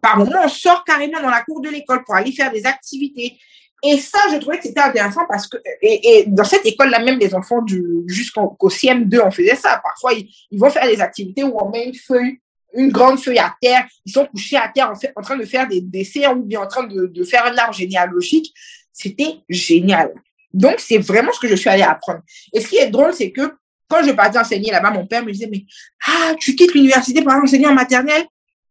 par 0.02 0.18
moment, 0.18 0.40
on 0.44 0.48
sort 0.48 0.84
carrément 0.84 1.20
dans 1.20 1.30
la 1.30 1.42
cour 1.42 1.60
de 1.60 1.68
l'école 1.68 2.04
pour 2.04 2.14
aller 2.14 2.32
faire 2.32 2.52
des 2.52 2.66
activités. 2.66 3.38
Et 3.82 3.98
ça, 3.98 4.18
je 4.32 4.38
trouvais 4.38 4.58
que 4.58 4.64
c'était 4.64 4.80
intéressant 4.80 5.22
parce 5.28 5.46
que, 5.46 5.58
et, 5.82 6.24
dans 6.26 6.44
cette 6.44 6.64
école-là, 6.64 7.00
même 7.00 7.18
les 7.18 7.34
enfants 7.34 7.64
jusqu'au 8.06 8.70
CM2, 8.70 9.20
on 9.20 9.30
faisait 9.30 9.56
ça. 9.56 9.80
Parfois, 9.82 10.12
ils, 10.14 10.58
vont 10.58 10.70
faire 10.70 10.86
des 10.86 11.00
activités 11.00 11.42
où 11.42 11.54
on 11.60 11.70
met 11.70 11.86
une 11.86 11.94
feuille, 11.94 12.38
une 12.74 12.90
grande 12.90 13.18
feuille 13.18 13.38
à 13.38 13.54
terre. 13.60 13.86
Ils 14.04 14.12
sont 14.12 14.26
couchés 14.26 14.56
à 14.56 14.68
terre 14.68 14.90
en, 14.90 14.94
fait, 14.94 15.12
en 15.16 15.22
train 15.22 15.36
de 15.36 15.44
faire 15.44 15.68
des 15.68 15.80
dessins 15.80 16.32
ou 16.34 16.42
bien 16.42 16.60
en 16.60 16.66
train 16.66 16.84
de, 16.84 17.06
de 17.06 17.24
faire 17.24 17.46
un 17.46 17.56
arbre 17.56 17.74
généalogique. 17.74 18.52
C'était 18.92 19.36
génial. 19.48 20.12
Donc, 20.52 20.76
c'est 20.78 20.98
vraiment 20.98 21.32
ce 21.32 21.40
que 21.40 21.48
je 21.48 21.56
suis 21.56 21.68
allée 21.68 21.82
apprendre. 21.82 22.20
Et 22.52 22.60
ce 22.60 22.68
qui 22.68 22.76
est 22.76 22.88
drôle, 22.88 23.12
c'est 23.12 23.32
que 23.32 23.52
quand 23.88 24.02
je 24.04 24.12
partais 24.12 24.38
enseigner 24.38 24.70
là-bas, 24.70 24.90
mon 24.90 25.06
père 25.06 25.24
me 25.24 25.32
disait, 25.32 25.48
mais, 25.50 25.64
ah, 26.06 26.34
tu 26.38 26.54
quittes 26.54 26.74
l'université 26.74 27.22
pour 27.22 27.32
enseigner 27.32 27.66
en 27.66 27.74
maternelle? 27.74 28.24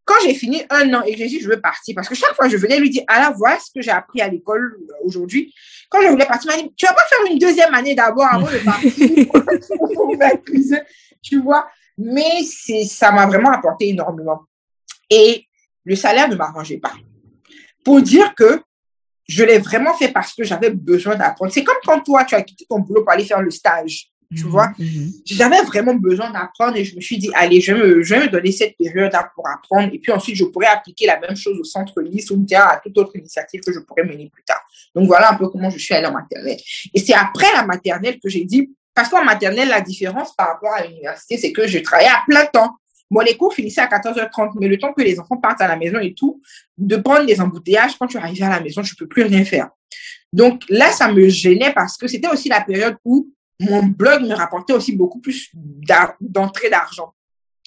quand 0.05 0.15
j'ai 0.25 0.33
fini 0.33 0.63
un 0.69 0.93
an 0.93 1.03
et 1.03 1.13
que 1.13 1.17
j'ai 1.17 1.27
dit 1.27 1.39
je 1.39 1.47
veux 1.47 1.61
partir, 1.61 1.95
parce 1.95 2.09
que 2.09 2.15
chaque 2.15 2.35
fois 2.35 2.49
je 2.49 2.57
venais 2.57 2.79
lui 2.79 2.89
dire, 2.89 3.03
alors 3.07 3.33
voilà 3.37 3.57
ce 3.59 3.71
que 3.73 3.81
j'ai 3.81 3.91
appris 3.91 4.21
à 4.21 4.27
l'école 4.27 4.77
aujourd'hui. 5.03 5.53
Quand 5.89 6.01
je 6.01 6.07
voulais 6.07 6.25
partir, 6.25 6.51
il 6.51 6.57
m'a 6.57 6.63
dit, 6.63 6.73
tu 6.75 6.85
vas 6.85 6.93
pas 6.93 7.05
faire 7.07 7.31
une 7.31 7.37
deuxième 7.37 7.73
année 7.73 7.95
d'abord 7.95 8.27
avant 8.31 8.47
de 8.47 8.57
partir 8.57 8.91
tu 11.21 11.41
vois. 11.41 11.67
Mais 11.97 12.43
c'est, 12.43 12.85
ça 12.85 13.11
m'a 13.11 13.25
vraiment 13.25 13.51
apporté 13.51 13.89
énormément. 13.89 14.41
Et 15.09 15.45
le 15.83 15.95
salaire 15.95 16.29
ne 16.29 16.35
m'arrangeait 16.35 16.77
pas. 16.77 16.93
Pour 17.83 18.01
dire 18.01 18.33
que 18.35 18.61
je 19.27 19.43
l'ai 19.43 19.59
vraiment 19.59 19.93
fait 19.93 20.09
parce 20.09 20.33
que 20.33 20.43
j'avais 20.43 20.69
besoin 20.69 21.15
d'apprendre. 21.15 21.51
C'est 21.51 21.63
comme 21.63 21.77
quand 21.85 22.01
toi, 22.01 22.25
tu 22.25 22.35
as 22.35 22.41
quitté 22.41 22.65
ton 22.67 22.79
boulot 22.79 23.03
pour 23.03 23.11
aller 23.11 23.25
faire 23.25 23.41
le 23.41 23.51
stage. 23.51 24.09
Tu 24.35 24.45
Mhm, 24.45 24.49
vois, 24.49 24.73
mhm. 24.79 25.11
j'avais 25.25 25.61
vraiment 25.61 25.93
besoin 25.93 26.31
d'apprendre 26.31 26.75
et 26.77 26.83
je 26.83 26.95
me 26.95 27.01
suis 27.01 27.17
dit, 27.19 27.29
allez, 27.35 27.61
je 27.61 27.73
vais 27.73 27.79
me, 27.79 28.01
je 28.01 28.15
vais 28.15 28.21
me 28.21 28.29
donner 28.29 28.51
cette 28.51 28.75
période-là 28.77 29.31
pour 29.35 29.47
apprendre. 29.47 29.93
Et 29.93 29.99
puis 29.99 30.11
ensuite, 30.11 30.35
je 30.35 30.45
pourrais 30.45 30.67
appliquer 30.67 31.05
la 31.05 31.19
même 31.19 31.35
chose 31.35 31.59
au 31.59 31.63
centre 31.63 32.01
Nice 32.01 32.31
ou 32.31 32.37
bien 32.37 32.61
à 32.61 32.77
toute 32.77 32.97
autre 32.97 33.15
initiative 33.15 33.61
que 33.61 33.71
je 33.71 33.79
pourrais 33.79 34.03
mener 34.03 34.29
plus 34.33 34.43
tard. 34.43 34.61
Donc 34.95 35.07
voilà 35.07 35.31
un 35.31 35.35
peu 35.35 35.49
comment 35.49 35.69
je 35.69 35.77
suis 35.77 35.93
allée 35.93 36.07
en 36.07 36.13
maternelle. 36.13 36.57
Et 36.93 36.99
c'est 36.99 37.13
après 37.13 37.51
la 37.53 37.63
maternelle 37.65 38.19
que 38.19 38.29
j'ai 38.29 38.43
dit, 38.43 38.71
parce 38.93 39.09
qu'en 39.09 39.23
maternelle, 39.23 39.69
la 39.69 39.81
différence 39.81 40.35
par 40.35 40.49
rapport 40.49 40.73
à 40.73 40.85
l'université, 40.85 41.37
c'est 41.37 41.51
que 41.51 41.67
je 41.67 41.79
travaillais 41.79 42.09
à 42.09 42.21
plein 42.27 42.45
temps. 42.45 42.75
Bon, 43.09 43.21
les 43.21 43.37
cours 43.37 43.53
finissaient 43.53 43.81
à 43.81 43.87
14h30, 43.87 44.53
mais 44.59 44.67
le 44.67 44.77
temps 44.77 44.93
que 44.93 45.01
les 45.01 45.19
enfants 45.19 45.37
partent 45.37 45.61
à 45.61 45.67
la 45.67 45.75
maison 45.75 45.99
et 45.99 46.13
tout, 46.13 46.41
de 46.77 46.95
prendre 46.95 47.25
les 47.25 47.39
embouteillages, 47.41 47.97
quand 47.97 48.07
tu 48.07 48.17
arrives 48.17 48.43
à 48.43 48.49
la 48.49 48.59
maison, 48.59 48.81
tu 48.81 48.95
peux 48.95 49.07
plus 49.07 49.23
rien 49.23 49.45
faire. 49.45 49.69
Donc 50.31 50.63
là, 50.69 50.91
ça 50.91 51.11
me 51.11 51.29
gênait 51.29 51.73
parce 51.73 51.97
que 51.97 52.07
c'était 52.07 52.29
aussi 52.29 52.49
la 52.49 52.61
période 52.61 52.97
où 53.05 53.29
mon 53.59 53.83
blog 53.83 54.23
me 54.23 54.33
rapportait 54.33 54.73
aussi 54.73 54.95
beaucoup 54.95 55.19
plus 55.19 55.51
d'entrée 56.19 56.69
d'argent. 56.69 57.13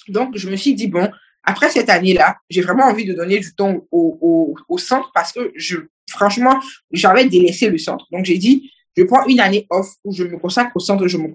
Donc, 0.09 0.37
je 0.37 0.49
me 0.49 0.55
suis 0.55 0.73
dit, 0.73 0.87
bon, 0.87 1.09
après 1.43 1.69
cette 1.69 1.89
année-là, 1.89 2.37
j'ai 2.49 2.61
vraiment 2.61 2.85
envie 2.85 3.05
de 3.05 3.13
donner 3.13 3.39
du 3.39 3.53
temps 3.55 3.75
au, 3.91 4.17
au, 4.21 4.55
au 4.67 4.77
centre 4.77 5.11
parce 5.13 5.31
que 5.31 5.51
je, 5.55 5.77
franchement, 6.09 6.59
j'avais 6.91 7.25
délaissé 7.25 7.69
le 7.69 7.77
centre. 7.77 8.05
Donc, 8.11 8.25
j'ai 8.25 8.37
dit, 8.37 8.71
je 8.97 9.03
prends 9.03 9.25
une 9.27 9.39
année 9.39 9.67
off 9.69 9.93
où 10.03 10.11
je 10.11 10.23
me 10.23 10.37
consacre 10.37 10.71
au 10.75 10.79
centre, 10.79 11.07
je 11.07 11.17
me 11.17 11.27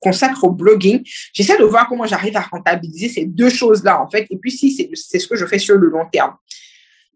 consacre, 0.00 0.44
au 0.44 0.50
blogging. 0.50 1.02
J'essaie 1.32 1.58
de 1.58 1.64
voir 1.64 1.88
comment 1.88 2.06
j'arrive 2.06 2.36
à 2.36 2.40
rentabiliser 2.40 3.08
ces 3.08 3.24
deux 3.24 3.50
choses-là, 3.50 4.02
en 4.02 4.08
fait. 4.08 4.26
Et 4.30 4.36
puis, 4.36 4.50
si 4.50 4.72
c'est 4.94 5.18
ce 5.18 5.26
que 5.26 5.36
je 5.36 5.46
fais 5.46 5.58
sur 5.58 5.76
le 5.76 5.88
long 5.88 6.06
terme. 6.10 6.34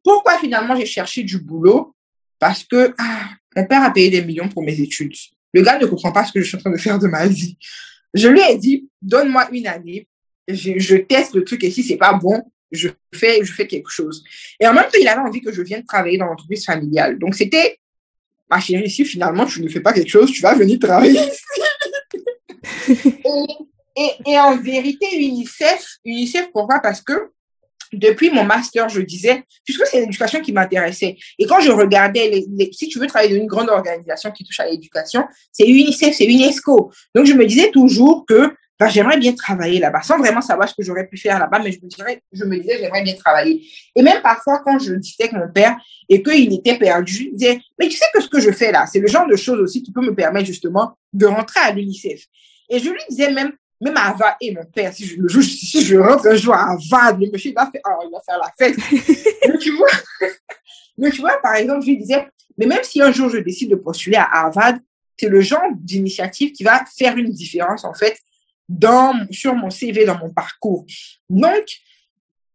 Pourquoi 0.03 0.39
finalement 0.39 0.77
j'ai 0.77 0.87
cherché 0.87 1.23
du 1.23 1.39
boulot? 1.39 1.95
Parce 2.39 2.63
que 2.65 2.95
ah, 2.99 3.31
mon 3.57 3.67
père 3.67 3.83
a 3.83 3.91
payé 3.91 4.11
des 4.11 4.23
millions 4.23 4.49
pour 4.49 4.63
mes 4.63 4.79
études. 4.79 5.15
Le 5.53 5.63
gars 5.63 5.79
ne 5.79 5.87
comprend 5.87 6.13
pas 6.13 6.25
ce 6.25 6.33
que 6.33 6.41
je 6.41 6.47
suis 6.47 6.57
en 6.57 6.61
train 6.61 6.71
de 6.71 6.77
faire 6.77 6.99
de 6.99 7.07
ma 7.07 7.27
vie. 7.27 7.57
Je 8.13 8.29
lui 8.29 8.41
ai 8.41 8.57
dit, 8.59 8.89
donne-moi 9.01 9.49
une 9.53 9.67
année, 9.67 10.07
je, 10.47 10.79
je 10.79 10.97
teste 10.97 11.35
le 11.35 11.45
truc 11.45 11.65
et 11.65 11.71
si 11.71 11.83
c'est 11.83 11.97
pas 11.97 12.13
bon, 12.13 12.43
je 12.71 12.89
fais, 13.15 13.43
je 13.45 13.53
fais 13.53 13.67
quelque 13.67 13.91
chose. 13.91 14.25
Et 14.61 14.67
en 14.67 14.75
même 14.75 14.85
temps, 14.85 14.99
il 15.01 15.09
avait 15.09 15.21
envie 15.21 15.41
que 15.41 15.53
je 15.53 15.63
vienne 15.63 15.85
travailler 15.85 16.19
dans 16.19 16.27
l'entreprise 16.27 16.65
familiale. 16.65 17.19
Donc 17.19 17.35
c'était, 17.35 17.79
ma 18.51 18.61
chérie, 18.61 18.91
si 18.91 19.05
finalement 19.05 19.47
tu 19.47 19.63
ne 19.63 19.69
fais 19.69 19.81
pas 19.81 19.93
quelque 19.93 20.11
chose, 20.11 20.31
tu 20.31 20.43
vas 20.43 20.55
venir 20.55 20.79
travailler 20.79 21.21
ici. 21.21 21.43
et, 23.25 23.45
et, 23.97 24.11
et 24.33 24.39
en 24.39 24.57
vérité, 24.57 25.07
UNICEF, 25.17 25.99
UNICEF, 26.05 26.49
pourquoi? 26.53 26.81
Parce 26.81 27.01
que 27.01 27.31
depuis 27.93 28.31
mon 28.31 28.45
master, 28.45 28.89
je 28.89 29.01
disais, 29.01 29.45
puisque 29.65 29.87
c'est 29.87 30.01
l'éducation 30.01 30.41
qui 30.41 30.53
m'intéressait. 30.53 31.17
Et 31.39 31.47
quand 31.47 31.61
je 31.61 31.71
regardais, 31.71 32.29
les, 32.29 32.45
les- 32.57 32.73
si 32.73 32.89
tu 32.89 32.99
veux 32.99 33.07
travailler 33.07 33.35
dans 33.35 33.41
une 33.41 33.47
grande 33.47 33.71
organisation 33.71 34.31
qui 34.33 34.45
touche 34.45 34.59
à 34.61 34.67
l'éducation, 34.69 35.25
c'est 35.53 35.67
UNICEF, 35.67 36.15
c'est 36.17 36.27
UNESCO. 36.27 36.91
Donc, 37.15 37.27
je 37.27 37.35
me 37.35 37.47
disais 37.47 37.71
toujours 37.71 38.27
que 38.27 38.53
ben, 38.79 38.89
j'aimerais 38.89 39.19
bien 39.19 39.33
travailler 39.35 39.79
là-bas, 39.79 40.03
sans 40.03 40.19
vraiment 40.19 40.41
savoir 40.41 40.69
ce 40.69 40.75
que 40.75 40.83
j'aurais 40.83 41.07
pu 41.07 41.17
faire 41.17 41.39
là-bas, 41.39 41.61
mais 41.61 41.71
je 41.71 41.79
me, 41.81 41.89
dirais, 41.89 42.23
je 42.33 42.45
me 42.45 42.59
disais, 42.59 42.79
j'aimerais 42.81 43.03
bien 43.03 43.15
travailler. 43.15 43.65
Et 43.95 44.03
même 44.03 44.21
parfois, 44.21 44.63
quand 44.65 44.79
je 44.79 44.95
discutais 44.95 45.25
avec 45.25 45.37
mon 45.37 45.53
père 45.53 45.77
et 46.09 46.23
qu'il 46.23 46.53
était 46.53 46.77
perdu, 46.77 47.13
je 47.13 47.19
lui 47.21 47.33
disais, 47.33 47.61
mais 47.79 47.89
tu 47.89 47.97
sais 47.97 48.07
que 48.13 48.21
ce 48.21 48.29
que 48.29 48.41
je 48.41 48.51
fais 48.51 48.73
là, 48.73 48.87
c'est 48.87 48.99
le 48.99 49.07
genre 49.07 49.29
de 49.29 49.37
choses 49.37 49.61
aussi 49.61 49.83
qui 49.83 49.93
peut 49.93 50.01
me 50.01 50.15
permettre 50.15 50.47
justement 50.47 50.97
de 51.13 51.27
rentrer 51.27 51.61
à 51.61 51.73
l'UNICEF. 51.73 52.25
Et 52.69 52.81
je 52.81 52.91
lui 52.91 53.01
disais 53.09 53.31
même, 53.31 53.53
même 53.81 53.97
à 53.97 54.11
Ava 54.11 54.37
et 54.41 54.53
mon 54.53 54.65
père, 54.65 54.93
si 54.93 55.07
je, 55.07 55.21
le 55.21 55.29
jour, 55.29 55.43
si 55.43 55.85
je 55.85 55.97
rentre 55.97 56.27
un 56.27 56.35
jour 56.35 56.55
à 56.55 56.73
Ava, 56.73 57.13
le 57.13 57.31
monsieur 57.31 57.51
il 57.51 57.55
va 57.55 57.71
faire, 57.71 57.83
oh, 57.87 58.05
il 58.05 58.11
va 58.11 58.21
faire 58.27 58.39
la 58.39 58.53
fête. 58.59 58.77
mais 59.49 59.59
tu 59.59 59.71
vois, 59.77 59.89
mais 60.99 61.11
tu 61.11 61.21
vois, 61.21 61.41
par 61.43 61.55
exemple, 61.55 61.83
je 61.83 61.91
lui 61.91 61.99
disais, 61.99 62.27
mais 62.59 62.67
même 62.67 62.83
si 62.83 63.01
un 63.01 63.13
jour 63.13 63.29
je 63.29 63.39
décide 63.39 63.71
de 63.71 63.77
postuler 63.77 64.17
à 64.17 64.29
Harvard, 64.31 64.75
c'est 65.17 65.29
le 65.29 65.41
genre 65.41 65.63
d'initiative 65.77 66.53
qui 66.53 66.65
va 66.65 66.85
faire 66.97 67.17
une 67.17 67.31
différence, 67.31 67.85
en 67.85 67.95
fait, 67.95 68.17
dans, 68.69 69.27
sur 69.31 69.55
mon 69.55 69.71
CV, 69.71 70.05
dans 70.05 70.19
mon 70.19 70.31
parcours. 70.31 70.87
Donc, 71.29 71.65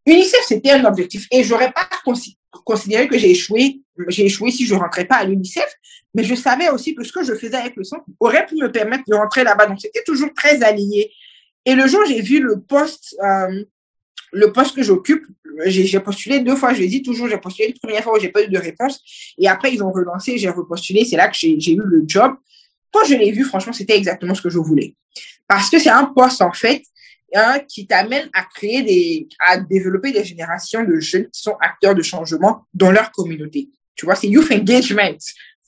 UNICEF, 0.06 0.44
c'était 0.48 0.72
un 0.72 0.86
objectif. 0.86 1.28
Et 1.32 1.44
j'aurais 1.44 1.72
pas 1.72 1.88
consi- 2.06 2.38
considéré 2.66 3.08
que 3.08 3.18
j'ai 3.18 3.32
échoué, 3.32 3.82
j'ai 4.08 4.26
échoué 4.26 4.52
si 4.52 4.66
je 4.66 4.74
rentrais 4.74 5.06
pas 5.06 5.18
à 5.18 5.24
l'UNICEF, 5.26 5.72
mais 6.14 6.24
je 6.24 6.34
savais 6.36 6.70
aussi 6.70 6.96
que 6.96 7.04
ce 7.04 7.12
que 7.12 7.24
je 7.24 7.36
faisais 7.36 7.56
avec 7.56 7.76
le 7.76 7.84
centre 7.84 8.06
aurait 8.20 8.46
pu 8.46 8.56
me 8.56 8.72
permettre 8.72 9.04
de 9.08 9.14
rentrer 9.16 9.44
là-bas. 9.44 9.68
Donc, 9.68 9.80
c'était 9.80 10.04
toujours 10.04 10.34
très 10.34 10.64
aligné. 10.64 11.12
Et 11.66 11.76
le 11.76 11.88
jour 11.88 12.02
j'ai 12.08 12.22
vu 12.22 12.40
le 12.40 12.62
poste, 12.62 13.16
euh, 13.24 13.64
le 14.32 14.52
poste 14.52 14.76
que 14.76 14.82
j'occupe, 14.82 15.26
j'ai 15.66 16.00
postulé 16.00 16.40
deux 16.40 16.56
fois, 16.56 16.74
je 16.74 16.84
dit 16.84 17.04
toujours, 17.04 17.28
j'ai 17.28 17.38
postulé 17.38 17.70
une 17.70 17.80
première 17.80 18.04
fois 18.04 18.18
où 18.18 18.20
j'ai 18.20 18.30
pas 18.30 18.44
eu 18.44 18.48
de 18.48 18.58
réponse. 18.58 19.04
Et 19.38 19.48
après, 19.48 19.74
ils 19.74 19.84
ont 19.84 19.92
relancé, 19.92 20.38
j'ai 20.38 20.50
repostulé, 20.50 21.06
c'est 21.06 21.18
là 21.18 21.28
que 21.28 21.36
j'ai 21.36 21.74
eu 21.74 21.82
le 21.84 22.04
job. 22.08 22.34
Quand 22.92 23.04
je 23.06 23.16
l'ai 23.16 23.32
vu, 23.32 23.44
franchement, 23.44 23.74
c'était 23.74 23.98
exactement 23.98 24.34
ce 24.34 24.42
que 24.42 24.50
je 24.50 24.58
voulais. 24.58 24.96
Parce 25.50 25.70
que 25.72 25.80
c'est 25.80 25.90
un 25.90 26.06
poste, 26.06 26.44
en 26.44 26.54
fait, 26.54 26.84
hein, 27.34 27.60
qui 27.68 27.88
t'amène 27.88 28.30
à 28.34 28.44
créer 28.44 28.84
des, 28.84 29.28
à 29.40 29.58
développer 29.58 30.12
des 30.12 30.24
générations 30.24 30.84
de 30.84 31.00
jeunes 31.00 31.26
qui 31.32 31.42
sont 31.42 31.58
acteurs 31.60 31.96
de 31.96 32.04
changement 32.04 32.66
dans 32.72 32.92
leur 32.92 33.12
communauté. 33.12 33.70
Tu 33.96 34.06
vois, 34.06 34.16
c'est 34.16 34.28
youth 34.28 34.52
engagement. 34.52 35.18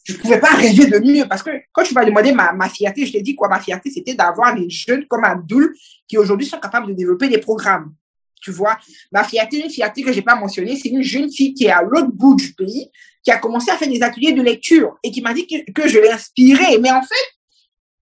Je 0.03 0.13
pouvais 0.13 0.39
pas 0.39 0.53
rêver 0.53 0.85
de 0.85 0.99
mieux 0.99 1.27
parce 1.27 1.41
que 1.41 1.49
quand 1.71 1.83
tu 1.83 1.95
m'as 1.95 2.05
demandé 2.05 2.31
ma, 2.31 2.53
ma 2.53 2.69
fierté, 2.69 3.07
je 3.07 3.11
t'ai 3.11 3.21
dit 3.21 3.35
quoi, 3.35 3.49
ma 3.49 3.59
fierté, 3.59 3.89
c'était 3.89 4.13
d'avoir 4.13 4.55
des 4.55 4.69
jeunes 4.69 5.05
comme 5.07 5.23
Abdul 5.23 5.75
qui 6.07 6.17
aujourd'hui 6.17 6.45
sont 6.45 6.59
capables 6.59 6.87
de 6.87 6.93
développer 6.93 7.27
des 7.27 7.39
programmes. 7.39 7.93
Tu 8.39 8.51
vois, 8.51 8.77
ma 9.11 9.23
fierté, 9.23 9.63
une 9.63 9.69
fierté 9.69 10.03
que 10.03 10.11
j'ai 10.13 10.23
pas 10.23 10.35
mentionnée, 10.35 10.75
c'est 10.75 10.89
une 10.89 11.03
jeune 11.03 11.31
fille 11.31 11.53
qui 11.53 11.65
est 11.65 11.71
à 11.71 11.81
l'autre 11.81 12.11
bout 12.11 12.35
du 12.35 12.53
pays, 12.53 12.89
qui 13.23 13.31
a 13.31 13.37
commencé 13.37 13.71
à 13.71 13.77
faire 13.77 13.89
des 13.89 14.01
ateliers 14.01 14.33
de 14.33 14.41
lecture 14.41 14.97
et 15.03 15.11
qui 15.11 15.21
m'a 15.21 15.33
dit 15.33 15.45
que, 15.45 15.71
que 15.71 15.87
je 15.87 15.99
l'ai 15.99 16.09
inspirée. 16.09 16.77
Mais 16.79 16.91
en 16.91 17.01
fait, 17.01 17.40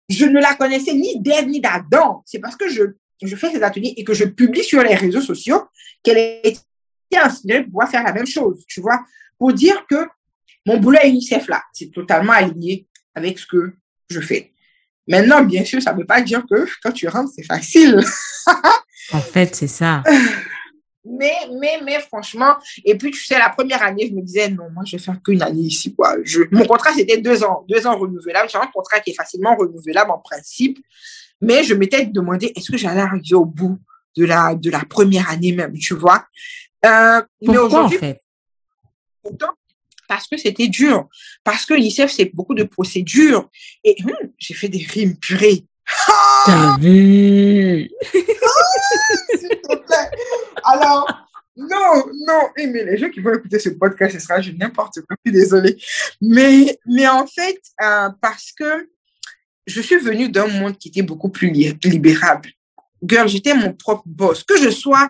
je 0.09 0.25
ne 0.25 0.39
la 0.39 0.55
connaissais 0.55 0.93
ni 0.93 1.19
d'Ève 1.19 1.47
ni 1.47 1.61
d'Adam. 1.61 2.23
C'est 2.25 2.39
parce 2.39 2.55
que 2.55 2.67
je, 2.67 2.83
je 3.21 3.35
fais 3.35 3.51
ces 3.51 3.61
ateliers 3.61 3.93
et 3.97 4.03
que 4.03 4.13
je 4.13 4.25
publie 4.25 4.63
sur 4.63 4.81
les 4.81 4.95
réseaux 4.95 5.21
sociaux 5.21 5.63
qu'elle 6.03 6.39
été 6.43 6.59
inspirée 7.15 7.61
pour 7.61 7.71
pouvoir 7.71 7.89
faire 7.89 8.03
la 8.03 8.13
même 8.13 8.27
chose, 8.27 8.65
tu 8.67 8.81
vois, 8.81 8.99
pour 9.37 9.53
dire 9.53 9.85
que 9.87 10.07
mon 10.65 10.77
boulot 10.77 10.99
à 11.01 11.07
UNICEF, 11.07 11.47
là, 11.47 11.63
c'est 11.73 11.91
totalement 11.91 12.33
aligné 12.33 12.87
avec 13.15 13.39
ce 13.39 13.45
que 13.45 13.73
je 14.09 14.19
fais. 14.19 14.51
Maintenant, 15.07 15.43
bien 15.43 15.65
sûr, 15.65 15.81
ça 15.81 15.93
ne 15.93 15.99
veut 15.99 16.05
pas 16.05 16.21
dire 16.21 16.43
que 16.49 16.67
quand 16.83 16.91
tu 16.91 17.07
rentres, 17.07 17.31
c'est 17.35 17.45
facile. 17.45 17.99
En 19.11 19.21
fait, 19.21 19.55
c'est 19.55 19.67
ça. 19.67 20.03
Mais, 21.05 21.33
mais, 21.59 21.79
mais 21.83 21.99
franchement, 22.01 22.55
et 22.83 22.97
puis 22.97 23.11
tu 23.11 23.23
sais, 23.23 23.39
la 23.39 23.49
première 23.49 23.81
année, 23.81 24.07
je 24.09 24.13
me 24.13 24.21
disais, 24.21 24.49
non, 24.49 24.69
moi, 24.71 24.83
je 24.85 24.97
vais 24.97 25.01
faire 25.01 25.21
qu'une 25.23 25.41
année 25.41 25.61
ici, 25.61 25.95
quoi. 25.95 26.15
Je, 26.23 26.41
mon 26.51 26.65
contrat, 26.65 26.93
c'était 26.93 27.17
deux 27.17 27.43
ans, 27.43 27.65
deux 27.69 27.87
ans 27.87 27.97
renouvelables. 27.97 28.49
J'ai 28.49 28.57
un 28.57 28.67
contrat 28.67 28.99
qui 28.99 29.11
est 29.11 29.15
facilement 29.15 29.55
renouvelable 29.55 30.11
en 30.11 30.19
principe, 30.19 30.77
mais 31.41 31.63
je 31.63 31.73
m'étais 31.73 32.05
demandé, 32.05 32.51
est-ce 32.55 32.71
que 32.71 32.77
j'allais 32.77 33.01
arriver 33.01 33.35
au 33.35 33.45
bout 33.45 33.79
de 34.17 34.25
la, 34.25 34.55
de 34.55 34.69
la 34.69 34.83
première 34.89 35.29
année 35.29 35.53
même, 35.53 35.77
tu 35.77 35.93
vois? 35.93 36.25
Euh, 36.85 37.21
mais 37.41 37.57
en 37.57 37.65
aujourd'hui, 37.65 37.97
fait? 37.97 38.21
pourtant, 39.21 39.53
parce 40.09 40.27
que 40.27 40.37
c'était 40.37 40.67
dur. 40.67 41.07
Parce 41.43 41.65
que 41.65 41.75
l'ICEF, 41.75 42.11
c'est 42.11 42.33
beaucoup 42.33 42.55
de 42.55 42.63
procédures. 42.63 43.47
Et 43.83 43.95
hum, 44.03 44.31
j'ai 44.37 44.55
fait 44.55 44.67
des 44.67 44.85
rimes 44.85 45.15
purées. 45.15 45.65
T'as 46.45 46.77
vu? 46.79 47.89
s'il 48.11 49.49
te 49.49 49.75
plaît. 49.75 50.09
Alors, 50.63 51.07
non, 51.57 52.05
non, 52.27 52.41
Eh, 52.57 52.67
mais 52.67 52.85
les 52.85 52.97
gens 52.97 53.09
qui 53.09 53.19
vont 53.19 53.33
écouter 53.33 53.59
ce 53.59 53.69
podcast, 53.69 54.13
ce 54.17 54.19
sera 54.25 54.39
n'importe 54.57 55.01
quoi, 55.01 55.15
je 55.25 55.31
suis 55.31 55.39
désolée. 55.39 55.77
Mais, 56.21 56.77
mais 56.85 57.07
en 57.07 57.25
fait, 57.27 57.59
euh, 57.81 58.09
parce 58.21 58.51
que 58.51 58.89
je 59.67 59.81
suis 59.81 59.97
venue 59.97 60.29
d'un 60.29 60.47
monde 60.47 60.77
qui 60.77 60.87
était 60.89 61.01
beaucoup 61.01 61.29
plus 61.29 61.49
li- 61.49 61.77
libérable. 61.83 62.49
Girl, 63.03 63.27
j'étais 63.27 63.53
mon 63.53 63.73
propre 63.73 64.03
boss. 64.05 64.43
Que 64.43 64.57
je 64.57 64.69
sois, 64.69 65.09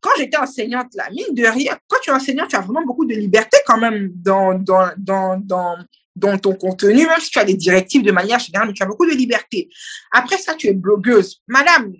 quand 0.00 0.10
j'étais 0.18 0.36
enseignante, 0.38 0.94
là, 0.94 1.08
mine 1.10 1.34
de 1.34 1.46
rien, 1.46 1.76
quand 1.88 1.98
tu 2.02 2.10
es 2.10 2.12
enseignante, 2.12 2.48
tu 2.48 2.56
as 2.56 2.60
vraiment 2.60 2.84
beaucoup 2.84 3.04
de 3.06 3.14
liberté 3.14 3.58
quand 3.66 3.78
même 3.78 4.10
dans, 4.14 4.54
dans, 4.54 4.90
dans, 4.96 5.38
dans, 5.38 5.76
dans 6.14 6.38
ton 6.38 6.54
contenu, 6.54 7.06
même 7.06 7.20
si 7.20 7.30
tu 7.30 7.38
as 7.38 7.44
des 7.44 7.54
directives 7.54 8.02
de 8.02 8.12
manière 8.12 8.38
générale, 8.38 8.68
mais 8.68 8.74
tu 8.74 8.82
as 8.82 8.86
beaucoup 8.86 9.06
de 9.06 9.14
liberté. 9.14 9.68
Après 10.10 10.38
ça, 10.38 10.54
tu 10.54 10.66
es 10.68 10.72
blogueuse. 10.72 11.42
Madame, 11.46 11.92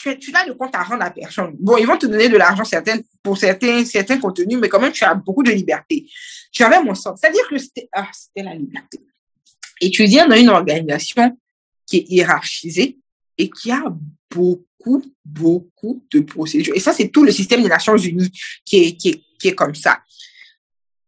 tu, 0.00 0.18
tu 0.18 0.32
n'as 0.32 0.46
de 0.46 0.52
compte 0.52 0.74
à 0.74 0.82
rendre 0.82 1.02
à 1.02 1.10
personne. 1.10 1.54
Bon, 1.58 1.76
ils 1.76 1.86
vont 1.86 1.98
te 1.98 2.06
donner 2.06 2.28
de 2.28 2.36
l'argent 2.38 2.64
certaines, 2.64 3.02
pour 3.22 3.36
certains, 3.36 3.84
certains 3.84 4.18
contenus, 4.18 4.58
mais 4.58 4.68
quand 4.68 4.80
même, 4.80 4.92
tu 4.92 5.04
as 5.04 5.14
beaucoup 5.14 5.42
de 5.42 5.50
liberté. 5.50 6.06
J'avais 6.50 6.82
mon 6.82 6.94
sens. 6.94 7.20
C'est-à-dire 7.20 7.46
que 7.48 7.58
c'était 7.58 7.88
ah, 7.92 8.08
la 8.36 8.54
liberté. 8.54 8.98
Étudier 9.80 10.26
dans 10.26 10.36
une 10.36 10.48
organisation 10.48 11.36
qui 11.86 11.98
est 11.98 12.06
hiérarchisée 12.08 12.98
et 13.36 13.50
qui 13.50 13.70
a 13.70 13.82
beaucoup, 14.30 15.04
beaucoup 15.22 16.02
de 16.10 16.20
procédures. 16.20 16.74
Et 16.74 16.80
ça, 16.80 16.94
c'est 16.94 17.08
tout 17.08 17.24
le 17.24 17.32
système 17.32 17.62
des 17.62 17.68
Nations 17.68 17.96
Unies 17.96 18.32
qui 18.64 18.84
est, 18.84 18.96
qui 18.96 19.08
est, 19.10 19.20
qui 19.38 19.48
est 19.48 19.54
comme 19.54 19.74
ça. 19.74 20.00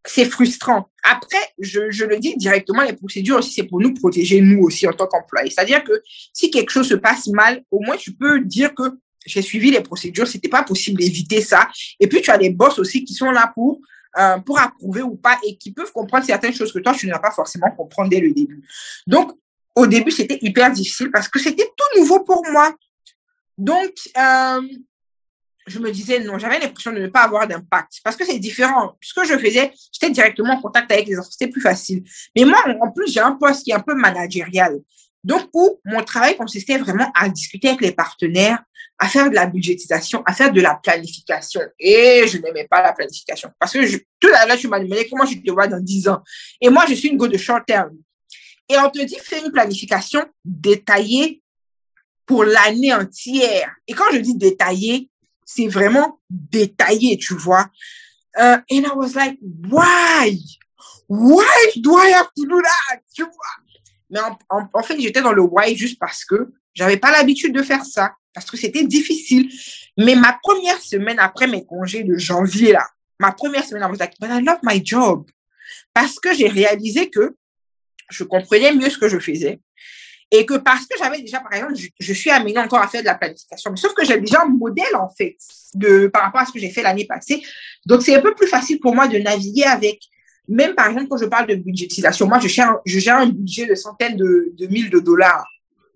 C'est 0.05 0.25
frustrant. 0.25 0.91
Après, 1.05 1.43
je, 1.59 1.91
je 1.91 2.05
le 2.05 2.19
dis 2.19 2.37
directement, 2.37 2.83
les 2.83 2.95
procédures 2.95 3.39
aussi, 3.39 3.53
c'est 3.53 3.65
pour 3.65 3.81
nous 3.81 3.95
protéger, 3.95 4.41
nous 4.41 4.63
aussi, 4.63 4.87
en 4.87 4.93
tant 4.93 5.07
qu'employés. 5.07 5.51
C'est-à-dire 5.51 5.85
que 5.85 5.93
si 6.33 6.51
quelque 6.51 6.71
chose 6.71 6.89
se 6.89 6.95
passe 6.95 7.29
mal, 7.29 7.63
au 7.71 7.81
moins, 7.81 7.97
tu 7.97 8.13
peux 8.13 8.41
dire 8.41 8.75
que 8.75 8.83
j'ai 9.25 9.43
suivi 9.43 9.71
les 9.71 9.81
procédures, 9.81 10.27
c'était 10.27 10.49
pas 10.49 10.63
possible 10.63 11.01
d'éviter 11.01 11.41
ça. 11.41 11.69
Et 12.01 12.09
puis, 12.09 12.21
tu 12.21 12.31
as 12.31 12.39
des 12.39 12.51
boss 12.51 12.79
aussi 12.79 13.05
qui 13.05 13.15
sont 13.15 13.31
là 13.31 13.53
pour, 13.55 13.81
euh, 14.19 14.39
pour 14.39 14.59
approuver 14.59 15.03
ou 15.03 15.17
pas 15.17 15.39
et 15.47 15.57
qui 15.57 15.73
peuvent 15.73 15.93
comprendre 15.93 16.25
certaines 16.25 16.55
choses 16.55 16.73
que 16.73 16.81
toi, 16.81 16.95
tu 16.95 17.07
ne 17.07 17.13
vas 17.13 17.21
pas 17.21 17.31
forcément 17.31 17.71
comprendre 17.71 18.11
dès 18.11 18.21
le 18.21 18.33
début. 18.33 18.63
Donc, 19.07 19.33
au 19.75 19.87
début, 19.87 20.11
c'était 20.11 20.39
hyper 20.43 20.71
difficile 20.71 21.11
parce 21.11 21.29
que 21.29 21.39
c'était 21.39 21.65
tout 21.77 22.01
nouveau 22.01 22.21
pour 22.25 22.45
moi. 22.51 22.75
Donc, 23.57 23.93
euh, 24.19 24.61
je 25.67 25.79
me 25.79 25.91
disais 25.91 26.21
non, 26.21 26.39
j'avais 26.39 26.59
l'impression 26.59 26.93
de 26.93 26.99
ne 26.99 27.07
pas 27.07 27.23
avoir 27.23 27.47
d'impact 27.47 28.01
parce 28.03 28.17
que 28.17 28.25
c'est 28.25 28.39
différent. 28.39 28.97
Ce 29.01 29.15
que 29.15 29.25
je 29.25 29.39
faisais, 29.39 29.73
j'étais 29.93 30.11
directement 30.11 30.55
en 30.55 30.61
contact 30.61 30.91
avec 30.91 31.07
les 31.07 31.19
enfants, 31.19 31.31
c'était 31.31 31.51
plus 31.51 31.61
facile. 31.61 32.03
Mais 32.37 32.45
moi, 32.45 32.63
en 32.81 32.91
plus, 32.91 33.13
j'ai 33.13 33.21
un 33.21 33.33
poste 33.33 33.65
qui 33.65 33.71
est 33.71 33.75
un 33.75 33.81
peu 33.81 33.95
managérial. 33.95 34.79
Donc, 35.25 35.49
où 35.53 35.81
mon 35.85 36.03
travail 36.03 36.37
consistait 36.37 36.79
vraiment 36.79 37.11
à 37.15 37.29
discuter 37.29 37.69
avec 37.69 37.81
les 37.81 37.93
partenaires, 37.93 38.63
à 38.99 39.09
faire 39.09 39.31
de 39.31 39.35
la 39.35 39.47
budgétisation, 39.47 40.23
à 40.27 40.35
faire 40.35 40.53
de 40.53 40.61
la 40.61 40.75
planification. 40.75 41.61
Et 41.79 42.25
je 42.27 42.39
n'aimais 42.39 42.67
pas 42.69 42.83
la 42.83 42.93
planification. 42.93 43.51
Parce 43.59 43.73
que 43.73 43.87
je, 43.87 43.99
tout 44.19 44.31
à 44.35 44.47
l'heure, 44.47 44.57
tu 44.57 44.67
m'as 44.67 44.81
demandé 44.81 45.09
comment 45.09 45.25
je 45.25 45.37
te 45.39 45.51
vois 45.53 45.69
dans 45.69 45.81
10 45.81 46.09
ans. 46.09 46.23
Et 46.61 46.69
moi, 46.71 46.85
je 46.89 46.95
suis 46.95 47.09
une 47.09 47.17
go 47.17 47.29
de 47.29 47.39
short 47.39 47.65
term. 47.67 47.91
Et 48.69 48.77
on 48.79 48.91
te 48.91 49.01
dit, 49.03 49.17
fais 49.23 49.45
une 49.45 49.53
planification 49.53 50.25
détaillée 50.45 51.43
pour 52.27 52.45
l'année 52.45 52.93
entière. 52.93 53.75
Et 53.87 53.93
quand 53.93 54.07
je 54.13 54.19
dis 54.19 54.37
détaillée, 54.37 55.09
c'est 55.45 55.69
vraiment 55.69 56.21
détaillé, 56.31 57.17
tu 57.19 57.35
vois. 57.35 57.67
Uh, 58.37 58.59
and 58.71 58.87
I 58.87 58.93
was 58.95 59.15
like, 59.15 59.39
why? 59.43 60.39
Why 61.09 61.73
do 61.77 61.97
I 61.97 62.13
have 62.13 62.31
to 62.37 62.47
do 62.47 62.61
that? 62.63 63.01
Tu 63.15 63.23
vois? 63.23 63.33
Mais 64.11 64.21
en, 64.51 64.83
fait, 64.83 65.01
j'étais 65.01 65.23
dans 65.23 65.33
le 65.33 65.43
why 65.43 65.75
juste 65.77 65.99
parce 65.99 66.25
que 66.25 66.53
j'avais 66.75 66.97
pas 66.97 67.11
l'habitude 67.11 67.55
de 67.55 67.63
faire 67.63 67.85
ça, 67.85 68.15
parce 68.35 68.51
que 68.51 68.57
c'était 68.57 68.85
difficile. 68.85 69.51
Mais 69.99 70.15
ma 70.15 70.39
première 70.43 70.81
semaine 70.81 71.19
après 71.19 71.47
mes 71.47 71.65
congés 71.65 72.05
de 72.05 72.17
janvier, 72.17 72.73
là, 72.73 72.87
ma 73.19 73.33
première 73.33 73.65
semaine, 73.65 73.83
I 73.83 73.91
was 73.91 73.99
like, 73.99 74.15
but 74.21 74.31
I 74.31 74.41
love 74.43 74.59
my 74.63 74.85
job. 74.85 75.27
Parce 75.95 76.19
que 76.19 76.35
j'ai 76.35 76.49
réalisé 76.49 77.11
que 77.11 77.35
je 78.11 78.25
comprenais 78.25 78.75
mieux 78.75 78.91
ce 78.91 78.99
que 78.99 79.09
je 79.09 79.19
faisais. 79.19 79.61
Et 80.35 80.47
que 80.47 80.55
parce 80.55 80.87
que 80.87 80.97
j'avais 80.99 81.21
déjà, 81.21 81.41
par 81.41 81.53
exemple, 81.53 81.75
je, 81.77 81.89
je, 82.01 82.13
suis 82.15 82.31
amenée 82.31 82.59
encore 82.59 82.81
à 82.81 82.89
faire 82.89 83.03
de 83.03 83.07
la 83.07 83.17
planification, 83.17 83.71
mais 83.71 83.77
sauf 83.77 83.93
que 83.93 84.03
j'ai 84.03 84.19
déjà 84.19 84.41
un 84.43 84.49
modèle, 84.49 84.97
en 84.97 85.11
fait, 85.11 85.37
de, 85.75 86.07
par 86.07 86.23
rapport 86.23 86.41
à 86.41 86.47
ce 86.47 86.53
que 86.53 86.59
j'ai 86.59 86.71
fait 86.71 86.83
l'année 86.83 87.05
passée. 87.05 87.43
Donc, 87.85 88.01
c'est 88.01 88.17
un 88.17 88.23
peu 88.23 88.35
plus 88.35 88.47
facile 88.47 88.81
pour 88.81 88.95
moi 88.95 89.09
de 89.09 89.19
naviguer 89.19 89.65
avec. 89.65 90.01
Même, 90.49 90.75
par 90.75 90.89
exemple, 90.89 91.09
quand 91.09 91.19
je 91.19 91.27
parle 91.27 91.49
de 91.49 91.55
budgétisation, 91.55 92.27
moi, 92.27 92.39
je 92.41 92.49
gère, 92.49 92.79
je 92.87 92.99
gère 92.99 93.19
un 93.19 93.29
budget 93.29 93.67
de 93.67 93.75
centaines 93.75 94.17
de, 94.17 94.53
de 94.59 94.67
mille 94.69 94.89
de 94.89 95.01
dollars. 95.01 95.47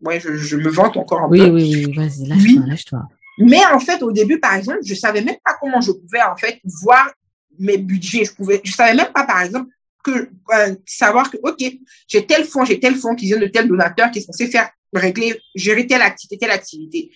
Ouais, 0.02 0.20
je, 0.20 0.36
je 0.36 0.56
me 0.56 0.68
vante 0.68 0.98
encore 0.98 1.22
un 1.22 1.28
oui, 1.28 1.38
peu. 1.38 1.48
Oui, 1.48 1.86
oui, 1.86 1.94
vas-y, 1.94 2.26
lâche-toi, 2.28 2.36
oui. 2.44 2.60
lâche-toi. 2.66 3.02
Mais 3.38 3.64
en 3.72 3.80
fait, 3.80 4.02
au 4.02 4.12
début, 4.12 4.38
par 4.38 4.54
exemple, 4.54 4.80
je 4.84 4.94
savais 4.94 5.22
même 5.22 5.36
pas 5.42 5.56
comment 5.58 5.80
je 5.80 5.92
pouvais, 5.92 6.22
en 6.22 6.36
fait, 6.36 6.60
voir 6.82 7.10
mes 7.58 7.78
budgets. 7.78 8.26
Je 8.26 8.34
pouvais, 8.34 8.60
je 8.62 8.72
savais 8.72 8.94
même 8.94 9.12
pas, 9.14 9.24
par 9.24 9.40
exemple, 9.40 9.70
euh, 10.10 10.74
savoir 10.86 11.30
que 11.30 11.36
ok 11.42 11.72
j'ai 12.08 12.26
tel 12.26 12.44
fonds 12.44 12.64
j'ai 12.64 12.80
tel 12.80 12.94
fonds 12.94 13.14
qui 13.14 13.26
vient 13.26 13.38
de 13.38 13.46
tel 13.46 13.68
donateur 13.68 14.10
qui 14.10 14.18
est 14.18 14.22
censé 14.22 14.48
faire 14.48 14.70
régler 14.92 15.40
gérer 15.54 15.86
telle 15.86 16.02
activité 16.02 16.38
telle 16.38 16.50
activité. 16.50 17.10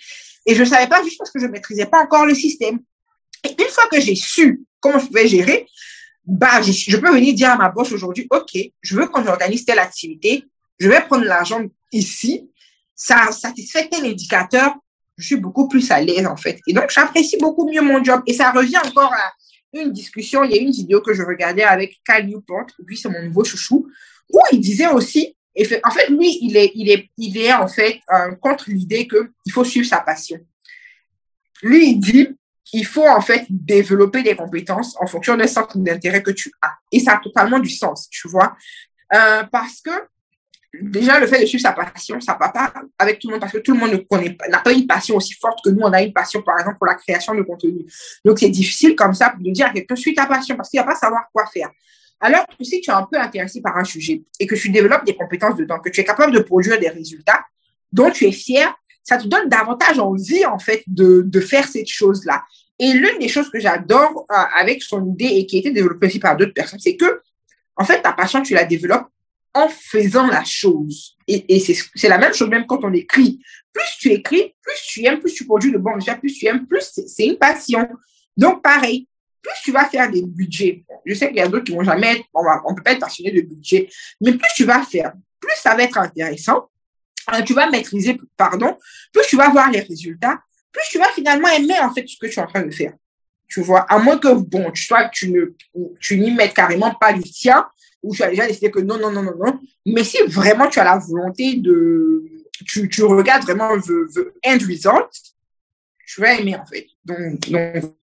Et 0.46 0.54
je 0.54 0.64
savais 0.64 0.88
pas 0.88 1.02
juste 1.02 1.18
parce 1.18 1.30
que 1.30 1.38
je 1.38 1.46
maîtrisais 1.46 1.86
pas 1.86 2.00
encore 2.00 2.24
le 2.24 2.34
système. 2.34 2.78
Et 3.44 3.50
une 3.50 3.68
fois 3.68 3.84
que 3.90 4.00
j'ai 4.00 4.14
su 4.14 4.62
comment 4.80 4.98
je 4.98 5.06
pouvais 5.06 5.28
gérer 5.28 5.66
bah 6.26 6.60
je, 6.62 6.72
je 6.72 6.96
peux 6.96 7.10
venir 7.10 7.34
dire 7.34 7.50
à 7.50 7.56
ma 7.56 7.70
boss 7.70 7.92
aujourd'hui 7.92 8.26
ok 8.30 8.50
je 8.80 8.96
veux 8.96 9.06
qu'on 9.08 9.26
organise 9.26 9.64
telle 9.64 9.78
activité 9.78 10.44
je 10.80 10.88
vais 10.88 11.02
prendre 11.02 11.24
l'argent 11.24 11.62
ici. 11.92 12.50
Ça 12.94 13.30
satisfait 13.30 13.88
tel 13.88 14.04
indicateur. 14.04 14.74
Je 15.16 15.26
suis 15.26 15.36
beaucoup 15.36 15.68
plus 15.68 15.90
à 15.90 16.00
l'aise 16.00 16.26
en 16.26 16.36
fait. 16.36 16.58
Et 16.66 16.72
donc 16.72 16.90
j'apprécie 16.90 17.36
beaucoup 17.38 17.70
mieux 17.70 17.82
mon 17.82 18.02
job. 18.02 18.22
Et 18.26 18.32
ça 18.32 18.50
revient 18.50 18.78
encore 18.78 19.12
à 19.12 19.32
une 19.72 19.92
discussion, 19.92 20.44
il 20.44 20.52
y 20.52 20.58
a 20.58 20.60
une 20.60 20.70
vidéo 20.70 21.00
que 21.00 21.14
je 21.14 21.22
regardais 21.22 21.62
avec 21.62 22.00
Cal 22.04 22.26
Newport, 22.26 22.66
lui 22.84 22.96
c'est 22.96 23.08
mon 23.08 23.22
nouveau 23.22 23.44
chouchou, 23.44 23.88
où 24.32 24.38
il 24.52 24.60
disait 24.60 24.88
aussi, 24.88 25.36
et 25.54 25.64
fait, 25.64 25.80
en 25.84 25.90
fait 25.90 26.08
lui 26.08 26.38
il 26.42 26.56
est, 26.56 26.72
il 26.74 26.90
est, 26.90 27.08
il 27.16 27.38
est 27.38 27.52
en 27.52 27.68
fait 27.68 28.00
euh, 28.12 28.34
contre 28.36 28.70
l'idée 28.70 29.06
que 29.06 29.30
il 29.46 29.52
faut 29.52 29.64
suivre 29.64 29.86
sa 29.86 30.00
passion. 30.00 30.38
Lui 31.62 31.90
il 31.90 32.00
dit, 32.00 32.28
il 32.72 32.86
faut 32.86 33.06
en 33.06 33.20
fait 33.20 33.46
développer 33.48 34.22
des 34.22 34.36
compétences 34.36 34.96
en 35.00 35.06
fonction 35.06 35.36
des 35.36 35.48
centres 35.48 35.78
d'intérêt 35.78 36.22
que 36.22 36.30
tu 36.30 36.52
as. 36.62 36.74
Et 36.92 37.00
ça 37.00 37.14
a 37.14 37.18
totalement 37.18 37.58
du 37.58 37.70
sens, 37.70 38.08
tu 38.10 38.28
vois, 38.28 38.56
euh, 39.14 39.42
parce 39.50 39.80
que 39.80 39.90
déjà 40.80 41.18
le 41.18 41.26
fait 41.26 41.40
de 41.40 41.46
suivre 41.46 41.62
sa 41.62 41.72
passion, 41.72 42.20
ça 42.20 42.36
va 42.40 42.48
pas 42.50 42.72
avec 42.98 43.18
tout 43.18 43.28
le 43.28 43.32
monde 43.32 43.40
parce 43.40 43.52
que 43.52 43.58
tout 43.58 43.72
le 43.72 43.78
monde 43.80 43.92
ne 43.92 43.96
connaît 43.96 44.36
n'a 44.48 44.58
pas 44.58 44.72
une 44.72 44.86
passion 44.86 45.16
aussi 45.16 45.34
forte 45.34 45.60
que 45.64 45.70
nous. 45.70 45.80
On 45.82 45.92
a 45.92 46.02
une 46.02 46.12
passion, 46.12 46.42
par 46.42 46.58
exemple, 46.58 46.78
pour 46.78 46.86
la 46.86 46.94
création 46.94 47.34
de 47.34 47.42
contenu. 47.42 47.84
Donc, 48.24 48.38
c'est 48.38 48.48
difficile 48.48 48.94
comme 48.94 49.14
ça 49.14 49.34
de 49.38 49.50
dire 49.50 49.66
à 49.66 49.70
quelqu'un, 49.70 49.96
suis 49.96 50.14
ta 50.14 50.26
passion 50.26 50.56
parce 50.56 50.68
qu'il 50.68 50.80
va 50.80 50.86
pas 50.86 50.94
savoir 50.94 51.24
quoi 51.32 51.46
faire. 51.46 51.70
Alors 52.20 52.46
que 52.46 52.62
si 52.62 52.80
tu 52.80 52.90
es 52.90 52.92
un 52.92 53.06
peu 53.10 53.18
intéressé 53.18 53.62
par 53.62 53.76
un 53.78 53.84
sujet 53.84 54.22
et 54.38 54.46
que 54.46 54.54
tu 54.54 54.68
développes 54.68 55.04
des 55.04 55.16
compétences 55.16 55.56
dedans, 55.56 55.78
que 55.78 55.88
tu 55.88 56.00
es 56.00 56.04
capable 56.04 56.32
de 56.32 56.40
produire 56.40 56.78
des 56.78 56.90
résultats 56.90 57.44
dont 57.92 58.10
tu 58.10 58.26
es 58.26 58.32
fier, 58.32 58.72
ça 59.02 59.16
te 59.16 59.26
donne 59.26 59.48
davantage 59.48 59.98
envie, 59.98 60.44
en 60.44 60.58
fait, 60.58 60.82
de, 60.86 61.22
de 61.22 61.40
faire 61.40 61.66
cette 61.66 61.88
chose-là. 61.88 62.44
Et 62.78 62.92
l'une 62.92 63.18
des 63.18 63.28
choses 63.28 63.50
que 63.50 63.58
j'adore 63.58 64.26
euh, 64.30 64.34
avec 64.54 64.82
son 64.82 65.04
idée 65.12 65.26
et 65.26 65.46
qui 65.46 65.56
a 65.56 65.60
été 65.60 65.70
développée 65.70 66.06
aussi 66.06 66.18
par 66.18 66.36
d'autres 66.36 66.54
personnes, 66.54 66.78
c'est 66.78 66.96
que, 66.96 67.20
en 67.76 67.84
fait, 67.84 68.02
ta 68.02 68.12
passion, 68.12 68.42
tu 68.42 68.54
la 68.54 68.64
développes 68.64 69.08
en 69.54 69.68
faisant 69.68 70.26
la 70.26 70.44
chose. 70.44 71.16
Et, 71.26 71.60
c'est 71.60 72.08
la 72.08 72.18
même 72.18 72.34
chose 72.34 72.48
même 72.48 72.66
quand 72.66 72.84
on 72.84 72.92
écrit. 72.92 73.40
Plus 73.72 73.96
tu 73.98 74.10
écris, 74.10 74.54
plus 74.62 74.80
tu 74.86 75.04
aimes, 75.04 75.20
plus 75.20 75.32
tu 75.32 75.44
produis 75.44 75.72
de 75.72 75.78
bons 75.78 75.94
résultats, 75.94 76.16
plus 76.16 76.32
tu 76.32 76.46
aimes, 76.46 76.66
plus 76.66 77.00
c'est 77.06 77.26
une 77.26 77.38
passion. 77.38 77.88
Donc, 78.36 78.62
pareil, 78.62 79.06
plus 79.42 79.54
tu 79.62 79.72
vas 79.72 79.86
faire 79.86 80.10
des 80.10 80.22
budgets. 80.22 80.84
Je 81.04 81.14
sais 81.14 81.28
qu'il 81.28 81.36
y 81.36 81.40
a 81.40 81.48
d'autres 81.48 81.64
qui 81.64 81.72
vont 81.72 81.84
jamais 81.84 82.16
être, 82.16 82.24
on, 82.34 82.42
va, 82.42 82.62
on 82.66 82.74
peut 82.74 82.82
pas 82.82 82.92
être 82.92 83.00
passionné 83.00 83.32
de 83.32 83.42
budget, 83.42 83.88
mais 84.20 84.32
plus 84.32 84.50
tu 84.56 84.64
vas 84.64 84.82
faire, 84.82 85.12
plus 85.38 85.54
ça 85.56 85.74
va 85.74 85.82
être 85.84 85.98
intéressant. 85.98 86.68
Euh, 87.34 87.42
tu 87.42 87.54
vas 87.54 87.70
maîtriser, 87.70 88.18
pardon, 88.36 88.76
plus 89.12 89.26
tu 89.28 89.36
vas 89.36 89.50
voir 89.50 89.70
les 89.70 89.80
résultats, 89.80 90.40
plus 90.72 90.84
tu 90.90 90.98
vas 90.98 91.10
finalement 91.12 91.48
aimer 91.48 91.78
en 91.80 91.92
fait 91.92 92.06
ce 92.06 92.16
que 92.18 92.26
tu 92.26 92.38
es 92.38 92.42
en 92.42 92.46
train 92.46 92.62
de 92.62 92.70
faire. 92.70 92.92
Tu 93.48 93.62
vois, 93.62 93.80
à 93.80 93.98
moins 93.98 94.18
que, 94.18 94.32
bon, 94.32 94.70
tu 94.70 94.84
sois, 94.84 95.08
tu 95.08 95.30
ne, 95.30 95.46
tu 96.00 96.18
n'y 96.18 96.30
mettes 96.32 96.54
carrément 96.54 96.94
pas 96.94 97.12
du 97.12 97.22
tien, 97.22 97.66
où 98.02 98.14
tu 98.14 98.22
as 98.22 98.30
déjà 98.30 98.46
décidé 98.46 98.70
que 98.70 98.80
non, 98.80 98.98
non, 98.98 99.12
non, 99.12 99.22
non, 99.22 99.34
non. 99.38 99.60
Mais 99.86 100.04
si 100.04 100.18
vraiment 100.26 100.68
tu 100.68 100.78
as 100.78 100.84
la 100.84 100.98
volonté 100.98 101.56
de, 101.56 102.22
tu, 102.66 102.88
tu 102.88 103.02
regardes 103.02 103.42
vraiment 103.42 103.78
the, 103.78 104.08
the 104.14 104.32
end 104.44 104.58
result, 104.68 105.10
tu 106.06 106.20
vas 106.20 106.34
aimer 106.34 106.56
en 106.56 106.66
fait. 106.66 106.86
Donc, 107.04 107.50
donc 107.50 107.94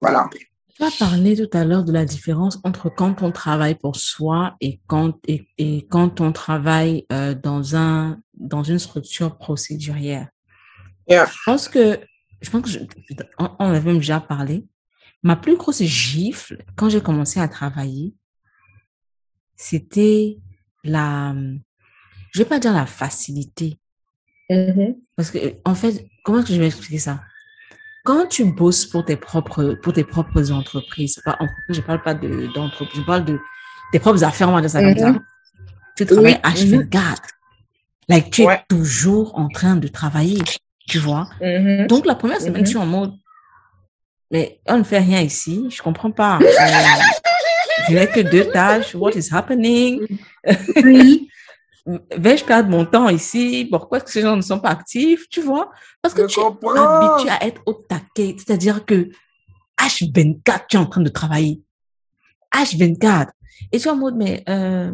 voilà. 0.00 0.28
Tu 0.74 0.84
as 0.84 0.90
parlé 0.98 1.36
tout 1.36 1.56
à 1.56 1.64
l'heure 1.64 1.84
de 1.84 1.92
la 1.92 2.04
différence 2.04 2.58
entre 2.62 2.90
quand 2.90 3.22
on 3.22 3.32
travaille 3.32 3.76
pour 3.76 3.96
soi 3.96 4.56
et 4.60 4.80
quand, 4.86 5.18
et, 5.26 5.48
et 5.56 5.86
quand 5.88 6.20
on 6.20 6.32
travaille 6.32 7.06
euh, 7.12 7.34
dans, 7.34 7.76
un, 7.76 8.20
dans 8.34 8.62
une 8.62 8.78
structure 8.78 9.38
procédurière. 9.38 10.28
Yeah. 11.08 11.26
Je 11.26 11.38
pense 11.46 11.68
que, 11.68 11.98
je 12.42 12.50
pense 12.50 12.62
que 12.62 12.68
je, 12.68 12.80
on, 13.38 13.48
on 13.58 13.70
avait 13.70 13.80
même 13.80 13.98
déjà 13.98 14.20
parlé. 14.20 14.66
Ma 15.22 15.34
plus 15.34 15.56
grosse 15.56 15.82
gifle, 15.82 16.62
quand 16.76 16.90
j'ai 16.90 17.00
commencé 17.00 17.40
à 17.40 17.48
travailler, 17.48 18.14
c'était 19.56 20.38
la, 20.84 21.34
je 22.32 22.38
vais 22.38 22.44
pas 22.44 22.58
dire 22.58 22.72
la 22.72 22.86
facilité. 22.86 23.78
Mm-hmm. 24.50 24.96
Parce 25.16 25.30
que, 25.30 25.38
en 25.64 25.74
fait, 25.74 26.06
comment 26.24 26.38
est-ce 26.38 26.48
que 26.48 26.54
je 26.54 26.60
vais 26.60 26.66
expliquer 26.66 26.98
ça? 26.98 27.20
Quand 28.04 28.26
tu 28.26 28.44
bosses 28.44 28.86
pour 28.86 29.04
tes 29.04 29.16
propres, 29.16 29.76
pour 29.82 29.92
tes 29.92 30.04
propres 30.04 30.52
entreprises, 30.52 31.20
pas 31.24 31.38
je 31.68 31.80
parle 31.80 32.02
pas 32.02 32.14
de, 32.14 32.52
d'entreprise, 32.54 33.00
je 33.00 33.06
parle 33.06 33.24
de 33.24 33.38
tes 33.90 33.98
propres 33.98 34.22
affaires, 34.22 34.48
on 34.48 34.52
va 34.52 34.60
dire 34.60 34.70
ça 34.70 34.80
comme 34.80 34.96
ça. 34.96 35.12
Mhm. 35.12 35.20
Tu 35.96 36.06
travailles 36.06 36.40
Oui, 36.44 36.50
H24. 36.52 37.16
Like, 38.08 38.30
tu 38.30 38.42
es 38.42 38.62
toujours 38.68 39.36
en 39.36 39.48
train 39.48 39.74
de 39.74 39.88
travailler, 39.88 40.38
tu 40.86 40.98
vois? 40.98 41.28
Donc, 41.88 42.06
la 42.06 42.14
première 42.14 42.40
semaine, 42.40 42.64
je 42.64 42.70
suis 42.70 42.78
en 42.78 42.86
mode, 42.86 43.14
mais 44.30 44.60
on 44.68 44.78
ne 44.78 44.84
fait 44.84 44.98
rien 44.98 45.20
ici, 45.20 45.66
je 45.70 45.82
comprends 45.82 46.12
pas. 46.12 46.38
Euh, 47.25 47.25
que 47.86 48.20
deux 48.20 48.50
tâches, 48.50 48.94
what 48.94 49.12
is 49.12 49.28
happening? 49.32 50.06
Oui, 50.76 51.28
Vais-je 51.86 52.44
perdre 52.44 52.68
mon 52.68 52.84
temps 52.84 53.08
ici? 53.08 53.66
Pourquoi 53.70 53.98
est-ce 53.98 54.06
que 54.06 54.10
ces 54.10 54.22
gens 54.22 54.36
ne 54.36 54.42
sont 54.42 54.58
pas 54.58 54.70
actifs? 54.70 55.28
Tu 55.30 55.40
vois? 55.40 55.70
Parce 56.02 56.14
que 56.14 56.26
je 56.26 56.34
tu 56.34 56.40
es 56.40 56.78
habitué 56.78 57.30
à 57.30 57.46
être 57.46 57.62
au 57.64 57.74
taquet. 57.74 58.34
C'est-à-dire 58.38 58.84
que 58.84 59.08
H24, 59.80 60.62
tu 60.68 60.76
es 60.76 60.80
en 60.80 60.86
train 60.86 61.00
de 61.00 61.08
travailler. 61.08 61.62
H24. 62.52 63.28
Et 63.70 63.78
tu 63.78 63.86
es 63.86 63.90
en 63.90 63.96
mode, 63.96 64.16
mais 64.16 64.42
euh, 64.48 64.92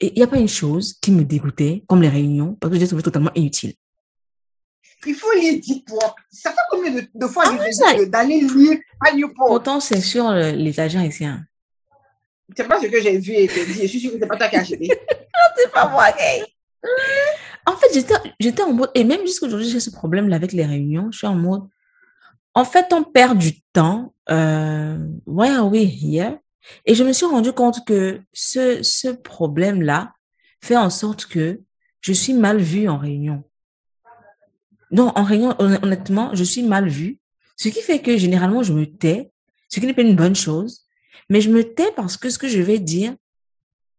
il 0.00 0.12
n'y 0.14 0.22
a 0.22 0.26
pas 0.26 0.38
une 0.38 0.48
chose 0.48 0.92
qui 1.00 1.10
me 1.10 1.24
dégoûtait, 1.24 1.84
comme 1.86 2.02
les 2.02 2.10
réunions, 2.10 2.54
parce 2.60 2.74
que 2.74 2.78
j'ai 2.78 2.86
trouvé 2.86 3.02
totalement 3.02 3.32
inutile. 3.34 3.74
Il 5.04 5.14
faut 5.14 5.32
lire 5.34 5.60
dis-toi. 5.60 6.14
Ça 6.30 6.50
fait 6.50 6.56
combien 6.70 6.90
de, 6.92 7.02
de 7.14 7.26
fois 7.26 7.44
Ah, 7.46 7.56
t'ai 7.64 7.72
ça- 7.72 8.04
d'aller 8.06 8.40
lire 8.40 8.78
à 9.06 9.12
Newport? 9.14 9.46
Pourtant, 9.48 9.80
c'est 9.80 10.00
sur 10.00 10.30
le- 10.32 10.52
les 10.52 10.78
agents 10.80 11.02
ici. 11.02 11.24
Hein. 11.24 11.44
C'est 12.56 12.66
pas 12.66 12.80
ce 12.80 12.86
que 12.86 13.00
j'ai 13.00 13.18
vu 13.18 13.32
et 13.32 13.46
te 13.48 13.64
dit. 13.72 13.82
Je 13.82 13.86
suis 13.86 14.00
sûre 14.00 14.12
que 14.12 14.18
c'est 14.20 14.26
pas 14.26 14.36
toi 14.36 14.48
qui 14.48 14.56
as 14.56 14.60
acheté. 14.60 14.88
C'est 15.58 15.72
pas 15.72 15.88
moi. 15.88 16.04
En 17.66 17.72
fait, 17.76 17.88
j'étais, 17.92 18.14
j'étais 18.38 18.62
en 18.62 18.72
mode, 18.72 18.90
et 18.94 19.02
même 19.04 19.22
jusqu'aujourd'hui, 19.22 19.68
j'ai 19.68 19.80
ce 19.80 19.90
problème-là 19.90 20.36
avec 20.36 20.52
les 20.52 20.64
réunions. 20.64 21.08
Je 21.10 21.18
suis 21.18 21.26
en 21.26 21.34
mode, 21.34 21.62
en 22.54 22.64
fait, 22.64 22.92
on 22.92 23.02
perd 23.02 23.38
du 23.38 23.60
temps. 23.72 24.14
Euh, 24.30 24.98
why 25.26 25.48
are 25.48 25.66
we 25.68 25.82
here? 26.02 26.38
Et 26.84 26.94
je 26.94 27.02
me 27.04 27.12
suis 27.12 27.26
rendu 27.26 27.52
compte 27.52 27.84
que 27.86 28.20
ce, 28.32 28.82
ce 28.82 29.08
problème-là 29.08 30.12
fait 30.62 30.76
en 30.76 30.90
sorte 30.90 31.26
que 31.26 31.60
je 32.00 32.12
suis 32.12 32.34
mal 32.34 32.58
vue 32.60 32.88
en 32.88 32.98
réunion. 32.98 33.42
Non, 34.90 35.12
en 35.14 35.24
réunion, 35.24 35.54
honnêtement, 35.58 36.34
je 36.34 36.44
suis 36.44 36.62
mal 36.62 36.88
vue. 36.88 37.18
Ce 37.56 37.68
qui 37.68 37.80
fait 37.80 38.00
que 38.00 38.16
généralement, 38.16 38.62
je 38.62 38.72
me 38.72 38.86
tais, 38.86 39.32
ce 39.68 39.80
qui 39.80 39.86
n'est 39.86 39.94
pas 39.94 40.02
une 40.02 40.16
bonne 40.16 40.36
chose. 40.36 40.84
Mais 41.28 41.40
je 41.40 41.50
me 41.50 41.62
tais 41.62 41.90
parce 41.96 42.16
que 42.16 42.30
ce 42.30 42.38
que 42.38 42.48
je 42.48 42.60
vais 42.60 42.78
dire 42.78 43.14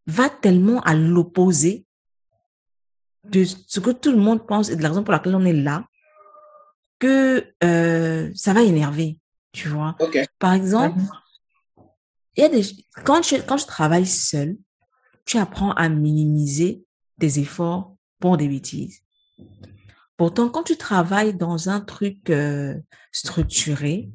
va 0.05 0.29
tellement 0.29 0.79
à 0.81 0.93
l'opposé 0.93 1.85
de 3.25 3.43
ce 3.43 3.79
que 3.79 3.91
tout 3.91 4.11
le 4.11 4.17
monde 4.17 4.47
pense 4.47 4.69
et 4.69 4.75
de 4.75 4.81
la 4.81 4.89
raison 4.89 5.03
pour 5.03 5.11
laquelle 5.11 5.35
on 5.35 5.43
est 5.45 5.53
là, 5.53 5.85
que 6.99 7.45
euh, 7.63 8.31
ça 8.33 8.53
va 8.53 8.61
énerver, 8.63 9.19
tu 9.51 9.67
vois. 9.67 9.95
Par 10.39 10.53
exemple, 10.53 10.99
il 12.35 12.41
y 12.41 12.45
a 12.45 12.49
des 12.49 12.63
quand 13.03 13.21
je 13.23 13.35
quand 13.41 13.57
je 13.57 13.65
travaille 13.65 14.05
seul, 14.05 14.57
tu 15.25 15.37
apprends 15.37 15.71
à 15.73 15.89
minimiser 15.89 16.83
tes 17.19 17.39
efforts 17.39 17.95
pour 18.19 18.37
des 18.37 18.47
bêtises. 18.47 19.01
Pourtant, 20.17 20.49
quand 20.49 20.63
tu 20.63 20.77
travailles 20.77 21.35
dans 21.35 21.69
un 21.69 21.79
truc 21.79 22.31
euh, 22.31 22.75
structuré, 23.11 24.09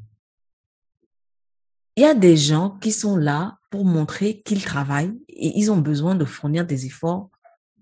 il 1.96 2.02
y 2.02 2.06
a 2.06 2.14
des 2.14 2.36
gens 2.36 2.70
qui 2.80 2.90
sont 2.90 3.16
là 3.16 3.58
pour 3.70 3.84
montrer 3.84 4.42
qu'ils 4.42 4.64
travaillent 4.64 5.16
et 5.28 5.58
ils 5.58 5.70
ont 5.70 5.78
besoin 5.78 6.14
de 6.14 6.24
fournir 6.24 6.66
des 6.66 6.86
efforts 6.86 7.30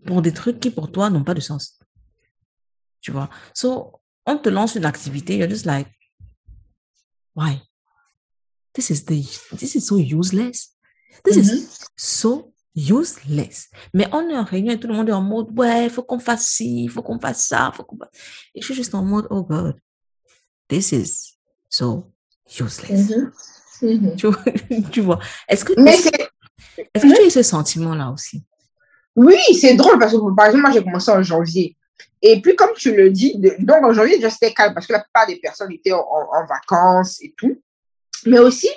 pour 0.07 0.21
des 0.21 0.33
trucs 0.33 0.61
qui 0.61 0.71
pour 0.71 0.93
toi 0.93 1.09
n'ont 1.09 1.25
pas 1.25 1.35
de 1.35 1.41
sens. 1.41 1.79
Tu 3.01 3.11
vois? 3.11 3.31
So, 3.55 4.01
on 4.27 4.37
te 4.37 4.51
lance 4.51 4.75
une 4.75 4.85
activité, 4.85 5.39
you're 5.39 5.49
just 5.49 5.65
like, 5.65 5.89
why? 7.35 7.63
This 8.75 8.91
is 8.91 9.05
the, 9.07 9.23
this 9.57 9.75
is 9.75 9.81
so 9.81 9.97
useless. 9.97 10.77
This 11.25 11.37
is 11.37 11.51
mm-hmm. 11.51 11.87
so 11.97 12.53
useless. 12.77 13.69
Mais 13.95 14.07
on 14.13 14.29
est 14.29 14.37
en 14.37 14.45
réunion 14.45 14.73
et 14.73 14.81
tout 14.81 14.89
le 14.89 14.95
monde 14.95 15.09
est 15.09 15.13
en 15.13 15.23
mode, 15.23 15.59
ouais, 15.59 15.85
il 15.85 15.91
faut 15.91 16.03
qu'on 16.03 16.19
fasse 16.19 16.47
ci, 16.47 16.85
il 16.85 16.91
faut 16.91 17.03
qu'on 17.03 17.19
fasse 17.19 17.47
ça, 17.47 17.73
faut 17.75 17.85
qu'on 17.85 17.99
fasse... 17.99 18.11
Et 18.55 18.61
je 18.61 18.67
suis 18.67 18.75
juste 18.75 18.95
en 18.95 19.03
mode, 19.03 19.27
oh 19.31 19.43
God, 19.43 19.77
this 20.69 20.93
is 20.93 21.37
so 21.69 22.13
useless. 22.49 23.11
Mm-hmm. 23.11 23.31
Mm-hmm. 23.83 24.91
Tu, 24.91 25.01
vois? 25.01 25.19
Est-ce 25.49 25.65
que, 25.65 25.73
est-ce, 25.73 26.11
que 26.11 27.17
tu 27.17 27.27
as 27.27 27.31
ce 27.31 27.43
sentiment-là 27.43 28.11
aussi? 28.11 28.45
Oui, 29.17 29.39
c'est 29.59 29.75
drôle 29.75 29.99
parce 29.99 30.13
que, 30.13 30.35
par 30.35 30.47
exemple, 30.47 30.63
moi, 30.63 30.71
j'ai 30.71 30.83
commencé 30.83 31.11
en 31.11 31.23
janvier. 31.23 31.77
Et 32.23 32.41
puis, 32.41 32.55
comme 32.55 32.73
tu 32.77 32.95
le 32.95 33.11
dis, 33.11 33.35
donc 33.59 33.83
en 33.83 33.93
janvier, 33.93 34.17
déjà, 34.17 34.31
c'était 34.31 34.53
calme 34.53 34.75
parce 34.75 34.87
que 34.87 34.93
la 34.93 35.01
plupart 35.01 35.27
des 35.27 35.37
personnes 35.37 35.73
étaient 35.73 35.93
en, 35.93 36.47
vacances 36.49 37.21
et 37.23 37.35
tout. 37.37 37.61
Mais 38.27 38.39
aussi, 38.39 38.69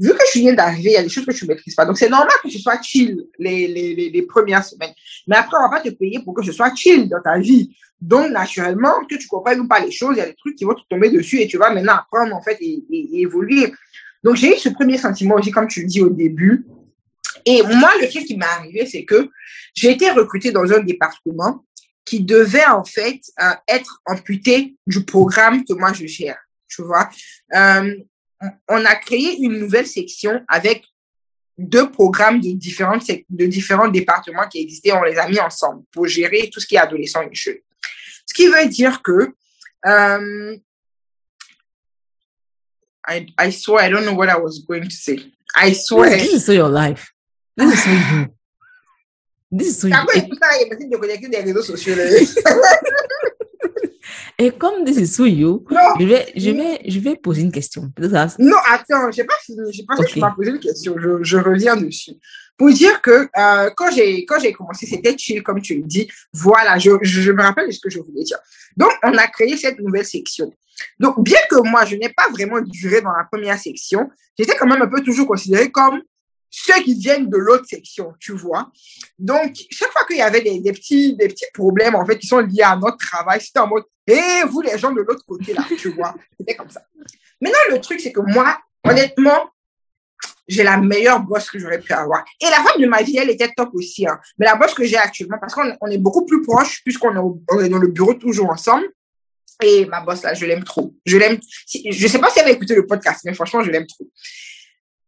vu 0.00 0.10
que 0.10 0.24
je 0.34 0.38
viens 0.40 0.54
d'arriver, 0.54 0.90
il 0.90 0.94
y 0.94 0.96
a 0.96 1.02
des 1.02 1.08
choses 1.08 1.26
que 1.26 1.32
tu 1.32 1.44
ne 1.44 1.50
maîtrises 1.50 1.74
pas. 1.74 1.84
Donc, 1.84 1.98
c'est 1.98 2.08
normal 2.08 2.34
que 2.42 2.48
tu 2.48 2.58
sois 2.58 2.80
chill 2.80 3.22
les, 3.38 4.26
premières 4.28 4.64
semaines. 4.64 4.94
Mais 5.26 5.36
après, 5.36 5.58
on 5.58 5.66
ne 5.66 5.70
va 5.70 5.76
pas 5.76 5.82
te 5.82 5.90
payer 5.90 6.20
pour 6.24 6.34
que 6.34 6.42
je 6.42 6.52
sois 6.52 6.74
chill 6.74 7.08
dans 7.08 7.20
ta 7.20 7.38
vie. 7.38 7.76
Donc, 8.00 8.30
naturellement, 8.30 9.00
que 9.08 9.16
tu 9.16 9.24
ne 9.24 9.28
comprennes 9.28 9.68
pas 9.68 9.80
les 9.80 9.90
choses, 9.90 10.16
il 10.16 10.18
y 10.18 10.22
a 10.22 10.26
des 10.26 10.34
trucs 10.34 10.56
qui 10.56 10.64
vont 10.64 10.74
te 10.74 10.80
tomber 10.88 11.10
dessus 11.10 11.40
et 11.40 11.46
tu 11.46 11.58
vas 11.58 11.70
maintenant 11.70 11.96
apprendre, 11.96 12.34
en 12.34 12.42
fait, 12.42 12.56
et, 12.60 12.82
et 12.90 13.20
évoluer. 13.20 13.72
Donc, 14.24 14.36
j'ai 14.36 14.56
eu 14.56 14.58
ce 14.58 14.70
premier 14.70 14.96
sentiment 14.96 15.34
aussi, 15.34 15.50
comme 15.50 15.68
tu 15.68 15.82
le 15.82 15.86
dis 15.86 16.00
au 16.00 16.10
début. 16.10 16.66
Et 17.44 17.62
moi, 17.62 17.90
le 18.00 18.08
truc 18.08 18.24
qui 18.24 18.36
m'est 18.36 18.46
arrivé, 18.46 18.86
c'est 18.86 19.04
que 19.04 19.28
j'ai 19.74 19.90
été 19.90 20.10
recrutée 20.10 20.50
dans 20.50 20.70
un 20.72 20.80
département 20.80 21.64
qui 22.04 22.20
devait 22.20 22.66
en 22.66 22.84
fait 22.84 23.20
euh, 23.40 23.52
être 23.68 24.00
amputé 24.06 24.76
du 24.86 25.04
programme 25.04 25.64
que 25.64 25.74
moi 25.74 25.92
je 25.92 26.06
gère. 26.06 26.38
Tu 26.68 26.82
vois, 26.82 27.08
euh, 27.54 27.94
on 28.68 28.84
a 28.84 28.94
créé 28.96 29.38
une 29.38 29.58
nouvelle 29.58 29.86
section 29.86 30.44
avec 30.48 30.84
deux 31.58 31.90
programmes 31.90 32.40
de 32.40 32.52
différentes 32.52 33.10
de 33.28 33.46
différents 33.46 33.88
départements 33.88 34.48
qui 34.48 34.62
existaient. 34.62 34.92
On 34.92 35.02
les 35.02 35.18
a 35.18 35.28
mis 35.28 35.40
ensemble 35.40 35.84
pour 35.92 36.06
gérer 36.06 36.48
tout 36.52 36.60
ce 36.60 36.66
qui 36.66 36.76
est 36.76 36.78
adolescent 36.78 37.22
et 37.22 37.34
jeunes. 37.34 37.58
Ce 38.24 38.32
qui 38.32 38.46
veut 38.46 38.66
dire 38.66 39.02
que 39.02 39.34
euh, 39.86 40.56
I, 43.08 43.26
I 43.38 43.50
swear, 43.50 43.84
I 43.84 43.90
don't 43.90 44.04
know 44.04 44.14
what 44.14 44.28
I 44.28 44.36
was 44.36 44.60
going 44.66 44.84
to 44.84 44.90
say. 44.90 45.18
I 45.56 45.72
swear. 45.72 46.18
This 46.18 46.34
is 46.34 46.46
so 46.46 46.52
your 46.52 46.68
life. 46.68 47.12
This 47.56 47.74
is 47.74 47.82
so 47.82 47.90
you. 47.90 48.28
This 49.50 49.68
is 49.68 49.80
so 49.80 49.88
you. 49.88 49.94
Et 54.40 54.52
comme 54.52 54.84
this 54.86 54.96
is 54.96 55.08
so 55.08 55.26
you, 55.26 55.66
je 55.98 56.06
vais, 56.06 56.32
je 56.34 56.50
vais, 56.50 56.80
je 56.88 56.98
vais 56.98 57.14
poser 57.14 57.42
une 57.42 57.52
question. 57.52 57.92
Non, 58.38 58.56
attends, 58.66 59.10
j'ai 59.10 59.24
pas 59.24 59.34
fini. 59.44 59.58
J'ai 59.70 59.84
pas 59.84 59.94
okay. 59.98 60.18
que 60.18 60.34
poser 60.34 60.50
une 60.52 60.58
question. 60.58 60.94
Je, 60.98 61.22
je 61.22 61.36
reviens 61.36 61.76
dessus. 61.76 62.12
Pour 62.56 62.70
dire 62.70 63.02
que 63.02 63.28
euh, 63.36 63.70
quand 63.76 63.90
j'ai 63.90 64.24
quand 64.24 64.38
j'ai 64.40 64.54
commencé, 64.54 64.86
c'était 64.86 65.14
chill, 65.18 65.42
comme 65.42 65.60
tu 65.60 65.74
le 65.74 65.82
dis. 65.82 66.10
Voilà, 66.32 66.78
je, 66.78 66.90
je 67.02 67.32
me 67.32 67.42
rappelle 67.42 67.66
de 67.66 67.72
ce 67.72 67.80
que 67.80 67.90
je 67.90 67.98
voulais 67.98 68.24
dire. 68.24 68.38
Donc, 68.78 68.92
on 69.02 69.12
a 69.12 69.26
créé 69.26 69.58
cette 69.58 69.78
nouvelle 69.78 70.06
section. 70.06 70.50
Donc, 70.98 71.22
bien 71.22 71.40
que 71.50 71.56
moi, 71.68 71.84
je 71.84 71.96
n'ai 71.96 72.08
pas 72.08 72.30
vraiment 72.32 72.62
duré 72.62 73.02
dans 73.02 73.12
la 73.12 73.24
première 73.30 73.58
section, 73.58 74.08
j'étais 74.38 74.56
quand 74.56 74.66
même 74.66 74.80
un 74.80 74.88
peu 74.88 75.02
toujours 75.02 75.26
considéré 75.26 75.70
comme 75.70 76.00
ceux 76.50 76.82
qui 76.82 76.94
viennent 76.94 77.28
de 77.28 77.36
l'autre 77.36 77.64
section, 77.66 78.12
tu 78.18 78.32
vois. 78.32 78.70
Donc, 79.18 79.56
chaque 79.70 79.92
fois 79.92 80.04
qu'il 80.04 80.16
y 80.18 80.22
avait 80.22 80.42
des, 80.42 80.72
petits, 80.72 81.14
des 81.14 81.28
petits 81.28 81.46
problèmes, 81.54 81.94
en 81.94 82.04
fait, 82.04 82.18
qui 82.18 82.26
sont 82.26 82.40
liés 82.40 82.62
à 82.62 82.76
notre 82.76 82.98
travail, 82.98 83.40
c'était 83.40 83.60
en 83.60 83.68
mode, 83.68 83.84
hé, 84.06 84.18
eh, 84.18 84.46
vous, 84.46 84.60
les 84.60 84.76
gens 84.76 84.92
de 84.92 85.00
l'autre 85.00 85.24
côté, 85.24 85.52
là, 85.54 85.64
tu 85.78 85.90
vois. 85.90 86.14
C'était 86.38 86.56
comme 86.56 86.70
ça. 86.70 86.82
Maintenant, 87.40 87.58
le 87.70 87.80
truc, 87.80 88.00
c'est 88.00 88.12
que 88.12 88.20
moi, 88.20 88.58
honnêtement, 88.84 89.50
j'ai 90.48 90.64
la 90.64 90.76
meilleure 90.76 91.20
boss 91.20 91.48
que 91.48 91.58
j'aurais 91.58 91.78
pu 91.78 91.92
avoir. 91.92 92.24
Et 92.40 92.46
la 92.46 92.56
femme 92.56 92.80
de 92.80 92.86
ma 92.86 93.02
vie, 93.02 93.16
elle 93.16 93.30
était 93.30 93.50
top 93.56 93.70
aussi. 93.72 94.06
Hein. 94.06 94.18
Mais 94.36 94.46
la 94.46 94.56
boss 94.56 94.74
que 94.74 94.84
j'ai 94.84 94.96
actuellement, 94.96 95.38
parce 95.40 95.54
qu'on 95.54 95.86
est 95.86 95.98
beaucoup 95.98 96.26
plus 96.26 96.42
proches, 96.42 96.82
puisqu'on 96.82 97.10
est, 97.10 97.68
dans 97.68 97.78
le 97.78 97.88
bureau 97.88 98.14
toujours 98.14 98.50
ensemble, 98.50 98.88
et 99.62 99.86
ma 99.86 100.00
boss, 100.00 100.22
là, 100.22 100.34
je 100.34 100.44
l'aime 100.46 100.64
trop. 100.64 100.94
Je 101.06 101.18
l'aime. 101.18 101.38
Je 101.68 102.06
sais 102.08 102.18
pas 102.18 102.30
si 102.30 102.40
elle 102.40 102.46
a 102.46 102.50
écouté 102.50 102.74
le 102.74 102.86
podcast, 102.86 103.20
mais 103.24 103.34
franchement, 103.34 103.62
je 103.62 103.70
l'aime 103.70 103.86
trop. 103.86 104.06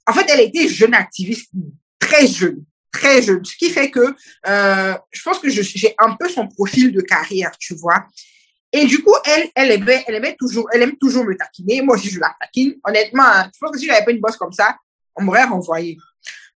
En 0.07 0.12
fait, 0.12 0.27
elle 0.29 0.41
était 0.41 0.69
jeune 0.69 0.95
activiste, 0.95 1.51
très 1.99 2.27
jeune, 2.27 2.65
très 2.91 3.23
jeune. 3.23 3.45
Ce 3.45 3.57
qui 3.57 3.70
fait 3.70 3.91
que 3.91 4.15
euh, 4.49 4.95
je 5.11 5.23
pense 5.23 5.39
que 5.39 5.49
j'ai 5.49 5.95
un 5.99 6.16
peu 6.16 6.29
son 6.29 6.49
profil 6.49 6.93
de 6.93 7.01
carrière, 7.01 7.53
tu 7.59 7.74
vois. 7.74 8.07
Et 8.73 8.87
du 8.87 9.03
coup, 9.03 9.15
elle, 9.24 9.51
elle 9.55 9.70
aimait, 9.70 10.03
elle 10.07 10.15
aimait 10.15 10.37
toujours, 10.37 10.66
elle 10.73 10.83
aime 10.83 10.97
toujours 10.97 11.24
me 11.24 11.37
taquiner. 11.37 11.83
Moi 11.83 11.97
aussi, 11.97 12.09
je 12.09 12.19
la 12.19 12.35
taquine. 12.41 12.74
Honnêtement, 12.85 13.24
hein, 13.24 13.51
je 13.55 13.59
pense 13.61 13.70
que 13.70 13.79
si 13.79 13.87
j'avais 13.87 14.05
pas 14.05 14.11
une 14.11 14.20
boss 14.20 14.37
comme 14.37 14.53
ça, 14.53 14.77
on 15.15 15.24
m'aurait 15.24 15.45
renvoyé. 15.45 15.99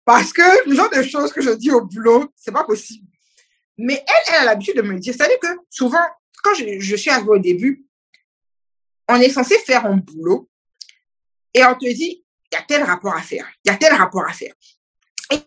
Parce 0.05 0.33
que 0.33 0.69
le 0.69 0.77
genre 0.77 0.91
de 0.91 1.03
choses 1.03 1.33
que 1.33 1.41
je 1.41 1.51
dis 1.51 1.71
au 1.71 1.85
boulot, 1.85 2.31
c'est 2.37 2.53
pas 2.53 2.65
possible. 2.65 3.07
Mais 3.77 3.95
elle, 3.95 4.35
elle 4.35 4.43
a 4.43 4.45
l'habitude 4.45 4.77
de 4.77 4.83
me 4.83 4.99
dire, 4.99 5.13
c'est-à-dire 5.13 5.41
que 5.41 5.49
souvent, 5.69 6.05
quand 6.43 6.55
je, 6.55 6.79
je 6.79 6.97
suis 6.97 7.11
arrivée 7.11 7.31
au 7.31 7.39
début, 7.39 7.85
on 9.09 9.17
est 9.17 9.31
censé 9.31 9.59
faire 9.59 9.85
un 9.87 9.97
boulot 9.97 10.49
et 11.53 11.65
on 11.65 11.75
te 11.75 11.93
dit, 11.93 12.24
il 12.55 12.59
y 12.59 12.63
a 12.63 12.65
tel 12.67 12.83
rapport 12.85 13.15
à 13.15 13.23
faire, 13.23 13.47
il 13.65 13.71
y 13.71 13.75
a 13.75 13.77
tel 13.77 13.93
rapport 13.95 14.25
à 14.25 14.33
faire. 14.33 14.55
Et 15.33 15.39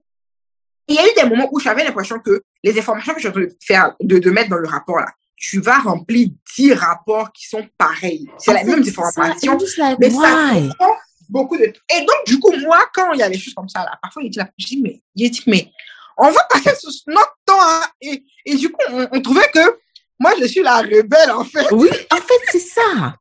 il 0.88 0.96
y 0.96 1.00
a 1.00 1.04
eu 1.04 1.14
des 1.16 1.30
moments 1.30 1.50
où 1.52 1.60
j'avais 1.60 1.84
l'impression 1.84 2.20
que 2.20 2.42
les 2.64 2.78
informations 2.78 3.14
que 3.14 3.22
je 3.22 3.30
de 3.30 3.56
faire, 3.62 3.96
de, 4.02 4.20
de 4.20 4.30
mettre 4.30 4.50
dans 4.50 4.58
le 4.58 4.68
rapport 4.68 5.00
là, 5.00 5.12
tu 5.36 5.60
vas 5.62 5.80
remplir 5.80 6.30
10 6.56 6.74
rapports 6.74 7.32
qui 7.32 7.48
sont 7.48 7.68
pareils. 7.78 8.28
C'est 8.40 8.54
la 8.54 8.64
même 8.64 8.82
information, 8.82 9.58
mais 10.00 10.10
ça 10.10 10.52
prend 10.78 10.98
beaucoup 11.30 11.58
de 11.58 11.66
Et 11.66 12.00
donc, 12.00 12.26
du 12.26 12.40
coup, 12.40 12.52
moi, 12.58 12.80
quand 12.94 13.14
il 13.14 13.20
y 13.20 13.24
a 13.24 13.30
des 13.30 13.38
choses 13.38 13.54
comme 13.54 13.70
ça, 13.70 13.84
là, 13.84 13.98
parfois, 14.02 14.24
il 14.24 14.32
dit, 14.32 14.40
je 14.58 14.66
dis, 14.66 14.82
mais, 14.82 15.02
il 15.16 15.30
dit, 15.30 15.44
mais, 15.46 15.72
on 16.18 16.32
va 16.32 16.42
passer 16.50 16.72
notre 17.08 17.38
temps, 17.46 17.60
hein. 17.60 17.84
et, 18.02 18.24
et 18.46 18.56
du 18.56 18.72
coup, 18.72 18.82
on, 18.90 19.08
on 19.12 19.22
trouvait 19.22 19.50
que 19.54 19.78
moi, 20.20 20.34
je 20.40 20.46
suis 20.46 20.64
la 20.64 20.78
rebelle, 20.78 21.30
en 21.32 21.44
fait. 21.44 21.68
Oui, 21.72 21.90
en 22.12 22.18
fait, 22.18 22.42
c'est 22.52 22.60
ça. 22.60 23.16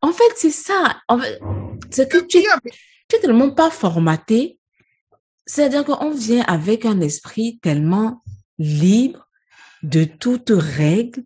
En 0.00 0.12
fait, 0.12 0.32
c'est 0.36 0.50
ça. 0.50 1.00
En 1.06 1.18
fait, 1.18 1.38
que 2.08 2.18
tu, 2.18 2.38
tu 3.08 3.20
tellement 3.20 3.50
pas 3.50 3.70
formaté. 3.70 4.58
C'est-à-dire 5.46 5.84
qu'on 5.84 6.10
vient 6.10 6.42
avec 6.42 6.84
un 6.84 7.00
esprit 7.00 7.58
tellement 7.62 8.22
libre 8.58 9.28
de 9.82 10.04
toute 10.04 10.50
règle 10.50 11.22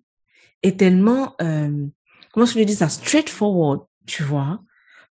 et 0.63 0.77
tellement, 0.77 1.35
euh, 1.43 1.87
comment 2.33 2.47
je 2.47 2.61
dis 2.61 2.77
ça, 2.77 2.89
straightforward, 2.89 3.81
tu 4.07 4.23
vois. 4.23 4.61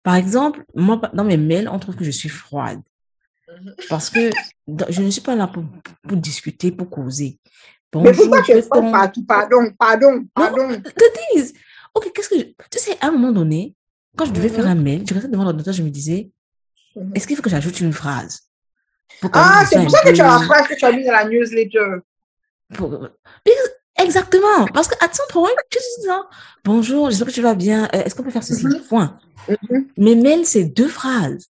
Par 0.04 0.16
exemple, 0.16 0.64
moi, 0.74 1.02
dans 1.14 1.26
mes 1.26 1.38
mails, 1.38 1.68
on 1.70 1.78
trouve 1.78 1.96
que 1.96 2.06
je 2.06 2.12
suis 2.12 2.30
froide. 2.30 2.82
Mm-hmm. 3.50 3.88
Parce 3.90 4.10
que 4.10 4.30
je 4.90 5.02
ne 5.02 5.10
suis 5.10 5.22
pas 5.22 5.36
là 5.36 5.48
pour, 5.48 5.64
pour 6.08 6.18
discuter, 6.18 6.72
pour 6.72 6.90
causer. 6.90 7.38
Bonjour, 7.92 8.12
Mais 8.12 8.18
pourquoi 8.18 8.42
tu 8.44 8.52
es 8.52 8.62
ton... 8.62 8.92
pardon, 8.92 9.24
pardon, 9.28 9.74
pardon, 9.78 10.26
pardon. 10.34 10.82
dis, 11.36 11.54
ok, 11.94 12.12
qu'est-ce 12.14 12.30
que 12.30 12.40
je... 12.40 12.44
Tu 12.44 12.80
sais, 12.80 12.98
à 13.02 13.08
un 13.08 13.12
moment 13.12 13.34
donné, 13.34 13.76
quand 14.16 14.26
je 14.26 14.32
devais 14.32 14.50
faire 14.50 14.68
un 14.68 14.76
mail, 14.76 15.04
je 15.08 15.14
restais 15.14 15.28
devant 15.28 15.44
l'ordinateur, 15.44 15.74
je 15.74 15.84
me 15.84 15.90
disais, 15.90 16.32
mhm. 16.96 17.12
est-ce 17.16 17.28
qu'il 17.28 17.36
faut 17.36 17.42
que 17.42 17.50
j'ajoute 17.50 17.80
une 17.80 17.94
phrase 17.94 18.42
Ah, 19.34 19.64
c'est 19.68 19.80
pour 19.80 19.92
ça 19.92 20.02
que 20.02 20.14
tu 20.14 20.22
as 20.22 20.40
la 20.40 20.46
phrase 20.46 20.68
que 20.68 20.76
tu 20.76 20.86
as 20.86 20.92
mise 20.92 21.06
dans 21.06 21.14
la 21.14 21.26
newsletter. 21.26 21.98
Pour... 22.74 23.10
Exactement. 23.98 24.66
Parce 24.74 24.88
que, 24.88 24.96
à 25.04 25.14
son 25.14 25.24
point, 25.30 25.50
tu 25.70 25.78
dis, 25.78 26.08
bonjour, 26.64 27.10
j'espère 27.10 27.28
que 27.28 27.34
tu 27.34 27.42
vas 27.42 27.56
bien. 27.56 27.88
Euh, 27.94 28.04
est-ce 28.04 28.16
qu'on 28.16 28.24
peut 28.24 28.32
faire 28.32 28.44
ceci? 28.44 28.66
Mhm. 28.66 28.82
Point. 28.90 29.20
Mais 29.98 30.16
mail, 30.16 30.46
c'est 30.46 30.66
deux 30.66 30.88
phrases. 30.88 31.48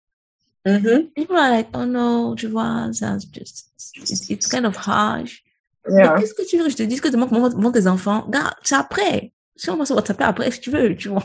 People 0.64 1.36
are 1.36 1.50
like, 1.50 1.68
oh 1.74 1.86
no, 1.86 2.34
tu 2.34 2.46
vois, 2.46 2.90
ça, 2.92 3.16
just, 3.32 3.70
it's, 3.96 4.28
it's 4.28 4.46
kind 4.46 4.66
of 4.66 4.76
harsh. 4.76 5.42
Yeah. 5.88 6.14
Mais 6.14 6.20
qu'est-ce 6.20 6.34
que 6.34 6.46
tu 6.46 6.58
veux 6.58 6.64
que 6.64 6.70
je 6.70 6.76
te 6.76 6.82
dise 6.82 7.00
que 7.00 7.08
demain, 7.08 7.26
comment 7.26 7.48
vont 7.48 7.72
tes 7.72 7.86
enfants? 7.86 8.22
Regarde, 8.26 8.54
c'est 8.62 8.74
après. 8.74 9.32
Si 9.56 9.70
on 9.70 9.76
va 9.76 9.86
se 9.86 9.92
WhatsApp 9.92 10.20
après, 10.20 10.50
si 10.50 10.60
tu 10.60 10.70
veux, 10.70 10.94
tu 10.94 11.08
vois. 11.08 11.24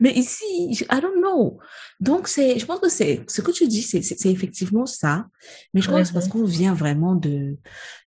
Mais 0.00 0.12
ici, 0.12 0.74
je- 0.74 0.84
I 0.84 1.00
don't 1.00 1.18
know. 1.20 1.58
Donc, 2.00 2.28
c'est, 2.28 2.58
je 2.58 2.66
pense 2.66 2.80
que 2.80 2.88
c'est, 2.88 3.24
ce 3.28 3.40
que 3.40 3.50
tu 3.50 3.66
dis, 3.68 3.82
c'est, 3.82 4.02
c'est 4.02 4.30
effectivement 4.30 4.86
ça. 4.86 5.26
Mais 5.72 5.80
je 5.80 5.86
crois 5.88 6.00
que 6.00 6.06
c'est 6.06 6.12
parce 6.14 6.28
qu'on 6.28 6.44
vient 6.44 6.74
vraiment 6.74 7.14
de, 7.14 7.56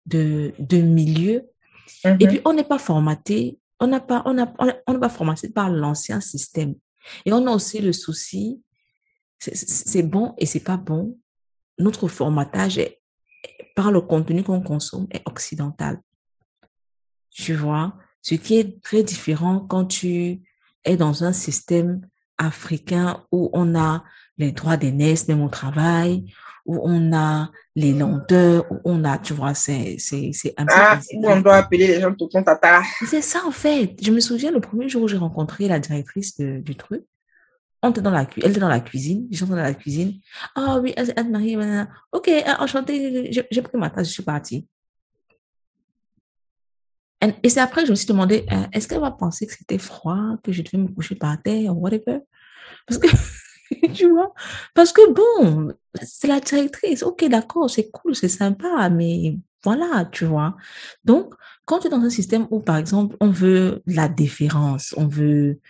de, 0.07 0.53
de 0.59 0.79
milieux. 0.79 1.43
Et 2.05 2.09
Mhm. 2.11 2.19
puis, 2.29 2.41
on 2.45 2.53
n'est 2.53 2.65
pas 2.65 2.79
formaté. 2.79 3.59
On 3.81 3.87
n'a 3.87 4.01
pas, 4.01 4.23
on 4.27 4.39
a- 4.39 4.53
on 4.87 4.93
n'est 4.93 4.99
pas 5.01 5.09
formaté 5.09 5.49
par 5.51 5.71
l'ancien 5.71 6.21
système. 6.21 6.75
Et 7.25 7.33
on 7.33 7.47
a 7.47 7.51
aussi 7.53 7.81
le 7.81 7.93
souci, 7.93 8.61
c'est- 9.39 10.03
bon 10.03 10.35
et 10.39 10.47
c'est 10.47 10.61
pas 10.65 10.77
bon. 10.79 11.19
Notre 11.79 12.09
formatage 12.09 12.79
est, 12.79 13.01
par 13.75 13.93
le 13.93 14.01
contenu 14.01 14.43
qu'on 14.43 14.63
consomme 14.63 15.07
est 15.11 15.23
occidental. 15.27 16.01
Tu 17.31 17.55
vois, 17.55 17.95
ce 18.23 18.35
qui 18.35 18.57
est 18.57 18.83
très 18.83 19.03
différent 19.03 19.61
quand 19.61 19.85
tu 19.85 20.41
dans 20.95 21.25
un 21.25 21.33
système 21.33 22.03
africain 22.39 23.25
où 23.33 23.51
on 23.53 23.75
a 23.75 24.05
les 24.39 24.53
droits 24.53 24.77
d'aînesse 24.77 25.27
même 25.27 25.43
au 25.43 25.49
travail, 25.49 26.33
où 26.67 26.79
on 26.83 27.13
a 27.17 27.51
les 27.75 27.93
lenteurs, 27.93 28.71
où 28.71 28.79
on 28.85 29.03
a, 29.05 29.19
tu 29.19 29.33
vois, 29.33 29.55
c'est, 29.55 29.97
c'est, 29.99 30.31
c'est 30.33 30.55
un 30.57 30.67
peu 30.67 30.73
Ah, 30.77 31.01
où 31.15 31.27
on 31.29 31.41
doit 31.41 31.57
appeler 31.57 31.87
les 31.89 32.01
gens 32.01 32.11
de 32.11 32.17
ton 32.17 32.29
tata. 32.43 32.83
C'est 33.07 33.23
ça, 33.23 33.41
en 33.47 33.51
fait. 33.51 33.97
Je 34.03 34.11
me 34.13 34.21
souviens 34.21 34.51
le 34.53 34.61
premier 34.61 34.89
jour 34.89 35.03
où 35.03 35.09
j'ai 35.09 35.17
rencontré 35.17 35.67
la 35.69 35.79
directrice 35.81 36.37
de- 36.39 36.59
du 36.59 36.77
truc. 36.77 37.05
On 37.83 37.91
était 37.91 38.01
dans 38.01 38.11
la, 38.11 38.27
elle 38.43 38.51
était 38.51 38.61
dans 38.61 38.69
la 38.69 38.81
cuisine. 38.81 39.27
J'étais 39.31 39.51
dans 39.51 39.57
la 39.57 39.75
cuisine. 39.75 40.15
Ah 40.55 40.79
oui, 40.83 40.93
Anne- 40.97 41.13
Anne-Marie, 41.17 41.57
ok, 42.13 42.29
euh, 42.29 42.43
enchantée. 42.59 43.31
J'ai 43.51 43.63
pris 43.63 43.79
ma 43.79 43.91
tasse, 43.91 44.09
je 44.09 44.13
suis 44.13 44.23
partie. 44.23 44.67
Et 47.43 47.49
c'est 47.49 47.61
après 47.61 47.83
que 47.83 47.87
je 47.87 47.93
me 47.93 47.97
suis 47.97 48.07
demandé, 48.07 48.45
euh, 48.53 48.67
est-ce 48.73 48.87
qu'elle 48.89 49.01
va 49.01 49.11
penser 49.11 49.47
que 49.47 49.55
c'était 49.55 49.79
froid, 49.79 50.37
que 50.45 50.53
je 50.53 50.63
devais 50.63 50.79
me 50.79 50.89
coucher 50.89 51.15
par 51.15 51.41
terre 51.43 51.77
whatever? 51.77 52.21
Parce 52.87 52.99
que, 53.01 53.09
tu 53.95 54.11
vois, 54.11 54.35
parce 54.75 54.93
que 54.93 55.13
bon, 55.13 55.73
c'est 56.03 56.29
la 56.29 56.41
directrice. 56.41 57.03
Ok, 57.03 57.25
d'accord, 57.29 57.71
c'est 57.71 57.91
cool, 57.91 58.15
c'est 58.15 58.29
sympa, 58.29 58.91
mais 58.91 59.39
voilà, 59.65 60.05
tu 60.13 60.27
vois? 60.27 60.57
Donc, 61.05 61.35
quand 61.65 61.81
tu 61.81 61.89
es 61.89 61.91
dans 61.91 62.01
un 62.03 62.11
système 62.11 62.47
où, 62.51 62.61
par 62.61 62.77
exemple, 62.77 63.17
on 63.21 63.31
veut 63.31 63.83
la 63.87 64.09
déférence, 64.09 64.95
on 64.97 65.09
veut, 65.09 65.61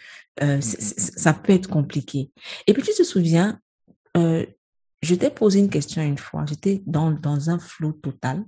euh, 0.43 0.60
c- 0.60 0.81
c- 0.81 1.12
ça 1.16 1.32
peut 1.32 1.52
être 1.55 1.68
compliqué. 1.68 2.31
Et 2.66 2.74
puis, 2.74 2.82
tu 2.82 2.93
te 2.94 3.02
souviens, 3.05 3.60
euh, 4.16 4.47
je 5.02 5.14
t'ai 5.14 5.31
posé 5.31 5.60
une 5.60 5.70
question 5.70 6.02
une 6.02 6.18
fois, 6.18 6.44
j'étais 6.48 6.82
dans, 6.86 7.10
dans 7.12 7.51
un 7.51 7.59
flou 7.59 7.93
total. 7.93 8.44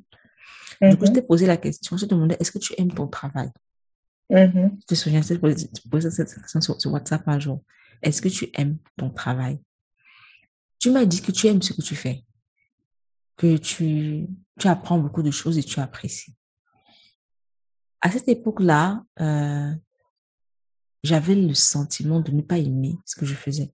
Du 0.82 0.96
coup, 0.96 1.06
je 1.06 1.10
Mhm. 1.10 1.14
t'ai 1.14 1.22
posé 1.22 1.46
la 1.46 1.56
question, 1.56 1.96
je 1.96 2.04
te 2.06 2.14
demandais, 2.14 2.36
est-ce 2.40 2.52
que 2.52 2.58
tu 2.58 2.74
aimes 2.78 2.92
ton 2.92 3.06
travail? 3.06 3.50
Mhm. 4.30 4.78
Tu 4.80 4.86
te 4.86 4.94
souviens, 4.94 5.22
je 5.22 5.28
t'ai 5.28 5.38
posé, 5.38 5.68
tu 5.70 5.88
posais 5.88 6.10
cette 6.10 6.34
question 6.34 6.60
sur, 6.60 6.80
sur 6.80 6.92
WhatsApp 6.92 7.26
un 7.26 7.38
jour. 7.38 7.62
Est-ce 8.02 8.20
que 8.22 8.28
tu 8.28 8.48
aimes 8.54 8.78
ton 8.96 9.10
travail? 9.10 9.60
Tu 10.78 10.90
m'as 10.90 11.04
dit 11.04 11.20
que 11.22 11.32
tu 11.32 11.46
aimes 11.48 11.62
ce 11.62 11.72
que 11.72 11.82
tu 11.82 11.96
fais, 11.96 12.24
que 13.36 13.56
tu, 13.56 14.26
tu 14.58 14.68
apprends 14.68 14.98
beaucoup 14.98 15.22
de 15.22 15.30
choses 15.30 15.58
et 15.58 15.62
tu 15.62 15.80
apprécies. 15.80 16.34
À 18.00 18.10
cette 18.12 18.28
époque-là, 18.28 19.04
euh, 19.20 19.74
j'avais 21.02 21.34
le 21.34 21.54
sentiment 21.54 22.20
de 22.20 22.30
ne 22.30 22.42
pas 22.42 22.58
aimer 22.58 22.96
ce 23.04 23.16
que 23.16 23.26
je 23.26 23.34
faisais. 23.34 23.72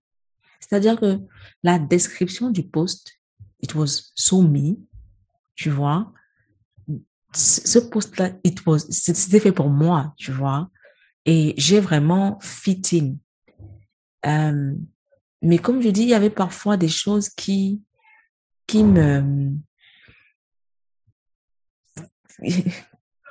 C'est-à-dire 0.59 0.99
que 0.99 1.19
la 1.61 1.77
description 1.77 2.49
du 2.49 2.63
poste, 2.67 3.19
it 3.61 3.75
was 3.75 4.11
so 4.15 4.41
me, 4.41 4.77
tu 5.53 5.69
vois. 5.69 6.11
Ce 7.35 7.79
poste-là, 7.79 8.31
c'était 8.89 9.39
fait 9.39 9.51
pour 9.51 9.69
moi, 9.69 10.13
tu 10.17 10.31
vois. 10.31 10.69
Et 11.25 11.53
j'ai 11.57 11.79
vraiment 11.79 12.39
fit 12.41 12.81
in. 12.93 13.15
Euh, 14.25 14.73
mais 15.41 15.57
comme 15.57 15.81
je 15.81 15.89
dis, 15.89 16.03
il 16.03 16.09
y 16.09 16.13
avait 16.13 16.29
parfois 16.29 16.77
des 16.77 16.87
choses 16.87 17.29
qui, 17.29 17.81
qui 18.67 18.83
me, 18.83 19.51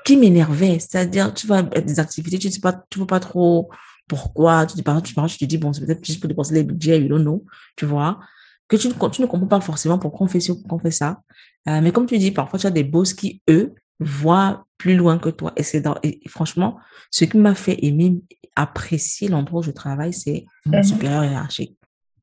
qui 0.05 0.17
m'énervaient. 0.17 0.79
C'est-à-dire, 0.79 1.33
tu 1.35 1.51
à 1.53 1.63
des 1.63 1.99
activités, 2.01 2.39
tu 2.39 2.49
ne 2.49 2.53
sais 2.53 2.61
pas, 2.61 2.85
tu 2.91 2.99
vois 2.99 3.07
pas 3.07 3.21
trop 3.21 3.71
pourquoi. 4.07 4.67
Tu 4.67 4.83
parles, 4.83 5.03
tu 5.03 5.15
parles, 5.15 5.31
tu 5.31 5.39
te 5.39 5.45
dis, 5.45 5.59
bon, 5.59 5.73
c'est 5.73 5.85
peut-être 5.85 6.05
juste 6.05 6.21
pour 6.21 6.29
dépenser 6.29 6.55
les 6.55 6.65
budgets, 6.65 7.01
you 7.01 7.09
don't 7.09 7.23
know, 7.23 7.45
tu 7.77 7.87
vois. 7.87 8.21
Que 8.69 8.77
tu 8.77 8.89
tu 8.89 9.23
ne 9.23 9.27
comprends 9.27 9.47
pas 9.47 9.61
forcément 9.61 9.99
pourquoi 9.99 10.27
on 10.27 10.29
fait, 10.29 10.41
ci, 10.41 10.53
pourquoi 10.53 10.79
on 10.79 10.81
fait 10.81 10.91
ça. 10.91 11.23
Euh, 11.69 11.81
mais 11.81 11.93
comme 11.93 12.07
tu 12.07 12.19
dis, 12.19 12.31
parfois, 12.31 12.59
tu 12.59 12.67
as 12.67 12.71
des 12.71 12.85
boss 12.85 13.15
qui, 13.15 13.43
eux, 13.49 13.75
voient 14.01 14.67
plus 14.79 14.97
loin 14.97 15.19
que 15.19 15.29
toi. 15.31 15.53
Et 15.57 15.63
c'est 15.63 15.81
dans, 15.81 15.97
et 16.03 16.21
franchement, 16.29 16.79
ce 17.11 17.25
qui 17.25 17.37
m'a 17.39 17.55
fait 17.55 17.79
aimer, 17.85 18.21
apprécier 18.57 19.29
l'endroit 19.29 19.61
où 19.61 19.63
je 19.63 19.71
travaille, 19.71 20.13
c'est 20.13 20.45
mon 20.67 20.79
Mhm. 20.79 20.85
supérieur 20.85 21.25
hiérarchique. 21.25 21.77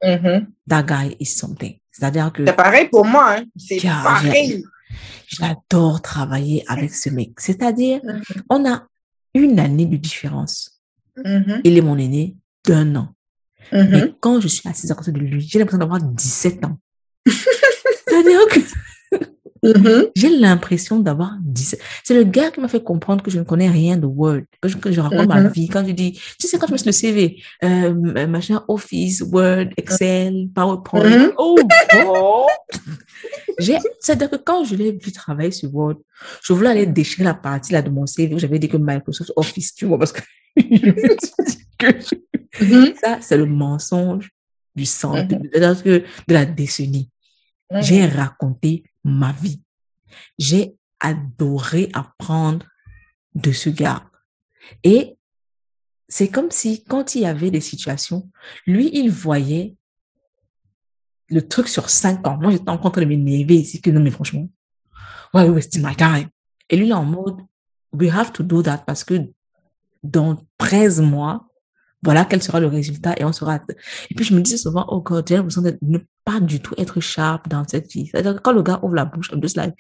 Mhm. 0.03 0.48
That 0.69 0.84
guy 0.84 1.15
is 1.19 1.26
something. 1.27 1.77
C'est-à-dire 1.91 2.31
que 2.31 2.45
C'est 2.45 2.56
pareil 2.56 2.88
pour 2.89 3.06
moi. 3.06 3.35
Hein. 3.38 3.45
C'est 3.57 3.81
pareil. 3.81 4.64
j'adore 5.27 6.02
travailler 6.02 6.64
avec 6.68 6.93
ce 6.93 7.10
mec. 7.10 7.31
C'est-à-dire, 7.39 8.02
Mhm. 8.03 8.22
on 8.49 8.69
a 8.69 8.88
une 9.34 9.60
année 9.60 9.85
de 9.85 9.95
différence. 9.98 10.81
Mhm. 11.23 11.61
Il 11.64 11.77
est 11.77 11.81
mon 11.81 11.98
aîné 11.98 12.35
d'un 12.65 12.95
an. 12.95 13.10
Et 13.72 14.14
quand 14.19 14.41
je 14.41 14.48
suis 14.49 14.68
assise 14.68 14.91
à 14.91 14.95
côté 14.95 15.11
de 15.14 15.19
lui, 15.19 15.39
j'ai 15.39 15.57
l'impression 15.60 15.77
d'avoir 15.77 16.02
17 16.02 16.65
ans. 16.65 16.77
C'est-à-dire 18.07 18.45
que 18.49 18.60
Mhm. 19.63 20.07
j'ai 20.15 20.29
l'impression 20.29 20.99
d'avoir 20.99 21.38
17. 21.43 21.79
C'est 22.03 22.15
le 22.15 22.23
gars 22.23 22.49
qui 22.49 22.59
m'a 22.59 22.67
fait 22.67 22.83
comprendre 22.83 23.21
que 23.23 23.29
je 23.29 23.38
ne 23.38 23.43
connais 23.43 23.69
rien 23.69 23.95
de 23.95 24.07
Word, 24.07 24.41
que 24.59 24.67
je, 24.67 24.77
que 24.77 24.91
je 24.91 24.99
raconte 24.99 25.27
ma 25.27 25.39
Mhm. 25.41 25.49
vie. 25.51 25.67
Quand 25.69 25.85
je 25.85 25.91
dis, 25.91 26.13
tu 26.39 26.47
sais, 26.47 26.57
quand 26.57 26.65
je 26.67 26.71
me 26.73 26.77
suis 26.77 26.88
le 26.88 26.91
CV, 26.93 27.43
euh, 27.63 28.25
machin, 28.27 28.63
Office, 28.67 29.21
Word, 29.21 29.67
Excel, 29.77 30.49
PowerPoint. 30.55 31.03
Mhm. 31.27 31.31
Oh, 31.38 31.59
God! 31.93 32.47
J'ai, 33.59 33.77
c'est-à-dire 33.99 34.29
que 34.31 34.38
quand 34.38 34.63
je 34.63 34.75
l'ai 34.75 34.91
vu 34.93 35.11
travailler 35.11 35.51
sur 35.51 35.73
Word, 35.75 35.97
je 36.43 36.53
voulais 36.53 36.69
aller 36.69 36.85
déchirer 36.88 37.23
la 37.23 37.33
partie 37.35 37.71
là 37.73 37.81
de 37.83 37.89
mon 37.91 38.07
CV 38.07 38.33
où 38.33 38.39
j'avais 38.39 38.57
dit 38.59 38.67
que 38.67 38.77
Microsoft 38.77 39.31
Office, 39.35 39.75
tu 39.75 39.85
vois, 39.85 39.99
parce 39.99 40.11
que 40.13 40.21
je 40.57 40.63
me 40.88 41.19
suis 41.19 41.33
dit 41.47 41.57
que 41.77 42.65
Mhm. 42.65 42.93
ça, 43.01 43.19
c'est 43.21 43.38
le 43.38 43.45
mensonge 43.45 44.31
du 44.75 44.85
sang, 44.85 45.23
de, 45.23 45.35
de- 45.35 45.83
de- 45.83 46.03
la 46.27 46.45
décennie. 46.45 47.09
J'ai 47.79 48.05
raconté 48.05 48.83
ma 49.03 49.31
vie. 49.31 49.61
J'ai 50.37 50.75
adoré 50.99 51.89
apprendre 51.93 52.65
de 53.35 53.51
ce 53.51 53.69
gars. 53.69 54.09
Et 54.83 55.17
c'est 56.07 56.29
comme 56.29 56.51
si 56.51 56.83
quand 56.83 57.15
il 57.15 57.21
y 57.21 57.25
avait 57.25 57.51
des 57.51 57.61
situations, 57.61 58.29
lui, 58.67 58.89
il 58.93 59.09
voyait 59.09 59.75
le 61.29 61.47
truc 61.47 61.69
sur 61.69 61.89
cinq 61.89 62.27
ans. 62.27 62.37
Moi, 62.37 62.51
j'étais 62.51 62.69
en 62.69 62.77
train 62.77 63.01
de 63.01 63.05
m'énerver 63.05 63.55
ici 63.55 63.81
que 63.81 63.89
non, 63.89 64.01
mais 64.01 64.11
franchement, 64.11 64.49
why 65.33 65.49
wasting 65.49 65.83
my 65.83 65.95
time? 65.95 66.29
Et 66.69 66.75
lui, 66.75 66.87
il 66.87 66.91
est 66.91 66.93
en 66.93 67.05
mode, 67.05 67.41
we 67.93 68.11
have 68.11 68.31
to 68.33 68.43
do 68.43 68.61
that 68.61 68.79
parce 68.85 69.03
que 69.03 69.31
dans 70.03 70.37
13 70.57 71.01
mois, 71.01 71.47
voilà 72.03 72.25
quel 72.25 72.41
sera 72.41 72.59
le 72.59 72.67
résultat 72.67 73.13
et 73.17 73.23
on 73.23 73.31
sera. 73.31 73.59
Et 74.09 74.15
puis 74.15 74.25
je 74.25 74.33
me 74.33 74.41
disais 74.41 74.57
souvent, 74.57 74.85
oh 74.89 75.01
God, 75.01 75.25
j'ai 75.27 75.35
l'impression 75.35 75.61
de 75.61 75.77
ne 75.81 75.99
pas 76.25 76.39
du 76.39 76.59
tout 76.59 76.73
être 76.77 76.99
sharp 76.99 77.47
dans 77.47 77.63
cette 77.67 77.91
vie. 77.91 78.07
C'est-à-dire 78.07 78.41
quand 78.41 78.53
le 78.53 78.63
gars 78.63 78.79
ouvre 78.83 78.95
la 78.95 79.05
bouche, 79.05 79.31
I'm 79.31 79.41
just 79.41 79.57
like, 79.57 79.75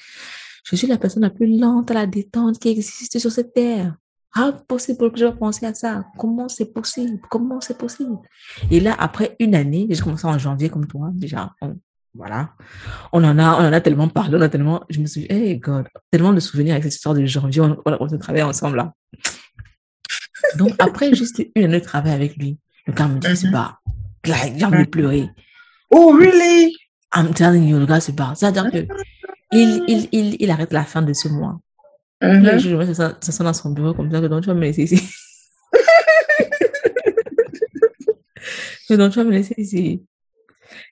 je 0.63 0.75
suis 0.75 0.87
la 0.87 0.97
personne 0.97 1.23
la 1.23 1.29
plus 1.31 1.57
lente 1.57 1.89
à 1.91 1.95
la 1.95 2.05
détente 2.05 2.59
qui 2.59 2.69
existe 2.69 3.17
sur 3.17 3.31
cette 3.31 3.53
terre. 3.53 3.95
How 4.35 4.53
possible 4.67 5.11
que 5.11 5.19
je 5.19 5.25
vais 5.25 5.33
penser 5.33 5.65
à 5.65 5.73
ça? 5.73 6.05
Comment 6.17 6.47
c'est 6.47 6.71
possible? 6.71 7.19
Comment 7.29 7.59
c'est 7.59 7.77
possible? 7.77 8.17
Et 8.69 8.79
là, 8.79 8.95
après 8.97 9.35
une 9.39 9.55
année, 9.55 9.87
j'ai 9.89 10.01
commencé 10.01 10.25
en 10.25 10.37
janvier 10.37 10.69
comme 10.69 10.87
toi, 10.87 11.09
déjà, 11.13 11.51
on- 11.61 11.75
voilà. 12.13 12.51
On 13.13 13.23
en 13.23 13.39
a, 13.39 13.55
on 13.61 13.67
en 13.67 13.73
a 13.73 13.81
tellement 13.81 14.07
parlé, 14.09 14.37
on 14.37 14.41
a 14.41 14.49
tellement, 14.49 14.83
je 14.89 14.99
me 14.99 15.05
suis 15.05 15.21
dit, 15.21 15.27
hey 15.31 15.57
God, 15.57 15.87
tellement 16.11 16.33
de 16.33 16.39
souvenirs 16.39 16.73
avec 16.73 16.83
cette 16.83 16.95
histoire 16.95 17.15
de 17.15 17.25
janvier, 17.25 17.61
on, 17.61 17.77
on, 17.85 17.97
on 17.99 18.09
se 18.09 18.15
travaille 18.15 18.43
ensemble 18.43 18.77
là. 18.77 18.93
Donc, 20.57 20.73
après 20.79 21.13
juste 21.13 21.43
une 21.55 21.65
année 21.65 21.79
de 21.79 21.85
travail 21.85 22.13
avec 22.13 22.37
lui, 22.37 22.57
le 22.87 22.93
gars 22.93 23.07
me 23.07 23.19
dit, 23.19 23.35
c'est 23.35 23.51
pas, 23.51 23.79
like, 24.25 24.57
j'ai 24.57 24.65
envie 24.65 24.85
de 24.85 24.89
pleurer. 24.89 25.29
Oh, 25.89 26.17
really? 26.17 26.75
I'm 27.13 27.33
telling 27.33 27.67
you, 27.67 27.79
le 27.79 27.85
gars 27.85 27.99
se 27.99 28.11
barre. 28.11 28.37
C'est-à-dire 28.37 28.71
que 28.71 28.87
il, 29.51 29.83
il, 29.87 30.07
il, 30.11 30.37
il 30.39 30.49
arrête 30.49 30.71
la 30.71 30.85
fin 30.85 31.01
de 31.01 31.13
ce 31.13 31.27
mois. 31.27 31.59
Le 32.21 32.57
jour, 32.59 32.83
je 32.83 32.93
ça, 32.93 33.17
ça 33.19 33.43
dans 33.43 33.53
son 33.53 33.71
bureau 33.71 33.93
comme 33.93 34.11
ça, 34.11 34.21
que 34.21 34.27
donc 34.27 34.43
tu 34.43 34.47
vas 34.47 34.53
me 34.53 34.61
laisser 34.61 34.83
ici. 34.83 35.01
que 38.87 38.93
donc 38.93 39.11
tu 39.11 39.17
vas 39.17 39.25
me 39.25 39.31
laisser 39.31 39.55
ici. 39.57 40.05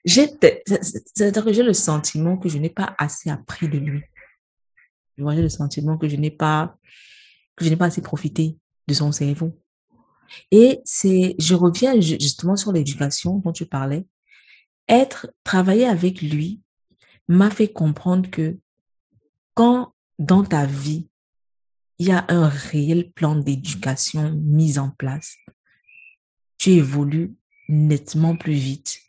C'est-à-dire 0.04 1.44
que 1.44 1.52
j'ai 1.52 1.62
le 1.62 1.72
sentiment 1.72 2.36
que 2.36 2.48
je 2.48 2.58
n'ai 2.58 2.70
pas 2.70 2.94
assez 2.98 3.30
appris 3.30 3.68
de 3.68 3.78
lui. 3.78 4.02
J'ai 5.16 5.42
le 5.42 5.48
sentiment 5.48 5.96
que 5.96 6.08
je 6.08 6.16
n'ai 6.16 6.30
pas, 6.30 6.76
que 7.56 7.64
je 7.64 7.70
n'ai 7.70 7.76
pas 7.76 7.86
assez 7.86 8.02
profité 8.02 8.56
de 8.90 8.94
son 8.94 9.12
cerveau. 9.12 9.56
Et 10.50 10.80
c'est, 10.84 11.36
je 11.38 11.54
reviens 11.54 11.98
justement 12.00 12.56
sur 12.56 12.72
l'éducation 12.72 13.36
dont 13.38 13.52
tu 13.52 13.66
parlais. 13.66 14.04
Être, 14.88 15.32
travailler 15.44 15.86
avec 15.86 16.20
lui 16.20 16.60
m'a 17.28 17.50
fait 17.50 17.72
comprendre 17.72 18.28
que 18.28 18.58
quand 19.54 19.94
dans 20.18 20.44
ta 20.44 20.66
vie, 20.66 21.08
il 21.98 22.08
y 22.08 22.12
a 22.12 22.24
un 22.28 22.48
réel 22.48 23.12
plan 23.12 23.36
d'éducation 23.36 24.32
mis 24.42 24.78
en 24.78 24.90
place, 24.90 25.36
tu 26.58 26.70
évolues 26.70 27.34
nettement 27.68 28.36
plus 28.36 28.54
vite 28.54 29.00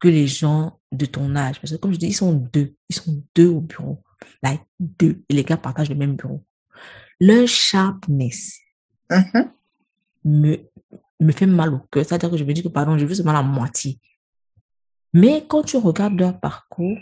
que 0.00 0.08
les 0.08 0.26
gens 0.26 0.80
de 0.90 1.06
ton 1.06 1.34
âge. 1.36 1.60
Parce 1.60 1.72
que 1.72 1.78
comme 1.78 1.92
je 1.92 1.98
dis, 1.98 2.08
ils 2.08 2.14
sont 2.14 2.32
deux. 2.32 2.74
Ils 2.90 2.96
sont 2.96 3.24
deux 3.34 3.48
au 3.48 3.60
bureau. 3.60 4.02
Like 4.42 4.62
deux. 4.78 5.22
Et 5.28 5.34
les 5.34 5.44
gars 5.44 5.56
partagent 5.56 5.88
le 5.88 5.94
même 5.94 6.16
bureau. 6.16 6.44
Leur 7.20 7.48
sharpness 7.48 8.62
Mhm. 9.12 9.50
me, 10.24 10.56
me 11.20 11.32
fait 11.32 11.46
mal 11.46 11.74
au 11.74 11.78
cœur. 11.90 12.04
C'est-à-dire 12.04 12.30
que 12.30 12.36
je 12.36 12.44
me 12.44 12.52
dis 12.52 12.62
que, 12.62 12.68
pardon, 12.68 12.96
je 12.98 13.04
veux 13.04 13.14
seulement 13.14 13.32
la 13.32 13.42
moitié. 13.42 13.98
Mais 15.12 15.44
quand 15.46 15.62
tu 15.62 15.76
regardes 15.76 16.18
leur 16.18 16.40
parcours, 16.40 16.96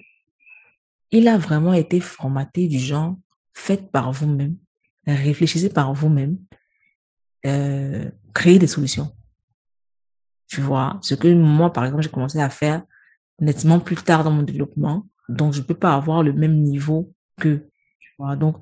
il 1.12 1.28
a 1.28 1.38
vraiment 1.38 1.72
été 1.72 2.00
formaté 2.00 2.68
du 2.68 2.78
genre, 2.78 3.16
faites 3.54 3.90
par 3.90 4.12
vous-même, 4.12 4.56
réfléchissez 5.06 5.68
par 5.68 5.92
vous-même, 5.94 6.38
euh, 7.46 8.10
créez 8.34 8.58
des 8.58 8.66
solutions. 8.66 9.12
Tu 10.48 10.60
vois, 10.60 10.98
ce 11.02 11.14
que 11.14 11.32
moi, 11.32 11.72
par 11.72 11.84
exemple, 11.84 12.02
j'ai 12.02 12.10
commencé 12.10 12.40
à 12.40 12.50
faire 12.50 12.82
nettement 13.40 13.80
plus 13.80 13.96
tard 13.96 14.24
dans 14.24 14.32
mon 14.32 14.42
développement, 14.42 15.06
donc 15.28 15.52
je 15.52 15.62
peux 15.62 15.74
pas 15.74 15.94
avoir 15.94 16.22
le 16.22 16.32
même 16.32 16.60
niveau 16.62 17.12
que, 17.40 17.68
tu 18.00 18.10
vois. 18.18 18.36
Donc, 18.36 18.56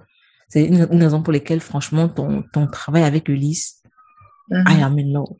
c'est 0.49 0.65
une, 0.65 0.89
une 0.91 1.03
raison 1.03 1.23
pour 1.23 1.33
laquelle, 1.33 1.61
franchement, 1.61 2.09
ton, 2.09 2.43
ton 2.53 2.67
travail 2.67 3.05
avec 3.05 3.29
Ulysse, 3.29 3.83
Mhm. 4.51 4.65
I 4.69 4.83
am 4.83 4.99
in 4.99 5.13
love. 5.13 5.37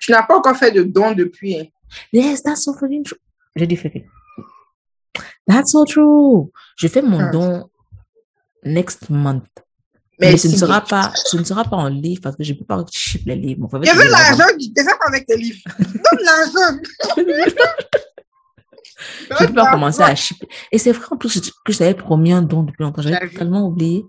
Tu 0.00 0.12
n'as 0.12 0.22
pas 0.22 0.36
encore 0.38 0.56
fait 0.56 0.70
de 0.70 0.84
don 0.84 1.12
depuis. 1.12 1.58
hein. 1.58 1.64
Yes, 2.12 2.42
that's 2.44 2.62
so 2.62 2.72
fucking 2.74 3.02
true. 3.02 3.18
J'ai 3.56 3.66
dit. 3.66 3.76
That's 5.46 5.72
so 5.72 5.84
true. 5.84 6.52
Je 6.76 6.86
fais 6.86 7.02
mon 7.02 7.18
Ah. 7.18 7.30
don 7.30 7.70
next 8.64 9.10
month. 9.10 9.48
Mais 10.20 10.32
Mais 10.32 10.36
ce 10.36 10.46
ne 10.48 10.56
sera 10.56 10.80
pas, 10.80 11.10
ce 11.14 11.36
ne 11.36 11.44
sera 11.44 11.64
pas 11.64 11.76
en 11.76 11.88
livre 11.88 12.20
parce 12.22 12.36
que 12.36 12.44
je 12.44 12.52
ne 12.52 12.58
peux 12.58 12.64
pas 12.64 12.84
ship 12.92 13.22
les 13.26 13.34
livres. 13.36 13.60
Mon 13.72 13.82
Je 13.82 13.90
tu 13.90 13.96
veux 13.96 14.08
l'argent 14.10 14.56
du 14.58 14.68
désert 14.70 14.98
avec 15.08 15.26
tes 15.26 15.36
livres. 15.36 15.60
Donne 15.78 16.24
l'argent. 16.24 16.80
Ne 19.30 19.46
peux 19.46 19.54
pas 19.54 19.70
commencer 19.70 20.02
à 20.02 20.14
ship. 20.14 20.36
Et 20.72 20.78
c'est 20.78 20.92
vrai 20.92 21.06
en 21.10 21.16
plus 21.16 21.40
que 21.64 21.72
je 21.72 21.78
t'avais 21.78 21.94
promis 21.94 22.32
un 22.32 22.42
don 22.42 22.62
depuis 22.62 22.82
longtemps. 22.82 23.02
J'avais 23.02 23.28
totalement 23.28 23.66
oublié. 23.66 24.04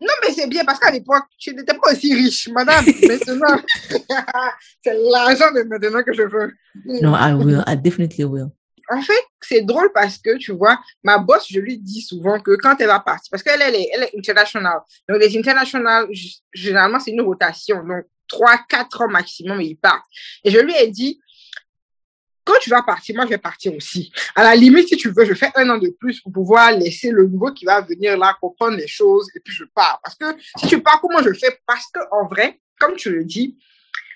Non, 0.00 0.12
mais 0.22 0.34
c'est 0.34 0.48
bien 0.48 0.64
parce 0.64 0.78
qu'à 0.78 0.90
l'époque, 0.90 1.24
tu 1.38 1.54
n'étais 1.54 1.72
pas 1.74 1.92
aussi 1.92 2.12
riche, 2.14 2.48
madame. 2.48 2.84
Maintenant, 3.08 3.56
c'est 4.82 4.94
l'argent 5.10 5.50
de 5.52 5.62
maintenant 5.62 6.02
que 6.02 6.12
je 6.12 6.22
veux. 6.22 6.52
No, 6.84 7.14
I 7.14 7.32
will. 7.32 7.62
I 7.66 7.76
definitely 7.76 8.24
will. 8.24 8.48
En 8.90 9.00
fait, 9.00 9.22
c'est 9.40 9.62
drôle 9.62 9.90
parce 9.94 10.18
que, 10.18 10.36
tu 10.36 10.52
vois, 10.52 10.78
ma 11.02 11.16
boss, 11.16 11.46
je 11.50 11.58
lui 11.58 11.78
dis 11.78 12.02
souvent 12.02 12.38
que 12.38 12.54
quand 12.56 12.76
elle 12.80 12.88
va 12.88 13.00
partir, 13.00 13.30
parce 13.30 13.42
qu'elle 13.42 13.62
elle 13.62 13.74
est, 13.76 13.88
elle 13.94 14.02
est 14.02 14.18
international. 14.18 14.80
Donc, 15.08 15.18
les 15.20 15.38
international, 15.38 16.06
g- 16.10 16.34
généralement, 16.52 17.00
c'est 17.00 17.12
une 17.12 17.22
rotation. 17.22 17.76
Donc, 17.82 18.04
trois, 18.28 18.58
quatre 18.68 19.00
ans 19.00 19.08
maximum, 19.08 19.58
ils 19.62 19.76
partent. 19.76 20.04
Et 20.44 20.50
je 20.50 20.58
lui 20.58 20.74
ai 20.76 20.88
dit, 20.88 21.18
quand 22.44 22.58
tu 22.60 22.70
vas 22.70 22.82
partir, 22.82 23.14
moi, 23.16 23.24
je 23.24 23.30
vais 23.30 23.38
partir 23.38 23.74
aussi. 23.74 24.12
À 24.34 24.42
la 24.42 24.54
limite, 24.54 24.88
si 24.88 24.96
tu 24.96 25.10
veux, 25.10 25.24
je 25.24 25.34
fais 25.34 25.50
un 25.54 25.68
an 25.70 25.78
de 25.78 25.88
plus 25.98 26.20
pour 26.20 26.32
pouvoir 26.32 26.72
laisser 26.72 27.10
le 27.10 27.26
nouveau 27.26 27.52
qui 27.52 27.64
va 27.64 27.80
venir 27.80 28.18
là 28.18 28.36
comprendre 28.40 28.76
les 28.76 28.86
choses 28.86 29.28
et 29.34 29.40
puis 29.40 29.52
je 29.52 29.64
pars. 29.74 30.00
Parce 30.02 30.14
que 30.14 30.26
si 30.58 30.66
tu 30.66 30.82
pars, 30.82 31.00
comment 31.00 31.22
je 31.22 31.32
fais? 31.32 31.58
Parce 31.66 31.86
que, 31.92 32.00
en 32.12 32.26
vrai, 32.26 32.60
comme 32.78 32.96
tu 32.96 33.10
le 33.10 33.24
dis, 33.24 33.56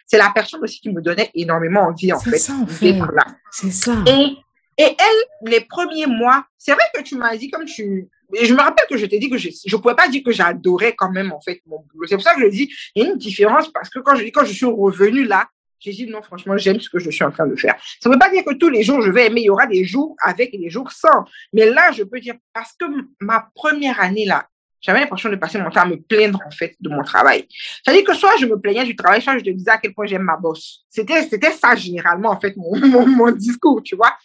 c'est 0.06 0.18
la 0.18 0.30
personne 0.30 0.62
aussi 0.62 0.80
qui 0.80 0.90
me 0.90 1.00
donnait 1.00 1.30
énormément 1.34 1.82
envie, 1.82 2.12
en 2.12 2.18
C'est 2.18 2.30
fait, 2.30 2.38
ça, 2.38 2.54
en 2.54 2.66
fait. 2.66 2.92
là. 2.92 3.26
C'est 3.50 3.70
ça. 3.70 3.94
Et, 4.06 4.36
et 4.78 4.96
elle, 4.98 5.50
les 5.50 5.60
premiers 5.60 6.06
mois, 6.06 6.44
c'est 6.56 6.72
vrai 6.72 6.84
que 6.94 7.02
tu 7.02 7.16
m'as 7.16 7.36
dit 7.36 7.50
comme 7.50 7.64
tu... 7.64 8.08
Et 8.34 8.44
je 8.44 8.52
me 8.52 8.60
rappelle 8.60 8.84
que 8.90 8.98
je 8.98 9.06
t'ai 9.06 9.18
dit 9.18 9.30
que 9.30 9.38
je 9.38 9.48
ne 9.48 9.76
pouvais 9.80 9.94
pas 9.94 10.06
dire 10.08 10.22
que 10.22 10.32
j'adorais 10.32 10.94
quand 10.94 11.10
même, 11.10 11.32
en 11.32 11.40
fait, 11.40 11.62
mon 11.66 11.78
boulot. 11.90 12.06
C'est 12.06 12.16
pour 12.16 12.24
ça 12.24 12.34
que 12.34 12.42
je 12.42 12.48
dis, 12.48 12.70
il 12.94 13.02
y 13.02 13.06
a 13.06 13.10
une 13.10 13.16
différence 13.16 13.72
parce 13.72 13.88
que 13.88 14.00
quand 14.00 14.16
je 14.16 14.24
dis, 14.24 14.32
quand 14.32 14.44
je 14.44 14.52
suis 14.52 14.66
revenue 14.66 15.24
là, 15.24 15.48
j'ai 15.80 15.92
dit 15.92 16.06
non, 16.06 16.22
franchement, 16.22 16.56
j'aime 16.56 16.80
ce 16.80 16.88
que 16.88 16.98
je 16.98 17.10
suis 17.10 17.24
en 17.24 17.30
train 17.30 17.46
de 17.46 17.56
faire. 17.56 17.74
Ça 18.00 18.08
ne 18.08 18.14
veut 18.14 18.18
pas 18.18 18.30
dire 18.30 18.44
que 18.44 18.54
tous 18.54 18.68
les 18.68 18.82
jours 18.82 19.00
je 19.00 19.10
vais 19.10 19.26
aimer, 19.26 19.42
il 19.42 19.46
y 19.46 19.50
aura 19.50 19.66
des 19.66 19.84
jours 19.84 20.16
avec 20.22 20.54
et 20.54 20.58
des 20.58 20.70
jours 20.70 20.90
sans. 20.92 21.24
Mais 21.52 21.70
là, 21.70 21.92
je 21.92 22.02
peux 22.02 22.20
dire, 22.20 22.34
parce 22.52 22.72
que 22.72 22.84
ma 23.20 23.48
première 23.54 24.00
année 24.00 24.24
là, 24.24 24.46
j'avais 24.80 25.00
l'impression 25.00 25.28
de 25.28 25.36
passer 25.36 25.58
mon 25.58 25.70
temps 25.70 25.80
à 25.80 25.86
me 25.86 25.96
plaindre, 25.96 26.40
en 26.46 26.50
fait, 26.50 26.76
de 26.80 26.88
mon 26.88 27.02
travail. 27.02 27.46
C'est-à-dire 27.82 28.04
que 28.04 28.14
soit 28.14 28.36
je 28.38 28.46
me 28.46 28.60
plaignais 28.60 28.84
du 28.84 28.94
travail, 28.94 29.20
soit 29.20 29.36
je 29.38 29.44
te 29.44 29.50
disais 29.50 29.70
à 29.70 29.78
quel 29.78 29.92
point 29.92 30.06
j'aime 30.06 30.22
ma 30.22 30.36
boss. 30.36 30.84
C'était, 30.88 31.22
c'était 31.24 31.50
ça, 31.50 31.74
généralement, 31.74 32.30
en 32.30 32.38
fait, 32.38 32.56
mon, 32.56 32.78
mon, 32.86 33.06
mon 33.06 33.30
discours, 33.32 33.82
tu 33.82 33.96
vois. 33.96 34.16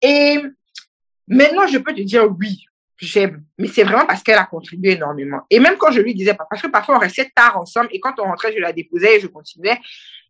Et 0.00 0.40
maintenant, 1.28 1.66
je 1.68 1.78
peux 1.78 1.94
te 1.94 2.02
dire 2.02 2.26
oui, 2.36 2.64
j'aime. 2.98 3.44
Mais 3.58 3.68
c'est 3.68 3.84
vraiment 3.84 4.06
parce 4.06 4.22
qu'elle 4.22 4.38
a 4.38 4.44
contribué 4.44 4.92
énormément. 4.92 5.42
Et 5.50 5.60
même 5.60 5.76
quand 5.76 5.90
je 5.90 6.00
lui 6.00 6.14
disais 6.14 6.34
pas, 6.34 6.46
parce 6.48 6.62
que 6.62 6.68
parfois 6.68 6.96
on 6.96 6.98
restait 6.98 7.30
tard 7.34 7.58
ensemble 7.58 7.88
et 7.92 8.00
quand 8.00 8.14
on 8.18 8.24
rentrait, 8.24 8.52
je 8.52 8.58
la 8.58 8.72
déposais 8.72 9.16
et 9.16 9.20
je 9.20 9.26
continuais. 9.26 9.78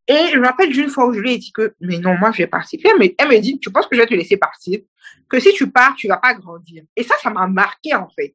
Et 0.08 0.28
je 0.32 0.38
me 0.38 0.46
rappelle 0.46 0.70
d'une 0.70 0.88
fois 0.88 1.06
où 1.06 1.12
je 1.12 1.20
lui 1.20 1.34
ai 1.34 1.38
dit 1.38 1.52
que, 1.52 1.74
mais 1.80 1.98
non, 1.98 2.16
moi, 2.18 2.32
je 2.32 2.38
vais 2.38 2.46
partir. 2.46 2.78
Puis 2.82 3.14
elle 3.18 3.28
me, 3.28 3.38
dit, 3.38 3.58
tu 3.60 3.70
penses 3.70 3.86
que 3.86 3.96
je 3.96 4.00
vais 4.00 4.06
te 4.06 4.14
laisser 4.14 4.36
partir? 4.36 4.80
Que 5.28 5.38
si 5.38 5.52
tu 5.52 5.70
pars, 5.70 5.94
tu 5.94 6.08
vas 6.08 6.16
pas 6.16 6.34
grandir. 6.34 6.84
Et 6.96 7.02
ça, 7.02 7.14
ça 7.22 7.30
m'a 7.30 7.46
marqué, 7.46 7.94
en 7.94 8.08
fait. 8.08 8.34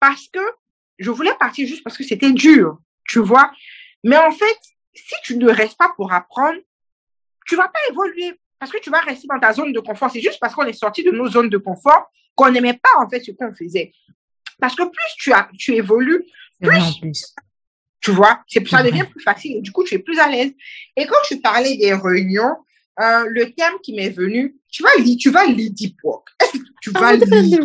Parce 0.00 0.28
que 0.28 0.40
je 0.98 1.10
voulais 1.10 1.34
partir 1.38 1.66
juste 1.66 1.82
parce 1.82 1.96
que 1.96 2.04
c'était 2.04 2.32
dur, 2.32 2.78
tu 3.08 3.20
vois. 3.20 3.50
Mais 4.02 4.16
en 4.16 4.32
fait, 4.32 4.58
si 4.92 5.14
tu 5.22 5.36
ne 5.36 5.48
restes 5.48 5.78
pas 5.78 5.92
pour 5.96 6.12
apprendre, 6.12 6.58
tu 7.46 7.56
vas 7.56 7.68
pas 7.68 7.78
évoluer 7.90 8.38
parce 8.58 8.70
que 8.70 8.78
tu 8.78 8.90
vas 8.90 9.00
rester 9.00 9.26
dans 9.28 9.38
ta 9.38 9.52
zone 9.52 9.72
de 9.72 9.80
confort. 9.80 10.10
C'est 10.10 10.20
juste 10.20 10.38
parce 10.40 10.54
qu'on 10.54 10.64
est 10.64 10.72
sorti 10.72 11.02
de 11.02 11.10
nos 11.10 11.28
zones 11.28 11.50
de 11.50 11.58
confort 11.58 12.10
qu'on 12.34 12.50
n'aimait 12.50 12.80
pas 12.82 12.90
en 12.98 13.08
fait 13.08 13.20
ce 13.20 13.30
qu'on 13.32 13.54
faisait. 13.54 13.92
Parce 14.58 14.74
que 14.74 14.82
plus 14.82 15.16
tu 15.18 15.32
as, 15.32 15.48
tu 15.58 15.74
évolues, 15.74 16.24
plus. 16.60 17.34
Tu 18.04 18.10
vois, 18.10 18.40
c'est, 18.46 18.66
ça 18.68 18.82
devient 18.82 19.06
plus 19.10 19.22
facile 19.22 19.56
et 19.56 19.60
du 19.62 19.72
coup 19.72 19.82
tu 19.82 19.94
es 19.94 19.98
plus 19.98 20.18
à 20.18 20.28
l'aise. 20.28 20.52
Et 20.94 21.06
quand 21.06 21.16
tu 21.26 21.40
parlais 21.40 21.74
des 21.78 21.94
réunions, 21.94 22.54
euh, 23.00 23.24
le 23.30 23.50
terme 23.52 23.76
qui 23.82 23.94
m'est 23.94 24.10
venu, 24.10 24.56
tu 24.70 24.82
vas 24.82 24.94
lire, 24.98 25.16
tu 25.18 25.30
vas 25.30 25.46
lire 25.46 25.70
deep 25.72 25.96
work. 26.04 26.28
Est-ce 26.42 26.52
que 26.52 26.64
tu 26.82 26.90
I 26.90 26.92
vas 26.92 27.12
lire? 27.14 27.60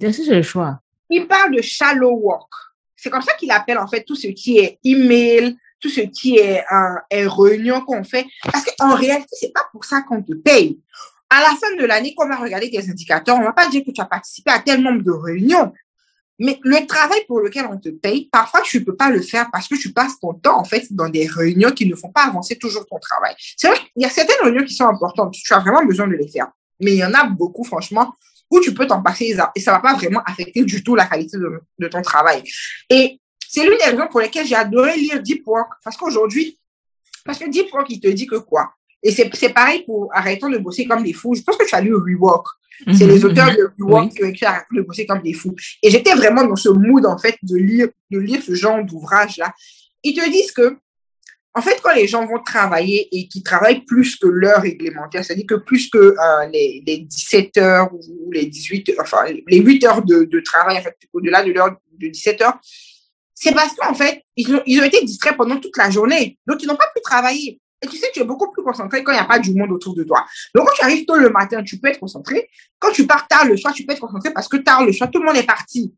j'ai 0.00 0.34
le 0.34 0.42
choix? 0.42 0.80
Il 1.10 1.28
parle 1.28 1.54
de 1.54 1.60
shallow 1.60 2.16
work. 2.16 2.50
C'est 2.96 3.10
comme 3.10 3.20
ça 3.20 3.34
qu'il 3.34 3.50
appelle 3.50 3.76
en 3.76 3.86
fait 3.86 4.02
tout 4.04 4.16
ce 4.16 4.28
qui 4.28 4.58
est 4.58 4.78
email, 4.82 5.56
tout 5.78 5.90
ce 5.90 6.00
qui 6.00 6.38
est, 6.38 6.64
euh, 6.72 6.96
est 7.10 7.26
réunion 7.26 7.82
qu'on 7.82 8.02
fait. 8.02 8.24
Parce 8.50 8.64
qu'en 8.64 8.94
réalité, 8.94 9.28
c'est 9.38 9.52
pas 9.52 9.66
pour 9.72 9.84
ça 9.84 10.00
qu'on 10.08 10.22
te 10.22 10.32
paye. 10.32 10.80
À 11.28 11.40
la 11.40 11.50
fin 11.50 11.76
de 11.78 11.84
l'année, 11.84 12.14
quand 12.16 12.24
on 12.24 12.30
va 12.30 12.36
regarder 12.36 12.70
tes 12.70 12.88
indicateurs, 12.88 13.36
on 13.36 13.44
va 13.44 13.52
pas 13.52 13.68
dire 13.68 13.82
que 13.84 13.90
tu 13.90 14.00
as 14.00 14.06
participé 14.06 14.50
à 14.52 14.60
tel 14.60 14.80
nombre 14.80 15.02
de 15.02 15.10
réunions. 15.10 15.72
Mais 16.42 16.58
le 16.64 16.84
travail 16.86 17.20
pour 17.28 17.38
lequel 17.38 17.66
on 17.70 17.78
te 17.78 17.88
paye, 17.88 18.28
parfois 18.32 18.62
tu 18.62 18.84
peux 18.84 18.96
pas 18.96 19.10
le 19.10 19.22
faire 19.22 19.48
parce 19.52 19.68
que 19.68 19.76
tu 19.76 19.92
passes 19.92 20.18
ton 20.18 20.34
temps 20.34 20.58
en 20.58 20.64
fait 20.64 20.92
dans 20.92 21.08
des 21.08 21.26
réunions 21.26 21.70
qui 21.70 21.86
ne 21.86 21.94
font 21.94 22.10
pas 22.10 22.24
avancer 22.24 22.56
toujours 22.56 22.84
ton 22.84 22.98
travail. 22.98 23.34
C'est 23.56 23.68
vrai 23.68 23.78
qu'il 23.78 24.02
y 24.02 24.04
a 24.04 24.10
certaines 24.10 24.42
réunions 24.42 24.64
qui 24.64 24.74
sont 24.74 24.88
importantes, 24.88 25.32
tu 25.32 25.54
as 25.54 25.60
vraiment 25.60 25.84
besoin 25.84 26.08
de 26.08 26.14
les 26.14 26.26
faire. 26.26 26.48
Mais 26.80 26.94
il 26.94 26.98
y 26.98 27.04
en 27.04 27.14
a 27.14 27.24
beaucoup, 27.24 27.62
franchement, 27.62 28.12
où 28.50 28.58
tu 28.58 28.74
peux 28.74 28.88
t'en 28.88 29.00
passer 29.00 29.36
et 29.54 29.60
ça 29.60 29.72
va 29.72 29.78
pas 29.78 29.94
vraiment 29.94 30.20
affecter 30.26 30.64
du 30.64 30.82
tout 30.82 30.96
la 30.96 31.06
qualité 31.06 31.38
de, 31.38 31.60
de 31.78 31.88
ton 31.88 32.02
travail. 32.02 32.42
Et 32.90 33.20
c'est 33.48 33.62
l'une 33.62 33.78
des 33.78 33.84
raisons 33.84 34.08
pour 34.10 34.20
lesquelles 34.20 34.46
j'ai 34.46 34.56
adoré 34.56 34.96
lire 34.96 35.22
Deep 35.22 35.46
Work. 35.46 35.74
Parce 35.84 35.96
qu'aujourd'hui, 35.96 36.58
parce 37.24 37.38
que 37.38 37.48
Deep 37.48 37.72
Work, 37.72 37.86
il 37.90 38.00
te 38.00 38.08
dit 38.08 38.26
que 38.26 38.36
quoi? 38.36 38.72
Et 39.02 39.12
c'est 39.12 39.48
pareil 39.50 39.84
pour 39.84 40.10
Arrêtons 40.12 40.48
de 40.48 40.58
bosser 40.58 40.86
comme 40.86 41.04
des 41.04 41.12
fous. 41.12 41.34
Je 41.34 41.42
pense 41.42 41.56
que 41.56 41.66
tu 41.66 41.74
as 41.74 41.80
lu 41.80 41.94
Rework. 41.94 42.46
C'est 42.92 43.04
Mhm, 43.06 43.10
les 43.10 43.24
auteurs 43.24 43.50
de 43.54 43.70
Rework 43.80 44.04
Oui. 44.10 44.14
qui 44.14 44.24
ont 44.24 44.28
écrit 44.28 44.46
Arrêtons 44.46 44.74
de 44.76 44.82
bosser 44.82 45.06
comme 45.06 45.22
des 45.22 45.32
fous. 45.32 45.54
Et 45.82 45.90
j'étais 45.90 46.14
vraiment 46.14 46.44
dans 46.44 46.56
ce 46.56 46.68
mood, 46.68 47.04
en 47.06 47.18
fait, 47.18 47.36
de 47.42 47.56
lire, 47.56 47.88
de 48.10 48.18
lire 48.18 48.42
ce 48.42 48.54
genre 48.54 48.84
d'ouvrage-là. 48.84 49.52
Ils 50.02 50.14
te 50.14 50.28
disent 50.30 50.52
que, 50.52 50.76
en 51.54 51.60
fait, 51.62 51.78
quand 51.82 51.94
les 51.94 52.06
gens 52.08 52.26
vont 52.26 52.42
travailler 52.42 53.08
et 53.12 53.28
qui 53.28 53.42
travaillent 53.42 53.84
plus 53.84 54.16
que 54.16 54.26
l'heure 54.26 54.62
réglementaire, 54.62 55.24
c'est-à-dire 55.24 55.46
que 55.46 55.54
plus 55.56 55.90
que 55.90 55.98
euh, 55.98 56.46
les, 56.52 56.82
les 56.86 56.98
17 56.98 57.56
heures 57.58 57.92
ou 57.92 58.30
les 58.32 58.46
18 58.46 58.88
heures, 58.90 58.96
enfin, 59.00 59.24
les 59.46 59.58
8 59.58 59.84
heures 59.84 60.02
de, 60.02 60.24
de 60.24 60.40
travail, 60.40 60.78
en 60.78 60.82
fait, 60.82 60.96
au-delà 61.12 61.44
de 61.44 61.52
l'heure 61.52 61.76
de 61.98 62.08
17 62.08 62.40
heures, 62.42 62.58
c'est 63.34 63.52
parce 63.54 63.74
qu'en 63.74 63.94
fait, 63.94 64.22
ils 64.36 64.54
ont, 64.54 64.62
ils 64.66 64.80
ont 64.80 64.84
été 64.84 65.04
distraits 65.04 65.36
pendant 65.36 65.58
toute 65.58 65.76
la 65.76 65.90
journée. 65.90 66.38
Donc, 66.46 66.62
ils 66.62 66.66
n'ont 66.66 66.76
pas 66.76 66.88
pu 66.94 67.02
travailler. 67.02 67.60
Et 67.82 67.88
tu 67.88 67.96
sais, 67.96 68.06
tu 68.14 68.20
es 68.20 68.24
beaucoup 68.24 68.50
plus 68.50 68.62
concentré 68.62 69.02
quand 69.02 69.12
il 69.12 69.16
n'y 69.16 69.20
a 69.20 69.24
pas 69.24 69.40
du 69.40 69.52
monde 69.54 69.72
autour 69.72 69.94
de 69.94 70.04
toi. 70.04 70.24
Donc, 70.54 70.68
quand 70.68 70.74
tu 70.74 70.84
arrives 70.84 71.04
tôt 71.04 71.16
le 71.16 71.30
matin, 71.30 71.62
tu 71.62 71.78
peux 71.78 71.88
être 71.88 71.98
concentré. 71.98 72.48
Quand 72.78 72.92
tu 72.92 73.06
pars 73.06 73.26
tard 73.26 73.44
le 73.44 73.56
soir, 73.56 73.74
tu 73.74 73.84
peux 73.84 73.92
être 73.92 74.00
concentré 74.00 74.32
parce 74.32 74.48
que 74.48 74.58
tard 74.58 74.84
le 74.84 74.92
soir, 74.92 75.10
tout 75.10 75.18
le 75.18 75.26
monde 75.26 75.36
est 75.36 75.46
parti. 75.46 75.92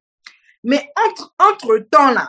Mais 0.63 0.89
entre, 1.07 1.35
entre 1.39 1.79
temps, 1.91 2.11
là, 2.11 2.29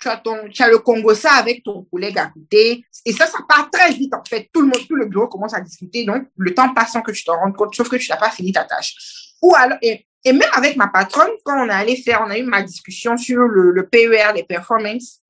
tu 0.00 0.08
as 0.08 0.16
ton, 0.16 0.48
tu 0.48 0.62
as 0.62 0.70
le 0.70 0.78
Congo 0.78 1.14
ça 1.14 1.32
avec 1.32 1.62
ton 1.62 1.84
collègue 1.84 2.18
à 2.18 2.26
côté. 2.26 2.84
Et 3.04 3.12
ça, 3.12 3.26
ça 3.26 3.38
part 3.46 3.70
très 3.70 3.92
vite, 3.92 4.14
en 4.14 4.22
fait. 4.26 4.48
Tout 4.52 4.62
le 4.62 4.68
monde, 4.68 4.86
tout 4.88 4.96
le 4.96 5.06
bureau 5.06 5.28
commence 5.28 5.54
à 5.54 5.60
discuter. 5.60 6.04
Donc, 6.04 6.24
le 6.36 6.54
temps 6.54 6.72
passe 6.72 6.92
sans 6.92 7.02
que 7.02 7.12
tu 7.12 7.22
t'en 7.22 7.36
rendes 7.36 7.54
compte, 7.54 7.74
sauf 7.74 7.88
que 7.88 7.96
tu 7.96 8.10
n'as 8.10 8.16
pas 8.16 8.30
fini 8.30 8.52
ta 8.52 8.64
tâche. 8.64 8.94
Ou 9.42 9.54
alors, 9.54 9.78
et, 9.82 10.06
et 10.24 10.32
même 10.32 10.48
avec 10.54 10.76
ma 10.76 10.88
patronne, 10.88 11.30
quand 11.44 11.62
on 11.62 11.68
est 11.68 11.72
allé 11.72 11.96
faire, 11.96 12.22
on 12.26 12.30
a 12.30 12.38
eu 12.38 12.44
ma 12.44 12.62
discussion 12.62 13.18
sur 13.18 13.42
le, 13.42 13.72
le 13.72 13.86
PER, 13.86 14.32
les 14.34 14.44
performance 14.44 15.20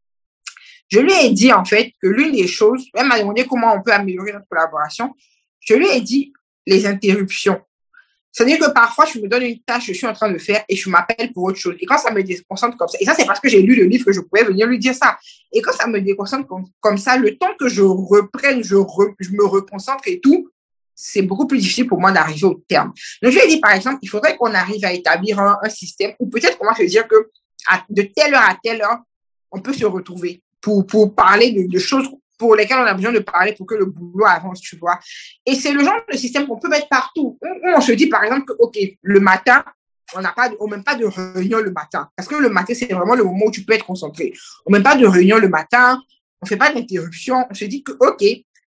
Je 0.88 1.00
lui 1.00 1.12
ai 1.12 1.30
dit, 1.30 1.52
en 1.52 1.64
fait, 1.64 1.92
que 2.00 2.08
l'une 2.08 2.32
des 2.32 2.46
choses, 2.46 2.86
elle 2.94 3.06
m'a 3.06 3.18
demandé 3.18 3.44
comment 3.46 3.74
on 3.74 3.82
peut 3.82 3.92
améliorer 3.92 4.32
notre 4.32 4.48
collaboration. 4.48 5.14
Je 5.60 5.74
lui 5.74 5.88
ai 5.88 6.00
dit 6.00 6.32
les 6.66 6.86
interruptions. 6.86 7.60
C'est-à-dire 8.36 8.58
que 8.58 8.70
parfois, 8.70 9.06
je 9.06 9.18
me 9.18 9.28
donne 9.28 9.44
une 9.44 9.60
tâche, 9.60 9.86
je 9.86 9.94
suis 9.94 10.06
en 10.06 10.12
train 10.12 10.30
de 10.30 10.36
faire 10.36 10.62
et 10.68 10.76
je 10.76 10.90
m'appelle 10.90 11.32
pour 11.32 11.44
autre 11.44 11.58
chose. 11.58 11.74
Et 11.80 11.86
quand 11.86 11.96
ça 11.96 12.10
me 12.10 12.22
déconcentre 12.22 12.76
comme 12.76 12.86
ça, 12.86 12.98
et 13.00 13.04
ça, 13.06 13.14
c'est 13.14 13.24
parce 13.24 13.40
que 13.40 13.48
j'ai 13.48 13.62
lu 13.62 13.74
le 13.74 13.84
livre 13.84 14.04
que 14.04 14.12
je 14.12 14.20
pouvais 14.20 14.44
venir 14.44 14.66
lui 14.66 14.78
dire 14.78 14.94
ça. 14.94 15.16
Et 15.52 15.62
quand 15.62 15.72
ça 15.72 15.86
me 15.86 16.02
déconcentre 16.02 16.46
comme, 16.80 16.98
ça, 16.98 17.16
le 17.16 17.38
temps 17.38 17.54
que 17.58 17.68
je 17.68 17.80
reprenne, 17.80 18.62
je, 18.62 18.76
je 19.20 19.30
me 19.30 19.44
reconcentre 19.44 20.06
et 20.06 20.20
tout, 20.20 20.50
c'est 20.94 21.22
beaucoup 21.22 21.46
plus 21.46 21.58
difficile 21.58 21.86
pour 21.86 21.98
moi 21.98 22.12
d'arriver 22.12 22.44
au 22.44 22.62
terme. 22.68 22.92
Donc, 23.22 23.32
je 23.32 23.38
lui 23.38 23.44
ai 23.44 23.48
dit, 23.48 23.58
par 23.58 23.72
exemple, 23.72 24.00
il 24.02 24.08
faudrait 24.08 24.36
qu'on 24.36 24.52
arrive 24.52 24.84
à 24.84 24.92
établir 24.92 25.40
un, 25.40 25.58
un 25.62 25.68
système 25.70 26.12
ou 26.18 26.28
peut-être 26.28 26.58
qu'on 26.58 26.66
va 26.66 26.74
se 26.74 26.82
dire 26.82 27.08
que 27.08 27.30
de 27.88 28.02
telle 28.02 28.34
heure 28.34 28.48
à 28.48 28.56
telle 28.62 28.82
heure, 28.82 28.98
on 29.50 29.60
peut 29.60 29.72
se 29.72 29.86
retrouver 29.86 30.42
pour, 30.60 31.14
parler 31.14 31.52
de, 31.52 31.78
choses 31.78 32.08
pour 32.38 32.56
lesquels 32.56 32.78
on 32.78 32.86
a 32.86 32.94
besoin 32.94 33.12
de 33.12 33.20
parler 33.20 33.54
pour 33.54 33.66
que 33.66 33.74
le 33.74 33.86
boulot 33.86 34.26
avance, 34.26 34.60
tu 34.60 34.76
vois. 34.76 34.98
Et 35.44 35.54
c'est 35.54 35.72
le 35.72 35.84
genre 35.84 36.00
de 36.10 36.16
système 36.16 36.46
qu'on 36.46 36.58
peut 36.58 36.68
mettre 36.68 36.88
partout. 36.88 37.38
On, 37.76 37.80
se 37.80 37.92
dit, 37.92 38.08
par 38.08 38.24
exemple, 38.24 38.46
que, 38.46 38.52
OK, 38.58 38.76
le 39.00 39.20
matin, 39.20 39.64
on 40.14 40.20
n'a 40.20 40.32
pas, 40.32 40.50
même 40.68 40.84
pas 40.84 40.94
de 40.94 41.04
réunion 41.04 41.58
le 41.60 41.70
matin. 41.70 42.08
Parce 42.16 42.28
que 42.28 42.36
le 42.36 42.48
matin, 42.48 42.74
c'est 42.74 42.92
vraiment 42.92 43.14
le 43.14 43.24
moment 43.24 43.46
où 43.46 43.50
tu 43.50 43.62
peux 43.64 43.72
être 43.72 43.86
concentré. 43.86 44.32
On 44.64 44.72
même 44.72 44.82
pas 44.82 44.96
de 44.96 45.06
réunion 45.06 45.38
le 45.38 45.48
matin. 45.48 46.00
On 46.40 46.46
fait 46.46 46.56
pas 46.56 46.72
d'interruption. 46.72 47.46
On 47.50 47.54
se 47.54 47.64
dit 47.64 47.82
que, 47.82 47.92
OK, 47.92 48.24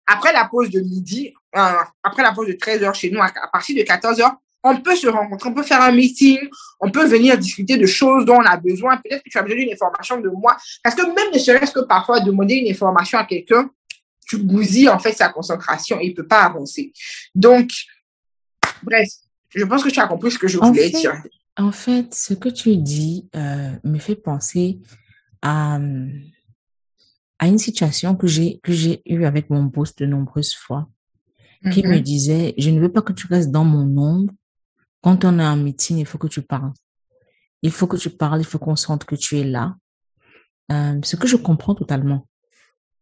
après 0.07 0.33
la 0.33 0.47
pause 0.47 0.71
de 0.71 0.81
midi, 0.81 1.35
euh, 1.57 1.75
après 2.03 2.23
la 2.23 2.33
pause 2.33 2.49
de 2.49 2.55
13 2.55 2.83
heures 2.83 2.95
chez 2.95 3.11
nous, 3.11 3.21
à, 3.21 3.31
partir 3.53 3.77
de 3.77 3.83
14 3.83 4.21
heures, 4.21 4.37
on 4.65 4.81
peut 4.81 4.97
se 4.97 5.07
rencontrer, 5.07 5.49
on 5.49 5.55
peut 5.55 5.63
faire 5.63 5.83
un 5.83 5.93
meeting, 5.93 6.39
on 6.81 6.91
peut 6.91 7.07
venir 7.07 7.39
discuter 7.39 7.77
de 7.77 7.87
choses 7.87 8.25
dont 8.25 8.37
on 8.37 8.45
a 8.45 8.57
besoin. 8.57 8.97
Peut-être 8.97 9.23
que 9.23 9.31
tu 9.31 9.39
as 9.39 9.43
besoin 9.43 9.59
d'une 9.59 9.73
information 9.73 10.21
de 10.21 10.29
moi. 10.29 10.57
Parce 10.83 10.95
que 10.95 11.03
même 11.03 11.33
ne 11.33 11.39
serait-ce 11.39 11.73
que 11.73 11.81
parfois 11.81 12.21
demander 12.21 12.55
une 12.55 12.71
information 12.71 13.19
à 13.19 13.25
quelqu'un, 13.25 13.71
tu 14.27 14.39
bousilles 14.39 14.89
en 14.89 14.99
fait 14.99 15.13
sa 15.13 15.29
concentration 15.29 15.99
et 16.01 16.07
il 16.07 16.15
peut 16.15 16.27
pas 16.27 16.43
avancer. 16.43 16.93
Donc, 17.35 17.71
bref, 18.83 19.09
je 19.55 19.65
pense 19.65 19.83
que 19.83 19.89
tu 19.89 20.01
as 20.01 20.07
compris 20.07 20.33
ce 20.33 20.39
que 20.39 20.49
je 20.49 20.59
voulais 20.59 20.91
dire. 20.91 21.15
En 21.57 21.73
fait, 21.73 22.15
ce 22.15 22.35
que 22.35 22.49
tu 22.49 22.77
dis 22.77 23.29
euh, 23.35 23.71
me 23.85 23.99
fait 23.99 24.17
penser 24.17 24.79
à, 25.41 25.79
à 27.39 27.47
une 27.47 27.59
situation 27.59 28.15
que 28.15 28.27
j'ai 28.27 28.61
que 28.63 28.73
j'ai 28.73 29.03
eue 29.07 29.25
avec 29.25 29.51
mon 29.51 29.65
boss 29.65 29.95
de 29.97 30.07
nombreuses 30.07 30.55
fois, 30.55 30.89
qui 31.73 31.83
me 31.83 31.95
mm-hmm. 31.95 32.03
disait, 32.03 32.55
je 32.59 32.71
ne 32.71 32.81
veux 32.81 32.93
pas 32.93 33.03
que 33.03 33.13
tu 33.13 33.27
restes 33.27 33.51
dans 33.51 33.65
mon 33.65 34.01
ombre 34.01 34.33
quand 35.03 35.25
on 35.25 35.39
est 35.39 35.47
en 35.47 35.57
meeting, 35.57 35.99
il 35.99 36.07
faut 36.07 36.19
que 36.19 36.27
tu 36.27 36.43
parles. 36.43 36.73
Il 37.63 37.71
faut 37.73 37.87
que 37.87 37.97
tu 37.97 38.11
parles, 38.11 38.41
il 38.41 38.47
faut 38.47 38.59
qu'on 38.59 38.77
sente 38.77 39.05
que 39.05 39.17
tu 39.17 39.39
es 39.39 39.45
là. 39.45 39.77
Euh, 40.71 40.99
ce 41.03 41.17
que 41.17 41.27
je 41.27 41.37
comprends 41.37 41.75
totalement, 41.75 42.29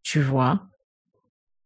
tu 0.03 0.23
vois. 0.23 0.69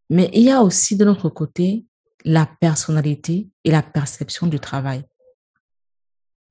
Mais 0.09 0.31
il 0.33 0.43
y 0.43 0.51
a 0.51 0.63
aussi 0.63 0.97
de 0.97 1.05
notre 1.05 1.29
côté 1.29 1.85
la 2.25 2.47
personnalité 2.47 3.49
et 3.65 3.71
la 3.71 3.83
perception 3.83 4.47
du 4.47 4.59
travail. 4.59 5.05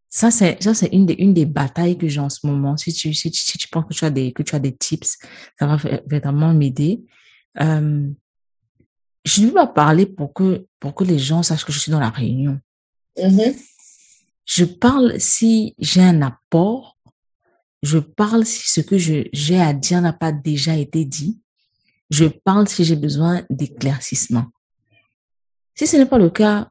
Ça, 0.08 0.32
c'est, 0.32 0.62
ça, 0.62 0.74
c'est 0.74 0.88
une 0.88 1.06
des, 1.06 1.14
une 1.14 1.36
des 1.36 1.46
batailles 1.46 1.98
que 1.98 2.08
j'ai 2.08 2.20
en 2.20 2.30
ce 2.30 2.48
moment. 2.48 2.78
Si 2.78 2.92
tu, 2.92 3.14
si, 3.14 3.32
si 3.32 3.58
tu 3.58 3.68
penses 3.68 3.86
que 3.86 3.94
tu 3.94 4.06
as 4.06 4.10
des, 4.10 4.34
que 4.34 4.42
tu 4.42 4.56
as 4.56 4.60
des 4.60 4.76
tips, 4.76 5.20
ça 5.60 5.68
va 5.68 5.78
vraiment 6.08 6.54
m'aider. 6.54 7.04
Euh, 7.60 8.10
je 9.24 9.42
ne 9.42 9.48
veux 9.48 9.54
pas 9.54 9.68
parler 9.68 10.08
pour 10.08 10.34
que, 10.34 10.66
pour 10.80 10.96
que 10.96 11.04
les 11.04 11.20
gens 11.20 11.44
sachent 11.44 11.66
que 11.66 11.72
je 11.72 11.80
suis 11.80 11.92
dans 11.92 12.00
la 12.00 12.10
réunion. 12.10 12.60
Mm-hmm. 13.18 13.56
Je 14.46 14.66
parle 14.66 15.20
si 15.20 15.76
j'ai 15.78 16.02
un 16.02 16.22
apport, 16.22 16.98
je 17.84 18.00
parle 18.00 18.46
si 18.46 18.70
ce 18.70 18.82
que 18.82 18.98
j'ai 18.98 19.60
à 19.60 19.74
dire 19.74 20.02
n'a 20.02 20.14
pas 20.14 20.32
déjà 20.32 20.76
été 20.76 21.06
dit, 21.06 21.40
je 22.10 22.26
parle 22.26 22.68
si 22.68 22.84
j'ai 22.84 22.96
besoin 22.96 23.44
d'éclaircissement. 23.50 24.46
Si 25.76 25.88
ce 25.88 25.98
n'est 25.98 26.06
pas 26.06 26.18
le 26.18 26.30
cas, 26.30 26.70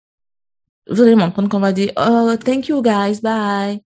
vous 0.88 1.02
allez 1.02 1.14
m'entendre 1.14 1.48
qu'on 1.48 1.60
va 1.60 1.72
dire, 1.72 1.92
oh, 1.96 2.34
thank 2.44 2.68
you 2.68 2.82
guys, 2.82 3.20
bye. 3.22 3.80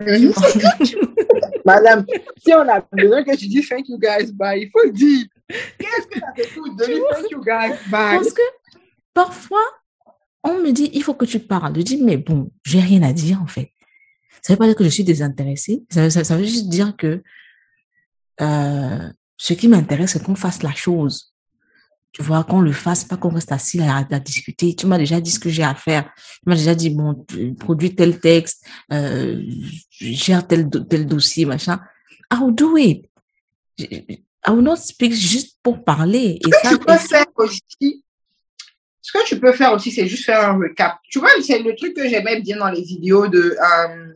Mm-hmm. 0.00 1.12
Madame, 1.64 2.04
si 2.38 2.52
on 2.54 2.68
a 2.68 2.80
besoin 2.92 3.22
que 3.24 3.36
tu 3.36 3.46
dises 3.46 3.68
thank 3.68 3.88
you 3.88 3.98
guys, 3.98 4.32
bye, 4.32 4.62
il 4.62 4.70
faut 4.70 4.84
le 4.84 4.92
dire. 4.92 5.26
Qu'est-ce 5.48 6.06
que 6.06 6.20
ça 6.20 6.26
te 6.34 6.54
coûte 6.54 6.78
de 6.78 6.84
dire 6.84 7.02
thank 7.10 7.30
you 7.30 7.40
guys, 7.42 7.76
bye? 7.90 8.18
Parce 8.18 8.32
que 8.32 8.42
parfois, 9.14 9.66
on 10.44 10.58
me 10.58 10.72
dit, 10.72 10.90
il 10.92 11.02
faut 11.02 11.14
que 11.14 11.24
tu 11.24 11.38
parles. 11.38 11.74
Je 11.76 11.82
dis, 11.82 11.96
mais 11.98 12.16
bon, 12.16 12.50
j'ai 12.64 12.80
rien 12.80 13.02
à 13.02 13.12
dire, 13.12 13.40
en 13.40 13.46
fait. 13.46 13.72
Ça 14.42 14.52
veut 14.52 14.58
pas 14.58 14.66
dire 14.66 14.74
que 14.74 14.84
je 14.84 14.88
suis 14.88 15.04
désintéressée. 15.04 15.84
Ça, 15.90 16.10
ça, 16.10 16.36
veut 16.36 16.44
juste 16.44 16.68
dire 16.68 16.96
que 16.96 17.22
euh, 18.40 19.08
ce 19.36 19.54
qui 19.54 19.68
m'intéresse, 19.68 20.12
c'est 20.12 20.22
qu'on 20.22 20.34
fasse 20.34 20.62
la 20.62 20.72
chose. 20.72 21.32
Tu 22.10 22.22
vois, 22.22 22.44
qu'on 22.44 22.60
le 22.60 22.72
fasse, 22.72 23.04
pas 23.04 23.16
qu'on 23.16 23.30
reste 23.30 23.52
assis 23.52 23.80
à, 23.80 24.02
discuter. 24.18 24.74
Tu 24.74 24.86
m'as 24.86 24.98
déjà 24.98 25.20
dit 25.20 25.30
ce 25.30 25.38
que 25.38 25.48
j'ai 25.48 25.62
à 25.62 25.74
faire. 25.74 26.10
Tu 26.16 26.40
m'as 26.46 26.56
déjà 26.56 26.74
dit, 26.74 26.90
bon, 26.90 27.24
produis 27.58 27.94
tel 27.94 28.20
texte, 28.20 28.66
euh, 28.92 29.42
gère 29.90 30.46
tel, 30.46 30.68
tel 30.68 31.06
dossier, 31.06 31.46
machin. 31.46 31.80
I'll 32.32 32.52
do 32.54 32.76
it? 32.76 33.08
I 33.78 34.50
will 34.50 34.62
not 34.62 34.76
speak 34.76 35.12
juste 35.12 35.58
pour 35.62 35.84
parler. 35.84 36.38
Et 36.44 36.50
ça, 36.62 36.76
peux 36.76 36.98
faire 36.98 37.26
aussi 37.36 38.04
ce 39.02 39.12
que 39.12 39.24
tu 39.26 39.40
peux 39.40 39.52
faire 39.52 39.72
aussi, 39.72 39.90
c'est 39.90 40.06
juste 40.06 40.24
faire 40.24 40.48
un 40.48 40.56
recap. 40.56 40.96
Tu 41.10 41.18
vois, 41.18 41.30
c'est 41.42 41.58
le 41.58 41.74
truc 41.74 41.94
que 41.94 42.08
j'aimais 42.08 42.40
bien 42.40 42.56
dans 42.56 42.70
les 42.70 42.82
vidéos 42.82 43.26
de 43.26 43.56
euh, 43.60 44.12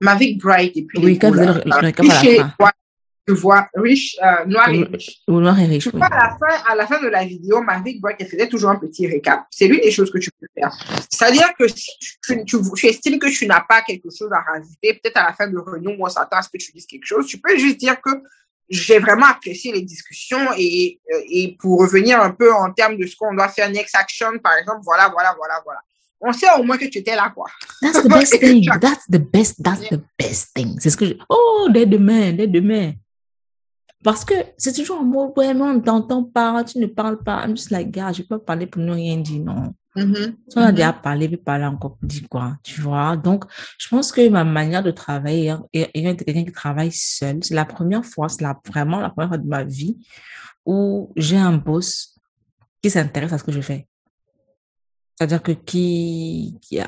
Mavic 0.00 0.42
Bright 0.42 0.76
et 0.76 0.82
puis 0.82 0.98
oui, 1.02 1.18
quand 1.18 1.30
le, 1.30 1.40
recap 1.40 2.04
à 2.04 2.24
la 2.24 2.48
fin. 2.48 2.70
tu 3.28 3.34
vois, 3.34 3.68
riche, 3.76 4.16
euh, 4.20 4.44
noir 4.46 4.68
et 4.70 4.82
riche. 4.82 5.22
Ou 5.28 5.38
noir 5.38 5.58
et 5.60 5.66
riche, 5.66 5.86
oui. 5.86 6.00
à, 6.02 6.08
la 6.08 6.36
fin, 6.36 6.64
à 6.68 6.74
la 6.74 6.86
fin 6.88 7.00
de 7.00 7.06
la 7.06 7.24
vidéo, 7.24 7.62
Mavic 7.62 8.00
Bright, 8.00 8.16
elle 8.18 8.26
faisait 8.26 8.48
toujours 8.48 8.70
un 8.70 8.76
petit 8.76 9.06
récap. 9.06 9.46
C'est 9.50 9.68
l'une 9.68 9.80
des 9.80 9.92
choses 9.92 10.10
que 10.10 10.18
tu 10.18 10.30
peux 10.40 10.48
faire. 10.52 10.76
C'est-à-dire 11.08 11.54
que 11.56 11.68
si 11.68 11.92
tu, 12.00 12.44
tu, 12.44 12.60
tu, 12.74 12.86
estimes 12.86 13.20
que 13.20 13.28
tu 13.28 13.46
n'as 13.46 13.60
pas 13.60 13.82
quelque 13.82 14.08
chose 14.10 14.32
à 14.32 14.40
rajouter, 14.40 14.94
peut-être 14.94 15.18
à 15.18 15.28
la 15.28 15.32
fin 15.32 15.46
de 15.46 15.58
réunion 15.58 15.96
on 15.96 16.08
s'attend 16.08 16.38
à 16.38 16.42
ce 16.42 16.48
que 16.48 16.58
tu 16.58 16.72
dises 16.72 16.86
quelque 16.86 17.06
chose, 17.06 17.28
tu 17.28 17.38
peux 17.38 17.56
juste 17.56 17.78
dire 17.78 18.00
que 18.00 18.10
j'ai 18.68 18.98
vraiment 18.98 19.26
apprécié 19.26 19.72
les 19.72 19.82
discussions 19.82 20.52
et, 20.56 21.00
euh, 21.12 21.20
et 21.28 21.56
pour 21.58 21.80
revenir 21.80 22.20
un 22.20 22.30
peu 22.30 22.52
en 22.52 22.72
termes 22.72 22.96
de 22.96 23.06
ce 23.06 23.16
qu'on 23.16 23.34
doit 23.34 23.48
faire 23.48 23.70
next 23.70 23.94
action, 23.94 24.38
par 24.42 24.54
exemple, 24.54 24.80
voilà, 24.82 25.08
voilà, 25.08 25.34
voilà, 25.36 25.60
voilà. 25.64 25.80
On 26.20 26.32
sait 26.32 26.46
au 26.58 26.62
moins 26.62 26.78
que 26.78 26.86
tu 26.86 26.98
étais 26.98 27.14
là, 27.14 27.30
quoi. 27.34 27.46
That's 27.80 28.02
the 28.02 28.08
best 28.08 28.32
thing. 28.40 28.68
That's 28.80 29.06
the 29.08 29.18
best, 29.18 29.62
that's 29.62 29.88
the 29.88 30.00
best 30.18 30.54
thing. 30.54 30.76
C'est 30.80 30.90
ce 30.90 30.96
que 30.96 31.06
je... 31.06 31.14
Oh, 31.28 31.68
dès 31.70 31.86
demain, 31.86 32.32
dès 32.32 32.46
demain. 32.46 32.92
Parce 34.02 34.24
que 34.24 34.34
c'est 34.56 34.72
toujours 34.72 35.00
un 35.00 35.04
mot, 35.04 35.32
vraiment, 35.36 35.66
on 35.66 35.80
t'entend 35.80 36.24
pas, 36.24 36.64
tu 36.64 36.78
ne 36.78 36.86
parles 36.86 37.22
pas. 37.22 37.44
I'm 37.44 37.56
just 37.56 37.70
like, 37.70 37.90
gars, 37.90 38.12
je 38.12 38.22
peux 38.22 38.38
pas 38.38 38.44
parler 38.44 38.66
pour 38.66 38.82
ne 38.82 38.92
rien 38.92 39.18
dire, 39.18 39.42
non. 39.42 39.74
Mm-hmm. 39.96 40.34
On 40.56 40.60
a 40.60 40.72
déjà 40.72 40.92
parlé, 40.92 41.26
puis 41.26 41.38
parler 41.38 41.64
encore, 41.64 41.96
dit 42.02 42.22
quoi, 42.28 42.58
tu 42.62 42.80
vois. 42.80 43.16
Donc, 43.16 43.44
je 43.78 43.88
pense 43.88 44.12
que 44.12 44.28
ma 44.28 44.44
manière 44.44 44.82
de 44.82 44.90
travailler, 44.90 45.54
ayant 45.72 46.12
été 46.12 46.24
quelqu'un 46.24 46.44
qui 46.44 46.52
travaille 46.52 46.92
seul, 46.92 47.42
c'est 47.42 47.54
la 47.54 47.64
première 47.64 48.04
fois, 48.04 48.28
c'est 48.28 48.42
la, 48.42 48.58
vraiment 48.66 49.00
la 49.00 49.10
première 49.10 49.30
fois 49.30 49.38
de 49.38 49.48
ma 49.48 49.64
vie 49.64 49.96
où 50.66 51.12
j'ai 51.16 51.38
un 51.38 51.56
boss 51.56 52.18
qui 52.82 52.90
s'intéresse 52.90 53.32
à 53.32 53.38
ce 53.38 53.44
que 53.44 53.52
je 53.52 53.60
fais. 53.60 53.88
C'est-à-dire 55.14 55.42
que 55.42 55.52
qui, 55.52 56.58
qui, 56.60 56.78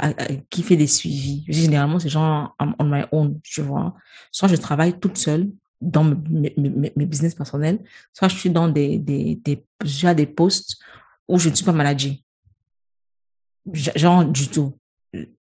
qui 0.51 0.63
fait 0.63 0.77
des 0.77 0.87
suivis. 0.87 1.45
Généralement, 1.49 1.99
c'est 1.99 2.11
genre 2.11 2.55
on 2.79 2.85
my 2.85 3.05
own, 3.11 3.41
tu 3.43 3.63
vois. 3.63 3.95
Soit 4.31 4.49
je 4.49 4.57
travaille 4.57 4.99
toute 5.01 5.17
seule 5.17 5.49
dans 5.81 6.05
mes, 6.05 6.53
mes, 6.59 6.93
mes 6.95 7.07
business 7.07 7.35
personnels, 7.35 7.79
soit 8.13 8.29
je 8.29 8.37
suis 8.37 8.51
dans 8.51 8.69
des, 8.69 8.99
des, 8.99 9.41
des, 9.43 10.15
des 10.15 10.27
postes 10.27 10.79
où 11.27 11.39
je 11.39 11.49
ne 11.49 11.55
suis 11.55 11.65
pas 11.65 11.73
managée 11.73 12.23
genre 13.73 14.25
du 14.25 14.49
tout. 14.49 14.75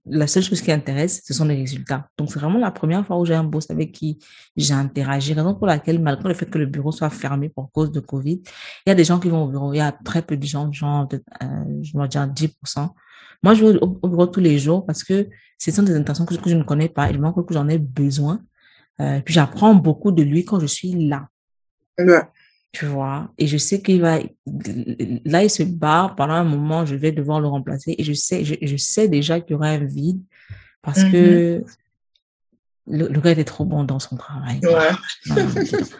La 0.06 0.26
seule 0.26 0.42
chose 0.42 0.62
qui 0.62 0.72
intéresse, 0.72 1.22
ce 1.24 1.34
sont 1.34 1.44
les 1.44 1.56
résultats. 1.56 2.08
Donc, 2.16 2.32
c'est 2.32 2.38
vraiment 2.38 2.58
la 2.58 2.70
première 2.70 3.06
fois 3.06 3.18
où 3.18 3.26
j'ai 3.26 3.34
un 3.34 3.44
boss 3.44 3.70
avec 3.70 3.92
qui 3.92 4.18
j'ai 4.56 4.72
interagi. 4.72 5.34
Raison 5.34 5.54
pour 5.54 5.66
laquelle, 5.66 6.00
malgré 6.00 6.28
le 6.28 6.34
fait 6.34 6.46
que 6.46 6.58
le 6.58 6.64
bureau 6.64 6.90
soit 6.90 7.10
fermé 7.10 7.50
pour 7.50 7.70
cause 7.70 7.92
de 7.92 8.00
Covid, 8.00 8.40
il 8.86 8.88
y 8.88 8.90
a 8.90 8.94
des 8.94 9.04
gens 9.04 9.20
qui 9.20 9.28
vont 9.28 9.44
au 9.44 9.48
bureau. 9.48 9.74
Il 9.74 9.76
y 9.76 9.80
a 9.80 9.92
très 9.92 10.22
peu 10.22 10.36
de 10.38 10.46
gens, 10.46 10.72
genre, 10.72 11.06
euh, 11.12 11.46
je 11.82 11.98
vais 11.98 12.08
dire 12.08 12.26
10%. 12.26 12.88
Moi, 13.42 13.54
je 13.54 13.66
vais 13.66 13.78
au, 13.78 13.88
bureau 14.08 14.26
tous 14.26 14.40
les 14.40 14.58
jours 14.58 14.86
parce 14.86 15.04
que 15.04 15.28
ce 15.58 15.70
sont 15.70 15.82
des 15.82 15.94
intentions 15.94 16.24
que, 16.24 16.34
je 16.34 16.56
ne 16.56 16.62
connais 16.62 16.88
pas. 16.88 17.10
Il 17.10 17.20
manque 17.20 17.46
que 17.46 17.52
j'en 17.52 17.68
ai 17.68 17.78
besoin. 17.78 18.40
Euh, 19.00 19.20
puis 19.20 19.34
j'apprends 19.34 19.74
beaucoup 19.74 20.12
de 20.12 20.22
lui 20.22 20.44
quand 20.44 20.58
je 20.60 20.66
suis 20.66 21.08
là. 21.08 21.28
Ouais 21.98 22.22
tu 22.72 22.86
vois? 22.86 23.30
Et 23.38 23.46
je 23.46 23.56
sais 23.56 23.80
qu'il 23.80 24.00
va, 24.00 24.18
là, 25.24 25.42
il 25.42 25.50
se 25.50 25.62
barre, 25.62 26.14
pendant 26.14 26.34
un 26.34 26.44
moment, 26.44 26.84
je 26.84 26.94
vais 26.94 27.12
devoir 27.12 27.40
le 27.40 27.48
remplacer. 27.48 27.94
Et 27.98 28.04
je 28.04 28.12
sais, 28.12 28.44
je, 28.44 28.76
sais 28.76 29.08
déjà 29.08 29.40
qu'il 29.40 29.52
y 29.52 29.54
aura 29.54 29.68
un 29.68 29.84
vide 29.84 30.20
parce 30.82 31.02
que 31.04 31.58
mm-hmm. 31.58 33.08
le, 33.08 33.20
gars 33.20 33.30
était 33.32 33.44
trop 33.44 33.64
bon 33.64 33.84
dans 33.84 33.98
son 33.98 34.16
travail. 34.16 34.60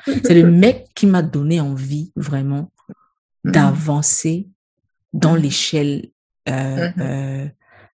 C'est 0.07 0.35
le 0.35 0.51
mec 0.51 0.89
qui 0.95 1.07
m'a 1.07 1.23
donné 1.23 1.61
envie, 1.61 2.13
vraiment, 2.17 2.71
mm-hmm. 3.45 3.51
d'avancer 3.53 4.49
dans 5.13 5.37
mm-hmm. 5.37 5.41
l'échelle 5.41 6.11
euh, 6.49 6.89
euh, 6.99 7.49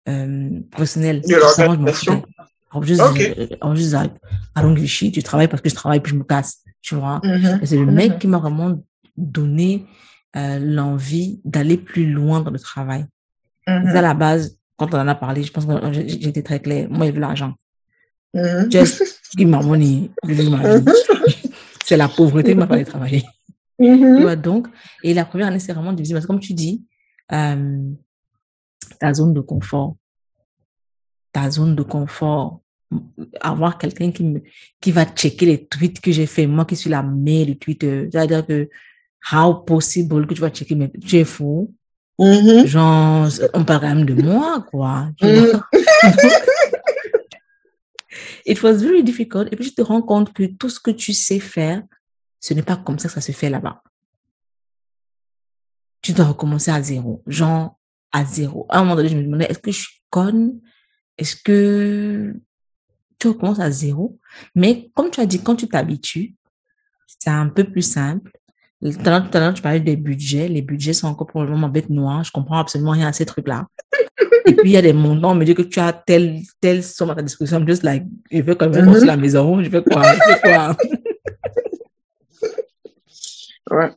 euh, 0.09 0.59
professionnelle. 0.71 1.21
En 2.73 2.81
juste, 2.81 3.01
en 3.61 3.75
juste, 3.75 5.13
tu 5.13 5.23
travailles 5.23 5.47
parce 5.47 5.61
que 5.61 5.69
je 5.69 5.75
travaille 5.75 5.99
puis 5.99 6.11
je 6.11 6.17
me 6.17 6.23
casse 6.23 6.63
tu 6.83 6.95
vois. 6.95 7.19
Mhm. 7.23 7.59
Et 7.61 7.65
c'est 7.65 7.77
le 7.77 7.85
mec 7.85 8.11
Mhm. 8.13 8.19
qui 8.19 8.27
m'a 8.27 8.37
vraiment 8.37 8.83
donné 9.17 9.85
euh, 10.35 10.59
l'envie 10.59 11.39
d'aller 11.45 11.77
plus 11.77 12.11
loin 12.11 12.41
dans 12.41 12.51
le 12.51 12.59
travail. 12.59 13.05
C'est 13.65 13.95
à 13.97 14.01
la 14.01 14.13
base, 14.13 14.57
quand 14.77 14.93
on 14.93 14.97
en 14.99 15.07
a 15.07 15.15
parlé, 15.15 15.43
je 15.43 15.51
pense 15.51 15.65
que 15.65 15.71
j'étais 16.07 16.41
très 16.43 16.59
claire. 16.59 16.89
Moi, 16.89 17.05
il 17.05 17.13
veut 17.13 17.21
l'argent. 17.21 17.53
Just 18.69 19.03
give 19.37 19.47
my 19.47 19.63
money, 19.63 20.11
give 20.25 20.49
my. 20.49 20.57
C'est 21.85 21.97
la 21.97 22.07
pauvreté 22.09 22.51
qui 22.53 22.57
m'a 22.57 22.67
fait 22.67 22.83
travailler. 22.83 23.23
Tu 23.79 24.21
vois, 24.21 24.35
donc, 24.35 24.67
et 25.03 25.13
la 25.13 25.23
première 25.25 25.47
année, 25.47 25.59
c'est 25.59 25.73
vraiment 25.73 25.93
difficile 25.93 26.15
parce 26.15 26.25
que 26.25 26.31
comme 26.31 26.39
tu 26.39 26.53
dis, 26.53 26.83
euh, 27.31 27.91
ta 28.99 29.13
zone 29.13 29.33
de 29.33 29.41
confort, 29.41 29.95
ta 31.31 31.49
zone 31.51 31.75
de 31.75 31.83
confort, 31.83 32.61
avoir 33.41 33.77
quelqu'un 33.77 34.11
qui 34.11 34.23
me, 34.23 34.41
qui 34.81 34.91
va 34.91 35.05
checker 35.05 35.45
les 35.45 35.65
tweets 35.65 35.99
que 36.01 36.11
j'ai 36.11 36.25
fait, 36.25 36.47
moi 36.47 36.65
qui 36.65 36.75
suis 36.75 36.89
la 36.89 37.03
mère 37.03 37.45
du 37.45 37.57
Twitter, 37.57 38.09
c'est-à-dire 38.11 38.45
que, 38.45 38.69
how 39.31 39.53
possible 39.63 40.25
que 40.27 40.33
tu 40.33 40.41
vas 40.41 40.49
checker 40.49 40.75
mes, 40.75 40.91
tu 40.91 41.17
es 41.17 41.23
fou? 41.25 41.73
Mhm. 42.19 42.65
Genre, 42.67 43.27
on 43.53 43.63
parle 43.65 43.81
quand 43.81 43.95
même 43.95 44.05
de 44.05 44.21
moi, 44.21 44.63
quoi. 44.69 45.09
tu 45.17 45.25
Mhm. 45.25 45.45
vois. 45.45 45.69
It 48.45 48.61
was 48.61 48.73
very 48.83 49.03
difficult. 49.03 49.47
Et 49.51 49.55
puis, 49.55 49.65
tu 49.69 49.75
te 49.75 49.81
rends 49.81 50.01
compte 50.01 50.33
que 50.33 50.43
tout 50.43 50.69
ce 50.69 50.79
que 50.79 50.91
tu 50.91 51.13
sais 51.13 51.39
faire, 51.39 51.81
ce 52.39 52.53
n'est 52.53 52.61
pas 52.61 52.75
comme 52.77 52.99
ça 52.99 53.07
que 53.07 53.13
ça 53.13 53.21
se 53.21 53.31
fait 53.31 53.49
là-bas. 53.49 53.81
Tu 56.01 56.11
dois 56.13 56.25
recommencer 56.25 56.69
à 56.71 56.81
zéro. 56.81 57.23
Genre, 57.25 57.79
à 58.11 58.25
zéro. 58.25 58.65
À 58.69 58.79
un 58.79 58.83
moment 58.83 58.95
donné, 58.97 59.09
je 59.09 59.15
me 59.17 59.23
demandais, 59.23 59.45
est-ce 59.45 59.59
que 59.59 59.71
je 59.71 59.79
suis 59.81 60.01
conne? 60.09 60.59
Est-ce 61.17 61.35
que 61.37 62.35
tu 63.23 63.27
recommences 63.29 63.59
à 63.59 63.71
zéro? 63.71 64.19
Mais 64.55 64.89
comme 64.93 65.09
tu 65.09 65.19
as 65.21 65.25
dit, 65.25 65.41
quand 65.41 65.55
tu 65.55 65.67
t'habitues, 65.67 66.35
c'est 67.07 67.29
un 67.29 67.47
peu 67.49 67.63
plus 67.63 67.81
simple. 67.81 68.31
Tout 68.81 68.89
à 69.05 69.39
l'heure, 69.39 69.53
tu 69.53 69.61
parlais 69.61 69.79
des 69.79 69.95
budgets. 69.95 70.49
Les 70.49 70.61
budgets 70.61 70.91
sont 70.93 71.07
encore 71.07 71.27
pour 71.27 71.43
le 71.43 71.49
moment 71.49 71.69
bête 71.69 71.89
noire. 71.89 72.23
Je 72.23 72.31
comprends 72.31 72.57
absolument 72.59 72.91
rien 72.91 73.07
à 73.07 73.13
ces 73.13 73.25
trucs-là. 73.25 73.65
Et 74.45 74.53
puis, 74.55 74.71
il 74.71 74.73
y 74.73 74.77
a 74.77 74.81
des 74.81 74.91
montants. 74.91 75.31
On 75.31 75.35
me 75.35 75.45
dit 75.45 75.55
que 75.55 75.61
tu 75.61 75.79
as 75.79 75.93
telle, 75.93 76.41
telle 76.59 76.83
somme 76.83 77.11
à 77.11 77.15
ta 77.15 77.21
disposition. 77.21 77.59
I'm 77.59 77.67
just 77.67 77.83
like, 77.83 78.03
je 78.29 78.41
vais 78.41 78.55
quand 78.57 78.69
même 78.69 78.81
Mhm. 78.81 78.87
construire 78.91 79.11
la 79.15 79.17
maison. 79.17 79.63
Je 79.63 79.69
vais 79.69 79.81
quoi? 79.83 80.03
Je 80.03 80.33
vais 80.33 80.39
quoi? 80.41 80.75
Ouais. 83.71 83.91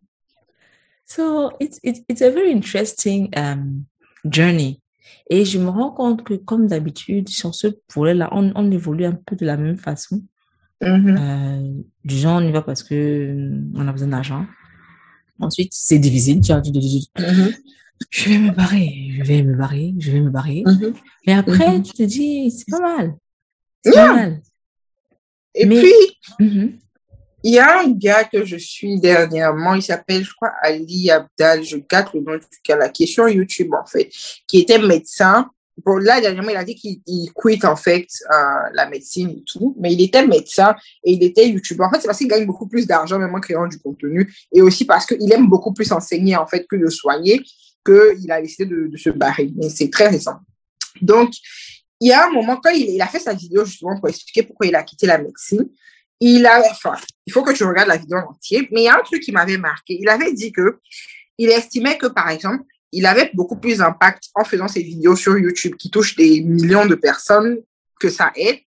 So 1.04 1.50
it's, 1.58 1.80
it's, 1.82 2.00
it's 2.08 2.22
a 2.22 2.30
very 2.30 2.52
interesting 2.52 3.28
um, 3.36 3.86
journey. 4.24 4.80
Et 5.28 5.44
je 5.44 5.58
me 5.58 5.68
rends 5.70 5.90
compte 5.90 6.22
que, 6.24 6.34
comme 6.34 6.66
d'habitude, 6.68 7.28
sur 7.28 7.54
ce 7.54 7.68
volet-là, 7.94 8.28
on, 8.32 8.52
on 8.54 8.70
évolue 8.70 9.04
un 9.06 9.12
peu 9.26 9.34
de 9.36 9.44
la 9.44 9.56
même 9.56 9.76
façon. 9.76 10.22
Mhm. 10.82 11.16
Euh, 11.18 11.72
du 12.04 12.16
genre, 12.16 12.40
on 12.40 12.46
y 12.46 12.52
va 12.52 12.62
parce 12.62 12.82
que 12.82 12.94
euh, 12.94 13.60
on 13.74 13.88
a 13.88 13.92
besoin 13.92 14.08
d'argent. 14.08 14.46
Ensuite, 15.40 15.72
c'est 15.72 15.98
difficile. 15.98 16.40
Tu 16.40 16.52
dis, 16.70 17.10
Mhm. 17.18 17.52
je 18.10 18.28
vais 18.28 18.38
me 18.38 18.50
barrer, 18.52 19.10
je 19.18 19.22
vais 19.24 19.42
me 19.42 19.54
barrer, 19.56 19.94
je 19.98 20.10
vais 20.12 20.20
me 20.20 20.30
barrer. 20.30 20.62
Mhm. 20.66 20.92
Mais 21.26 21.32
après, 21.32 21.78
Mhm. 21.78 21.82
tu 21.82 21.92
te 21.92 22.02
dis, 22.04 22.50
c'est 22.50 22.70
pas 22.70 22.80
mal. 22.80 23.14
C'est 23.84 23.92
pas 23.92 24.14
mal. 24.14 24.42
Et 25.54 25.66
Mais- 25.66 25.80
puis. 25.80 26.60
Il 27.46 27.52
y 27.52 27.58
a 27.60 27.78
un 27.78 27.92
gars 27.92 28.24
que 28.24 28.44
je 28.44 28.56
suis 28.56 28.98
dernièrement, 28.98 29.74
il 29.74 29.82
s'appelle, 29.82 30.24
je 30.24 30.34
crois, 30.34 30.50
Ali 30.62 31.12
Abdal, 31.12 31.62
je 31.62 31.76
gâte 31.76 32.12
le 32.12 32.20
nom 32.20 32.34
du 32.34 32.44
gars 32.66 32.74
là, 32.74 32.88
qui 32.88 33.04
est 33.04 33.06
sur 33.06 33.28
YouTube, 33.28 33.72
en 33.72 33.86
fait, 33.86 34.10
qui 34.48 34.58
était 34.58 34.80
médecin. 34.80 35.48
Bon, 35.84 35.96
là, 35.96 36.20
dernièrement, 36.20 36.50
il 36.50 36.56
a 36.56 36.64
dit 36.64 36.74
qu'il 36.74 37.00
il 37.06 37.30
quitte, 37.32 37.64
en 37.64 37.76
fait, 37.76 38.08
euh, 38.32 38.68
la 38.72 38.88
médecine 38.90 39.30
et 39.30 39.44
tout, 39.46 39.76
mais 39.78 39.92
il 39.92 40.02
était 40.02 40.26
médecin 40.26 40.74
et 41.04 41.12
il 41.12 41.22
était 41.22 41.48
YouTuber. 41.48 41.84
En 41.84 41.90
fait, 41.90 42.00
c'est 42.00 42.08
parce 42.08 42.18
qu'il 42.18 42.26
gagne 42.26 42.46
beaucoup 42.46 42.66
plus 42.66 42.84
d'argent, 42.84 43.16
même 43.16 43.32
en 43.32 43.38
créant 43.38 43.68
du 43.68 43.78
contenu, 43.78 44.34
et 44.52 44.60
aussi 44.60 44.84
parce 44.84 45.06
qu'il 45.06 45.32
aime 45.32 45.48
beaucoup 45.48 45.72
plus 45.72 45.92
enseigner, 45.92 46.34
en 46.34 46.48
fait, 46.48 46.66
que 46.66 46.74
de 46.74 46.90
soigner, 46.90 47.40
qu'il 47.84 48.32
a 48.32 48.42
décidé 48.42 48.66
de, 48.66 48.96
se 48.96 49.10
barrer. 49.10 49.52
Mais 49.54 49.68
c'est 49.68 49.90
très 49.90 50.08
récent. 50.08 50.40
Donc, 51.00 51.30
il 52.00 52.08
y 52.08 52.12
a 52.12 52.26
un 52.26 52.30
moment, 52.32 52.56
quand 52.56 52.70
il 52.70 53.00
a 53.00 53.06
fait 53.06 53.20
sa 53.20 53.34
vidéo, 53.34 53.64
justement, 53.64 54.00
pour 54.00 54.08
expliquer 54.08 54.42
pourquoi 54.42 54.66
il 54.66 54.74
a 54.74 54.82
quitté 54.82 55.06
la 55.06 55.18
médecine, 55.18 55.68
il 56.20 56.46
a, 56.46 56.62
enfin, 56.70 56.94
il 57.26 57.32
faut 57.32 57.42
que 57.42 57.52
tu 57.52 57.64
regardes 57.64 57.88
la 57.88 57.96
vidéo 57.96 58.18
en 58.18 58.30
entier, 58.30 58.68
mais 58.72 58.82
il 58.82 58.84
y 58.84 58.88
a 58.88 58.96
un 58.98 59.02
truc 59.02 59.22
qui 59.22 59.32
m'avait 59.32 59.58
marqué. 59.58 59.98
Il 60.00 60.08
avait 60.08 60.32
dit 60.32 60.52
que 60.52 60.78
il 61.38 61.50
estimait 61.50 61.98
que, 61.98 62.06
par 62.06 62.30
exemple, 62.30 62.64
il 62.92 63.04
avait 63.04 63.30
beaucoup 63.34 63.56
plus 63.56 63.78
d'impact 63.78 64.30
en 64.34 64.44
faisant 64.44 64.68
ses 64.68 64.82
vidéos 64.82 65.16
sur 65.16 65.36
YouTube 65.36 65.74
qui 65.76 65.90
touchent 65.90 66.16
des 66.16 66.40
millions 66.40 66.86
de 66.86 66.94
personnes 66.94 67.58
que 68.00 68.08
ça 68.08 68.32
aide, 68.36 68.58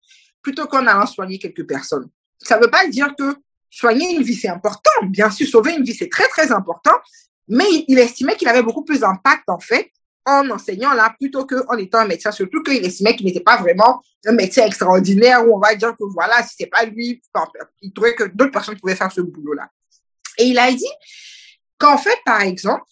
plutôt 0.42 0.66
qu'en 0.66 0.86
allant 0.86 1.06
soigner 1.06 1.38
quelques 1.38 1.66
personnes. 1.66 2.08
Ça 2.42 2.58
ne 2.58 2.64
veut 2.64 2.70
pas 2.70 2.86
dire 2.86 3.14
que 3.18 3.36
soigner 3.70 4.14
une 4.14 4.22
vie, 4.22 4.34
c'est 4.34 4.48
important. 4.48 4.90
Bien 5.08 5.30
sûr, 5.30 5.46
sauver 5.46 5.74
une 5.74 5.84
vie, 5.84 5.94
c'est 5.94 6.10
très, 6.10 6.28
très 6.28 6.52
important, 6.52 6.94
mais 7.46 7.84
il 7.88 7.98
estimait 7.98 8.36
qu'il 8.36 8.48
avait 8.48 8.62
beaucoup 8.62 8.84
plus 8.84 9.00
d'impact, 9.00 9.44
en 9.48 9.58
fait, 9.58 9.90
en 10.28 10.50
enseignant 10.50 10.92
là, 10.92 11.14
plutôt 11.18 11.46
qu'en 11.46 11.76
étant 11.76 11.98
un 11.98 12.06
médecin, 12.06 12.30
surtout 12.30 12.62
qu'il 12.62 12.84
estimait 12.84 13.16
qu'il 13.16 13.26
n'était 13.26 13.40
pas 13.40 13.56
vraiment 13.56 14.02
un 14.26 14.32
médecin 14.32 14.66
extraordinaire 14.66 15.46
où 15.46 15.56
on 15.56 15.58
va 15.58 15.74
dire 15.74 15.92
que 15.96 16.04
voilà, 16.12 16.42
si 16.42 16.54
c'est 16.58 16.66
pas 16.66 16.84
lui, 16.84 17.22
il 17.82 17.92
trouvait 17.92 18.14
que 18.14 18.24
d'autres 18.24 18.52
personnes 18.52 18.78
pouvaient 18.78 18.96
faire 18.96 19.12
ce 19.12 19.20
boulot-là. 19.20 19.68
Et 20.38 20.44
il 20.44 20.58
a 20.58 20.70
dit 20.70 20.92
qu'en 21.78 21.98
fait, 21.98 22.18
par 22.24 22.42
exemple, 22.42 22.84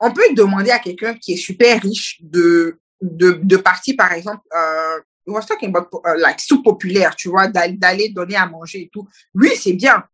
on 0.00 0.12
peut 0.12 0.22
demander 0.34 0.70
à 0.70 0.78
quelqu'un 0.78 1.14
qui 1.14 1.34
est 1.34 1.38
super 1.38 1.80
riche 1.80 2.18
de, 2.20 2.78
de, 3.00 3.56
partir, 3.56 3.94
par 3.96 4.12
exemple, 4.12 4.42
euh, 4.54 5.00
was 5.26 5.46
talking 5.46 5.70
about 5.70 5.88
uh, 6.04 6.18
like 6.18 6.40
sous-populaire, 6.40 7.16
tu 7.16 7.28
vois, 7.28 7.48
d'aller 7.48 8.10
donner 8.10 8.36
à 8.36 8.46
manger 8.46 8.82
et 8.82 8.90
tout. 8.92 9.08
Lui, 9.34 9.50
c'est 9.56 9.72
bien. 9.72 10.04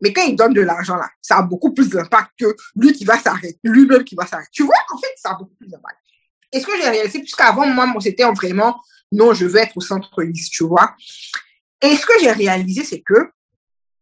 Mais 0.00 0.12
quand 0.12 0.22
il 0.22 0.36
donne 0.36 0.54
de 0.54 0.60
l'argent 0.60 0.96
là, 0.96 1.08
ça 1.20 1.38
a 1.38 1.42
beaucoup 1.42 1.72
plus 1.72 1.88
d'impact 1.90 2.30
que 2.38 2.56
lui 2.76 2.92
qui 2.92 3.04
va 3.04 3.18
s'arrêter, 3.18 3.58
lui-même 3.64 4.04
qui 4.04 4.14
va 4.14 4.26
s'arrêter. 4.26 4.50
Tu 4.52 4.62
vois, 4.64 4.76
en 4.92 4.98
fait, 4.98 5.12
ça 5.16 5.30
a 5.30 5.34
beaucoup 5.34 5.54
plus 5.54 5.68
d'impact. 5.68 5.96
Et 6.52 6.60
ce 6.60 6.66
que 6.66 6.72
j'ai 6.80 6.88
réalisé, 6.88 7.20
puisqu'avant, 7.20 7.66
moi, 7.66 7.86
c'était 8.00 8.24
vraiment, 8.24 8.80
non, 9.12 9.34
je 9.34 9.46
veux 9.46 9.58
être 9.58 9.76
au 9.76 9.80
centre 9.80 10.22
liste, 10.22 10.52
tu 10.52 10.64
vois. 10.64 10.94
Et 11.82 11.96
ce 11.96 12.06
que 12.06 12.14
j'ai 12.20 12.32
réalisé, 12.32 12.84
c'est 12.84 13.00
que 13.00 13.30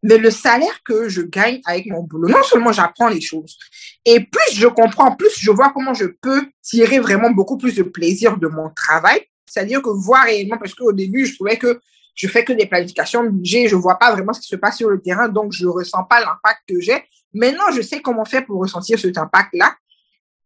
mais 0.02 0.18
le 0.18 0.30
salaire 0.30 0.82
que 0.84 1.08
je 1.08 1.22
gagne 1.22 1.60
avec 1.64 1.86
mon 1.86 2.02
boulot, 2.02 2.28
non 2.28 2.42
seulement 2.42 2.72
j'apprends 2.72 3.08
les 3.08 3.20
choses, 3.20 3.58
et 4.04 4.20
plus 4.20 4.54
je 4.54 4.66
comprends, 4.68 5.16
plus 5.16 5.32
je 5.38 5.50
vois 5.50 5.72
comment 5.72 5.94
je 5.94 6.06
peux 6.06 6.46
tirer 6.62 7.00
vraiment 7.00 7.30
beaucoup 7.30 7.58
plus 7.58 7.74
de 7.74 7.82
plaisir 7.82 8.38
de 8.38 8.46
mon 8.46 8.70
travail. 8.70 9.20
C'est-à-dire 9.46 9.82
que 9.82 9.90
voir 9.90 10.24
réellement, 10.24 10.58
parce 10.58 10.74
qu'au 10.74 10.92
début, 10.92 11.26
je 11.26 11.34
trouvais 11.34 11.56
que 11.56 11.80
je 12.18 12.26
fais 12.26 12.44
que 12.44 12.52
des 12.52 12.66
planifications 12.66 13.22
de 13.22 13.28
budget, 13.28 13.68
je 13.68 13.76
vois 13.76 13.96
pas 13.96 14.12
vraiment 14.12 14.32
ce 14.32 14.40
qui 14.40 14.48
se 14.48 14.56
passe 14.56 14.78
sur 14.78 14.90
le 14.90 15.00
terrain, 15.00 15.28
donc 15.28 15.52
je 15.52 15.66
ressens 15.66 16.02
pas 16.02 16.18
l'impact 16.18 16.62
que 16.68 16.80
j'ai. 16.80 17.00
Maintenant, 17.32 17.70
je 17.72 17.80
sais 17.80 18.02
comment 18.02 18.24
faire 18.24 18.44
pour 18.44 18.60
ressentir 18.60 18.98
cet 18.98 19.16
impact-là. 19.16 19.76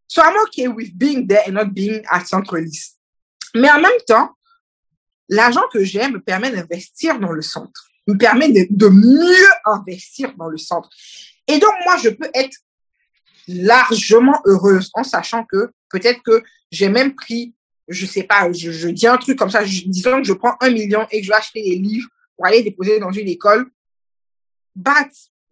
So 0.07 0.21
I'm 0.21 0.35
okay 0.43 0.67
with 0.67 0.95
being 0.95 1.25
there 1.25 1.41
and 1.47 1.53
not 1.53 1.73
being 1.73 2.03
at 2.11 2.25
centre 2.25 2.59
list. 2.59 2.99
Mais 3.55 3.71
en 3.71 3.79
même 3.81 3.99
temps, 4.05 4.29
l'argent 5.27 5.63
que 5.71 5.83
j'ai 5.83 6.07
me 6.09 6.19
permet 6.19 6.51
d'investir 6.51 7.19
dans 7.19 7.31
le 7.31 7.41
centre, 7.41 7.89
me 8.05 8.17
permet 8.19 8.51
de, 8.51 8.87
mieux 8.87 9.47
investir 9.65 10.31
dans 10.37 10.49
le 10.49 10.59
centre. 10.59 10.89
Et 11.47 11.57
donc, 11.57 11.73
moi, 11.85 11.97
je 11.97 12.09
peux 12.09 12.29
être 12.35 12.55
largement 13.47 14.39
heureuse 14.45 14.91
en 14.93 15.03
sachant 15.03 15.43
que 15.43 15.71
peut-être 15.89 16.21
que 16.21 16.43
j'ai 16.69 16.89
même 16.89 17.15
pris, 17.15 17.55
je 17.87 18.05
sais 18.05 18.23
pas, 18.23 18.51
je, 18.51 18.71
je, 18.71 18.87
dis 18.89 19.07
un 19.07 19.17
truc 19.17 19.37
comme 19.37 19.49
ça, 19.49 19.63
je, 19.63 19.83
disons 19.85 20.21
que 20.21 20.27
je 20.27 20.33
prends 20.33 20.55
un 20.61 20.69
million 20.69 21.05
et 21.11 21.19
que 21.19 21.25
je 21.25 21.31
vais 21.31 21.37
acheter 21.37 21.61
des 21.61 21.75
livres 21.75 22.07
pour 22.35 22.45
aller 22.45 22.63
déposer 22.63 22.99
dans 22.99 23.11
une 23.11 23.27
école. 23.27 23.69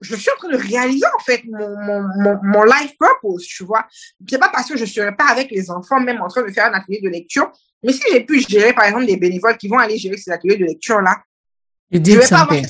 Je 0.01 0.15
suis 0.15 0.31
en 0.31 0.35
train 0.37 0.49
de 0.49 0.57
réaliser 0.57 1.05
en 1.15 1.23
fait 1.23 1.43
mon, 1.45 1.69
mon, 1.77 2.01
mon, 2.17 2.39
mon 2.41 2.63
life 2.63 2.97
purpose, 2.97 3.45
tu 3.45 3.63
vois. 3.63 3.85
C'est 4.27 4.39
pas 4.39 4.49
parce 4.49 4.67
que 4.67 4.77
je 4.77 4.85
serai 4.85 5.15
pas 5.15 5.27
avec 5.29 5.51
les 5.51 5.69
enfants, 5.69 5.99
même 5.99 6.21
en 6.21 6.27
train 6.27 6.41
de 6.41 6.51
faire 6.51 6.65
un 6.65 6.73
atelier 6.73 7.01
de 7.01 7.09
lecture, 7.09 7.51
mais 7.83 7.93
si 7.93 8.01
j'ai 8.11 8.21
pu 8.21 8.39
gérer, 8.39 8.73
par 8.73 8.85
exemple, 8.85 9.05
des 9.05 9.17
bénévoles 9.17 9.57
qui 9.57 9.67
vont 9.67 9.77
aller 9.77 9.97
gérer 9.97 10.17
ces 10.17 10.31
ateliers 10.31 10.57
de 10.57 10.65
lecture-là, 10.65 11.21
je 11.91 11.99
vais 11.99 12.27
pas 12.27 12.41
avoir 12.41 12.61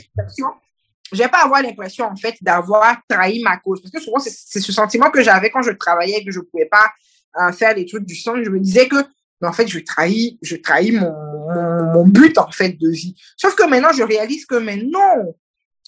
je 1.11 1.17
vais 1.17 1.27
pas 1.27 1.43
avoir 1.43 1.61
l'impression, 1.61 2.05
en 2.05 2.15
fait, 2.15 2.35
d'avoir 2.41 2.97
trahi 3.07 3.43
ma 3.43 3.57
cause. 3.57 3.81
Parce 3.81 3.91
que 3.91 3.99
souvent, 3.99 4.19
c'est 4.19 4.59
ce 4.61 4.71
sentiment 4.71 5.11
que 5.11 5.21
j'avais 5.21 5.49
quand 5.49 5.61
je 5.61 5.71
travaillais 5.71 6.19
et 6.19 6.25
que 6.25 6.31
je 6.31 6.39
pouvais 6.39 6.67
pas 6.67 6.89
euh, 7.37 7.51
faire 7.51 7.75
des 7.75 7.85
trucs 7.85 8.05
du 8.05 8.15
sang. 8.15 8.41
Je 8.41 8.49
me 8.49 8.59
disais 8.59 8.87
que, 8.87 8.95
mais 9.41 9.47
en 9.47 9.53
fait, 9.53 9.67
je 9.67 9.79
trahis, 9.79 10.37
je 10.41 10.55
mon, 11.93 12.07
but, 12.07 12.37
en 12.37 12.51
fait, 12.51 12.77
de 12.79 12.89
vie. 12.89 13.15
Sauf 13.37 13.55
que 13.55 13.67
maintenant, 13.67 13.91
je 13.91 14.03
réalise 14.03 14.45
que, 14.45 14.55
mais 14.55 14.77
non. 14.77 15.35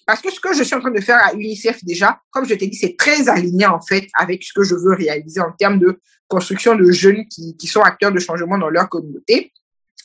Parce 0.06 0.22
que 0.22 0.32
ce 0.32 0.40
que 0.40 0.54
je 0.54 0.64
suis 0.64 0.76
en 0.76 0.82
train 0.82 0.92
de 0.92 1.00
faire 1.00 1.20
à 1.24 1.34
UNICEF 1.34 1.84
déjà, 1.84 2.20
comme 2.32 2.46
je 2.46 2.56
t'ai 2.56 2.68
dit, 2.68 2.78
c'est 2.78 2.98
très 2.98 3.30
aligné, 3.30 3.66
en 3.66 3.80
fait, 3.80 4.08
avec 4.16 4.44
ce 4.44 4.52
que 4.54 4.64
je 4.64 4.76
veux 4.76 4.94
réaliser 4.94 5.40
en 5.40 5.52
termes 5.52 5.80
de 5.80 6.00
construction 6.28 6.76
de 6.76 6.92
jeunes 6.92 7.26
qui, 7.28 7.56
qui 7.56 7.68
sont 7.68 7.82
acteurs 7.82 8.12
de 8.12 8.20
changement 8.20 8.58
dans 8.58 8.70
leur 8.70 8.90
communauté. 8.90 9.54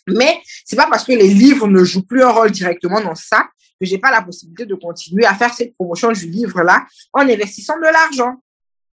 Mais 0.06 0.40
c'est 0.64 0.76
pas 0.76 0.86
parce 0.88 1.04
que 1.04 1.12
les 1.12 1.28
livres 1.28 1.66
ne 1.66 1.82
jouent 1.84 2.06
plus 2.06 2.22
un 2.22 2.30
rôle 2.30 2.50
directement 2.50 3.00
dans 3.00 3.14
ça 3.14 3.48
que 3.80 3.86
j'ai 3.86 3.98
pas 3.98 4.10
la 4.10 4.22
possibilité 4.22 4.66
de 4.66 4.74
continuer 4.74 5.24
à 5.24 5.34
faire 5.34 5.52
cette 5.54 5.74
promotion 5.74 6.12
du 6.12 6.26
livre-là 6.28 6.84
en 7.12 7.28
investissant 7.28 7.76
de 7.76 7.84
l'argent. 7.84 8.36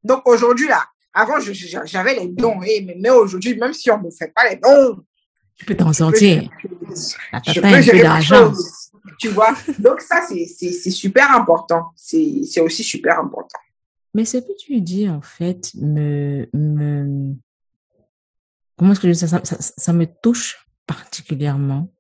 Donc 0.05 0.27
aujourd'hui, 0.29 0.69
là, 0.69 0.85
avant, 1.19 1.35
j'avais 1.85 2.15
les 2.15 2.29
dons, 2.29 2.57
mais, 2.57 2.87
mais 2.97 3.11
aujourd'hui, 3.11 3.57
même 3.57 3.73
si 3.73 3.91
on 3.91 3.99
ne 3.99 4.05
me 4.05 4.11
fait 4.11 4.33
pas 4.35 4.49
les 4.49 4.57
dons, 4.57 5.03
tu 5.57 5.65
peux 5.65 5.75
t'en 5.75 5.93
sortir. 5.93 6.49
Je 7.47 7.61
peux 7.61 7.83
gérer 7.83 8.05
ma 8.05 8.21
chose. 8.21 8.91
tu 9.19 9.29
vois. 9.29 9.55
Donc 9.81 10.01
ça, 10.01 10.23
c'est 10.29 10.91
super 10.91 11.33
important. 11.33 11.87
C'est 11.97 12.61
aussi 12.61 12.85
super 12.85 13.19
important. 13.19 13.59
Mais 14.15 14.25
ce 14.25 14.39
que 14.39 14.57
tu 14.59 14.81
dis, 14.81 15.09
en 15.09 15.21
fait, 15.21 15.73
me, 15.75 16.49
me, 16.55 17.35
comment 18.77 18.93
est-ce 18.93 19.01
que 19.01 19.09
je 19.09 19.13
ça, 19.13 19.27
ça, 19.27 19.57
ça, 19.59 19.93
me 19.93 20.07
touche 20.23 20.67
particulièrement 20.87 21.93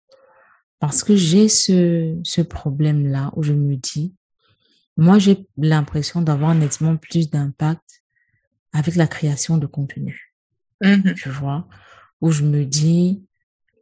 parce 0.79 1.05
que 1.05 1.17
j'ai 1.17 1.49
ce, 1.49 2.17
ce 2.23 2.41
problème-là 2.41 3.33
où 3.37 3.43
je 3.43 3.53
me 3.53 3.77
dis, 3.77 4.15
moi, 4.97 5.19
j'ai 5.19 5.47
l'impression 5.57 6.23
d'avoir 6.23 6.55
nettement 6.55 6.97
plus 6.97 7.29
d'impact 7.31 7.98
avec 8.73 8.97
la 8.97 9.07
création 9.07 9.59
de 9.59 9.67
contenu. 9.67 10.35
Mmh 10.83 11.15
tu 11.15 11.29
vois, 11.29 11.67
où 12.21 12.31
je 12.31 12.45
me 12.45 12.65
dis, 12.65 13.23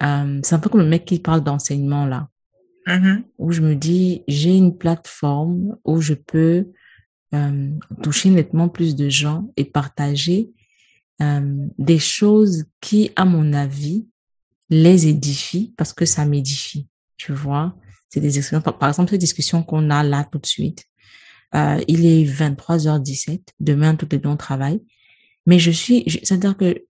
euh, 0.03 0.41
c'est 0.43 0.55
un 0.55 0.59
peu 0.59 0.71
comme 0.71 0.81
le 0.81 0.89
mec 0.89 1.05
qui 1.05 1.19
parle 1.19 1.43
d'enseignement 1.43 2.07
là, 2.07 2.29
mmh 2.87 3.19
où 3.39 3.53
je 3.53 3.61
me 3.61 3.75
dis, 3.75 4.23
j'ai 4.29 4.57
une 4.57 4.77
plateforme 4.77 5.77
où 5.85 6.01
je 6.01 6.15
peux 6.15 6.69
euh, 7.35 7.71
toucher 8.03 8.31
nettement 8.31 8.69
plus 8.69 8.97
de 8.97 9.09
gens 9.09 9.53
et 9.57 9.65
partager 9.65 10.51
euh, 11.23 11.67
des 11.79 11.99
choses 11.99 12.65
qui, 12.81 13.11
à 13.17 13.25
mon 13.25 13.53
avis, 13.53 14.07
les 14.71 15.07
édifient 15.07 15.75
parce 15.77 15.93
que 15.93 16.05
ça 16.05 16.25
m'édifie. 16.25 16.89
Tu 17.17 17.33
vois, 17.33 17.75
c'est 18.09 18.21
des 18.21 18.39
expériences. 18.39 18.65
Par 18.79 18.89
exemple, 18.89 19.11
cette 19.11 19.21
discussion 19.21 19.63
qu'on 19.63 19.91
a 19.91 20.03
là 20.03 20.27
tout 20.31 20.39
de 20.39 20.47
suite. 20.47 20.85
Euh, 21.55 21.81
il 21.89 22.05
est 22.06 22.24
23h17. 22.24 23.40
Demain, 23.60 23.94
tout 23.94 24.14
est 24.14 24.18
dans 24.18 24.32
le 24.32 24.36
travail. 24.36 24.82
Mais 25.47 25.59
je 25.59 25.70
suis, 25.70 26.05
c'est-à-dire 26.23 26.56
que 26.56 26.85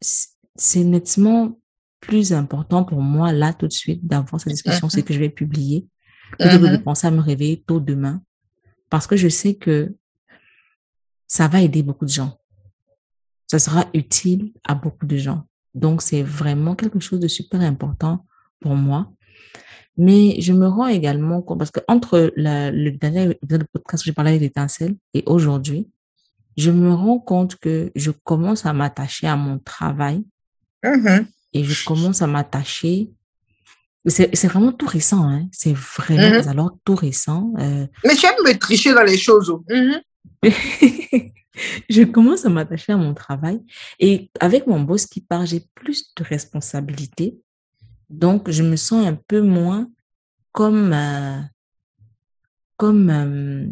c'est 0.00 0.84
nettement 0.84 1.58
plus 2.00 2.32
important 2.32 2.84
pour 2.84 3.00
moi 3.00 3.32
là 3.32 3.52
tout 3.52 3.66
de 3.66 3.72
suite 3.72 4.06
d'avoir 4.06 4.40
cette 4.40 4.52
discussion, 4.52 4.88
c'est 4.88 5.00
mm-hmm. 5.00 5.04
que 5.04 5.14
je 5.14 5.18
vais 5.18 5.28
publier, 5.28 5.86
plutôt 6.38 6.58
que 6.58 6.62
de 6.62 6.76
mm-hmm. 6.76 6.82
penser 6.82 7.06
à 7.08 7.10
me 7.10 7.20
réveiller 7.20 7.64
tôt 7.66 7.80
demain, 7.80 8.22
parce 8.90 9.06
que 9.06 9.16
je 9.16 9.28
sais 9.28 9.54
que 9.56 9.94
ça 11.26 11.48
va 11.48 11.60
aider 11.62 11.82
beaucoup 11.82 12.04
de 12.04 12.10
gens. 12.10 12.38
Ça 13.48 13.58
sera 13.58 13.86
utile 13.94 14.52
à 14.64 14.74
beaucoup 14.74 15.06
de 15.06 15.16
gens. 15.16 15.46
Donc, 15.74 16.02
c'est 16.02 16.22
vraiment 16.22 16.74
quelque 16.74 17.00
chose 17.00 17.20
de 17.20 17.28
super 17.28 17.60
important 17.60 18.24
pour 18.60 18.74
moi. 18.74 19.12
Mais 19.98 20.40
je 20.40 20.52
me 20.52 20.66
rends 20.66 20.88
également 20.88 21.40
compte, 21.40 21.58
parce 21.58 21.70
que 21.70 21.80
entre 21.88 22.32
le 22.36 22.90
dernier 22.90 23.30
épisode 23.30 23.62
de 23.62 23.66
podcast 23.72 24.02
que 24.02 24.06
j'ai 24.06 24.12
parlé 24.12 24.30
avec 24.30 24.42
l'étincelle 24.42 24.96
et 25.14 25.22
aujourd'hui, 25.26 25.88
je 26.56 26.70
me 26.70 26.92
rends 26.92 27.18
compte 27.18 27.56
que 27.56 27.90
je 27.94 28.10
commence 28.10 28.66
à 28.66 28.72
m'attacher 28.72 29.26
à 29.26 29.36
mon 29.36 29.58
travail 29.58 30.24
mm-hmm. 30.84 31.26
et 31.52 31.64
je 31.64 31.84
commence 31.84 32.22
à 32.22 32.26
m'attacher. 32.26 33.10
C'est 34.06 34.46
vraiment 34.46 34.72
tout 34.72 34.86
récent, 34.86 35.28
hein? 35.28 35.48
C'est 35.50 35.74
vraiment 35.74 36.22
mm-hmm. 36.22 36.48
alors 36.48 36.76
tout 36.84 36.94
récent. 36.94 37.52
Euh. 37.58 37.86
Mais 38.04 38.14
tu 38.14 38.26
aimes 38.26 38.34
me 38.44 38.56
tricher 38.56 38.94
dans 38.94 39.02
les 39.02 39.18
choses. 39.18 39.50
Oh. 39.50 39.64
Mm-hmm. 39.68 40.00
je 41.90 42.02
commence 42.04 42.44
à 42.44 42.48
m'attacher 42.48 42.92
à 42.92 42.96
mon 42.96 43.14
travail 43.14 43.60
et 43.98 44.30
avec 44.40 44.66
mon 44.66 44.80
boss 44.80 45.06
qui 45.06 45.20
part, 45.20 45.46
j'ai 45.46 45.64
plus 45.74 46.14
de 46.14 46.22
responsabilités. 46.22 47.38
Donc, 48.08 48.50
je 48.50 48.62
me 48.62 48.76
sens 48.76 49.06
un 49.06 49.14
peu 49.14 49.40
moins 49.40 49.90
comme, 50.52 50.92
euh, 50.92 51.40
comme, 52.76 53.10
euh, 53.10 53.66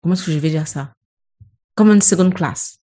comment 0.00 0.14
est-ce 0.14 0.26
que 0.26 0.32
je 0.32 0.38
vais 0.38 0.50
dire 0.50 0.66
ça? 0.66 0.92
Comme 1.74 1.90
une 1.90 2.02
seconde 2.02 2.34
classe. 2.34 2.78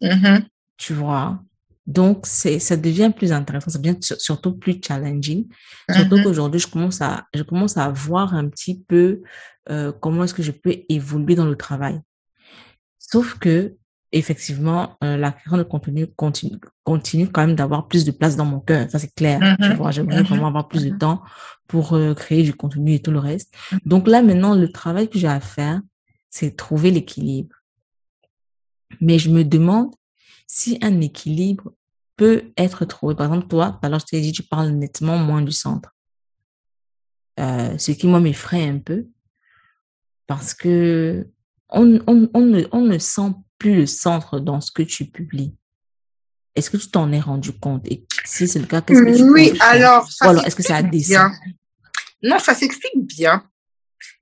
Mm-hmm. 0.00 0.46
Tu 0.78 0.94
vois? 0.94 1.42
Donc, 1.86 2.26
c'est, 2.26 2.58
ça 2.58 2.76
devient 2.76 3.12
plus 3.14 3.32
intéressant, 3.32 3.70
ça 3.70 3.78
devient 3.78 3.98
surtout 4.00 4.56
plus 4.56 4.80
challenging. 4.82 5.48
Surtout 5.90 6.16
mm-hmm. 6.16 6.22
qu'aujourd'hui, 6.22 6.60
je 6.60 6.68
commence 6.68 7.00
à, 7.02 7.26
je 7.34 7.42
commence 7.42 7.76
à 7.76 7.90
voir 7.90 8.34
un 8.34 8.48
petit 8.48 8.80
peu 8.82 9.22
euh, 9.68 9.92
comment 9.92 10.24
est-ce 10.24 10.34
que 10.34 10.42
je 10.42 10.52
peux 10.52 10.76
évoluer 10.88 11.34
dans 11.34 11.46
le 11.46 11.56
travail. 11.56 12.00
Sauf 12.98 13.38
que, 13.38 13.76
effectivement, 14.12 14.96
euh, 15.02 15.16
la 15.16 15.32
création 15.32 15.56
de 15.56 15.62
contenu 15.62 16.06
continue, 16.06 16.58
continue 16.84 17.28
quand 17.28 17.46
même 17.46 17.56
d'avoir 17.56 17.88
plus 17.88 18.04
de 18.04 18.10
place 18.10 18.36
dans 18.36 18.44
mon 18.44 18.60
cœur. 18.60 18.90
Ça, 18.90 18.98
c'est 18.98 19.14
clair. 19.14 19.40
Tu 19.40 19.64
mm-hmm. 19.64 19.76
vois, 19.76 19.90
j'aimerais 19.90 20.22
mm-hmm. 20.22 20.26
vraiment 20.26 20.48
avoir 20.48 20.68
plus 20.68 20.84
de 20.84 20.90
mm-hmm. 20.90 20.98
temps 20.98 21.22
pour 21.66 21.94
euh, 21.94 22.14
créer 22.14 22.42
du 22.42 22.54
contenu 22.54 22.94
et 22.94 23.00
tout 23.00 23.10
le 23.10 23.18
reste. 23.18 23.54
Donc 23.86 24.06
là, 24.06 24.22
maintenant, 24.22 24.54
le 24.54 24.70
travail 24.70 25.08
que 25.08 25.18
j'ai 25.18 25.28
à 25.28 25.40
faire, 25.40 25.80
c'est 26.30 26.56
trouver 26.56 26.90
l'équilibre. 26.90 27.56
Mais 29.00 29.18
je 29.18 29.30
me 29.30 29.44
demande 29.44 29.94
si 30.46 30.78
un 30.82 31.00
équilibre 31.00 31.72
peut 32.16 32.52
être 32.58 32.84
trouvé. 32.84 33.14
Par 33.14 33.26
exemple, 33.26 33.48
toi, 33.48 33.78
alors 33.82 34.00
je 34.00 34.06
t'ai 34.06 34.20
dit, 34.20 34.32
tu 34.32 34.42
parles 34.42 34.68
nettement 34.70 35.16
moins 35.16 35.42
du 35.42 35.52
centre. 35.52 35.94
Euh, 37.40 37.78
ce 37.78 37.92
qui, 37.92 38.06
moi, 38.06 38.20
m'effraie 38.20 38.68
un 38.68 38.78
peu 38.78 39.06
parce 40.26 40.52
que 40.52 41.26
on, 41.70 42.00
on, 42.06 42.28
on, 42.34 42.40
ne, 42.42 42.64
on 42.72 42.82
ne 42.82 42.98
sent 42.98 43.32
plus 43.62 43.76
le 43.76 43.86
centre 43.86 44.40
dans 44.40 44.60
ce 44.60 44.72
que 44.72 44.82
tu 44.82 45.04
publies. 45.04 45.54
Est-ce 46.56 46.68
que 46.68 46.76
tu 46.76 46.88
t'en 46.88 47.12
es 47.12 47.20
rendu 47.20 47.52
compte? 47.52 47.86
Et 47.86 48.04
si 48.24 48.48
c'est 48.48 48.58
le 48.58 48.66
cas, 48.66 48.82
qu'est-ce 48.82 49.02
que 49.02 49.16
tu 49.16 49.22
Oui, 49.22 49.56
alors, 49.60 50.10
ça 50.10 50.30
alors 50.30 50.44
est-ce 50.44 50.56
que 50.56 50.64
ça 50.64 50.76
a 50.76 50.82
dessin? 50.82 51.32
Non, 52.24 52.40
ça 52.40 52.56
s'explique 52.56 53.06
bien. 53.06 53.44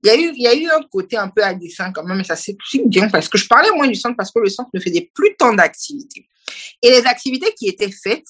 Il 0.03 0.07
y, 0.07 0.09
a 0.11 0.15
eu, 0.15 0.31
il 0.35 0.43
y 0.43 0.47
a 0.47 0.53
eu 0.55 0.67
un 0.67 0.83
côté 0.91 1.17
un 1.17 1.29
peu 1.29 1.43
à 1.43 1.55
dessin 1.55 1.91
quand 1.91 2.03
même, 2.03 2.17
mais 2.17 2.23
ça 2.23 2.35
s'explique 2.35 2.87
bien 2.87 3.09
parce 3.09 3.27
que 3.27 3.39
je 3.39 3.47
parlais 3.47 3.71
moins 3.71 3.87
du 3.87 3.95
centre 3.95 4.15
parce 4.15 4.31
que 4.31 4.39
le 4.39 4.49
centre 4.49 4.69
ne 4.75 4.79
faisait 4.79 5.11
plus 5.13 5.35
tant 5.37 5.53
d'activités. 5.53 6.27
Et 6.83 6.91
les 6.91 7.05
activités 7.07 7.51
qui 7.57 7.67
étaient 7.67 7.91
faites, 7.91 8.27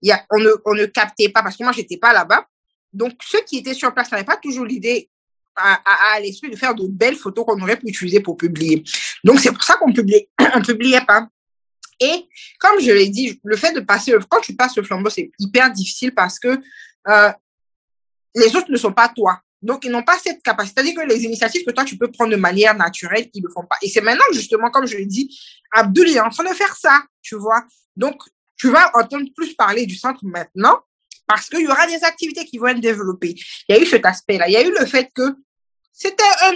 il 0.00 0.10
y 0.10 0.12
a, 0.12 0.24
on, 0.30 0.38
ne, 0.38 0.50
on 0.64 0.74
ne 0.74 0.86
captait 0.86 1.28
pas 1.28 1.42
parce 1.42 1.56
que 1.56 1.64
moi, 1.64 1.72
j'étais 1.72 1.96
pas 1.96 2.12
là-bas. 2.12 2.46
Donc, 2.92 3.14
ceux 3.22 3.40
qui 3.42 3.58
étaient 3.58 3.74
sur 3.74 3.92
place 3.92 4.12
n'avaient 4.12 4.24
pas 4.24 4.36
toujours 4.36 4.64
l'idée 4.64 5.10
à, 5.56 6.20
l'esprit 6.20 6.50
de 6.50 6.56
faire 6.56 6.74
de 6.74 6.86
belles 6.86 7.16
photos 7.16 7.44
qu'on 7.44 7.60
aurait 7.60 7.78
pu 7.78 7.88
utiliser 7.88 8.20
pour 8.20 8.36
publier. 8.36 8.82
Donc, 9.24 9.40
c'est 9.40 9.52
pour 9.52 9.62
ça 9.62 9.74
qu'on 9.76 9.92
publiait, 9.92 10.28
on 10.54 10.62
publiait 10.62 11.04
pas. 11.04 11.28
Et 12.00 12.26
comme 12.58 12.80
je 12.80 12.90
l'ai 12.90 13.08
dit, 13.08 13.40
le 13.44 13.56
fait 13.56 13.72
de 13.72 13.80
passer, 13.80 14.14
quand 14.28 14.40
tu 14.40 14.54
passes 14.54 14.76
le 14.76 14.82
flambeau, 14.82 15.10
c'est 15.10 15.30
hyper 15.38 15.70
difficile 15.70 16.14
parce 16.14 16.38
que 16.38 16.58
euh, 17.08 17.32
les 18.34 18.56
autres 18.56 18.70
ne 18.70 18.76
sont 18.76 18.92
pas 18.92 19.08
toi. 19.08 19.40
Donc, 19.60 19.84
ils 19.84 19.90
n'ont 19.90 20.02
pas 20.02 20.18
cette 20.18 20.42
capacité. 20.42 20.80
C'est-à-dire 20.80 21.02
que 21.02 21.08
les 21.08 21.22
initiatives 21.22 21.64
que 21.64 21.70
toi, 21.70 21.84
tu 21.84 21.96
peux 21.96 22.10
prendre 22.10 22.32
de 22.32 22.36
manière 22.36 22.74
naturelle, 22.74 23.30
ils 23.32 23.42
ne 23.42 23.46
le 23.46 23.52
font 23.52 23.64
pas. 23.64 23.76
Et 23.82 23.88
c'est 23.88 24.00
maintenant, 24.00 24.24
justement, 24.32 24.70
comme 24.70 24.86
je 24.86 24.96
l'ai 24.96 25.06
dit, 25.06 25.38
Abdul 25.70 26.08
est 26.08 26.20
en 26.20 26.30
train 26.30 26.44
de 26.44 26.54
faire 26.54 26.74
ça, 26.74 27.04
tu 27.22 27.36
vois. 27.36 27.64
Donc, 27.96 28.20
tu 28.56 28.68
vas 28.70 28.90
entendre 28.94 29.26
plus 29.36 29.54
parler 29.54 29.86
du 29.86 29.94
centre 29.94 30.20
maintenant 30.24 30.80
parce 31.34 31.48
qu'il 31.48 31.60
y 31.60 31.68
aura 31.68 31.86
des 31.86 32.02
activités 32.04 32.44
qui 32.44 32.58
vont 32.58 32.68
être 32.68 32.80
développées. 32.80 33.34
Il 33.68 33.74
y 33.74 33.78
a 33.78 33.82
eu 33.82 33.86
cet 33.86 34.04
aspect-là. 34.04 34.48
Il 34.48 34.52
y 34.52 34.56
a 34.56 34.62
eu 34.62 34.72
le 34.78 34.86
fait 34.86 35.10
que 35.14 35.34
c'était 35.92 36.22
un... 36.42 36.54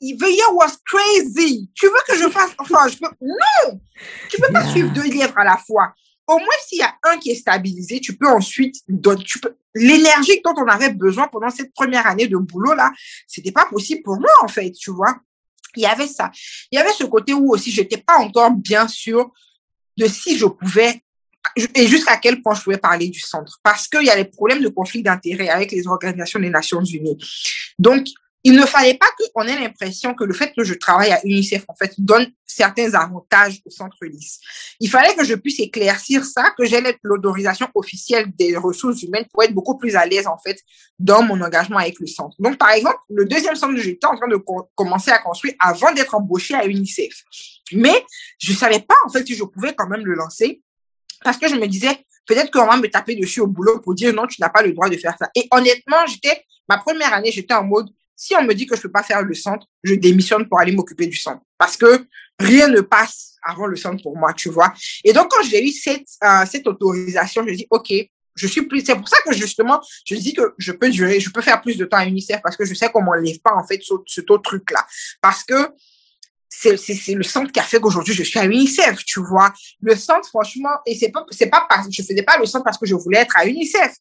The 0.00 0.28
year 0.28 0.54
was 0.54 0.76
crazy. 0.84 1.70
Tu 1.74 1.86
veux 1.86 2.02
que 2.06 2.16
je 2.16 2.28
fasse... 2.28 2.50
Enfin, 2.58 2.88
je 2.88 2.98
peux... 2.98 3.08
Non! 3.20 3.80
Tu 4.28 4.40
peux 4.40 4.52
pas 4.52 4.66
suivre 4.68 4.92
deux 4.92 5.04
livres 5.04 5.32
à 5.36 5.44
la 5.44 5.56
fois. 5.56 5.94
Au 6.26 6.38
moins, 6.38 6.58
s'il 6.66 6.78
y 6.78 6.82
a 6.82 6.94
un 7.04 7.18
qui 7.18 7.30
est 7.30 7.36
stabilisé, 7.36 8.00
tu 8.00 8.16
peux 8.16 8.28
ensuite... 8.28 8.76
Tu 9.24 9.38
peux... 9.38 9.56
L'énergie 9.74 10.40
dont 10.44 10.54
on 10.56 10.66
avait 10.66 10.92
besoin 10.92 11.28
pendant 11.28 11.48
cette 11.48 11.72
première 11.72 12.06
année 12.06 12.28
de 12.28 12.36
boulot, 12.36 12.74
là, 12.74 12.92
c'était 13.26 13.52
pas 13.52 13.66
possible 13.66 14.02
pour 14.02 14.20
moi, 14.20 14.30
en 14.42 14.48
fait, 14.48 14.72
tu 14.72 14.90
vois. 14.90 15.16
Il 15.74 15.82
y 15.82 15.86
avait 15.86 16.06
ça. 16.06 16.30
Il 16.70 16.76
y 16.76 16.78
avait 16.78 16.92
ce 16.92 17.04
côté 17.04 17.32
où 17.32 17.52
aussi, 17.54 17.70
j'étais 17.70 17.96
pas 17.96 18.18
encore 18.18 18.50
bien 18.50 18.86
sûr 18.86 19.32
de 19.96 20.06
si 20.06 20.36
je 20.36 20.44
pouvait 20.46 21.02
et 21.74 21.86
jusqu'à 21.86 22.16
quel 22.16 22.40
point 22.42 22.54
je 22.54 22.62
pouvais 22.62 22.78
parler 22.78 23.08
du 23.08 23.20
centre? 23.20 23.58
Parce 23.62 23.88
qu'il 23.88 24.04
y 24.04 24.10
a 24.10 24.16
les 24.16 24.24
problèmes 24.24 24.62
de 24.62 24.68
conflit 24.68 25.02
d'intérêts 25.02 25.48
avec 25.48 25.72
les 25.72 25.86
organisations 25.86 26.40
des 26.40 26.50
Nations 26.50 26.82
Unies. 26.82 27.18
Donc, 27.78 28.06
il 28.44 28.54
ne 28.54 28.66
fallait 28.66 28.94
pas 28.94 29.06
qu'on 29.34 29.46
ait 29.46 29.58
l'impression 29.58 30.14
que 30.14 30.24
le 30.24 30.34
fait 30.34 30.52
que 30.56 30.64
je 30.64 30.74
travaille 30.74 31.12
à 31.12 31.20
UNICEF, 31.24 31.64
en 31.68 31.74
fait, 31.76 31.94
donne 31.98 32.26
certains 32.44 32.92
avantages 32.94 33.60
au 33.64 33.70
centre 33.70 33.96
LIS. 34.02 34.40
Il 34.80 34.90
fallait 34.90 35.14
que 35.14 35.24
je 35.24 35.34
puisse 35.34 35.60
éclaircir 35.60 36.24
ça, 36.24 36.52
que 36.58 36.64
j'ai 36.64 36.82
l'autorisation 37.02 37.68
officielle 37.74 38.26
des 38.36 38.56
ressources 38.56 39.02
humaines 39.02 39.26
pour 39.32 39.44
être 39.44 39.54
beaucoup 39.54 39.78
plus 39.78 39.94
à 39.94 40.04
l'aise, 40.06 40.26
en 40.26 40.38
fait, 40.38 40.58
dans 40.98 41.22
mon 41.22 41.40
engagement 41.40 41.78
avec 41.78 42.00
le 42.00 42.06
centre. 42.06 42.34
Donc, 42.40 42.58
par 42.58 42.70
exemple, 42.70 42.98
le 43.10 43.26
deuxième 43.26 43.54
centre 43.54 43.74
que 43.74 43.80
j'étais 43.80 44.06
en 44.06 44.16
train 44.16 44.28
de 44.28 44.38
commencer 44.74 45.12
à 45.12 45.18
construire 45.18 45.54
avant 45.60 45.92
d'être 45.92 46.14
embauché 46.14 46.54
à 46.54 46.66
UNICEF. 46.66 47.22
Mais 47.72 48.04
je 48.38 48.52
savais 48.52 48.80
pas, 48.80 48.96
en 49.06 49.08
fait, 49.08 49.24
si 49.24 49.36
je 49.36 49.44
pouvais 49.44 49.74
quand 49.74 49.88
même 49.88 50.04
le 50.04 50.14
lancer 50.14 50.60
parce 51.24 51.38
que 51.38 51.48
je 51.48 51.54
me 51.54 51.66
disais, 51.66 52.04
peut-être 52.26 52.50
qu'on 52.50 52.66
va 52.66 52.76
me 52.76 52.88
taper 52.88 53.16
dessus 53.16 53.40
au 53.40 53.46
boulot 53.46 53.80
pour 53.80 53.94
dire 53.94 54.12
non, 54.14 54.26
tu 54.26 54.40
n'as 54.40 54.50
pas 54.50 54.62
le 54.62 54.72
droit 54.72 54.88
de 54.88 54.96
faire 54.96 55.16
ça. 55.18 55.28
Et 55.34 55.46
honnêtement, 55.50 56.06
j'étais, 56.06 56.44
ma 56.68 56.78
première 56.78 57.12
année, 57.12 57.30
j'étais 57.32 57.54
en 57.54 57.64
mode, 57.64 57.88
si 58.16 58.34
on 58.36 58.42
me 58.42 58.54
dit 58.54 58.66
que 58.66 58.76
je 58.76 58.82
peux 58.82 58.90
pas 58.90 59.02
faire 59.02 59.22
le 59.22 59.34
centre, 59.34 59.66
je 59.82 59.94
démissionne 59.94 60.48
pour 60.48 60.60
aller 60.60 60.72
m'occuper 60.72 61.06
du 61.06 61.16
centre. 61.16 61.42
Parce 61.58 61.76
que 61.76 62.06
rien 62.38 62.68
ne 62.68 62.80
passe 62.80 63.36
avant 63.42 63.66
le 63.66 63.76
centre 63.76 64.02
pour 64.02 64.16
moi, 64.16 64.32
tu 64.32 64.48
vois. 64.48 64.72
Et 65.04 65.12
donc, 65.12 65.28
quand 65.30 65.42
j'ai 65.42 65.64
eu 65.64 65.70
cette, 65.72 66.06
euh, 66.22 66.44
cette 66.48 66.66
autorisation, 66.66 67.44
je 67.46 67.54
dis, 67.54 67.66
OK, 67.70 67.92
je 68.34 68.46
suis 68.46 68.62
plus, 68.62 68.84
c'est 68.84 68.94
pour 68.94 69.08
ça 69.08 69.18
que 69.26 69.34
justement, 69.34 69.80
je 70.06 70.14
dis 70.14 70.32
que 70.32 70.54
je 70.56 70.72
peux 70.72 70.88
durer, 70.90 71.20
je 71.20 71.30
peux 71.30 71.42
faire 71.42 71.60
plus 71.60 71.76
de 71.76 71.84
temps 71.84 71.98
à 71.98 72.06
UNICEF 72.06 72.40
parce 72.42 72.56
que 72.56 72.64
je 72.64 72.74
sais 72.74 72.88
qu'on 72.90 73.02
m'enlève 73.02 73.40
pas, 73.40 73.54
en 73.54 73.66
fait, 73.66 73.80
ce, 73.82 73.94
ce 74.06 74.20
truc-là. 74.20 74.86
Parce 75.20 75.44
que 75.44 75.70
c'est 76.62 77.14
le 77.14 77.22
centre 77.22 77.50
qui 77.50 77.60
a 77.60 77.64
fait 77.64 77.80
qu'aujourd'hui 77.80 78.14
je 78.14 78.22
suis 78.22 78.38
à 78.38 78.44
UNICEF, 78.44 79.04
tu 79.04 79.20
vois. 79.20 79.52
Le 79.80 79.96
centre, 79.96 80.28
franchement, 80.28 80.70
et 80.86 80.94
c'est 80.94 81.10
pas, 81.10 81.24
c'est 81.30 81.48
pas 81.48 81.66
parce, 81.68 81.88
je 81.90 82.02
faisais 82.02 82.22
pas 82.22 82.38
le 82.38 82.46
centre 82.46 82.64
parce 82.64 82.78
que 82.78 82.86
je 82.86 82.94
voulais 82.94 83.18
être 83.18 83.36
à 83.36 83.46
UNICEF. 83.46 83.94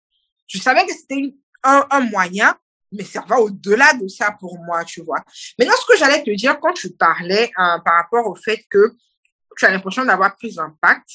Je 0.47 0.59
savais 0.59 0.85
que 0.85 0.93
c'était 0.93 1.33
un, 1.63 2.01
moyen 2.11 2.55
mais 2.93 3.05
ça 3.05 3.23
va 3.25 3.39
au-delà 3.39 3.93
de 3.93 4.05
ça 4.09 4.35
pour 4.37 4.59
moi, 4.59 4.83
tu 4.83 5.01
vois. 5.01 5.23
Maintenant, 5.57 5.75
ce 5.79 5.93
que 5.93 5.97
j'allais 5.97 6.23
te 6.23 6.31
dire 6.31 6.59
quand 6.59 6.73
tu 6.73 6.89
parlais 6.89 7.49
hein, 7.55 7.81
par 7.85 7.95
rapport 7.95 8.27
au 8.27 8.35
fait 8.35 8.65
que 8.69 8.91
tu 9.57 9.65
as 9.65 9.71
l'impression 9.71 10.03
d'avoir 10.03 10.35
plus 10.35 10.55
d'impact, 10.55 11.09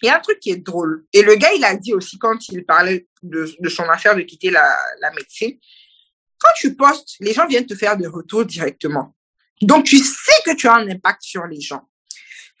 il 0.00 0.06
y 0.06 0.08
a 0.08 0.16
un 0.16 0.20
truc 0.20 0.40
qui 0.40 0.50
est 0.50 0.56
drôle. 0.56 1.04
Et 1.12 1.20
le 1.20 1.34
gars, 1.34 1.52
il 1.52 1.62
a 1.62 1.76
dit 1.76 1.92
aussi 1.92 2.18
quand 2.18 2.48
il 2.48 2.64
parlait 2.64 3.06
de, 3.22 3.68
son 3.68 3.82
affaire 3.82 4.16
de 4.16 4.22
quitter 4.22 4.48
la 4.50 5.10
médecine, 5.14 5.58
quand 6.38 6.52
tu 6.56 6.74
postes, 6.74 7.16
les 7.20 7.32
gens 7.32 7.46
viennent 7.46 7.66
te 7.66 7.74
faire 7.74 7.96
des 7.96 8.06
retours 8.06 8.44
directement. 8.44 9.14
Donc, 9.62 9.84
tu 9.84 9.98
sais 9.98 10.32
que 10.44 10.54
tu 10.54 10.68
as 10.68 10.74
un 10.74 10.88
impact 10.88 11.22
sur 11.22 11.44
les 11.46 11.60
gens. 11.60 11.82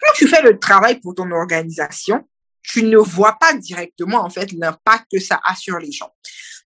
Quand 0.00 0.12
tu 0.14 0.28
fais 0.28 0.42
le 0.42 0.58
travail 0.58 1.00
pour 1.00 1.14
ton 1.14 1.30
organisation, 1.30 2.26
tu 2.62 2.82
ne 2.82 2.98
vois 2.98 3.36
pas 3.40 3.54
directement, 3.54 4.18
en 4.24 4.30
fait, 4.30 4.52
l'impact 4.52 5.06
que 5.12 5.18
ça 5.20 5.40
a 5.44 5.54
sur 5.54 5.78
les 5.78 5.90
gens. 5.90 6.12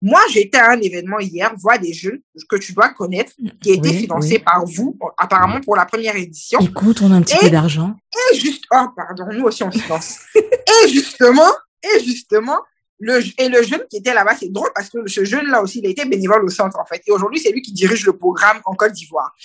Moi, 0.01 0.19
j'étais 0.31 0.57
à 0.57 0.71
un 0.71 0.81
événement 0.81 1.19
hier, 1.19 1.53
voir 1.57 1.77
des 1.77 1.93
jeunes 1.93 2.19
que 2.49 2.55
tu 2.55 2.73
dois 2.73 2.89
connaître, 2.89 3.33
qui 3.61 3.71
a 3.71 3.73
été 3.75 3.89
Oui, 3.89 3.99
financé 3.99 4.33
oui. 4.37 4.39
par 4.39 4.65
vous, 4.65 4.97
apparemment 5.17 5.61
pour 5.61 5.75
la 5.75 5.85
première 5.85 6.15
édition. 6.15 6.59
Écoute, 6.59 7.01
on 7.03 7.11
a 7.11 7.15
un 7.15 7.21
petit 7.21 7.35
Et- 7.35 7.39
peu 7.39 7.49
d'argent. 7.51 7.95
Et 8.31 8.35
juste, 8.39 8.63
oh, 8.73 8.87
pardon, 8.95 9.27
nous 9.31 9.43
aussi 9.43 9.63
on 9.63 9.69
finance. 9.71 10.17
et 10.35 10.89
justement, 10.89 11.51
et 11.83 12.03
justement, 12.03 12.57
le, 12.99 13.19
et 13.39 13.47
le 13.49 13.61
jeune 13.61 13.83
qui 13.91 13.97
était 13.97 14.13
là-bas, 14.13 14.35
c'est 14.39 14.51
drôle 14.51 14.69
parce 14.73 14.89
que 14.89 15.07
ce 15.07 15.23
jeune-là 15.23 15.61
aussi, 15.61 15.79
il 15.79 15.85
a 15.85 15.89
été 15.89 16.05
bénévole 16.05 16.43
au 16.45 16.49
centre, 16.49 16.79
en 16.79 16.85
fait. 16.85 17.01
Et 17.05 17.11
aujourd'hui, 17.11 17.39
c'est 17.39 17.51
lui 17.51 17.61
qui 17.61 17.71
dirige 17.71 18.03
le 18.05 18.13
programme 18.17 18.59
en 18.65 18.73
Côte 18.73 18.93
d'Ivoire. 18.93 19.35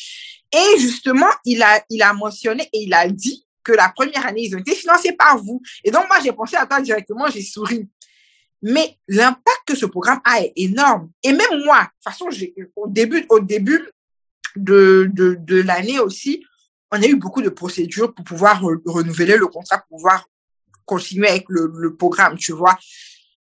Et 0.53 0.79
justement, 0.79 1.31
il 1.45 1.63
a, 1.63 1.83
il 1.91 2.03
a 2.03 2.13
mentionné 2.13 2.69
et 2.73 2.85
il 2.85 2.95
a 2.95 3.09
dit 3.09 3.47
que 3.63 3.73
la 3.73 3.89
première 3.89 4.25
année, 4.27 4.43
ils 4.45 4.55
ont 4.55 4.61
été 4.61 4.75
financés 4.75 5.13
par 5.13 5.39
vous. 5.39 5.61
Et 5.83 5.91
donc, 5.91 6.07
moi, 6.09 6.19
j'ai 6.23 6.33
pensé 6.33 6.57
à 6.57 6.67
toi 6.67 6.81
directement, 6.81 7.29
j'ai 7.29 7.43
souri. 7.43 7.89
Mais 8.63 8.97
l'impact 9.09 9.63
que 9.67 9.75
ce 9.77 9.87
programme 9.87 10.21
a 10.25 10.41
est 10.41 10.53
énorme. 10.57 11.11
Et 11.23 11.33
même 11.33 11.65
moi, 11.65 11.81
de 11.81 11.85
toute 11.85 12.05
façon, 12.05 12.29
au 12.77 12.89
début, 12.89 13.27
au 13.29 13.41
début 13.41 13.89
de, 14.55 15.11
de, 15.13 15.37
de 15.39 15.63
l'année 15.63 15.99
aussi, 15.99 16.45
on 16.93 17.03
a 17.03 17.07
eu 17.07 17.17
beaucoup 17.17 17.43
de 17.43 17.49
procédures 17.49 18.15
pour 18.15 18.25
pouvoir 18.25 18.63
re- 18.63 18.81
renouveler 18.87 19.37
le 19.37 19.49
contrat, 19.49 19.79
pour 19.79 19.99
pouvoir 19.99 20.27
continuer 20.85 21.29
avec 21.29 21.45
le, 21.49 21.71
le 21.75 21.97
programme, 21.97 22.39
tu 22.39 22.53
vois. 22.53 22.79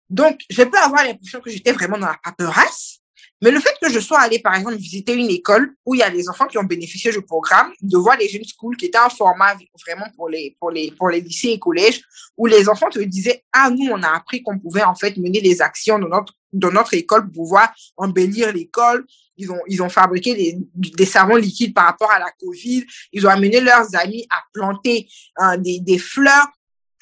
Donc, 0.09 0.39
je 0.49 0.63
peux 0.63 0.77
avoir 0.77 1.03
l'impression 1.03 1.41
que 1.41 1.49
j'étais 1.49 1.73
vraiment 1.73 1.97
dans 1.97 2.07
la 2.07 2.19
paperasse, 2.23 2.99
mais 3.41 3.51
le 3.51 3.59
fait 3.59 3.75
que 3.81 3.89
je 3.89 3.99
sois 3.99 4.19
allée, 4.19 4.39
par 4.39 4.55
exemple, 4.55 4.77
visiter 4.77 5.13
une 5.13 5.29
école 5.29 5.75
où 5.85 5.93
il 5.93 5.99
y 5.99 6.03
a 6.03 6.09
des 6.09 6.29
enfants 6.29 6.47
qui 6.47 6.57
ont 6.57 6.63
bénéficié 6.63 7.11
du 7.11 7.21
programme, 7.21 7.71
de 7.81 7.97
voir 7.97 8.17
les 8.17 8.29
jeunes 8.29 8.45
schools 8.45 8.77
qui 8.77 8.85
étaient 8.85 8.97
un 8.97 9.09
format 9.09 9.55
vraiment 9.85 10.05
pour 10.15 10.29
les, 10.29 10.55
pour 10.59 10.71
les, 10.71 10.91
pour 10.91 11.09
les 11.09 11.19
lycées 11.19 11.49
et 11.49 11.59
collèges, 11.59 12.01
où 12.37 12.45
les 12.45 12.69
enfants 12.69 12.89
te 12.89 12.99
disaient, 12.99 13.43
ah, 13.51 13.69
nous, 13.69 13.91
on 13.91 14.01
a 14.03 14.15
appris 14.15 14.41
qu'on 14.41 14.57
pouvait, 14.57 14.83
en 14.83 14.95
fait, 14.95 15.17
mener 15.17 15.41
des 15.41 15.61
actions 15.61 15.99
dans 15.99 16.07
notre, 16.07 16.33
dans 16.53 16.71
notre 16.71 16.93
école 16.93 17.25
pour 17.25 17.43
pouvoir 17.43 17.73
embellir 17.97 18.53
l'école. 18.53 19.05
Ils 19.37 19.51
ont, 19.51 19.59
ils 19.67 19.83
ont 19.83 19.89
fabriqué 19.89 20.57
des, 20.73 21.05
savons 21.05 21.35
liquides 21.35 21.73
par 21.73 21.87
rapport 21.87 22.11
à 22.11 22.19
la 22.19 22.31
COVID. 22.39 22.85
Ils 23.11 23.27
ont 23.27 23.29
amené 23.29 23.59
leurs 23.59 23.93
amis 23.95 24.25
à 24.29 24.41
planter 24.53 25.09
hein, 25.35 25.57
des, 25.57 25.81
des 25.81 25.97
fleurs. 25.97 26.47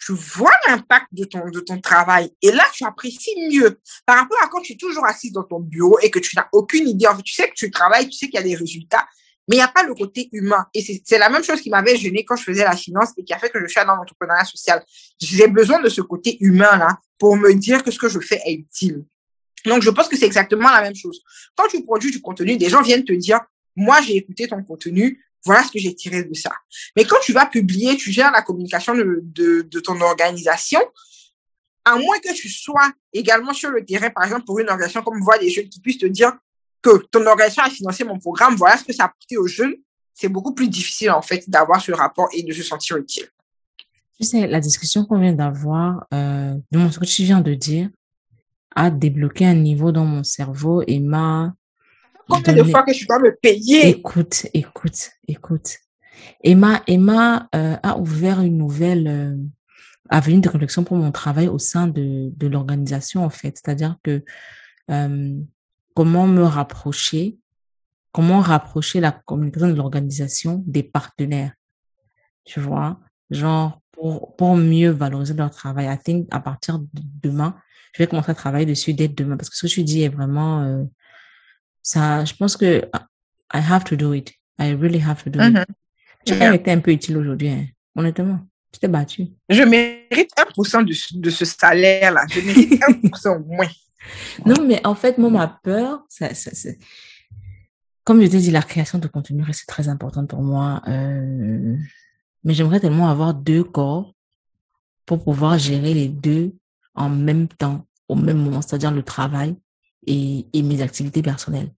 Tu 0.06 0.14
vois 0.14 0.52
l'impact 0.68 1.08
de 1.12 1.24
ton, 1.26 1.50
de 1.50 1.60
ton 1.60 1.80
travail. 1.80 2.32
Et 2.42 2.52
là, 2.52 2.64
tu 2.74 2.84
apprécies 2.84 3.36
mieux 3.50 3.80
par 4.06 4.18
rapport 4.18 4.38
à 4.44 4.48
quand 4.48 4.62
tu 4.62 4.74
es 4.74 4.76
toujours 4.76 5.06
assise 5.06 5.32
dans 5.32 5.44
ton 5.44 5.60
bureau 5.60 5.98
et 6.02 6.10
que 6.10 6.20
tu 6.20 6.36
n'as 6.36 6.48
aucune 6.52 6.88
idée. 6.90 7.08
Tu 7.24 7.34
sais 7.34 7.48
que 7.48 7.54
tu 7.56 7.72
travailles, 7.72 8.10
tu 8.10 8.18
sais 8.18 8.26
qu'il 8.26 8.36
y 8.36 8.40
a 8.40 8.44
des 8.44 8.56
résultats, 8.56 9.06
mais 9.48 9.56
il 9.56 9.60
n'y 9.60 9.64
a 9.64 9.68
pas 9.70 9.84
le 9.84 9.94
côté 9.94 10.30
humain. 10.32 10.66
Et 10.74 10.82
c'est 11.06 11.18
la 11.18 11.30
même 11.30 11.44
chose 11.44 11.62
qui 11.62 11.70
m'avait 11.70 11.96
gêné 11.96 12.26
quand 12.26 12.36
je 12.36 12.44
faisais 12.44 12.64
la 12.64 12.76
finance 12.76 13.12
et 13.18 13.24
qui 13.24 13.34
a 13.34 13.40
fait 13.40 13.50
que 13.50 13.60
je 13.62 13.68
suis 13.68 13.80
dans 13.86 13.96
l'entrepreneuriat 13.96 14.46
social. 14.46 14.84
J'ai 15.22 15.48
besoin 15.48 15.82
de 15.82 15.90
ce 15.90 16.02
côté 16.02 16.38
humain-là 16.42 16.98
pour 17.18 17.38
me 17.38 17.54
dire 17.54 17.84
que 17.84 17.92
ce 17.92 18.00
que 18.00 18.10
je 18.10 18.20
fais 18.20 18.42
est 18.46 18.54
utile. 18.54 19.06
Donc, 19.66 19.82
je 19.84 19.90
pense 19.90 20.10
que 20.10 20.18
c'est 20.18 20.26
exactement 20.26 20.70
la 20.70 20.82
même 20.82 20.96
chose. 20.96 21.22
Quand 21.56 21.68
tu 21.68 21.82
produis 21.84 22.12
du 22.12 22.22
contenu, 22.22 22.58
des 22.58 22.70
gens 22.70 22.82
viennent 22.82 23.06
te 23.06 23.14
dire, 23.14 23.40
moi, 23.76 24.02
j'ai 24.02 24.18
écouté 24.18 24.48
ton 24.48 24.62
contenu, 24.64 25.24
voilà 25.46 25.64
ce 25.64 25.72
que 25.72 25.80
j'ai 25.80 25.94
tiré 25.94 26.24
de 26.24 26.34
ça. 26.34 26.52
Mais 26.96 27.06
quand 27.06 27.18
tu 27.22 27.34
vas 27.34 27.46
publier, 27.46 27.98
tu 27.98 28.12
gères 28.12 28.32
la 28.32 28.42
communication 28.42 28.96
de, 28.96 29.20
de, 29.24 29.62
de 29.62 29.80
ton 29.80 30.00
organisation, 30.02 30.80
à 31.86 31.96
moins 31.96 32.20
que 32.20 32.34
tu 32.34 32.50
sois 32.50 32.92
également 33.12 33.54
sur 33.54 33.70
le 33.70 33.84
terrain, 33.84 34.10
par 34.10 34.24
exemple, 34.24 34.46
pour 34.46 34.60
une 34.60 34.70
organisation 34.70 35.02
comme 35.02 35.22
Voix 35.22 35.38
des 35.38 35.50
jeunes 35.50 35.70
qui 35.70 35.80
puisse 35.82 35.98
te 35.98 36.06
dire 36.06 36.34
que 36.82 36.98
ton 37.12 37.26
organisation 37.26 37.64
a 37.64 37.70
financé 37.70 38.04
mon 38.04 38.20
programme, 38.20 38.56
voilà 38.56 38.78
ce 38.78 38.84
que 38.84 38.94
ça 38.94 39.04
a 39.04 39.06
apporté 39.08 39.38
aux 39.38 39.48
jeunes, 39.48 39.76
c'est 40.14 40.30
beaucoup 40.30 40.54
plus 40.54 40.70
difficile, 40.70 41.12
en 41.12 41.22
fait, 41.22 41.50
d'avoir 41.50 41.82
ce 41.82 41.92
rapport 41.92 42.30
et 42.34 42.44
de 42.44 42.54
se 42.54 42.64
sentir 42.64 42.98
utile. 42.98 43.28
Tu 44.20 44.26
sais, 44.26 44.48
la 44.48 44.60
discussion 44.60 45.06
qu'on 45.06 45.20
vient 45.20 45.34
d'avoir, 45.34 46.06
euh, 46.14 46.56
de 46.72 46.90
ce 46.90 47.00
que 47.00 47.06
tu 47.06 47.24
viens 47.24 47.42
de 47.42 47.54
dire, 47.54 47.90
a 48.76 48.90
débloqué 48.90 49.46
un 49.46 49.56
niveau 49.56 49.92
dans 49.92 50.06
mon 50.06 50.24
cerveau 50.24 50.84
et 50.88 51.00
m'a 51.00 51.54
Combien 52.28 52.54
de 52.54 52.64
fois 52.64 52.84
que 52.84 52.94
je 52.94 53.06
dois 53.06 53.20
me 53.20 53.36
payer? 53.36 53.90
Écoute, 53.90 54.48
écoute, 54.54 55.12
écoute. 55.28 55.78
Emma, 56.44 56.82
Emma 56.88 57.50
euh, 57.56 57.76
a 57.84 57.98
ouvert 57.98 58.42
une 58.42 58.58
nouvelle 58.58 59.08
euh, 59.08 59.36
avenue 60.10 60.40
de 60.40 60.50
réflexion 60.50 60.84
pour 60.84 60.98
mon 60.98 61.12
travail 61.12 61.48
au 61.48 61.60
sein 61.60 61.88
de, 61.88 62.32
de 62.36 62.48
l'organisation, 62.48 63.24
en 63.26 63.30
fait. 63.30 63.58
C'est-à-dire 63.58 63.98
que 64.04 64.24
euh, 64.92 65.40
comment 65.96 66.28
me 66.28 66.44
rapprocher, 66.44 67.38
comment 68.12 68.40
rapprocher 68.40 69.00
la 69.00 69.12
communication 69.12 69.70
de 69.70 69.74
l'organisation 69.76 70.64
des 70.66 70.84
partenaires, 70.84 71.54
tu 72.46 72.60
vois, 72.60 73.00
genre 73.30 73.82
pour, 73.92 74.36
pour 74.36 74.56
mieux 74.56 74.90
valoriser 74.90 75.34
leur 75.34 75.52
travail. 75.52 75.88
I 75.88 75.98
think 75.98 76.28
à 76.32 76.40
partir 76.40 76.80
de 76.80 76.88
demain, 77.22 77.56
je 77.94 78.02
vais 78.02 78.08
commencer 78.08 78.32
à 78.32 78.36
travailler 78.36 78.66
dessus 78.66 78.94
dès 78.94 79.08
demain 79.08 79.38
parce 79.38 79.50
que 79.50 79.56
ce 79.56 79.68
que 79.68 79.72
tu 79.72 79.84
dis 79.84 80.04
est 80.04 80.10
vraiment 80.10 80.86
ça. 81.84 82.26
Je 82.26 82.34
pense 82.34 82.58
que 82.58 82.82
I 83.54 83.60
have 83.60 83.84
to 83.84 83.96
do 83.96 84.14
it. 84.14 84.32
I 84.60 84.74
really 84.74 85.00
have 85.00 85.24
to 85.24 85.30
do 85.30 85.40
it. 85.40 85.54
Mhm. 85.54 85.66
Tu 86.26 86.34
as 86.34 86.38
Yeah. 86.38 86.56
été 86.56 86.72
un 86.72 86.80
peu 86.80 86.92
utile 86.92 87.18
aujourd'hui, 87.18 87.50
hein. 87.50 87.66
honnêtement. 87.96 88.40
Tu 88.72 88.80
t'es 88.80 88.88
battu. 88.88 89.28
Je 89.50 89.62
mérite 89.64 90.32
1% 90.36 90.82
de, 90.84 90.94
ce- 90.94 91.16
de 91.18 91.30
ce 91.30 91.46
salaire-là. 91.46 92.26
Je 92.32 92.40
mérite 92.42 92.82
1% 92.82 93.36
au 93.36 93.44
moins. 93.44 93.68
Non, 94.46 94.66
mais 94.68 94.86
en 94.86 94.96
fait, 94.96 95.18
moi, 95.18 95.30
ma 95.30 95.48
peur, 95.48 96.04
ça, 96.10 96.28
comme 98.04 98.22
je 98.22 98.28
t'ai 98.28 98.40
dit, 98.40 98.52
la 98.52 98.62
création 98.62 99.00
de 99.00 99.08
contenu 99.08 99.44
reste 99.44 99.66
très 99.68 99.88
importante 99.88 100.30
pour 100.30 100.42
moi. 100.42 100.82
euh, 100.90 101.78
Mais 102.44 102.54
j'aimerais 102.54 102.80
tellement 102.82 103.08
avoir 103.10 103.34
deux 103.34 103.64
corps 103.64 104.14
pour 105.06 105.24
pouvoir 105.24 105.58
gérer 105.58 105.94
les 105.94 106.10
deux 106.10 106.54
en 106.96 107.10
même 107.10 107.48
temps, 107.48 107.86
au 108.10 108.16
même 108.16 108.38
moment, 108.38 108.62
c'est-à-dire 108.62 108.92
le 108.92 109.04
travail 109.04 109.56
et, 110.08 110.46
et 110.54 110.62
mes 110.64 110.82
activités 110.82 111.22
personnelles. 111.22 111.72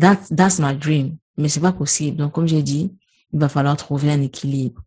That's, 0.00 0.28
that's 0.34 0.58
my 0.58 0.74
dream. 0.74 1.16
Mais 1.36 1.48
c'est 1.48 1.60
pas 1.60 1.72
possible. 1.72 2.16
Donc, 2.16 2.32
comme 2.32 2.46
j'ai 2.48 2.62
dit, 2.62 2.92
il 3.32 3.38
va 3.38 3.48
falloir 3.48 3.76
trouver 3.76 4.10
un 4.10 4.20
équilibre. 4.20 4.82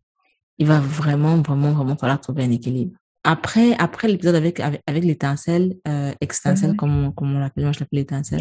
Il 0.58 0.66
va 0.66 0.80
vraiment, 0.80 1.36
vraiment, 1.42 1.72
vraiment 1.72 1.96
falloir 1.96 2.20
trouver 2.20 2.44
un 2.44 2.50
équilibre. 2.50 2.96
Après, 3.24 3.74
après 3.78 4.06
l'épisode 4.08 4.36
avec, 4.36 4.60
avec, 4.60 4.82
avec 4.86 5.04
l'étincelle, 5.04 5.76
euh, 5.88 6.12
extincelle, 6.20 6.70
Mhm. 6.70 6.76
comme 6.76 7.04
on, 7.06 7.12
comme 7.12 7.34
on 7.34 7.40
l'appelle, 7.40 7.64
moi 7.64 7.72
je 7.72 7.80
l'appelle 7.80 7.98
l'étincelle, 7.98 8.40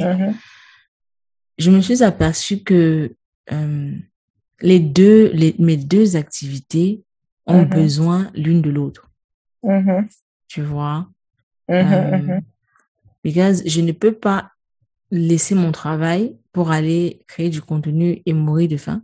je 1.58 1.72
me 1.72 1.82
suis 1.82 2.04
aperçue 2.04 2.60
que 2.64 3.16
euh, 3.52 3.92
les 4.62 4.80
deux, 4.80 5.32
les, 5.34 5.56
mes 5.58 5.78
deux 5.78 6.16
activités 6.16 7.04
ont 7.48 7.64
Mhm. 7.64 7.70
besoin 7.70 8.32
l'une 8.36 8.62
de 8.62 8.70
l'autre, 8.70 9.10
tu 10.48 10.62
vois? 10.62 11.10
Euh. 11.72 12.40
Because 13.26 13.58
je 13.66 13.82
ne 13.82 13.92
peux 13.92 14.14
pas 14.28 14.42
laisser 15.12 15.56
mon 15.56 15.72
travail 15.72 16.24
pour 16.54 16.68
aller 16.78 17.02
créer 17.28 17.50
du 17.50 17.62
contenu 17.62 18.22
et 18.28 18.34
mourir 18.34 18.68
de 18.70 18.78
faim. 18.78 19.00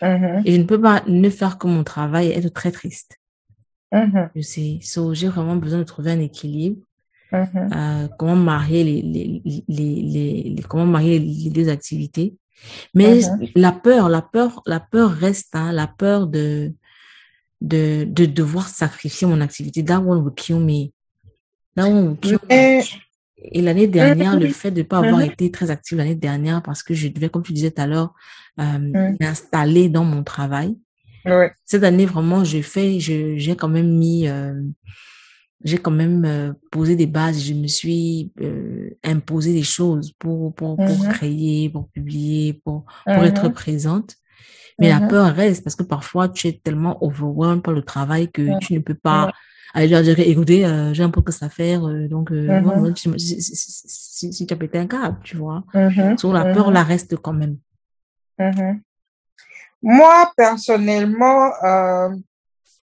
Mhm. 0.00 0.42
Et 0.46 0.50
je 0.54 0.58
ne 0.62 0.64
peux 0.70 0.80
pas 0.80 1.02
ne 1.06 1.28
faire 1.30 1.58
que 1.58 1.66
mon 1.68 1.84
travail 1.84 2.28
et 2.28 2.38
être 2.38 2.52
très 2.60 2.72
triste. 2.72 3.18
Mhm. 3.92 4.30
Je 4.34 4.40
sais. 4.52 4.78
So, 4.82 5.12
j'ai 5.14 5.28
vraiment 5.28 5.56
besoin 5.64 5.78
de 5.80 5.84
trouver 5.84 6.10
un 6.12 6.20
équilibre. 6.30 6.80
Mhm. 7.34 7.70
euh, 7.80 8.08
comment 8.18 8.36
marier 8.36 8.84
les, 8.84 9.00
les, 9.14 9.42
les, 9.68 10.02
les, 10.14 10.42
les- 10.54 10.62
comment 10.70 10.84
marier 10.84 11.18
les 11.18 11.48
deux 11.50 11.68
activités. 11.70 12.28
Mais 12.94 13.20
Mhm. 13.20 13.48
la 13.56 13.72
peur, 13.72 14.08
la 14.10 14.20
peur, 14.22 14.60
la 14.66 14.80
peur 14.80 15.10
reste, 15.10 15.54
hein, 15.56 15.72
la 15.72 15.86
peur 15.86 16.26
de, 16.26 16.74
de, 17.62 18.04
de 18.18 18.24
devoir 18.26 18.68
sacrifier 18.68 19.26
mon 19.26 19.40
activité. 19.40 19.82
That 19.82 20.00
one 20.00 20.20
will 20.24 20.34
kill 20.34 20.58
me. 20.60 20.92
That 21.74 21.86
one 21.88 22.06
will 22.08 22.18
kill 22.18 22.38
me. 22.42 22.46
Mais- 22.50 22.84
Et 23.44 23.60
l'année 23.62 23.88
dernière, 23.88 24.38
le 24.38 24.46
Mhm. 24.46 24.52
fait 24.52 24.70
de 24.70 24.78
ne 24.78 24.86
pas 24.86 24.98
avoir 24.98 25.20
été 25.22 25.50
très 25.50 25.70
active 25.70 25.98
l'année 25.98 26.14
dernière 26.14 26.62
parce 26.62 26.82
que 26.82 26.94
je 26.94 27.08
devais, 27.08 27.28
comme 27.28 27.42
tu 27.42 27.52
disais 27.52 27.70
tout 27.70 27.82
à 27.82 27.86
l'heure, 27.86 28.14
euh, 28.60 28.78
Mhm. 28.78 29.16
m'installer 29.20 29.88
dans 29.88 30.04
mon 30.04 30.22
travail. 30.22 30.76
Cette 31.64 31.84
année, 31.84 32.06
vraiment, 32.06 32.44
fais, 32.62 33.00
je, 33.00 33.36
j'ai 33.38 33.56
quand 33.56 33.68
même 33.68 33.90
mis, 33.96 34.28
euh, 34.28 34.54
j'ai 35.64 35.78
quand 35.78 35.90
même 35.92 36.24
euh, 36.24 36.52
posé 36.70 36.96
des 36.96 37.06
bases, 37.06 37.42
je 37.42 37.54
me 37.54 37.66
suis 37.68 38.32
euh, 38.40 38.90
imposé 39.04 39.52
des 39.52 39.62
choses 39.62 40.12
pour, 40.18 40.54
pour, 40.54 40.76
pour 40.76 40.86
Mhm. 40.86 41.08
créer, 41.08 41.68
pour 41.70 41.88
publier, 41.90 42.54
pour, 42.64 42.84
pour 43.12 43.24
être 43.24 43.48
Mhm. 43.48 43.54
présente. 43.54 44.16
Mais 44.78 44.88
la 44.88 45.00
peur 45.00 45.34
reste 45.34 45.62
parce 45.64 45.76
que 45.76 45.82
parfois 45.84 46.28
tu 46.28 46.48
es 46.48 46.60
tellement 46.62 47.02
overwhelmed 47.04 47.62
par 47.62 47.74
le 47.74 47.82
travail 47.82 48.30
que 48.30 48.58
tu 48.58 48.74
ne 48.74 48.80
peux 48.80 48.94
pas 48.94 49.30
aller 49.74 49.88
leur 49.88 50.02
dire, 50.02 50.18
écoutez, 50.20 50.64
euh, 50.66 50.92
j'ai 50.94 51.02
un 51.02 51.10
podcast 51.10 51.42
à 51.42 51.48
faire, 51.48 51.86
euh, 51.88 52.08
donc, 52.08 52.30
euh, 52.30 52.60
Mhm. 52.60 52.62
voilà, 52.64 52.94
si, 52.96 53.10
si, 53.18 53.40
si- 53.42 53.56
si- 53.88 54.32
si 54.32 54.46
tu 54.46 54.54
as 54.54 54.56
pété 54.56 54.78
un 54.78 54.86
câble, 54.86 55.18
tu 55.24 55.36
vois. 55.36 55.64
Sur 56.18 56.32
la 56.32 56.44
peur, 56.52 56.70
là, 56.70 56.82
reste 56.82 57.16
quand 57.16 57.32
même. 57.32 57.56
Mhm. 58.38 58.80
Moi, 59.82 60.32
personnellement, 60.36 61.52
euh, 61.64 62.10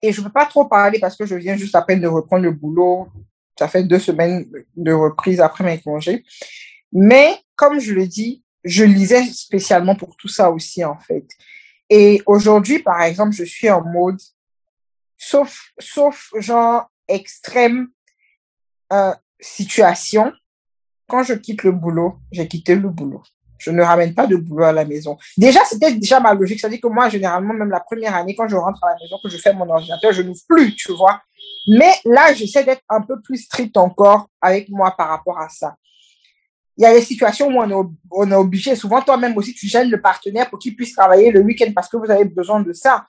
et 0.02 0.12
je 0.12 0.20
ne 0.22 0.26
peux 0.26 0.32
pas 0.32 0.46
trop 0.46 0.66
parler 0.66 1.00
parce 1.00 1.16
que 1.16 1.26
je 1.26 1.36
viens 1.36 1.56
juste 1.56 1.76
à 1.76 1.82
peine 1.82 2.02
de 2.02 2.08
reprendre 2.08 2.44
le 2.44 2.52
boulot. 2.52 3.08
Ça 3.58 3.68
fait 3.68 3.84
deux 3.84 4.00
semaines 4.00 4.46
de 4.76 4.92
reprise 4.92 5.40
après 5.42 5.64
mes 5.64 5.80
congés. 5.82 6.24
Mais 6.92 7.36
comme 7.56 7.80
je 7.80 7.94
le 7.94 8.08
dis, 8.08 8.44
je 8.64 8.84
lisais 8.84 9.24
spécialement 9.26 9.96
pour 9.96 10.16
tout 10.16 10.28
ça 10.28 10.52
aussi, 10.52 10.84
en 10.84 10.98
fait. 10.98 11.26
Et 11.90 12.22
aujourd'hui, 12.26 12.80
par 12.80 13.02
exemple, 13.02 13.32
je 13.34 13.44
suis 13.44 13.70
en 13.70 13.84
mode, 13.84 14.20
sauf, 15.18 15.72
sauf 15.80 16.30
genre 16.38 16.90
extrême 17.08 17.88
euh, 18.94 19.14
situation, 19.40 20.32
quand 21.08 21.24
je 21.24 21.34
quitte 21.34 21.64
le 21.64 21.72
boulot, 21.72 22.18
j'ai 22.32 22.48
quitté 22.48 22.76
le 22.76 22.90
boulot. 22.90 23.24
Je 23.58 23.72
ne 23.72 23.82
ramène 23.82 24.14
pas 24.14 24.28
de 24.28 24.36
boulot 24.36 24.66
à 24.66 24.72
la 24.72 24.86
maison. 24.86 25.18
Déjà, 25.36 25.62
c'était 25.66 25.92
déjà 25.94 26.20
ma 26.20 26.34
logique. 26.34 26.60
C'est-à-dire 26.60 26.82
que 26.82 26.88
moi, 26.88 27.10
généralement, 27.10 27.54
même 27.54 27.72
la 27.72 27.80
première 27.80 28.16
année, 28.16 28.36
quand 28.36 28.48
je 28.48 28.56
rentre 28.56 28.84
à 28.84 28.90
la 28.90 28.96
maison, 29.02 29.18
que 29.24 29.30
je 29.30 29.38
fais 29.38 29.54
mon 29.54 29.68
ordinateur, 29.68 30.12
je 30.12 30.22
n'ouvre 30.22 30.42
plus, 30.48 30.76
tu 30.76 30.94
vois. 30.94 31.22
Mais 31.68 31.92
là, 32.06 32.34
j'essaie 32.34 32.64
d'être 32.64 32.84
un 32.88 33.02
peu 33.02 33.20
plus 33.20 33.38
stricte 33.38 33.76
encore 33.78 34.30
avec 34.42 34.70
moi 34.70 34.94
par 34.96 35.10
rapport 35.10 35.40
à 35.40 35.50
ça. 35.50 35.76
Il 36.78 36.84
y 36.84 36.86
a 36.86 36.94
des 36.94 37.02
situations 37.02 37.48
où 37.48 37.60
on 37.60 37.70
est, 37.70 37.90
on 38.12 38.32
est 38.32 38.36
obligé. 38.36 38.76
Souvent, 38.76 39.02
toi-même 39.02 39.36
aussi, 39.36 39.56
tu 39.56 39.68
gênes 39.68 39.90
le 39.90 40.00
partenaire 40.00 40.48
pour 40.50 40.60
qu'il 40.60 40.76
puisse 40.76 40.94
travailler 40.94 41.32
le 41.32 41.40
week-end 41.40 41.72
parce 41.74 41.90
que 41.90 41.98
vous 41.98 42.12
avez 42.12 42.26
besoin 42.26 42.62
de 42.62 42.72
ça. 42.74 43.08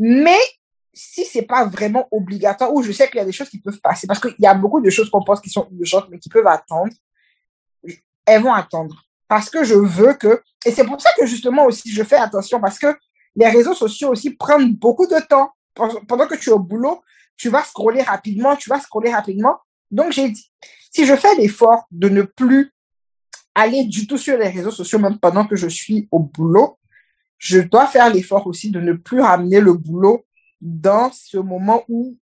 Mais 0.00 0.38
si 0.94 1.24
c'est 1.24 1.42
pas 1.42 1.64
vraiment 1.64 2.08
obligatoire, 2.10 2.72
ou 2.72 2.82
je 2.82 2.92
sais 2.92 3.08
qu'il 3.08 3.16
y 3.16 3.20
a 3.20 3.24
des 3.24 3.32
choses 3.32 3.48
qui 3.48 3.60
peuvent 3.60 3.80
passer, 3.80 4.06
parce 4.06 4.20
qu'il 4.20 4.34
y 4.38 4.46
a 4.46 4.54
beaucoup 4.54 4.80
de 4.80 4.90
choses 4.90 5.10
qu'on 5.10 5.22
pense 5.22 5.40
qui 5.40 5.50
sont 5.50 5.68
urgentes, 5.78 6.06
mais 6.10 6.18
qui 6.18 6.28
peuvent 6.28 6.46
attendre, 6.46 6.92
elles 8.24 8.42
vont 8.42 8.52
attendre. 8.52 9.04
Parce 9.28 9.50
que 9.50 9.64
je 9.64 9.74
veux 9.74 10.14
que, 10.14 10.42
et 10.64 10.70
c'est 10.70 10.84
pour 10.84 11.00
ça 11.00 11.10
que 11.18 11.26
justement 11.26 11.66
aussi 11.66 11.90
je 11.90 12.02
fais 12.02 12.16
attention, 12.16 12.60
parce 12.60 12.78
que 12.78 12.96
les 13.36 13.48
réseaux 13.48 13.74
sociaux 13.74 14.10
aussi 14.10 14.30
prennent 14.30 14.74
beaucoup 14.74 15.06
de 15.06 15.18
temps. 15.28 15.50
Pendant 15.74 16.28
que 16.28 16.36
tu 16.36 16.50
es 16.50 16.52
au 16.52 16.60
boulot, 16.60 17.02
tu 17.36 17.48
vas 17.48 17.64
scroller 17.64 18.02
rapidement, 18.02 18.54
tu 18.54 18.70
vas 18.70 18.78
scroller 18.78 19.12
rapidement. 19.12 19.56
Donc 19.90 20.12
j'ai 20.12 20.28
dit, 20.28 20.52
si 20.92 21.04
je 21.04 21.16
fais 21.16 21.34
l'effort 21.34 21.84
de 21.90 22.08
ne 22.08 22.22
plus 22.22 22.72
aller 23.56 23.84
du 23.84 24.06
tout 24.06 24.18
sur 24.18 24.38
les 24.38 24.48
réseaux 24.48 24.70
sociaux, 24.70 25.00
même 25.00 25.18
pendant 25.18 25.46
que 25.46 25.56
je 25.56 25.66
suis 25.66 26.08
au 26.12 26.20
boulot, 26.20 26.78
je 27.38 27.58
dois 27.58 27.86
faire 27.86 28.08
l'effort 28.12 28.46
aussi 28.46 28.70
de 28.70 28.80
ne 28.80 28.92
plus 28.92 29.20
ramener 29.20 29.60
le 29.60 29.72
boulot 29.74 30.24
dans 30.64 31.12
ce 31.12 31.36
moment 31.36 31.84
où 31.88 32.16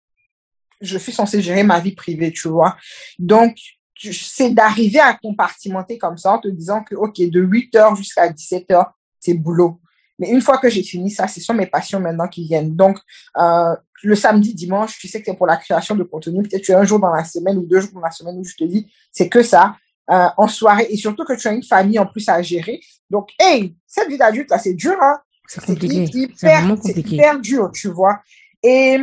je 0.82 0.98
suis 0.98 1.12
censée 1.12 1.42
gérer 1.42 1.64
ma 1.64 1.80
vie 1.80 1.92
privée, 1.92 2.32
tu 2.32 2.48
vois. 2.48 2.78
Donc, 3.20 3.58
c'est 3.96 4.52
d'arriver 4.52 5.00
à 5.00 5.14
compartimenter 5.14 5.98
comme 5.98 6.18
ça 6.18 6.34
en 6.34 6.40
te 6.40 6.48
disant 6.48 6.82
que, 6.84 6.96
OK, 6.96 7.20
de 7.20 7.44
8h 7.44 7.98
jusqu'à 7.98 8.30
17h, 8.30 8.92
c'est 9.20 9.34
boulot. 9.34 9.82
Mais 10.18 10.30
une 10.30 10.42
fois 10.42 10.58
que 10.58 10.70
j'ai 10.70 10.84
fini 10.84 11.12
ça, 11.12 11.28
ce 11.28 11.42
sont 11.42 11.54
mes 11.54 11.68
passions 11.68 12.00
maintenant 12.00 12.28
qui 12.28 12.46
viennent. 12.46 12.76
Donc, 12.76 12.98
euh, 13.38 13.76
le 14.04 14.16
samedi, 14.16 14.54
dimanche, 14.54 14.98
tu 14.98 15.10
sais 15.10 15.20
que 15.20 15.26
c'est 15.26 15.38
pour 15.38 15.48
la 15.48 15.58
création 15.58 15.96
de 15.96 16.04
contenu. 16.04 16.42
Peut-être 16.44 16.64
tu 16.64 16.74
as 16.74 16.80
un 16.80 16.86
jour 16.86 17.00
dans 17.00 17.12
la 17.12 17.26
semaine 17.26 17.58
ou 17.58 17.66
deux 17.66 17.82
jours 17.82 17.92
dans 17.94 18.02
la 18.02 18.12
semaine 18.12 18.38
où 18.38 18.44
je 18.46 18.56
te 18.56 18.64
dis, 18.64 18.90
c'est 19.12 19.28
que 19.28 19.44
ça. 19.44 19.76
Euh, 20.10 20.28
en 20.38 20.48
soirée, 20.48 20.88
et 20.90 20.98
surtout 20.98 21.24
que 21.24 21.34
tu 21.34 21.48
as 21.48 21.52
une 21.52 21.62
famille 21.62 22.00
en 22.00 22.08
plus 22.08 22.28
à 22.30 22.42
gérer. 22.42 22.82
Donc, 23.12 23.30
hey, 23.40 23.76
cette 23.86 24.10
vie 24.10 24.18
d'adulte, 24.18 24.50
là, 24.50 24.58
c'est 24.58 24.74
dur, 24.74 24.98
hein. 25.00 25.20
C'est 25.50 25.66
compliqué. 25.66 26.08
hyper, 26.14 26.62
vraiment 26.62 26.78
compliqué. 26.78 27.16
hyper 27.16 27.40
dur, 27.40 27.72
tu 27.74 27.88
vois. 27.90 28.22
Et 28.62 29.00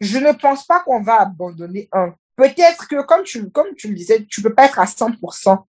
je 0.00 0.18
ne 0.18 0.32
pense 0.32 0.66
pas 0.66 0.80
qu'on 0.80 1.02
va 1.02 1.20
abandonner 1.20 1.88
un. 1.92 2.14
Peut-être 2.34 2.88
que, 2.88 3.02
comme 3.02 3.24
tu, 3.24 3.50
comme 3.50 3.74
tu 3.76 3.88
le 3.88 3.94
disais, 3.94 4.24
tu 4.24 4.40
peux 4.40 4.54
pas 4.54 4.64
être 4.64 4.78
à 4.78 4.86
100% 4.86 5.64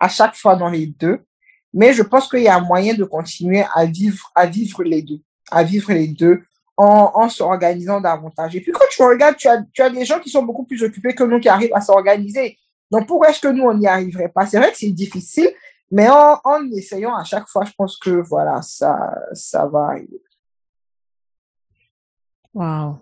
à 0.00 0.08
chaque 0.08 0.34
fois 0.34 0.56
dans 0.56 0.68
les 0.68 0.86
deux, 0.86 1.24
mais 1.72 1.92
je 1.92 2.02
pense 2.02 2.28
qu'il 2.28 2.42
y 2.42 2.48
a 2.48 2.58
moyen 2.60 2.94
de 2.94 3.04
continuer 3.04 3.64
à 3.72 3.86
vivre, 3.86 4.30
à 4.34 4.46
vivre 4.46 4.82
les 4.82 5.02
deux, 5.02 5.20
à 5.52 5.62
vivre 5.62 5.92
les 5.92 6.08
deux 6.08 6.42
en, 6.76 7.12
en 7.14 7.28
s'organisant 7.28 8.00
davantage. 8.00 8.56
Et 8.56 8.60
puis 8.60 8.72
quand 8.72 8.86
tu 8.90 9.02
regardes, 9.04 9.36
tu 9.36 9.46
as, 9.46 9.62
tu 9.72 9.82
as 9.82 9.90
des 9.90 10.04
gens 10.04 10.18
qui 10.18 10.30
sont 10.30 10.42
beaucoup 10.42 10.64
plus 10.64 10.82
occupés 10.82 11.14
que 11.14 11.22
nous 11.22 11.38
qui 11.38 11.48
arrivent 11.48 11.74
à 11.74 11.80
s'organiser. 11.80 12.58
Donc 12.90 13.06
pourquoi 13.06 13.30
est-ce 13.30 13.40
que 13.40 13.48
nous, 13.48 13.64
on 13.64 13.74
n'y 13.74 13.86
arriverait 13.86 14.28
pas? 14.28 14.46
C'est 14.46 14.58
vrai 14.58 14.72
que 14.72 14.78
c'est 14.78 14.90
difficile, 14.90 15.50
mais 15.90 16.08
en, 16.08 16.40
en 16.44 16.70
essayant 16.72 17.14
à 17.14 17.24
chaque 17.24 17.48
fois, 17.48 17.64
je 17.64 17.72
pense 17.76 17.96
que 17.98 18.10
voilà, 18.10 18.62
ça, 18.62 19.16
ça 19.32 19.66
va 19.66 19.86
arriver. 19.86 20.22
Waouh. 22.52 22.98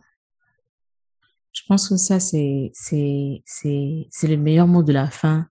Je 1.53 1.63
pense 1.69 1.89
que 1.89 1.97
ça, 1.97 2.19
c'est, 2.19 2.71
c'est, 2.75 3.43
c'est, 3.45 4.09
c'est 4.11 4.27
le 4.27 4.37
meilleur 4.37 4.67
mot 4.67 4.83
de 4.83 4.93
la 4.93 5.09
fin 5.09 5.49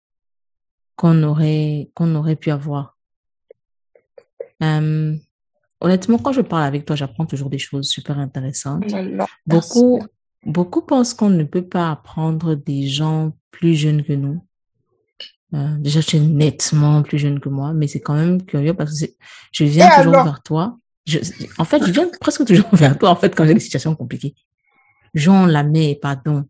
qu'on 0.96 1.24
aurait, 1.24 1.92
qu'on 1.94 2.16
aurait 2.16 2.38
pu 2.38 2.52
avoir. 2.52 2.98
Euh, 4.64 5.16
honnêtement, 5.82 6.18
quand 6.18 6.32
je 6.32 6.42
parle 6.42 6.64
avec 6.64 6.86
toi, 6.86 6.96
j'apprends 6.96 7.26
toujours 7.26 7.50
des 7.50 7.60
choses 7.60 7.90
super 7.90 8.18
intéressantes. 8.18 8.86
Beaucoup, 9.46 10.02
beaucoup 10.46 10.82
pensent 10.82 11.14
qu'on 11.14 11.30
ne 11.30 11.44
peut 11.44 11.68
pas 11.68 11.92
apprendre 11.92 12.56
des 12.56 12.88
gens 12.88 13.34
plus 13.52 13.76
jeunes 13.76 14.04
que 14.04 14.14
nous. 14.14 14.46
Euh, 15.56 15.76
déjà, 15.80 16.02
tu 16.04 16.18
es 16.18 16.20
nettement 16.20 17.02
plus 17.02 17.18
jeune 17.18 17.40
que 17.40 17.50
moi, 17.50 17.74
mais 17.74 17.88
c'est 17.88 18.02
quand 18.02 18.14
même 18.14 18.44
curieux 18.46 18.74
parce 18.76 19.00
que 19.00 19.06
je 19.52 19.64
viens 19.64 19.88
Et 19.88 19.96
toujours 19.98 20.14
alors? 20.14 20.26
vers 20.26 20.44
toi. 20.44 20.78
Je, 21.06 21.18
en 21.58 21.66
fait, 21.66 21.84
je 21.86 21.92
viens 21.92 22.08
presque 22.22 22.46
toujours 22.46 22.70
vers 22.74 22.98
toi, 22.98 23.10
en 23.10 23.16
fait, 23.16 23.34
quand 23.36 23.46
j'ai 23.46 23.56
des 23.56 23.60
situations 23.60 23.96
compliquées. 23.96 24.36
Jean 25.16 25.48
Lamé, 25.48 25.98
pardon, 26.00 26.46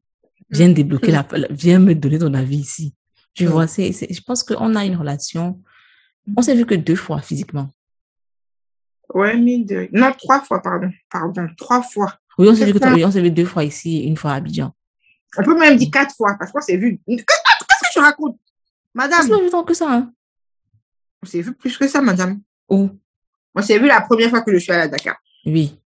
viens 0.49 0.67
débloquer 0.69 1.11
la, 1.13 1.25
viens 1.49 1.79
me 1.79 1.95
donner 1.95 2.19
ton 2.19 2.33
avis 2.33 2.57
ici. 2.57 2.93
Tu 3.33 3.45
Mm. 3.45 3.49
vois, 3.51 3.67
c'est, 3.67 3.93
je 3.93 4.21
pense 4.21 4.43
qu'on 4.43 4.75
a 4.75 4.83
une 4.83 4.97
relation. 4.97 5.61
On 6.35 6.41
s'est 6.41 6.55
vu 6.55 6.65
que 6.65 6.75
deux 6.75 6.95
fois 6.97 7.21
physiquement. 7.21 7.69
Ouais, 9.13 9.37
mine 9.37 9.65
de... 9.65 9.87
Non, 9.93 10.11
trois 10.11 10.41
fois, 10.41 10.61
pardon. 10.61 10.91
Pardon, 11.09 11.47
trois 11.57 11.81
fois. 11.81 12.15
Oui, 12.37 12.47
on 12.49 12.55
s'est 12.55 12.65
vu, 12.65 12.73
que- 12.73 12.79
C'est 12.79 12.85
ça. 12.85 12.93
oui, 12.93 13.05
on 13.05 13.11
s'est 13.11 13.21
vu 13.21 13.31
deux 13.31 13.45
fois 13.45 13.63
ici 13.63 13.99
et 13.99 14.07
une 14.07 14.17
fois 14.17 14.31
à 14.33 14.35
Abidjan. 14.35 14.71
On 15.37 15.43
peut 15.43 15.57
même 15.57 15.77
dire 15.77 15.89
quatre 15.91 16.13
fois, 16.15 16.35
parce 16.37 16.51
qu'on 16.51 16.61
s'est 16.61 16.77
vu. 16.77 16.99
Qu'est-ce 17.07 17.23
que 17.23 17.93
tu 17.93 17.99
racontes? 17.99 18.37
Madame, 19.03 19.29
pas 19.29 19.37
plus 19.39 19.49
temps 19.49 19.63
que 19.63 19.73
ça, 19.73 19.91
hein. 19.91 20.11
on 21.23 21.25
s'est 21.25 21.41
vu 21.41 21.53
plus 21.53 21.77
que 21.77 21.87
ça, 21.87 22.01
madame. 22.01 22.41
Où? 22.69 22.89
On 23.55 23.61
s'est 23.61 23.79
vu 23.79 23.87
la 23.87 24.01
première 24.01 24.29
fois 24.29 24.41
que 24.41 24.51
je 24.53 24.57
suis 24.57 24.71
allée 24.71 24.83
à 24.83 24.87
Dakar. 24.87 25.15
Oui. 25.45 25.79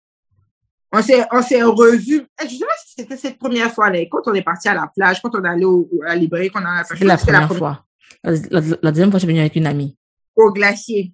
On 0.92 1.02
s'est, 1.02 1.24
on 1.32 1.42
s'est 1.42 1.62
revu. 1.62 2.26
Eh, 2.42 2.48
Je 2.48 2.54
sais 2.56 2.64
pas 2.64 2.72
si 2.84 2.94
c'était 2.98 3.16
cette 3.16 3.38
première 3.38 3.72
fois, 3.72 3.90
là, 3.90 3.98
quand 4.10 4.22
on 4.26 4.34
est 4.34 4.42
parti 4.42 4.68
à 4.68 4.74
la 4.74 4.88
plage, 4.94 5.20
quand 5.22 5.34
on 5.34 5.44
est 5.44 5.48
allé 5.48 5.64
au, 5.64 5.88
à 6.04 6.08
la 6.10 6.16
librairie, 6.16 6.50
qu'on 6.50 6.64
a 6.64 6.82
C'était 6.84 7.04
la 7.04 7.16
première 7.18 7.52
fois. 7.54 7.84
La, 8.24 8.32
la- 8.32 8.76
la 8.82 8.90
deuxième 8.90 9.10
fois, 9.10 9.18
je 9.18 9.24
suis 9.24 9.28
venue 9.28 9.40
avec 9.40 9.54
une 9.56 9.66
amie. 9.66 9.96
Au 10.36 10.50
glacier. 10.52 11.12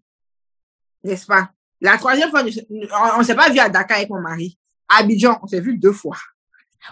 N'est-ce 1.05 1.27
pas? 1.27 1.51
La 1.81 1.99
troisième 1.99 2.31
fois, 2.31 2.43
on, 2.43 3.21
on 3.21 3.23
s'est 3.23 3.35
pas 3.35 3.51
vu 3.51 3.59
à 3.59 3.69
Dakar 3.69 3.99
avec 3.99 4.09
mon 4.11 4.21
mari. 4.21 4.59
À 4.89 5.01
Abidjan, 5.01 5.39
on 5.43 5.47
s'est 5.47 5.61
vu 5.61 5.77
deux 5.77 5.93
fois. 5.93 6.17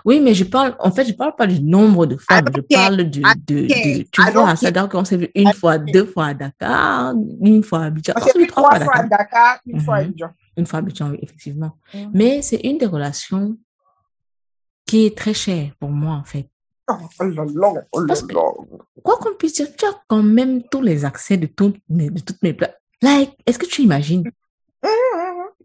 Oui, 0.05 0.21
mais 0.21 0.35
je 0.35 0.45
parle, 0.45 0.75
en 0.79 0.91
fait, 0.91 1.05
je 1.05 1.13
parle 1.13 1.35
pas 1.37 1.47
du 1.47 1.63
nombre 1.63 2.07
de 2.07 2.17
mais 2.31 2.41
je 2.57 2.61
parle 2.75 3.05
du, 3.05 3.21
de, 3.47 4.05
tu 4.11 4.23
vois, 4.33 4.51
ok. 4.53 4.59
c'est-à-dire 4.59 4.89
qu'on 4.89 5.05
s'est 5.05 5.17
vu 5.17 5.29
une 5.35 5.53
fois, 5.53 5.79
deux 5.79 6.05
fois 6.07 6.27
à 6.27 6.35
Dakar, 6.35 7.15
une 7.41 7.63
fois 7.63 7.81
à 7.81 7.85
Abidjan. 7.87 8.13
On 8.17 8.21
On 8.21 8.25
s'est 8.25 8.33
s'est 8.33 8.39
vu 8.39 8.45
vu 8.45 8.51
trois 8.51 8.81
fois 8.81 8.95
à 8.97 9.01
à 9.01 9.07
Dakar. 9.07 9.59
Une 9.67 9.81
fois 9.81 9.97
à 9.97 10.01
Mhm. 10.01 10.07
Abidjan. 10.09 10.31
Une 10.57 10.67
fois 10.67 10.79
à 10.79 10.83
Abidjan, 10.83 11.11
oui, 11.11 11.19
effectivement. 11.23 11.73
Mhm. 11.95 12.11
Mais 12.15 12.43
c'est 12.43 12.61
une 12.65 12.79
des 12.79 12.87
relations 12.87 13.57
qui 14.87 15.07
est 15.07 15.17
très 15.17 15.35
chère 15.35 15.71
pour 15.81 15.91
moi, 15.91 16.15
en 16.17 16.25
fait. 16.25 16.49
Oh, 16.91 16.95
oh 17.21 17.25
oh 17.93 18.05
Parce 18.07 18.23
que-. 18.23 18.35
Quoi 19.03 19.17
qu'on 19.19 19.35
puisse 19.39 19.55
dire, 19.55 19.69
tu 19.77 19.87
as 19.87 19.95
quand 20.07 20.23
même 20.23 20.63
tous 20.65 20.83
les 20.83 21.05
accès 21.05 21.37
de, 21.39 21.47
tout, 21.47 21.73
de 21.89 22.21
toutes 22.21 22.43
mes 22.43 22.53
plats. 22.53 22.75
Like, 23.01 23.33
est-ce 23.47 23.59
que 23.59 23.67
tu 23.67 23.83
imagines? 23.83 24.25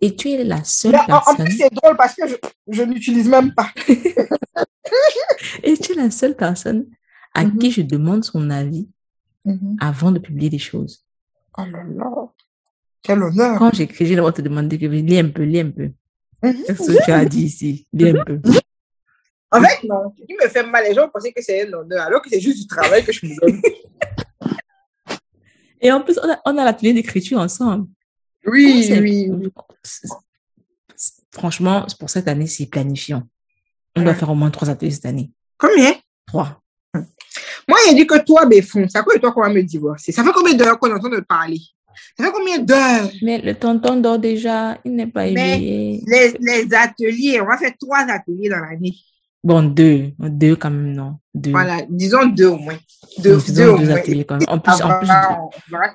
Et 0.01 0.15
tu 0.15 0.29
es 0.31 0.43
la 0.43 0.63
seule 0.63 0.93
Mais 0.93 1.13
en, 1.13 1.17
en 1.17 1.21
personne. 1.21 1.45
plus, 1.45 1.57
c'est 1.57 1.73
drôle 1.73 1.97
parce 1.97 2.15
que 2.15 2.27
je, 2.27 2.35
je 2.69 2.83
n'utilise 2.83 3.27
même 3.27 3.53
pas. 3.53 3.69
Et 5.63 5.77
tu 5.77 5.91
es 5.91 5.95
la 5.95 6.11
seule 6.11 6.35
personne 6.35 6.87
à 7.33 7.43
Mhm. 7.45 7.57
qui 7.59 7.71
je 7.71 7.81
demande 7.81 8.23
son 8.23 8.49
avis 8.49 8.89
avant 9.79 10.11
de 10.11 10.19
publier 10.19 10.49
des 10.49 10.59
choses. 10.59 11.05
Oh 11.57 11.63
là 11.65 11.83
là. 11.83 12.27
Quel 13.01 13.23
honneur. 13.23 13.57
Quand 13.57 13.73
j'écris, 13.73 14.05
je 14.05 14.13
dois 14.15 14.31
te 14.31 14.41
demander 14.41 14.77
que 14.77 14.85
lis 14.85 15.19
un 15.19 15.29
peu, 15.29 15.43
lis 15.43 15.59
un 15.61 15.71
peu. 15.71 15.91
Mhm. 16.43 16.63
Qu'est-ce 16.65 16.91
que 16.97 17.05
tu 17.05 17.11
as 17.11 17.25
dit 17.25 17.43
ici? 17.45 17.87
Lis 17.93 18.09
un 18.09 18.23
peu. 18.23 18.39
En 19.51 19.61
fait, 19.61 19.87
non. 19.87 20.13
Ce 20.17 20.25
qui 20.25 20.33
me 20.35 20.47
fait 20.47 20.63
mal, 20.63 20.83
les 20.87 20.93
gens 20.93 21.09
pensaient 21.09 21.31
que 21.31 21.41
c'est 21.41 21.67
un 21.67 21.73
honneur, 21.73 22.05
alors 22.05 22.21
que 22.21 22.29
c'est 22.29 22.39
juste 22.39 22.61
du 22.61 22.67
travail 22.67 23.03
que 23.03 23.11
je 23.11 23.25
me 23.25 23.35
donne. 23.41 23.61
Et 25.81 25.91
en 25.91 26.01
plus, 26.01 26.19
on 26.21 26.29
a, 26.29 26.39
on 26.45 26.57
a 26.57 26.65
l'atelier 26.65 26.93
d'écriture 26.93 27.39
ensemble. 27.39 27.87
Oui, 28.51 28.91
oui. 28.99 29.31
Franchement, 31.31 31.85
pour 31.99 32.09
cette 32.09 32.27
année, 32.27 32.47
c'est 32.47 32.65
planifiant. 32.65 33.23
On 33.95 34.01
doit 34.03 34.15
faire 34.15 34.30
au 34.30 34.35
moins 34.35 34.49
trois 34.51 34.69
ateliers 34.69 34.91
cette 34.91 35.05
année. 35.05 35.31
Combien? 35.57 35.93
Trois. 36.26 36.61
Moi, 36.93 37.77
il 37.85 37.91
a 37.91 37.93
dit 37.93 38.07
que 38.07 38.17
toi, 38.23 38.45
Béfon, 38.45 38.88
c'est 38.89 38.97
à 38.97 39.03
quoi 39.03 39.15
de 39.15 39.19
toi 39.19 39.31
qu'on 39.31 39.41
va 39.41 39.49
me 39.49 39.61
divorcer 39.61 40.11
Ça 40.11 40.23
fait 40.23 40.31
combien 40.34 40.55
d'heures 40.55 40.80
qu'on 40.80 40.91
entend 40.95 41.09
de 41.09 41.19
parler? 41.19 41.59
Ça 42.17 42.26
fait 42.26 42.31
combien 42.31 42.59
d'heures? 42.59 43.11
Mais 43.21 43.39
le 43.39 43.53
tonton 43.53 43.97
dort 43.97 44.17
déjà, 44.17 44.77
il 44.84 44.95
n'est 44.95 45.07
pas 45.07 45.30
Mais 45.30 45.57
éveillé. 45.57 46.03
Les, 46.07 46.35
les 46.39 46.73
ateliers, 46.73 47.41
on 47.41 47.45
va 47.45 47.57
faire 47.57 47.73
trois 47.80 48.05
ateliers 48.09 48.49
dans 48.49 48.59
l'année. 48.59 48.95
Bon, 49.43 49.63
deux. 49.63 50.11
Deux 50.19 50.55
quand 50.55 50.69
même, 50.69 50.93
non. 50.93 51.17
Deux. 51.33 51.51
Voilà, 51.51 51.81
disons 51.89 52.25
deux 52.27 52.47
au 52.47 52.57
moins. 52.57 52.77
Deux, 53.19 53.39
faisons 53.39 53.53
deux 53.55 53.69
au 53.69 53.77
deux 53.77 53.85
moins. 53.85 53.95
ateliers 53.95 54.25
quand 54.25 54.37
même. 54.37 54.49
En 54.49 54.59
plus, 54.59 54.81
en 54.83 54.99
plus, 54.99 55.09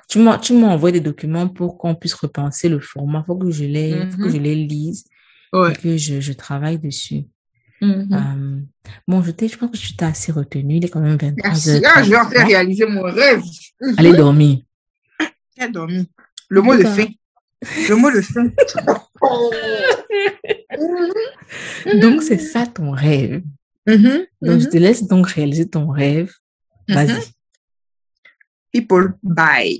tu 0.09 0.19
m'as, 0.19 0.37
tu 0.39 0.53
m'as 0.53 0.67
envoyé 0.67 0.93
des 0.99 1.05
documents 1.05 1.47
pour 1.47 1.77
qu'on 1.77 1.93
puisse 1.95 2.15
repenser 2.15 2.69
le 2.69 2.79
format. 2.79 3.23
Faut 3.27 3.35
que 3.35 3.51
je 3.51 3.65
les, 3.65 4.09
faut 4.09 4.17
que 4.17 4.23
Mhm. 4.23 4.31
je 4.31 4.37
les 4.37 4.55
lise 4.55 5.05
Ouais. 5.53 5.71
et 5.71 5.75
que 5.75 5.95
je, 5.97 6.19
je 6.19 6.33
travaille 6.33 6.79
dessus. 6.79 7.25
Mhm. 7.81 8.07
Euh, 8.13 8.61
bon, 9.07 9.21
je 9.21 9.31
je 9.47 9.57
pense 9.57 9.69
que 9.71 9.77
je 9.77 9.93
t'ai 9.95 10.05
assez 10.05 10.31
retenu. 10.31 10.77
Il 10.77 10.85
est 10.85 10.89
quand 10.89 11.01
même 11.01 11.17
23 11.17 11.35
Merci. 11.49 11.81
Ah, 11.85 12.01
je 12.01 12.09
vais 12.09 12.17
en 12.17 12.27
faire 12.29 12.47
réaliser 12.47 12.85
mon 12.87 13.03
rêve. 13.03 13.43
Allez 13.97 14.13
dormir. 14.13 14.59
J'ai 15.57 15.69
dormi. 15.69 16.09
Le 16.49 16.61
mot 16.61 16.73
de 16.75 16.83
D'accord. 16.83 16.95
fin. 16.97 17.05
Le 17.89 17.95
mot 17.95 18.11
de 18.11 18.21
fin. 18.21 18.45
Donc, 21.99 22.21
c'est 22.23 22.37
ça 22.39 22.65
ton 22.67 22.91
rêve. 22.91 23.41
Mhm. 23.87 24.25
Donc, 24.41 24.59
je 24.59 24.65
Mhm. 24.65 24.69
te 24.71 24.77
laisse 24.77 25.03
donc 25.07 25.27
réaliser 25.29 25.67
ton 25.69 25.87
rêve. 25.89 26.31
Vas-y. 26.87 27.21
People, 28.71 29.13
bye. 29.23 29.73